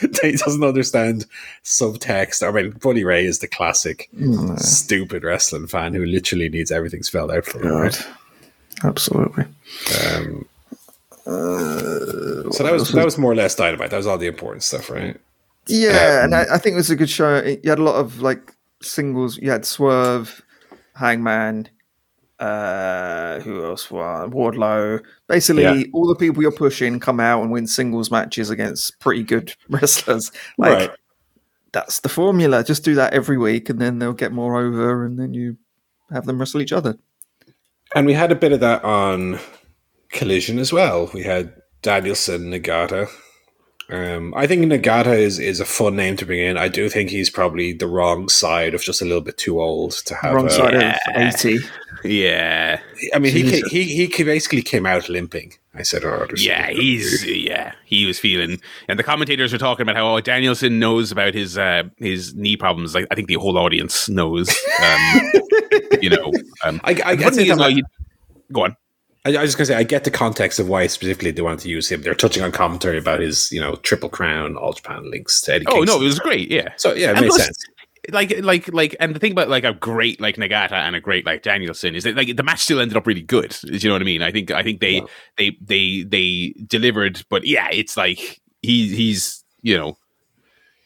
he 0.22 0.32
doesn't 0.36 0.64
understand 0.64 1.26
subtext. 1.64 2.46
I 2.46 2.50
mean, 2.50 2.70
Bully 2.72 3.04
Ray 3.04 3.24
is 3.24 3.38
the 3.38 3.48
classic 3.48 4.08
Mm, 4.16 4.58
stupid 4.58 5.22
wrestling 5.24 5.66
fan 5.66 5.94
who 5.94 6.04
literally 6.04 6.48
needs 6.48 6.72
everything 6.72 7.02
spelled 7.02 7.30
out 7.30 7.44
for 7.44 7.60
him. 7.60 7.68
Right? 7.68 8.06
Absolutely. 8.84 9.44
Um, 10.04 10.46
so 11.24 12.62
that 12.62 12.72
was 12.72 12.92
that 12.92 13.04
was 13.04 13.18
more 13.18 13.32
or 13.32 13.34
less 13.34 13.54
dynamite. 13.54 13.90
That 13.90 13.96
was 13.96 14.06
all 14.06 14.18
the 14.18 14.26
important 14.28 14.62
stuff, 14.62 14.90
right? 14.90 15.16
Yeah, 15.66 16.24
and 16.24 16.32
Um, 16.34 16.40
I, 16.48 16.54
I 16.54 16.58
think 16.58 16.74
it 16.74 16.76
was 16.76 16.90
a 16.90 16.96
good 16.96 17.10
show. 17.10 17.42
You 17.42 17.68
had 17.70 17.78
a 17.80 17.82
lot 17.82 17.96
of 17.96 18.20
like 18.20 18.54
singles. 18.82 19.36
You 19.38 19.50
had 19.50 19.64
Swerve, 19.66 20.40
Hangman, 20.94 21.68
uh, 22.38 23.40
who 23.40 23.64
else? 23.64 23.90
won? 23.90 24.30
Wardlow. 24.30 25.02
Basically, 25.26 25.62
Yeah. 25.64 25.82
all 25.92 26.06
the 26.06 26.14
people 26.14 26.42
you're 26.42 26.52
pushing 26.52 27.00
come 27.00 27.18
out 27.18 27.42
and 27.42 27.50
win 27.50 27.66
singles 27.66 28.10
matches 28.10 28.50
against 28.50 28.98
pretty 29.00 29.24
good 29.24 29.54
wrestlers. 29.68 30.30
Like 30.58 30.72
right. 30.78 30.90
that's 31.72 32.00
the 32.00 32.08
formula. 32.08 32.62
Just 32.62 32.84
do 32.84 32.94
that 32.94 33.14
every 33.14 33.38
week, 33.38 33.68
and 33.68 33.80
then 33.80 33.98
they'll 33.98 34.12
get 34.12 34.32
more 34.32 34.56
over, 34.60 35.04
and 35.04 35.18
then 35.18 35.34
you 35.34 35.56
have 36.12 36.26
them 36.26 36.38
wrestle 36.38 36.60
each 36.62 36.72
other. 36.72 36.96
And 37.94 38.06
we 38.06 38.14
had 38.14 38.32
a 38.32 38.36
bit 38.36 38.52
of 38.52 38.60
that 38.60 38.84
on 38.84 39.38
Collision 40.10 40.58
as 40.58 40.72
well. 40.72 41.10
We 41.14 41.22
had 41.22 41.54
Danielson, 41.82 42.50
Nagata. 42.50 43.08
Um, 43.88 44.34
I 44.34 44.46
think 44.48 44.64
Nagata 44.64 45.16
is, 45.16 45.38
is 45.38 45.60
a 45.60 45.64
fun 45.64 45.94
name 45.94 46.16
to 46.16 46.26
bring 46.26 46.40
in. 46.40 46.56
I 46.56 46.68
do 46.68 46.88
think 46.88 47.10
he's 47.10 47.30
probably 47.30 47.72
the 47.72 47.86
wrong 47.86 48.28
side 48.28 48.74
of 48.74 48.82
just 48.82 49.00
a 49.00 49.04
little 49.04 49.20
bit 49.20 49.38
too 49.38 49.60
old 49.60 49.92
to 50.06 50.14
have. 50.16 50.34
Wrong 50.34 50.46
a- 50.46 50.50
side 50.50 50.74
yeah. 50.74 50.98
of 51.14 51.22
eighty. 51.22 51.58
yeah, 52.04 52.80
I 53.14 53.18
mean, 53.20 53.32
he, 53.32 53.42
Jesus. 53.42 53.70
he 53.70 54.06
he 54.06 54.24
basically 54.24 54.62
came 54.62 54.86
out 54.86 55.08
limping. 55.08 55.52
I 55.72 55.82
said, 55.82 56.04
"Oh, 56.04 56.26
yeah, 56.36 56.70
he's 56.70 57.24
yeah, 57.24 57.74
he 57.84 58.06
was 58.06 58.18
feeling, 58.18 58.60
and 58.88 58.98
the 58.98 59.04
commentators 59.04 59.52
were 59.52 59.58
talking 59.58 59.82
about 59.82 59.94
how 59.94 60.16
oh, 60.16 60.20
Danielson 60.20 60.78
knows 60.80 61.12
about 61.12 61.34
his 61.34 61.56
uh, 61.56 61.84
his 61.96 62.34
knee 62.34 62.56
problems. 62.56 62.94
Like 62.94 63.06
I 63.10 63.14
think 63.14 63.28
the 63.28 63.34
whole 63.34 63.56
audience 63.56 64.08
knows. 64.08 64.48
Um, 64.82 65.32
you 66.02 66.10
know, 66.10 66.32
um, 66.64 66.80
I, 66.82 66.90
I, 66.90 66.94
the 66.94 67.02
I, 67.02 67.16
funny 67.16 67.36
thing 67.36 67.60
is, 67.60 67.76
you- 67.76 67.84
go 68.52 68.64
on. 68.64 68.76
I 69.26 69.40
was 69.42 69.48
just 69.54 69.58
gonna 69.58 69.66
say 69.66 69.74
I 69.76 69.82
get 69.82 70.04
the 70.04 70.10
context 70.10 70.58
of 70.58 70.68
why 70.68 70.86
specifically 70.86 71.30
they 71.30 71.42
wanted 71.42 71.60
to 71.60 71.68
use 71.68 71.90
him. 71.90 72.02
They're 72.02 72.14
touching 72.14 72.42
on 72.42 72.52
commentary 72.52 72.98
about 72.98 73.20
his, 73.20 73.50
you 73.52 73.60
know, 73.60 73.76
triple 73.76 74.08
crown, 74.08 74.56
all 74.56 74.72
Japan 74.72 75.10
links 75.10 75.40
to 75.42 75.54
Eddie. 75.54 75.66
Oh 75.68 75.82
no, 75.82 76.00
it 76.00 76.04
was 76.04 76.18
great. 76.18 76.50
Yeah, 76.50 76.68
so 76.76 76.92
yeah, 76.94 77.10
it 77.12 77.16
And 77.18 77.26
plus- 77.26 77.44
sense. 77.44 77.64
like 78.12 78.38
like 78.40 78.72
like 78.72 78.94
and 79.00 79.14
the 79.14 79.18
thing 79.18 79.32
about 79.32 79.48
like 79.48 79.64
a 79.64 79.72
great 79.72 80.20
like 80.20 80.36
Nagata 80.36 80.72
and 80.72 80.94
a 80.94 81.00
great 81.00 81.26
like 81.26 81.42
Danielson 81.42 81.94
is 81.96 82.04
that 82.04 82.14
like 82.16 82.36
the 82.36 82.42
match 82.42 82.60
still 82.60 82.78
ended 82.80 82.96
up 82.96 83.06
really 83.06 83.22
good. 83.22 83.56
Do 83.64 83.72
you 83.76 83.88
know 83.88 83.94
what 83.94 84.02
I 84.02 84.04
mean? 84.04 84.22
I 84.22 84.30
think 84.30 84.50
I 84.50 84.62
think 84.62 84.80
they 84.80 84.96
Yeah. 84.96 85.06
they 85.36 85.56
they 85.60 86.02
they 86.06 86.54
delivered, 86.66 87.22
but 87.28 87.44
yeah, 87.46 87.68
it's 87.72 87.96
like 87.96 88.40
he 88.62 88.94
he's 88.94 89.42
you 89.62 89.76
know 89.76 89.98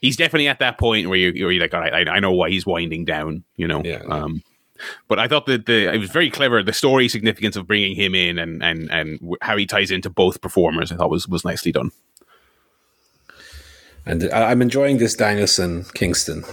he's 0.01 0.17
definitely 0.17 0.49
at 0.49 0.61
that 0.61 0.79
point 0.79 1.09
where 1.09 1.19
you 1.19 1.45
where 1.45 1.53
you're 1.53 1.63
like, 1.63 1.75
all 1.75 1.81
right, 1.81 2.09
I, 2.09 2.13
I 2.17 2.21
know 2.21 2.33
why 2.33 2.49
he's 2.49 2.65
winding 2.65 3.05
down. 3.05 3.45
You 3.57 3.69
know, 3.69 3.83
Yeah. 3.85 4.03
um. 4.09 4.43
But 5.09 5.19
I 5.19 5.29
thought 5.29 5.47
that 5.47 5.67
the 5.67 5.93
it 5.93 5.99
was 5.99 6.11
very 6.11 6.31
clever. 6.31 6.63
The 6.63 6.73
story 6.73 7.09
significance 7.09 7.57
of 7.57 7.67
bringing 7.67 7.95
him 7.95 8.15
in 8.15 8.39
and 8.39 8.63
and 8.63 8.91
and 8.91 9.37
how 9.43 9.57
he 9.57 9.67
ties 9.67 9.91
into 9.91 10.11
both 10.11 10.41
performers, 10.41 10.93
I 10.93 10.97
thought 10.97 11.11
was 11.11 11.29
was 11.29 11.45
nicely 11.45 11.73
done. 11.73 11.91
And 14.07 14.25
I'm 14.33 14.63
enjoying 14.63 14.99
this 14.99 15.15
Danielson 15.15 15.85
Kingston 15.95 16.45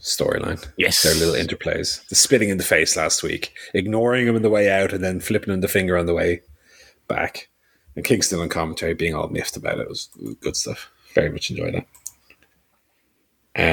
storyline. 0.00 0.64
Yes. 0.76 1.02
Their 1.02 1.14
little 1.14 1.34
interplays. 1.34 2.06
The 2.08 2.14
spitting 2.14 2.48
in 2.48 2.58
the 2.58 2.64
face 2.64 2.96
last 2.96 3.22
week, 3.22 3.54
ignoring 3.74 4.26
him 4.26 4.36
on 4.36 4.42
the 4.42 4.50
way 4.50 4.70
out, 4.70 4.92
and 4.92 5.02
then 5.02 5.20
flipping 5.20 5.52
him 5.52 5.60
the 5.60 5.68
finger 5.68 5.96
on 5.96 6.06
the 6.06 6.14
way 6.14 6.42
back. 7.08 7.48
And 7.94 8.04
Kingston 8.04 8.40
on 8.40 8.48
commentary 8.48 8.94
being 8.94 9.14
all 9.14 9.28
miffed 9.28 9.56
about 9.56 9.78
it 9.78 9.88
was 9.88 10.08
good 10.40 10.54
stuff. 10.54 10.90
Very 11.14 11.30
much 11.30 11.50
enjoyed 11.50 11.74
that. 11.74 11.86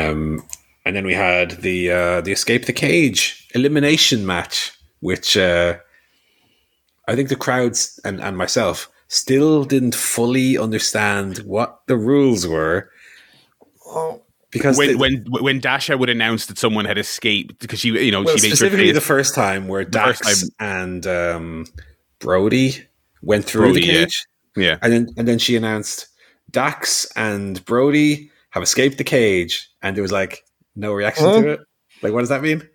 Um, 0.09 0.47
and 0.85 0.95
then 0.95 1.05
we 1.05 1.13
had 1.13 1.51
the 1.61 1.91
uh, 1.91 2.21
the 2.21 2.31
escape 2.31 2.65
the 2.65 2.73
cage 2.73 3.42
elimination 3.53 4.25
match, 4.25 4.71
which 4.99 5.35
uh, 5.37 5.77
I 7.07 7.15
think 7.15 7.29
the 7.29 7.35
crowds 7.35 7.99
and, 8.05 8.21
and 8.21 8.37
myself 8.37 8.89
still 9.07 9.63
didn't 9.65 9.95
fully 9.95 10.57
understand 10.57 11.39
what 11.39 11.81
the 11.87 11.97
rules 11.97 12.47
were. 12.47 12.89
Because 14.49 14.77
When 14.77 14.87
they- 14.89 14.95
when 14.95 15.25
when 15.29 15.59
Dasha 15.59 15.97
would 15.97 16.09
announce 16.09 16.45
that 16.45 16.57
someone 16.59 16.85
had 16.85 16.97
escaped 16.99 17.59
because 17.59 17.79
she 17.79 17.89
you 17.89 18.11
know 18.11 18.21
well, 18.23 18.35
she 18.37 18.43
made 18.43 18.49
sure 18.49 18.57
specifically 18.57 18.87
to- 18.87 18.93
the 18.93 19.01
first 19.01 19.33
time 19.33 19.67
where 19.67 19.83
first 19.83 20.23
Dax 20.23 20.49
and 20.59 21.07
um, 21.07 21.65
Brody 22.19 22.85
went 23.23 23.45
through 23.45 23.71
Brody, 23.73 23.81
the 23.81 23.87
yeah. 23.87 23.93
cage, 24.01 24.25
yeah 24.55 24.77
and 24.83 24.93
then 24.93 25.07
and 25.17 25.27
then 25.27 25.39
she 25.39 25.55
announced 25.55 26.07
Dax 26.51 27.05
and 27.15 27.63
Brody 27.65 28.29
have 28.51 28.61
escaped 28.61 28.99
the 28.99 29.03
cage, 29.03 29.69
and 29.81 29.95
there 29.97 30.03
was 30.03 30.11
like 30.11 30.43
no 30.75 30.93
reaction 30.93 31.25
Huh? 31.25 31.41
to 31.41 31.47
it. 31.49 31.59
Like, 32.03 32.13
what 32.13 32.19
does 32.19 32.29
that 32.29 32.43
mean? 32.43 32.67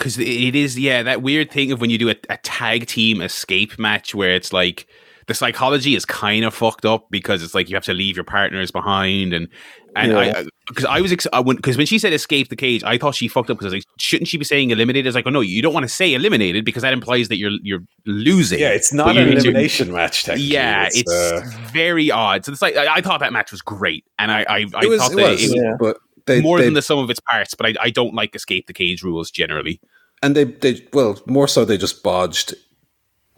Because 0.00 0.18
it 0.18 0.56
is 0.56 0.78
yeah 0.78 1.02
that 1.02 1.20
weird 1.22 1.50
thing 1.50 1.70
of 1.72 1.80
when 1.80 1.90
you 1.90 1.98
do 1.98 2.08
a, 2.08 2.16
a 2.30 2.38
tag 2.38 2.86
team 2.86 3.20
escape 3.20 3.78
match 3.78 4.14
where 4.14 4.34
it's 4.34 4.52
like 4.52 4.86
the 5.26 5.34
psychology 5.34 5.94
is 5.94 6.04
kind 6.06 6.44
of 6.44 6.54
fucked 6.54 6.84
up 6.86 7.06
because 7.10 7.42
it's 7.42 7.54
like 7.54 7.68
you 7.68 7.76
have 7.76 7.84
to 7.84 7.92
leave 7.94 8.16
your 8.16 8.24
partners 8.24 8.70
behind 8.70 9.32
and 9.34 9.46
and 9.94 10.12
Yeah. 10.12 10.18
I 10.18 10.46
because 10.68 10.84
I 10.86 11.00
was 11.00 11.12
ex- 11.12 11.26
I 11.32 11.40
when 11.40 11.56
because 11.56 11.76
when 11.76 11.86
she 11.86 11.98
said 11.98 12.12
escape 12.14 12.48
the 12.48 12.56
cage 12.56 12.82
I 12.82 12.96
thought 12.96 13.14
she 13.14 13.28
fucked 13.28 13.50
up 13.50 13.58
because 13.58 13.72
like 13.74 13.84
shouldn't 13.98 14.28
she 14.28 14.38
be 14.38 14.44
saying 14.44 14.70
eliminated? 14.70 15.06
It's 15.06 15.14
like 15.14 15.26
oh 15.26 15.30
no 15.30 15.40
you 15.42 15.60
don't 15.62 15.74
want 15.74 15.84
to 15.84 15.88
say 15.88 16.14
eliminated 16.14 16.64
because 16.64 16.82
that 16.82 16.92
implies 16.94 17.28
that 17.28 17.36
you're 17.36 17.52
you're 17.62 17.82
losing. 18.06 18.58
Yeah, 18.60 18.70
it's 18.70 18.92
not 18.92 19.16
an 19.16 19.26
need 19.28 19.40
to- 19.40 19.48
elimination 19.48 19.92
match. 19.92 20.24
Technically. 20.24 20.46
Yeah, 20.52 20.88
it's, 20.92 21.12
uh, 21.12 21.42
very 21.72 22.10
odd. 22.10 22.44
So 22.44 22.52
it's 22.52 22.62
like 22.62 22.76
I, 22.76 22.94
I 22.96 23.00
thought 23.02 23.20
that 23.20 23.32
match 23.32 23.50
was 23.52 23.60
great, 23.60 24.04
and 24.18 24.32
I 24.32 24.40
I, 24.48 24.56
I 24.74 24.84
it 24.84 24.88
was. 24.88 25.00
thought 25.02 25.12
It 25.12 25.16
that 25.16 25.30
was. 25.30 25.42
it 25.44 25.46
was 25.46 25.54
Yeah. 25.54 25.76
But 25.78 25.96
They, 26.26 26.40
more 26.40 26.58
they, 26.58 26.64
than 26.64 26.74
the 26.74 26.82
sum 26.82 26.98
of 26.98 27.10
its 27.10 27.20
parts. 27.20 27.54
But 27.54 27.66
I, 27.66 27.74
I 27.86 27.90
don't 27.90 28.14
like 28.14 28.34
escape 28.36 28.66
the 28.68 28.72
cage 28.72 29.02
rules 29.02 29.30
generally. 29.30 29.80
And 30.22 30.34
they 30.36 30.44
they 30.44 30.86
well 30.92 31.20
more 31.26 31.48
so 31.48 31.64
they 31.64 31.78
just 31.78 32.02
bodged 32.02 32.54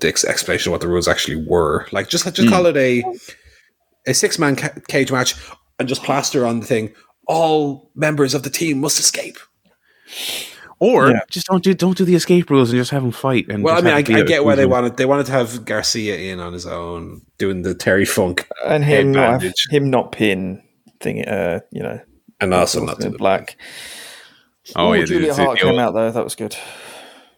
the 0.01 0.09
explanation 0.09 0.71
of 0.71 0.73
what 0.73 0.81
the 0.81 0.89
rules 0.89 1.09
actually 1.09 1.37
were. 1.47 1.87
Like 1.93 2.09
just 2.09 2.25
just 2.35 2.49
call 2.49 2.67
it 2.67 2.77
a 2.77 3.03
a 4.07 4.15
six 4.15 4.39
man 4.39 4.57
ca- 4.57 4.75
cage 4.89 5.13
match 5.13 5.35
and 5.79 5.89
just 5.89 6.03
plaster 6.03 6.45
on 6.47 6.61
the 6.61 6.67
thing. 6.67 6.93
All 7.29 7.91
members 7.95 8.35
of 8.35 8.43
the 8.43 8.51
team 8.51 8.81
must 8.81 8.99
escape. 8.99 9.39
Or 10.81 11.11
Yeah. 11.11 11.21
just 11.31 11.47
don't 11.47 11.63
do 11.63 11.73
don't 11.75 11.97
do 11.97 12.05
the 12.05 12.17
escape 12.17 12.51
rules 12.51 12.71
and 12.71 12.79
just 12.81 12.91
have 12.91 13.03
them 13.03 13.13
fight. 13.13 13.47
And 13.49 13.63
Well, 13.63 13.79
I 13.79 13.81
mean, 13.81 13.93
I, 13.95 13.99
have 13.99 14.01
it 14.01 14.09
be 14.09 14.15
I 14.17 14.19
a 14.19 14.25
get 14.25 14.45
why 14.45 14.57
they 14.57 14.67
wanted 14.67 14.97
they 14.97 15.07
wanted 15.07 15.27
to 15.27 15.33
have 15.33 15.65
Garcia 15.65 16.17
in 16.17 16.41
on 16.41 16.53
his 16.53 16.67
own 16.67 17.23
doing 17.39 17.63
the 17.63 17.75
Terry 17.75 18.05
Funk 18.05 18.49
and 18.67 18.83
head 18.83 19.03
him 19.05 19.13
not 19.13 19.43
have, 19.43 19.55
him 19.71 19.91
not 19.91 20.11
pin 20.11 20.61
thing. 21.01 21.25
Uh, 21.25 21.61
you 21.71 21.83
know, 21.85 22.01
and 22.41 22.53
also 22.53 22.85
not 22.85 23.03
in 23.05 23.13
do 23.13 23.19
black. 23.19 23.57
Oh 24.77 24.91
Ooh, 24.91 24.95
yeah, 24.95 25.01
the, 25.01 25.07
Julia 25.07 25.35
Hart 25.35 25.59
came 25.59 25.69
old- 25.71 25.79
out 25.81 25.95
though. 25.95 26.11
That 26.11 26.25
was 26.25 26.35
good. 26.35 26.57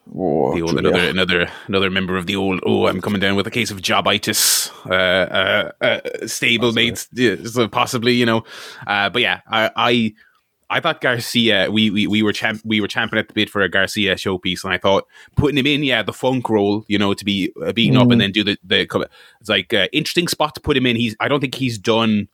Whoa, 0.06 0.54
the 0.54 0.60
old 0.62 0.72
Julia. 0.72 0.88
another 0.88 1.08
another 1.08 1.48
another 1.66 1.90
member 1.90 2.16
of 2.18 2.26
the 2.26 2.36
old 2.36 2.60
oh 2.66 2.86
I'm 2.86 3.00
coming 3.00 3.20
down 3.20 3.36
with 3.36 3.46
a 3.46 3.50
case 3.50 3.70
of 3.70 3.80
jobitis 3.80 4.70
uh 4.90 4.92
uh, 4.92 5.72
uh 5.80 6.00
stablemates 6.24 7.08
yeah, 7.14 7.36
so 7.48 7.66
possibly 7.68 8.12
you 8.12 8.26
know 8.26 8.44
uh 8.86 9.08
but 9.08 9.22
yeah 9.22 9.40
I 9.48 9.70
I 9.74 10.14
I 10.68 10.80
thought 10.80 11.00
Garcia 11.00 11.70
we 11.70 11.88
we, 11.88 12.06
we 12.06 12.22
were 12.22 12.34
champ 12.34 12.60
we 12.66 12.82
were 12.82 12.86
champing 12.86 13.18
at 13.18 13.28
the 13.28 13.34
bit 13.34 13.48
for 13.48 13.62
a 13.62 13.68
Garcia 13.70 14.16
showpiece 14.16 14.62
and 14.62 14.74
I 14.74 14.78
thought 14.78 15.06
putting 15.36 15.56
him 15.56 15.66
in 15.66 15.82
yeah 15.82 16.02
the 16.02 16.12
funk 16.12 16.50
role 16.50 16.84
you 16.86 16.98
know 16.98 17.14
to 17.14 17.24
be 17.24 17.50
uh, 17.64 17.72
beaten 17.72 17.96
up 17.96 18.08
Mm. 18.08 18.12
and 18.12 18.20
then 18.20 18.32
do 18.32 18.44
the 18.44 18.58
the 18.62 18.80
it's 19.40 19.48
like 19.48 19.72
uh, 19.72 19.88
interesting 19.94 20.28
spot 20.28 20.54
to 20.56 20.60
put 20.60 20.76
him 20.76 20.84
in 20.84 20.96
he's 20.96 21.16
I 21.18 21.28
don't 21.28 21.40
think 21.40 21.54
he's 21.54 21.78
done 21.78 22.28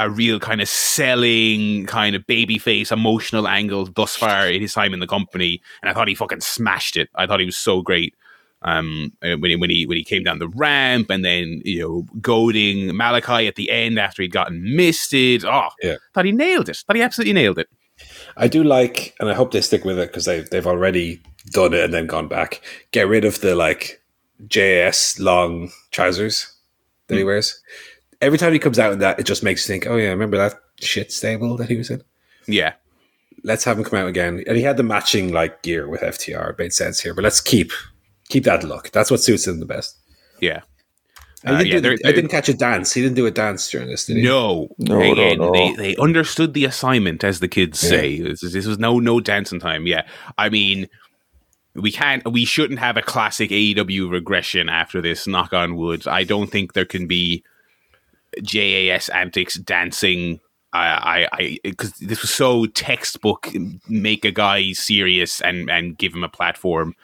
a 0.00 0.10
real 0.10 0.40
kind 0.40 0.60
of 0.60 0.68
selling 0.68 1.86
kind 1.86 2.16
of 2.16 2.26
babyface 2.26 2.90
emotional 2.90 3.46
angle 3.46 3.84
thus 3.86 4.16
far 4.16 4.48
in 4.48 4.60
his 4.60 4.72
time 4.72 4.94
in 4.94 5.00
the 5.00 5.06
company, 5.06 5.60
and 5.82 5.90
I 5.90 5.94
thought 5.94 6.08
he 6.08 6.14
fucking 6.14 6.40
smashed 6.40 6.96
it. 6.96 7.08
I 7.14 7.26
thought 7.26 7.40
he 7.40 7.46
was 7.46 7.56
so 7.56 7.82
great. 7.82 8.14
Um, 8.62 9.12
uh, 9.22 9.36
when 9.38 9.50
he 9.50 9.56
when 9.56 9.70
he 9.70 9.86
when 9.86 9.96
he 9.96 10.04
came 10.04 10.22
down 10.22 10.38
the 10.38 10.48
ramp 10.48 11.08
and 11.08 11.24
then 11.24 11.62
you 11.64 11.80
know 11.80 12.06
goading 12.20 12.88
Malakai 12.90 13.48
at 13.48 13.54
the 13.54 13.70
end 13.70 13.98
after 13.98 14.20
he'd 14.22 14.32
gotten 14.32 14.76
misted. 14.76 15.44
Oh, 15.44 15.68
Yeah. 15.82 15.96
thought 16.14 16.26
he 16.26 16.32
nailed 16.32 16.68
it. 16.68 16.76
Thought 16.86 16.96
he 16.96 17.02
absolutely 17.02 17.32
nailed 17.32 17.58
it. 17.58 17.68
I 18.36 18.48
do 18.48 18.62
like, 18.62 19.14
and 19.20 19.28
I 19.30 19.34
hope 19.34 19.52
they 19.52 19.60
stick 19.62 19.84
with 19.84 19.98
it 19.98 20.08
because 20.08 20.24
they've 20.26 20.48
they've 20.50 20.66
already 20.66 21.20
done 21.52 21.72
it 21.74 21.84
and 21.84 21.94
then 21.94 22.06
gone 22.06 22.28
back. 22.28 22.60
Get 22.92 23.08
rid 23.08 23.24
of 23.24 23.40
the 23.40 23.54
like 23.54 24.00
JAS 24.46 25.18
long 25.18 25.70
trousers 25.90 26.54
that 27.08 27.16
he 27.16 27.24
wears. 27.24 27.60
Every 28.20 28.38
time 28.38 28.52
he 28.52 28.58
comes 28.58 28.78
out 28.78 28.92
in 28.92 28.98
that, 28.98 29.18
it 29.18 29.24
just 29.26 29.42
makes 29.42 29.66
you 29.66 29.72
think, 29.72 29.86
oh 29.86 29.96
yeah, 29.96 30.08
remember 30.10 30.36
that 30.36 30.54
shit 30.80 31.10
stable 31.12 31.56
that 31.56 31.68
he 31.68 31.76
was 31.76 31.90
in? 31.90 32.02
Yeah, 32.46 32.74
Let's 33.42 33.64
have 33.64 33.78
him 33.78 33.84
come 33.84 33.98
out 33.98 34.08
again. 34.08 34.44
And 34.46 34.56
he 34.58 34.62
had 34.62 34.76
the 34.76 34.82
matching 34.82 35.32
like 35.32 35.62
gear 35.62 35.88
with 35.88 36.02
FTR. 36.02 36.50
It 36.50 36.58
made 36.58 36.72
sense 36.74 37.00
here, 37.00 37.14
but 37.14 37.24
let's 37.24 37.40
keep 37.40 37.72
keep 38.28 38.44
that 38.44 38.62
look. 38.64 38.90
That's 38.90 39.10
what 39.10 39.20
suits 39.20 39.46
him 39.46 39.60
the 39.60 39.66
best. 39.66 39.96
yeah. 40.40 40.60
And 41.42 41.56
Uh, 41.56 41.58
he 41.60 41.64
yeah, 41.68 41.72
didn't, 41.76 41.82
they're- 41.84 41.92
I 41.92 41.96
they're- 42.02 42.12
didn't 42.12 42.30
catch 42.30 42.48
a 42.50 42.54
dance. 42.54 42.92
He 42.92 43.00
didn't 43.00 43.16
do 43.16 43.24
a 43.24 43.30
dance 43.30 43.70
during 43.70 43.88
this, 43.88 44.04
did 44.04 44.18
he? 44.18 44.22
No, 44.24 44.68
No, 44.76 45.00
no, 45.14 45.32
no. 45.32 45.52
They, 45.52 45.72
they 45.74 45.96
understood 45.96 46.52
the 46.52 46.66
assignment, 46.66 47.24
as 47.24 47.40
the 47.40 47.48
kids 47.48 47.82
Yeah. 47.82 47.88
say. 47.88 48.20
This, 48.20 48.40
this 48.42 48.66
was 48.66 48.78
no 48.78 48.98
no 48.98 49.20
dancing 49.20 49.58
time. 49.58 49.86
Yeah, 49.86 50.02
I 50.36 50.50
mean, 50.50 50.86
we 51.74 51.90
can't, 51.92 52.30
we 52.30 52.44
shouldn't 52.44 52.78
have 52.80 52.98
a 52.98 53.02
classic 53.02 53.48
AEW 53.50 54.10
regression 54.10 54.68
after 54.68 55.00
this. 55.00 55.26
Knock 55.26 55.54
on 55.54 55.76
wood. 55.76 56.06
I 56.06 56.24
don't 56.24 56.50
think 56.50 56.74
there 56.74 56.84
can 56.84 57.06
be 57.06 57.42
JAS 58.42 59.08
antics 59.10 59.54
dancing. 59.54 60.40
I, 60.72 61.26
I, 61.32 61.58
because 61.64 61.90
this 61.94 62.22
was 62.22 62.30
so 62.32 62.66
textbook. 62.66 63.48
Make 63.88 64.24
a 64.24 64.30
guy 64.30 64.72
serious 64.72 65.40
and 65.40 65.68
and 65.68 65.98
give 65.98 66.14
him 66.14 66.22
a 66.22 66.28
platform. 66.28 66.94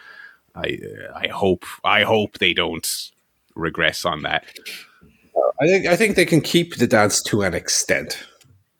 I, 0.55 0.78
uh, 0.82 1.19
I 1.19 1.28
hope, 1.28 1.65
I 1.85 2.03
hope 2.05 2.39
they 2.39 2.55
don't 2.55 3.11
regress 3.57 4.05
on 4.05 4.23
that. 4.23 4.44
I 5.61 5.66
think 5.66 5.86
I 5.86 5.97
think 5.97 6.16
they 6.16 6.24
can 6.24 6.40
keep 6.40 6.77
the 6.77 6.86
dance 6.86 7.23
to 7.24 7.43
an 7.43 7.55
extent. 7.55 8.23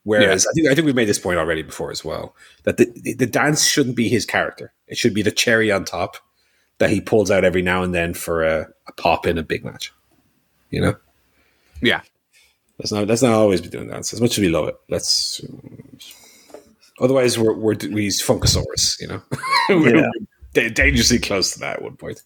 Whereas 0.05 0.47
I 0.47 0.53
think 0.55 0.69
I 0.69 0.75
think 0.75 0.85
we've 0.85 0.95
made 0.95 1.09
this 1.09 1.19
point 1.19 1.39
already 1.39 1.63
before 1.63 1.91
as 1.91 2.05
well 2.05 2.37
that 2.63 2.77
the 2.77 2.87
the 3.17 3.27
dance 3.27 3.67
shouldn't 3.67 3.97
be 3.97 4.09
his 4.09 4.25
character. 4.25 4.73
It 4.87 4.97
should 4.97 5.15
be 5.15 5.23
the 5.23 5.33
cherry 5.33 5.73
on 5.73 5.85
top 5.85 6.17
that 6.79 6.91
he 6.91 7.01
pulls 7.01 7.31
out 7.31 7.45
every 7.45 7.63
now 7.63 7.83
and 7.83 7.95
then 7.95 8.15
for 8.15 8.45
a, 8.45 8.69
a 8.87 8.93
pop 8.93 9.27
in 9.27 9.39
a 9.39 9.43
big 9.43 9.65
match. 9.65 9.93
You 10.71 10.81
know, 10.81 10.97
Yeah, 11.81 12.03
let's 12.79 12.93
not 12.93 13.07
let's 13.07 13.23
not 13.23 13.33
always 13.33 13.61
be 13.61 13.69
doing 13.69 13.89
dance 13.89 14.13
as 14.13 14.21
much 14.21 14.33
as 14.33 14.39
we 14.39 14.49
love 14.49 14.69
it. 14.69 14.77
Let's 14.89 15.41
otherwise 17.01 17.39
we're 17.39 17.55
we're 17.55 17.77
we's 17.91 18.23
Funkasaurus. 18.23 19.01
You 19.01 19.09
know, 19.09 19.23
we're 19.71 19.97
Yeah. 19.97 20.11
da- 20.55 20.71
dangerously 20.71 21.19
close 21.19 21.53
to 21.53 21.59
that 21.61 21.77
at 21.77 21.83
one 21.83 21.97
point. 21.97 22.23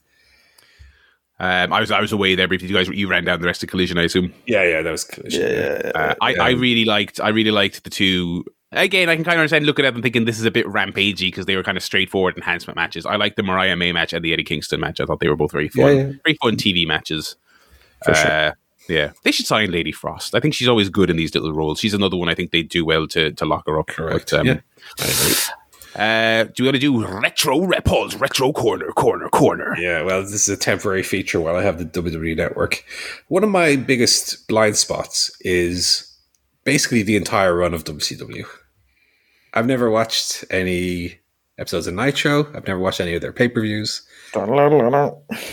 um, 1.39 1.73
I 1.73 1.81
was 1.81 1.91
I 1.91 2.01
was 2.01 2.13
away 2.13 2.35
there 2.35 2.49
briefly. 2.49 2.69
You 2.69 2.75
guys, 2.75 2.89
you 2.89 3.09
ran 3.09 3.25
down 3.25 3.41
the 3.41 3.47
rest 3.47 3.63
of 3.63 3.69
Collision, 3.71 3.99
I 3.99 4.05
assume. 4.05 4.33
Yeah, 4.47 4.65
yeah, 4.65 4.83
that 4.83 4.91
was 4.91 5.05
collision. 5.05 5.41
Yeah, 5.43 5.49
yeah, 5.49 5.81
yeah. 5.85 5.91
Uh, 5.95 6.15
I, 6.21 6.31
Yeah. 6.35 6.43
I 6.43 6.51
really 6.51 6.85
liked 6.85 7.21
I 7.21 7.29
really 7.31 7.51
liked 7.51 7.85
the 7.85 7.91
two. 7.91 8.45
Again, 8.73 9.09
I 9.09 9.17
can 9.17 9.25
kind 9.25 9.35
of 9.35 9.41
understand 9.41 9.67
looking 9.67 9.85
at 9.85 9.95
them 9.95 10.03
thinking 10.03 10.27
this 10.27 10.39
is 10.39 10.45
a 10.45 10.51
bit 10.51 10.65
rampagey 10.67 11.23
because 11.27 11.47
they 11.47 11.57
were 11.57 11.65
kind 11.65 11.77
of 11.77 11.83
straightforward 11.83 12.37
enhancement 12.37 12.77
matches. 12.77 13.05
I 13.05 13.17
like 13.17 13.35
the 13.35 13.43
Mariah 13.43 13.75
May 13.75 13.91
match 13.91 14.13
and 14.13 14.25
the 14.25 14.33
Eddie 14.33 14.45
Kingston 14.45 14.79
match. 14.79 15.01
I 15.01 15.07
thought 15.07 15.19
they 15.19 15.27
were 15.29 15.35
both 15.35 15.51
very 15.51 15.69
fun, 15.69 15.85
Yeah, 15.87 15.91
yeah. 16.05 16.13
very 16.25 16.37
fun 16.41 16.55
TV 16.57 16.87
matches. 16.87 17.35
For 18.05 18.15
sure. 18.15 18.57
Yeah, 18.91 19.13
they 19.23 19.33
should 19.33 19.47
sign 19.47 19.71
Lady 19.71 19.93
Frost. 19.93 20.35
I 20.35 20.41
think 20.41 20.55
she's 20.55 20.69
always 20.69 20.89
good 20.89 21.11
in 21.11 21.17
these 21.17 21.35
little 21.35 21.53
roles. 21.53 21.79
She's 21.79 21.95
another 21.95 22.17
one 22.17 22.29
I 22.29 22.35
think 22.35 22.51
they 22.51 22.63
do 22.63 22.85
well 22.85 23.07
to 23.09 23.33
to 23.33 23.45
lock 23.45 23.67
her 23.67 23.79
up. 23.79 23.87
Correct. 23.87 24.31
But, 24.31 24.41
um, 24.41 24.47
yeah. 24.47 24.61
Uh, 25.97 26.45
do 26.45 26.63
we 26.63 26.69
want 26.69 26.77
to 26.77 26.79
do 26.79 27.05
retro 27.05 27.61
repos, 27.61 28.15
retro 28.17 28.53
corner, 28.53 28.93
corner, 28.93 29.29
corner? 29.29 29.77
Yeah, 29.77 30.03
well, 30.03 30.23
this 30.23 30.33
is 30.33 30.49
a 30.49 30.57
temporary 30.57 31.03
feature 31.03 31.41
while 31.41 31.57
I 31.57 31.63
have 31.63 31.79
the 31.79 31.85
WWE 31.85 32.37
network. 32.37 32.85
One 33.27 33.43
of 33.43 33.51
my 33.51 33.75
biggest 33.75 34.47
blind 34.47 34.77
spots 34.77 35.37
is 35.41 36.07
basically 36.65 37.03
the 37.03 37.17
entire 37.17 37.57
run 37.57 37.75
of 37.75 37.85
WCW. 37.85 38.45
I've 39.53 39.67
never 39.67 39.91
watched 39.91 40.45
any 40.51 41.19
episodes 41.59 41.89
of 41.89 41.95
Nitro. 41.95 42.47
I've 42.55 42.67
never 42.67 42.79
watched 42.79 43.01
any 43.01 43.15
of 43.15 43.21
their 43.21 43.33
pay 43.33 43.49
per 43.49 43.61
views. 43.61 44.03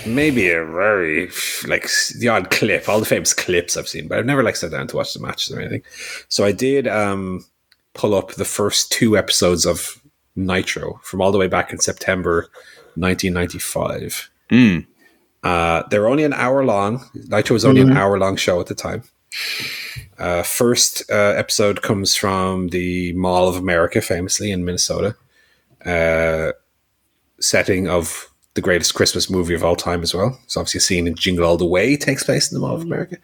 Maybe 0.05 0.49
a 0.49 0.65
very 0.65 1.29
like 1.65 1.89
the 2.19 2.27
odd 2.29 2.49
clip, 2.51 2.87
all 2.87 2.99
the 2.99 3.05
famous 3.05 3.33
clips 3.33 3.77
I've 3.77 3.87
seen, 3.87 4.07
but 4.07 4.17
I've 4.17 4.25
never 4.25 4.43
like 4.43 4.55
sat 4.55 4.71
down 4.71 4.87
to 4.87 4.95
watch 4.95 5.13
the 5.13 5.19
matches 5.19 5.55
or 5.55 5.59
anything. 5.59 5.83
So 6.29 6.45
I 6.45 6.51
did 6.51 6.87
um, 6.87 7.45
pull 7.93 8.13
up 8.13 8.33
the 8.33 8.45
first 8.45 8.91
two 8.91 9.17
episodes 9.17 9.65
of 9.65 10.01
Nitro 10.35 10.99
from 11.03 11.21
all 11.21 11.31
the 11.31 11.37
way 11.37 11.47
back 11.47 11.71
in 11.71 11.79
September 11.79 12.49
1995. 12.95 14.29
Mm. 14.49 14.85
Uh, 15.43 15.83
they 15.89 15.99
were 15.99 16.07
only 16.07 16.23
an 16.23 16.33
hour 16.33 16.63
long. 16.63 17.03
Nitro 17.13 17.53
was 17.53 17.65
only 17.65 17.81
an 17.81 17.95
hour 17.95 18.17
long 18.17 18.35
show 18.35 18.59
at 18.59 18.67
the 18.67 18.75
time. 18.75 19.03
Uh, 20.17 20.43
first 20.43 21.03
uh, 21.11 21.33
episode 21.37 21.81
comes 21.81 22.15
from 22.15 22.69
the 22.69 23.13
Mall 23.13 23.47
of 23.47 23.55
America, 23.55 24.01
famously 24.01 24.51
in 24.51 24.65
Minnesota. 24.65 25.15
Uh, 25.85 26.53
setting 27.39 27.87
of 27.87 28.29
the 28.57 28.61
greatest 28.61 28.95
Christmas 28.95 29.29
movie 29.29 29.53
of 29.53 29.63
all 29.63 29.75
time 29.75 30.01
as 30.01 30.13
well. 30.13 30.37
It's 30.43 30.57
obviously 30.57 30.79
a 30.79 30.81
scene 30.81 31.07
in 31.07 31.15
Jingle 31.15 31.45
All 31.45 31.57
the 31.57 31.65
Way 31.65 31.95
takes 31.95 32.23
place 32.23 32.51
in 32.51 32.55
the 32.55 32.59
Mall 32.59 32.75
of 32.75 32.81
America. 32.81 33.17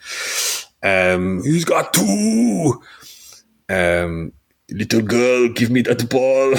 Um, 0.84 1.44
he's 1.44 1.66
got 1.66 1.94
two. 1.94 2.82
Um, 3.68 4.32
little 4.70 5.02
girl, 5.02 5.50
give 5.50 5.72
me 5.72 5.82
that 5.82 6.08
ball. 6.08 6.54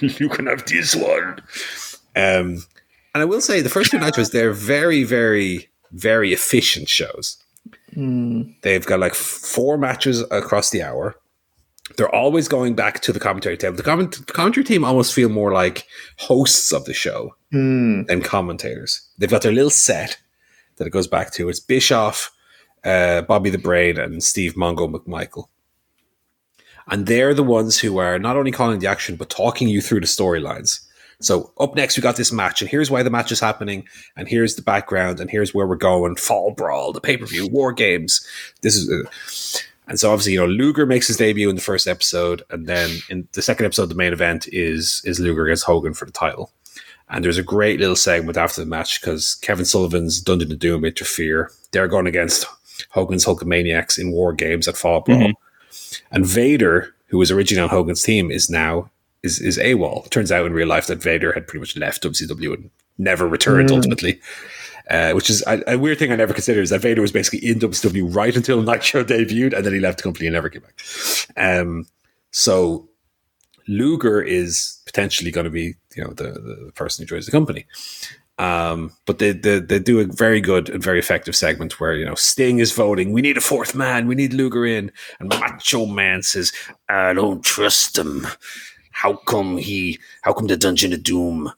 you 0.20 0.28
can 0.28 0.46
have 0.46 0.64
this 0.66 0.94
one. 0.94 1.40
Um, 2.14 2.64
and 3.14 3.20
I 3.22 3.24
will 3.24 3.40
say 3.40 3.60
the 3.60 3.68
first 3.68 3.90
two 3.90 3.98
nitros, 3.98 4.30
they're 4.30 4.52
very, 4.52 5.02
very, 5.02 5.68
very 5.90 6.32
efficient 6.32 6.88
shows. 6.88 7.42
They've 8.62 8.86
got 8.86 9.00
like 9.00 9.14
four 9.14 9.76
matches 9.76 10.24
across 10.30 10.70
the 10.70 10.82
hour. 10.82 11.16
They're 11.96 12.14
always 12.14 12.48
going 12.48 12.74
back 12.74 13.00
to 13.00 13.12
the 13.12 13.20
commentary 13.20 13.56
table. 13.56 13.76
The, 13.76 13.82
comment- 13.82 14.26
the 14.26 14.32
commentary 14.32 14.64
team 14.64 14.84
almost 14.84 15.12
feel 15.12 15.28
more 15.28 15.52
like 15.52 15.86
hosts 16.18 16.72
of 16.72 16.84
the 16.84 16.94
show 16.94 17.34
Hmm. 17.50 18.04
than 18.04 18.22
commentators. 18.22 19.06
They've 19.18 19.30
got 19.30 19.42
their 19.42 19.52
little 19.52 19.68
set 19.70 20.16
that 20.76 20.86
it 20.86 20.90
goes 20.90 21.06
back 21.06 21.32
to. 21.34 21.48
It's 21.48 21.60
Bischoff, 21.60 22.30
uh, 22.84 23.22
Bobby 23.22 23.50
the 23.50 23.58
Brain, 23.58 23.98
and 23.98 24.22
Steve 24.22 24.54
Mongo 24.54 24.90
McMichael. 24.90 25.48
And 26.88 27.06
they're 27.06 27.34
the 27.34 27.42
ones 27.42 27.78
who 27.78 27.98
are 27.98 28.18
not 28.18 28.36
only 28.36 28.52
calling 28.52 28.78
the 28.78 28.86
action, 28.86 29.16
but 29.16 29.28
talking 29.28 29.68
you 29.68 29.80
through 29.82 30.00
the 30.00 30.06
storylines. 30.06 30.80
So 31.20 31.52
up 31.60 31.76
next, 31.76 31.96
we 31.96 32.00
got 32.02 32.16
this 32.16 32.32
match, 32.32 32.60
and 32.62 32.70
here's 32.70 32.90
why 32.90 33.02
the 33.04 33.10
match 33.10 33.30
is 33.30 33.38
happening, 33.38 33.86
and 34.16 34.26
here's 34.26 34.56
the 34.56 34.62
background, 34.62 35.20
and 35.20 35.30
here's 35.30 35.54
where 35.54 35.66
we're 35.66 35.76
going. 35.76 36.16
Fall 36.16 36.50
Brawl, 36.52 36.92
the 36.92 37.00
pay 37.00 37.16
per 37.16 37.26
view, 37.26 37.46
War 37.48 37.72
Games. 37.72 38.26
This 38.62 38.74
is, 38.76 38.90
uh, 38.90 39.08
and 39.88 39.98
so 39.98 40.10
obviously, 40.12 40.32
you 40.34 40.40
know, 40.40 40.46
Luger 40.46 40.86
makes 40.86 41.08
his 41.08 41.16
debut 41.16 41.48
in 41.50 41.56
the 41.56 41.62
first 41.62 41.86
episode, 41.86 42.42
and 42.50 42.66
then 42.66 42.98
in 43.08 43.28
the 43.32 43.42
second 43.42 43.66
episode, 43.66 43.86
the 43.86 43.94
main 43.94 44.12
event 44.12 44.48
is 44.52 45.02
is 45.04 45.18
Luger 45.20 45.44
against 45.46 45.64
Hogan 45.64 45.94
for 45.94 46.04
the 46.06 46.12
title. 46.12 46.52
And 47.08 47.22
there's 47.24 47.36
a 47.38 47.42
great 47.42 47.78
little 47.78 47.96
segment 47.96 48.38
after 48.38 48.60
the 48.62 48.66
match 48.66 49.00
because 49.00 49.34
Kevin 49.42 49.66
Sullivan's 49.66 50.20
Dungeon 50.20 50.50
of 50.52 50.58
Doom 50.58 50.84
interfere. 50.84 51.50
They're 51.72 51.88
going 51.88 52.06
against 52.06 52.46
Hogan's 52.90 53.26
Hulkamaniacs 53.26 53.98
in 53.98 54.12
War 54.12 54.32
Games 54.32 54.66
at 54.66 54.76
Fall 54.78 55.00
Brawl. 55.02 55.32
And 56.10 56.24
Vader, 56.24 56.94
who 57.08 57.18
was 57.18 57.30
originally 57.30 57.62
on 57.62 57.68
Hogan's 57.68 58.02
team, 58.02 58.30
is 58.30 58.48
now 58.48 58.90
is 59.22 59.40
is 59.40 59.58
AWOL. 59.58 60.08
Turns 60.10 60.32
out 60.32 60.46
in 60.46 60.52
real 60.54 60.68
life 60.68 60.86
that 60.86 61.02
Vader 61.02 61.32
had 61.32 61.46
pretty 61.46 61.60
much 61.60 61.76
left 61.76 62.02
WCW 62.02 62.54
and 62.54 62.70
never 62.98 63.28
returned 63.28 63.68
Mm. 63.68 63.76
ultimately. 63.76 64.20
Uh, 64.90 65.12
which 65.12 65.30
is 65.30 65.42
a, 65.46 65.62
a 65.66 65.78
weird 65.78 65.98
thing 65.98 66.12
I 66.12 66.16
never 66.16 66.34
considered 66.34 66.62
is 66.62 66.70
that 66.70 66.80
Vader 66.80 67.00
was 67.00 67.12
basically 67.12 67.48
in 67.48 67.58
WCW 67.58 68.14
right 68.14 68.34
until 68.34 68.62
Nitro 68.62 69.04
debuted, 69.04 69.54
and 69.54 69.64
then 69.64 69.72
he 69.72 69.80
left 69.80 69.98
the 69.98 70.02
company 70.02 70.26
and 70.26 70.34
never 70.34 70.50
came 70.50 70.62
back. 70.62 70.82
Um, 71.36 71.86
so 72.30 72.88
Luger 73.68 74.20
is 74.20 74.80
potentially 74.86 75.30
going 75.30 75.44
to 75.44 75.50
be, 75.50 75.74
you 75.94 76.04
know, 76.04 76.12
the, 76.12 76.32
the, 76.32 76.72
person 76.74 77.02
who 77.02 77.06
joins 77.06 77.26
the 77.26 77.32
company. 77.32 77.66
Um, 78.38 78.92
but 79.04 79.18
they, 79.18 79.32
they 79.32 79.60
they 79.60 79.78
do 79.78 80.00
a 80.00 80.04
very 80.04 80.40
good 80.40 80.70
and 80.70 80.82
very 80.82 80.98
effective 80.98 81.36
segment 81.36 81.78
where 81.78 81.94
you 81.94 82.04
know 82.04 82.14
Sting 82.14 82.58
is 82.58 82.72
voting. 82.72 83.12
We 83.12 83.20
need 83.20 83.36
a 83.36 83.42
fourth 83.42 83.74
man. 83.74 84.08
We 84.08 84.14
need 84.14 84.32
Luger 84.32 84.64
in, 84.64 84.90
and 85.20 85.28
Macho 85.28 85.86
Man 85.86 86.22
says, 86.22 86.50
"I 86.88 87.12
don't 87.12 87.44
trust 87.44 87.98
him. 87.98 88.26
How 88.90 89.14
come 89.14 89.58
he? 89.58 89.98
How 90.22 90.32
come 90.32 90.46
the 90.46 90.56
Dungeon 90.56 90.94
of 90.94 91.02
Doom 91.02 91.52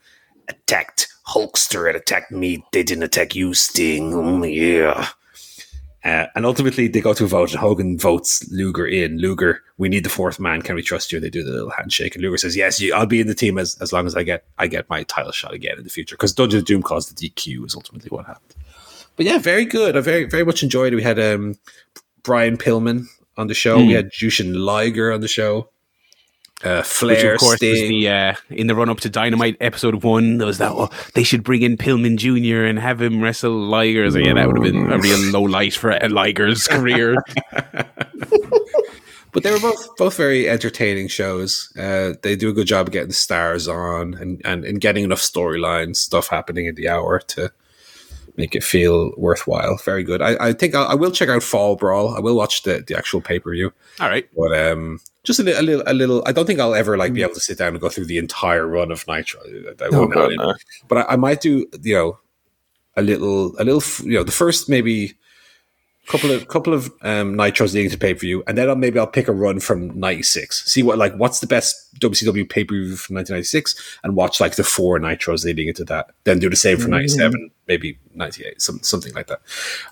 attacked 0.49 1.14
Hulkster 1.29 1.87
had 1.87 1.97
attacked 1.97 2.31
me? 2.33 2.65
They 2.73 2.83
didn't 2.83 3.05
attack 3.05 3.35
you, 3.35 3.55
Sting. 3.55 4.13
Oh 4.15 4.43
yeah." 4.45 5.09
Uh, 6.05 6.27
and 6.35 6.45
ultimately, 6.45 6.87
they 6.87 7.01
go 7.01 7.15
to 7.15 7.25
a 7.25 7.27
vote, 7.27 7.51
and 7.53 7.59
Hogan 7.61 7.99
votes 7.99 8.47
Luger 8.53 8.87
in. 8.87 9.17
Luger, 9.19 9.63
we 9.79 9.89
need 9.89 10.05
the 10.05 10.11
fourth 10.11 10.39
man. 10.39 10.61
Can 10.61 10.75
we 10.75 10.83
trust 10.83 11.11
you? 11.13 11.19
They 11.19 11.31
do 11.31 11.43
the 11.43 11.51
little 11.51 11.71
handshake, 11.71 12.15
and 12.15 12.23
Luger 12.23 12.37
says, 12.37 12.55
"Yes, 12.55 12.79
you, 12.79 12.93
I'll 12.95 13.07
be 13.07 13.21
in 13.23 13.27
the 13.27 13.35
team 13.35 13.57
as, 13.57 13.79
as 13.81 13.91
long 13.91 14.07
as 14.07 14.15
I 14.15 14.23
get 14.23 14.45
I 14.59 14.67
get 14.67 14.91
my 14.91 15.03
title 15.05 15.33
shot 15.33 15.55
again 15.55 15.79
in 15.79 15.85
the 15.85 15.89
future." 15.91 16.15
Because 16.15 16.35
Dungeon 16.35 16.59
of 16.59 16.67
Doom 16.67 16.83
caused 16.83 17.17
the 17.17 17.31
DQ 17.31 17.65
is 17.67 17.75
ultimately 17.75 18.11
what 18.11 18.27
happened. 18.27 18.55
But 19.17 19.25
yeah, 19.25 19.39
very 19.39 19.65
good. 19.65 19.97
I 19.97 20.01
very 20.01 20.25
very 20.25 20.45
much 20.45 20.63
enjoyed 20.63 20.93
it. 20.93 20.97
We 20.97 21.03
had 21.03 21.19
um, 21.19 21.55
Brian 22.23 22.59
Pillman 22.59 23.07
on 23.39 23.47
the 23.47 23.55
show. 23.55 23.79
We 23.79 23.89
Mm. 23.89 23.97
had 23.97 24.11
Jushin 24.13 24.55
Liger 24.57 25.11
on 25.11 25.23
the 25.23 25.29
show. 25.29 25.71
Uh, 26.65 26.83
Which 27.03 27.23
of 27.23 27.39
course 27.39 27.61
was 27.61 27.61
the 27.61 28.09
uh, 28.09 28.35
in 28.49 28.69
the 28.69 28.75
run 28.75 28.89
up 28.89 29.01
to 29.01 29.11
Dynamite 29.11 29.59
episode 29.61 30.03
one. 30.03 30.39
There 30.39 30.47
was 30.47 30.59
that 30.59 30.73
oh, 30.73 30.89
they 31.13 31.23
should 31.23 31.45
bring 31.45 31.61
in 31.61 31.77
Pillman 31.77 32.17
Jr. 32.17 32.65
and 32.65 32.79
have 32.79 33.03
him 33.03 33.21
wrestle 33.23 33.53
Liger. 33.53 34.07
Yeah, 34.19 34.33
that 34.33 34.47
would 34.47 34.57
have 34.57 34.73
been 34.73 34.91
a 34.91 34.99
real 34.99 35.19
low 35.31 35.43
light 35.43 35.75
for 35.75 35.93
uh, 35.93 36.09
Liger's 36.09 36.67
career. 36.69 37.17
but 37.53 39.43
they 39.43 39.51
were 39.51 39.61
both 39.61 39.97
both 39.99 40.17
very 40.17 40.49
entertaining 40.49 41.09
shows. 41.09 41.71
Uh, 41.77 42.15
they 42.23 42.35
do 42.35 42.49
a 42.49 42.55
good 42.55 42.67
job 42.67 42.87
of 42.87 42.93
getting 42.93 43.09
the 43.09 43.15
stars 43.15 43.69
on 43.69 44.15
and, 44.15 44.41
and, 44.47 44.65
and 44.65 44.81
getting 44.81 45.05
enough 45.05 45.21
storyline 45.21 45.95
stuff 45.95 46.29
happening 46.29 46.65
in 46.65 46.77
the 46.77 46.89
hour 46.89 47.19
to 47.19 47.53
make 48.37 48.55
it 48.55 48.65
feel 48.65 49.13
worthwhile. 49.17 49.77
Very 49.85 50.03
good. 50.03 50.21
I, 50.23 50.49
I 50.49 50.53
think 50.53 50.75
I'll, 50.75 50.87
I 50.87 50.95
will 50.95 51.11
check 51.11 51.29
out 51.29 51.43
Fall 51.43 51.77
Brawl. 51.77 52.15
I 52.15 52.21
will 52.21 52.37
watch 52.37 52.63
the, 52.63 52.85
the 52.87 52.97
actual 52.97 53.21
pay 53.21 53.39
per 53.39 53.53
view, 53.53 53.73
All 54.01 54.09
right, 54.09 54.29
but 54.37 54.59
um, 54.59 55.01
just 55.23 55.41
a, 55.41 55.43
li- 55.43 55.53
a 55.53 55.63
little 55.63 55.83
a 55.87 55.95
little. 55.95 56.23
I 56.27 56.33
don't 56.33 56.47
think 56.47 56.61
I'll 56.61 56.75
ever 56.75 56.97
like 56.97 57.13
be 57.13 57.23
able 57.23 57.35
to 57.35 57.41
sit 57.41 57.59
down 57.59 57.69
and 57.69 57.81
go 57.81 57.89
through 57.89 58.07
the 58.07 58.19
entire 58.19 58.67
run 58.67 58.91
of 58.91 59.07
Nitro. 59.07 59.41
I 59.81 59.89
won't 59.91 60.13
God, 60.13 60.33
no. 60.37 60.55
but 60.89 60.99
I, 60.99 61.13
I 61.15 61.17
might 61.17 61.41
do 61.41 61.67
you 61.83 61.95
know 61.95 62.19
a 62.97 63.03
little 63.03 63.55
a 63.59 63.65
little 63.65 63.83
you 64.05 64.19
know 64.19 64.25
the 64.25 64.33
first 64.33 64.69
maybe 64.69 65.15
couple 66.07 66.31
of 66.31 66.49
couple 66.49 66.75
of 66.75 66.87
um, 67.03 67.35
nitros 67.35 67.75
leading 67.75 67.91
to 67.91 67.99
pay 67.99 68.15
per 68.15 68.21
view, 68.21 68.43
and 68.47 68.59
then 68.59 68.69
I'll, 68.69 68.77
maybe 68.77 68.99
I'll 68.99 69.07
pick 69.07 69.29
a 69.29 69.33
run 69.33 69.61
from 69.61 69.99
'96. 69.99 70.71
See 70.71 70.83
what 70.83 70.99
like 70.99 71.15
what's 71.17 71.41
the 71.41 71.47
best 71.47 71.99
WCW 72.01 72.49
pay 72.49 72.65
per 72.65 72.75
view 72.75 72.97
from 72.97 73.17
1996, 73.17 73.99
and 74.03 74.17
watch 74.17 74.41
like 74.41 74.57
the 74.57 74.65
four 74.65 74.99
nitros 74.99 75.45
leading 75.45 75.69
into 75.69 75.85
that. 75.85 76.11
Then 76.25 76.39
do 76.39 76.51
the 76.51 76.57
same 76.57 76.79
for 76.79 76.89
'97, 76.89 77.51
maybe 77.69 77.99
'98, 78.15 78.61
some, 78.61 78.83
something 78.83 79.15
like 79.15 79.29
that. 79.29 79.41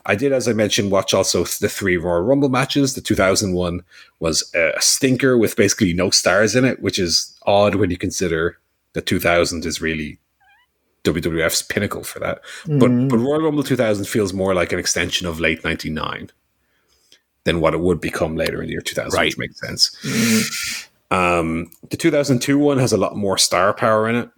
I 0.07 0.15
did, 0.15 0.33
as 0.33 0.49
I 0.49 0.53
mentioned, 0.53 0.91
watch 0.91 1.15
also 1.15 1.45
the 1.45 1.69
three 1.69 1.97
Royal 1.97 2.23
Rumble 2.23 2.49
matches. 2.49 2.95
The 2.95 3.01
2001 3.01 3.83
was 4.21 4.53
a 4.55 4.73
stinker 4.81 5.39
with 5.39 5.57
basically 5.57 5.93
no 5.93 6.11
stars 6.11 6.55
in 6.55 6.65
it, 6.65 6.83
which 6.83 6.99
is 6.99 7.39
odd 7.47 7.75
when 7.77 7.91
you 7.91 7.99
consider 7.99 8.59
the 8.93 9.01
2000 9.01 9.65
is 9.65 9.81
really 9.81 10.19
WWF's 11.05 11.63
pinnacle 11.63 12.05
for 12.05 12.19
that. 12.21 12.41
But 12.67 12.89
but 13.09 13.19
Royal 13.19 13.43
Rumble 13.43 13.63
2000 13.65 14.05
feels 14.07 14.33
more 14.33 14.55
like 14.55 14.73
an 14.73 14.79
extension 14.79 15.27
of 15.27 15.41
late 15.41 15.65
99 15.65 16.31
than 17.45 17.61
what 17.61 17.75
it 17.75 17.81
would 17.81 18.01
become 18.01 18.37
later 18.37 18.61
in 18.61 18.67
the 18.67 18.73
year 18.73 18.81
2000, 18.81 19.17
Right. 19.19 19.27
which 19.27 19.39
makes 19.39 19.61
sense. 19.61 20.89
Um, 21.11 21.71
the 21.91 21.97
2002 21.97 22.57
one 22.59 22.79
has 22.79 22.93
a 22.93 22.97
lot 22.97 23.17
more 23.17 23.37
star 23.37 23.75
power 23.75 24.09
in 24.09 24.15
it. 24.15 24.31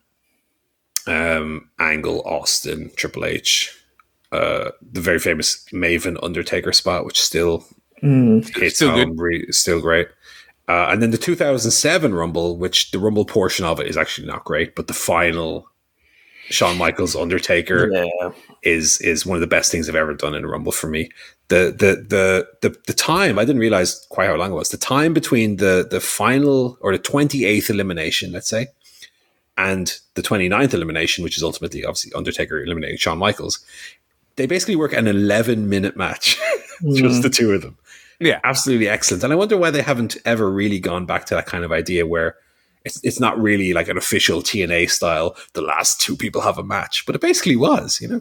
Um, 1.07 1.69
Angle, 1.79 2.23
Austin, 2.25 2.91
Triple 2.97 3.27
H, 3.27 3.79
uh, 4.33 4.71
the 4.81 5.01
very 5.03 5.19
famous 5.19 5.65
Maven 5.73 6.19
Undertaker 6.23 6.73
spot, 6.73 7.05
which 7.05 7.21
still 7.21 7.65
hits 8.01 8.77
Still 8.77 8.91
home, 8.91 9.17
re- 9.19 9.47
still 9.53 9.81
great. 9.81 10.09
Uh, 10.67 10.87
and 10.89 11.03
then 11.03 11.11
the 11.11 11.19
2007 11.19 12.15
Rumble, 12.15 12.57
which 12.57 12.91
the 12.91 12.99
Rumble 12.99 13.27
portion 13.27 13.67
of 13.67 13.81
it 13.81 13.87
is 13.87 13.99
actually 13.99 14.27
not 14.27 14.45
great, 14.45 14.75
but 14.75 14.87
the 14.87 14.95
final 14.95 15.69
Shawn 16.51 16.77
Michaels 16.79 17.17
Undertaker 17.17 17.91
Yeah. 17.93 18.31
is 18.63 19.01
is 19.01 19.25
one 19.27 19.37
of 19.37 19.41
the 19.41 19.47
best 19.47 19.71
things 19.73 19.89
I've 19.89 19.95
ever 19.95 20.15
done 20.15 20.35
in 20.35 20.45
a 20.45 20.49
Rumble 20.49 20.73
for 20.73 20.89
me. 20.89 21.11
The 21.49 21.75
the 21.77 22.05
the 22.09 22.49
the 22.69 22.79
the 22.87 22.93
time 22.93 23.39
I 23.39 23.45
didn't 23.45 23.61
realize 23.61 24.07
quite 24.11 24.27
how 24.27 24.37
long 24.37 24.53
it 24.53 24.55
was. 24.55 24.71
The 24.71 24.77
time 24.77 25.15
between 25.15 25.57
the 25.57 25.87
the 25.91 26.01
final 26.01 26.79
or 26.81 26.93
the 26.93 26.99
28th 26.99 27.71
elimination, 27.71 28.33
let's 28.33 28.49
say, 28.49 28.69
and 29.57 29.99
the 30.15 30.23
29th 30.23 30.75
elimination, 30.75 31.25
which 31.25 31.37
is 31.37 31.43
ultimately 31.43 31.85
obviously 31.85 32.13
Undertaker 32.15 32.63
eliminating 32.63 32.99
Shawn 32.99 33.19
Michaels, 33.19 33.65
they 34.37 34.47
basically 34.47 34.77
work 34.77 34.93
an 34.93 35.07
11 35.07 35.69
minute 35.69 35.97
match, 35.97 36.37
just 36.95 37.23
the 37.23 37.29
mm-hmm. 37.29 37.31
two 37.31 37.53
of 37.53 37.63
them. 37.63 37.77
yeah, 38.21 38.41
Absolutely 38.45 38.89
excellent. 38.89 39.23
And 39.25 39.33
I 39.33 39.37
wonder 39.37 39.57
why 39.57 39.71
they 39.71 39.83
haven't 39.83 40.17
ever 40.25 40.51
really 40.51 40.81
gone 40.81 41.07
back 41.07 41.25
to 41.27 41.35
that 41.35 41.47
kind 41.47 41.65
of 41.65 41.73
idea 41.73 42.07
where 42.07 42.37
it's, 42.85 43.03
it's 43.03 43.21
not 43.21 43.41
really 43.41 43.73
like 43.73 43.89
an 43.89 43.97
official 43.97 44.43
TNA 44.43 44.91
style, 44.91 45.37
the 45.55 45.63
last 45.63 46.01
two 46.01 46.17
people 46.17 46.43
have 46.43 46.59
a 46.59 46.65
match, 46.65 47.05
but 47.07 47.15
it 47.15 47.21
basically 47.21 47.57
was, 47.57 48.01
you 48.01 48.09
know. 48.09 48.21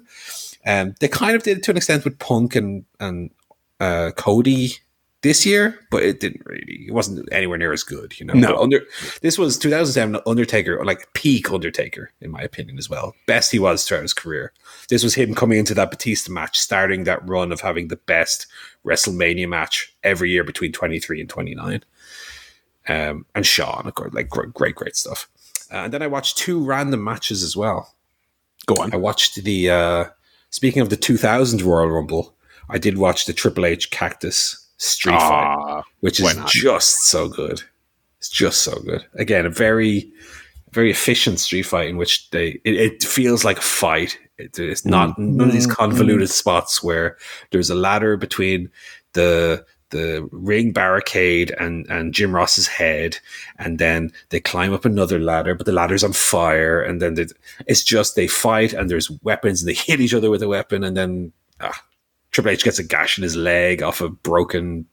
Um, 0.65 0.95
they 0.99 1.09
kind 1.09 1.35
of 1.35 1.43
did 1.43 1.57
it 1.57 1.63
to 1.63 1.71
an 1.71 1.77
extent 1.77 2.05
with 2.05 2.19
Punk 2.19 2.55
and, 2.55 2.85
and 2.99 3.31
uh, 3.79 4.11
Cody 4.15 4.77
this 5.23 5.45
year, 5.45 5.79
but 5.89 6.03
it 6.03 6.19
didn't 6.19 6.45
really, 6.45 6.85
it 6.87 6.93
wasn't 6.93 7.27
anywhere 7.31 7.57
near 7.57 7.73
as 7.73 7.83
good, 7.83 8.17
you 8.19 8.25
know. 8.25 8.33
No. 8.33 8.57
Under, 8.57 8.81
this 9.21 9.37
was 9.37 9.57
2007 9.57 10.21
Undertaker, 10.25 10.83
like 10.85 11.11
peak 11.13 11.51
Undertaker, 11.51 12.11
in 12.21 12.29
my 12.31 12.41
opinion, 12.41 12.77
as 12.77 12.89
well. 12.89 13.15
Best 13.25 13.51
he 13.51 13.59
was 13.59 13.83
throughout 13.85 14.03
his 14.03 14.13
career. 14.13 14.53
This 14.89 15.03
was 15.03 15.15
him 15.15 15.33
coming 15.33 15.59
into 15.59 15.73
that 15.73 15.91
Batista 15.91 16.31
match, 16.31 16.59
starting 16.59 17.05
that 17.05 17.27
run 17.27 17.51
of 17.51 17.61
having 17.61 17.87
the 17.87 17.95
best 17.95 18.47
WrestleMania 18.85 19.47
match 19.47 19.93
every 20.03 20.29
year 20.29 20.43
between 20.43 20.71
23 20.71 21.21
and 21.21 21.29
29. 21.29 21.83
Um, 22.87 23.25
and 23.33 23.45
Shawn, 23.45 23.87
of 23.87 23.95
course, 23.95 24.13
like 24.13 24.29
great, 24.29 24.53
great, 24.53 24.75
great 24.75 24.95
stuff. 24.95 25.29
Uh, 25.71 25.77
and 25.85 25.93
then 25.93 26.01
I 26.01 26.07
watched 26.07 26.37
two 26.37 26.63
random 26.63 27.03
matches 27.03 27.43
as 27.43 27.55
well. 27.55 27.93
go 28.65 28.75
on. 28.81 28.93
I 28.93 28.97
watched 28.97 29.43
the, 29.43 29.69
uh, 29.69 30.05
speaking 30.49 30.81
of 30.81 30.89
the 30.89 30.97
2000 30.97 31.61
Royal 31.61 31.89
Rumble, 31.89 32.35
I 32.69 32.77
did 32.77 32.97
watch 32.97 33.25
the 33.25 33.33
Triple 33.33 33.65
H 33.65 33.89
Cactus 33.91 34.67
Street 34.77 35.13
Fight 35.13 35.55
Ah, 35.57 35.83
which 36.01 36.19
Why 36.19 36.31
is 36.31 36.51
just 36.51 37.03
so 37.03 37.27
good. 37.29 37.61
It's 38.19 38.29
just 38.29 38.61
so 38.63 38.79
good. 38.79 39.05
Again, 39.15 39.45
a 39.45 39.49
very, 39.49 40.11
very 40.71 40.89
efficient 40.91 41.39
street 41.39 41.63
fight 41.63 41.89
in 41.89 41.97
which 41.97 42.29
they 42.31 42.59
it, 42.63 42.75
it 42.75 43.03
feels 43.03 43.43
like 43.43 43.57
a 43.57 43.61
fight. 43.61 44.17
It, 44.37 44.57
it's 44.57 44.85
not 44.85 45.17
none 45.19 45.47
of 45.47 45.53
these 45.53 45.67
convoluted 45.67 46.29
spots 46.29 46.81
where 46.81 47.17
there's 47.51 47.69
a 47.69 47.75
ladder 47.75 48.17
between 48.17 48.69
the 49.13 49.65
the 49.93 50.27
ring 50.31 50.71
barricade 50.71 51.53
and 51.59 51.85
and 51.87 52.13
Jim 52.13 52.35
Ross's 52.35 52.67
head, 52.67 53.19
and 53.57 53.79
then 53.79 54.11
they 54.29 54.41
climb 54.41 54.73
up 54.73 54.83
another 54.83 55.19
ladder, 55.19 55.55
but 55.55 55.65
the 55.65 55.71
ladder's 55.71 56.03
on 56.03 56.11
fire, 56.11 56.81
and 56.81 57.01
then 57.01 57.15
it's 57.67 57.83
just 57.83 58.15
they 58.15 58.27
fight 58.27 58.73
and 58.73 58.89
there's 58.89 59.09
weapons 59.21 59.61
and 59.61 59.69
they 59.69 59.73
hit 59.73 60.01
each 60.01 60.13
other 60.13 60.29
with 60.29 60.43
a 60.43 60.47
weapon, 60.47 60.83
and 60.83 60.97
then 60.97 61.31
ah, 61.61 61.83
Triple 62.31 62.51
H 62.51 62.63
gets 62.63 62.79
a 62.79 62.83
gash 62.83 63.17
in 63.17 63.23
his 63.23 63.35
leg 63.35 63.81
off 63.81 64.01
a 64.01 64.09
broken 64.09 64.87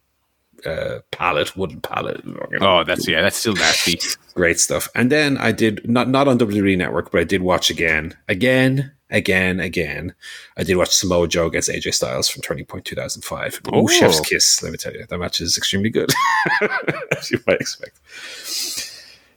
uh, 0.67 1.01
pallet, 1.11 1.57
wooden 1.57 1.81
pallet. 1.81 2.21
Oh, 2.61 2.85
that's 2.85 3.09
yeah, 3.09 3.23
that's 3.23 3.37
still 3.37 3.55
nasty. 3.55 3.99
great 4.35 4.61
stuff. 4.61 4.89
And 4.95 5.11
then 5.11 5.39
I 5.39 5.53
did 5.53 5.89
not 5.89 6.09
not 6.09 6.29
on 6.29 6.39
WWE 6.39 6.77
Network, 6.77 7.11
but 7.11 7.21
I 7.21 7.25
did 7.25 7.43
watch 7.43 7.71
again, 7.71 8.17
again, 8.29 8.93
again, 9.11 9.61
again. 9.61 10.15
I 10.57 10.63
did 10.65 10.77
watch 10.77 10.91
Samoa 10.91 11.29
Joe 11.29 11.47
against 11.47 11.69
AJ 11.69 11.95
Styles 11.95 12.29
from 12.29 12.43
Turning 12.43 12.65
Point 12.65 12.85
2005. 12.85 13.61
Oh, 13.73 13.83
Oh. 13.83 13.87
Chef's 13.89 14.21
Kiss! 14.21 14.63
Let 14.63 14.73
me 14.73 14.79
tell 14.79 14.93
you, 14.93 15.05
that 15.07 15.19
match 15.19 15.41
is 15.41 15.57
extremely 15.57 15.91
good, 15.91 16.11
as 17.17 17.31
you 17.31 17.39
might 17.47 17.61
expect. 17.61 17.99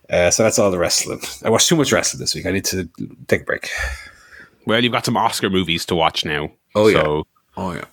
Uh, 0.09 0.29
so 0.29 0.43
that's 0.43 0.59
all 0.59 0.69
the 0.71 0.77
wrestling. 0.77 1.21
I 1.43 1.49
watched 1.49 1.67
too 1.69 1.75
much 1.75 1.91
wrestling 1.91 2.19
this 2.19 2.35
week. 2.35 2.45
I 2.45 2.51
need 2.51 2.65
to 2.65 2.87
take 3.27 3.41
a 3.41 3.45
break. 3.45 3.69
Well, 4.65 4.83
you've 4.83 4.93
got 4.93 5.05
some 5.05 5.17
Oscar 5.17 5.49
movies 5.49 5.85
to 5.87 5.95
watch 5.95 6.23
now. 6.25 6.51
Oh, 6.75 6.87
yeah. 6.87 7.01
so, 7.01 7.27
Oh 7.57 7.73
yeah. 7.73 7.85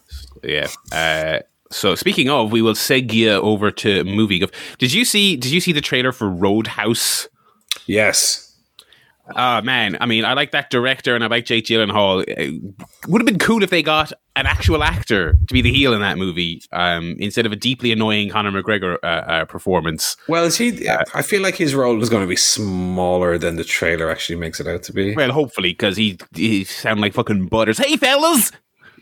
yeah. 0.42 0.68
Uh, 0.92 1.40
so 1.70 1.94
speaking 1.94 2.28
of, 2.28 2.50
we 2.52 2.62
will 2.62 2.74
seg 2.74 3.12
you 3.12 3.30
over 3.30 3.70
to 3.70 4.04
movie. 4.04 4.44
Did 4.78 4.92
you 4.92 5.04
see? 5.04 5.36
Did 5.36 5.52
you 5.52 5.60
see 5.60 5.72
the 5.72 5.80
trailer 5.80 6.12
for 6.12 6.28
Roadhouse? 6.28 7.28
Yes. 7.86 8.49
Oh 9.36 9.62
man, 9.62 9.96
I 10.00 10.06
mean, 10.06 10.24
I 10.24 10.34
like 10.34 10.50
that 10.52 10.70
director 10.70 11.14
and 11.14 11.22
I 11.24 11.28
like 11.28 11.44
Jake 11.44 11.64
Gyllenhaal. 11.66 12.24
It 12.26 12.74
would 13.08 13.20
have 13.20 13.26
been 13.26 13.38
cool 13.38 13.62
if 13.62 13.70
they 13.70 13.82
got 13.82 14.12
an 14.36 14.46
actual 14.46 14.82
actor 14.82 15.32
to 15.32 15.54
be 15.54 15.60
the 15.60 15.72
heel 15.72 15.92
in 15.92 16.00
that 16.00 16.16
movie 16.16 16.62
um, 16.72 17.16
instead 17.18 17.46
of 17.46 17.52
a 17.52 17.56
deeply 17.56 17.92
annoying 17.92 18.30
Conor 18.30 18.50
McGregor 18.50 18.96
uh, 19.02 19.06
uh, 19.06 19.44
performance. 19.44 20.16
Well, 20.28 20.44
is 20.44 20.56
he? 20.56 20.88
I 20.88 21.22
feel 21.22 21.42
like 21.42 21.56
his 21.56 21.74
role 21.74 22.00
is 22.02 22.08
going 22.08 22.22
to 22.22 22.28
be 22.28 22.36
smaller 22.36 23.38
than 23.38 23.56
the 23.56 23.64
trailer 23.64 24.10
actually 24.10 24.36
makes 24.36 24.60
it 24.60 24.66
out 24.66 24.82
to 24.84 24.92
be. 24.92 25.14
Well, 25.14 25.32
hopefully, 25.32 25.70
because 25.70 25.96
he 25.96 26.18
he 26.34 26.64
sound 26.64 27.00
like 27.00 27.14
fucking 27.14 27.46
butters. 27.46 27.78
Hey, 27.78 27.96
fellas, 27.96 28.52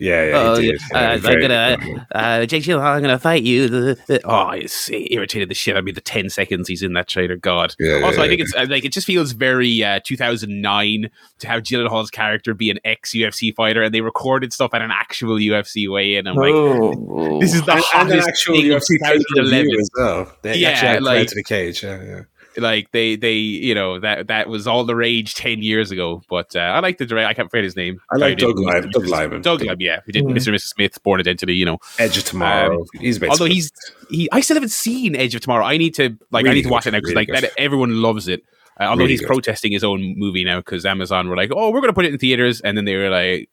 Yeah, 0.01 0.25
yeah, 0.27 0.39
Oh, 0.39 0.57
he 0.59 0.67
yeah. 0.69 0.73
Uh, 0.95 1.19
Yeah, 1.23 1.29
I'm 1.31 1.41
gonna, 1.41 2.07
uh, 2.15 2.47
Jake 2.47 2.63
Gyllenhaal, 2.65 2.83
I'm 2.97 3.01
gonna 3.03 3.19
fight 3.19 3.43
you. 3.43 3.97
Oh, 4.25 4.51
it's 4.51 4.89
it 4.91 5.13
irritated 5.13 5.49
the 5.51 5.55
shit 5.55 5.75
out 5.75 5.81
of 5.81 5.85
me. 5.85 5.93
The 5.93 6.01
ten 6.01 6.31
seconds 6.31 6.69
he's 6.69 6.83
in 6.83 6.93
that 6.93 7.09
trailer, 7.09 7.37
God. 7.37 7.75
Yeah, 7.79 8.03
also, 8.05 8.19
yeah, 8.19 8.25
I 8.25 8.29
think 8.29 8.41
it's 8.41 8.55
uh, 8.55 8.67
like 8.69 8.85
it 8.85 8.93
just 8.93 9.07
feels 9.07 9.33
very 9.33 9.83
uh, 9.83 10.01
2009 10.05 11.11
to 11.41 11.47
have 11.49 11.63
Gyllenhaal's 11.63 12.11
character 12.11 12.55
be 12.55 12.71
an 12.71 12.79
ex 12.85 13.13
UFC 13.13 13.55
fighter, 13.55 13.83
and 13.83 13.93
they 13.95 14.01
recorded 14.01 14.53
stuff 14.53 14.73
at 14.75 14.83
an 14.83 14.91
actual 14.91 15.37
UFC 15.37 15.91
weigh-in. 15.91 16.27
I'm 16.27 16.37
like, 16.37 16.53
Oh. 16.55 17.41
this 17.41 17.55
is 17.55 17.63
the 17.63 17.73
and, 17.73 17.85
and 17.95 18.13
an 18.13 18.19
actual 18.29 18.55
thing 18.57 18.65
UFC 18.67 18.99
pay-per-view 19.03 19.25
2011. 19.37 19.87
well. 19.97 20.33
They 20.43 20.57
Yeah, 20.59 20.69
actually 20.71 20.89
had 20.89 21.03
like- 21.03 21.19
like, 21.19 21.29
to 21.29 21.35
the 21.35 21.43
cage. 21.45 21.83
Yeah, 21.83 22.03
yeah. 22.05 22.21
Like 22.57 22.91
they, 22.93 23.15
they, 23.15 23.35
you 23.35 23.75
know, 23.75 24.01
that 24.01 24.27
that 24.29 24.49
was 24.49 24.67
all 24.67 24.85
the 24.85 24.97
rage 24.97 25.35
ten 25.35 25.63
years 25.63 25.91
ago. 25.91 26.23
But 26.29 26.57
uh, 26.57 26.61
I 26.61 26.81
like 26.81 26.99
the 26.99 27.07
director. 27.07 27.29
I 27.29 27.35
can't 27.35 27.51
forget 27.51 27.63
his 27.65 27.77
name. 27.77 28.01
I 28.11 28.17
like 28.17 28.39
Guy 28.39 28.47
who 28.47 28.53
Doug 28.55 28.57
did 28.57 28.65
Liman. 28.67 28.83
Mr. 28.89 28.93
Doug 28.93 29.03
Mrs. 29.05 29.11
Liman. 29.11 29.43
Doug 29.43 29.61
Liman, 29.61 29.77
yeah, 29.81 30.01
who 30.05 30.13
did 30.13 30.25
Mm. 30.25 30.31
Mr. 30.33 30.49
and 30.49 30.57
Mrs. 30.57 30.61
Smith, 30.63 31.03
Bourne 31.05 31.21
Identity. 31.21 31.55
You 31.55 31.67
know, 31.67 31.79
Edge 31.99 32.17
of 32.19 32.25
Tomorrow. 32.25 32.85
he's 32.95 33.19
basically 33.19 33.29
although 33.31 33.45
he's 33.45 33.71
he 34.11 34.29
i 34.33 34.41
still 34.41 34.55
haven't 34.57 34.71
seen 34.71 35.15
edge 35.15 35.35
of 35.35 35.41
tomorrow 35.43 35.65
i 35.65 35.77
need 35.77 35.95
to 35.95 36.17
like 36.31 36.45
i 36.45 36.49
Really 36.49 36.55
need 36.57 36.63
to 36.63 36.69
good, 36.69 36.73
watch 36.73 36.87
it 36.87 36.93
now 36.93 36.99
because 36.99 37.11
really 37.15 37.27
like 37.27 37.43
that, 37.43 37.53
everyone 37.59 38.01
loves 38.01 38.27
it 38.27 38.43
uh, 38.81 38.85
although 38.85 39.01
Really 39.03 39.11
he's 39.13 39.21
good. 39.21 39.27
protesting 39.27 39.71
his 39.71 39.85
own 39.85 40.15
movie 40.19 40.45
now 40.45 40.61
because 40.61 40.87
amazon 40.87 41.29
were 41.29 41.37
like 41.37 41.51
oh 41.55 41.71
we're 41.71 41.83
gonna 41.83 41.93
put 41.93 42.07
it 42.07 42.13
in 42.15 42.19
theaters 42.19 42.61
and 42.63 42.77
then 42.79 42.87
they 42.87 42.97
were 42.97 43.11
like 43.11 43.51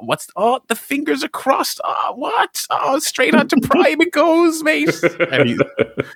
what's 0.00 0.28
oh 0.36 0.60
the 0.68 0.74
fingers 0.74 1.22
are 1.24 1.28
crossed 1.28 1.80
oh 1.84 2.12
what 2.16 2.64
oh 2.70 2.98
straight 2.98 3.34
on 3.34 3.46
to 3.48 3.56
prime 3.62 4.00
it 4.00 4.12
goes 4.12 4.62
mate 4.62 4.90
And 5.30 5.48
he- 5.50 5.58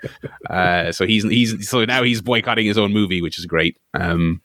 uh, 0.51 0.93
so 0.93 1.07
he's 1.07 1.24
he's 1.24 1.69
so 1.69 1.85
now 1.85 2.02
he's 2.02 2.20
boycotting 2.23 2.66
his 2.66 2.78
own 2.78 2.93
movie 2.93 3.23
which 3.23 3.39
is 3.39 3.47
great 3.47 3.77
um 3.94 4.40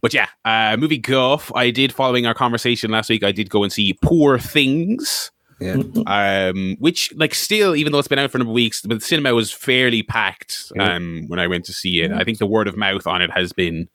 but 0.00 0.14
yeah, 0.14 0.28
uh, 0.44 0.76
movie 0.76 0.98
Guff. 0.98 1.50
I 1.52 1.70
did 1.70 1.92
following 1.92 2.26
our 2.26 2.34
conversation 2.34 2.92
last 2.92 3.10
week. 3.10 3.24
I 3.24 3.32
did 3.32 3.50
go 3.50 3.64
and 3.64 3.72
see 3.72 3.98
Poor 4.02 4.38
Things 4.38 5.32
yeah. 5.60 5.78
um, 6.06 6.76
which 6.78 7.12
like 7.16 7.34
still, 7.34 7.74
even 7.74 7.90
though 7.92 7.98
it's 7.98 8.06
been 8.06 8.20
out 8.20 8.30
for 8.30 8.38
a 8.38 8.40
number 8.40 8.52
of 8.52 8.54
weeks, 8.54 8.82
but 8.82 9.00
the 9.00 9.04
cinema 9.04 9.34
was 9.34 9.50
fairly 9.50 10.04
packed 10.04 10.70
Yeah. 10.76 10.94
um, 10.94 11.24
when 11.26 11.40
I 11.40 11.48
went 11.48 11.64
to 11.64 11.72
see 11.72 12.02
it. 12.02 12.12
I 12.12 12.22
think 12.22 12.38
the 12.38 12.46
word 12.46 12.68
of 12.68 12.76
mouth 12.76 13.04
on 13.08 13.20
it 13.20 13.32
has 13.32 13.52
been 13.52 13.88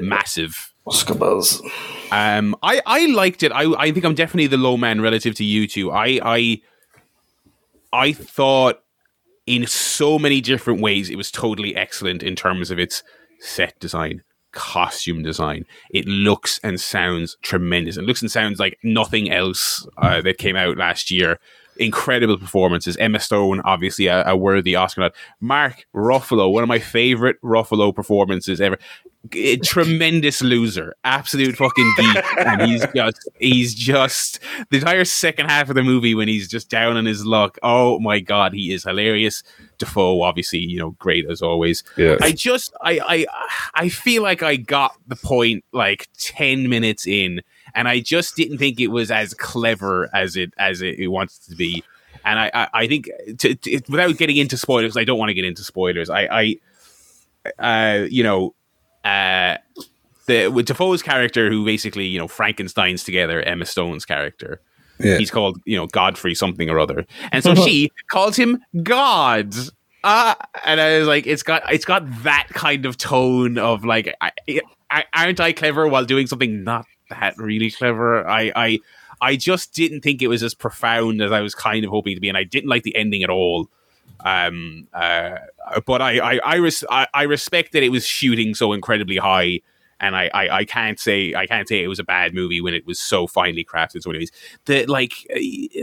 massive. 0.00 0.72
Oscar. 0.90 1.14
Um, 2.12 2.56
I 2.62 2.82
I 2.84 3.06
liked 3.06 3.42
it. 3.42 3.52
I 3.52 3.72
I 3.74 3.92
think 3.92 4.04
I'm 4.04 4.14
definitely 4.14 4.48
the 4.48 4.56
low 4.56 4.76
man 4.76 5.00
relative 5.00 5.34
to 5.36 5.44
you 5.44 5.66
two. 5.68 5.92
I 5.92 6.20
I 6.22 6.62
I 7.92 8.12
thought 8.12 8.82
in 9.46 9.66
so 9.66 10.18
many 10.18 10.40
different 10.40 10.80
ways 10.80 11.10
it 11.10 11.16
was 11.16 11.30
totally 11.30 11.74
excellent 11.76 12.22
in 12.22 12.36
terms 12.36 12.70
of 12.70 12.78
its 12.78 13.02
set 13.40 13.78
design, 13.80 14.22
costume 14.52 15.22
design. 15.22 15.64
It 15.90 16.06
looks 16.06 16.60
and 16.62 16.80
sounds 16.80 17.36
tremendous. 17.42 17.96
It 17.96 18.02
looks 18.02 18.22
and 18.22 18.30
sounds 18.30 18.58
like 18.58 18.78
nothing 18.82 19.30
else 19.30 19.86
uh, 19.98 20.20
that 20.22 20.38
came 20.38 20.56
out 20.56 20.76
last 20.76 21.10
year. 21.10 21.38
Incredible 21.80 22.36
performances. 22.36 22.94
Emma 22.98 23.18
Stone, 23.18 23.62
obviously 23.64 24.06
a, 24.06 24.22
a 24.26 24.36
worthy 24.36 24.76
Oscar 24.76 25.00
nod. 25.00 25.12
Mark 25.40 25.86
Ruffalo, 25.94 26.52
one 26.52 26.62
of 26.62 26.68
my 26.68 26.78
favorite 26.78 27.40
Ruffalo 27.42 27.94
performances 27.94 28.60
ever. 28.60 28.78
A 29.32 29.56
tremendous 29.56 30.42
loser, 30.42 30.94
absolute 31.04 31.56
fucking 31.56 31.92
geek, 31.96 32.38
and 32.38 32.62
he's 32.62 32.86
just 32.94 33.28
he's 33.38 33.74
just 33.74 34.40
the 34.70 34.78
entire 34.78 35.06
second 35.06 35.46
half 35.50 35.70
of 35.70 35.74
the 35.74 35.82
movie 35.82 36.14
when 36.14 36.28
he's 36.28 36.48
just 36.48 36.68
down 36.68 36.98
on 36.98 37.06
his 37.06 37.24
luck. 37.24 37.58
Oh 37.62 37.98
my 37.98 38.20
god, 38.20 38.52
he 38.52 38.72
is 38.72 38.84
hilarious. 38.84 39.42
Defoe, 39.78 40.20
obviously, 40.22 40.58
you 40.58 40.78
know, 40.78 40.90
great 40.92 41.24
as 41.30 41.40
always. 41.40 41.82
Yeah. 41.96 42.16
I 42.20 42.32
just 42.32 42.74
I 42.82 43.00
I 43.06 43.26
I 43.74 43.88
feel 43.88 44.22
like 44.22 44.42
I 44.42 44.56
got 44.56 44.94
the 45.06 45.16
point 45.16 45.64
like 45.72 46.08
ten 46.18 46.68
minutes 46.68 47.06
in, 47.06 47.40
and 47.74 47.88
I 47.88 48.00
just 48.00 48.36
didn't 48.36 48.58
think 48.58 48.80
it 48.80 48.88
was 48.88 49.10
as 49.10 49.34
clever 49.34 50.08
as 50.14 50.36
it 50.36 50.52
as 50.58 50.82
it, 50.82 50.98
it 50.98 51.08
wants 51.08 51.38
to 51.48 51.56
be. 51.56 51.82
And 52.24 52.38
I 52.38 52.50
I, 52.52 52.68
I 52.72 52.86
think 52.86 53.08
to, 53.38 53.54
to, 53.54 53.80
without 53.88 54.16
getting 54.16 54.36
into 54.36 54.56
spoilers, 54.56 54.96
I 54.96 55.04
don't 55.04 55.18
want 55.18 55.30
to 55.30 55.34
get 55.34 55.44
into 55.44 55.62
spoilers. 55.62 56.10
I 56.10 56.56
I 57.58 58.02
uh 58.02 58.06
you 58.10 58.22
know 58.22 58.54
uh 59.04 59.56
the 60.26 60.48
with 60.48 60.66
Defoe's 60.66 61.02
character 61.02 61.50
who 61.50 61.64
basically 61.64 62.06
you 62.06 62.18
know 62.18 62.28
Frankenstein's 62.28 63.04
together 63.04 63.42
Emma 63.42 63.64
Stone's 63.64 64.04
character. 64.04 64.60
yeah. 64.98 65.16
He's 65.16 65.30
called, 65.30 65.60
you 65.64 65.76
know, 65.76 65.86
Godfrey 65.86 66.34
something 66.34 66.68
or 66.68 66.78
other. 66.78 67.06
And 67.32 67.42
so 67.42 67.54
she 67.54 67.90
calls 68.10 68.36
him 68.36 68.62
God. 68.82 69.54
Uh, 70.02 70.34
and 70.64 70.80
I 70.80 70.98
was 70.98 71.08
like, 71.08 71.26
it's 71.26 71.42
got 71.42 71.70
it's 71.72 71.84
got 71.84 72.04
that 72.22 72.48
kind 72.50 72.86
of 72.86 72.96
tone 72.96 73.58
of 73.58 73.84
like, 73.84 74.14
I, 74.20 74.32
I, 74.90 75.04
aren't 75.12 75.40
I 75.40 75.52
clever 75.52 75.86
while 75.88 76.04
doing 76.04 76.26
something 76.26 76.64
not 76.64 76.86
that 77.10 77.36
really 77.36 77.70
clever? 77.70 78.26
I, 78.26 78.52
I, 78.56 78.78
I 79.20 79.36
just 79.36 79.74
didn't 79.74 80.00
think 80.00 80.22
it 80.22 80.28
was 80.28 80.42
as 80.42 80.54
profound 80.54 81.20
as 81.20 81.30
I 81.32 81.40
was 81.40 81.54
kind 81.54 81.84
of 81.84 81.90
hoping 81.90 82.14
to 82.14 82.20
be, 82.20 82.28
and 82.28 82.38
I 82.38 82.44
didn't 82.44 82.70
like 82.70 82.82
the 82.82 82.96
ending 82.96 83.22
at 83.22 83.30
all. 83.30 83.68
Um, 84.24 84.88
uh, 84.92 85.36
but 85.86 86.02
I, 86.02 86.18
I, 86.18 86.40
I, 86.44 86.54
res- 86.56 86.84
I, 86.90 87.06
I 87.14 87.22
respect 87.22 87.72
that 87.72 87.82
it 87.82 87.90
was 87.90 88.06
shooting 88.06 88.54
so 88.54 88.72
incredibly 88.72 89.16
high 89.16 89.60
and 90.00 90.16
I, 90.16 90.30
I, 90.32 90.48
I 90.48 90.64
can't 90.64 90.98
say 90.98 91.34
I 91.34 91.46
can't 91.46 91.68
say 91.68 91.82
it 91.82 91.88
was 91.88 91.98
a 91.98 92.04
bad 92.04 92.34
movie 92.34 92.60
when 92.60 92.74
it 92.74 92.86
was 92.86 92.98
so 92.98 93.26
finely 93.26 93.64
crafted. 93.64 94.02
So, 94.02 94.10
anyways, 94.10 94.32
the 94.64 94.86
like, 94.86 95.12
uh, 95.34 95.38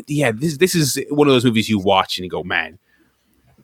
yeah, 0.07 0.31
this 0.31 0.57
this 0.57 0.75
is 0.75 0.99
one 1.09 1.27
of 1.27 1.33
those 1.33 1.45
movies 1.45 1.69
you 1.69 1.79
watch 1.79 2.17
and 2.17 2.25
you 2.25 2.29
go, 2.29 2.43
man, 2.43 2.79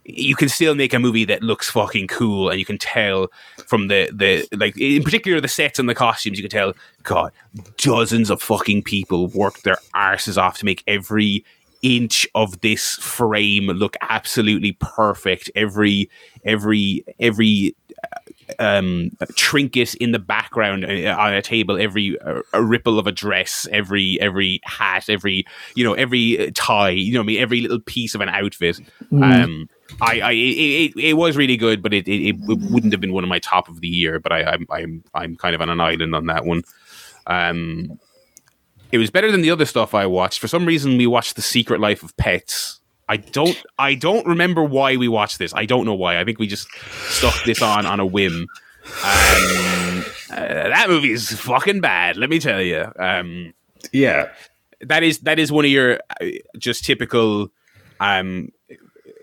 you 0.05 0.35
can 0.35 0.49
still 0.49 0.75
make 0.75 0.93
a 0.93 0.99
movie 0.99 1.25
that 1.25 1.41
looks 1.41 1.69
fucking 1.69 2.07
cool, 2.07 2.49
and 2.49 2.59
you 2.59 2.65
can 2.65 2.77
tell 2.77 3.27
from 3.67 3.87
the 3.87 4.09
the 4.13 4.47
like, 4.57 4.77
in 4.77 5.03
particular, 5.03 5.39
the 5.39 5.47
sets 5.47 5.79
and 5.79 5.87
the 5.87 5.95
costumes, 5.95 6.37
you 6.37 6.43
can 6.43 6.51
tell, 6.51 6.73
God, 7.03 7.31
dozens 7.77 8.29
of 8.29 8.41
fucking 8.41 8.83
people 8.83 9.27
worked 9.27 9.63
their 9.63 9.77
arses 9.95 10.37
off 10.37 10.57
to 10.59 10.65
make 10.65 10.83
every 10.87 11.45
inch 11.83 12.25
of 12.33 12.61
this 12.61 12.95
frame 12.95 13.67
look 13.67 13.95
absolutely 14.01 14.73
perfect. 14.79 15.51
Every 15.55 16.09
every 16.45 17.03
every 17.19 17.75
um, 18.59 19.11
trinket 19.35 19.95
in 19.95 20.11
the 20.11 20.19
background 20.19 20.85
uh, 20.85 21.15
on 21.17 21.33
a 21.33 21.41
table, 21.41 21.79
every 21.79 22.19
uh, 22.19 22.41
a 22.53 22.61
ripple 22.61 22.99
of 22.99 23.07
a 23.07 23.11
dress, 23.11 23.67
every 23.71 24.19
every 24.21 24.59
hat, 24.63 25.09
every 25.09 25.45
you 25.75 25.83
know 25.83 25.93
every 25.93 26.47
uh, 26.47 26.51
tie, 26.53 26.89
you 26.89 27.13
know, 27.13 27.21
I 27.21 27.23
mean, 27.23 27.39
every 27.39 27.61
little 27.61 27.79
piece 27.79 28.15
of 28.15 28.21
an 28.21 28.29
outfit. 28.29 28.79
Um, 29.11 29.69
I, 30.01 30.21
I 30.21 30.31
it, 30.31 30.95
it, 30.95 30.97
it 30.97 31.13
was 31.13 31.37
really 31.37 31.57
good, 31.57 31.81
but 31.81 31.93
it, 31.93 32.07
it, 32.07 32.29
it 32.29 32.35
wouldn't 32.39 32.93
have 32.93 33.01
been 33.01 33.13
one 33.13 33.23
of 33.23 33.29
my 33.29 33.39
top 33.39 33.69
of 33.69 33.81
the 33.81 33.87
year. 33.87 34.19
But 34.19 34.31
I, 34.31 34.43
I'm 34.43 34.65
I'm 34.69 35.03
I'm 35.13 35.35
kind 35.35 35.55
of 35.55 35.61
on 35.61 35.69
an 35.69 35.79
island 35.79 36.15
on 36.15 36.25
that 36.27 36.45
one. 36.45 36.63
Um, 37.27 37.99
it 38.91 38.99
was 38.99 39.09
better 39.09 39.31
than 39.31 39.41
the 39.41 39.51
other 39.51 39.65
stuff 39.65 39.95
I 39.95 40.05
watched. 40.05 40.39
For 40.39 40.47
some 40.47 40.65
reason, 40.65 40.97
we 40.97 41.07
watched 41.07 41.35
The 41.35 41.41
Secret 41.41 41.79
Life 41.79 42.03
of 42.03 42.15
Pets. 42.15 42.79
I 43.13 43.17
don't 43.17 43.63
I 43.77 43.93
don't 43.93 44.25
remember 44.25 44.63
why 44.63 44.97
we 44.97 45.07
watched 45.07 45.37
this. 45.37 45.53
I 45.53 45.67
don't 45.67 45.85
know 45.85 45.93
why. 45.93 46.19
I 46.19 46.25
think 46.25 46.39
we 46.39 46.47
just 46.47 46.67
stuck 47.09 47.43
this 47.43 47.61
on 47.61 47.85
on 47.85 47.99
a 47.99 48.05
whim. 48.07 48.47
Um, 48.85 50.03
uh, 50.31 50.69
that 50.73 50.85
movie 50.89 51.11
is 51.11 51.31
fucking 51.39 51.79
bad. 51.79 52.17
Let 52.17 52.31
me 52.31 52.39
tell 52.39 52.59
you. 52.59 52.91
Um, 52.97 53.53
yeah. 53.91 54.29
that 54.81 55.03
is 55.03 55.19
that 55.19 55.37
is 55.37 55.51
one 55.51 55.63
of 55.63 55.69
your 55.69 55.99
uh, 56.19 56.25
just 56.57 56.85
typical. 56.85 57.49
Um, 57.99 58.49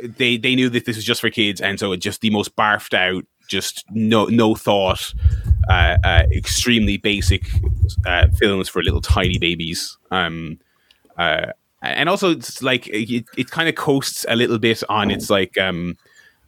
they 0.00 0.36
they 0.36 0.54
knew 0.54 0.68
that 0.68 0.84
this 0.84 0.94
was 0.94 1.04
just 1.04 1.20
for 1.20 1.30
kids, 1.30 1.60
and 1.60 1.80
so 1.80 1.90
it 1.90 1.96
just 1.96 2.20
the 2.20 2.30
most 2.30 2.54
barfed 2.54 2.94
out, 2.94 3.24
just 3.48 3.84
no 3.90 4.26
no 4.26 4.54
thought, 4.54 5.12
uh, 5.68 5.96
uh, 6.04 6.22
extremely 6.30 6.96
basic 6.96 7.42
uh, 8.06 8.28
films 8.38 8.68
for 8.68 8.84
little 8.84 9.00
tiny 9.00 9.38
babies. 9.38 9.98
Um, 10.12 10.60
uh, 11.18 11.46
and 11.82 12.08
also 12.08 12.30
it's 12.30 12.62
like 12.62 12.86
it, 12.88 13.24
it 13.36 13.50
kind 13.50 13.68
of 13.68 13.74
coasts 13.74 14.26
a 14.28 14.36
little 14.36 14.58
bit 14.58 14.82
on 14.88 15.10
its 15.10 15.30
like 15.30 15.56
um 15.58 15.96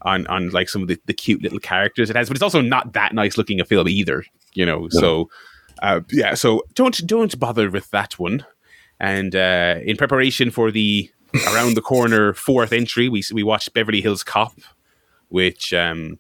on 0.03 0.27
on 0.27 0.51
like 0.51 0.69
some 0.69 0.83
of 0.83 0.89
the, 0.89 0.99
the 1.07 1.15
cute 1.15 1.43
little 1.43 1.59
characters 1.59 2.11
it 2.11 2.17
has, 2.17 2.29
but 2.29 2.37
it's 2.37 2.43
also 2.43 2.61
not 2.61 2.93
that 2.93 3.15
nice 3.15 3.39
looking 3.39 3.61
a 3.61 3.65
film 3.65 3.89
either. 3.89 4.25
You 4.55 4.67
know, 4.67 4.89
so 4.91 5.31
uh, 5.83 6.01
yeah, 6.11 6.35
so 6.35 6.63
don't 6.75 7.07
don't 7.07 7.39
bother 7.39 7.71
with 7.71 7.91
that 7.91 8.19
one. 8.19 8.45
And 9.01 9.35
uh, 9.35 9.81
in 9.85 9.97
preparation 9.97 10.51
for 10.51 10.71
the 10.71 11.11
around 11.53 11.75
the 11.75 11.83
corner 11.83 12.35
fourth 12.35 12.73
entry, 12.73 13.09
we 13.09 13.23
we 13.33 13.43
watched 13.43 13.73
Beverly 13.73 14.01
Hills 14.01 14.23
Cop, 14.23 14.55
which 15.29 15.73
um, 15.73 16.19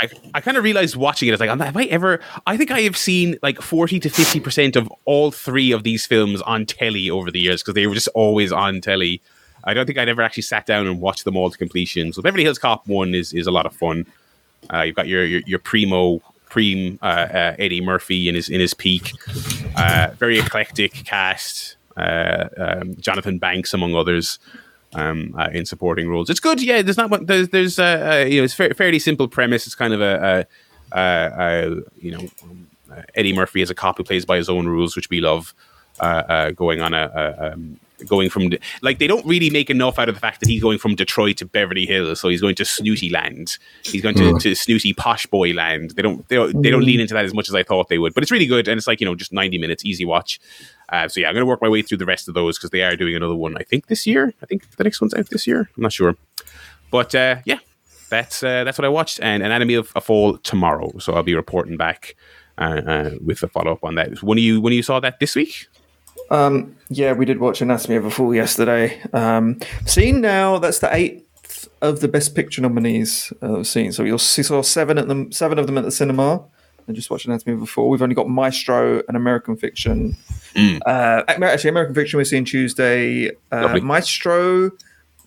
I, 0.00 0.08
I 0.34 0.40
kind 0.40 0.56
of 0.56 0.64
realized 0.64 0.96
watching 0.96 1.28
it. 1.28 1.32
I 1.32 1.34
was 1.34 1.40
like, 1.40 1.50
have 1.50 1.76
I 1.76 1.84
ever? 1.84 2.20
I 2.46 2.56
think 2.56 2.70
I 2.70 2.80
have 2.82 2.96
seen 2.96 3.38
like 3.42 3.60
forty 3.60 3.98
to 4.00 4.08
fifty 4.08 4.40
percent 4.40 4.76
of 4.76 4.92
all 5.04 5.30
three 5.30 5.72
of 5.72 5.82
these 5.82 6.06
films 6.06 6.40
on 6.42 6.66
telly 6.66 7.10
over 7.10 7.30
the 7.30 7.40
years 7.40 7.62
because 7.62 7.74
they 7.74 7.86
were 7.86 7.94
just 7.94 8.08
always 8.08 8.52
on 8.52 8.80
telly. 8.80 9.20
I 9.64 9.74
don't 9.74 9.86
think 9.86 9.98
I'd 9.98 10.08
ever 10.08 10.22
actually 10.22 10.44
sat 10.44 10.66
down 10.66 10.86
and 10.86 11.00
watched 11.00 11.24
them 11.24 11.36
all 11.36 11.50
to 11.50 11.58
completion. 11.58 12.12
So 12.12 12.22
Beverly 12.22 12.44
Hills 12.44 12.58
Cop 12.58 12.86
one 12.86 13.14
is 13.14 13.32
is 13.32 13.46
a 13.46 13.50
lot 13.50 13.66
of 13.66 13.74
fun. 13.74 14.06
Uh, 14.72 14.82
you've 14.82 14.96
got 14.96 15.08
your 15.08 15.24
your, 15.24 15.40
your 15.46 15.58
primo 15.58 16.20
supreme 16.52 16.98
uh, 17.00 17.06
uh, 17.06 17.56
Eddie 17.58 17.80
Murphy 17.80 18.28
in 18.28 18.34
his 18.34 18.50
in 18.50 18.60
his 18.60 18.74
peak. 18.74 19.12
Uh, 19.74 20.08
very 20.18 20.38
eclectic 20.38 20.92
cast. 20.92 21.76
Uh, 21.96 22.48
um, 22.58 22.94
Jonathan 22.96 23.38
Banks, 23.38 23.72
among 23.72 23.94
others, 23.94 24.38
um, 24.94 25.34
uh, 25.38 25.48
in 25.52 25.64
supporting 25.66 26.08
roles. 26.08 26.28
It's 26.30 26.40
good. 26.40 26.62
Yeah, 26.62 26.82
there's 26.82 26.96
not 26.96 27.10
one- 27.10 27.26
there's 27.26 27.48
there's 27.48 27.78
uh, 27.78 28.22
uh, 28.22 28.26
you 28.28 28.38
know 28.40 28.44
it's 28.44 28.54
fa- 28.54 28.74
fairly 28.74 28.98
simple 28.98 29.28
premise. 29.28 29.66
It's 29.66 29.74
kind 29.74 29.92
of 29.94 30.00
a, 30.00 30.46
a, 30.92 30.98
a, 30.98 31.32
a 31.38 31.70
you 31.98 32.10
know 32.12 32.28
uh, 32.94 33.02
Eddie 33.14 33.32
Murphy 33.32 33.62
as 33.62 33.70
a 33.70 33.74
cop 33.74 33.98
who 33.98 34.04
plays 34.04 34.24
by 34.24 34.36
his 34.36 34.48
own 34.48 34.66
rules, 34.68 34.96
which 34.96 35.08
we 35.10 35.20
love. 35.20 35.54
Uh, 36.00 36.04
uh, 36.28 36.50
going 36.52 36.80
on 36.80 36.94
a, 36.94 37.10
a 37.14 37.52
um, 37.52 37.78
going 38.06 38.30
from 38.30 38.50
the- 38.50 38.60
like 38.82 38.98
they 38.98 39.06
don't 39.06 39.24
really 39.26 39.50
make 39.50 39.70
enough 39.70 39.98
out 39.98 40.08
of 40.08 40.14
the 40.14 40.20
fact 40.20 40.40
that 40.40 40.48
he's 40.48 40.62
going 40.62 40.78
from 40.78 40.94
Detroit 40.94 41.36
to 41.38 41.46
Beverly 41.46 41.86
Hills, 41.86 42.20
so 42.20 42.28
he's 42.28 42.40
going 42.40 42.54
to 42.56 42.64
Snooty 42.64 43.10
Land. 43.10 43.58
He's 43.84 44.02
going 44.02 44.14
to, 44.16 44.38
to 44.38 44.54
Snooty 44.54 44.92
Posh 44.92 45.26
Boy 45.26 45.52
Land. 45.52 45.90
They 45.90 46.02
don't 46.02 46.26
they 46.28 46.36
don't, 46.36 46.62
they 46.62 46.70
don't 46.70 46.84
lean 46.84 47.00
into 47.00 47.14
that 47.14 47.24
as 47.24 47.34
much 47.34 47.48
as 47.48 47.54
I 47.54 47.62
thought 47.62 47.88
they 47.88 47.98
would, 47.98 48.14
but 48.14 48.22
it's 48.22 48.30
really 48.32 48.46
good 48.46 48.68
and 48.68 48.78
it's 48.78 48.86
like 48.86 49.00
you 49.00 49.06
know 49.06 49.14
just 49.14 49.32
ninety 49.32 49.58
minutes, 49.58 49.84
easy 49.84 50.04
watch. 50.04 50.40
Uh, 50.88 51.08
so 51.08 51.20
yeah, 51.20 51.28
I'm 51.28 51.34
going 51.34 51.42
to 51.42 51.46
work 51.46 51.62
my 51.62 51.68
way 51.68 51.80
through 51.82 51.98
the 51.98 52.04
rest 52.04 52.28
of 52.28 52.34
those 52.34 52.58
because 52.58 52.70
they 52.70 52.82
are 52.82 52.96
doing 52.96 53.16
another 53.16 53.34
one. 53.34 53.56
I 53.56 53.62
think 53.62 53.86
this 53.86 54.06
year. 54.06 54.34
I 54.42 54.46
think 54.46 54.70
the 54.76 54.84
next 54.84 55.00
one's 55.00 55.14
out 55.14 55.30
this 55.30 55.46
year. 55.46 55.70
I'm 55.76 55.82
not 55.82 55.92
sure, 55.92 56.16
but 56.90 57.14
uh, 57.14 57.36
yeah, 57.44 57.58
that's 58.10 58.42
uh, 58.42 58.64
that's 58.64 58.78
what 58.78 58.84
I 58.84 58.90
watched. 58.90 59.18
And 59.22 59.42
Anatomy 59.42 59.74
of 59.74 59.90
a 59.96 60.00
Fall 60.00 60.36
tomorrow, 60.38 60.92
so 60.98 61.14
I'll 61.14 61.22
be 61.22 61.34
reporting 61.34 61.78
back 61.78 62.14
uh, 62.58 62.82
uh, 62.86 63.10
with 63.24 63.40
the 63.40 63.48
follow 63.48 63.72
up 63.72 63.82
on 63.82 63.94
that. 63.94 64.22
When 64.22 64.36
you 64.38 64.60
when 64.60 64.72
you 64.74 64.82
saw 64.82 65.00
that 65.00 65.18
this 65.18 65.34
week? 65.34 65.66
Um, 66.30 66.76
yeah, 66.88 67.12
we 67.12 67.24
did 67.24 67.40
watch 67.40 67.60
Anatomy 67.60 67.96
of 67.96 68.04
a 68.04 68.10
Fall 68.10 68.34
yesterday. 68.34 69.02
Um, 69.12 69.58
seen 69.86 70.20
now, 70.20 70.58
that's 70.58 70.78
the 70.78 70.94
eighth 70.94 71.68
of 71.80 72.00
the 72.00 72.08
Best 72.08 72.34
Picture 72.34 72.62
nominees 72.62 73.32
uh, 73.42 73.62
seen. 73.62 73.92
So 73.92 74.02
you'll 74.02 74.18
see 74.18 74.42
saw 74.42 74.62
seven 74.62 74.98
at 74.98 75.08
them, 75.08 75.30
seven 75.32 75.58
of 75.58 75.66
them 75.66 75.78
at 75.78 75.84
the 75.84 75.90
cinema. 75.90 76.44
And 76.86 76.96
just 76.96 77.10
watched 77.10 77.26
Anatomy 77.26 77.54
of 77.54 77.62
a 77.62 77.66
Fall. 77.66 77.90
We've 77.90 78.02
only 78.02 78.16
got 78.16 78.28
Maestro 78.28 79.02
and 79.06 79.16
American 79.16 79.56
Fiction. 79.56 80.16
Uh, 80.84 81.22
actually, 81.28 81.70
American 81.70 81.94
Fiction 81.94 82.16
we're 82.16 82.24
seeing 82.24 82.44
Tuesday. 82.44 83.30
Uh, 83.52 83.78
Maestro 83.80 84.72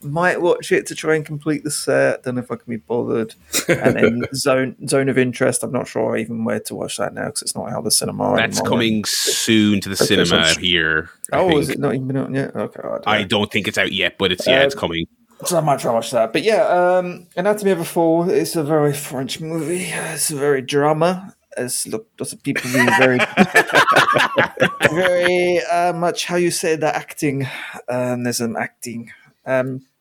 might 0.05 0.41
watch 0.41 0.71
it 0.71 0.85
to 0.87 0.95
try 0.95 1.15
and 1.15 1.25
complete 1.25 1.63
the 1.63 1.71
set. 1.71 2.23
Don't 2.23 2.35
know 2.35 2.41
if 2.41 2.51
I 2.51 2.55
can 2.55 2.69
be 2.69 2.77
bothered. 2.77 3.35
and 3.67 3.95
then 3.95 4.23
Zone 4.33 4.75
Zone 4.87 5.09
of 5.09 5.17
Interest. 5.17 5.63
I'm 5.63 5.71
not 5.71 5.87
sure 5.87 6.15
even 6.17 6.45
where 6.45 6.59
to 6.61 6.75
watch 6.75 6.97
that 6.97 7.13
now 7.13 7.25
because 7.25 7.41
it's 7.41 7.55
not 7.55 7.69
out 7.71 7.79
of 7.79 7.83
the 7.85 7.91
cinema. 7.91 8.35
That's 8.37 8.59
anymore. 8.59 8.69
coming 8.69 9.05
soon 9.05 9.81
to 9.81 9.89
the 9.89 9.95
Okay, 9.95 10.05
cinema 10.05 10.53
here. 10.53 11.09
I 11.31 11.37
Oh, 11.39 11.57
is 11.57 11.69
it 11.69 11.79
not 11.79 11.95
even 11.95 12.15
out 12.15 12.33
yet? 12.33 12.55
Okay, 12.55 12.79
I 12.83 12.87
don't 12.89 13.07
I 13.07 13.23
don't 13.23 13.51
think 13.51 13.67
it's 13.67 13.77
out 13.77 13.91
yet, 13.91 14.17
but 14.17 14.31
it's 14.31 14.47
yeah, 14.47 14.61
it's 14.63 14.75
Uh, 14.75 14.79
coming. 14.79 15.07
So 15.45 15.57
I 15.57 15.61
might 15.61 15.79
try 15.79 15.89
and 15.91 15.95
watch 15.95 16.11
that. 16.11 16.31
But 16.31 16.43
yeah, 16.43 16.63
um, 16.65 17.27
Anatomy 17.35 17.71
of 17.71 17.79
a 17.81 17.85
Fall. 17.85 18.29
It's 18.29 18.55
a 18.55 18.63
very 18.63 18.93
French 18.93 19.41
movie. 19.41 19.87
It's 19.91 20.31
a 20.31 20.35
very 20.35 20.61
drama. 20.61 21.35
As 21.57 21.85
look, 21.87 22.07
lots 22.19 22.33
of 22.33 22.43
people 22.43 22.63
being 22.73 22.85
very, 22.97 23.17
very 24.91 25.59
uh, 25.71 25.93
much 25.93 26.25
how 26.25 26.35
you 26.35 26.51
say 26.51 26.75
the 26.75 26.93
acting. 26.95 27.47
Um, 27.87 28.23
there's 28.23 28.37
some 28.37 28.55
acting. 28.55 29.11
Um, 29.45 29.81
I 29.85 29.94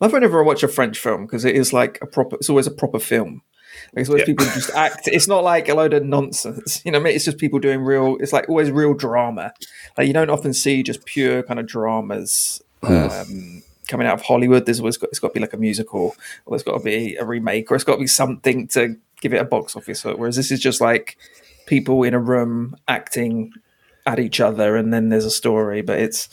love 0.00 0.12
whenever 0.12 0.40
I 0.40 0.46
watch 0.46 0.62
a 0.62 0.68
French 0.68 0.98
film 0.98 1.26
because 1.26 1.44
it 1.44 1.54
is 1.54 1.72
like 1.72 1.98
a 2.02 2.06
proper. 2.06 2.36
It's 2.36 2.50
always 2.50 2.66
a 2.66 2.72
proper 2.72 2.98
film. 2.98 3.42
Like, 3.92 4.02
it's 4.02 4.10
always 4.10 4.24
people 4.24 4.46
just 4.46 4.70
act. 4.70 5.08
It's 5.08 5.28
not 5.28 5.44
like 5.44 5.68
a 5.68 5.74
load 5.74 5.94
of 5.94 6.04
nonsense. 6.04 6.82
You 6.84 6.92
know, 6.92 6.98
I 6.98 7.02
mean? 7.02 7.14
it's 7.14 7.24
just 7.24 7.38
people 7.38 7.58
doing 7.58 7.80
real. 7.80 8.16
It's 8.20 8.32
like 8.32 8.48
always 8.48 8.70
real 8.70 8.94
drama. 8.94 9.52
Like 9.96 10.06
you 10.06 10.12
don't 10.12 10.30
often 10.30 10.52
see 10.52 10.82
just 10.82 11.04
pure 11.04 11.42
kind 11.42 11.60
of 11.60 11.66
dramas 11.66 12.62
um, 12.82 13.62
coming 13.88 14.06
out 14.06 14.14
of 14.14 14.22
Hollywood. 14.22 14.66
There's 14.66 14.80
always 14.80 14.96
got 14.96 15.10
it's 15.10 15.18
got 15.18 15.28
to 15.28 15.34
be 15.34 15.40
like 15.40 15.52
a 15.52 15.58
musical, 15.58 16.14
or 16.46 16.50
there's 16.50 16.62
got 16.62 16.78
to 16.78 16.84
be 16.84 17.16
a 17.16 17.24
remake, 17.24 17.70
or 17.70 17.74
it's 17.74 17.84
got 17.84 17.94
to 17.94 18.00
be 18.00 18.06
something 18.06 18.68
to 18.68 18.96
give 19.20 19.34
it 19.34 19.40
a 19.40 19.44
box 19.44 19.76
office. 19.76 20.04
Whereas 20.04 20.36
this 20.36 20.50
is 20.50 20.60
just 20.60 20.80
like 20.80 21.16
people 21.66 22.02
in 22.02 22.14
a 22.14 22.18
room 22.18 22.76
acting 22.88 23.52
at 24.06 24.18
each 24.18 24.40
other, 24.40 24.76
and 24.76 24.92
then 24.92 25.08
there's 25.08 25.24
a 25.24 25.30
story. 25.30 25.82
But 25.82 26.00
it's 26.00 26.28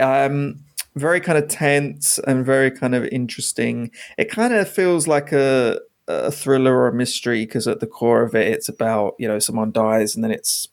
um, 0.00 0.60
very 0.96 1.20
kind 1.20 1.38
of 1.38 1.48
tense 1.48 2.18
and 2.26 2.44
very 2.44 2.70
kind 2.70 2.94
of 2.94 3.04
interesting. 3.06 3.90
It 4.16 4.30
kind 4.30 4.52
of 4.54 4.68
feels 4.68 5.06
like 5.06 5.32
a 5.32 5.80
a 6.10 6.30
thriller 6.32 6.74
or 6.74 6.88
a 6.88 6.92
mystery 6.94 7.44
because 7.44 7.68
at 7.68 7.80
the 7.80 7.86
core 7.86 8.22
of 8.22 8.34
it, 8.34 8.46
it's 8.48 8.68
about 8.68 9.14
you 9.18 9.28
know 9.28 9.38
someone 9.38 9.70
dies 9.72 10.14
and 10.14 10.24
then 10.24 10.30
it's 10.30 10.68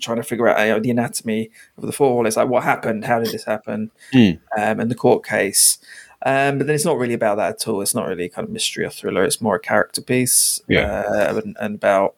trying 0.00 0.16
to 0.16 0.22
figure 0.22 0.48
out 0.48 0.58
you 0.60 0.72
know, 0.72 0.80
the 0.80 0.90
anatomy 0.90 1.50
of 1.78 1.84
the 1.86 1.92
fall. 1.92 2.26
It's 2.26 2.36
like 2.36 2.48
what 2.48 2.64
happened, 2.64 3.04
how 3.04 3.18
did 3.20 3.32
this 3.32 3.44
happen, 3.44 3.90
Hmm. 4.12 4.30
um, 4.58 4.80
and 4.80 4.90
the 4.90 4.94
court 4.94 5.24
case. 5.26 5.78
Um, 6.26 6.56
but 6.56 6.66
then 6.66 6.74
it's 6.74 6.86
not 6.86 6.96
really 6.96 7.12
about 7.12 7.36
that 7.36 7.60
at 7.60 7.68
all. 7.68 7.82
It's 7.82 7.94
not 7.94 8.06
really 8.08 8.30
kind 8.30 8.46
of 8.46 8.52
mystery 8.52 8.84
or 8.86 8.90
thriller. 8.90 9.24
It's 9.24 9.42
more 9.42 9.56
a 9.56 9.60
character 9.60 10.00
piece, 10.00 10.58
Yeah. 10.68 11.02
uh, 11.06 11.40
and, 11.44 11.54
and 11.60 11.74
about 11.74 12.14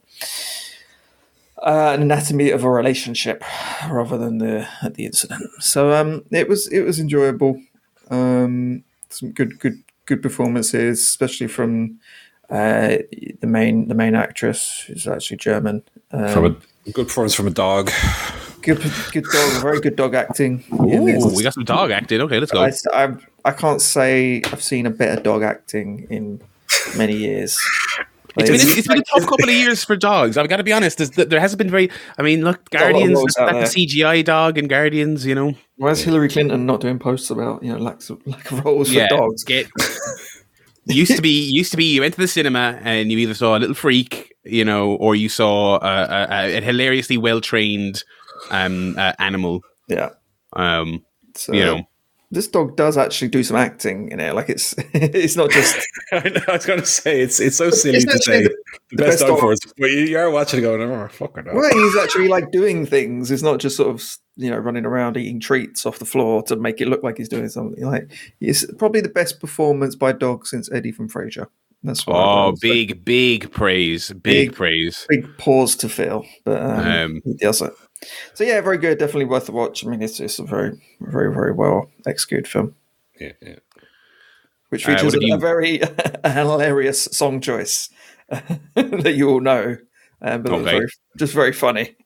uh, 1.62 1.92
an 1.94 2.02
anatomy 2.02 2.50
of 2.50 2.64
a 2.64 2.70
relationship 2.70 3.42
rather 3.90 4.18
than 4.18 4.38
the 4.38 4.68
the 4.94 5.06
incident. 5.06 5.42
So 5.60 5.92
um, 5.92 6.24
it 6.30 6.48
was 6.48 6.68
it 6.68 6.82
was 6.82 6.98
enjoyable. 6.98 7.60
Um, 8.10 8.84
some 9.10 9.32
good 9.32 9.58
good 9.58 9.82
good 10.06 10.22
performances, 10.22 11.00
especially 11.00 11.48
from 11.48 11.98
uh, 12.50 12.98
the 13.40 13.46
main 13.46 13.88
the 13.88 13.94
main 13.94 14.14
actress 14.14 14.84
who's 14.86 15.06
actually 15.06 15.38
German. 15.38 15.82
Um, 16.12 16.28
From 16.28 16.44
a 16.86 16.90
good 16.92 17.08
performance 17.08 17.34
from 17.34 17.48
a 17.48 17.50
dog. 17.50 17.90
good 18.62 18.78
good 19.12 19.24
dog, 19.32 19.62
very 19.62 19.80
good 19.80 19.96
dog 19.96 20.14
acting. 20.14 20.64
in. 20.70 21.08
Ooh, 21.08 21.34
we 21.34 21.42
got 21.42 21.54
some 21.54 21.64
dog 21.64 21.90
acting. 21.90 22.20
Okay, 22.20 22.38
let's 22.38 22.52
go. 22.52 22.62
I, 22.62 22.72
I, 22.94 23.16
I 23.44 23.52
can't 23.52 23.80
say 23.80 24.42
I've 24.46 24.62
seen 24.62 24.86
a 24.86 24.90
better 24.90 25.20
dog 25.20 25.42
acting 25.42 26.06
in 26.10 26.40
many 26.96 27.16
years. 27.16 27.58
It's 28.38 28.50
been, 28.50 28.78
it's 28.78 28.88
been 28.88 28.98
a 28.98 29.04
tough 29.04 29.28
couple 29.28 29.48
of 29.48 29.54
years 29.54 29.82
for 29.82 29.96
dogs. 29.96 30.36
I've 30.36 30.48
got 30.48 30.58
to 30.58 30.64
be 30.64 30.72
honest. 30.72 30.98
There's, 30.98 31.10
there 31.10 31.40
hasn't 31.40 31.58
been 31.58 31.70
very. 31.70 31.90
I 32.18 32.22
mean, 32.22 32.42
look, 32.42 32.68
Got 32.70 32.82
a 32.82 32.84
lot 32.84 32.88
of 32.88 32.92
Guardians. 32.94 33.16
roles 33.16 33.34
That, 33.36 33.52
that 33.52 33.72
the 33.72 33.86
CGI 33.86 34.24
dog 34.24 34.58
and 34.58 34.68
Guardians. 34.68 35.24
You 35.24 35.34
know, 35.34 35.54
why 35.76 35.90
is 35.90 36.02
Hillary 36.02 36.28
Clinton 36.28 36.66
not 36.66 36.80
doing 36.80 36.98
posts 36.98 37.30
about 37.30 37.62
you 37.62 37.72
know 37.72 37.78
lack 37.78 38.08
of, 38.10 38.26
lack 38.26 38.50
of 38.52 38.64
roles 38.64 38.90
yeah. 38.90 39.08
for 39.08 39.16
dogs? 39.16 39.44
Get, 39.44 39.68
used 40.84 41.16
to 41.16 41.22
be 41.22 41.50
used 41.50 41.70
to 41.70 41.76
be 41.76 41.94
you 41.94 42.02
went 42.02 42.14
to 42.14 42.20
the 42.20 42.28
cinema 42.28 42.78
and 42.82 43.10
you 43.10 43.18
either 43.18 43.34
saw 43.34 43.56
a 43.56 43.58
little 43.58 43.74
freak, 43.74 44.34
you 44.44 44.64
know, 44.64 44.94
or 44.94 45.14
you 45.14 45.28
saw 45.28 45.76
a, 45.76 46.26
a, 46.30 46.58
a 46.58 46.60
hilariously 46.60 47.16
well 47.16 47.40
trained 47.40 48.04
um, 48.50 48.96
uh, 48.98 49.12
animal. 49.18 49.62
Yeah, 49.88 50.10
Um, 50.52 51.04
so 51.34 51.52
you 51.52 51.64
know, 51.64 51.88
this 52.30 52.48
dog 52.48 52.76
does 52.76 52.96
actually 52.98 53.28
do 53.28 53.42
some 53.44 53.56
acting 53.56 54.10
in 54.10 54.18
it. 54.20 54.34
Like 54.34 54.48
it's 54.48 54.74
it's 54.94 55.36
not 55.36 55.50
just 55.50 55.76
I, 56.12 56.28
know, 56.28 56.40
I 56.48 56.52
was 56.52 56.66
going 56.66 56.80
to 56.80 56.86
say 56.86 57.20
it's 57.20 57.38
it's 57.40 57.56
so 57.56 57.70
silly 57.70 57.98
It's 57.98 58.06
to 58.06 58.18
say 58.18 58.42
the- 58.42 58.48
the, 58.48 58.56
the 58.90 58.96
best 58.96 59.10
best 59.10 59.20
dog 59.22 59.28
dog. 59.30 59.40
for 59.40 59.52
us, 59.52 59.58
but 59.78 59.90
you, 59.90 60.00
you 60.00 60.18
are 60.18 60.30
watching 60.30 60.58
it 60.60 60.62
going, 60.62 60.80
oh, 60.82 61.08
fucking 61.08 61.44
hell. 61.46 61.54
well, 61.54 61.70
he's 61.72 61.96
actually 61.96 62.28
like 62.28 62.50
doing 62.52 62.84
things. 62.86 63.30
It's 63.30 63.42
not 63.42 63.58
just 63.60 63.76
sort 63.76 63.90
of 63.90 64.04
you 64.36 64.50
know 64.50 64.58
running 64.58 64.84
around 64.84 65.16
eating 65.16 65.40
treats 65.40 65.86
off 65.86 65.98
the 65.98 66.04
floor 66.04 66.42
to 66.44 66.56
make 66.56 66.80
it 66.80 66.88
look 66.88 67.02
like 67.02 67.16
he's 67.18 67.28
doing 67.28 67.48
something. 67.48 67.82
Like 67.84 68.12
it's 68.40 68.64
probably 68.74 69.00
the 69.00 69.08
best 69.08 69.40
performance 69.40 69.94
by 69.94 70.12
dog 70.12 70.46
since 70.46 70.70
Eddie 70.72 70.92
from 70.92 71.08
Frasier. 71.08 71.46
That's 71.82 72.06
what 72.06 72.16
oh, 72.16 72.54
big, 72.60 73.04
big 73.04 73.52
praise, 73.52 74.08
big, 74.08 74.22
Big- 74.48 74.52
praise. 74.54 75.06
big 75.08 75.26
pause 75.38 75.76
to 75.76 75.88
fill, 75.88 76.24
but 76.44 76.60
um, 76.60 76.80
Um, 76.80 77.22
he 77.24 77.34
does 77.34 77.62
it. 77.62 77.72
So 78.34 78.44
yeah, 78.44 78.60
very 78.60 78.78
good. 78.78 78.98
Definitely 78.98 79.24
worth 79.26 79.48
a 79.48 79.52
watch. 79.52 79.84
I 79.84 79.88
mean, 79.88 80.02
it's 80.02 80.20
it's 80.20 80.38
a 80.38 80.44
very, 80.44 80.72
very, 81.00 81.32
very 81.32 81.52
well 81.52 81.90
executed 82.06 82.46
film, 82.48 82.74
Yeah, 83.20 83.32
yeah. 83.42 83.56
which 84.68 84.84
Uh, 84.84 84.88
features 84.88 85.14
what 85.14 85.14
have 85.14 85.22
a, 85.22 85.26
you- 85.26 85.34
a 85.34 85.38
very 85.38 85.80
hilarious 86.32 87.04
song 87.12 87.40
choice 87.40 87.88
that 88.74 89.14
you 89.16 89.30
all 89.30 89.40
know, 89.40 89.76
um, 90.22 90.42
but 90.42 90.52
Okay. 90.52 90.64
very, 90.64 90.86
just 91.16 91.32
very 91.34 91.52
funny. 91.52 91.96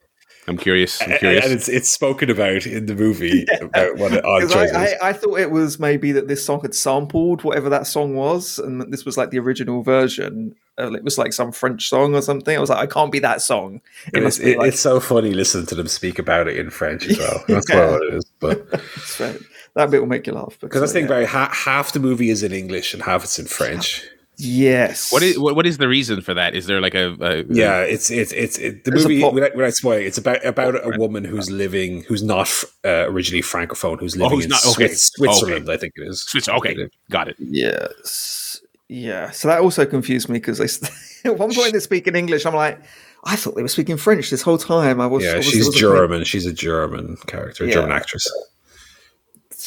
I'm 0.48 0.56
curious. 0.56 1.00
I'm 1.02 1.16
curious. 1.18 1.44
and 1.44 1.52
it's 1.54 1.68
it's 1.68 1.90
spoken 1.90 2.30
about 2.30 2.66
in 2.66 2.86
the 2.86 2.94
movie 2.94 3.44
about 3.60 3.98
what 3.98 4.12
an 4.12 4.20
odd 4.24 4.40
'Cause 4.42 4.52
choice 4.52 4.72
I, 4.72 4.84
is. 4.86 4.94
I, 5.02 5.08
I 5.10 5.12
thought 5.12 5.38
it 5.38 5.50
was 5.50 5.78
maybe 5.78 6.12
that 6.12 6.28
this 6.28 6.44
song 6.44 6.60
had 6.62 6.74
sampled 6.74 7.44
whatever 7.44 7.68
that 7.68 7.86
song 7.86 8.14
was, 8.14 8.58
and 8.58 8.80
that 8.80 8.90
this 8.90 9.04
was 9.04 9.16
like 9.16 9.30
the 9.30 9.38
original 9.38 9.82
version. 9.82 10.54
Uh, 10.80 10.92
it 10.92 11.04
was 11.04 11.18
like 11.18 11.32
some 11.32 11.52
French 11.52 11.88
song 11.88 12.14
or 12.14 12.22
something. 12.22 12.56
I 12.56 12.60
was 12.60 12.70
like, 12.70 12.78
I 12.78 12.86
can't 12.86 13.12
be 13.12 13.18
that 13.20 13.42
song. 13.42 13.80
It 14.14 14.22
It's, 14.22 14.38
be 14.38 14.52
it- 14.52 14.58
like 14.58 14.68
it's 14.72 14.80
so 14.80 15.00
funny 15.00 15.32
listening 15.34 15.66
to 15.66 15.74
them 15.74 15.88
speak 15.88 16.18
about 16.18 16.48
it 16.48 16.56
in 16.56 16.70
French 16.70 17.06
as 17.06 17.18
well. 17.18 17.44
That's 17.48 17.68
Yeah. 17.68 17.90
what 17.90 18.02
it 18.02 18.14
is. 18.14 18.24
But 18.40 18.80
so 19.04 19.36
that 19.74 19.90
bit 19.90 20.00
will 20.00 20.08
make 20.08 20.26
you 20.26 20.32
laugh. 20.32 20.56
because 20.60 20.82
I 20.88 20.92
think 20.92 21.08
yeah. 21.08 21.16
about 21.18 21.28
ha- 21.28 21.52
half 21.52 21.92
the 21.92 22.00
movie 22.00 22.30
is 22.30 22.42
in 22.42 22.52
English 22.52 22.94
and 22.94 23.02
half 23.02 23.22
it's 23.24 23.38
in 23.38 23.46
French. 23.46 24.04
yes, 24.42 25.12
what 25.12 25.22
is 25.22 25.38
what, 25.38 25.54
what 25.54 25.66
is 25.66 25.76
the 25.76 25.86
reason 25.86 26.22
for 26.22 26.32
that? 26.32 26.54
Is 26.54 26.64
there 26.66 26.80
like 26.80 26.94
a, 26.94 27.14
a 27.20 27.44
Yeah, 27.50 27.80
it's 27.82 28.10
it's 28.10 28.32
it's 28.32 28.56
it, 28.58 28.84
the 28.84 28.90
There's 28.90 29.04
a 29.04 29.08
movie. 29.08 29.20
pop- 29.20 29.34
Without, 29.34 29.54
without 29.54 29.74
spoiling, 29.74 30.06
it's 30.06 30.16
about 30.16 30.44
about 30.46 30.74
a 30.82 30.98
woman 30.98 31.24
who's 31.24 31.50
living, 31.50 32.04
who's 32.04 32.22
not 32.22 32.48
uh, 32.84 33.04
originally 33.10 33.42
francophone, 33.42 34.00
who's 34.00 34.16
living 34.16 34.38
who's 34.38 34.44
in 34.46 34.50
not- 34.50 34.64
okay. 34.72 34.88
Swiss- 34.88 35.10
Switzerland. 35.14 35.70
I 35.70 35.76
think 35.76 35.92
it 35.96 36.08
is. 36.08 36.22
Swiss? 36.22 36.48
Okay, 36.48 36.88
got 37.10 37.28
it. 37.28 37.36
Yes. 37.38 38.49
Yeah. 38.92 39.30
So 39.30 39.46
that 39.46 39.60
also 39.60 39.86
confused 39.86 40.28
me 40.28 40.38
because 40.40 40.58
at 41.24 41.38
one 41.38 41.54
point 41.54 41.70
they're 41.70 41.80
speaking 41.80 42.16
English. 42.16 42.44
I'm 42.44 42.54
like, 42.56 42.80
I 43.22 43.36
thought 43.36 43.54
they 43.54 43.62
were 43.62 43.68
speaking 43.68 43.96
French 43.96 44.30
this 44.30 44.42
whole 44.42 44.58
time. 44.58 45.00
I 45.00 45.06
was. 45.06 45.22
Yeah, 45.22 45.40
she's 45.40 45.66
wasn't- 45.66 45.76
German. 45.76 46.24
She's 46.24 46.44
a 46.46 46.52
German 46.52 47.16
character, 47.28 47.66
Yeah. 47.66 47.74
German 47.74 47.92
actress. 47.92 48.26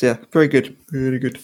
Yeah, 0.01 0.17
very 0.31 0.47
good. 0.49 0.75
Very 0.91 1.19
good. 1.19 1.39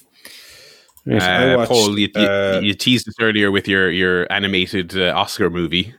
I 1.09 1.53
Uh, 1.53 1.57
watched, 1.57 1.71
Paul, 1.71 1.97
you, 1.97 2.09
you, 2.13 2.21
uh, 2.21 2.59
you 2.61 2.73
teased 2.73 3.07
us 3.07 3.15
earlier 3.21 3.49
with 3.51 3.67
your 3.67 3.89
your 3.89 4.31
animated 4.31 4.97
uh, 4.97 5.13
Oscar 5.15 5.49
movie. 5.49 5.93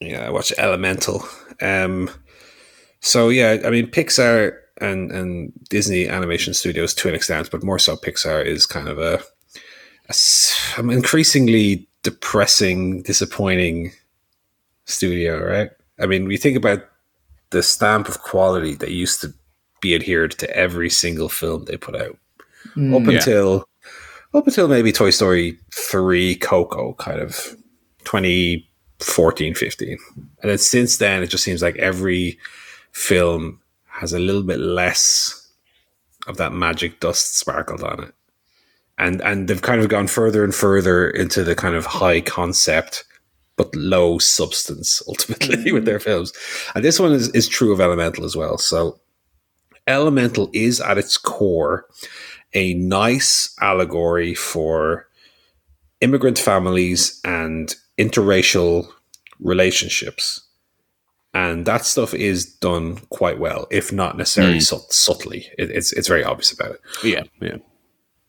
Yeah, 0.00 0.26
I 0.26 0.30
watched 0.30 0.52
Elemental. 0.58 1.22
Um, 1.60 2.10
so 3.00 3.28
yeah, 3.28 3.58
I 3.64 3.70
mean 3.70 3.86
Pixar 3.86 4.56
and 4.80 5.12
and 5.12 5.52
Disney 5.70 6.08
Animation 6.08 6.54
Studios 6.54 6.94
to 6.94 7.08
an 7.08 7.14
extent, 7.14 7.50
but 7.52 7.62
more 7.62 7.78
so 7.78 7.96
Pixar 7.96 8.44
is 8.44 8.66
kind 8.66 8.88
of 8.88 8.98
a, 8.98 9.22
a 10.12 10.14
s- 10.14 10.74
an 10.76 10.90
increasingly 10.90 11.88
depressing, 12.02 13.02
disappointing 13.02 13.92
studio, 14.84 15.42
right? 15.42 15.70
I 15.98 16.06
mean, 16.06 16.26
we 16.26 16.36
think 16.36 16.56
about 16.56 16.84
the 17.50 17.62
stamp 17.62 18.08
of 18.08 18.22
quality 18.22 18.74
that 18.76 18.90
used 18.90 19.20
to 19.22 19.32
be 19.80 19.94
adhered 19.94 20.32
to 20.32 20.56
every 20.56 20.90
single 20.90 21.28
film 21.28 21.64
they 21.64 21.76
put 21.76 21.96
out 21.96 22.18
hmm. 22.74 22.94
up 22.94 23.02
Yeah. 23.04 23.12
until 23.12 23.68
up 24.34 24.46
until 24.46 24.68
maybe 24.68 24.92
Toy 24.92 25.10
Story 25.10 25.58
3 25.72 26.36
Coco 26.36 26.94
kind 26.94 27.20
of 27.20 27.56
2014 28.04 29.54
15 29.54 29.98
and 30.40 30.50
then 30.50 30.58
since 30.58 30.96
then 30.96 31.22
it 31.22 31.28
just 31.28 31.44
seems 31.44 31.60
like 31.60 31.76
every 31.76 32.38
film 32.92 33.60
has 33.86 34.12
a 34.12 34.18
little 34.18 34.42
bit 34.42 34.58
less 34.60 35.52
of 36.26 36.36
that 36.38 36.52
magic 36.52 37.00
dust 37.00 37.36
sparkled 37.36 37.82
on 37.82 38.04
it 38.04 38.14
and 38.98 39.20
and 39.22 39.48
they've 39.48 39.62
kind 39.62 39.80
of 39.80 39.88
gone 39.88 40.06
further 40.06 40.44
and 40.44 40.54
further 40.54 41.08
into 41.08 41.42
the 41.42 41.54
kind 41.54 41.74
of 41.74 41.86
high 41.86 42.20
concept 42.20 43.04
but 43.56 43.74
low 43.74 44.18
substance 44.18 45.02
ultimately 45.08 45.56
with 45.56 45.82
mm-hmm. 45.82 45.84
their 45.84 46.00
films 46.00 46.32
and 46.74 46.84
this 46.84 46.98
one 47.00 47.12
is, 47.12 47.28
is 47.30 47.48
true 47.48 47.72
of 47.72 47.80
elemental 47.80 48.24
as 48.24 48.36
well 48.36 48.58
so 48.58 48.98
elemental 49.86 50.50
is 50.52 50.80
at 50.80 50.98
its 50.98 51.16
core 51.16 51.86
a 52.54 52.74
nice 52.74 53.54
allegory 53.60 54.34
for 54.34 55.08
immigrant 56.00 56.38
families 56.38 57.20
and 57.24 57.74
interracial 57.98 58.88
relationships. 59.40 60.40
And 61.34 61.64
that 61.64 61.86
stuff 61.86 62.12
is 62.12 62.44
done 62.44 62.98
quite 63.08 63.38
well, 63.38 63.66
if 63.70 63.90
not 63.90 64.18
necessarily 64.18 64.58
mm. 64.58 64.62
sut- 64.62 64.92
subtly. 64.92 65.46
It, 65.56 65.70
it's 65.70 65.92
it's 65.92 66.08
very 66.08 66.22
obvious 66.22 66.52
about 66.52 66.72
it. 66.72 66.80
Yeah, 67.02 67.22
yeah. 67.40 67.56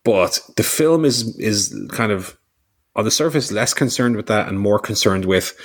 But 0.04 0.40
the 0.58 0.64
film 0.64 1.06
is 1.06 1.38
is 1.40 1.74
kind 1.92 2.12
of 2.12 2.38
on 2.96 3.06
the 3.06 3.12
surface 3.12 3.52
less 3.52 3.74
concerned 3.74 4.16
with 4.16 4.28
that 4.28 4.48
and 4.48 4.60
more 4.60 4.80
concerned 4.80 5.26
with 5.26 5.56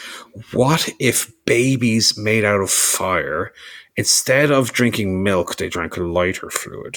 what 0.53 0.89
if 0.99 1.31
babies 1.45 2.17
made 2.17 2.45
out 2.45 2.61
of 2.61 2.71
fire 2.71 3.53
instead 3.97 4.51
of 4.51 4.73
drinking 4.73 5.23
milk 5.23 5.57
they 5.57 5.69
drank 5.69 5.97
lighter 5.99 6.49
fluid 6.51 6.97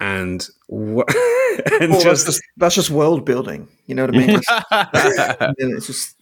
and 0.00 0.48
what 0.66 1.08
and 1.80 1.92
Well, 1.92 2.00
just 2.00 2.24
that's 2.24 2.24
just 2.24 2.42
that's 2.56 2.74
just 2.74 2.90
world 2.90 3.24
building. 3.24 3.68
You 3.86 3.94
know 3.94 4.06
what 4.06 4.14
I 4.16 4.18
mean? 4.18 4.40
it's 5.58 5.86
just 5.86 6.16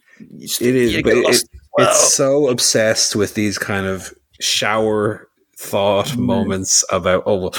It 0.61 0.75
is, 0.75 0.97
but 1.01 1.13
get 1.13 1.17
it, 1.17 1.23
lost. 1.23 1.45
it's 1.79 2.13
so 2.13 2.49
obsessed 2.49 3.15
with 3.15 3.35
these 3.35 3.57
kind 3.57 3.85
of 3.87 4.13
shower 4.39 5.27
thought 5.57 6.07
Mm-hmm. 6.07 6.21
moments 6.23 6.83
about, 6.91 7.23
oh, 7.25 7.35
well, 7.37 7.53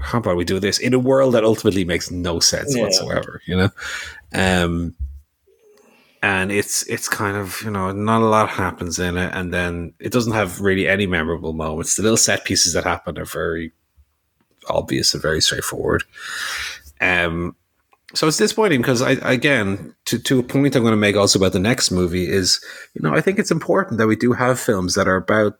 how 0.00 0.18
about 0.18 0.36
we 0.36 0.44
do 0.44 0.58
this 0.58 0.78
in 0.78 0.94
a 0.94 0.98
world 0.98 1.34
that 1.34 1.44
ultimately 1.44 1.84
makes 1.84 2.10
no 2.10 2.40
sense 2.40 2.74
Yeah. 2.76 2.82
whatsoever, 2.82 3.42
you 3.46 3.56
know? 3.56 3.70
Um, 4.34 4.94
and 6.22 6.50
it's 6.50 6.82
it's 6.88 7.08
kind 7.08 7.36
of 7.36 7.62
you 7.62 7.70
know 7.70 7.92
not 7.92 8.22
a 8.22 8.26
lot 8.26 8.48
happens 8.48 8.98
in 8.98 9.16
it, 9.16 9.30
and 9.34 9.54
then 9.54 9.94
it 10.00 10.12
doesn't 10.12 10.32
have 10.32 10.60
really 10.60 10.88
any 10.88 11.06
memorable 11.06 11.52
moments. 11.52 11.94
The 11.94 12.02
little 12.02 12.16
set 12.16 12.44
pieces 12.44 12.72
that 12.72 12.84
happen 12.84 13.18
are 13.18 13.24
very 13.24 13.72
obvious 14.68 15.14
and 15.14 15.22
very 15.22 15.40
straightforward. 15.40 16.02
Um, 17.00 17.54
so 18.14 18.26
it's 18.26 18.36
disappointing 18.36 18.80
because 18.80 19.00
I 19.02 19.12
again 19.12 19.94
to 20.06 20.18
to 20.18 20.40
a 20.40 20.42
point 20.42 20.74
I'm 20.74 20.82
going 20.82 20.92
to 20.92 20.96
make 20.96 21.16
also 21.16 21.38
about 21.38 21.52
the 21.52 21.58
next 21.60 21.90
movie 21.90 22.28
is 22.28 22.60
you 22.94 23.02
know 23.02 23.14
I 23.14 23.20
think 23.20 23.38
it's 23.38 23.50
important 23.50 23.98
that 23.98 24.08
we 24.08 24.16
do 24.16 24.32
have 24.32 24.58
films 24.58 24.94
that 24.94 25.06
are 25.06 25.16
about 25.16 25.58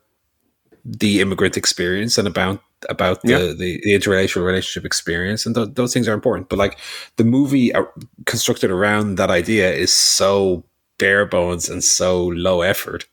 the 0.83 1.21
immigrant 1.21 1.57
experience 1.57 2.17
and 2.17 2.27
about 2.27 2.61
about 2.89 3.21
the, 3.23 3.29
Yeah. 3.31 3.37
the, 3.53 3.79
the 3.83 3.93
interracial 3.93 4.43
relationship 4.45 4.85
experience 4.85 5.45
and 5.45 5.55
th- 5.55 5.69
those 5.73 5.93
things 5.93 6.07
are 6.07 6.13
important 6.13 6.47
but 6.49 6.57
like 6.59 6.77
the 7.17 7.23
movie 7.25 7.73
uh, 7.73 7.83
constructed 8.25 8.71
around 8.71 9.15
that 9.15 9.29
idea 9.29 9.71
is 9.73 9.91
so 9.91 10.63
bare 10.97 11.25
bones 11.25 11.67
and 11.69 11.83
so 11.83 12.27
low 12.27 12.61
effort 12.61 13.05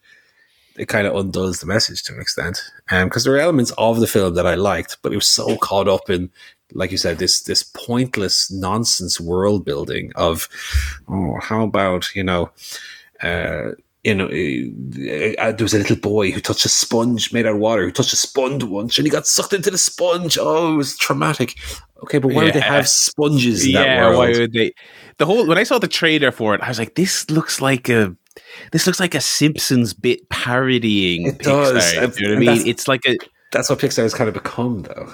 it 0.76 0.88
kind 0.88 1.06
of 1.06 1.16
undoes 1.16 1.60
the 1.60 1.66
message 1.66 2.02
to 2.02 2.12
an 2.14 2.20
extent 2.20 2.62
And 2.90 3.09
because 3.09 3.24
there 3.24 3.34
are 3.34 3.38
elements 3.38 3.72
of 3.78 3.98
the 3.98 4.06
film 4.06 4.34
that 4.34 4.47
I 4.47 4.55
liked 4.55 4.98
but 5.02 5.12
it 5.12 5.16
was 5.16 5.26
so 5.28 5.56
caught 5.56 5.88
up 5.88 6.09
in 6.10 6.30
like 6.72 6.90
you 6.90 6.98
said 6.98 7.18
this 7.18 7.43
this 7.43 7.62
pointless 7.62 8.51
nonsense 8.51 9.20
world 9.20 9.64
building 9.64 10.12
of 10.16 10.48
oh 11.09 11.38
how 11.40 11.62
about 11.64 12.14
you 12.14 12.22
know 12.24 12.51
uh 13.22 13.70
you 14.06 14.14
know, 14.14 14.26
uh, 14.26 15.50
there 15.50 15.64
was 15.64 15.74
a 15.74 15.78
little 15.78 15.96
boy 15.96 16.30
who 16.30 16.40
touched 16.40 16.64
a 16.64 16.68
sponge 16.68 17.32
made 17.32 17.44
out 17.44 17.54
of 17.54 17.58
water, 17.58 17.84
who 17.84 17.90
touched 17.90 18.12
a 18.12 18.16
sponge 18.16 18.62
once, 18.62 18.96
and 18.98 19.06
he 19.06 19.10
got 19.10 19.26
sucked 19.26 19.52
into 19.52 19.68
the 19.68 19.78
sponge. 19.78 20.38
Oh, 20.40 20.74
it 20.74 20.76
was 20.76 20.96
traumatic. 20.96 21.56
Okay, 22.04 22.18
but 22.18 22.32
why 22.32 22.44
would 22.44 22.54
they 22.54 22.60
have 22.60 22.88
sponges 22.88 23.66
in 23.66 23.72
that 23.72 23.84
yeah, 23.84 24.00
world? 24.02 24.18
why 24.18 24.28
would 24.28 24.52
they? 24.52 24.72
The 25.18 25.26
whole 25.26 25.44
when 25.44 25.58
I 25.58 25.64
saw 25.64 25.80
the 25.80 25.88
trailer 25.88 26.30
for 26.30 26.54
it, 26.54 26.60
I 26.60 26.68
was 26.68 26.78
like, 26.78 26.94
"This 26.94 27.28
looks 27.32 27.60
like 27.60 27.88
a, 27.88 28.14
this 28.70 28.86
looks 28.86 29.00
like 29.00 29.16
a 29.16 29.20
Simpsons 29.20 29.92
bit 29.92 30.28
parodying." 30.28 31.26
It 31.26 31.38
does, 31.40 31.74
Pixar, 31.74 32.04
and- 32.04 32.16
you 32.16 32.28
know 32.28 32.34
what 32.34 32.48
I 32.48 32.54
mean? 32.58 32.66
It's 32.68 32.86
like 32.86 33.00
a 33.08 33.18
That's 33.50 33.68
what 33.68 33.80
Pixar 33.80 34.04
has 34.04 34.14
kind 34.14 34.28
of 34.28 34.34
become, 34.34 34.82
though. 34.82 35.12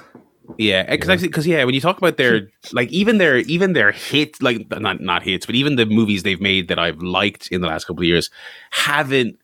Yeah, 0.58 0.88
because 0.88 1.22
because 1.22 1.46
yeah, 1.46 1.64
when 1.64 1.74
you 1.74 1.80
talk 1.80 1.98
about 1.98 2.16
their 2.16 2.48
like 2.72 2.90
even 2.90 3.18
their 3.18 3.38
even 3.38 3.72
their 3.72 3.92
hit 3.92 4.42
like 4.42 4.68
not 4.70 5.00
not 5.00 5.22
hits, 5.22 5.46
but 5.46 5.54
even 5.54 5.76
the 5.76 5.86
movies 5.86 6.22
they've 6.22 6.40
made 6.40 6.68
that 6.68 6.78
I've 6.78 7.02
liked 7.02 7.48
in 7.48 7.60
the 7.60 7.68
last 7.68 7.84
couple 7.84 8.02
of 8.02 8.06
years 8.06 8.30
haven't. 8.70 9.38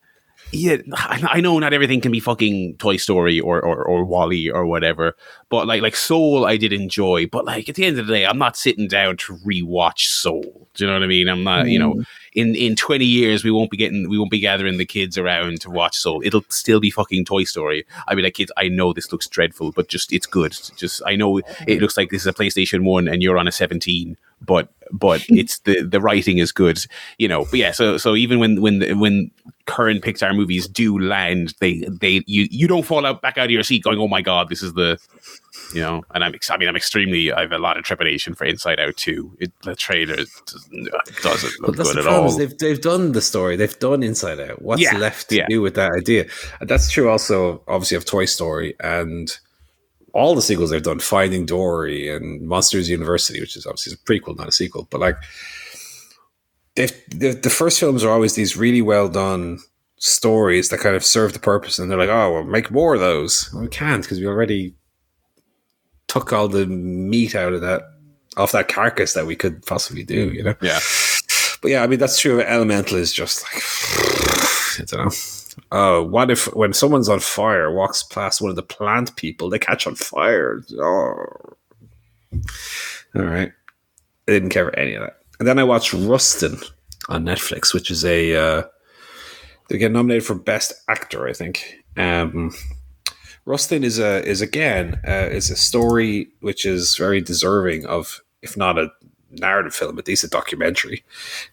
Yeah, 0.51 0.77
I 0.93 1.23
I 1.29 1.41
know 1.41 1.59
not 1.59 1.73
everything 1.73 2.01
can 2.01 2.11
be 2.11 2.19
fucking 2.19 2.77
Toy 2.77 2.97
Story 2.97 3.39
or, 3.39 3.61
or 3.61 3.83
or 3.83 4.03
WALL-E 4.03 4.49
or 4.49 4.65
whatever, 4.65 5.15
but 5.49 5.67
like 5.67 5.83
like 5.83 5.95
Soul, 5.95 6.45
I 6.45 6.57
did 6.57 6.73
enjoy. 6.73 7.27
But 7.27 7.45
like 7.45 7.69
at 7.69 7.75
the 7.75 7.85
end 7.85 7.99
of 7.99 8.07
the 8.07 8.13
day, 8.13 8.25
I'm 8.25 8.39
not 8.39 8.57
sitting 8.57 8.87
down 8.87 9.17
to 9.17 9.37
rewatch 9.37 10.05
Soul. 10.05 10.67
Do 10.73 10.83
you 10.83 10.87
know 10.87 10.93
what 10.93 11.03
I 11.03 11.07
mean? 11.07 11.29
I'm 11.29 11.43
not, 11.43 11.67
you 11.67 11.77
know, 11.77 11.93
mm. 11.93 12.05
In 12.33 12.55
in 12.55 12.75
20 12.75 13.05
years 13.05 13.43
we 13.43 13.51
won't 13.51 13.71
be 13.71 13.77
getting 13.77 14.09
we 14.09 14.17
won't 14.17 14.31
be 14.31 14.39
gathering 14.39 14.77
the 14.77 14.85
kids 14.85 15.17
around 15.17 15.61
to 15.61 15.69
watch 15.69 15.97
Soul. 15.97 16.21
It'll 16.23 16.43
still 16.49 16.79
be 16.79 16.91
fucking 16.91 17.25
Toy 17.25 17.43
Story. 17.43 17.85
I'll 18.07 18.15
be 18.15 18.21
like, 18.21 18.35
kids, 18.35 18.51
I 18.57 18.67
know 18.67 18.93
this 18.93 19.11
looks 19.11 19.27
dreadful, 19.27 19.71
but 19.71 19.87
just 19.87 20.13
it's 20.13 20.25
good. 20.25 20.57
Just 20.75 21.01
I 21.05 21.15
know 21.15 21.37
it 21.67 21.81
looks 21.81 21.97
like 21.97 22.09
this 22.09 22.21
is 22.21 22.27
a 22.27 22.33
PlayStation 22.33 22.83
One 22.83 23.07
and 23.07 23.21
you're 23.21 23.37
on 23.37 23.47
a 23.47 23.51
17, 23.51 24.17
but 24.41 24.69
but 24.91 25.25
it's 25.29 25.59
the 25.59 25.83
the 25.83 26.01
writing 26.01 26.37
is 26.37 26.51
good, 26.51 26.79
you 27.17 27.27
know. 27.27 27.45
But 27.45 27.59
yeah, 27.59 27.71
so 27.71 27.97
so 27.97 28.15
even 28.15 28.39
when 28.39 28.61
when 28.61 28.99
when 28.99 29.31
current 29.65 30.03
Pixar 30.03 30.35
movies 30.35 30.67
do 30.67 30.97
land, 30.99 31.53
they 31.59 31.83
they 31.87 32.23
you 32.25 32.47
you 32.49 32.67
don't 32.67 32.83
fall 32.83 33.05
out 33.05 33.21
back 33.21 33.37
out 33.37 33.45
of 33.45 33.51
your 33.51 33.63
seat 33.63 33.83
going, 33.83 33.99
oh 33.99 34.07
my 34.07 34.21
god, 34.21 34.49
this 34.49 34.63
is 34.63 34.73
the 34.73 34.99
you 35.73 35.81
know. 35.81 36.03
And 36.13 36.23
I'm 36.23 36.33
ex- 36.33 36.49
I 36.49 36.57
mean 36.57 36.69
I'm 36.69 36.75
extremely 36.75 37.31
I 37.31 37.41
have 37.41 37.51
a 37.51 37.57
lot 37.57 37.77
of 37.77 37.83
trepidation 37.83 38.35
for 38.35 38.45
Inside 38.45 38.79
Out 38.79 38.97
too. 38.97 39.35
It, 39.39 39.51
the 39.63 39.75
trailer 39.75 40.15
doesn't, 40.15 40.91
doesn't 41.21 41.61
look 41.61 41.75
good 41.75 41.95
the 41.95 41.99
at 41.99 42.07
all. 42.07 42.31
They've 42.37 42.57
they've 42.57 42.81
done 42.81 43.11
the 43.11 43.21
story. 43.21 43.55
They've 43.55 43.79
done 43.79 44.03
Inside 44.03 44.39
Out. 44.39 44.61
What's 44.61 44.81
Yeah, 44.81 44.97
left 44.97 45.29
to 45.29 45.37
yeah. 45.37 45.45
do 45.49 45.61
with 45.61 45.75
that 45.75 45.91
idea? 45.91 46.25
And 46.59 46.69
that's 46.69 46.89
true. 46.89 47.09
Also, 47.09 47.63
obviously, 47.67 47.97
of 47.97 48.05
Toy 48.05 48.25
Story 48.25 48.75
and 48.79 49.37
all 50.13 50.35
the 50.35 50.41
sequels 50.41 50.71
they've 50.71 50.81
done. 50.81 50.99
Finding 50.99 51.45
Dory 51.45 52.09
and 52.09 52.47
Monsters 52.47 52.89
University, 52.89 53.39
which 53.39 53.55
is 53.55 53.65
obviously 53.65 53.93
a 53.93 53.97
prequel, 53.97 54.37
not 54.37 54.47
a 54.47 54.51
sequel. 54.51 54.87
But 54.89 55.01
like, 55.01 55.17
they've, 56.75 56.91
the 57.09 57.31
the 57.31 57.49
first 57.49 57.79
films 57.79 58.03
are 58.03 58.11
always 58.11 58.35
these 58.35 58.57
really 58.57 58.81
well 58.81 59.07
done 59.07 59.59
stories 59.97 60.69
that 60.69 60.79
kind 60.79 60.95
of 60.95 61.03
serve 61.03 61.33
the 61.33 61.39
purpose, 61.39 61.77
and 61.77 61.91
they're 61.91 61.97
like, 61.97 62.09
oh, 62.09 62.33
well, 62.33 62.43
make 62.43 62.71
more 62.71 62.95
of 62.95 63.01
those. 63.01 63.49
Well, 63.53 63.63
we 63.63 63.67
can't 63.69 64.01
because 64.01 64.19
we 64.19 64.25
already 64.25 64.73
took 66.09 66.33
all 66.33 66.49
the 66.49 66.65
meat 66.65 67.35
out 67.35 67.53
of 67.53 67.61
that 67.61 67.83
off 68.35 68.51
that 68.51 68.67
carcass 68.67 69.13
that 69.13 69.25
we 69.25 69.35
could 69.35 69.65
possibly 69.65 70.03
do. 70.03 70.31
You 70.33 70.43
know. 70.43 70.55
yeah. 70.61 70.79
But 71.61 71.71
yeah, 71.71 71.83
I 71.83 71.87
mean 71.87 71.99
that's 71.99 72.19
true. 72.19 72.41
Elemental 72.41 72.97
is 72.97 73.13
just 73.13 73.43
like 73.43 73.63
I 74.79 74.83
don't 74.85 75.05
know. 75.05 75.11
Oh, 75.71 76.03
what 76.03 76.31
if 76.31 76.45
when 76.55 76.73
someone's 76.73 77.09
on 77.09 77.19
fire, 77.19 77.71
walks 77.71 78.03
past 78.03 78.41
one 78.41 78.49
of 78.49 78.55
the 78.55 78.63
plant 78.63 79.15
people, 79.15 79.49
they 79.49 79.59
catch 79.59 79.85
on 79.85 79.95
fire? 79.95 80.61
Oh, 80.73 81.25
all 83.15 83.23
right. 83.23 83.51
I 84.27 84.31
didn't 84.31 84.49
care 84.49 84.65
for 84.65 84.77
any 84.77 84.93
of 84.93 85.01
that. 85.01 85.17
And 85.39 85.47
then 85.47 85.59
I 85.59 85.63
watched 85.63 85.93
Rustin 85.93 86.59
on 87.07 87.25
Netflix, 87.25 87.73
which 87.73 87.91
is 87.91 88.05
a 88.05 88.35
uh, 88.35 88.63
they 89.69 89.77
get 89.77 89.91
nominated 89.91 90.25
for 90.25 90.35
Best 90.35 90.73
Actor, 90.87 91.27
I 91.27 91.33
think. 91.33 91.83
Um, 91.97 92.53
Rustin 93.49 93.83
is 93.83 93.97
a 93.97 94.23
is 94.27 94.41
again 94.41 94.99
uh, 95.07 95.27
is 95.31 95.49
a 95.49 95.55
story 95.55 96.27
which 96.41 96.67
is 96.67 96.95
very 96.95 97.19
deserving 97.19 97.83
of, 97.87 98.21
if 98.43 98.55
not 98.55 98.77
a 98.77 98.91
narrative 99.31 99.73
film, 99.73 99.97
at 99.97 100.07
least 100.07 100.23
a 100.23 100.27
documentary. 100.27 101.03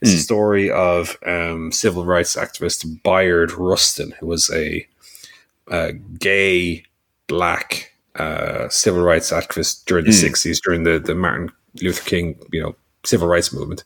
It's 0.02 0.12
a 0.12 0.18
story 0.18 0.70
of 0.70 1.16
um, 1.24 1.73
civil 1.73 2.05
rights 2.05 2.36
activist 2.36 3.02
Bayard 3.02 3.52
Rustin, 3.52 4.12
who 4.20 4.27
was 4.27 4.51
a, 4.51 4.86
a 5.68 5.93
gay 5.93 6.85
black 7.28 7.94
uh, 8.16 8.68
civil 8.68 9.02
rights 9.02 9.31
activist 9.31 9.86
during 9.86 10.05
the 10.05 10.12
sixties, 10.12 10.60
during 10.60 10.82
the 10.82 10.98
the 10.98 11.14
Martin 11.14 11.51
Luther 11.81 12.05
King, 12.05 12.39
you 12.52 12.62
know, 12.62 12.77
civil 13.05 13.27
rights 13.27 13.55
movement. 13.55 13.85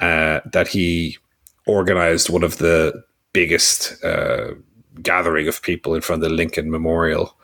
Uh, 0.00 0.40
that 0.50 0.68
he 0.68 1.18
organized 1.66 2.30
one 2.30 2.42
of 2.42 2.56
the 2.56 3.04
biggest 3.34 4.02
uh, 4.02 4.54
gathering 5.02 5.48
of 5.48 5.62
people 5.62 5.94
in 5.94 6.00
front 6.00 6.22
of 6.22 6.28
the 6.28 6.34
Lincoln 6.34 6.70
Memorial, 6.70 7.36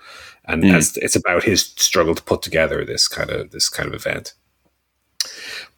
and 0.46 0.62
Mm. 0.62 0.74
as 0.74 0.96
it's 0.98 1.16
about 1.16 1.44
his 1.44 1.62
struggle 1.76 2.14
to 2.14 2.22
put 2.22 2.42
together 2.42 2.84
this 2.84 3.08
kind 3.08 3.30
of 3.30 3.50
this 3.50 3.68
kind 3.68 3.88
of 3.88 3.94
event. 3.94 4.34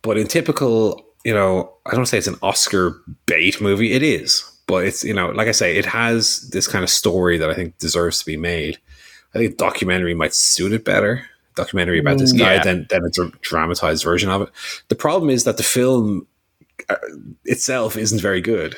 But 0.03 0.19
in 0.19 0.27
typical, 0.27 1.05
you 1.25 1.35
know, 1.35 1.73
I 1.87 1.95
don't 1.95 2.07
say 2.07 2.19
it's 2.19 2.27
an 2.27 2.39
Oscar 2.43 3.01
bait 3.27 3.61
movie. 3.61 3.93
It 3.93 4.03
is, 4.03 4.45
but 4.67 4.85
it's 4.85 5.05
you 5.05 5.15
know, 5.15 5.31
like 5.31 5.49
I 5.49 5.53
say, 5.53 5.77
it 5.77 5.87
has 5.87 6.49
this 6.51 6.67
kind 6.67 6.83
of 6.83 6.91
story 6.91 7.39
that 7.39 7.51
I 7.51 7.55
think 7.55 7.79
deserves 7.79 8.19
to 8.21 8.27
be 8.27 8.37
made. 8.37 8.79
I 9.35 9.39
think 9.39 9.53
a 9.55 9.57
documentary 9.57 10.15
might 10.15 10.35
suit 10.35 10.73
it 10.73 10.85
better. 10.85 11.27
Documentary 11.55 11.99
about 11.99 12.19
this 12.19 12.33
guy 12.33 12.55
yeah. 12.55 12.65
than 12.65 12.87
than 12.89 13.05
a 13.05 13.11
dr- 13.11 13.41
dramatized 13.43 14.05
version 14.05 14.31
of 14.31 14.43
it. 14.43 14.49
The 14.89 14.95
problem 14.95 15.29
is 15.31 15.45
that 15.45 15.59
the 15.59 15.63
film 15.63 16.27
uh, 16.89 16.97
itself 17.45 17.97
isn't 17.97 18.21
very 18.21 18.41
good. 18.41 18.75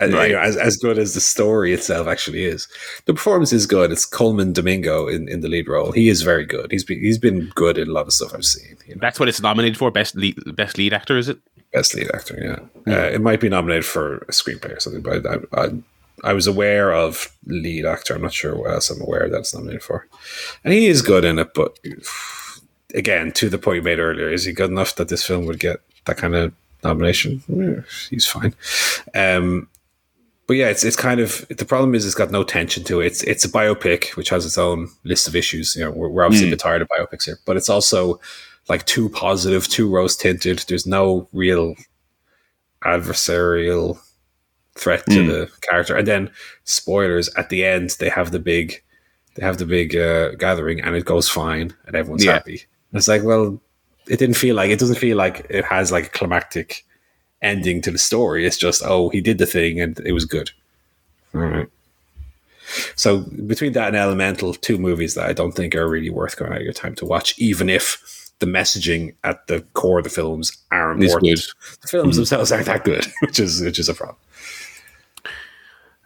And, 0.00 0.12
you 0.12 0.18
know, 0.32 0.38
as, 0.40 0.56
as 0.56 0.76
good 0.76 0.96
as 0.96 1.14
the 1.14 1.20
story 1.20 1.72
itself 1.72 2.06
actually 2.06 2.44
is. 2.44 2.68
The 3.06 3.14
performance 3.14 3.52
is 3.52 3.66
good. 3.66 3.90
It's 3.90 4.04
Colman 4.04 4.52
Domingo 4.52 5.08
in, 5.08 5.28
in 5.28 5.40
the 5.40 5.48
lead 5.48 5.68
role. 5.68 5.90
He 5.90 6.08
is 6.08 6.22
very 6.22 6.46
good. 6.46 6.70
He's 6.70 6.84
been, 6.84 7.00
he's 7.00 7.18
been 7.18 7.50
good 7.54 7.78
in 7.78 7.88
a 7.88 7.92
lot 7.92 8.06
of 8.06 8.12
stuff 8.12 8.32
I've 8.32 8.44
seen. 8.44 8.76
You 8.86 8.94
know, 8.94 9.00
That's 9.00 9.18
what 9.18 9.28
it's 9.28 9.40
nominated 9.40 9.76
for. 9.76 9.90
Best 9.90 10.14
lead, 10.14 10.36
best 10.54 10.78
lead 10.78 10.92
actor, 10.92 11.18
is 11.18 11.28
it? 11.28 11.40
best 11.72 11.94
lead 11.94 12.10
actor. 12.14 12.68
Yeah, 12.86 12.94
uh, 12.94 13.08
it 13.08 13.20
might 13.20 13.40
be 13.40 13.48
nominated 13.48 13.84
for 13.84 14.18
a 14.18 14.32
screenplay 14.32 14.76
or 14.76 14.80
something, 14.80 15.02
but 15.02 15.26
I, 15.26 15.60
I, 15.60 15.68
I 16.24 16.32
was 16.32 16.46
aware 16.46 16.92
of 16.92 17.34
lead 17.46 17.86
actor. 17.86 18.14
I'm 18.14 18.22
not 18.22 18.32
sure 18.32 18.56
what 18.56 18.70
else 18.70 18.90
I'm 18.90 19.02
aware 19.02 19.28
that 19.28 19.38
it's 19.38 19.54
nominated 19.54 19.82
for, 19.82 20.06
and 20.64 20.72
he 20.72 20.86
is 20.86 21.02
good 21.02 21.24
in 21.24 21.38
it. 21.38 21.54
But 21.54 21.78
again, 22.94 23.32
to 23.32 23.48
the 23.48 23.58
point 23.58 23.76
you 23.76 23.82
made 23.82 23.98
earlier, 23.98 24.30
is 24.30 24.44
he 24.44 24.52
good 24.52 24.70
enough 24.70 24.96
that 24.96 25.08
this 25.08 25.24
film 25.24 25.46
would 25.46 25.60
get 25.60 25.80
that 26.06 26.16
kind 26.16 26.34
of 26.34 26.52
nomination? 26.84 27.84
He's 28.10 28.26
fine. 28.26 28.54
Um, 29.14 29.68
but 30.48 30.56
yeah, 30.56 30.68
it's 30.68 30.82
it's 30.82 30.96
kind 30.96 31.20
of 31.20 31.46
the 31.48 31.64
problem 31.64 31.94
is 31.94 32.04
it's 32.04 32.14
got 32.16 32.32
no 32.32 32.42
tension 32.42 32.82
to 32.84 33.00
it. 33.00 33.06
It's 33.06 33.22
it's 33.22 33.44
a 33.44 33.48
biopic 33.50 34.16
which 34.16 34.30
has 34.30 34.44
its 34.44 34.58
own 34.58 34.88
list 35.04 35.28
of 35.28 35.36
issues. 35.36 35.76
You 35.76 35.84
know, 35.84 35.90
we're, 35.92 36.08
we're 36.08 36.24
obviously 36.24 36.48
a 36.48 36.50
bit 36.52 36.58
tired 36.58 36.82
of 36.82 36.88
biopics 36.88 37.26
here, 37.26 37.38
but 37.46 37.56
it's 37.56 37.68
also 37.68 38.18
like 38.68 38.84
too 38.86 39.08
positive, 39.10 39.68
too 39.68 39.88
rose 39.88 40.16
tinted. 40.16 40.64
There's 40.68 40.86
no 40.86 41.28
real 41.32 41.74
adversarial 42.84 43.98
threat 44.74 45.04
to 45.06 45.10
Mm. 45.22 45.26
the 45.28 45.50
character. 45.62 45.96
And 45.96 46.06
then 46.06 46.30
spoilers 46.64 47.28
at 47.34 47.48
the 47.50 47.64
end, 47.64 47.90
they 47.98 48.08
have 48.08 48.30
the 48.30 48.38
big 48.38 48.82
they 49.34 49.44
have 49.44 49.58
the 49.58 49.66
big 49.66 49.94
uh, 49.94 50.30
gathering 50.34 50.80
and 50.80 50.96
it 50.96 51.04
goes 51.04 51.28
fine 51.28 51.72
and 51.86 51.94
everyone's 51.94 52.24
Yeah. 52.24 52.32
happy. 52.32 52.62
And 52.90 52.98
it's 52.98 53.06
like, 53.06 53.22
well, 53.22 53.60
it 54.08 54.18
didn't 54.18 54.36
feel 54.36 54.56
like 54.56 54.70
it 54.70 54.80
doesn't 54.80 54.96
feel 54.98 55.16
like 55.16 55.46
it 55.50 55.64
has 55.64 55.92
like 55.92 56.06
a 56.06 56.10
climactic 56.10 56.84
ending 57.42 57.80
to 57.82 57.90
the 57.90 57.98
story. 57.98 58.46
It's 58.46 58.56
just, 58.56 58.82
oh, 58.84 59.08
he 59.08 59.20
did 59.20 59.38
the 59.38 59.46
thing 59.46 59.80
and 59.80 59.98
it 60.00 60.12
was 60.12 60.24
good. 60.24 60.50
All 61.34 61.42
right. 61.42 61.68
So 62.96 63.20
between 63.46 63.72
that 63.72 63.88
and 63.88 63.96
Elemental, 63.96 64.54
two 64.54 64.78
movies 64.78 65.14
that 65.14 65.28
I 65.28 65.32
don't 65.32 65.52
think 65.52 65.74
are 65.74 65.88
really 65.88 66.10
worth 66.10 66.36
going 66.36 66.52
out 66.52 66.58
of 66.58 66.64
your 66.64 66.72
time 66.72 66.94
to 66.96 67.06
watch, 67.06 67.38
even 67.38 67.70
if 67.70 68.30
the 68.40 68.46
messaging 68.46 69.14
at 69.24 69.46
the 69.46 69.62
core 69.72 69.98
of 69.98 70.04
the 70.04 70.10
films 70.10 70.56
are 70.70 70.92
important. 70.92 71.22
good. 71.22 71.40
The 71.82 71.88
films 71.88 72.16
themselves 72.16 72.52
aren't 72.52 72.66
that 72.66 72.84
good, 72.84 73.06
which 73.20 73.40
is 73.40 73.60
which 73.60 73.78
is 73.78 73.88
a 73.88 73.94
problem. 73.94 74.16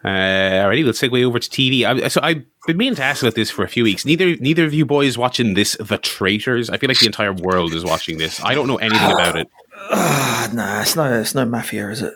Uh, 0.04 0.08
alrighty, 0.08 0.84
let's 0.84 1.00
segue 1.00 1.22
over 1.24 1.38
to 1.38 1.48
TV. 1.48 1.84
I, 1.84 2.08
so 2.08 2.20
I've 2.24 2.44
been 2.66 2.76
meaning 2.76 2.96
to 2.96 3.04
ask 3.04 3.22
about 3.22 3.36
this 3.36 3.50
for 3.50 3.64
a 3.64 3.68
few 3.68 3.84
weeks. 3.84 4.04
Neither 4.04 4.36
neither 4.36 4.64
of 4.64 4.74
you 4.74 4.84
boys 4.84 5.16
watching 5.16 5.54
this, 5.54 5.76
The 5.78 5.98
Traitors. 5.98 6.70
I 6.70 6.78
feel 6.78 6.88
like 6.88 6.98
the 6.98 7.06
entire 7.06 7.32
world 7.32 7.72
is 7.72 7.84
watching 7.84 8.18
this. 8.18 8.42
I 8.42 8.54
don't 8.54 8.66
know 8.66 8.78
anything 8.78 9.12
about 9.12 9.36
it. 9.36 9.48
Ah, 9.90 10.50
nah, 10.52 10.80
it's 10.82 10.96
no, 10.96 11.20
it's 11.20 11.34
no 11.34 11.44
mafia, 11.44 11.90
is 11.90 12.02
it? 12.02 12.14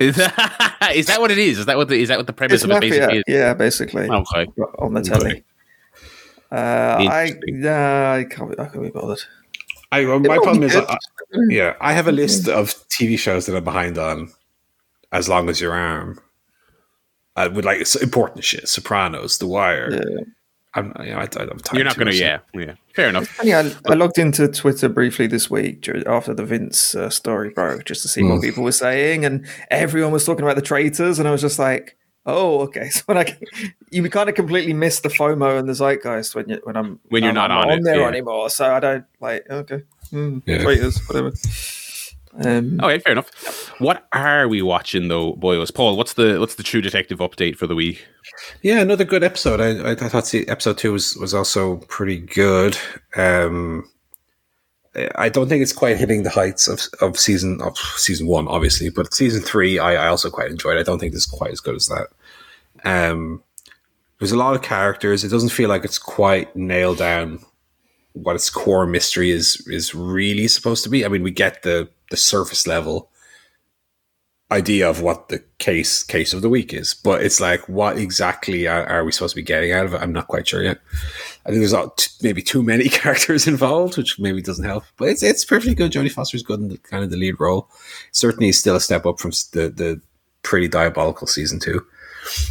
Is 0.00 0.16
that, 0.16 0.92
is 0.94 1.06
that 1.06 1.20
what 1.20 1.30
it 1.30 1.38
is? 1.38 1.58
Is 1.58 1.66
that 1.66 1.76
what 1.76 1.88
the, 1.88 1.96
is 2.00 2.08
that 2.08 2.16
what 2.18 2.26
the 2.26 2.32
premise 2.32 2.62
It's 2.62 2.64
of 2.64 2.70
it 2.70 2.80
basically 2.80 3.18
is? 3.18 3.24
yeah, 3.26 3.54
basically 3.54 4.08
Okay. 4.08 4.46
on 4.78 4.94
the 4.94 5.02
telly. 5.02 5.44
Uh, 6.52 6.54
I 6.56 7.24
Interesting. 7.26 7.60
nah, 7.60 8.12
I 8.14 8.24
can't, 8.24 8.50
be- 8.50 8.58
I 8.58 8.66
can't 8.66 8.82
be 8.82 8.90
bothered. 8.90 9.20
I 9.90 10.04
my 10.04 10.38
problem 10.38 10.62
is. 10.64 10.76
I, 10.76 10.98
yeah, 11.48 11.74
I 11.80 11.92
have 11.92 12.06
a 12.08 12.12
list 12.12 12.48
of 12.48 12.70
TV 12.88 13.18
shows 13.18 13.46
that 13.46 13.56
I'm 13.56 13.64
behind 13.64 13.98
on. 13.98 14.30
As 15.12 15.28
long 15.28 15.48
as 15.48 15.60
your 15.60 15.72
arm, 15.72 16.18
I 17.36 17.46
would 17.46 17.64
like 17.64 17.84
important 18.02 18.42
shit. 18.44 18.68
Sopranos, 18.68 19.38
The 19.38 19.46
Wire. 19.46 19.88
Yeah. 19.92 20.24
I'm, 20.76 20.92
you 21.00 21.10
know, 21.10 21.18
I, 21.18 21.22
I 21.22 21.26
don't 21.26 21.48
have 21.52 21.62
time 21.62 21.76
You're 21.76 21.84
not 21.84 21.96
going 21.96 22.10
to, 22.10 22.16
yeah, 22.16 22.38
yeah. 22.52 22.74
Fair 22.94 23.08
enough. 23.08 23.38
And 23.38 23.48
yeah, 23.48 23.70
I, 23.86 23.92
I 23.92 23.94
logged 23.94 24.18
into 24.18 24.48
Twitter 24.48 24.88
briefly 24.88 25.26
this 25.26 25.48
week 25.50 25.88
after 26.06 26.34
the 26.34 26.44
Vince 26.44 26.94
uh, 26.94 27.10
story 27.10 27.50
broke, 27.50 27.84
just 27.84 28.02
to 28.02 28.08
see 28.08 28.22
what 28.24 28.42
people 28.42 28.64
were 28.64 28.72
saying, 28.72 29.24
and 29.24 29.46
everyone 29.70 30.12
was 30.12 30.24
talking 30.24 30.44
about 30.44 30.56
the 30.56 30.62
traitors, 30.62 31.18
and 31.18 31.28
I 31.28 31.30
was 31.30 31.40
just 31.42 31.58
like, 31.58 31.96
"Oh, 32.26 32.60
okay." 32.62 32.88
So 32.90 33.02
when 33.06 33.18
I, 33.18 33.38
you 33.90 34.08
kind 34.10 34.28
of 34.28 34.34
completely 34.34 34.72
miss 34.72 35.00
the 35.00 35.08
FOMO 35.10 35.58
and 35.58 35.68
the 35.68 35.74
zeitgeist 35.74 36.34
when 36.34 36.48
you 36.48 36.60
when 36.64 36.76
I'm 36.76 36.98
When 37.08 37.22
you're 37.22 37.30
I'm 37.30 37.34
not 37.36 37.50
on 37.50 37.70
it, 37.70 37.84
there 37.84 38.00
yeah. 38.00 38.08
anymore. 38.08 38.50
So 38.50 38.74
I 38.74 38.80
don't 38.80 39.04
like 39.20 39.48
okay, 39.48 39.82
mm, 40.12 40.42
Yeah. 40.46 40.62
traitors, 40.62 40.98
whatever. 41.06 41.32
Um, 42.42 42.80
Okay, 42.82 42.98
fair 42.98 43.12
enough. 43.12 43.68
What 43.78 44.06
are 44.12 44.48
we 44.48 44.62
watching 44.62 45.08
though, 45.08 45.32
boys? 45.34 45.70
Paul, 45.70 45.96
what's 45.96 46.14
the 46.14 46.38
what's 46.40 46.56
the 46.56 46.62
True 46.62 46.80
Detective 46.80 47.18
update 47.18 47.56
for 47.56 47.66
the 47.66 47.74
week? 47.74 48.06
Yeah, 48.62 48.80
another 48.80 49.04
good 49.04 49.22
episode. 49.22 49.60
I, 49.60 49.90
I, 49.90 49.92
I 49.92 50.08
thought 50.08 50.26
the 50.26 50.48
episode 50.48 50.78
two 50.78 50.92
was, 50.92 51.16
was 51.16 51.34
also 51.34 51.76
pretty 51.88 52.18
good. 52.18 52.76
Um, 53.16 53.88
I 55.16 55.28
don't 55.28 55.48
think 55.48 55.62
it's 55.62 55.72
quite 55.72 55.96
hitting 55.96 56.22
the 56.22 56.30
heights 56.30 56.68
of, 56.68 56.80
of 57.00 57.18
season 57.18 57.60
of 57.62 57.76
season 57.76 58.26
one, 58.26 58.48
obviously, 58.48 58.90
but 58.90 59.12
season 59.12 59.42
three 59.42 59.78
I, 59.78 60.04
I 60.04 60.08
also 60.08 60.30
quite 60.30 60.50
enjoyed. 60.50 60.78
I 60.78 60.82
don't 60.82 60.98
think 60.98 61.14
it's 61.14 61.26
quite 61.26 61.50
as 61.50 61.60
good 61.60 61.74
as 61.74 61.86
that. 61.88 62.08
Um, 62.84 63.42
there's 64.18 64.32
a 64.32 64.38
lot 64.38 64.54
of 64.54 64.62
characters. 64.62 65.24
It 65.24 65.28
doesn't 65.28 65.50
feel 65.50 65.68
like 65.68 65.84
it's 65.84 65.98
quite 65.98 66.54
nailed 66.54 66.98
down 66.98 67.40
what 68.12 68.36
its 68.36 68.48
core 68.48 68.86
mystery 68.86 69.30
is 69.32 69.66
is 69.66 69.94
really 69.94 70.46
supposed 70.46 70.84
to 70.84 70.90
be. 70.90 71.04
I 71.04 71.08
mean, 71.08 71.22
we 71.22 71.32
get 71.32 71.62
the 71.62 71.88
the 72.10 72.16
surface 72.16 72.66
level 72.66 73.10
idea 74.50 74.88
of 74.88 75.00
what 75.00 75.28
the 75.28 75.42
case 75.58 76.02
case 76.02 76.32
of 76.32 76.42
the 76.42 76.48
week 76.48 76.72
is, 76.72 76.94
but 76.94 77.22
it's 77.22 77.40
like 77.40 77.68
what 77.68 77.98
exactly 77.98 78.66
are, 78.66 78.86
are 78.86 79.04
we 79.04 79.12
supposed 79.12 79.34
to 79.34 79.40
be 79.40 79.42
getting 79.42 79.72
out 79.72 79.86
of 79.86 79.94
it? 79.94 80.00
I'm 80.00 80.12
not 80.12 80.28
quite 80.28 80.46
sure 80.46 80.62
yet. 80.62 80.78
I 81.44 81.50
think 81.50 81.60
there's 81.60 81.90
t- 81.96 82.12
maybe 82.22 82.42
too 82.42 82.62
many 82.62 82.88
characters 82.88 83.46
involved, 83.46 83.96
which 83.96 84.18
maybe 84.18 84.42
doesn't 84.42 84.64
help. 84.64 84.84
But 84.96 85.08
it's 85.08 85.22
it's 85.22 85.44
perfectly 85.44 85.74
good. 85.74 85.92
Jodie 85.92 86.12
Foster's 86.12 86.42
good 86.42 86.60
in 86.60 86.68
the, 86.68 86.78
kind 86.78 87.02
of 87.02 87.10
the 87.10 87.16
lead 87.16 87.40
role. 87.40 87.68
Certainly, 88.12 88.52
still 88.52 88.76
a 88.76 88.80
step 88.80 89.06
up 89.06 89.18
from 89.18 89.30
the 89.52 89.68
the 89.70 90.00
pretty 90.42 90.68
diabolical 90.68 91.26
season 91.26 91.58
two. 91.58 91.84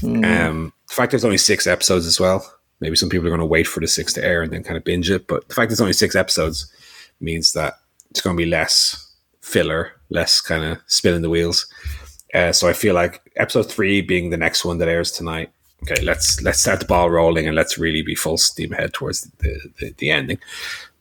Um, 0.03 0.73
the 0.87 0.93
fact 0.93 1.11
there's 1.11 1.25
only 1.25 1.37
six 1.37 1.67
episodes 1.67 2.05
as 2.05 2.19
well. 2.19 2.45
Maybe 2.79 2.95
some 2.95 3.09
people 3.09 3.27
are 3.27 3.29
going 3.29 3.39
to 3.39 3.45
wait 3.45 3.67
for 3.67 3.79
the 3.79 3.87
six 3.87 4.13
to 4.13 4.25
air 4.25 4.41
and 4.41 4.51
then 4.51 4.63
kind 4.63 4.77
of 4.77 4.83
binge 4.83 5.09
it. 5.09 5.27
But 5.27 5.47
the 5.47 5.55
fact 5.55 5.69
there's 5.69 5.81
only 5.81 5.93
six 5.93 6.15
episodes 6.15 6.71
means 7.21 7.53
that 7.53 7.75
it's 8.09 8.21
going 8.21 8.35
to 8.35 8.43
be 8.43 8.49
less 8.49 9.02
filler, 9.43 9.91
less 10.09 10.41
kind 10.41 10.63
of 10.63 10.79
spinning 10.87 11.21
the 11.21 11.29
wheels. 11.29 11.67
Uh, 12.33 12.51
so 12.51 12.67
I 12.67 12.73
feel 12.73 12.95
like 12.95 13.21
episode 13.35 13.69
three 13.69 14.01
being 14.01 14.31
the 14.31 14.37
next 14.37 14.65
one 14.65 14.79
that 14.79 14.87
airs 14.87 15.11
tonight. 15.11 15.51
Okay, 15.83 16.01
let's 16.01 16.41
let's 16.41 16.61
start 16.61 16.79
the 16.79 16.85
ball 16.85 17.09
rolling 17.09 17.45
and 17.45 17.55
let's 17.55 17.77
really 17.77 18.01
be 18.01 18.15
full 18.15 18.37
steam 18.37 18.71
ahead 18.71 18.93
towards 18.93 19.21
the, 19.21 19.71
the, 19.79 19.93
the 19.97 20.09
ending. 20.09 20.39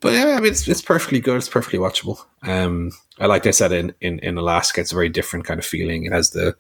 But 0.01 0.15
yeah, 0.15 0.35
I 0.37 0.41
mean, 0.41 0.51
it's, 0.51 0.67
it's 0.67 0.83
perfectly 0.83 1.21
good. 1.21 1.37
It's 1.37 1.49
perfectly 1.49 1.79
watchable. 1.79 2.19
Um, 2.43 2.91
I 3.21 3.27
like 3.27 3.47
I 3.47 3.53
said 3.53 3.71
in, 3.73 3.95
in 4.01 4.19
in 4.19 4.37
Alaska, 4.37 4.81
it's 4.81 4.91
a 4.91 4.97
very 4.97 5.09
different 5.09 5.47
kind 5.47 5.61
of 5.61 5.65
feeling. 5.65 6.05
It 6.05 6.13
has 6.13 6.31
the 6.31 6.57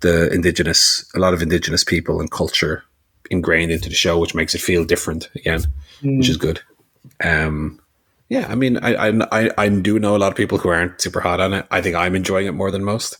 the 0.00 0.30
indigenous, 0.32 1.10
a 1.14 1.18
lot 1.18 1.32
of 1.32 1.40
indigenous 1.40 1.82
people 1.82 2.20
and 2.20 2.30
culture 2.30 2.84
ingrained 3.30 3.72
into 3.72 3.88
the 3.88 3.94
show, 3.94 4.18
which 4.18 4.34
makes 4.34 4.54
it 4.54 4.60
feel 4.60 4.84
different 4.84 5.30
again, 5.34 5.62
which 6.02 6.28
is 6.28 6.36
good. 6.36 6.60
Um, 7.24 7.80
yeah, 8.28 8.46
I 8.48 8.54
mean, 8.54 8.78
I, 8.78 8.94
I 9.08 9.12
I 9.32 9.50
I 9.58 9.68
do 9.68 9.98
know 9.98 10.16
a 10.16 10.18
lot 10.18 10.32
of 10.32 10.36
people 10.36 10.58
who 10.58 10.68
aren't 10.68 11.00
super 11.00 11.20
hot 11.20 11.40
on 11.40 11.52
it. 11.52 11.66
I 11.70 11.80
think 11.82 11.96
I'm 11.96 12.14
enjoying 12.16 12.46
it 12.46 12.52
more 12.52 12.70
than 12.70 12.84
most, 12.84 13.16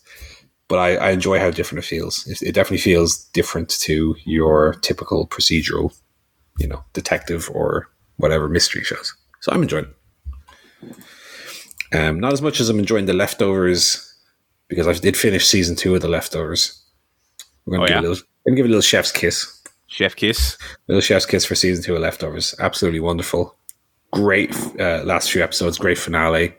but 0.68 0.78
I, 0.78 0.96
I 0.96 1.10
enjoy 1.10 1.38
how 1.38 1.50
different 1.50 1.84
it 1.84 1.88
feels. 1.88 2.26
It, 2.26 2.42
it 2.42 2.52
definitely 2.52 2.78
feels 2.78 3.24
different 3.32 3.68
to 3.80 4.16
your 4.24 4.74
typical 4.82 5.26
procedural, 5.28 5.94
you 6.58 6.66
know, 6.68 6.84
detective 6.92 7.50
or 7.52 7.90
whatever 8.16 8.48
mystery 8.48 8.82
shows. 8.84 9.14
So 9.40 9.52
I'm 9.52 9.62
enjoying 9.62 9.86
it. 9.86 10.96
Um, 11.96 12.18
not 12.18 12.32
as 12.32 12.42
much 12.42 12.60
as 12.60 12.68
I'm 12.68 12.78
enjoying 12.78 13.06
the 13.06 13.12
leftovers 13.12 14.00
because 14.68 14.88
I 14.88 14.92
did 14.94 15.16
finish 15.16 15.46
season 15.46 15.76
two 15.76 15.94
of 15.94 16.00
the 16.02 16.08
leftovers. 16.08 16.82
We're 17.66 17.76
gonna 17.76 17.84
Oh, 17.84 17.86
do 17.86 17.92
yeah? 17.94 18.00
a 18.00 18.02
little, 18.08 18.24
gonna 18.46 18.56
give 18.56 18.66
a 18.66 18.68
little 18.68 18.82
chef's 18.82 19.12
kiss. 19.12 19.60
Chef 19.86 20.16
Kiss. 20.16 20.58
Little 20.88 21.00
Chef's 21.02 21.26
Kiss 21.26 21.44
for 21.44 21.54
season 21.54 21.84
two 21.84 21.94
of 21.94 22.00
Leftovers. 22.02 22.52
Absolutely 22.58 22.98
wonderful. 22.98 23.54
Great 24.14 24.54
uh, 24.80 25.02
last 25.04 25.30
few 25.30 25.42
episodes. 25.42 25.78
Great 25.78 25.98
finale. 25.98 26.54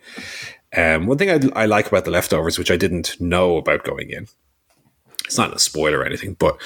Um, 0.75 1.07
one 1.07 1.17
thing 1.17 1.29
I, 1.29 1.63
I 1.63 1.65
like 1.65 1.87
about 1.87 2.05
the 2.05 2.11
Leftovers, 2.11 2.59
which 2.59 2.71
I 2.71 2.77
didn't 2.77 3.19
know 3.21 3.57
about 3.57 3.85
going 3.85 4.09
in, 4.09 4.27
it's 5.23 5.37
not 5.37 5.55
a 5.55 5.59
spoiler 5.59 5.99
or 5.99 6.05
anything, 6.05 6.33
but 6.33 6.61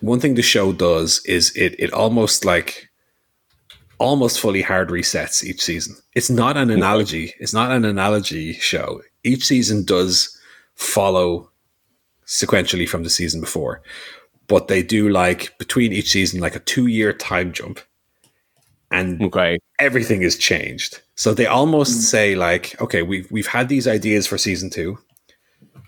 one 0.00 0.20
thing 0.20 0.34
the 0.34 0.42
show 0.42 0.72
does 0.72 1.24
is 1.24 1.54
it 1.56 1.74
it 1.78 1.92
almost 1.92 2.44
like 2.44 2.90
almost 3.98 4.40
fully 4.40 4.62
hard 4.62 4.88
resets 4.88 5.44
each 5.44 5.62
season. 5.62 5.96
It's 6.14 6.30
not 6.30 6.56
an 6.56 6.70
analogy. 6.70 7.34
It's 7.38 7.52
not 7.52 7.70
an 7.70 7.84
analogy 7.84 8.54
show. 8.54 9.02
Each 9.24 9.44
season 9.46 9.84
does 9.84 10.36
follow 10.74 11.50
sequentially 12.26 12.88
from 12.88 13.02
the 13.02 13.10
season 13.10 13.40
before, 13.40 13.82
but 14.48 14.68
they 14.68 14.82
do 14.82 15.08
like 15.08 15.56
between 15.58 15.92
each 15.92 16.10
season 16.10 16.40
like 16.40 16.56
a 16.56 16.60
two 16.60 16.86
year 16.86 17.12
time 17.12 17.52
jump, 17.52 17.80
and 18.90 19.22
Okay. 19.22 19.58
everything 19.78 20.22
is 20.22 20.36
changed. 20.36 21.00
So 21.14 21.34
they 21.34 21.46
almost 21.46 21.98
mm. 21.98 22.02
say 22.02 22.34
like, 22.34 22.80
okay, 22.80 23.02
we've 23.02 23.30
we've 23.30 23.46
had 23.46 23.68
these 23.68 23.86
ideas 23.86 24.26
for 24.26 24.38
season 24.38 24.70
two. 24.70 24.98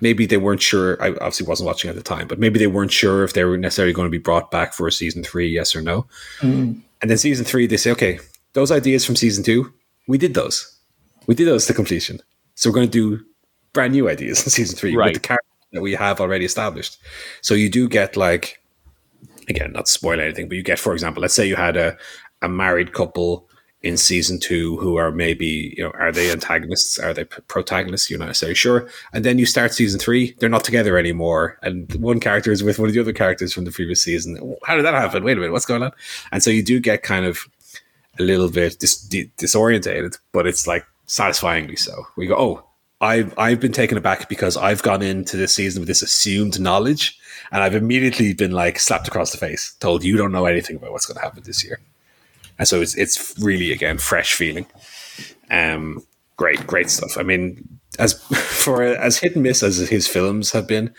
Maybe 0.01 0.27
they 0.27 0.37
weren't 0.37 0.63
sure. 0.63 1.01
I 1.03 1.11
obviously 1.11 1.47
wasn't 1.47 1.67
watching 1.67 1.89
at 1.89 1.97
the 1.97 2.03
time, 2.03 2.27
but 2.27 2.39
maybe 2.39 2.59
they 2.59 2.67
weren't 2.67 2.93
sure 2.93 3.23
if 3.23 3.35
they 3.35 3.45
were 3.45 3.57
necessarily 3.57 3.93
going 3.93 4.07
to 4.07 4.11
be 4.11 4.19
brought 4.19 4.51
back 4.51 4.75
for 4.75 4.89
a 4.89 4.93
season 4.93 5.23
three, 5.23 5.49
yes 5.49 5.77
or 5.77 5.81
no. 5.83 6.07
Mm-hmm. 6.41 6.81
And 7.01 7.11
then 7.11 7.19
season 7.19 7.45
three, 7.45 7.67
they 7.69 7.77
say, 7.77 7.93
okay, 7.93 8.19
those 8.55 8.73
ideas 8.73 9.05
from 9.05 9.17
season 9.17 9.45
two, 9.45 9.73
we 10.09 10.19
did 10.19 10.35
those. 10.35 10.77
We 11.27 11.35
did 11.37 11.47
those 11.47 11.67
to 11.67 11.75
completion. 11.75 12.21
So 12.57 12.69
we're 12.69 12.75
going 12.75 12.91
to 12.91 13.17
do 13.17 13.25
brand 13.73 13.93
new 13.93 14.09
ideas 14.09 14.43
in 14.45 14.51
season 14.51 14.77
three 14.77 14.97
Right. 14.97 15.07
with 15.07 15.23
the 15.23 15.29
characters 15.29 15.49
that 15.73 15.81
we 15.83 15.93
have 15.93 16.21
already 16.21 16.45
established. 16.45 16.99
So 17.41 17.55
you 17.55 17.71
do 17.71 17.89
get 17.89 18.17
like, 18.17 18.61
again, 19.49 19.73
not 19.73 19.87
to 19.87 19.93
spoil 19.93 20.21
anything, 20.21 20.49
but 20.49 20.57
you 20.57 20.63
get, 20.63 20.79
for 20.79 20.93
example, 20.93 21.21
let's 21.23 21.35
say 21.35 21.47
you 21.47 21.57
had 21.57 21.77
a, 21.77 21.97
a 22.43 22.49
married 22.49 22.93
couple 22.93 23.49
in 23.83 23.97
season 23.97 24.39
two 24.39 24.77
who 24.77 24.97
are 24.97 25.11
maybe, 25.11 25.75
you 25.77 25.83
know, 25.83 25.91
are 25.99 26.13
they 26.13 26.31
antagonists? 26.31 26.99
Are 26.99 27.13
they 27.13 27.25
protagonists? 27.25 28.09
You're 28.09 28.19
not 28.19 28.27
necessarily 28.27 28.55
sure. 28.55 28.89
And 29.13 29.25
then 29.25 29.39
you 29.39 29.47
start 29.47 29.73
season 29.73 29.99
three, 29.99 30.37
they're 30.39 30.49
not 30.49 30.65
together 30.65 30.97
anymore. 30.97 31.59
And 31.63 31.93
one 31.97 32.21
character 32.21 32.53
is 32.53 32.63
with 32.63 32.79
one 32.79 32.89
of 32.89 32.95
the 32.95 33.01
other 33.01 33.13
characters 33.13 33.53
from 33.53 33.65
the 33.65 33.73
previous 33.73 34.03
season. 34.03 34.57
How 34.65 34.77
did 34.77 34.85
that 34.85 34.95
happen? 34.95 35.25
Wait 35.25 35.37
a 35.37 35.41
minute, 35.41 35.53
what's 35.53 35.67
going 35.67 35.83
on? 35.83 35.93
And 36.31 36.43
so 36.43 36.51
you 36.51 36.63
do 36.63 36.79
get 36.79 37.03
kind 37.03 37.27
of 37.27 37.49
a 38.19 38.23
little 38.23 38.51
bit 38.51 38.79
dis- 38.79 39.09
disorientated, 39.09 40.19
but 40.33 40.47
it's 40.47 40.67
like 40.67 40.87
satisfyingly 41.07 41.77
so. 41.77 42.07
We 42.17 42.27
go, 42.27 42.37
oh, 42.37 42.69
I've 43.01 43.37
I've 43.37 43.59
been 43.59 43.73
taken 43.73 43.99
aback 43.99 44.29
because 44.29 44.57
I've 44.57 44.83
gone 44.83 45.03
into 45.03 45.37
this 45.37 45.53
season 45.53 45.81
with 45.81 45.89
this 45.89 46.03
assumed 46.03 46.61
knowledge, 46.61 47.19
and 47.51 47.63
I've 47.63 47.75
immediately 47.75 48.33
been 48.33 48.53
like 48.53 48.79
slapped 48.79 49.09
across 49.09 49.33
the 49.33 49.39
face, 49.39 49.75
told 49.81 50.05
you 50.05 50.17
don't 50.17 50.31
know 50.31 50.47
anything 50.47 50.77
about 50.77 50.93
what's 50.93 51.07
going 51.07 51.17
to 51.17 51.23
happen 51.23 51.43
this 51.45 51.65
year, 51.65 51.81
and 52.59 52.67
so 52.69 52.81
it's 52.81 52.95
it's 52.97 53.35
really 53.41 53.73
again 53.73 53.99
fresh 53.99 54.35
feeling. 54.35 54.67
Um, 55.51 56.05
great, 56.37 56.67
great 56.67 56.91
stuff. 56.91 57.17
I 57.19 57.23
mean, 57.23 57.79
as 57.99 58.23
for 58.23 58.83
as 58.83 59.19
hit 59.19 59.35
and 59.35 59.43
miss 59.43 59.63
as 59.63 59.79
his 59.89 60.07
films 60.09 60.53
have 60.53 60.67
been, 60.67 60.95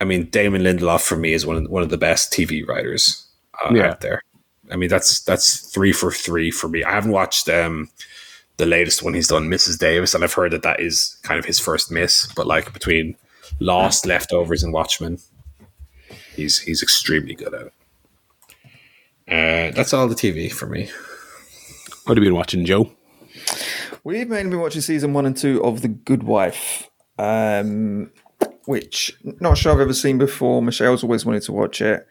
I 0.00 0.04
mean, 0.04 0.26
Damon 0.30 0.62
Lindelof 0.62 1.00
for 1.06 1.16
me 1.16 1.32
is 1.32 1.46
one 1.46 1.56
of 1.56 1.70
one 1.70 1.82
of 1.82 1.90
the 1.90 1.98
best 1.98 2.32
TV 2.32 2.66
writers 2.66 3.26
uh, 3.64 3.72
Yeah. 3.74 3.88
out 3.90 4.00
there. 4.00 4.22
I 4.70 4.76
mean, 4.76 4.88
that's 4.90 5.20
that's 5.20 5.60
three 5.72 5.92
for 5.92 6.10
three 6.12 6.50
for 6.50 6.68
me. 6.68 6.84
I 6.84 6.92
haven't 6.92 7.12
watched 7.12 7.48
um, 7.48 7.88
the 8.58 8.66
latest 8.66 9.02
one 9.02 9.14
he's 9.14 9.28
done, 9.28 9.48
Mrs. 9.48 9.78
Davis, 9.78 10.14
and 10.14 10.22
I've 10.22 10.34
heard 10.34 10.52
that 10.52 10.62
that 10.62 10.80
is 10.80 11.16
kind 11.22 11.38
of 11.38 11.44
his 11.46 11.58
first 11.58 11.90
miss. 11.90 12.26
But 12.36 12.46
like 12.46 12.72
between 12.74 13.16
Lost, 13.60 14.04
Leftovers, 14.04 14.62
and 14.62 14.72
Watchmen, 14.74 15.18
he's 16.36 16.58
he's 16.58 16.82
extremely 16.82 17.34
good 17.34 17.54
at 17.54 17.62
it. 17.68 17.72
Uh, 19.28 19.70
that's 19.72 19.92
all 19.92 20.08
the 20.08 20.14
TV 20.14 20.50
for 20.50 20.66
me. 20.66 20.90
What 22.04 22.16
have 22.16 22.24
you 22.24 22.30
been 22.30 22.36
watching, 22.36 22.64
Joe? 22.64 22.90
We've 24.04 24.28
mainly 24.28 24.50
been 24.50 24.60
watching 24.60 24.80
season 24.80 25.12
one 25.12 25.26
and 25.26 25.36
two 25.36 25.62
of 25.62 25.82
The 25.82 25.88
Good 25.88 26.22
Wife, 26.22 26.88
um, 27.18 28.10
which 28.64 29.14
not 29.22 29.58
sure 29.58 29.72
I've 29.72 29.80
ever 29.80 29.92
seen 29.92 30.16
before. 30.16 30.62
Michelle's 30.62 31.02
always 31.02 31.26
wanted 31.26 31.42
to 31.42 31.52
watch 31.52 31.82
it. 31.82 32.06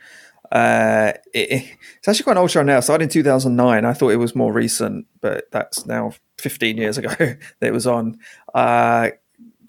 Uh, 0.51 1.13
it. 1.33 1.65
It's 1.97 2.07
actually 2.07 2.23
quite 2.23 2.33
an 2.33 2.37
old 2.39 2.51
show 2.51 2.61
now. 2.61 2.77
It 2.77 2.83
started 2.83 3.05
in 3.05 3.09
2009. 3.09 3.85
I 3.85 3.93
thought 3.93 4.09
it 4.09 4.17
was 4.17 4.35
more 4.35 4.53
recent, 4.53 5.07
but 5.19 5.49
that's 5.51 5.85
now 5.87 6.13
15 6.37 6.77
years 6.77 6.97
ago 6.99 7.09
that 7.17 7.39
it 7.61 7.73
was 7.73 7.87
on. 7.87 8.19
Uh, 8.53 9.09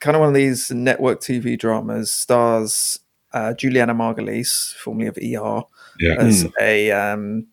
kind 0.00 0.16
of 0.16 0.20
one 0.20 0.28
of 0.28 0.34
these 0.34 0.70
network 0.70 1.20
TV 1.20 1.58
dramas. 1.58 2.12
Stars 2.12 2.98
uh, 3.32 3.54
Julianna 3.54 3.94
Margulies, 3.94 4.74
formerly 4.74 5.08
of 5.08 5.18
ER, 5.18 5.62
Yeah. 5.98 6.14
as 6.18 6.46
a 6.60 6.90
um, 6.92 7.46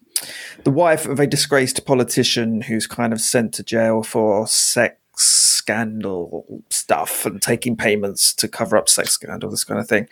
the 0.63 0.71
wife 0.71 1.05
of 1.05 1.19
a 1.19 1.27
disgraced 1.27 1.85
politician 1.85 2.61
who's 2.61 2.87
kind 2.87 3.13
of 3.13 3.21
sent 3.21 3.53
to 3.55 3.63
jail 3.63 4.03
for 4.03 4.47
sex 4.47 4.97
scandal 5.17 6.63
stuff 6.69 7.25
and 7.25 7.41
taking 7.41 7.75
payments 7.75 8.33
to 8.33 8.47
cover 8.47 8.77
up 8.77 8.89
sex 8.89 9.11
scandal, 9.11 9.49
this 9.49 9.63
kind 9.63 9.79
of 9.79 9.87
thing. 9.87 10.07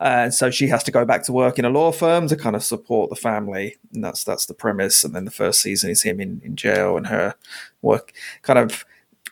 Uh, 0.00 0.24
and 0.24 0.34
so 0.34 0.50
she 0.50 0.68
has 0.68 0.82
to 0.84 0.90
go 0.90 1.04
back 1.04 1.22
to 1.24 1.32
work 1.32 1.58
in 1.58 1.64
a 1.64 1.70
law 1.70 1.92
firm 1.92 2.28
to 2.28 2.36
kind 2.36 2.56
of 2.56 2.62
support 2.62 3.10
the 3.10 3.16
family, 3.16 3.76
and 3.94 4.04
that's 4.04 4.24
that's 4.24 4.46
the 4.46 4.54
premise. 4.54 5.04
And 5.04 5.14
then 5.14 5.24
the 5.24 5.30
first 5.30 5.60
season 5.60 5.90
is 5.90 6.02
him 6.02 6.20
in, 6.20 6.40
in 6.44 6.56
jail 6.56 6.96
and 6.96 7.06
her 7.08 7.34
work, 7.82 8.12
kind 8.42 8.58
of. 8.58 8.84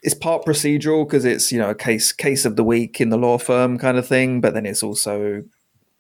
It's 0.03 0.15
part 0.15 0.45
procedural 0.45 1.05
because 1.05 1.25
it's 1.25 1.51
you 1.51 1.59
know 1.59 1.71
a 1.71 1.75
case 1.75 2.13
case 2.13 2.45
of 2.45 2.55
the 2.55 2.63
week 2.63 3.01
in 3.01 3.09
the 3.09 3.17
law 3.17 3.39
firm 3.39 3.77
kind 3.77 3.99
of 3.99 4.07
thing, 4.07 4.41
but 4.41 4.55
then 4.55 4.65
it's 4.65 4.83
also 4.83 5.43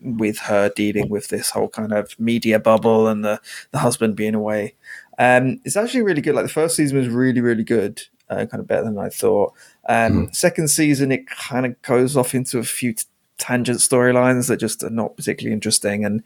with 0.01 0.39
her 0.39 0.69
dealing 0.77 1.09
with 1.09 1.29
this 1.29 1.51
whole 1.51 1.69
kind 1.69 1.93
of 1.93 2.19
media 2.19 2.59
bubble 2.59 3.09
and 3.09 3.25
the, 3.25 3.41
the 3.71 3.79
husband 3.79 4.17
being 4.17 4.35
away. 4.35 4.75
Um, 5.19 5.61
it's 5.65 5.77
actually 5.77 6.03
really 6.03 6.21
good. 6.21 6.35
Like 6.35 6.45
the 6.45 6.51
first 6.53 6.77
season 6.77 6.99
was 6.99 7.09
really, 7.09 7.41
really 7.41 7.65
good, 7.65 8.03
uh, 8.29 8.47
kind 8.47 8.61
of 8.61 8.67
better 8.67 8.85
than 8.85 8.99
I 8.99 9.09
thought. 9.09 9.55
Um, 9.89 10.33
Second 10.33 10.69
season, 10.69 11.13
it 11.13 11.27
kind 11.29 11.65
of 11.65 11.81
goes 11.83 12.17
off 12.17 12.35
into 12.35 12.59
a 12.59 12.65
few 12.65 12.93
t- 12.93 13.05
tangent 13.39 13.79
storylines 13.79 14.49
that 14.49 14.59
just 14.59 14.83
are 14.83 14.91
not 14.91 15.17
particularly 15.17 15.55
interesting. 15.55 16.05
And 16.05 16.23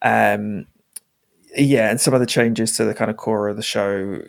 um, 0.00 0.66
yeah, 1.54 1.90
and 1.90 2.00
some 2.00 2.14
of 2.14 2.20
the 2.20 2.26
changes 2.26 2.76
to 2.76 2.84
the 2.84 2.94
kind 2.94 3.10
of 3.10 3.18
core 3.18 3.48
of 3.48 3.56
the 3.56 3.62
show 3.62 4.20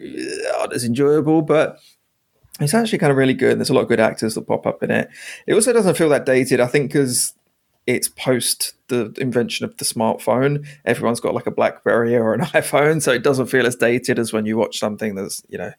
aren't 0.59 0.73
as 0.73 0.83
enjoyable, 0.83 1.41
but 1.41 1.79
it's 2.59 2.73
actually 2.73 2.99
kind 2.99 3.11
of 3.11 3.17
really 3.17 3.33
good. 3.33 3.53
And 3.53 3.61
there's 3.61 3.69
a 3.69 3.73
lot 3.73 3.81
of 3.81 3.87
good 3.87 3.99
actors 3.99 4.35
that 4.35 4.47
pop 4.47 4.67
up 4.67 4.83
in 4.83 4.91
it. 4.91 5.09
It 5.47 5.53
also 5.53 5.71
doesn't 5.71 5.95
feel 5.95 6.09
that 6.09 6.25
dated, 6.25 6.59
I 6.59 6.67
think, 6.67 6.91
because 6.91 7.33
it's 7.85 8.07
post 8.07 8.73
the 8.87 9.13
invention 9.17 9.65
of 9.65 9.75
the 9.77 9.85
smartphone. 9.85 10.65
Everyone's 10.85 11.19
got 11.19 11.33
like 11.33 11.47
a 11.47 11.51
BlackBerry 11.51 12.15
or 12.15 12.33
an 12.33 12.41
iPhone, 12.41 13.01
so 13.01 13.11
it 13.11 13.23
doesn't 13.23 13.47
feel 13.47 13.65
as 13.65 13.75
dated 13.75 14.19
as 14.19 14.31
when 14.31 14.45
you 14.45 14.57
watch 14.57 14.79
something 14.79 15.15
that's 15.15 15.43
you 15.49 15.57
know 15.57 15.71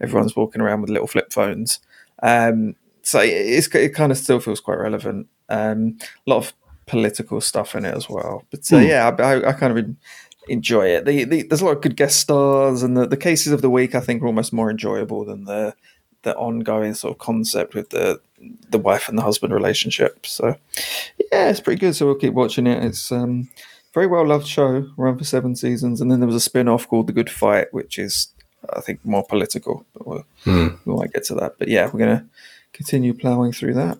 everyone's 0.00 0.36
walking 0.36 0.62
around 0.62 0.80
with 0.80 0.90
little 0.90 1.06
flip 1.06 1.32
phones. 1.32 1.80
Um, 2.22 2.76
so 3.02 3.20
it's 3.20 3.72
it 3.74 3.94
kind 3.94 4.12
of 4.12 4.18
still 4.18 4.40
feels 4.40 4.60
quite 4.60 4.78
relevant. 4.78 5.28
Um, 5.48 5.98
a 6.26 6.30
lot 6.30 6.38
of 6.38 6.52
political 6.86 7.40
stuff 7.40 7.74
in 7.74 7.84
it 7.84 7.94
as 7.94 8.08
well, 8.08 8.44
but 8.50 8.60
uh, 8.72 8.78
yeah, 8.78 9.10
I, 9.18 9.22
I, 9.22 9.48
I 9.50 9.52
kind 9.52 9.78
of 9.78 9.96
enjoy 10.48 10.86
it. 10.86 11.04
The, 11.04 11.24
the, 11.24 11.42
there's 11.42 11.60
a 11.60 11.64
lot 11.64 11.76
of 11.76 11.82
good 11.82 11.96
guest 11.96 12.18
stars, 12.18 12.82
and 12.82 12.96
the, 12.96 13.06
the 13.06 13.16
cases 13.16 13.52
of 13.52 13.62
the 13.62 13.70
week 13.70 13.94
I 13.94 14.00
think 14.00 14.22
are 14.22 14.26
almost 14.26 14.52
more 14.52 14.70
enjoyable 14.70 15.24
than 15.24 15.44
the 15.44 15.74
the 16.22 16.36
ongoing 16.36 16.94
sort 16.94 17.12
of 17.12 17.18
concept 17.18 17.74
with 17.74 17.90
the 17.90 18.20
the 18.70 18.78
wife 18.78 19.08
and 19.08 19.18
the 19.18 19.22
husband 19.22 19.52
relationship. 19.52 20.26
So 20.26 20.56
yeah, 21.32 21.48
it's 21.50 21.60
pretty 21.60 21.80
good. 21.80 21.94
So 21.94 22.06
we'll 22.06 22.14
keep 22.16 22.34
watching 22.34 22.66
it. 22.66 22.82
It's 22.84 23.12
um 23.12 23.48
very 23.94 24.06
well 24.06 24.26
loved 24.26 24.46
show, 24.46 24.90
run 24.96 25.18
for 25.18 25.24
seven 25.24 25.54
seasons, 25.56 26.00
and 26.00 26.10
then 26.10 26.20
there 26.20 26.26
was 26.26 26.36
a 26.36 26.40
spin 26.40 26.68
off 26.68 26.88
called 26.88 27.06
The 27.06 27.12
Good 27.12 27.30
Fight, 27.30 27.72
which 27.72 27.98
is 27.98 28.28
I 28.74 28.80
think 28.80 29.04
more 29.04 29.24
political, 29.24 29.84
but 29.92 30.06
we'll, 30.06 30.24
we 30.46 30.94
might 30.94 31.12
get 31.12 31.24
to 31.24 31.34
that. 31.36 31.58
But 31.58 31.68
yeah, 31.68 31.86
we're 31.86 32.00
gonna 32.00 32.26
continue 32.72 33.14
ploughing 33.14 33.52
through 33.52 33.74
that. 33.74 33.98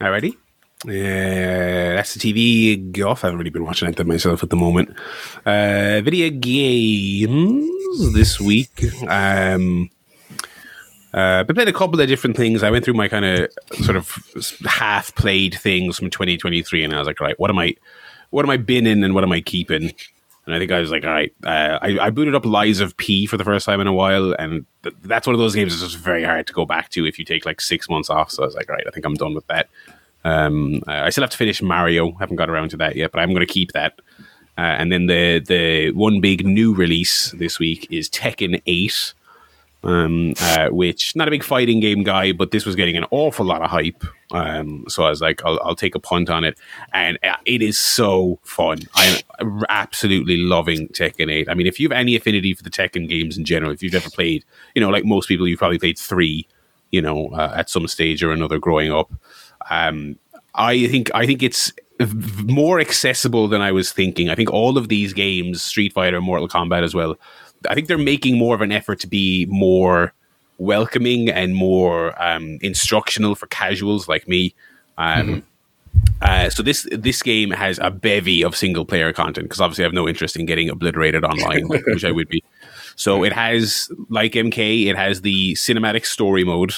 Alrighty. 0.00 0.36
Uh, 0.84 1.96
that's 1.96 2.14
the 2.14 2.20
TV 2.20 2.92
golf. 2.92 3.24
I 3.24 3.28
haven't 3.28 3.38
really 3.38 3.50
been 3.50 3.64
watching 3.64 3.88
it 3.88 4.06
myself 4.06 4.42
at 4.42 4.50
the 4.50 4.56
moment. 4.56 4.90
Uh, 5.44 6.02
video 6.02 6.28
games 6.30 8.12
this 8.12 8.38
week. 8.38 8.84
Um, 9.08 9.90
uh, 11.16 11.42
been 11.44 11.54
playing 11.54 11.68
a 11.68 11.72
couple 11.72 12.00
of 12.00 12.06
different 12.08 12.36
things. 12.36 12.62
I 12.62 12.70
went 12.70 12.84
through 12.84 12.94
my 12.94 13.08
kind 13.08 13.24
of 13.24 13.50
sort 13.82 13.96
of 13.96 14.12
half 14.66 15.14
played 15.14 15.54
things 15.54 15.98
from 15.98 16.10
2023, 16.10 16.84
and 16.84 16.94
I 16.94 16.98
was 16.98 17.06
like, 17.06 17.20
right, 17.20 17.38
what 17.40 17.50
am 17.50 17.58
I, 17.58 17.74
what 18.30 18.44
am 18.44 18.50
I 18.50 18.58
binning 18.58 19.02
and 19.02 19.14
what 19.14 19.24
am 19.24 19.32
I 19.32 19.40
keeping? 19.40 19.92
And 20.44 20.54
I 20.54 20.58
think 20.58 20.70
I 20.70 20.78
was 20.78 20.90
like, 20.90 21.04
all 21.04 21.10
right, 21.10 21.34
uh, 21.42 21.78
I, 21.82 21.98
I 21.98 22.10
booted 22.10 22.34
up 22.34 22.44
Lies 22.44 22.80
of 22.80 22.96
P 22.98 23.26
for 23.26 23.36
the 23.36 23.44
first 23.44 23.66
time 23.66 23.80
in 23.80 23.86
a 23.86 23.92
while, 23.92 24.32
and 24.38 24.66
th- 24.84 24.94
that's 25.02 25.26
one 25.26 25.34
of 25.34 25.40
those 25.40 25.54
games 25.54 25.72
that's 25.72 25.90
just 25.92 26.04
very 26.04 26.22
hard 26.22 26.46
to 26.46 26.52
go 26.52 26.66
back 26.66 26.90
to 26.90 27.04
if 27.06 27.18
you 27.18 27.24
take 27.24 27.44
like 27.44 27.60
six 27.60 27.88
months 27.88 28.10
off. 28.10 28.30
So 28.30 28.42
I 28.42 28.46
was 28.46 28.54
like, 28.54 28.68
all 28.68 28.76
right, 28.76 28.86
I 28.86 28.90
think 28.90 29.06
I'm 29.06 29.14
done 29.14 29.34
with 29.34 29.46
that. 29.48 29.68
Um, 30.22 30.82
I 30.86 31.10
still 31.10 31.22
have 31.22 31.30
to 31.30 31.36
finish 31.36 31.62
Mario. 31.62 32.12
Haven't 32.12 32.36
got 32.36 32.50
around 32.50 32.70
to 32.70 32.76
that 32.78 32.94
yet, 32.94 33.10
but 33.10 33.20
I'm 33.20 33.30
going 33.30 33.46
to 33.46 33.52
keep 33.52 33.72
that. 33.72 34.00
Uh, 34.58 34.60
and 34.60 34.92
then 34.92 35.06
the 35.06 35.40
the 35.40 35.92
one 35.92 36.20
big 36.20 36.44
new 36.44 36.74
release 36.74 37.30
this 37.32 37.58
week 37.58 37.86
is 37.90 38.10
Tekken 38.10 38.60
Eight, 38.66 39.14
um, 39.82 40.34
uh, 40.40 40.68
which 40.68 41.14
not 41.14 41.28
a 41.28 41.30
big 41.30 41.44
fighting 41.44 41.80
game 41.80 42.02
guy, 42.02 42.32
but 42.32 42.50
this 42.50 42.66
was 42.66 42.76
getting 42.76 42.96
an 42.96 43.04
awful 43.10 43.46
lot 43.46 43.62
of 43.62 43.70
hype. 43.70 44.04
Um, 44.32 44.84
so 44.88 45.04
I 45.04 45.10
was 45.10 45.20
like, 45.20 45.44
I'll, 45.44 45.60
I'll 45.62 45.76
take 45.76 45.94
a 45.94 46.00
punt 46.00 46.28
on 46.30 46.44
it, 46.44 46.58
and 46.92 47.18
uh, 47.22 47.36
it 47.44 47.62
is 47.62 47.78
so 47.78 48.38
fun. 48.42 48.78
I'm 48.94 49.62
absolutely 49.68 50.38
loving 50.38 50.88
Tekken 50.88 51.30
Eight. 51.30 51.48
I 51.48 51.54
mean, 51.54 51.66
if 51.66 51.78
you 51.78 51.88
have 51.88 51.96
any 51.96 52.16
affinity 52.16 52.54
for 52.54 52.62
the 52.62 52.70
Tekken 52.70 53.08
games 53.08 53.38
in 53.38 53.44
general, 53.44 53.72
if 53.72 53.82
you've 53.82 53.94
ever 53.94 54.10
played, 54.10 54.44
you 54.74 54.80
know, 54.80 54.90
like 54.90 55.04
most 55.04 55.28
people, 55.28 55.46
you've 55.46 55.60
probably 55.60 55.78
played 55.78 55.98
three, 55.98 56.48
you 56.90 57.00
know, 57.00 57.28
uh, 57.28 57.54
at 57.56 57.70
some 57.70 57.86
stage 57.86 58.22
or 58.22 58.32
another 58.32 58.58
growing 58.58 58.92
up. 58.92 59.12
Um, 59.70 60.18
I 60.54 60.86
think 60.88 61.10
I 61.14 61.26
think 61.26 61.42
it's 61.42 61.72
more 62.44 62.80
accessible 62.80 63.48
than 63.48 63.60
I 63.60 63.72
was 63.72 63.92
thinking. 63.92 64.28
I 64.28 64.34
think 64.34 64.50
all 64.50 64.76
of 64.76 64.88
these 64.88 65.12
games, 65.12 65.62
Street 65.62 65.92
Fighter, 65.92 66.20
Mortal 66.20 66.48
Kombat 66.48 66.82
as 66.82 66.94
well, 66.94 67.16
I 67.68 67.74
think 67.74 67.88
they're 67.88 67.98
making 67.98 68.38
more 68.38 68.54
of 68.54 68.60
an 68.60 68.72
effort 68.72 69.00
to 69.00 69.06
be 69.06 69.46
more 69.48 70.12
welcoming 70.58 71.28
and 71.28 71.54
more 71.54 72.20
um, 72.22 72.58
instructional 72.62 73.34
for 73.34 73.46
casuals 73.46 74.08
like 74.08 74.26
me. 74.28 74.54
Um, 74.98 75.42
Uh, 76.22 76.48
so 76.50 76.62
this 76.62 76.86
this 76.92 77.22
game 77.22 77.50
has 77.50 77.78
a 77.82 77.90
bevy 77.90 78.42
of 78.42 78.56
single 78.56 78.84
player 78.84 79.12
content 79.12 79.46
because 79.46 79.60
obviously 79.60 79.84
I 79.84 79.86
have 79.86 79.94
no 79.94 80.08
interest 80.08 80.36
in 80.36 80.46
getting 80.46 80.68
obliterated 80.68 81.24
online, 81.24 81.68
which 81.68 82.04
I 82.04 82.10
would 82.10 82.28
be. 82.28 82.42
So 82.96 83.24
it 83.24 83.32
has 83.32 83.90
like 84.08 84.32
MK, 84.32 84.86
it 84.86 84.96
has 84.96 85.22
the 85.22 85.54
cinematic 85.54 86.06
story 86.06 86.44
mode, 86.44 86.74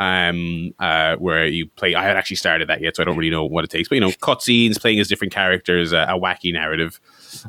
um, 0.00 0.74
uh, 0.80 1.16
where 1.16 1.46
you 1.46 1.68
play. 1.76 1.94
I 1.94 2.02
haven't 2.02 2.16
actually 2.16 2.36
started 2.36 2.68
that 2.68 2.80
yet, 2.80 2.96
so 2.96 3.02
I 3.02 3.06
don't 3.06 3.16
really 3.16 3.30
know 3.30 3.44
what 3.44 3.64
it 3.64 3.70
takes. 3.70 3.88
But 3.88 3.96
you 3.96 4.00
know, 4.00 4.10
cutscenes, 4.10 4.80
playing 4.80 4.98
as 4.98 5.08
different 5.08 5.32
characters, 5.32 5.92
uh, 5.92 6.06
a 6.08 6.18
wacky 6.18 6.52
narrative. 6.52 7.00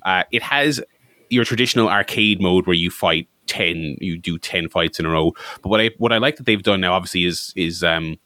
Uh, 0.04 0.24
it 0.32 0.44
has 0.44 0.82
your 1.30 1.46
traditional 1.46 1.90
arcade 1.90 2.42
mode 2.42 2.68
where 2.68 2.76
you 2.76 2.90
fight 2.90 3.28
ten, 3.48 3.98
you 4.00 4.18
do 4.18 4.38
ten 4.38 4.70
fights 4.70 5.00
in 5.00 5.06
a 5.06 5.10
row. 5.10 5.34
But 5.62 5.70
what 5.70 5.82
I 5.82 5.92
what 5.98 6.12
I 6.12 6.18
like 6.18 6.38
that 6.38 6.46
they've 6.46 6.64
done 6.64 6.82
now, 6.82 6.94
obviously, 6.94 7.26
is 7.26 7.54
is 7.56 7.84
um, 7.84 8.18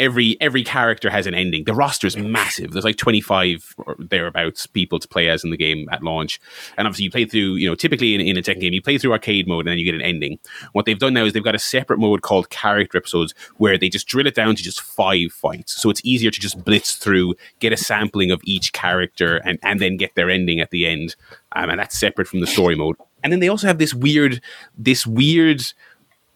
every 0.00 0.40
every 0.40 0.64
character 0.64 1.10
has 1.10 1.26
an 1.26 1.34
ending. 1.34 1.64
The 1.64 1.74
roster 1.74 2.06
is 2.06 2.16
massive. 2.16 2.72
There's 2.72 2.84
like 2.84 2.96
25 2.96 3.74
or 3.78 3.96
thereabouts 3.98 4.66
people 4.66 4.98
to 4.98 5.06
play 5.06 5.28
as 5.28 5.44
in 5.44 5.50
the 5.50 5.56
game 5.56 5.88
at 5.92 6.02
launch. 6.02 6.40
And 6.76 6.88
obviously 6.88 7.04
you 7.04 7.10
play 7.10 7.26
through, 7.26 7.56
you 7.56 7.68
know, 7.68 7.74
typically 7.74 8.14
in, 8.14 8.20
in 8.22 8.36
a 8.36 8.42
Tekken 8.42 8.60
game, 8.60 8.72
you 8.72 8.82
play 8.82 8.98
through 8.98 9.12
arcade 9.12 9.46
mode 9.46 9.66
and 9.66 9.72
then 9.72 9.78
you 9.78 9.84
get 9.84 9.94
an 9.94 10.00
ending. 10.00 10.38
What 10.72 10.86
they've 10.86 10.98
done 10.98 11.14
now 11.14 11.24
is 11.24 11.34
they've 11.34 11.44
got 11.44 11.54
a 11.54 11.60
separate 11.60 12.00
mode 12.00 12.22
called 12.22 12.50
character 12.50 12.98
episodes 12.98 13.34
where 13.58 13.76
they 13.76 13.90
just 13.90 14.08
drill 14.08 14.26
it 14.26 14.34
down 14.34 14.56
to 14.56 14.62
just 14.62 14.80
five 14.80 15.32
fights. 15.32 15.80
So 15.80 15.90
it's 15.90 16.00
easier 16.02 16.30
to 16.30 16.40
just 16.40 16.64
blitz 16.64 16.94
through, 16.94 17.34
get 17.60 17.72
a 17.72 17.76
sampling 17.76 18.30
of 18.30 18.40
each 18.44 18.72
character 18.72 19.36
and, 19.44 19.58
and 19.62 19.80
then 19.80 19.98
get 19.98 20.14
their 20.14 20.30
ending 20.30 20.60
at 20.60 20.70
the 20.70 20.86
end. 20.86 21.14
Um, 21.56 21.70
and 21.70 21.80
that's 21.80 21.98
separate 21.98 22.28
from 22.28 22.40
the 22.40 22.46
story 22.46 22.76
mode. 22.76 22.96
And 23.22 23.32
then 23.32 23.40
they 23.40 23.48
also 23.48 23.66
have 23.66 23.78
this 23.78 23.92
weird, 23.94 24.40
this 24.78 25.06
weird 25.06 25.62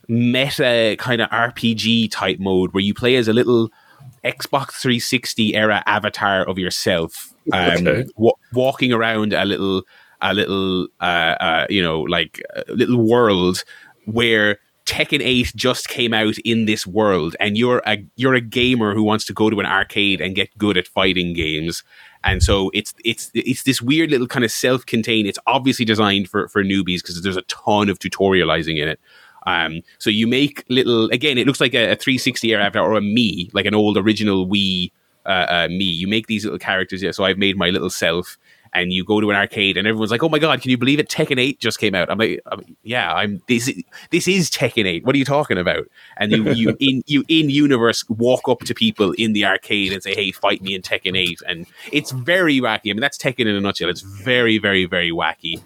meta 0.09 0.97
kind 0.99 1.21
of 1.21 1.31
RPG 1.31 2.11
type 2.11 2.39
mode 2.39 2.73
where 2.75 2.83
you 2.83 2.95
play 2.95 3.17
as 3.17 3.29
a 3.29 3.33
little 3.33 3.71
Xbox 4.25 4.73
360 4.73 5.55
era 5.55 5.83
avatar 5.87 6.49
of 6.49 6.59
yourself, 6.59 7.33
um, 7.53 7.87
Okay. 7.87 8.05
wa- 8.17 8.33
walking 8.53 8.93
around 8.93 9.33
a 9.33 9.45
little, 9.45 9.83
a 10.21 10.35
little, 10.35 10.89
uh, 11.01 11.05
uh, 11.41 11.67
you 11.71 11.83
know, 11.83 12.01
like 12.03 12.41
a 12.57 12.73
little 12.73 12.99
world 13.07 13.65
where 14.07 14.59
Tekken 14.87 15.21
8 15.23 15.53
just 15.57 15.89
came 15.89 16.13
out 16.13 16.37
in 16.45 16.67
this 16.67 16.87
world, 16.87 17.35
and 17.41 17.57
you're 17.57 17.83
a 17.87 18.05
you're 18.17 18.35
a 18.35 18.41
gamer 18.43 18.95
who 18.95 19.03
wants 19.03 19.25
to 19.27 19.33
go 19.33 19.49
to 19.49 19.59
an 19.61 19.65
arcade 19.67 20.21
and 20.21 20.35
get 20.35 20.57
good 20.59 20.77
at 20.77 20.87
fighting 20.87 21.33
games. 21.33 21.83
And 22.25 22.43
so 22.43 22.71
it's 22.73 22.95
it's 23.05 23.31
it's 23.35 23.65
this 23.65 23.83
weird 23.83 24.11
little 24.11 24.27
kind 24.27 24.45
of 24.45 24.51
self-contained. 24.51 25.27
It's 25.27 25.39
obviously 25.47 25.85
designed 25.85 26.29
for 26.29 26.49
for 26.49 26.65
newbies 26.65 27.03
because 27.03 27.21
there's 27.23 27.37
a 27.37 27.43
ton 27.43 27.89
of 27.89 27.99
tutorializing 27.99 28.81
in 28.81 28.89
it. 28.89 29.01
Um, 29.47 29.83
so 29.99 30.11
you 30.11 30.27
make 30.27 30.65
little 30.69 31.11
again. 31.11 31.39
It 31.39 31.47
looks 31.47 31.61
like 31.61 31.75
a, 31.75 31.93
a 31.93 31.97
360 31.97 32.49
era 32.53 32.65
avatar 32.65 32.91
or 32.91 32.97
a 32.97 33.03
me, 33.03 33.51
like 33.53 33.67
an 33.67 33.75
old 33.75 33.99
original 33.99 34.47
Wii 34.47 34.91
uh, 35.27 35.47
uh, 35.49 35.69
me. 35.69 35.85
You 35.85 36.09
make 36.09 36.27
these 36.27 36.45
little 36.45 36.59
characters. 36.59 37.03
Yeah, 37.03 37.11
so 37.11 37.25
I've 37.25 37.39
made 37.39 37.57
my 37.57 37.71
little 37.71 37.91
self, 37.91 38.39
and 38.75 38.93
you 38.93 39.05
go 39.05 39.21
to 39.21 39.31
an 39.31 39.37
arcade, 39.37 39.77
and 39.77 39.87
everyone's 39.87 40.11
like, 40.11 40.23
"Oh 40.23 40.29
my 40.29 40.39
god, 40.39 40.61
can 40.61 40.71
you 40.71 40.77
believe 40.77 40.99
it? 40.99 41.09
Tekken 41.09 41.39
8 41.41 41.61
just 41.61 41.79
came 41.79 41.95
out." 41.95 42.11
I'm 42.11 42.19
like, 42.19 42.41
I'm- 42.51 42.77
"Yeah, 42.83 43.13
I'm 43.15 43.41
this. 43.49 43.69
is- 43.69 43.83
This 44.11 44.27
is 44.29 44.51
Tekken 44.51 44.85
8. 44.87 45.05
What 45.05 45.15
are 45.15 45.19
you 45.19 45.25
talking 45.25 45.59
about?" 45.59 45.87
And 46.17 46.33
you 46.33 46.51
you 46.53 46.77
in 46.81 47.03
you 47.07 47.25
in 47.29 47.49
universe 47.51 48.05
walk 48.09 48.49
up 48.49 48.61
to 48.61 48.75
people 48.75 49.13
in 49.13 49.33
the 49.33 49.45
arcade 49.45 49.93
and 49.93 50.03
say, 50.03 50.15
"Hey, 50.15 50.33
fight 50.33 50.61
me 50.61 50.75
in 50.75 50.83
Tekken 50.83 51.17
8," 51.17 51.41
and 51.49 51.67
it's 51.93 52.11
very 52.11 52.61
wacky. 52.61 52.91
I 52.91 52.95
mean, 52.95 53.01
that's 53.01 53.17
Tekken 53.19 53.41
in 53.47 53.55
a 53.55 53.61
nutshell. 53.61 53.89
It's 53.89 54.03
very 54.03 54.59
very 54.59 54.85
very 54.87 55.11
wacky. 55.13 55.63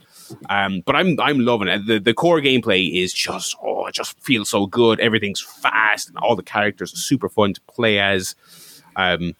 Um, 0.51 0.83
but 0.85 0.95
I'm 0.95 1.19
I'm 1.21 1.41
loving 1.41 1.69
it. 1.69 1.87
The 1.87 1.99
the 1.99 2.13
core 2.13 2.41
gameplay 2.41 3.03
is 3.03 3.15
just 3.15 3.57
oh, 3.63 3.87
it 3.87 3.95
just 3.95 4.21
feels 4.21 4.51
so 4.51 4.67
good. 4.67 5.01
Everything's 5.01 5.41
fast, 5.41 6.09
and 6.09 6.19
all 6.19 6.37
the 6.37 6.43
characters 6.43 6.93
are 6.93 6.97
super 6.99 7.31
fun 7.31 7.55
to 7.55 7.61
play 7.63 7.99
as. 7.99 8.35
Um, 8.97 9.35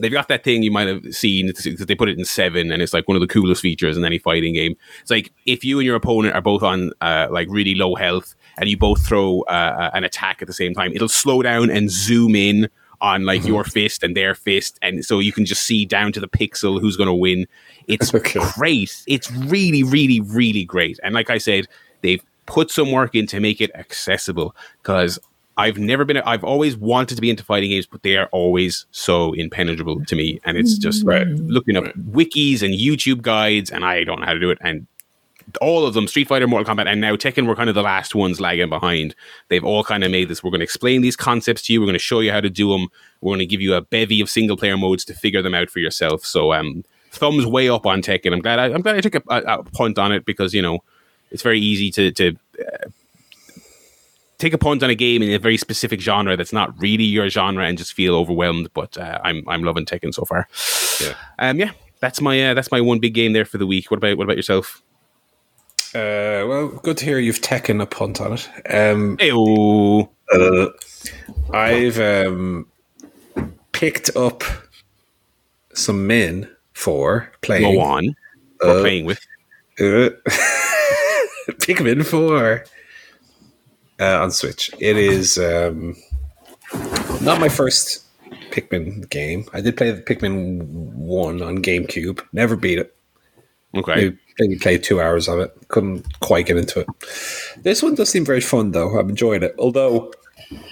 they've 0.00 0.12
got 0.12 0.28
that 0.28 0.42
thing 0.44 0.62
you 0.62 0.70
might 0.70 0.88
have 0.88 1.14
seen 1.14 1.46
that 1.48 1.84
they 1.86 1.94
put 1.94 2.08
it 2.08 2.18
in 2.18 2.24
seven, 2.24 2.72
and 2.72 2.82
it's 2.82 2.92
like 2.92 3.06
one 3.08 3.16
of 3.16 3.20
the 3.20 3.26
coolest 3.26 3.62
features 3.62 3.96
in 3.96 4.04
any 4.04 4.18
fighting 4.18 4.54
game. 4.54 4.76
It's 5.02 5.10
like 5.10 5.32
if 5.46 5.64
you 5.64 5.78
and 5.78 5.86
your 5.86 5.96
opponent 5.96 6.34
are 6.34 6.40
both 6.42 6.62
on 6.62 6.92
uh, 7.00 7.28
like 7.30 7.48
really 7.50 7.74
low 7.74 7.94
health, 7.94 8.34
and 8.58 8.68
you 8.68 8.76
both 8.76 9.06
throw 9.06 9.42
uh, 9.42 9.90
an 9.94 10.04
attack 10.04 10.42
at 10.42 10.48
the 10.48 10.54
same 10.54 10.74
time, 10.74 10.92
it'll 10.94 11.08
slow 11.08 11.42
down 11.42 11.70
and 11.70 11.90
zoom 11.90 12.34
in 12.34 12.68
on 13.02 13.24
like 13.24 13.46
your 13.46 13.64
fist 13.64 14.02
and 14.02 14.14
their 14.16 14.34
fist, 14.34 14.78
and 14.82 15.04
so 15.04 15.18
you 15.20 15.32
can 15.32 15.44
just 15.46 15.64
see 15.64 15.86
down 15.86 16.12
to 16.12 16.20
the 16.20 16.28
pixel 16.28 16.80
who's 16.80 16.96
going 16.96 17.06
to 17.06 17.14
win. 17.14 17.46
It's 17.86 18.14
Okay. 18.14 18.40
great. 18.54 19.02
It's 19.06 19.30
really, 19.32 19.82
really, 19.82 20.20
really 20.20 20.64
great. 20.64 20.98
And 21.02 21.14
like 21.14 21.30
I 21.30 21.38
said, 21.38 21.66
they've 22.02 22.22
put 22.46 22.70
some 22.70 22.90
work 22.90 23.14
in 23.14 23.26
to 23.28 23.40
make 23.40 23.60
it 23.60 23.70
accessible 23.74 24.54
because 24.82 25.18
I've 25.60 25.78
never 25.78 26.04
been, 26.04 26.18
I've 26.18 26.44
always 26.44 26.76
wanted 26.76 27.14
to 27.16 27.20
be 27.20 27.30
into 27.30 27.44
fighting 27.44 27.70
games, 27.70 27.86
but 27.86 28.02
they 28.02 28.16
are 28.16 28.28
always 28.32 28.86
so 28.90 29.32
impenetrable 29.34 30.04
to 30.04 30.16
me. 30.16 30.40
And 30.44 30.56
it's 30.56 30.78
just 30.78 31.04
Right. 31.04 31.26
looking 31.26 31.76
up 31.76 31.84
wikis 32.16 32.62
and 32.62 32.74
YouTube 32.74 33.20
guides, 33.22 33.70
and 33.70 33.84
I 33.84 34.04
don't 34.04 34.20
know 34.20 34.26
how 34.26 34.34
to 34.34 34.40
do 34.40 34.50
it. 34.50 34.58
And 34.60 34.86
all 35.60 35.84
of 35.84 35.94
them, 35.94 36.06
Street 36.06 36.28
Fighter, 36.28 36.46
Mortal 36.46 36.74
Kombat, 36.74 36.86
and 36.86 37.00
now 37.00 37.16
Tekken 37.16 37.46
were 37.46 37.56
kind 37.56 37.68
of 37.68 37.74
the 37.74 37.82
last 37.82 38.14
ones 38.14 38.40
lagging 38.40 38.68
behind. 38.68 39.14
They've 39.48 39.64
all 39.64 39.82
kind 39.82 40.04
of 40.04 40.10
made 40.10 40.28
this. 40.28 40.42
We're 40.44 40.50
going 40.50 40.60
to 40.60 40.64
explain 40.64 41.02
these 41.02 41.16
concepts 41.16 41.62
to 41.62 41.72
you. 41.72 41.80
We're 41.80 41.86
going 41.86 41.94
to 41.94 41.98
show 41.98 42.20
you 42.20 42.30
how 42.32 42.40
to 42.40 42.50
do 42.50 42.70
them. 42.70 42.86
We're 43.20 43.30
going 43.30 43.40
to 43.40 43.46
give 43.46 43.60
you 43.60 43.74
a 43.74 43.80
bevy 43.80 44.20
of 44.20 44.30
single 44.30 44.56
player 44.56 44.76
modes 44.76 45.04
to 45.06 45.14
figure 45.14 45.42
them 45.42 45.54
out 45.54 45.68
for 45.68 45.80
yourself. 45.80 46.24
So, 46.24 46.52
um, 46.52 46.84
thumbs 47.10 47.44
way 47.46 47.68
up 47.68 47.84
on 47.86 48.00
Tekken. 48.00 48.32
I'm 48.32 48.40
glad 48.40 48.58
I, 48.60 48.66
I'm 48.66 48.82
glad 48.82 48.96
I 48.96 49.00
took 49.00 49.16
a, 49.16 49.22
a, 49.28 49.58
a 49.58 49.62
punt 49.64 49.98
on 49.98 50.12
it 50.12 50.24
because 50.24 50.54
you 50.54 50.62
know 50.62 50.78
it's 51.32 51.42
very 51.42 51.58
easy 51.60 51.90
to 51.92 52.12
to 52.12 52.36
uh, 52.60 52.88
take 54.40 54.54
a 54.54 54.58
punt 54.58 54.82
on 54.82 54.90
a 54.90 54.94
game 54.94 55.22
in 55.22 55.30
a 55.30 55.38
very 55.38 55.56
specific 55.56 56.00
genre 56.00 56.36
that's 56.36 56.52
not 56.52 56.78
really 56.80 57.04
your 57.04 57.28
genre 57.28 57.64
and 57.64 57.78
just 57.78 57.92
feel 57.92 58.14
overwhelmed. 58.14 58.72
But 58.74 58.98
uh, 58.98 59.20
I'm 59.22 59.48
I'm 59.48 59.62
loving 59.62 59.84
Tekken 59.84 60.12
so 60.12 60.24
far. 60.24 60.48
Yeah. 61.00 61.14
Um. 61.38 61.58
Yeah. 61.58 61.70
That's 62.00 62.20
my 62.20 62.50
uh, 62.50 62.54
that's 62.54 62.72
my 62.72 62.80
one 62.80 62.98
big 62.98 63.14
game 63.14 63.34
there 63.34 63.44
for 63.44 63.58
the 63.58 63.66
week. 63.66 63.90
What 63.90 63.98
about 63.98 64.16
what 64.16 64.24
about 64.24 64.36
yourself? 64.36 64.82
Uh, 65.92 66.46
well, 66.46 66.68
good 66.82 66.96
to 66.98 67.04
hear 67.04 67.18
you've 67.18 67.40
taken 67.40 67.80
a 67.80 67.86
punt 67.86 68.20
on 68.20 68.34
it. 68.34 68.48
Um, 68.72 69.18
uh, 70.32 70.66
I've 71.52 71.98
um, 71.98 72.66
picked 73.72 74.16
up 74.16 74.44
some 75.74 76.06
men 76.06 76.48
for 76.74 77.32
playing. 77.42 77.74
Go 77.74 77.80
on. 77.80 78.14
Uh, 78.62 78.80
playing 78.80 79.04
with. 79.04 79.18
Uh, 79.80 80.10
Pikmin 81.58 82.06
4 82.06 82.64
uh, 84.00 84.22
on 84.22 84.30
Switch. 84.30 84.70
It 84.78 84.96
is 84.96 85.38
um, 85.38 85.96
not 87.20 87.40
my 87.40 87.48
first 87.48 88.04
Pikmin 88.50 89.08
game. 89.10 89.46
I 89.52 89.60
did 89.60 89.76
play 89.76 89.90
the 89.90 90.02
Pikmin 90.02 90.62
1 90.64 91.42
on 91.42 91.58
GameCube. 91.58 92.20
Never 92.32 92.56
beat 92.56 92.78
it. 92.78 92.96
Okay. 93.76 93.94
Maybe, 93.94 94.18
maybe 94.40 94.56
played 94.56 94.82
two 94.82 95.00
hours 95.00 95.28
of 95.28 95.38
it. 95.38 95.56
Couldn't 95.68 96.20
quite 96.20 96.46
get 96.46 96.56
into 96.56 96.80
it. 96.80 96.86
This 97.62 97.82
one 97.82 97.94
does 97.94 98.10
seem 98.10 98.24
very 98.24 98.40
fun, 98.40 98.72
though. 98.72 98.98
I'm 98.98 99.10
enjoying 99.10 99.42
it. 99.42 99.54
Although 99.58 100.12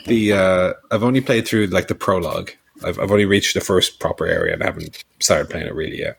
the 0.06 0.32
uh, 0.32 0.72
I've 0.90 1.04
only 1.04 1.20
played 1.20 1.46
through 1.46 1.66
like 1.66 1.88
the 1.88 1.94
prologue. 1.94 2.50
I've, 2.84 2.98
I've 2.98 3.10
only 3.10 3.24
reached 3.24 3.54
the 3.54 3.60
first 3.60 3.98
proper 3.98 4.26
area 4.26 4.54
and 4.54 4.62
I 4.62 4.66
haven't 4.66 5.04
started 5.20 5.50
playing 5.50 5.66
it 5.66 5.74
really 5.74 5.98
yet. 5.98 6.18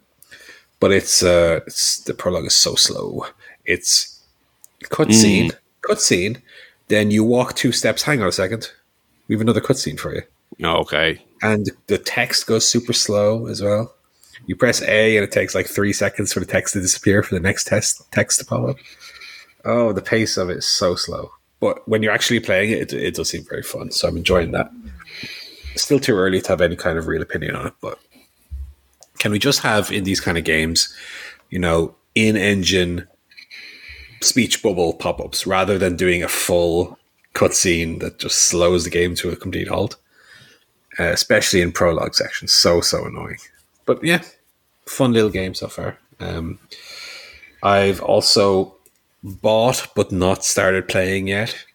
But 0.79 0.91
it's 0.91 1.23
uh, 1.23 1.61
it's 1.67 1.99
the 2.03 2.13
prologue 2.13 2.45
is 2.45 2.55
so 2.55 2.75
slow. 2.75 3.25
It's 3.65 4.21
cutscene, 4.83 5.51
cutscene. 5.81 6.41
Then 6.89 7.09
you 7.11 7.23
walk 7.23 7.55
two 7.55 7.71
steps. 7.71 8.03
Hang 8.03 8.21
on 8.21 8.27
a 8.27 8.31
second. 8.31 8.71
We 9.27 9.35
have 9.35 9.41
another 9.41 9.61
cutscene 9.61 9.99
for 9.99 10.13
you 10.15 10.23
Okay. 10.65 11.21
and 11.41 11.69
the 11.87 11.97
text 11.99 12.47
goes 12.47 12.67
super 12.67 12.93
slow 12.93 13.45
as 13.47 13.61
well. 13.61 13.93
You 14.47 14.55
press 14.55 14.81
A 14.81 15.15
and 15.17 15.23
it 15.23 15.31
takes 15.31 15.53
like 15.53 15.67
three 15.67 15.93
seconds 15.93 16.33
for 16.33 16.39
the 16.39 16.45
text 16.45 16.73
to 16.73 16.81
disappear 16.81 17.21
for 17.23 17.35
the 17.35 17.41
next 17.41 17.65
test 17.67 18.01
text 18.11 18.39
to 18.39 18.45
pop 18.45 18.69
up. 18.69 18.75
Oh, 19.65 19.93
the 19.93 20.01
pace 20.01 20.35
of 20.37 20.49
it 20.49 20.57
is 20.57 20.67
so 20.67 20.95
slow. 20.95 21.31
But 21.59 21.87
when 21.87 22.01
you're 22.01 22.13
actually 22.13 22.39
playing 22.39 22.71
it, 22.71 22.91
it, 22.91 22.93
it 22.93 23.15
does 23.15 23.29
seem 23.29 23.43
very 23.43 23.61
fun. 23.63 23.91
So 23.91 24.07
I'm 24.07 24.17
enjoying 24.17 24.51
that. 24.51 24.71
Still 25.75 25.99
too 25.99 26.15
early 26.15 26.41
to 26.41 26.49
have 26.49 26.61
any 26.61 26.75
kind 26.75 26.97
of 26.97 27.07
real 27.07 27.21
opinion 27.21 27.55
on 27.55 27.67
it, 27.67 27.73
but 27.81 27.99
can 29.19 29.31
we 29.31 29.39
just 29.39 29.59
have 29.59 29.91
in 29.91 30.05
these 30.05 30.19
kind 30.21 30.37
of 30.37 30.43
games, 30.45 30.93
you 31.49 31.59
know, 31.59 31.93
in 32.15 32.35
engine 32.37 33.07
speech 34.21 34.61
bubble 34.61 34.93
pop 34.93 35.19
ups 35.19 35.47
rather 35.47 35.77
than 35.77 35.95
doing 35.95 36.23
a 36.23 36.27
full 36.27 36.97
cutscene 37.33 37.99
that 37.99 38.19
just 38.19 38.43
slows 38.43 38.83
the 38.83 38.89
game 38.89 39.15
to 39.15 39.29
a 39.29 39.35
complete 39.35 39.67
halt? 39.67 39.95
uh, 40.99 41.11
especially 41.11 41.61
in 41.61 41.71
prologue 41.71 42.13
sections. 42.13 42.51
So 42.51 42.81
so 42.81 43.05
annoying. 43.05 43.37
But 43.85 44.03
yeah, 44.03 44.21
fun 44.85 45.13
little 45.13 45.29
game 45.29 45.53
so 45.53 45.67
far. 45.67 45.97
Um, 46.19 46.59
I've 47.63 48.01
also 48.01 48.75
bought 49.23 49.87
but 49.95 50.11
not 50.11 50.43
started 50.43 50.87
playing 50.87 51.27
yet. 51.27 51.65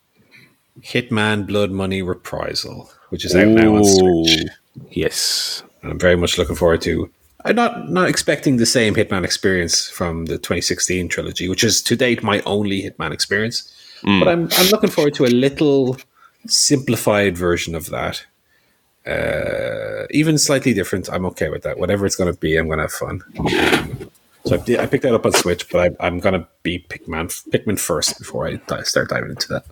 Hitman 0.81 1.47
Blood 1.47 1.71
Money 1.71 2.03
Reprisal, 2.03 2.91
which 3.09 3.25
is 3.25 3.35
out 3.35 3.49
now 3.49 3.77
on 3.77 3.85
Switch. 3.85 4.49
Yes. 4.91 5.63
And 5.83 5.93
I'm 5.93 5.99
very 5.99 6.17
much 6.17 6.37
looking 6.37 6.57
forward 6.57 6.83
to. 6.83 7.11
I'm 7.45 7.57
not 7.57 7.91
not 7.91 8.09
expecting 8.09 8.57
the 8.57 8.67
same 8.67 8.95
Hitman 8.95 9.25
experience 9.25 9.89
from 9.89 10.27
the 10.27 10.39
2016 10.39 11.09
trilogy, 11.09 11.49
which 11.49 11.63
is 11.65 11.83
to 11.83 11.97
date 11.97 12.23
my 12.23 12.41
only 12.47 12.83
Hitman 12.83 13.13
experience. 13.13 13.71
But 14.21 14.29
I'm 14.29 14.49
I'm 14.53 14.69
looking 14.71 14.91
forward 14.91 15.15
to 15.15 15.25
a 15.25 15.33
little 15.33 15.97
simplified 16.47 17.37
version 17.39 17.75
of 17.75 17.91
that. 17.91 18.25
uh, 19.07 20.07
even 20.11 20.39
slightly 20.39 20.73
different, 20.75 21.09
I'm 21.13 21.27
okay 21.27 21.49
with 21.51 21.63
that. 21.63 21.79
Whatever 21.79 22.07
it's 22.07 22.17
going 22.17 22.33
to 22.33 22.39
be, 22.39 22.57
I'm 22.57 22.67
going 22.67 22.79
to 22.79 22.85
have 22.85 22.93
fun. 22.93 23.23
So 24.47 24.57
I, 24.57 24.83
I 24.83 24.87
picked 24.87 25.03
that 25.05 25.15
up 25.15 25.27
on 25.27 25.33
Switch, 25.33 25.69
but 25.71 25.81
I, 26.01 26.07
I'm 26.07 26.21
going 26.21 26.35
to 26.41 26.47
be 26.63 26.79
Pikmin, 26.89 27.29
Pikmin 27.51 27.79
first 27.79 28.19
before 28.19 28.47
I 28.47 28.83
start 28.83 29.09
diving 29.11 29.31
into 29.31 29.49
that. 29.49 29.65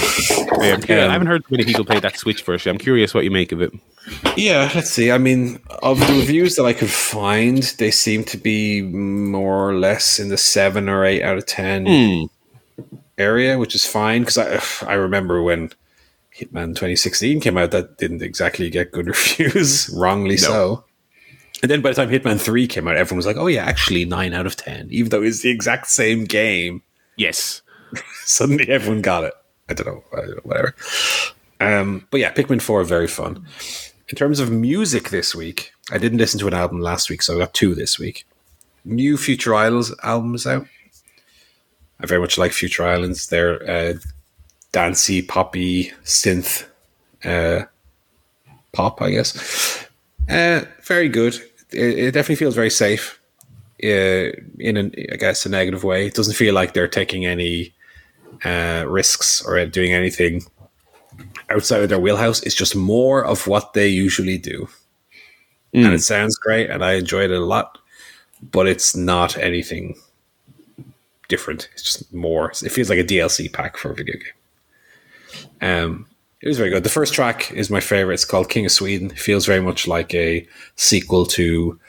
Yeah, 0.00 0.74
I'm 0.76 0.90
I 1.10 1.12
haven't 1.12 1.26
heard 1.28 1.44
many 1.50 1.64
people 1.64 1.84
play 1.84 2.00
that 2.00 2.16
Switch 2.18 2.42
version. 2.42 2.70
I'm 2.70 2.78
curious 2.78 3.14
what 3.14 3.24
you 3.24 3.30
make 3.30 3.52
of 3.52 3.60
it. 3.62 3.72
Yeah, 4.36 4.70
let's 4.74 4.90
see. 4.90 5.10
I 5.10 5.18
mean, 5.18 5.60
of 5.82 5.98
the 6.00 6.14
reviews 6.18 6.56
that 6.56 6.64
I 6.64 6.72
could 6.72 6.90
find, 6.90 7.62
they 7.78 7.90
seem 7.90 8.24
to 8.24 8.36
be 8.36 8.82
more 8.82 9.70
or 9.70 9.74
less 9.74 10.18
in 10.18 10.28
the 10.28 10.36
seven 10.38 10.88
or 10.88 11.04
eight 11.04 11.22
out 11.22 11.38
of 11.38 11.46
ten 11.46 11.86
Hmm. 11.86 12.24
area, 13.18 13.58
which 13.58 13.74
is 13.74 13.86
fine 13.86 14.22
because 14.22 14.38
I 14.38 14.60
I 14.90 14.94
remember 14.94 15.42
when 15.42 15.70
Hitman 16.36 16.70
2016 16.74 17.40
came 17.40 17.56
out, 17.56 17.70
that 17.70 17.96
didn't 17.98 18.22
exactly 18.22 18.68
get 18.70 18.92
good 18.92 19.06
reviews, 19.14 19.88
wrongly 19.94 20.36
so. 20.36 20.84
And 21.62 21.70
then 21.70 21.80
by 21.80 21.90
the 21.90 21.94
time 21.94 22.10
Hitman 22.10 22.40
3 22.40 22.66
came 22.66 22.88
out, 22.88 22.96
everyone 22.96 23.18
was 23.18 23.26
like, 23.26 23.36
"Oh 23.36 23.46
yeah, 23.46 23.64
actually 23.64 24.04
nine 24.04 24.34
out 24.34 24.46
of 24.46 24.56
ten, 24.56 24.88
even 24.90 25.10
though 25.10 25.22
it's 25.22 25.40
the 25.42 25.50
exact 25.50 25.86
same 25.86 26.24
game." 26.24 26.82
Yes. 27.16 27.62
Suddenly, 28.24 28.68
everyone 28.68 29.00
got 29.02 29.24
it. 29.24 29.34
I 29.68 29.74
don't 29.74 29.86
know, 29.86 30.04
whatever. 30.42 30.74
Um, 31.60 32.06
but 32.10 32.20
yeah, 32.20 32.32
Pikmin 32.32 32.60
4 32.60 32.84
very 32.84 33.08
fun. 33.08 33.46
In 34.08 34.16
terms 34.16 34.38
of 34.40 34.50
music 34.50 35.10
this 35.10 35.34
week, 35.34 35.72
I 35.90 35.98
didn't 35.98 36.18
listen 36.18 36.38
to 36.40 36.46
an 36.46 36.54
album 36.54 36.80
last 36.80 37.08
week, 37.08 37.22
so 37.22 37.34
I 37.34 37.38
got 37.38 37.54
two 37.54 37.74
this 37.74 37.98
week. 37.98 38.26
New 38.84 39.16
Future 39.16 39.54
Islands 39.54 39.94
album 40.02 40.34
is 40.34 40.46
out. 40.46 40.66
I 42.00 42.06
very 42.06 42.20
much 42.20 42.36
like 42.36 42.52
Future 42.52 42.84
Islands. 42.84 43.28
They're 43.28 43.68
uh, 43.68 43.94
dancey, 44.72 45.22
poppy, 45.22 45.92
synth 46.04 46.66
uh, 47.24 47.64
pop, 48.72 49.00
I 49.00 49.10
guess. 49.10 49.86
Uh, 50.28 50.64
very 50.82 51.08
good. 51.08 51.36
It, 51.70 51.98
it 51.98 52.10
definitely 52.12 52.36
feels 52.36 52.54
very 52.54 52.70
safe. 52.70 53.20
Uh, 53.82 54.30
in 54.58 54.76
an, 54.76 54.94
I 55.12 55.16
guess, 55.16 55.44
a 55.44 55.48
negative 55.48 55.84
way. 55.84 56.06
It 56.06 56.14
doesn't 56.14 56.34
feel 56.34 56.54
like 56.54 56.72
they're 56.72 56.88
taking 56.88 57.26
any 57.26 57.73
uh, 58.44 58.84
risks 58.86 59.42
or 59.44 59.64
doing 59.66 59.92
anything 59.92 60.42
outside 61.50 61.82
of 61.82 61.88
their 61.88 61.98
wheelhouse. 61.98 62.42
It's 62.42 62.54
just 62.54 62.76
more 62.76 63.24
of 63.24 63.46
what 63.46 63.72
they 63.72 63.88
usually 63.88 64.38
do. 64.38 64.68
And 65.72 65.92
it 65.92 66.02
sounds 66.02 66.36
great, 66.36 66.70
and 66.70 66.84
I 66.84 66.92
enjoyed 66.92 67.32
it 67.32 67.36
a 67.36 67.44
lot, 67.44 67.78
but 68.52 68.68
it's 68.68 68.94
not 68.94 69.36
anything 69.36 69.96
different. 71.28 71.68
It's 71.72 71.82
just 71.82 72.14
more. 72.14 72.52
It 72.62 72.70
feels 72.70 72.88
like 72.88 73.00
a 73.00 73.04
DLC 73.04 73.52
pack 73.52 73.76
for 73.76 73.90
a 73.90 73.94
video 73.94 74.14
game. 74.14 75.60
Um, 75.60 76.06
it 76.40 76.46
was 76.46 76.58
very 76.58 76.70
good. 76.70 76.84
The 76.84 76.90
first 76.90 77.12
track 77.12 77.50
is 77.52 77.70
my 77.70 77.80
favorite. 77.80 78.14
It's 78.14 78.24
called 78.24 78.50
King 78.50 78.66
of 78.66 78.72
Sweden. 78.72 79.10
It 79.10 79.18
feels 79.18 79.46
very 79.46 79.60
much 79.60 79.88
like 79.88 80.14
a 80.14 80.46
sequel 80.76 81.26
to 81.26 81.80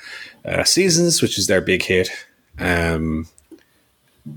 uh, 0.45 0.63
Seasons, 0.63 1.21
which 1.21 1.37
is 1.37 1.45
their 1.45 1.61
big 1.61 1.83
hit. 1.83 2.09
Um, 2.57 3.27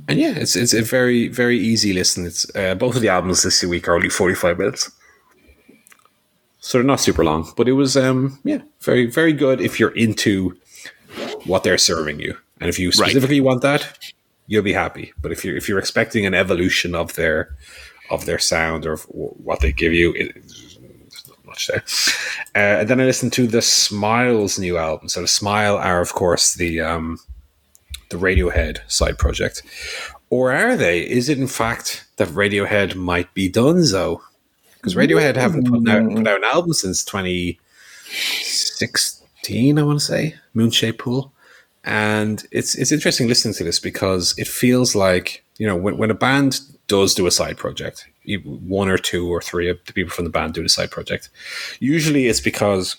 and 0.07 0.19
yeah, 0.19 0.35
it's 0.37 0.57
it's 0.57 0.75
a 0.75 0.83
very 0.83 1.29
very 1.29 1.59
easy 1.59 1.93
listen. 1.93 2.27
It's 2.27 2.47
uh, 2.55 2.75
both 2.75 2.97
of 2.97 3.03
the 3.03 3.09
albums 3.09 3.43
this 3.43 3.63
week 3.65 3.89
are 3.89 3.95
only 3.95 4.11
forty 4.11 4.35
five 4.35 4.59
minutes, 4.59 4.91
so 6.61 6.79
they're 6.79 6.85
not 6.85 7.01
super 7.01 7.25
long. 7.25 7.51
But 7.57 7.69
it 7.69 7.73
was 7.73 7.97
um 7.97 8.39
yeah 8.45 8.61
very 8.81 9.07
very 9.07 9.33
good 9.33 9.61
if 9.61 9.81
you're 9.81 9.97
into 9.97 10.57
what 11.47 11.63
they're 11.63 11.79
serving 11.79 12.21
you, 12.21 12.37
and 12.61 12.69
if 12.69 12.79
you 12.79 12.93
specifically 12.93 13.41
want 13.41 13.63
that, 13.63 13.99
you'll 14.47 14.63
be 14.63 14.75
happy. 14.75 15.13
But 15.23 15.33
if 15.33 15.45
you're 15.45 15.57
if 15.57 15.69
you're 15.69 15.79
expecting 15.79 16.27
an 16.27 16.35
evolution 16.35 16.95
of 16.95 17.15
their 17.15 17.57
of 18.11 18.27
their 18.27 18.39
sound 18.39 18.85
or 18.85 18.93
of 18.93 19.03
what 19.05 19.61
they 19.61 19.73
give 19.73 19.95
you, 19.95 20.13
it, 20.13 20.35
there's 20.35 21.29
not 21.29 21.45
much 21.47 21.67
there. 21.67 21.85
Uh, 22.55 22.81
and 22.81 22.89
then 22.89 23.01
I 23.01 23.05
listened 23.05 23.33
to 23.35 23.47
the 23.47 23.63
Smiles 23.63 24.59
new 24.59 24.77
album. 24.77 25.09
So 25.09 25.23
the 25.23 25.29
Smile 25.29 25.77
are 25.77 26.01
of 26.01 26.13
course 26.13 26.55
the 26.55 26.81
um 26.81 27.19
the 28.11 28.17
Radiohead 28.17 28.79
side 28.91 29.19
project. 29.19 29.63
Or 30.31 30.53
are 30.53 30.77
they? 30.77 31.01
Is 31.01 31.29
it 31.29 31.39
in 31.39 31.47
fact 31.47 32.07
that 32.17 32.29
Radiohead 32.29 32.95
might 32.95 33.35
be 33.35 33.51
Dunzo? 33.51 34.21
Because 34.75 34.95
Radiohead 34.95 35.37
haven't 35.37 35.69
put 35.69 35.87
out, 35.89 36.11
put 36.11 36.27
out 36.27 36.39
an 36.39 36.45
album 36.45 36.73
since 36.73 37.05
2016, 37.05 39.79
I 39.79 39.83
want 39.83 39.99
to 39.99 40.05
say, 40.05 40.37
Moonshaped 40.55 40.99
Pool. 40.99 41.33
And 41.85 42.45
it's 42.51 42.75
it's 42.75 42.93
interesting 42.93 43.29
listening 43.29 43.55
to 43.55 43.65
this 43.65 43.81
because 43.81 44.35
it 44.37 44.47
feels 44.47 44.95
like, 44.95 45.43
you 45.57 45.67
know, 45.67 45.77
when, 45.77 45.97
when 45.97 46.11
a 46.11 46.15
band 46.15 46.61
does 46.87 47.15
do 47.15 47.27
a 47.27 47.31
side 47.31 47.57
project, 47.57 48.07
one 48.45 48.89
or 48.89 48.99
two 48.99 49.29
or 49.29 49.41
three 49.41 49.71
of 49.71 49.79
the 49.87 49.93
people 49.93 50.11
from 50.11 50.25
the 50.25 50.31
band 50.31 50.55
do 50.55 50.63
the 50.63 50.69
side 50.69 50.91
project. 50.91 51.31
Usually 51.81 52.27
it's 52.27 52.41
because 52.41 52.97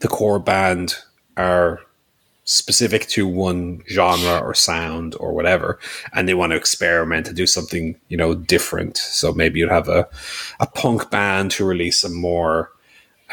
the 0.00 0.08
core 0.08 0.38
band 0.38 0.96
are 1.36 1.80
specific 2.46 3.08
to 3.08 3.26
one 3.26 3.82
genre 3.88 4.38
or 4.38 4.54
sound 4.54 5.16
or 5.18 5.32
whatever 5.32 5.80
and 6.12 6.28
they 6.28 6.34
want 6.34 6.52
to 6.52 6.56
experiment 6.56 7.26
and 7.26 7.36
do 7.36 7.46
something 7.46 7.96
you 8.08 8.16
know 8.16 8.34
different. 8.34 8.96
So 8.96 9.32
maybe 9.32 9.58
you'd 9.60 9.70
have 9.70 9.88
a, 9.88 10.08
a 10.60 10.66
punk 10.66 11.10
band 11.10 11.50
to 11.52 11.64
release 11.64 12.04
a 12.04 12.08
more 12.08 12.70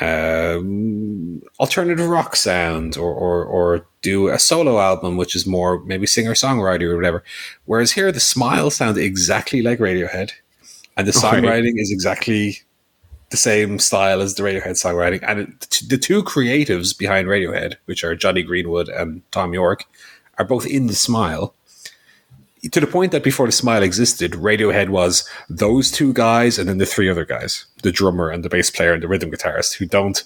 um, 0.02 1.44
alternative 1.60 2.10
rock 2.10 2.36
sound 2.36 2.98
or, 2.98 3.14
or 3.14 3.46
or 3.46 3.86
do 4.02 4.30
a 4.30 4.40
solo 4.40 4.80
album 4.80 5.18
which 5.18 5.36
is 5.36 5.46
more 5.46 5.84
maybe 5.86 6.08
singer 6.08 6.34
songwriter 6.34 6.90
or 6.90 6.96
whatever. 6.96 7.24
Whereas 7.66 7.92
here 7.92 8.12
the 8.12 8.20
smile 8.20 8.72
sound 8.72 8.98
exactly 8.98 9.62
like 9.62 9.78
radiohead 9.78 10.32
and 10.98 11.08
the 11.08 11.12
songwriting 11.24 11.74
is 11.76 11.92
exactly 11.92 12.58
the 13.34 13.38
same 13.38 13.80
style 13.80 14.22
as 14.22 14.36
the 14.36 14.44
Radiohead 14.44 14.78
songwriting, 14.78 15.28
and 15.28 15.40
it, 15.40 15.82
the 15.90 15.98
two 15.98 16.22
creatives 16.24 16.96
behind 16.96 17.28
Radiohead, 17.28 17.78
which 17.86 18.04
are 18.04 18.16
Jonny 18.16 18.44
Greenwood 18.44 18.90
and 18.90 19.24
Thom 19.32 19.56
Yorke, 19.56 19.86
are 20.38 20.46
both 20.46 20.68
in 20.68 20.86
the 20.86 20.94
Smile. 20.94 21.56
To 22.72 22.80
the 22.80 22.86
point 22.86 23.12
that 23.12 23.24
before 23.24 23.48
the 23.48 23.52
Smile 23.52 23.82
existed, 23.82 24.34
Radiohead 24.34 24.90
was 24.90 25.28
those 25.50 25.90
two 25.90 26.14
guys 26.14 26.60
and 26.60 26.70
then 26.70 26.78
the 26.78 26.86
three 26.86 27.10
other 27.10 27.26
guys, 27.26 27.66
the 27.82 27.92
drummer 27.92 28.30
and 28.30 28.46
the 28.46 28.50
bass 28.50 28.70
player 28.70 28.94
and 28.94 29.02
the 29.02 29.08
rhythm 29.08 29.32
guitarist, 29.32 29.74
who 29.78 29.88
don't 29.88 30.24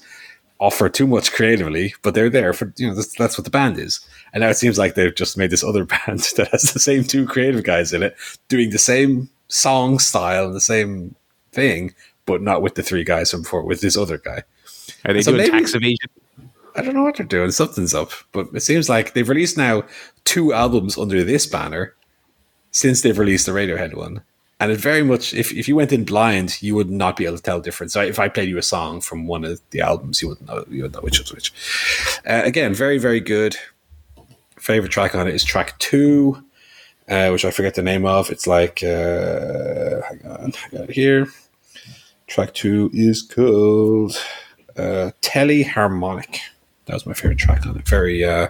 offer 0.59 0.89
too 0.89 1.07
much 1.07 1.31
creatively, 1.31 1.93
but 2.01 2.13
they're 2.13 2.29
there 2.29 2.51
for 2.51 2.73
you 2.75 2.89
know 2.89 2.93
that's, 2.93 3.15
that's 3.15 3.37
what 3.37 3.45
the 3.45 3.51
band 3.51 3.77
is. 3.79 4.01
And 4.33 4.41
now 4.41 4.49
it 4.49 4.57
seems 4.57 4.77
like 4.77 4.95
they've 4.95 5.15
just 5.15 5.37
made 5.37 5.49
this 5.49 5.63
other 5.63 5.85
band 6.05 6.19
that 6.35 6.49
has 6.51 6.73
the 6.73 6.79
same 6.79 7.05
two 7.05 7.25
creative 7.25 7.63
guys 7.63 7.93
in 7.93 8.03
it, 8.03 8.17
doing 8.49 8.71
the 8.71 8.77
same 8.77 9.29
song 9.47 9.97
style 9.97 10.45
and 10.45 10.55
the 10.55 10.59
same 10.59 11.15
thing, 11.53 11.93
but 12.27 12.43
not 12.43 12.61
with 12.61 12.75
the 12.75 12.83
three 12.83 13.03
guys 13.03 13.31
from 13.31 13.41
before, 13.41 13.63
with 13.63 13.81
this 13.81 13.97
other 13.97 14.19
guy. 14.19 14.43
Are 15.05 15.13
they 15.13 15.23
So 15.23 15.31
doing 15.31 15.45
maybe- 15.45 15.59
tax 15.59 15.73
evasion? 15.73 16.09
I 16.75 16.81
don't 16.83 16.93
know 16.93 17.03
what 17.03 17.17
they're 17.17 17.25
doing. 17.25 17.49
Something's 17.49 17.95
up, 17.95 18.11
but 18.31 18.49
it 18.53 18.59
seems 18.59 18.87
like 18.87 19.15
they've 19.15 19.27
released 19.27 19.57
now 19.57 19.83
two 20.25 20.53
albums 20.53 20.95
under 20.95 21.23
this 21.23 21.47
banner 21.47 21.95
since 22.69 23.01
they've 23.01 23.17
released 23.17 23.47
the 23.47 23.51
Radiohead 23.51 23.95
one. 23.95 24.21
And 24.59 24.71
it 24.71 24.79
very 24.79 25.01
much, 25.03 25.33
if, 25.33 25.51
if 25.53 25.67
you 25.67 25.75
went 25.75 25.91
in 25.91 26.03
blind, 26.03 26.61
you 26.61 26.75
would 26.75 26.91
not 26.91 27.15
be 27.15 27.25
able 27.25 27.37
to 27.37 27.41
tell 27.43 27.57
the 27.57 27.63
difference. 27.63 27.93
So 27.93 28.01
if 28.01 28.19
I 28.19 28.27
played 28.27 28.49
you 28.49 28.59
a 28.59 28.63
song 28.63 29.01
from 29.01 29.25
one 29.25 29.43
of 29.43 29.59
the 29.71 29.81
albums, 29.81 30.21
you 30.21 30.27
wouldn't 30.29 30.47
know, 30.47 30.65
you 30.69 30.83
would 30.83 30.93
know 30.93 30.99
which 31.01 31.19
was 31.19 31.33
which. 31.33 31.51
Uh, 32.27 32.41
again, 32.43 32.73
very, 32.75 32.99
very 32.99 33.19
good. 33.21 33.55
Favorite 34.59 34.91
track 34.91 35.15
on 35.15 35.27
it 35.27 35.33
is 35.33 35.43
track 35.43 35.77
two, 35.79 36.43
uh, 37.07 37.29
which 37.29 37.45
I 37.45 37.51
forget 37.51 37.73
the 37.75 37.83
name 37.83 38.05
of. 38.05 38.29
It's 38.29 38.45
like, 38.47 38.83
uh, 38.83 40.01
hang 40.01 40.21
on, 40.25 40.53
I 40.53 40.75
got 40.77 40.89
it 40.89 40.91
here. 40.91 41.27
Track 42.27 42.53
two 42.53 42.89
is 42.93 43.21
called 43.21 44.15
uh, 44.77 45.11
Teleharmonic. 45.21 46.39
That 46.85 46.93
was 46.93 47.05
my 47.05 47.13
favorite 47.13 47.37
track 47.37 47.65
on 47.65 47.77
it. 47.77 47.87
Very, 47.87 48.23
uh, 48.23 48.49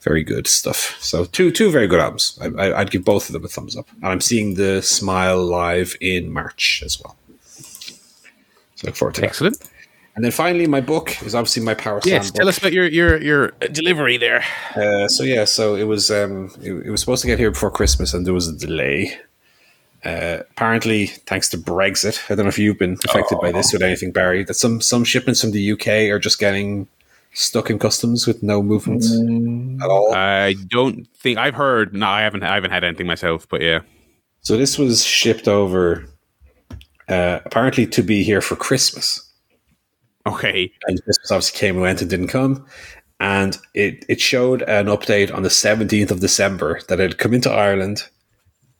very 0.00 0.24
good 0.24 0.46
stuff. 0.46 0.96
So 1.00 1.24
two, 1.24 1.50
two 1.52 1.70
very 1.70 1.86
good 1.86 2.00
albums. 2.00 2.38
I, 2.40 2.46
I, 2.46 2.80
I'd 2.80 2.90
give 2.90 3.04
both 3.04 3.28
of 3.28 3.32
them 3.32 3.44
a 3.44 3.48
thumbs 3.48 3.76
up. 3.76 3.86
And 3.96 4.06
I'm 4.06 4.20
seeing 4.20 4.54
the 4.54 4.82
Smile 4.82 5.44
live 5.44 5.96
in 6.00 6.32
March 6.32 6.82
as 6.84 7.00
well. 7.00 7.16
So 8.74 8.86
look 8.86 8.96
forward 8.96 9.14
to 9.16 9.20
that. 9.20 9.28
Excellent. 9.28 9.58
And 10.16 10.24
then 10.24 10.32
finally, 10.32 10.66
my 10.66 10.80
book 10.80 11.22
is 11.22 11.34
obviously 11.34 11.62
my 11.62 11.74
Power 11.74 12.00
Slam 12.00 12.14
Yes, 12.14 12.30
book. 12.30 12.38
tell 12.40 12.48
us 12.48 12.58
about 12.58 12.72
your 12.72 12.86
your 12.86 13.22
your 13.22 13.52
delivery 13.70 14.16
there. 14.16 14.44
Uh, 14.74 15.06
so 15.06 15.22
yeah, 15.22 15.44
so 15.44 15.76
it 15.76 15.84
was 15.84 16.10
um, 16.10 16.50
it, 16.60 16.72
it 16.86 16.90
was 16.90 17.00
supposed 17.00 17.22
to 17.22 17.28
get 17.28 17.38
here 17.38 17.52
before 17.52 17.70
Christmas, 17.70 18.12
and 18.12 18.26
there 18.26 18.34
was 18.34 18.48
a 18.48 18.56
delay. 18.56 19.16
Uh, 20.04 20.38
apparently, 20.52 21.06
thanks 21.06 21.48
to 21.50 21.58
Brexit, 21.58 22.20
I 22.30 22.34
don't 22.34 22.46
know 22.46 22.48
if 22.48 22.58
you've 22.58 22.78
been 22.78 22.96
affected 23.06 23.38
by 23.40 23.52
this 23.52 23.72
with 23.72 23.82
anything, 23.82 24.12
Barry. 24.12 24.44
That 24.44 24.54
some 24.54 24.80
some 24.80 25.04
shipments 25.04 25.40
from 25.42 25.50
the 25.50 25.72
UK 25.72 25.88
are 26.10 26.18
just 26.18 26.38
getting 26.38 26.88
stuck 27.32 27.70
in 27.70 27.78
customs 27.78 28.26
with 28.26 28.42
no 28.42 28.62
movement 28.62 29.04
at 29.82 29.88
all. 29.90 30.14
I 30.14 30.54
don't 30.68 31.06
think 31.18 31.38
I've 31.38 31.54
heard. 31.54 31.92
No, 31.94 32.06
I 32.06 32.22
haven't. 32.22 32.42
I 32.42 32.54
haven't 32.54 32.70
had 32.70 32.82
anything 32.82 33.06
myself. 33.06 33.46
But 33.48 33.60
yeah, 33.60 33.80
So 34.40 34.56
this 34.56 34.78
was 34.78 35.04
shipped 35.04 35.46
over, 35.48 36.06
uh, 37.08 37.40
apparently 37.44 37.86
to 37.88 38.02
be 38.02 38.22
here 38.22 38.40
for 38.40 38.56
Christmas. 38.56 39.20
okay. 40.26 40.72
and 40.86 41.02
Christmas 41.04 41.30
obviously 41.30 41.58
came 41.58 41.74
and 41.76 41.82
went 41.82 42.00
and 42.00 42.08
didn't 42.10 42.28
come. 42.28 42.64
And 43.20 43.58
it, 43.74 44.04
it 44.08 44.18
showed 44.20 44.62
an 44.62 44.86
update 44.86 45.32
on 45.34 45.42
the 45.42 45.50
17th 45.50 46.10
of 46.10 46.20
December 46.20 46.80
that 46.88 47.00
it 47.00 47.10
had 47.10 47.18
come 47.18 47.34
into 47.34 47.50
Ireland 47.50 48.04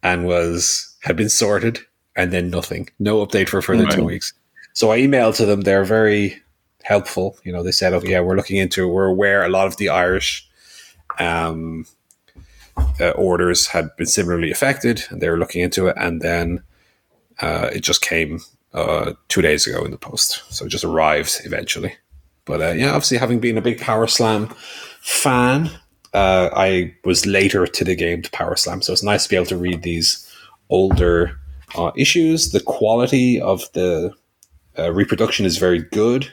and 0.03 0.25
was 0.25 0.90
had 1.01 1.17
been 1.17 1.29
sorted 1.29 1.81
and 2.17 2.33
then 2.33 2.51
nothing. 2.51 2.89
No 2.99 3.25
update 3.25 3.49
for 3.49 3.63
further 3.63 3.87
two 3.87 4.05
weeks. 4.05 4.33
So 4.73 4.93
I 4.93 5.01
emailed 5.01 5.37
to 5.37 5.47
them. 5.47 5.63
They're 5.63 5.85
very 5.85 6.41
helpful. 6.83 7.37
You 7.45 7.53
know, 7.53 7.63
they 7.63 7.73
said, 7.73 7.93
"Okay, 7.93 8.11
yeah, 8.11 8.21
we're 8.21 8.37
looking 8.37 8.57
into. 8.57 8.85
It. 8.85 8.93
We're 8.93 9.07
aware 9.07 9.45
a 9.45 9.49
lot 9.49 9.67
of 9.67 9.77
the 9.77 9.89
Irish 9.89 10.49
um, 11.19 11.87
uh, 13.01 13.11
orders 13.11 13.67
had 13.69 13.95
been 13.97 14.07
similarly 14.07 14.51
affected, 14.51 15.05
and 15.11 15.21
they 15.21 15.29
were 15.29 15.39
looking 15.39 15.63
into 15.63 15.89
it. 15.89 15.97
And 15.99 16.21
then 16.21 16.63
uh, 17.41 17.71
it 17.73 17.81
just 17.81 18.03
came 18.03 18.41
uh, 18.73 19.13
two 19.29 19.43
days 19.43 19.67
ago 19.67 19.85
in 19.85 19.91
the 19.91 19.99
post, 19.99 20.43
so 20.53 20.67
it 20.67 20.71
just 20.71 20.85
arrived 20.85 21.41
eventually. 21.45 21.95
But 22.45 22.61
uh, 22.61 22.73
yeah, 22.73 22.89
obviously, 22.89 23.19
having 23.19 23.41
been 23.41 23.59
a 23.59 23.63
big 23.63 23.81
Power 23.81 24.07
Slam 24.07 24.49
fan, 25.01 25.71
uh, 26.15 26.51
I 26.53 26.95
was 27.05 27.27
later 27.27 27.67
to 27.67 27.85
the 27.85 27.95
game 27.95 28.23
to 28.23 28.31
Power 28.31 28.57
Slam, 28.57 28.83
so 28.83 28.93
it's 28.93 29.03
nice 29.03 29.25
to 29.25 29.29
be 29.29 29.37
able 29.37 29.47
to 29.47 29.57
read 29.57 29.83
these 29.83 30.27
older 30.71 31.39
uh, 31.77 31.91
issues. 31.97 32.53
The 32.53 32.61
quality 32.61 33.41
of 33.41 33.71
the 33.73 34.13
uh, 34.79 34.93
reproduction 34.93 35.45
is 35.47 35.59
very 35.59 35.81
good. 35.81 36.33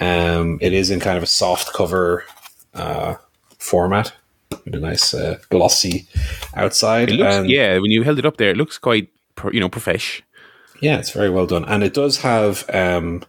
Um, 0.00 0.58
it 0.60 0.72
is 0.72 0.90
in 0.90 1.00
kind 1.00 1.16
of 1.16 1.22
a 1.24 1.26
soft 1.26 1.72
cover 1.74 2.24
uh, 2.74 3.16
format 3.58 4.12
with 4.64 4.74
a 4.74 4.78
nice 4.80 5.12
uh, 5.12 5.38
glossy 5.50 6.06
outside. 6.54 7.10
Looks, 7.10 7.34
and- 7.34 7.50
yeah, 7.50 7.78
when 7.78 7.90
you 7.90 8.02
held 8.04 8.18
it 8.18 8.26
up 8.26 8.36
there, 8.36 8.50
it 8.50 8.56
looks 8.56 8.78
quite, 8.78 9.08
you 9.52 9.58
know, 9.60 9.68
profesh. 9.68 10.22
Yeah, 10.80 10.98
it's 10.98 11.10
very 11.10 11.30
well 11.30 11.46
done, 11.46 11.64
and 11.64 11.82
it 11.82 11.92
does 11.94 12.18
have 12.18 12.64
um, 12.72 13.24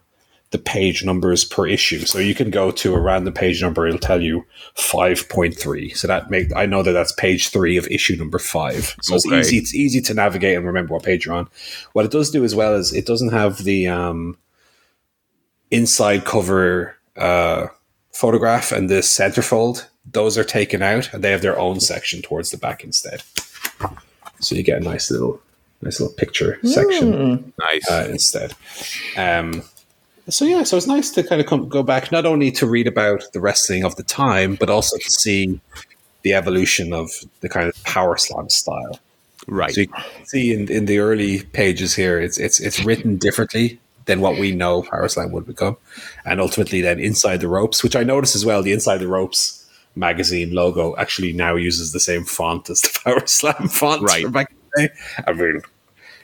the 0.50 0.58
page 0.58 1.04
numbers 1.04 1.44
per 1.44 1.66
issue. 1.66 2.00
So 2.00 2.18
you 2.18 2.34
can 2.34 2.50
go 2.50 2.72
to 2.72 2.94
a 2.94 3.00
random 3.00 3.32
page 3.32 3.62
number; 3.62 3.86
it'll 3.86 3.98
tell 4.00 4.20
you 4.20 4.44
five 4.74 5.28
point 5.28 5.56
three. 5.56 5.90
So 5.94 6.08
that 6.08 6.28
make 6.30 6.54
I 6.56 6.66
know 6.66 6.82
that 6.82 6.92
that's 6.92 7.12
page 7.12 7.48
three 7.50 7.76
of 7.76 7.86
issue 7.86 8.16
number 8.16 8.38
five. 8.38 8.96
So 9.02 9.14
Okay. 9.14 9.38
it's 9.38 9.48
easy. 9.48 9.56
It's 9.58 9.74
easy 9.74 10.00
to 10.02 10.14
navigate 10.14 10.56
and 10.56 10.66
remember 10.66 10.94
what 10.94 11.04
page 11.04 11.26
you're 11.26 11.34
on. 11.34 11.48
What 11.92 12.04
it 12.04 12.10
does 12.10 12.30
do 12.30 12.42
as 12.44 12.54
well 12.54 12.74
is 12.74 12.92
it 12.92 13.06
doesn't 13.06 13.30
have 13.32 13.58
the 13.64 13.86
um, 13.88 14.36
inside 15.70 16.24
cover 16.24 16.96
uh, 17.16 17.68
photograph 18.12 18.72
and 18.72 18.88
the 18.88 18.96
centerfold. 19.02 19.86
Those 20.10 20.36
are 20.38 20.44
taken 20.44 20.82
out, 20.82 21.12
and 21.12 21.22
they 21.22 21.30
have 21.30 21.42
their 21.42 21.58
own 21.58 21.78
section 21.80 22.22
towards 22.22 22.50
the 22.50 22.56
back 22.56 22.82
instead. 22.82 23.22
So 24.40 24.54
you 24.54 24.62
get 24.62 24.80
a 24.80 24.84
nice 24.84 25.10
little, 25.10 25.40
nice 25.82 26.00
little 26.00 26.14
picture 26.16 26.58
section 26.64 27.52
Nice. 27.58 27.90
uh, 27.90 28.08
instead. 28.10 28.54
Um, 29.16 29.62
so 30.30 30.44
yeah, 30.44 30.62
so 30.62 30.76
it's 30.76 30.86
nice 30.86 31.10
to 31.10 31.22
kind 31.22 31.40
of 31.40 31.46
come, 31.46 31.68
go 31.68 31.82
back 31.82 32.10
not 32.12 32.26
only 32.26 32.50
to 32.52 32.66
read 32.66 32.86
about 32.86 33.24
the 33.32 33.40
wrestling 33.40 33.84
of 33.84 33.96
the 33.96 34.02
time, 34.02 34.54
but 34.56 34.70
also 34.70 34.96
to 34.96 35.10
see 35.10 35.60
the 36.22 36.32
evolution 36.34 36.92
of 36.92 37.10
the 37.40 37.48
kind 37.48 37.68
of 37.68 37.82
power 37.84 38.16
slam 38.16 38.48
style. 38.48 38.98
right. 39.46 39.72
So 39.74 39.82
you 39.82 39.86
can 39.88 40.26
see 40.26 40.52
in, 40.52 40.70
in 40.70 40.86
the 40.86 40.98
early 40.98 41.42
pages 41.44 41.94
here, 41.94 42.18
it's 42.20 42.38
it's 42.38 42.60
it's 42.60 42.84
written 42.84 43.16
differently 43.16 43.78
than 44.06 44.20
what 44.20 44.38
we 44.38 44.52
know 44.52 44.82
power 44.82 45.08
slam 45.08 45.30
would 45.32 45.46
become, 45.46 45.76
and 46.24 46.40
ultimately 46.40 46.80
then 46.80 46.98
inside 47.00 47.40
the 47.40 47.48
ropes, 47.48 47.82
which 47.82 47.96
I 47.96 48.02
noticed 48.02 48.34
as 48.34 48.44
well, 48.44 48.62
the 48.62 48.72
inside 48.72 48.98
the 48.98 49.08
ropes 49.08 49.56
magazine 49.96 50.52
logo 50.54 50.94
actually 50.96 51.32
now 51.32 51.56
uses 51.56 51.92
the 51.92 52.00
same 52.00 52.24
font 52.24 52.70
as 52.70 52.80
the 52.82 52.98
power 53.04 53.26
slam 53.26 53.68
font 53.68 54.02
Right. 54.02 54.22
from 54.24 54.32
back 54.32 54.50
in 54.50 54.56
the 54.74 54.88
day. 54.88 54.94
I 55.26 55.32
mean, 55.32 55.62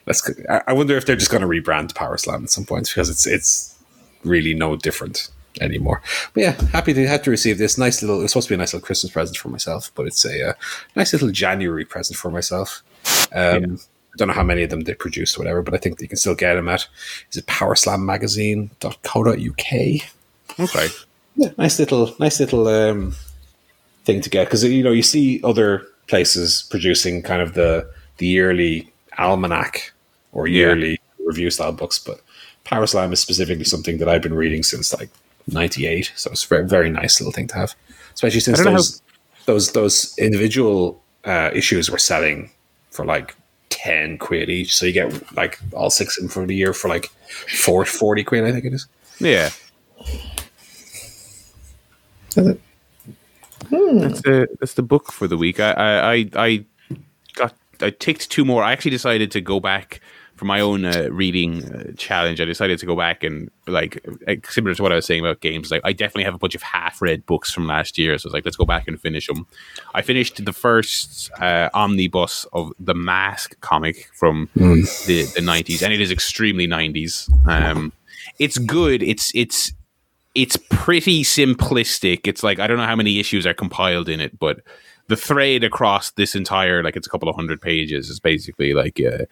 let's. 0.06 0.28
I 0.50 0.62
I 0.68 0.72
wonder 0.72 0.96
if 0.96 1.06
they're 1.06 1.16
just 1.16 1.30
going 1.30 1.42
to 1.42 1.48
rebrand 1.48 1.94
power 1.94 2.16
slam 2.18 2.44
at 2.44 2.50
some 2.50 2.64
point 2.64 2.88
because 2.88 3.08
it's 3.08 3.26
it's 3.26 3.76
really 4.27 4.55
no 4.55 4.77
different 4.77 5.28
anymore. 5.61 6.03
But 6.35 6.40
yeah, 6.43 6.53
happy 6.73 6.93
to 6.93 7.07
have 7.09 7.23
to 7.23 7.31
receive 7.31 7.59
this 7.59 7.78
nice 7.78 8.03
little. 8.03 8.20
It's 8.23 8.32
supposed 8.32 8.48
to 8.48 8.53
be 8.53 8.57
a 8.57 8.59
nice 8.59 8.74
little 8.74 8.85
Christmas 8.85 9.12
present 9.12 9.39
for 9.39 9.48
myself, 9.48 9.90
but 9.94 10.07
it's 10.07 10.24
a 10.24 10.51
uh, 10.51 10.53
nice 10.94 11.12
little 11.12 11.31
January 11.31 11.85
present 11.85 12.19
for 12.19 12.31
myself. 12.31 12.82
Um, 13.35 13.78
I 14.12 14.16
don't 14.16 14.28
know 14.28 14.35
how 14.35 14.43
many 14.43 14.62
of 14.62 14.70
them 14.70 14.82
they 14.82 14.94
produce 14.94 15.36
or 15.36 15.40
whatever, 15.40 15.62
but 15.62 15.74
I 15.74 15.78
think 15.78 16.01
you 16.01 16.09
can 16.09 16.16
still 16.16 16.35
get 16.35 16.55
them 16.55 16.69
at 16.69 16.86
is 17.31 17.36
it 17.39 17.47
powerslammagazine.co.uk. 17.47 20.03
Okay. 20.59 20.89
Yeah, 21.36 21.51
nice 21.59 21.78
little, 21.78 22.15
nice 22.19 22.40
little 22.40 22.66
um, 22.66 23.15
thing 24.05 24.20
to 24.23 24.31
get 24.31 24.47
because 24.47 24.65
you 24.65 24.82
know 24.82 24.93
you 24.93 25.03
see 25.03 25.40
other 25.44 25.86
places 26.07 26.66
producing 26.70 27.23
kind 27.23 27.43
of 27.43 27.53
the 27.55 27.90
the 28.19 28.27
yearly 28.27 28.90
almanac 29.19 29.93
or 30.32 30.47
Yeah. 30.47 30.66
yearly 30.69 31.01
review 31.27 31.51
style 31.51 31.73
books, 31.73 31.98
but 31.98 32.20
Power 32.66 32.86
Slam 32.86 33.12
is 33.12 33.20
specifically 33.20 33.64
something 33.64 33.98
that 33.98 34.09
I've 34.09 34.22
been 34.22 34.34
reading 34.34 34.62
since 34.62 34.93
like 34.93 35.09
'98, 35.47 36.12
so 36.16 36.30
it's 36.30 36.44
a 36.44 36.48
very 36.48 36.66
very 36.66 36.90
nice 36.90 37.20
little 37.20 37.32
thing 37.32 37.47
to 37.48 37.55
have, 37.55 37.74
especially 38.14 38.40
since 38.40 38.60
I 38.60 38.64
don't 38.64 38.74
those 38.74 39.02
those 39.47 39.72
those 39.72 40.18
individual 40.18 41.02
uh, 41.24 41.51
issues 41.55 41.90
were 41.90 41.98
selling 41.98 42.51
for 42.90 43.05
like. 43.05 43.34
10 43.68 44.16
quid 44.18 44.48
each 44.48 44.74
so 44.74 44.86
you 44.86 44.93
get 44.93 45.36
like 45.36 45.59
all 45.74 45.90
six 45.90 46.16
of 46.16 46.22
them 46.22 46.30
for 46.30 46.47
the 46.47 46.55
year 46.55 46.72
for 46.72 46.88
like 46.88 47.06
four, 47.48 47.84
40 47.84 48.24
quid 48.24 48.44
i 48.44 48.51
think 48.51 48.64
it 48.64 48.72
is 48.72 48.86
Yeah. 49.20 49.51
That's 53.70 54.20
the 54.22 54.48
that's 54.60 54.74
the 54.74 54.82
book 54.82 55.12
for 55.12 55.26
the 55.26 55.36
week. 55.36 55.59
I 55.59 55.72
I 55.72 56.12
I, 56.12 56.30
I 56.36 56.64
got 57.34 57.55
I 57.80 57.90
ticked 57.90 58.30
two 58.30 58.44
more. 58.44 58.62
I 58.62 58.72
actually 58.72 58.90
decided 58.93 59.30
to 59.32 59.40
go 59.40 59.60
back 59.60 60.01
for 60.36 60.44
my 60.44 60.60
own 60.60 60.84
uh, 60.84 61.08
reading 61.10 61.64
uh, 61.64 61.92
challenge. 61.96 62.40
I 62.40 62.44
decided 62.44 62.78
to 62.78 62.86
go 62.86 62.94
back 62.94 63.24
and 63.24 63.50
like 63.66 64.04
similar 64.48 64.74
to 64.74 64.82
what 64.82 64.92
I 64.92 64.96
was 64.96 65.06
saying 65.06 65.20
about 65.20 65.40
games. 65.40 65.70
Like 65.70 65.80
I 65.84 65.92
definitely 65.92 66.24
have 66.24 66.34
a 66.34 66.38
bunch 66.38 66.54
of 66.54 66.62
half 66.62 67.00
read 67.00 67.24
books 67.26 67.52
from 67.52 67.66
last 67.66 67.98
year, 67.98 68.16
so 68.18 68.26
I 68.26 68.28
was 68.28 68.34
like, 68.34 68.44
let's 68.44 68.56
go 68.56 68.66
back 68.66 68.86
and 68.86 69.00
finish 69.00 69.26
them. 69.26 69.46
I 69.94 70.02
finished 70.02 70.44
the 70.44 70.52
first 70.52 71.30
uh, 71.40 71.70
omnibus 71.74 72.46
of 72.52 72.72
the 72.78 72.94
Mask 72.94 73.58
comic 73.60 74.10
from 74.14 74.48
the 74.54 75.30
the 75.34 75.42
nineties, 75.42 75.82
and 75.82 75.92
it 75.92 76.00
is 76.00 76.10
extremely 76.10 76.66
nineties. 76.66 77.28
Um, 77.46 77.92
it's 78.38 78.58
good. 78.58 79.02
It's 79.02 79.32
it's 79.34 79.72
it's 80.34 80.58
pretty 80.70 81.24
simplistic. 81.24 82.26
It's 82.26 82.42
like 82.42 82.58
I 82.58 82.66
don't 82.66 82.76
know 82.76 82.86
how 82.86 82.96
many 82.96 83.18
issues 83.18 83.46
are 83.46 83.54
compiled 83.54 84.08
in 84.08 84.20
it, 84.20 84.38
but 84.38 84.60
the 85.08 85.16
thread 85.16 85.64
across 85.64 86.10
this 86.12 86.34
entire 86.34 86.82
like 86.82 86.96
it's 86.96 87.06
a 87.06 87.10
couple 87.10 87.28
of 87.28 87.36
hundred 87.36 87.60
pages 87.60 88.10
is 88.10 88.20
basically 88.20 88.74
like 88.74 89.00
uh, 89.00 89.24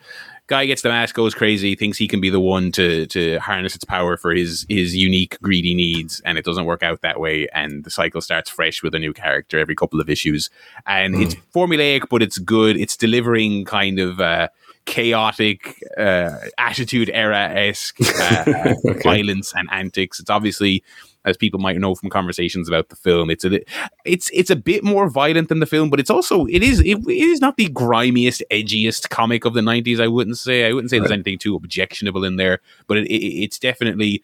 guy 0.47 0.67
gets 0.67 0.83
the 0.83 0.89
mask, 0.89 1.15
goes 1.15 1.35
crazy, 1.35 1.75
thinks 1.75 1.99
he 1.99 2.09
can 2.09 2.21
be 2.21 2.31
the 2.31 2.41
one 2.41 2.71
to 2.73 3.07
to 3.07 3.39
harness 3.39 3.75
its 3.75 3.85
power 3.85 4.17
for 4.17 4.33
his 4.33 4.67
his 4.69 4.95
unique 4.95 5.39
greedy 5.43 5.75
needs, 5.75 6.21
and 6.25 6.39
it 6.39 6.45
doesn't 6.45 6.65
work 6.67 6.83
out 6.83 7.01
that 7.03 7.21
way. 7.21 7.49
And 7.55 7.85
the 7.85 7.91
cycle 7.91 8.21
starts 8.21 8.51
fresh 8.51 8.83
with 8.83 8.95
a 8.95 8.99
new 8.99 9.13
character 9.13 9.59
every 9.59 9.75
couple 9.75 10.01
of 10.01 10.11
issues, 10.11 10.51
and 10.87 11.15
it's 11.15 11.35
formulaic, 11.55 12.09
but 12.11 12.23
it's 12.23 12.39
good. 12.39 12.77
It's 12.77 12.97
delivering 12.97 13.65
kind 13.65 13.99
of. 13.99 14.21
Uh, 14.21 14.49
chaotic 14.87 15.83
uh, 15.97 16.37
attitude 16.59 17.11
era 17.15 17.49
esque 17.49 18.01
uh, 18.21 18.45
Okay. 18.85 19.01
violence 19.03 19.55
and 19.57 19.67
antics. 19.73 20.21
It's 20.21 20.29
obviously, 20.29 20.85
as 21.25 21.37
people 21.37 21.61
might 21.61 21.77
know 21.79 21.95
from 21.95 22.11
conversations 22.11 22.69
about 22.69 22.89
the 22.89 22.97
film, 22.97 23.31
it's 23.31 23.45
a 23.45 23.61
it's 24.05 24.31
it's 24.33 24.51
a 24.51 24.57
bit 24.57 24.85
more 24.85 25.09
violent 25.09 25.49
than 25.49 25.61
the 25.61 25.67
film, 25.67 25.91
but 25.91 26.01
it's 26.01 26.11
also 26.11 26.47
it 26.47 26.63
is 26.63 26.81
it, 26.81 26.99
it 27.07 27.11
is 27.11 27.41
not 27.41 27.57
the 27.57 27.69
grimiest, 27.69 28.43
edgiest 28.51 29.09
comic 29.11 29.45
of 29.45 29.55
the 29.55 29.63
nineties. 29.63 30.01
I 30.01 30.09
wouldn't 30.09 30.39
say 30.39 30.67
I 30.67 30.73
wouldn't 30.73 30.91
say 30.91 30.99
there's 30.99 31.11
anything 31.11 31.39
too 31.39 31.57
objectionable 31.57 32.25
in 32.25 32.37
there, 32.37 32.61
but 32.87 32.99
it, 32.99 33.07
it, 33.07 33.43
it's 33.45 33.59
definitely. 33.59 34.23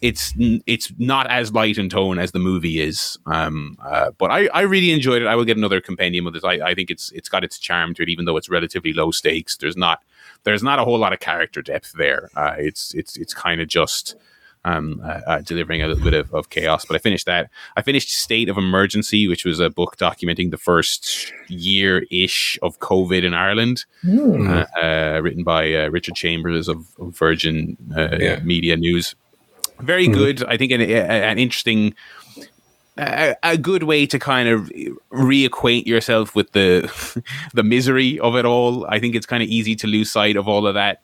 It's 0.00 0.34
it's 0.66 0.92
not 0.98 1.30
as 1.30 1.52
light 1.52 1.78
in 1.78 1.88
tone 1.88 2.18
as 2.18 2.32
the 2.32 2.40
movie 2.40 2.80
is, 2.80 3.16
um, 3.26 3.78
uh, 3.80 4.10
but 4.18 4.32
I, 4.32 4.48
I 4.48 4.62
really 4.62 4.90
enjoyed 4.90 5.22
it. 5.22 5.28
I 5.28 5.36
will 5.36 5.44
get 5.44 5.56
another 5.56 5.80
compendium 5.80 6.26
of 6.26 6.32
this. 6.32 6.42
I, 6.42 6.54
I 6.54 6.74
think 6.74 6.90
it's 6.90 7.12
it's 7.12 7.28
got 7.28 7.44
its 7.44 7.56
charm 7.56 7.94
to 7.94 8.02
it, 8.02 8.08
even 8.08 8.24
though 8.24 8.36
it's 8.36 8.48
relatively 8.48 8.92
low 8.92 9.12
stakes. 9.12 9.56
There's 9.56 9.76
not 9.76 10.02
there's 10.42 10.64
not 10.64 10.80
a 10.80 10.84
whole 10.84 10.98
lot 10.98 11.12
of 11.12 11.20
character 11.20 11.62
depth 11.62 11.92
there. 11.92 12.30
Uh, 12.34 12.56
it's 12.58 12.92
it's 12.94 13.16
it's 13.16 13.32
kind 13.32 13.60
of 13.60 13.68
just 13.68 14.16
um, 14.64 15.00
uh, 15.04 15.20
uh, 15.26 15.40
delivering 15.40 15.82
a 15.82 15.88
little 15.88 16.04
bit 16.04 16.14
of, 16.14 16.32
of 16.32 16.50
chaos. 16.50 16.84
But 16.84 16.94
I 16.94 16.98
finished 16.98 17.26
that. 17.26 17.50
I 17.76 17.82
finished 17.82 18.10
State 18.10 18.48
of 18.48 18.56
Emergency, 18.56 19.26
which 19.28 19.44
was 19.44 19.60
a 19.60 19.70
book 19.70 19.96
documenting 19.96 20.50
the 20.50 20.58
first 20.58 21.32
year 21.48 22.04
ish 22.10 22.58
of 22.62 22.78
COVID 22.78 23.24
in 23.24 23.34
Ireland, 23.34 23.84
uh, 24.06 24.66
uh, 24.80 25.20
written 25.22 25.42
by 25.44 25.72
uh, 25.74 25.88
Richard 25.88 26.14
Chambers 26.14 26.68
of, 26.68 26.86
of 26.98 27.16
Virgin 27.16 27.76
uh, 27.96 28.16
Yeah. 28.18 28.40
Media 28.40 28.76
News. 28.76 29.14
Very 29.80 30.06
good. 30.06 30.44
I 30.44 30.56
think 30.56 30.70
an, 30.72 30.80
an 30.80 31.38
interesting. 31.38 31.94
A, 32.98 33.34
a 33.42 33.56
good 33.56 33.84
way 33.84 34.04
to 34.04 34.18
kind 34.18 34.50
of 34.50 34.70
reacquaint 35.10 35.86
yourself 35.86 36.36
with 36.36 36.52
the 36.52 36.92
the 37.54 37.62
misery 37.62 38.20
of 38.20 38.36
it 38.36 38.44
all. 38.44 38.84
I 38.86 39.00
think 39.00 39.14
it's 39.14 39.24
kind 39.24 39.42
of 39.42 39.48
easy 39.48 39.74
to 39.76 39.86
lose 39.86 40.10
sight 40.12 40.36
of 40.36 40.46
all 40.46 40.66
of 40.66 40.74
that 40.74 41.00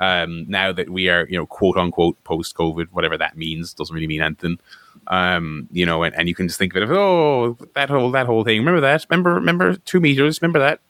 um, 0.00 0.46
now 0.48 0.72
that 0.72 0.90
we 0.90 1.08
are, 1.08 1.26
you 1.28 1.38
know, 1.38 1.46
quote 1.46 1.76
unquote 1.76 2.22
post 2.24 2.54
COVID, 2.56 2.88
whatever 2.92 3.16
that 3.18 3.36
means, 3.36 3.74
doesn't 3.74 3.94
really 3.94 4.06
mean 4.06 4.22
anything. 4.22 4.58
Um, 5.06 5.68
you 5.72 5.84
know, 5.84 6.02
and, 6.02 6.14
and 6.14 6.28
you 6.28 6.34
can 6.34 6.48
just 6.48 6.58
think 6.58 6.74
of 6.74 6.82
it 6.82 6.84
as, 6.84 6.90
oh, 6.90 7.58
that 7.74 7.90
whole 7.90 8.10
that 8.12 8.26
whole 8.26 8.44
thing. 8.44 8.58
Remember 8.58 8.80
that? 8.80 9.06
Remember 9.10 9.34
remember 9.34 9.76
two 9.76 10.00
meters? 10.00 10.40
Remember 10.40 10.58
that? 10.58 10.80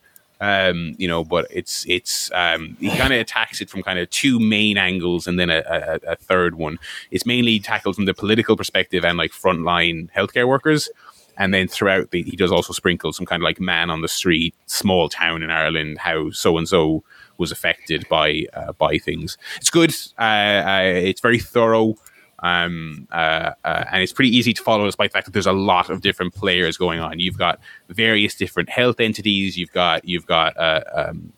Um, 0.40 0.96
you 0.98 1.06
know, 1.06 1.22
but 1.22 1.46
it's 1.50 1.86
it's 1.88 2.30
um, 2.34 2.76
he 2.80 2.90
kind 2.90 3.12
of 3.12 3.20
attacks 3.20 3.60
it 3.60 3.70
from 3.70 3.82
kind 3.84 3.98
of 3.98 4.10
two 4.10 4.40
main 4.40 4.76
angles 4.76 5.28
and 5.28 5.38
then 5.38 5.50
a, 5.50 5.62
a, 5.68 6.12
a 6.12 6.16
third 6.16 6.56
one. 6.56 6.78
It's 7.12 7.24
mainly 7.24 7.60
tackled 7.60 7.94
from 7.94 8.06
the 8.06 8.14
political 8.14 8.56
perspective 8.56 9.04
and 9.04 9.16
like 9.16 9.30
frontline 9.30 10.10
healthcare 10.10 10.48
workers. 10.48 10.90
And 11.38 11.54
then 11.54 11.68
throughout 11.68 12.10
the, 12.10 12.22
he 12.22 12.36
does 12.36 12.52
also 12.52 12.72
sprinkle 12.72 13.12
some 13.12 13.24
kind 13.24 13.40
of 13.40 13.44
like 13.44 13.60
man 13.60 13.88
on 13.88 14.02
the 14.02 14.08
street, 14.08 14.54
small 14.66 15.08
town 15.08 15.42
in 15.42 15.50
Ireland, 15.50 15.98
how 15.98 16.30
so 16.30 16.58
and 16.58 16.68
so 16.68 17.04
was 17.42 17.52
affected 17.52 18.08
by 18.08 18.46
uh, 18.54 18.72
by 18.84 18.92
things. 18.98 19.36
It's 19.58 19.70
good. 19.70 19.94
Uh, 20.18 20.62
uh, 20.72 20.92
it's 21.10 21.20
very 21.20 21.38
thorough. 21.38 21.96
Um, 22.42 23.06
uh, 23.12 23.52
uh, 23.64 23.84
and 23.92 24.02
it's 24.02 24.12
pretty 24.12 24.36
easy 24.36 24.52
to 24.52 24.62
follow 24.62 24.84
despite 24.84 25.10
the 25.10 25.16
fact 25.16 25.26
that 25.26 25.32
there's 25.32 25.46
a 25.46 25.52
lot 25.52 25.90
of 25.90 26.00
different 26.00 26.34
players 26.34 26.76
going 26.76 26.98
on. 26.98 27.20
You've 27.20 27.38
got 27.38 27.60
various 27.88 28.34
different 28.34 28.68
health 28.68 28.98
entities. 28.98 29.56
You've 29.56 29.72
got 29.72 30.04
you've 30.04 30.26
got 30.26 30.56
uh, 30.56 30.82
um, 30.94 31.32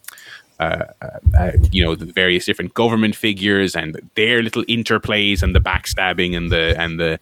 uh, 0.60 0.84
you 1.70 1.84
know 1.84 1.94
the 1.94 2.06
various 2.06 2.44
different 2.46 2.74
government 2.74 3.14
figures 3.16 3.76
and 3.76 4.00
their 4.14 4.42
little 4.42 4.64
interplays 4.64 5.42
and 5.42 5.54
the 5.54 5.60
backstabbing 5.60 6.36
and 6.36 6.50
the 6.50 6.74
and 6.80 6.98
the 6.98 7.20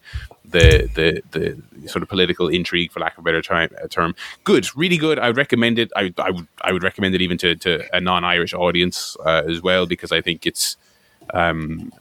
the 0.53 0.89
the 0.93 1.21
the 1.31 1.89
sort 1.89 2.01
of 2.03 2.09
political 2.09 2.47
intrigue, 2.47 2.91
for 2.91 3.01
lack 3.01 3.17
of 3.17 3.25
a 3.25 3.31
better 3.31 3.43
uh, 3.51 3.87
term. 3.89 4.15
Good, 4.45 4.73
really 4.77 4.97
good. 4.97 5.19
I 5.19 5.27
would 5.27 5.37
recommend 5.37 5.77
it. 5.77 5.91
I, 5.95 6.13
I 6.17 6.31
would 6.31 6.47
I 6.61 6.71
would 6.71 6.83
recommend 6.83 7.15
it 7.15 7.21
even 7.21 7.37
to, 7.39 7.55
to 7.57 7.95
a 7.95 7.99
non-Irish 7.99 8.53
audience 8.53 9.17
uh, 9.25 9.43
as 9.47 9.61
well 9.61 9.85
because 9.85 10.11
I 10.11 10.21
think 10.21 10.45
it's 10.45 10.77
um, 11.33 11.91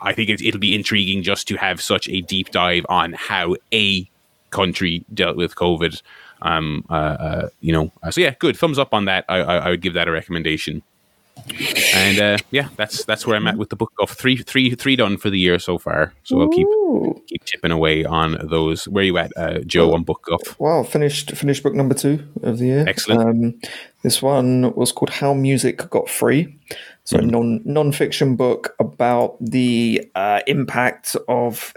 I 0.00 0.12
think 0.12 0.28
it, 0.28 0.42
it'll 0.42 0.60
be 0.60 0.74
intriguing 0.74 1.22
just 1.22 1.48
to 1.48 1.56
have 1.56 1.80
such 1.80 2.08
a 2.08 2.20
deep 2.20 2.50
dive 2.50 2.84
on 2.88 3.14
how 3.14 3.56
a 3.72 4.08
country 4.50 5.04
dealt 5.12 5.36
with 5.36 5.54
COVID. 5.54 6.02
Um, 6.42 6.84
uh, 6.90 6.92
uh, 6.92 7.48
you 7.60 7.72
know, 7.72 7.90
so 8.10 8.20
yeah, 8.20 8.34
good. 8.38 8.56
Thumbs 8.56 8.78
up 8.78 8.92
on 8.92 9.06
that. 9.06 9.24
I, 9.28 9.38
I, 9.38 9.56
I 9.56 9.70
would 9.70 9.80
give 9.80 9.94
that 9.94 10.08
a 10.08 10.10
recommendation. 10.10 10.82
And 11.94 12.20
uh, 12.20 12.38
yeah, 12.50 12.68
that's 12.76 13.04
that's 13.04 13.26
where 13.26 13.36
I'm 13.36 13.46
at 13.46 13.56
with 13.56 13.70
the 13.70 13.76
book 13.76 13.92
of 14.00 14.10
three 14.10 14.36
three 14.36 14.74
three 14.74 14.96
done 14.96 15.16
for 15.16 15.30
the 15.30 15.38
year 15.38 15.58
so 15.58 15.78
far. 15.78 16.12
So 16.22 16.40
I'll 16.40 16.48
keep 16.48 16.66
keep 17.26 17.44
chipping 17.44 17.70
away 17.70 18.04
on 18.04 18.38
those. 18.48 18.88
Where 18.88 19.04
you 19.04 19.18
at, 19.18 19.32
uh, 19.36 19.60
Joe, 19.60 19.92
on 19.92 20.04
book 20.04 20.26
of? 20.30 20.58
Well, 20.58 20.84
finished 20.84 21.32
finished 21.32 21.62
book 21.62 21.74
number 21.74 21.94
two 21.94 22.24
of 22.42 22.58
the 22.58 22.66
year. 22.66 22.84
Excellent. 22.88 23.20
Um, 23.20 23.60
this 24.02 24.22
one 24.22 24.74
was 24.74 24.92
called 24.92 25.10
"How 25.10 25.34
Music 25.34 25.88
Got 25.90 26.08
Free." 26.08 26.58
So, 27.04 27.18
a 27.18 27.22
non 27.22 27.60
non-fiction 27.64 28.36
book 28.36 28.74
about 28.78 29.36
the 29.40 30.10
uh, 30.14 30.40
impact 30.46 31.16
of 31.28 31.74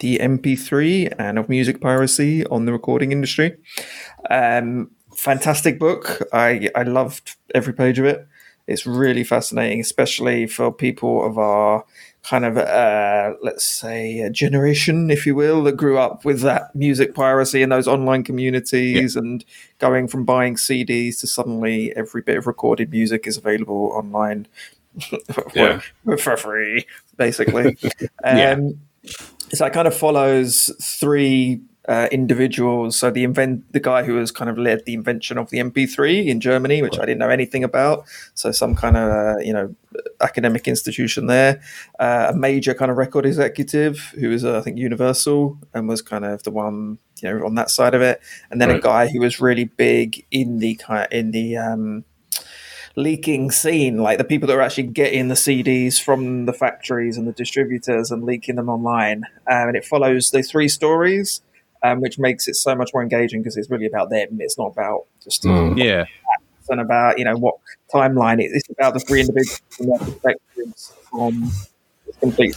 the 0.00 0.18
MP3 0.18 1.14
and 1.18 1.38
of 1.38 1.48
music 1.48 1.80
piracy 1.80 2.46
on 2.46 2.66
the 2.66 2.72
recording 2.72 3.12
industry. 3.12 3.56
Um, 4.30 4.90
fantastic 5.16 5.78
book. 5.78 6.22
I 6.32 6.70
I 6.74 6.84
loved 6.84 7.36
every 7.54 7.72
page 7.72 7.98
of 7.98 8.04
it. 8.04 8.26
It's 8.66 8.86
really 8.86 9.24
fascinating, 9.24 9.80
especially 9.80 10.46
for 10.46 10.72
people 10.72 11.24
of 11.26 11.36
our 11.38 11.84
kind 12.22 12.44
of 12.44 12.56
uh, 12.56 13.34
let's 13.42 13.64
say 13.66 14.28
generation, 14.30 15.10
if 15.10 15.26
you 15.26 15.34
will, 15.34 15.64
that 15.64 15.76
grew 15.76 15.98
up 15.98 16.24
with 16.24 16.40
that 16.42 16.74
music 16.74 17.14
piracy 17.14 17.62
and 17.62 17.72
those 17.72 17.88
online 17.88 18.22
communities, 18.22 19.16
and 19.16 19.44
going 19.78 20.06
from 20.06 20.24
buying 20.24 20.54
CDs 20.54 21.18
to 21.20 21.26
suddenly 21.26 21.94
every 21.96 22.22
bit 22.22 22.36
of 22.38 22.46
recorded 22.46 22.90
music 22.90 23.26
is 23.26 23.36
available 23.36 23.90
online 23.94 24.46
Yeah. 25.54 25.80
for 26.18 26.36
free, 26.36 26.86
basically. 27.16 27.76
Yeah. 28.24 28.50
um, 28.52 28.80
so 29.52 29.66
it 29.66 29.72
kind 29.72 29.88
of 29.88 29.94
follows 29.96 30.70
three 30.80 31.60
uh, 31.88 32.08
individuals. 32.12 32.96
So 32.96 33.10
the 33.10 33.24
invent, 33.24 33.72
the 33.72 33.80
guy 33.80 34.04
who 34.04 34.16
has 34.16 34.30
kind 34.30 34.48
of 34.48 34.58
led 34.58 34.84
the 34.84 34.94
invention 34.94 35.38
of 35.38 35.50
the 35.50 35.58
MP3 35.58 36.26
in 36.26 36.40
Germany, 36.40 36.82
which 36.82 36.98
I 36.98 37.06
didn't 37.06 37.18
know 37.18 37.28
anything 37.28 37.64
about. 37.64 38.04
So 38.34 38.52
some 38.52 38.74
kind 38.74 38.96
of 38.96 39.10
uh, 39.10 39.38
you 39.38 39.52
know 39.52 39.74
academic 40.20 40.68
institution 40.68 41.26
there. 41.26 41.60
Uh, 41.98 42.28
a 42.30 42.36
major 42.36 42.74
kind 42.74 42.90
of 42.90 42.96
record 42.96 43.26
executive 43.26 43.98
who 44.18 44.30
was 44.30 44.44
uh, 44.44 44.58
I 44.58 44.60
think 44.60 44.78
Universal 44.78 45.58
and 45.74 45.88
was 45.88 46.02
kind 46.02 46.24
of 46.24 46.42
the 46.44 46.50
one 46.50 46.98
you 47.20 47.28
know 47.28 47.44
on 47.44 47.54
that 47.56 47.70
side 47.70 47.94
of 47.94 48.02
it. 48.02 48.20
And 48.50 48.60
then 48.60 48.70
a 48.70 48.80
guy 48.80 49.08
who 49.08 49.20
was 49.20 49.40
really 49.40 49.64
big 49.64 50.24
in 50.30 50.58
the 50.58 50.76
kind 50.76 51.08
in 51.10 51.32
the 51.32 51.56
um, 51.56 52.04
leaking 52.96 53.50
scene, 53.50 53.98
like 53.98 54.18
the 54.18 54.24
people 54.24 54.46
that 54.46 54.56
are 54.56 54.60
actually 54.60 54.84
getting 54.84 55.28
the 55.28 55.34
CDs 55.34 56.00
from 56.00 56.46
the 56.46 56.52
factories 56.52 57.16
and 57.16 57.26
the 57.26 57.32
distributors 57.32 58.10
and 58.10 58.24
leaking 58.24 58.56
them 58.56 58.68
online. 58.68 59.24
Um, 59.46 59.68
and 59.68 59.76
it 59.76 59.84
follows 59.84 60.30
the 60.30 60.42
three 60.42 60.68
stories, 60.68 61.40
um, 61.82 62.00
which 62.00 62.18
makes 62.18 62.48
it 62.48 62.54
so 62.56 62.74
much 62.74 62.90
more 62.94 63.02
engaging 63.02 63.40
because 63.42 63.56
it's 63.56 63.70
really 63.70 63.86
about 63.86 64.10
them. 64.10 64.38
It's 64.40 64.58
not 64.58 64.66
about 64.68 65.04
just 65.22 65.42
Mm. 65.44 65.76
Yeah, 65.78 66.04
and 66.70 66.80
about 66.80 67.18
you 67.18 67.24
know 67.24 67.36
what 67.36 67.56
timeline 67.92 68.40
it- 68.42 68.50
it's 68.54 68.68
about 68.70 68.94
the 68.94 69.00
three 69.00 69.20
individuals 69.20 69.60
and 69.80 69.90
their 69.90 69.98
perspectives 69.98 70.92
from 71.10 71.50
the 72.06 72.12
complete 72.20 72.56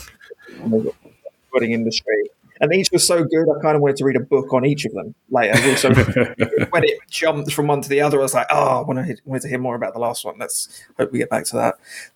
from 0.60 1.64
industry. 1.64 2.30
And 2.62 2.74
each 2.74 2.90
was 2.94 3.06
so 3.06 3.26
good, 3.26 3.48
I 3.50 3.62
kind 3.62 3.76
of 3.76 3.82
wanted 3.82 3.98
to 3.98 4.06
read 4.06 4.16
a 4.16 4.22
book 4.22 4.54
on 4.54 4.66
each 4.66 4.86
of 4.86 4.94
them. 4.94 5.14
Like, 5.30 5.54
I 5.54 5.70
also, 5.70 5.94
when 6.70 6.86
it 6.86 7.00
jumped 7.10 7.52
from 7.52 7.68
one 7.68 7.82
to 7.82 7.90
the 7.90 8.00
other, 8.00 8.20
I 8.20 8.22
was 8.22 8.34
like, 8.34 8.48
oh, 8.50 8.80
I 8.80 8.82
want 8.82 9.06
to, 9.06 9.18
wanted 9.26 9.42
to 9.42 9.50
hear 9.50 9.58
more 9.60 9.76
about 9.76 9.94
the 9.94 10.00
last 10.00 10.24
one. 10.24 10.36
Let's 10.40 10.82
hope 10.98 11.12
we 11.12 11.20
get 11.20 11.30
back 11.30 11.44
to 11.48 11.56
that. 11.58 11.76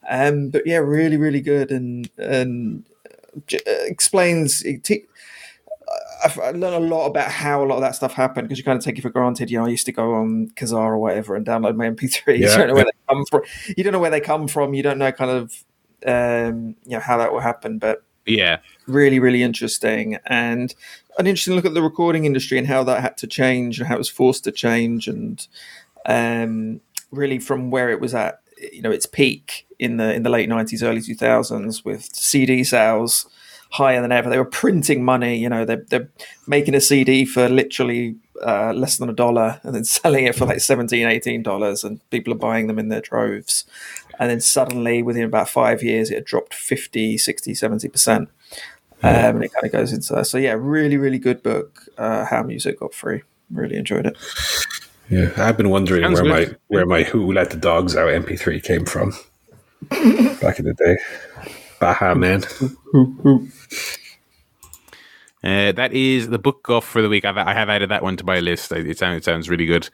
Um, 0.10 0.48
but 0.50 0.66
yeah, 0.66 0.78
really, 0.78 1.18
really 1.18 1.42
good, 1.42 1.72
and 1.72 2.10
and 2.18 2.86
uh, 3.54 3.58
explains. 3.66 4.62
It 4.64 4.86
te- 4.86 5.06
I've 6.24 6.38
learned 6.56 6.76
a 6.76 6.80
lot 6.80 7.08
about 7.08 7.32
how 7.32 7.64
a 7.64 7.66
lot 7.66 7.76
of 7.76 7.82
that 7.82 7.96
stuff 7.96 8.14
happened 8.14 8.48
because 8.48 8.58
you 8.58 8.64
kind 8.64 8.78
of 8.78 8.84
take 8.84 8.98
it 8.98 9.02
for 9.02 9.10
granted. 9.10 9.50
You 9.50 9.60
know, 9.60 9.66
I 9.66 9.70
used 9.70 9.86
to 9.86 9.92
go 9.92 10.14
on 10.16 10.50
Kazaa 10.56 10.74
or 10.74 10.98
whatever 10.98 11.36
and 11.36 11.46
download 11.46 11.76
my 11.76 11.90
MP3s. 11.90 12.28
Yeah, 12.28 12.52
you 12.52 12.58
don't 12.58 12.68
know 12.68 12.74
where 12.76 12.86
they 12.86 12.92
come 13.08 13.26
from. 13.26 13.42
You 13.78 13.84
don't 13.84 13.94
know 13.94 14.00
where 14.00 14.12
they 14.12 14.22
come 14.22 14.48
from. 14.48 14.74
You 14.74 14.84
don't 14.84 14.98
know 14.98 15.12
kind 15.12 15.32
of 15.32 15.64
um, 16.06 16.76
you 16.86 16.92
know 16.92 17.00
how 17.00 17.18
that 17.18 17.32
will 17.32 17.40
happen. 17.40 17.80
But 17.80 18.04
yeah, 18.26 18.60
really, 18.88 19.20
really 19.20 19.44
interesting 19.44 20.18
and 20.26 20.74
an 21.18 21.28
interesting 21.28 21.56
look 21.56 21.66
at 21.66 21.74
the 21.74 21.82
recording 21.82 22.26
industry 22.26 22.58
and 22.58 22.68
how 22.68 22.84
that 22.84 23.02
had 23.02 23.18
to 23.18 23.28
change 23.28 23.80
and 23.80 23.88
how 23.88 23.96
it 23.96 24.00
was 24.00 24.10
forced 24.10 24.44
to 24.46 24.52
change 24.52 25.08
and 25.08 25.48
um, 26.06 26.80
really 27.12 27.40
from 27.40 27.72
where 27.72 27.90
it 27.90 28.00
was 28.00 28.14
at, 28.14 28.42
you 28.72 28.82
know, 28.82 28.92
its 28.92 29.06
peak 29.06 29.68
in 29.80 29.98
the 29.98 30.14
in 30.14 30.24
the 30.24 30.30
late 30.30 30.50
nineties, 30.50 30.84
early 30.84 31.02
two 31.02 31.16
thousands 31.16 31.84
with 31.84 32.04
CD 32.16 32.64
sales 32.64 33.28
higher 33.70 34.02
than 34.02 34.12
ever. 34.12 34.30
They 34.30 34.38
were 34.38 34.46
printing 34.46 35.04
money, 35.04 35.38
you 35.38 35.50
know, 35.50 35.64
they're, 35.66 35.86
they're 35.90 36.10
making 36.48 36.76
a 36.76 36.82
CD 36.82 37.26
for 37.26 37.48
literally 37.48 38.16
uh, 38.46 38.74
less 38.74 38.98
than 38.98 39.10
a 39.10 39.14
dollar 39.14 39.60
and 39.64 39.76
then 39.76 39.84
selling 39.98 40.26
it 40.26 40.36
for 40.36 40.46
like 40.46 40.60
17 40.60 41.08
18 41.08 41.44
dollars 41.44 41.84
and 41.84 42.08
people 42.10 42.34
are 42.34 42.38
buying 42.38 42.68
them 42.68 42.80
in 42.80 42.90
their 42.90 43.02
droves. 43.02 43.66
And 44.20 44.30
then 44.30 44.42
suddenly 44.42 45.02
within 45.02 45.24
about 45.24 45.50
five 45.50 45.82
years 45.84 46.10
it 46.12 46.16
had 46.16 46.26
dropped 46.26 46.54
50 46.54 47.18
60 47.18 47.54
70 47.54 47.88
percent. 47.90 48.30
Um, 49.02 49.38
and 49.38 49.44
it 49.46 49.54
kind 49.54 49.66
of 49.66 49.72
goes 49.72 49.94
into 49.94 50.14
that. 50.14 50.26
So 50.26 50.38
yeah 50.38 50.56
really 50.58 50.98
really 50.98 51.20
good 51.20 51.44
book. 51.44 51.84
Uh, 51.98 52.26
how 52.26 52.44
music 52.44 52.80
got 52.80 52.94
free. 52.94 53.22
Really 53.52 53.78
enjoyed 53.78 54.06
it. 54.06 54.18
Yeah, 55.10 55.32
I've 55.38 55.58
been 55.58 55.70
wondering 55.70 56.04
Sounds 56.04 56.22
where 56.22 56.46
good. 56.46 56.52
my 56.52 56.58
where 56.68 56.86
my 56.86 57.04
"Who 57.04 57.34
Let 57.34 57.50
the 57.50 57.58
Dogs 57.58 57.96
Out" 57.96 58.10
MP3 58.10 58.62
came 58.62 58.86
from. 58.86 59.14
Back 59.90 60.60
in 60.60 60.66
the 60.66 60.76
day. 60.78 60.98
Baha 61.80 62.16
Men. 62.16 62.44
Uh, 65.42 65.72
that 65.72 65.94
is 65.94 66.28
the 66.28 66.38
book 66.38 66.70
off 66.70 66.84
for 66.86 67.02
the 67.02 67.08
week. 67.08 67.24
I've, 67.24 67.38
I 67.38 67.54
have 67.54 67.70
added 67.70 67.90
that 67.92 68.04
one 68.04 68.18
to 68.18 68.26
my 68.26 68.42
list. 68.42 68.74
It 68.74 68.98
sounds, 68.98 69.20
it 69.20 69.24
sounds 69.24 69.50
really 69.50 69.66
good. 69.66 69.88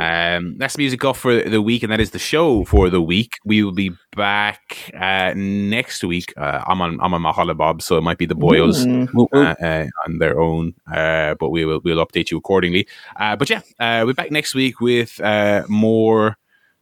Um, 0.00 0.56
that's 0.56 0.72
the 0.74 0.78
music 0.80 1.04
off 1.04 1.18
for 1.18 1.42
the 1.42 1.60
week, 1.60 1.82
and 1.82 1.92
that 1.92 2.00
is 2.00 2.12
the 2.12 2.18
show 2.18 2.64
for 2.64 2.88
the 2.88 3.02
week. 3.02 3.34
We 3.44 3.62
will 3.62 3.72
be 3.74 3.90
back 4.16 4.90
uh, 4.98 5.34
next 5.36 6.02
week. 6.02 6.32
Uh, 6.38 6.64
I'm 6.66 6.80
on 6.80 6.98
I'm 7.02 7.12
on 7.12 7.20
Mahala 7.22 7.54
Bob, 7.54 7.82
so 7.82 7.98
it 7.98 8.02
might 8.02 8.16
be 8.16 8.24
the 8.24 8.34
boys 8.34 8.86
uh, 9.34 9.54
uh, 9.62 9.86
on 10.06 10.18
their 10.18 10.40
own, 10.40 10.72
uh, 10.90 11.34
but 11.34 11.50
we 11.50 11.66
will 11.66 11.80
we'll 11.84 12.04
update 12.04 12.30
you 12.30 12.38
accordingly. 12.38 12.88
Uh, 13.16 13.36
but 13.36 13.50
yeah, 13.50 13.60
uh, 13.78 14.02
we're 14.06 14.14
back 14.14 14.30
next 14.30 14.54
week 14.54 14.80
with 14.80 15.20
uh, 15.20 15.64
more. 15.68 16.38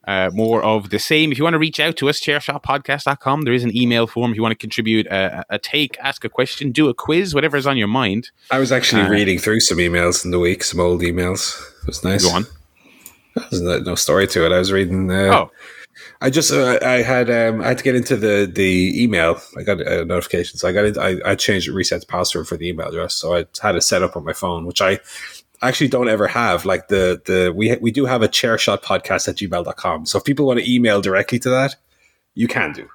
Uh, 0.07 0.31
more 0.33 0.62
of 0.62 0.91
the 0.91 0.99
same. 0.99 1.33
If 1.33 1.39
you 1.39 1.44
want 1.44 1.55
to 1.55 1.58
reach 1.58 1.81
out 1.81 1.97
to 1.97 2.08
us, 2.08 2.20
chairshotpodcast.com. 2.20 3.42
There 3.42 3.55
is 3.55 3.65
an 3.65 3.76
email 3.76 4.07
form 4.07 4.31
if 4.31 4.36
you 4.36 4.42
want 4.42 4.52
to 4.52 4.58
contribute 4.58 5.07
a, 5.07 5.44
a 5.50 5.58
take, 5.58 5.97
ask 6.00 6.24
a 6.24 6.28
question, 6.28 6.73
do 6.73 6.89
a 6.89 6.94
quiz, 6.94 7.34
whatever 7.34 7.57
is 7.57 7.66
on 7.66 7.76
your 7.76 7.89
mind. 7.89 8.31
I 8.50 8.58
was 8.58 8.73
actually 8.73 9.02
Uh, 9.02 9.08
reading 9.10 9.39
through 9.39 9.60
some 9.60 9.78
emails 9.78 10.24
in 10.24 10.31
the 10.31 10.39
week, 10.39 10.62
some 10.65 10.81
old 10.81 11.00
emails. 11.02 11.60
It 11.83 11.86
was 11.86 12.05
nice. 12.05 12.24
Go 12.24 12.34
on. 12.34 12.47
There's 13.50 13.60
no, 13.62 13.78
no 13.78 13.94
story 13.94 14.26
to 14.28 14.47
it. 14.47 14.52
I 14.52 14.58
was 14.58 14.70
reading. 14.73 15.10
Uh, 15.10 15.31
Oh, 15.33 15.50
I 16.20 16.31
just 16.31 16.52
uh, 16.52 16.78
I 16.83 17.02
had 17.02 17.31
um, 17.31 17.60
I 17.60 17.68
had 17.68 17.78
to 17.78 17.84
get 17.84 17.94
into 17.94 18.16
the 18.16 18.50
the 18.52 19.02
email. 19.02 19.41
I 19.58 19.62
got 19.62 19.81
a 19.81 20.05
notification, 20.05 20.58
so 20.58 20.68
I 20.68 20.73
got 20.73 20.84
it. 20.84 20.97
I, 20.99 21.16
I 21.24 21.34
changed 21.34 21.68
reset 21.68 22.00
the 22.00 22.07
password 22.07 22.49
for 22.49 22.57
the 22.57 22.68
email 22.68 22.89
address, 22.89 23.15
so 23.15 23.34
I 23.34 23.44
had 23.60 23.76
it 23.76 23.83
set 23.83 24.02
up 24.02 24.16
on 24.16 24.24
my 24.24 24.33
phone, 24.33 24.65
which 24.66 24.81
I 24.81 24.99
actually 25.68 25.89
don't 25.89 26.09
ever 26.09 26.26
have. 26.26 26.65
Like 26.65 26.89
the 26.89 27.20
the 27.25 27.52
we 27.55 27.76
we 27.81 27.91
do 27.91 28.05
have 28.07 28.23
a 28.23 28.28
chair 28.28 28.59
shot 28.59 28.83
podcast 28.83 29.28
at 29.28 29.36
gmail.com. 29.36 30.07
So 30.07 30.18
if 30.18 30.25
people 30.25 30.47
want 30.47 30.60
to 30.60 30.73
email 30.73 31.01
directly 31.01 31.39
to 31.41 31.51
that, 31.51 31.76
you 32.34 32.49
can 32.49 32.73
do. 32.73 32.89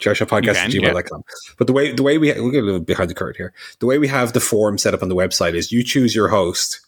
Chairshotpodcast 0.00 0.54
at 0.54 0.72
You 0.72 0.80
can, 0.80 0.94
gmail.com. 0.94 1.22
But 1.58 1.66
the 1.66 1.72
way 1.72 1.92
the 1.92 2.02
way 2.02 2.18
we 2.18 2.32
we'll 2.32 2.50
get 2.50 2.62
a 2.62 2.66
little 2.66 2.80
behind 2.80 3.10
the 3.10 3.14
curtain 3.14 3.36
here. 3.36 3.52
The 3.78 3.86
way 3.86 3.98
we 3.98 4.08
have 4.08 4.32
the 4.32 4.40
form 4.40 4.78
set 4.78 4.94
up 4.94 5.02
on 5.02 5.08
the 5.08 5.14
website 5.14 5.54
is 5.54 5.70
you 5.70 5.84
choose 5.84 6.14
your 6.14 6.28
host 6.28 6.80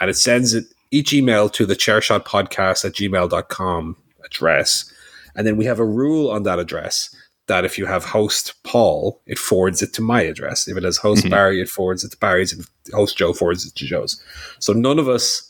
and 0.00 0.10
it 0.10 0.16
sends 0.16 0.54
it 0.54 0.64
each 0.90 1.12
email 1.12 1.48
to 1.50 1.66
the 1.66 1.74
chairshotpodcast 1.74 2.84
at 2.84 2.92
gmail.com 2.92 3.96
address. 4.24 4.92
And 5.34 5.46
then 5.46 5.56
we 5.56 5.64
have 5.64 5.78
a 5.78 5.84
rule 5.84 6.30
on 6.30 6.42
that 6.42 6.58
address 6.58 7.14
that 7.48 7.64
if 7.64 7.76
you 7.78 7.86
have 7.86 8.04
host 8.04 8.54
Paul, 8.62 9.20
it 9.26 9.38
forwards 9.38 9.82
it 9.82 9.92
to 9.94 10.02
my 10.02 10.22
address. 10.22 10.68
If 10.68 10.76
it 10.76 10.84
has 10.84 10.96
host 10.98 11.24
Mhm. 11.24 11.30
Barry, 11.30 11.60
it 11.60 11.68
forwards 11.68 12.04
it 12.04 12.10
to 12.12 12.16
Barry's. 12.18 12.52
If 12.52 12.66
host 12.92 13.16
Joe 13.18 13.32
forwards 13.32 13.66
it 13.66 13.74
to 13.74 13.84
Joe's. 13.86 14.22
So 14.60 14.72
none 14.72 14.98
of 14.98 15.08
us 15.08 15.42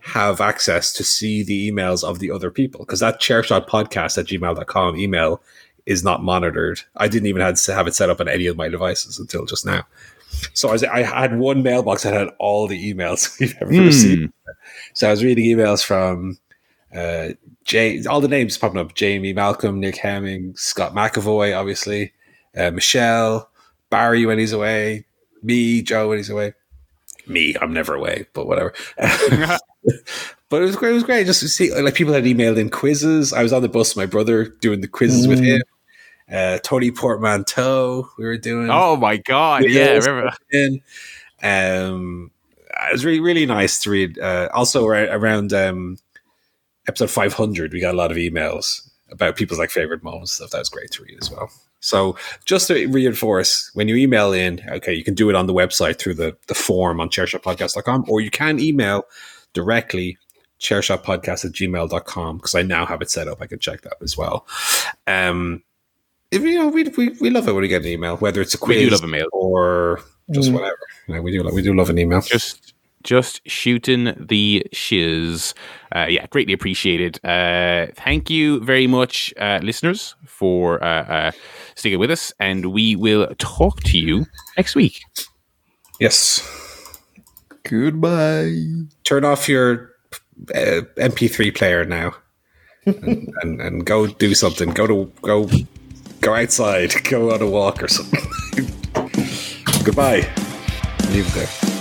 have 0.00 0.40
access 0.40 0.92
to 0.92 1.02
see 1.04 1.42
the 1.42 1.70
emails 1.70 2.04
of 2.04 2.18
the 2.18 2.30
other 2.30 2.50
people 2.50 2.80
because 2.84 3.00
that 3.00 3.20
chairshotpodcast 3.20 4.18
at 4.18 4.26
gmail.com 4.26 4.96
email 4.96 5.40
is 5.86 6.04
not 6.04 6.22
monitored. 6.22 6.80
I 6.96 7.08
didn't 7.08 7.26
even 7.28 7.40
have 7.42 7.60
to 7.62 7.74
have 7.74 7.86
it 7.86 7.94
set 7.94 8.10
up 8.10 8.20
on 8.20 8.28
any 8.28 8.46
of 8.46 8.56
my 8.56 8.68
devices 8.68 9.18
until 9.18 9.44
just 9.46 9.64
now. 9.64 9.86
So 10.52 10.68
I, 10.68 10.72
was, 10.72 10.82
I 10.84 11.02
had 11.02 11.38
one 11.38 11.62
mailbox 11.62 12.02
that 12.02 12.12
had 12.12 12.28
all 12.38 12.66
the 12.66 12.92
emails 12.94 13.38
we've 13.40 13.54
ever 13.60 13.70
Hmm. 13.72 13.86
received. 13.86 14.32
So 14.94 15.08
I 15.08 15.10
was 15.10 15.22
reading 15.24 15.44
emails 15.46 15.82
from 15.84 16.38
uh, 16.94 17.30
Jay, 17.64 18.04
all 18.04 18.20
the 18.20 18.28
names 18.28 18.58
popping 18.58 18.78
up: 18.78 18.94
Jamie, 18.94 19.32
Malcolm, 19.32 19.80
Nick 19.80 19.96
Hemming, 19.96 20.54
Scott 20.56 20.94
McAvoy, 20.94 21.56
obviously, 21.58 22.12
uh, 22.56 22.70
Michelle, 22.70 23.50
Barry 23.90 24.26
when 24.26 24.38
he's 24.38 24.52
away, 24.52 25.06
me, 25.42 25.82
Joe 25.82 26.08
when 26.08 26.18
he's 26.18 26.30
away. 26.30 26.54
Me, 27.26 27.54
I'm 27.60 27.72
never 27.72 27.94
away, 27.94 28.26
but 28.34 28.46
whatever. 28.46 28.74
but 30.48 30.62
it 30.62 30.66
was 30.66 30.76
great. 30.76 30.90
It 30.90 30.94
was 30.94 31.04
great 31.04 31.26
just 31.26 31.40
to 31.40 31.48
see 31.48 31.72
like 31.74 31.94
people 31.94 32.12
had 32.12 32.24
emailed 32.24 32.58
in 32.58 32.70
quizzes. 32.70 33.32
I 33.32 33.42
was 33.42 33.52
on 33.52 33.62
the 33.62 33.68
bus 33.68 33.94
with 33.94 34.02
my 34.02 34.06
brother 34.06 34.44
doing 34.44 34.80
the 34.80 34.88
quizzes 34.88 35.26
with 35.26 35.40
him. 35.40 35.62
Uh, 36.30 36.58
Tony 36.62 36.90
Portmanteau, 36.90 38.08
we 38.18 38.24
were 38.24 38.38
doing. 38.38 38.70
oh 38.70 38.96
my 38.96 39.16
god! 39.18 39.64
Yeah, 39.66 39.86
I 39.86 39.96
remember. 39.96 40.32
in. 40.50 40.80
Um, 41.42 42.30
it 42.88 42.92
was 42.92 43.04
really 43.04 43.20
really 43.20 43.46
nice 43.46 43.80
to 43.82 43.90
read. 43.90 44.18
Uh, 44.18 44.48
also 44.54 44.86
ar- 44.86 45.10
around 45.10 45.52
um, 45.52 45.98
episode 46.88 47.10
500, 47.10 47.72
we 47.72 47.80
got 47.80 47.94
a 47.94 47.96
lot 47.96 48.10
of 48.10 48.16
emails 48.16 48.88
about 49.10 49.36
people's 49.36 49.58
like 49.58 49.70
favorite 49.70 50.02
moments 50.02 50.32
and 50.40 50.48
stuff. 50.48 50.50
That 50.50 50.58
was 50.60 50.68
great 50.68 50.90
to 50.92 51.02
read 51.02 51.18
as 51.22 51.30
well. 51.30 51.50
So 51.80 52.16
just 52.46 52.68
to 52.68 52.86
reinforce, 52.86 53.70
when 53.74 53.88
you 53.88 53.96
email 53.96 54.32
in, 54.32 54.62
okay, 54.68 54.94
you 54.94 55.04
can 55.04 55.14
do 55.14 55.28
it 55.28 55.34
on 55.36 55.46
the 55.46 55.52
website 55.52 55.98
through 55.98 56.14
the, 56.14 56.36
the 56.48 56.54
form 56.54 56.98
on 57.00 57.10
chairshotpodcast.com, 57.10 58.06
or 58.08 58.20
you 58.22 58.30
can 58.30 58.58
email 58.58 59.04
directly 59.52 60.16
chairshotpodcast 60.60 61.44
at 61.44 61.52
gmail.com 61.52 62.36
because 62.38 62.54
I 62.54 62.62
now 62.62 62.86
have 62.86 63.02
it 63.02 63.10
set 63.10 63.28
up. 63.28 63.42
I 63.42 63.46
can 63.46 63.58
check 63.58 63.82
that 63.82 63.94
as 64.02 64.16
well. 64.16 64.46
Um, 65.06 65.62
if, 66.30 66.42
you 66.42 66.58
know, 66.58 66.68
we, 66.68 66.84
we, 66.96 67.10
we 67.20 67.30
love 67.30 67.46
it 67.48 67.52
when 67.52 67.62
we 67.62 67.68
get 67.68 67.82
an 67.82 67.88
email, 67.88 68.16
whether 68.16 68.40
it's 68.40 68.54
a 68.54 68.58
quiz 68.58 68.78
We 68.78 68.84
do 68.86 68.90
love 68.90 69.04
a 69.04 69.08
mail. 69.08 69.26
or 69.32 70.00
just 70.30 70.50
Mm. 70.50 70.54
whatever. 70.54 70.78
You 71.06 71.14
know, 71.16 71.22
we 71.22 71.32
do 71.32 71.42
we 71.52 71.60
do 71.60 71.74
love 71.74 71.90
an 71.90 71.98
email. 71.98 72.22
Just 72.22 72.72
just 73.04 73.40
shooting 73.48 74.14
the 74.18 74.66
shiz. 74.72 75.54
Uh, 75.94 76.06
yeah, 76.08 76.26
greatly 76.26 76.52
appreciated. 76.52 77.24
Uh, 77.24 77.86
thank 77.94 78.28
you 78.28 78.60
very 78.60 78.86
much, 78.86 79.32
uh, 79.38 79.60
listeners, 79.62 80.16
for 80.26 80.82
uh, 80.82 81.04
uh, 81.04 81.30
sticking 81.76 81.98
with 81.98 82.10
us, 82.10 82.32
and 82.40 82.72
we 82.72 82.96
will 82.96 83.28
talk 83.38 83.82
to 83.84 83.98
you 83.98 84.26
next 84.56 84.74
week. 84.74 85.00
Yes. 86.00 86.42
Goodbye. 87.62 88.56
Turn 89.04 89.24
off 89.24 89.48
your 89.48 89.92
uh, 90.54 90.82
MP3 90.96 91.54
player 91.54 91.84
now, 91.84 92.14
and, 92.84 93.32
and 93.42 93.60
and 93.60 93.86
go 93.86 94.06
do 94.06 94.34
something. 94.34 94.70
Go 94.70 94.86
to 94.86 95.12
go 95.22 95.48
go 96.20 96.34
outside. 96.34 96.92
Go 97.04 97.32
on 97.32 97.42
a 97.42 97.48
walk 97.48 97.82
or 97.82 97.88
something. 97.88 98.20
Goodbye. 99.84 100.26
Leave 101.10 101.28
it 101.28 101.34
there. 101.34 101.73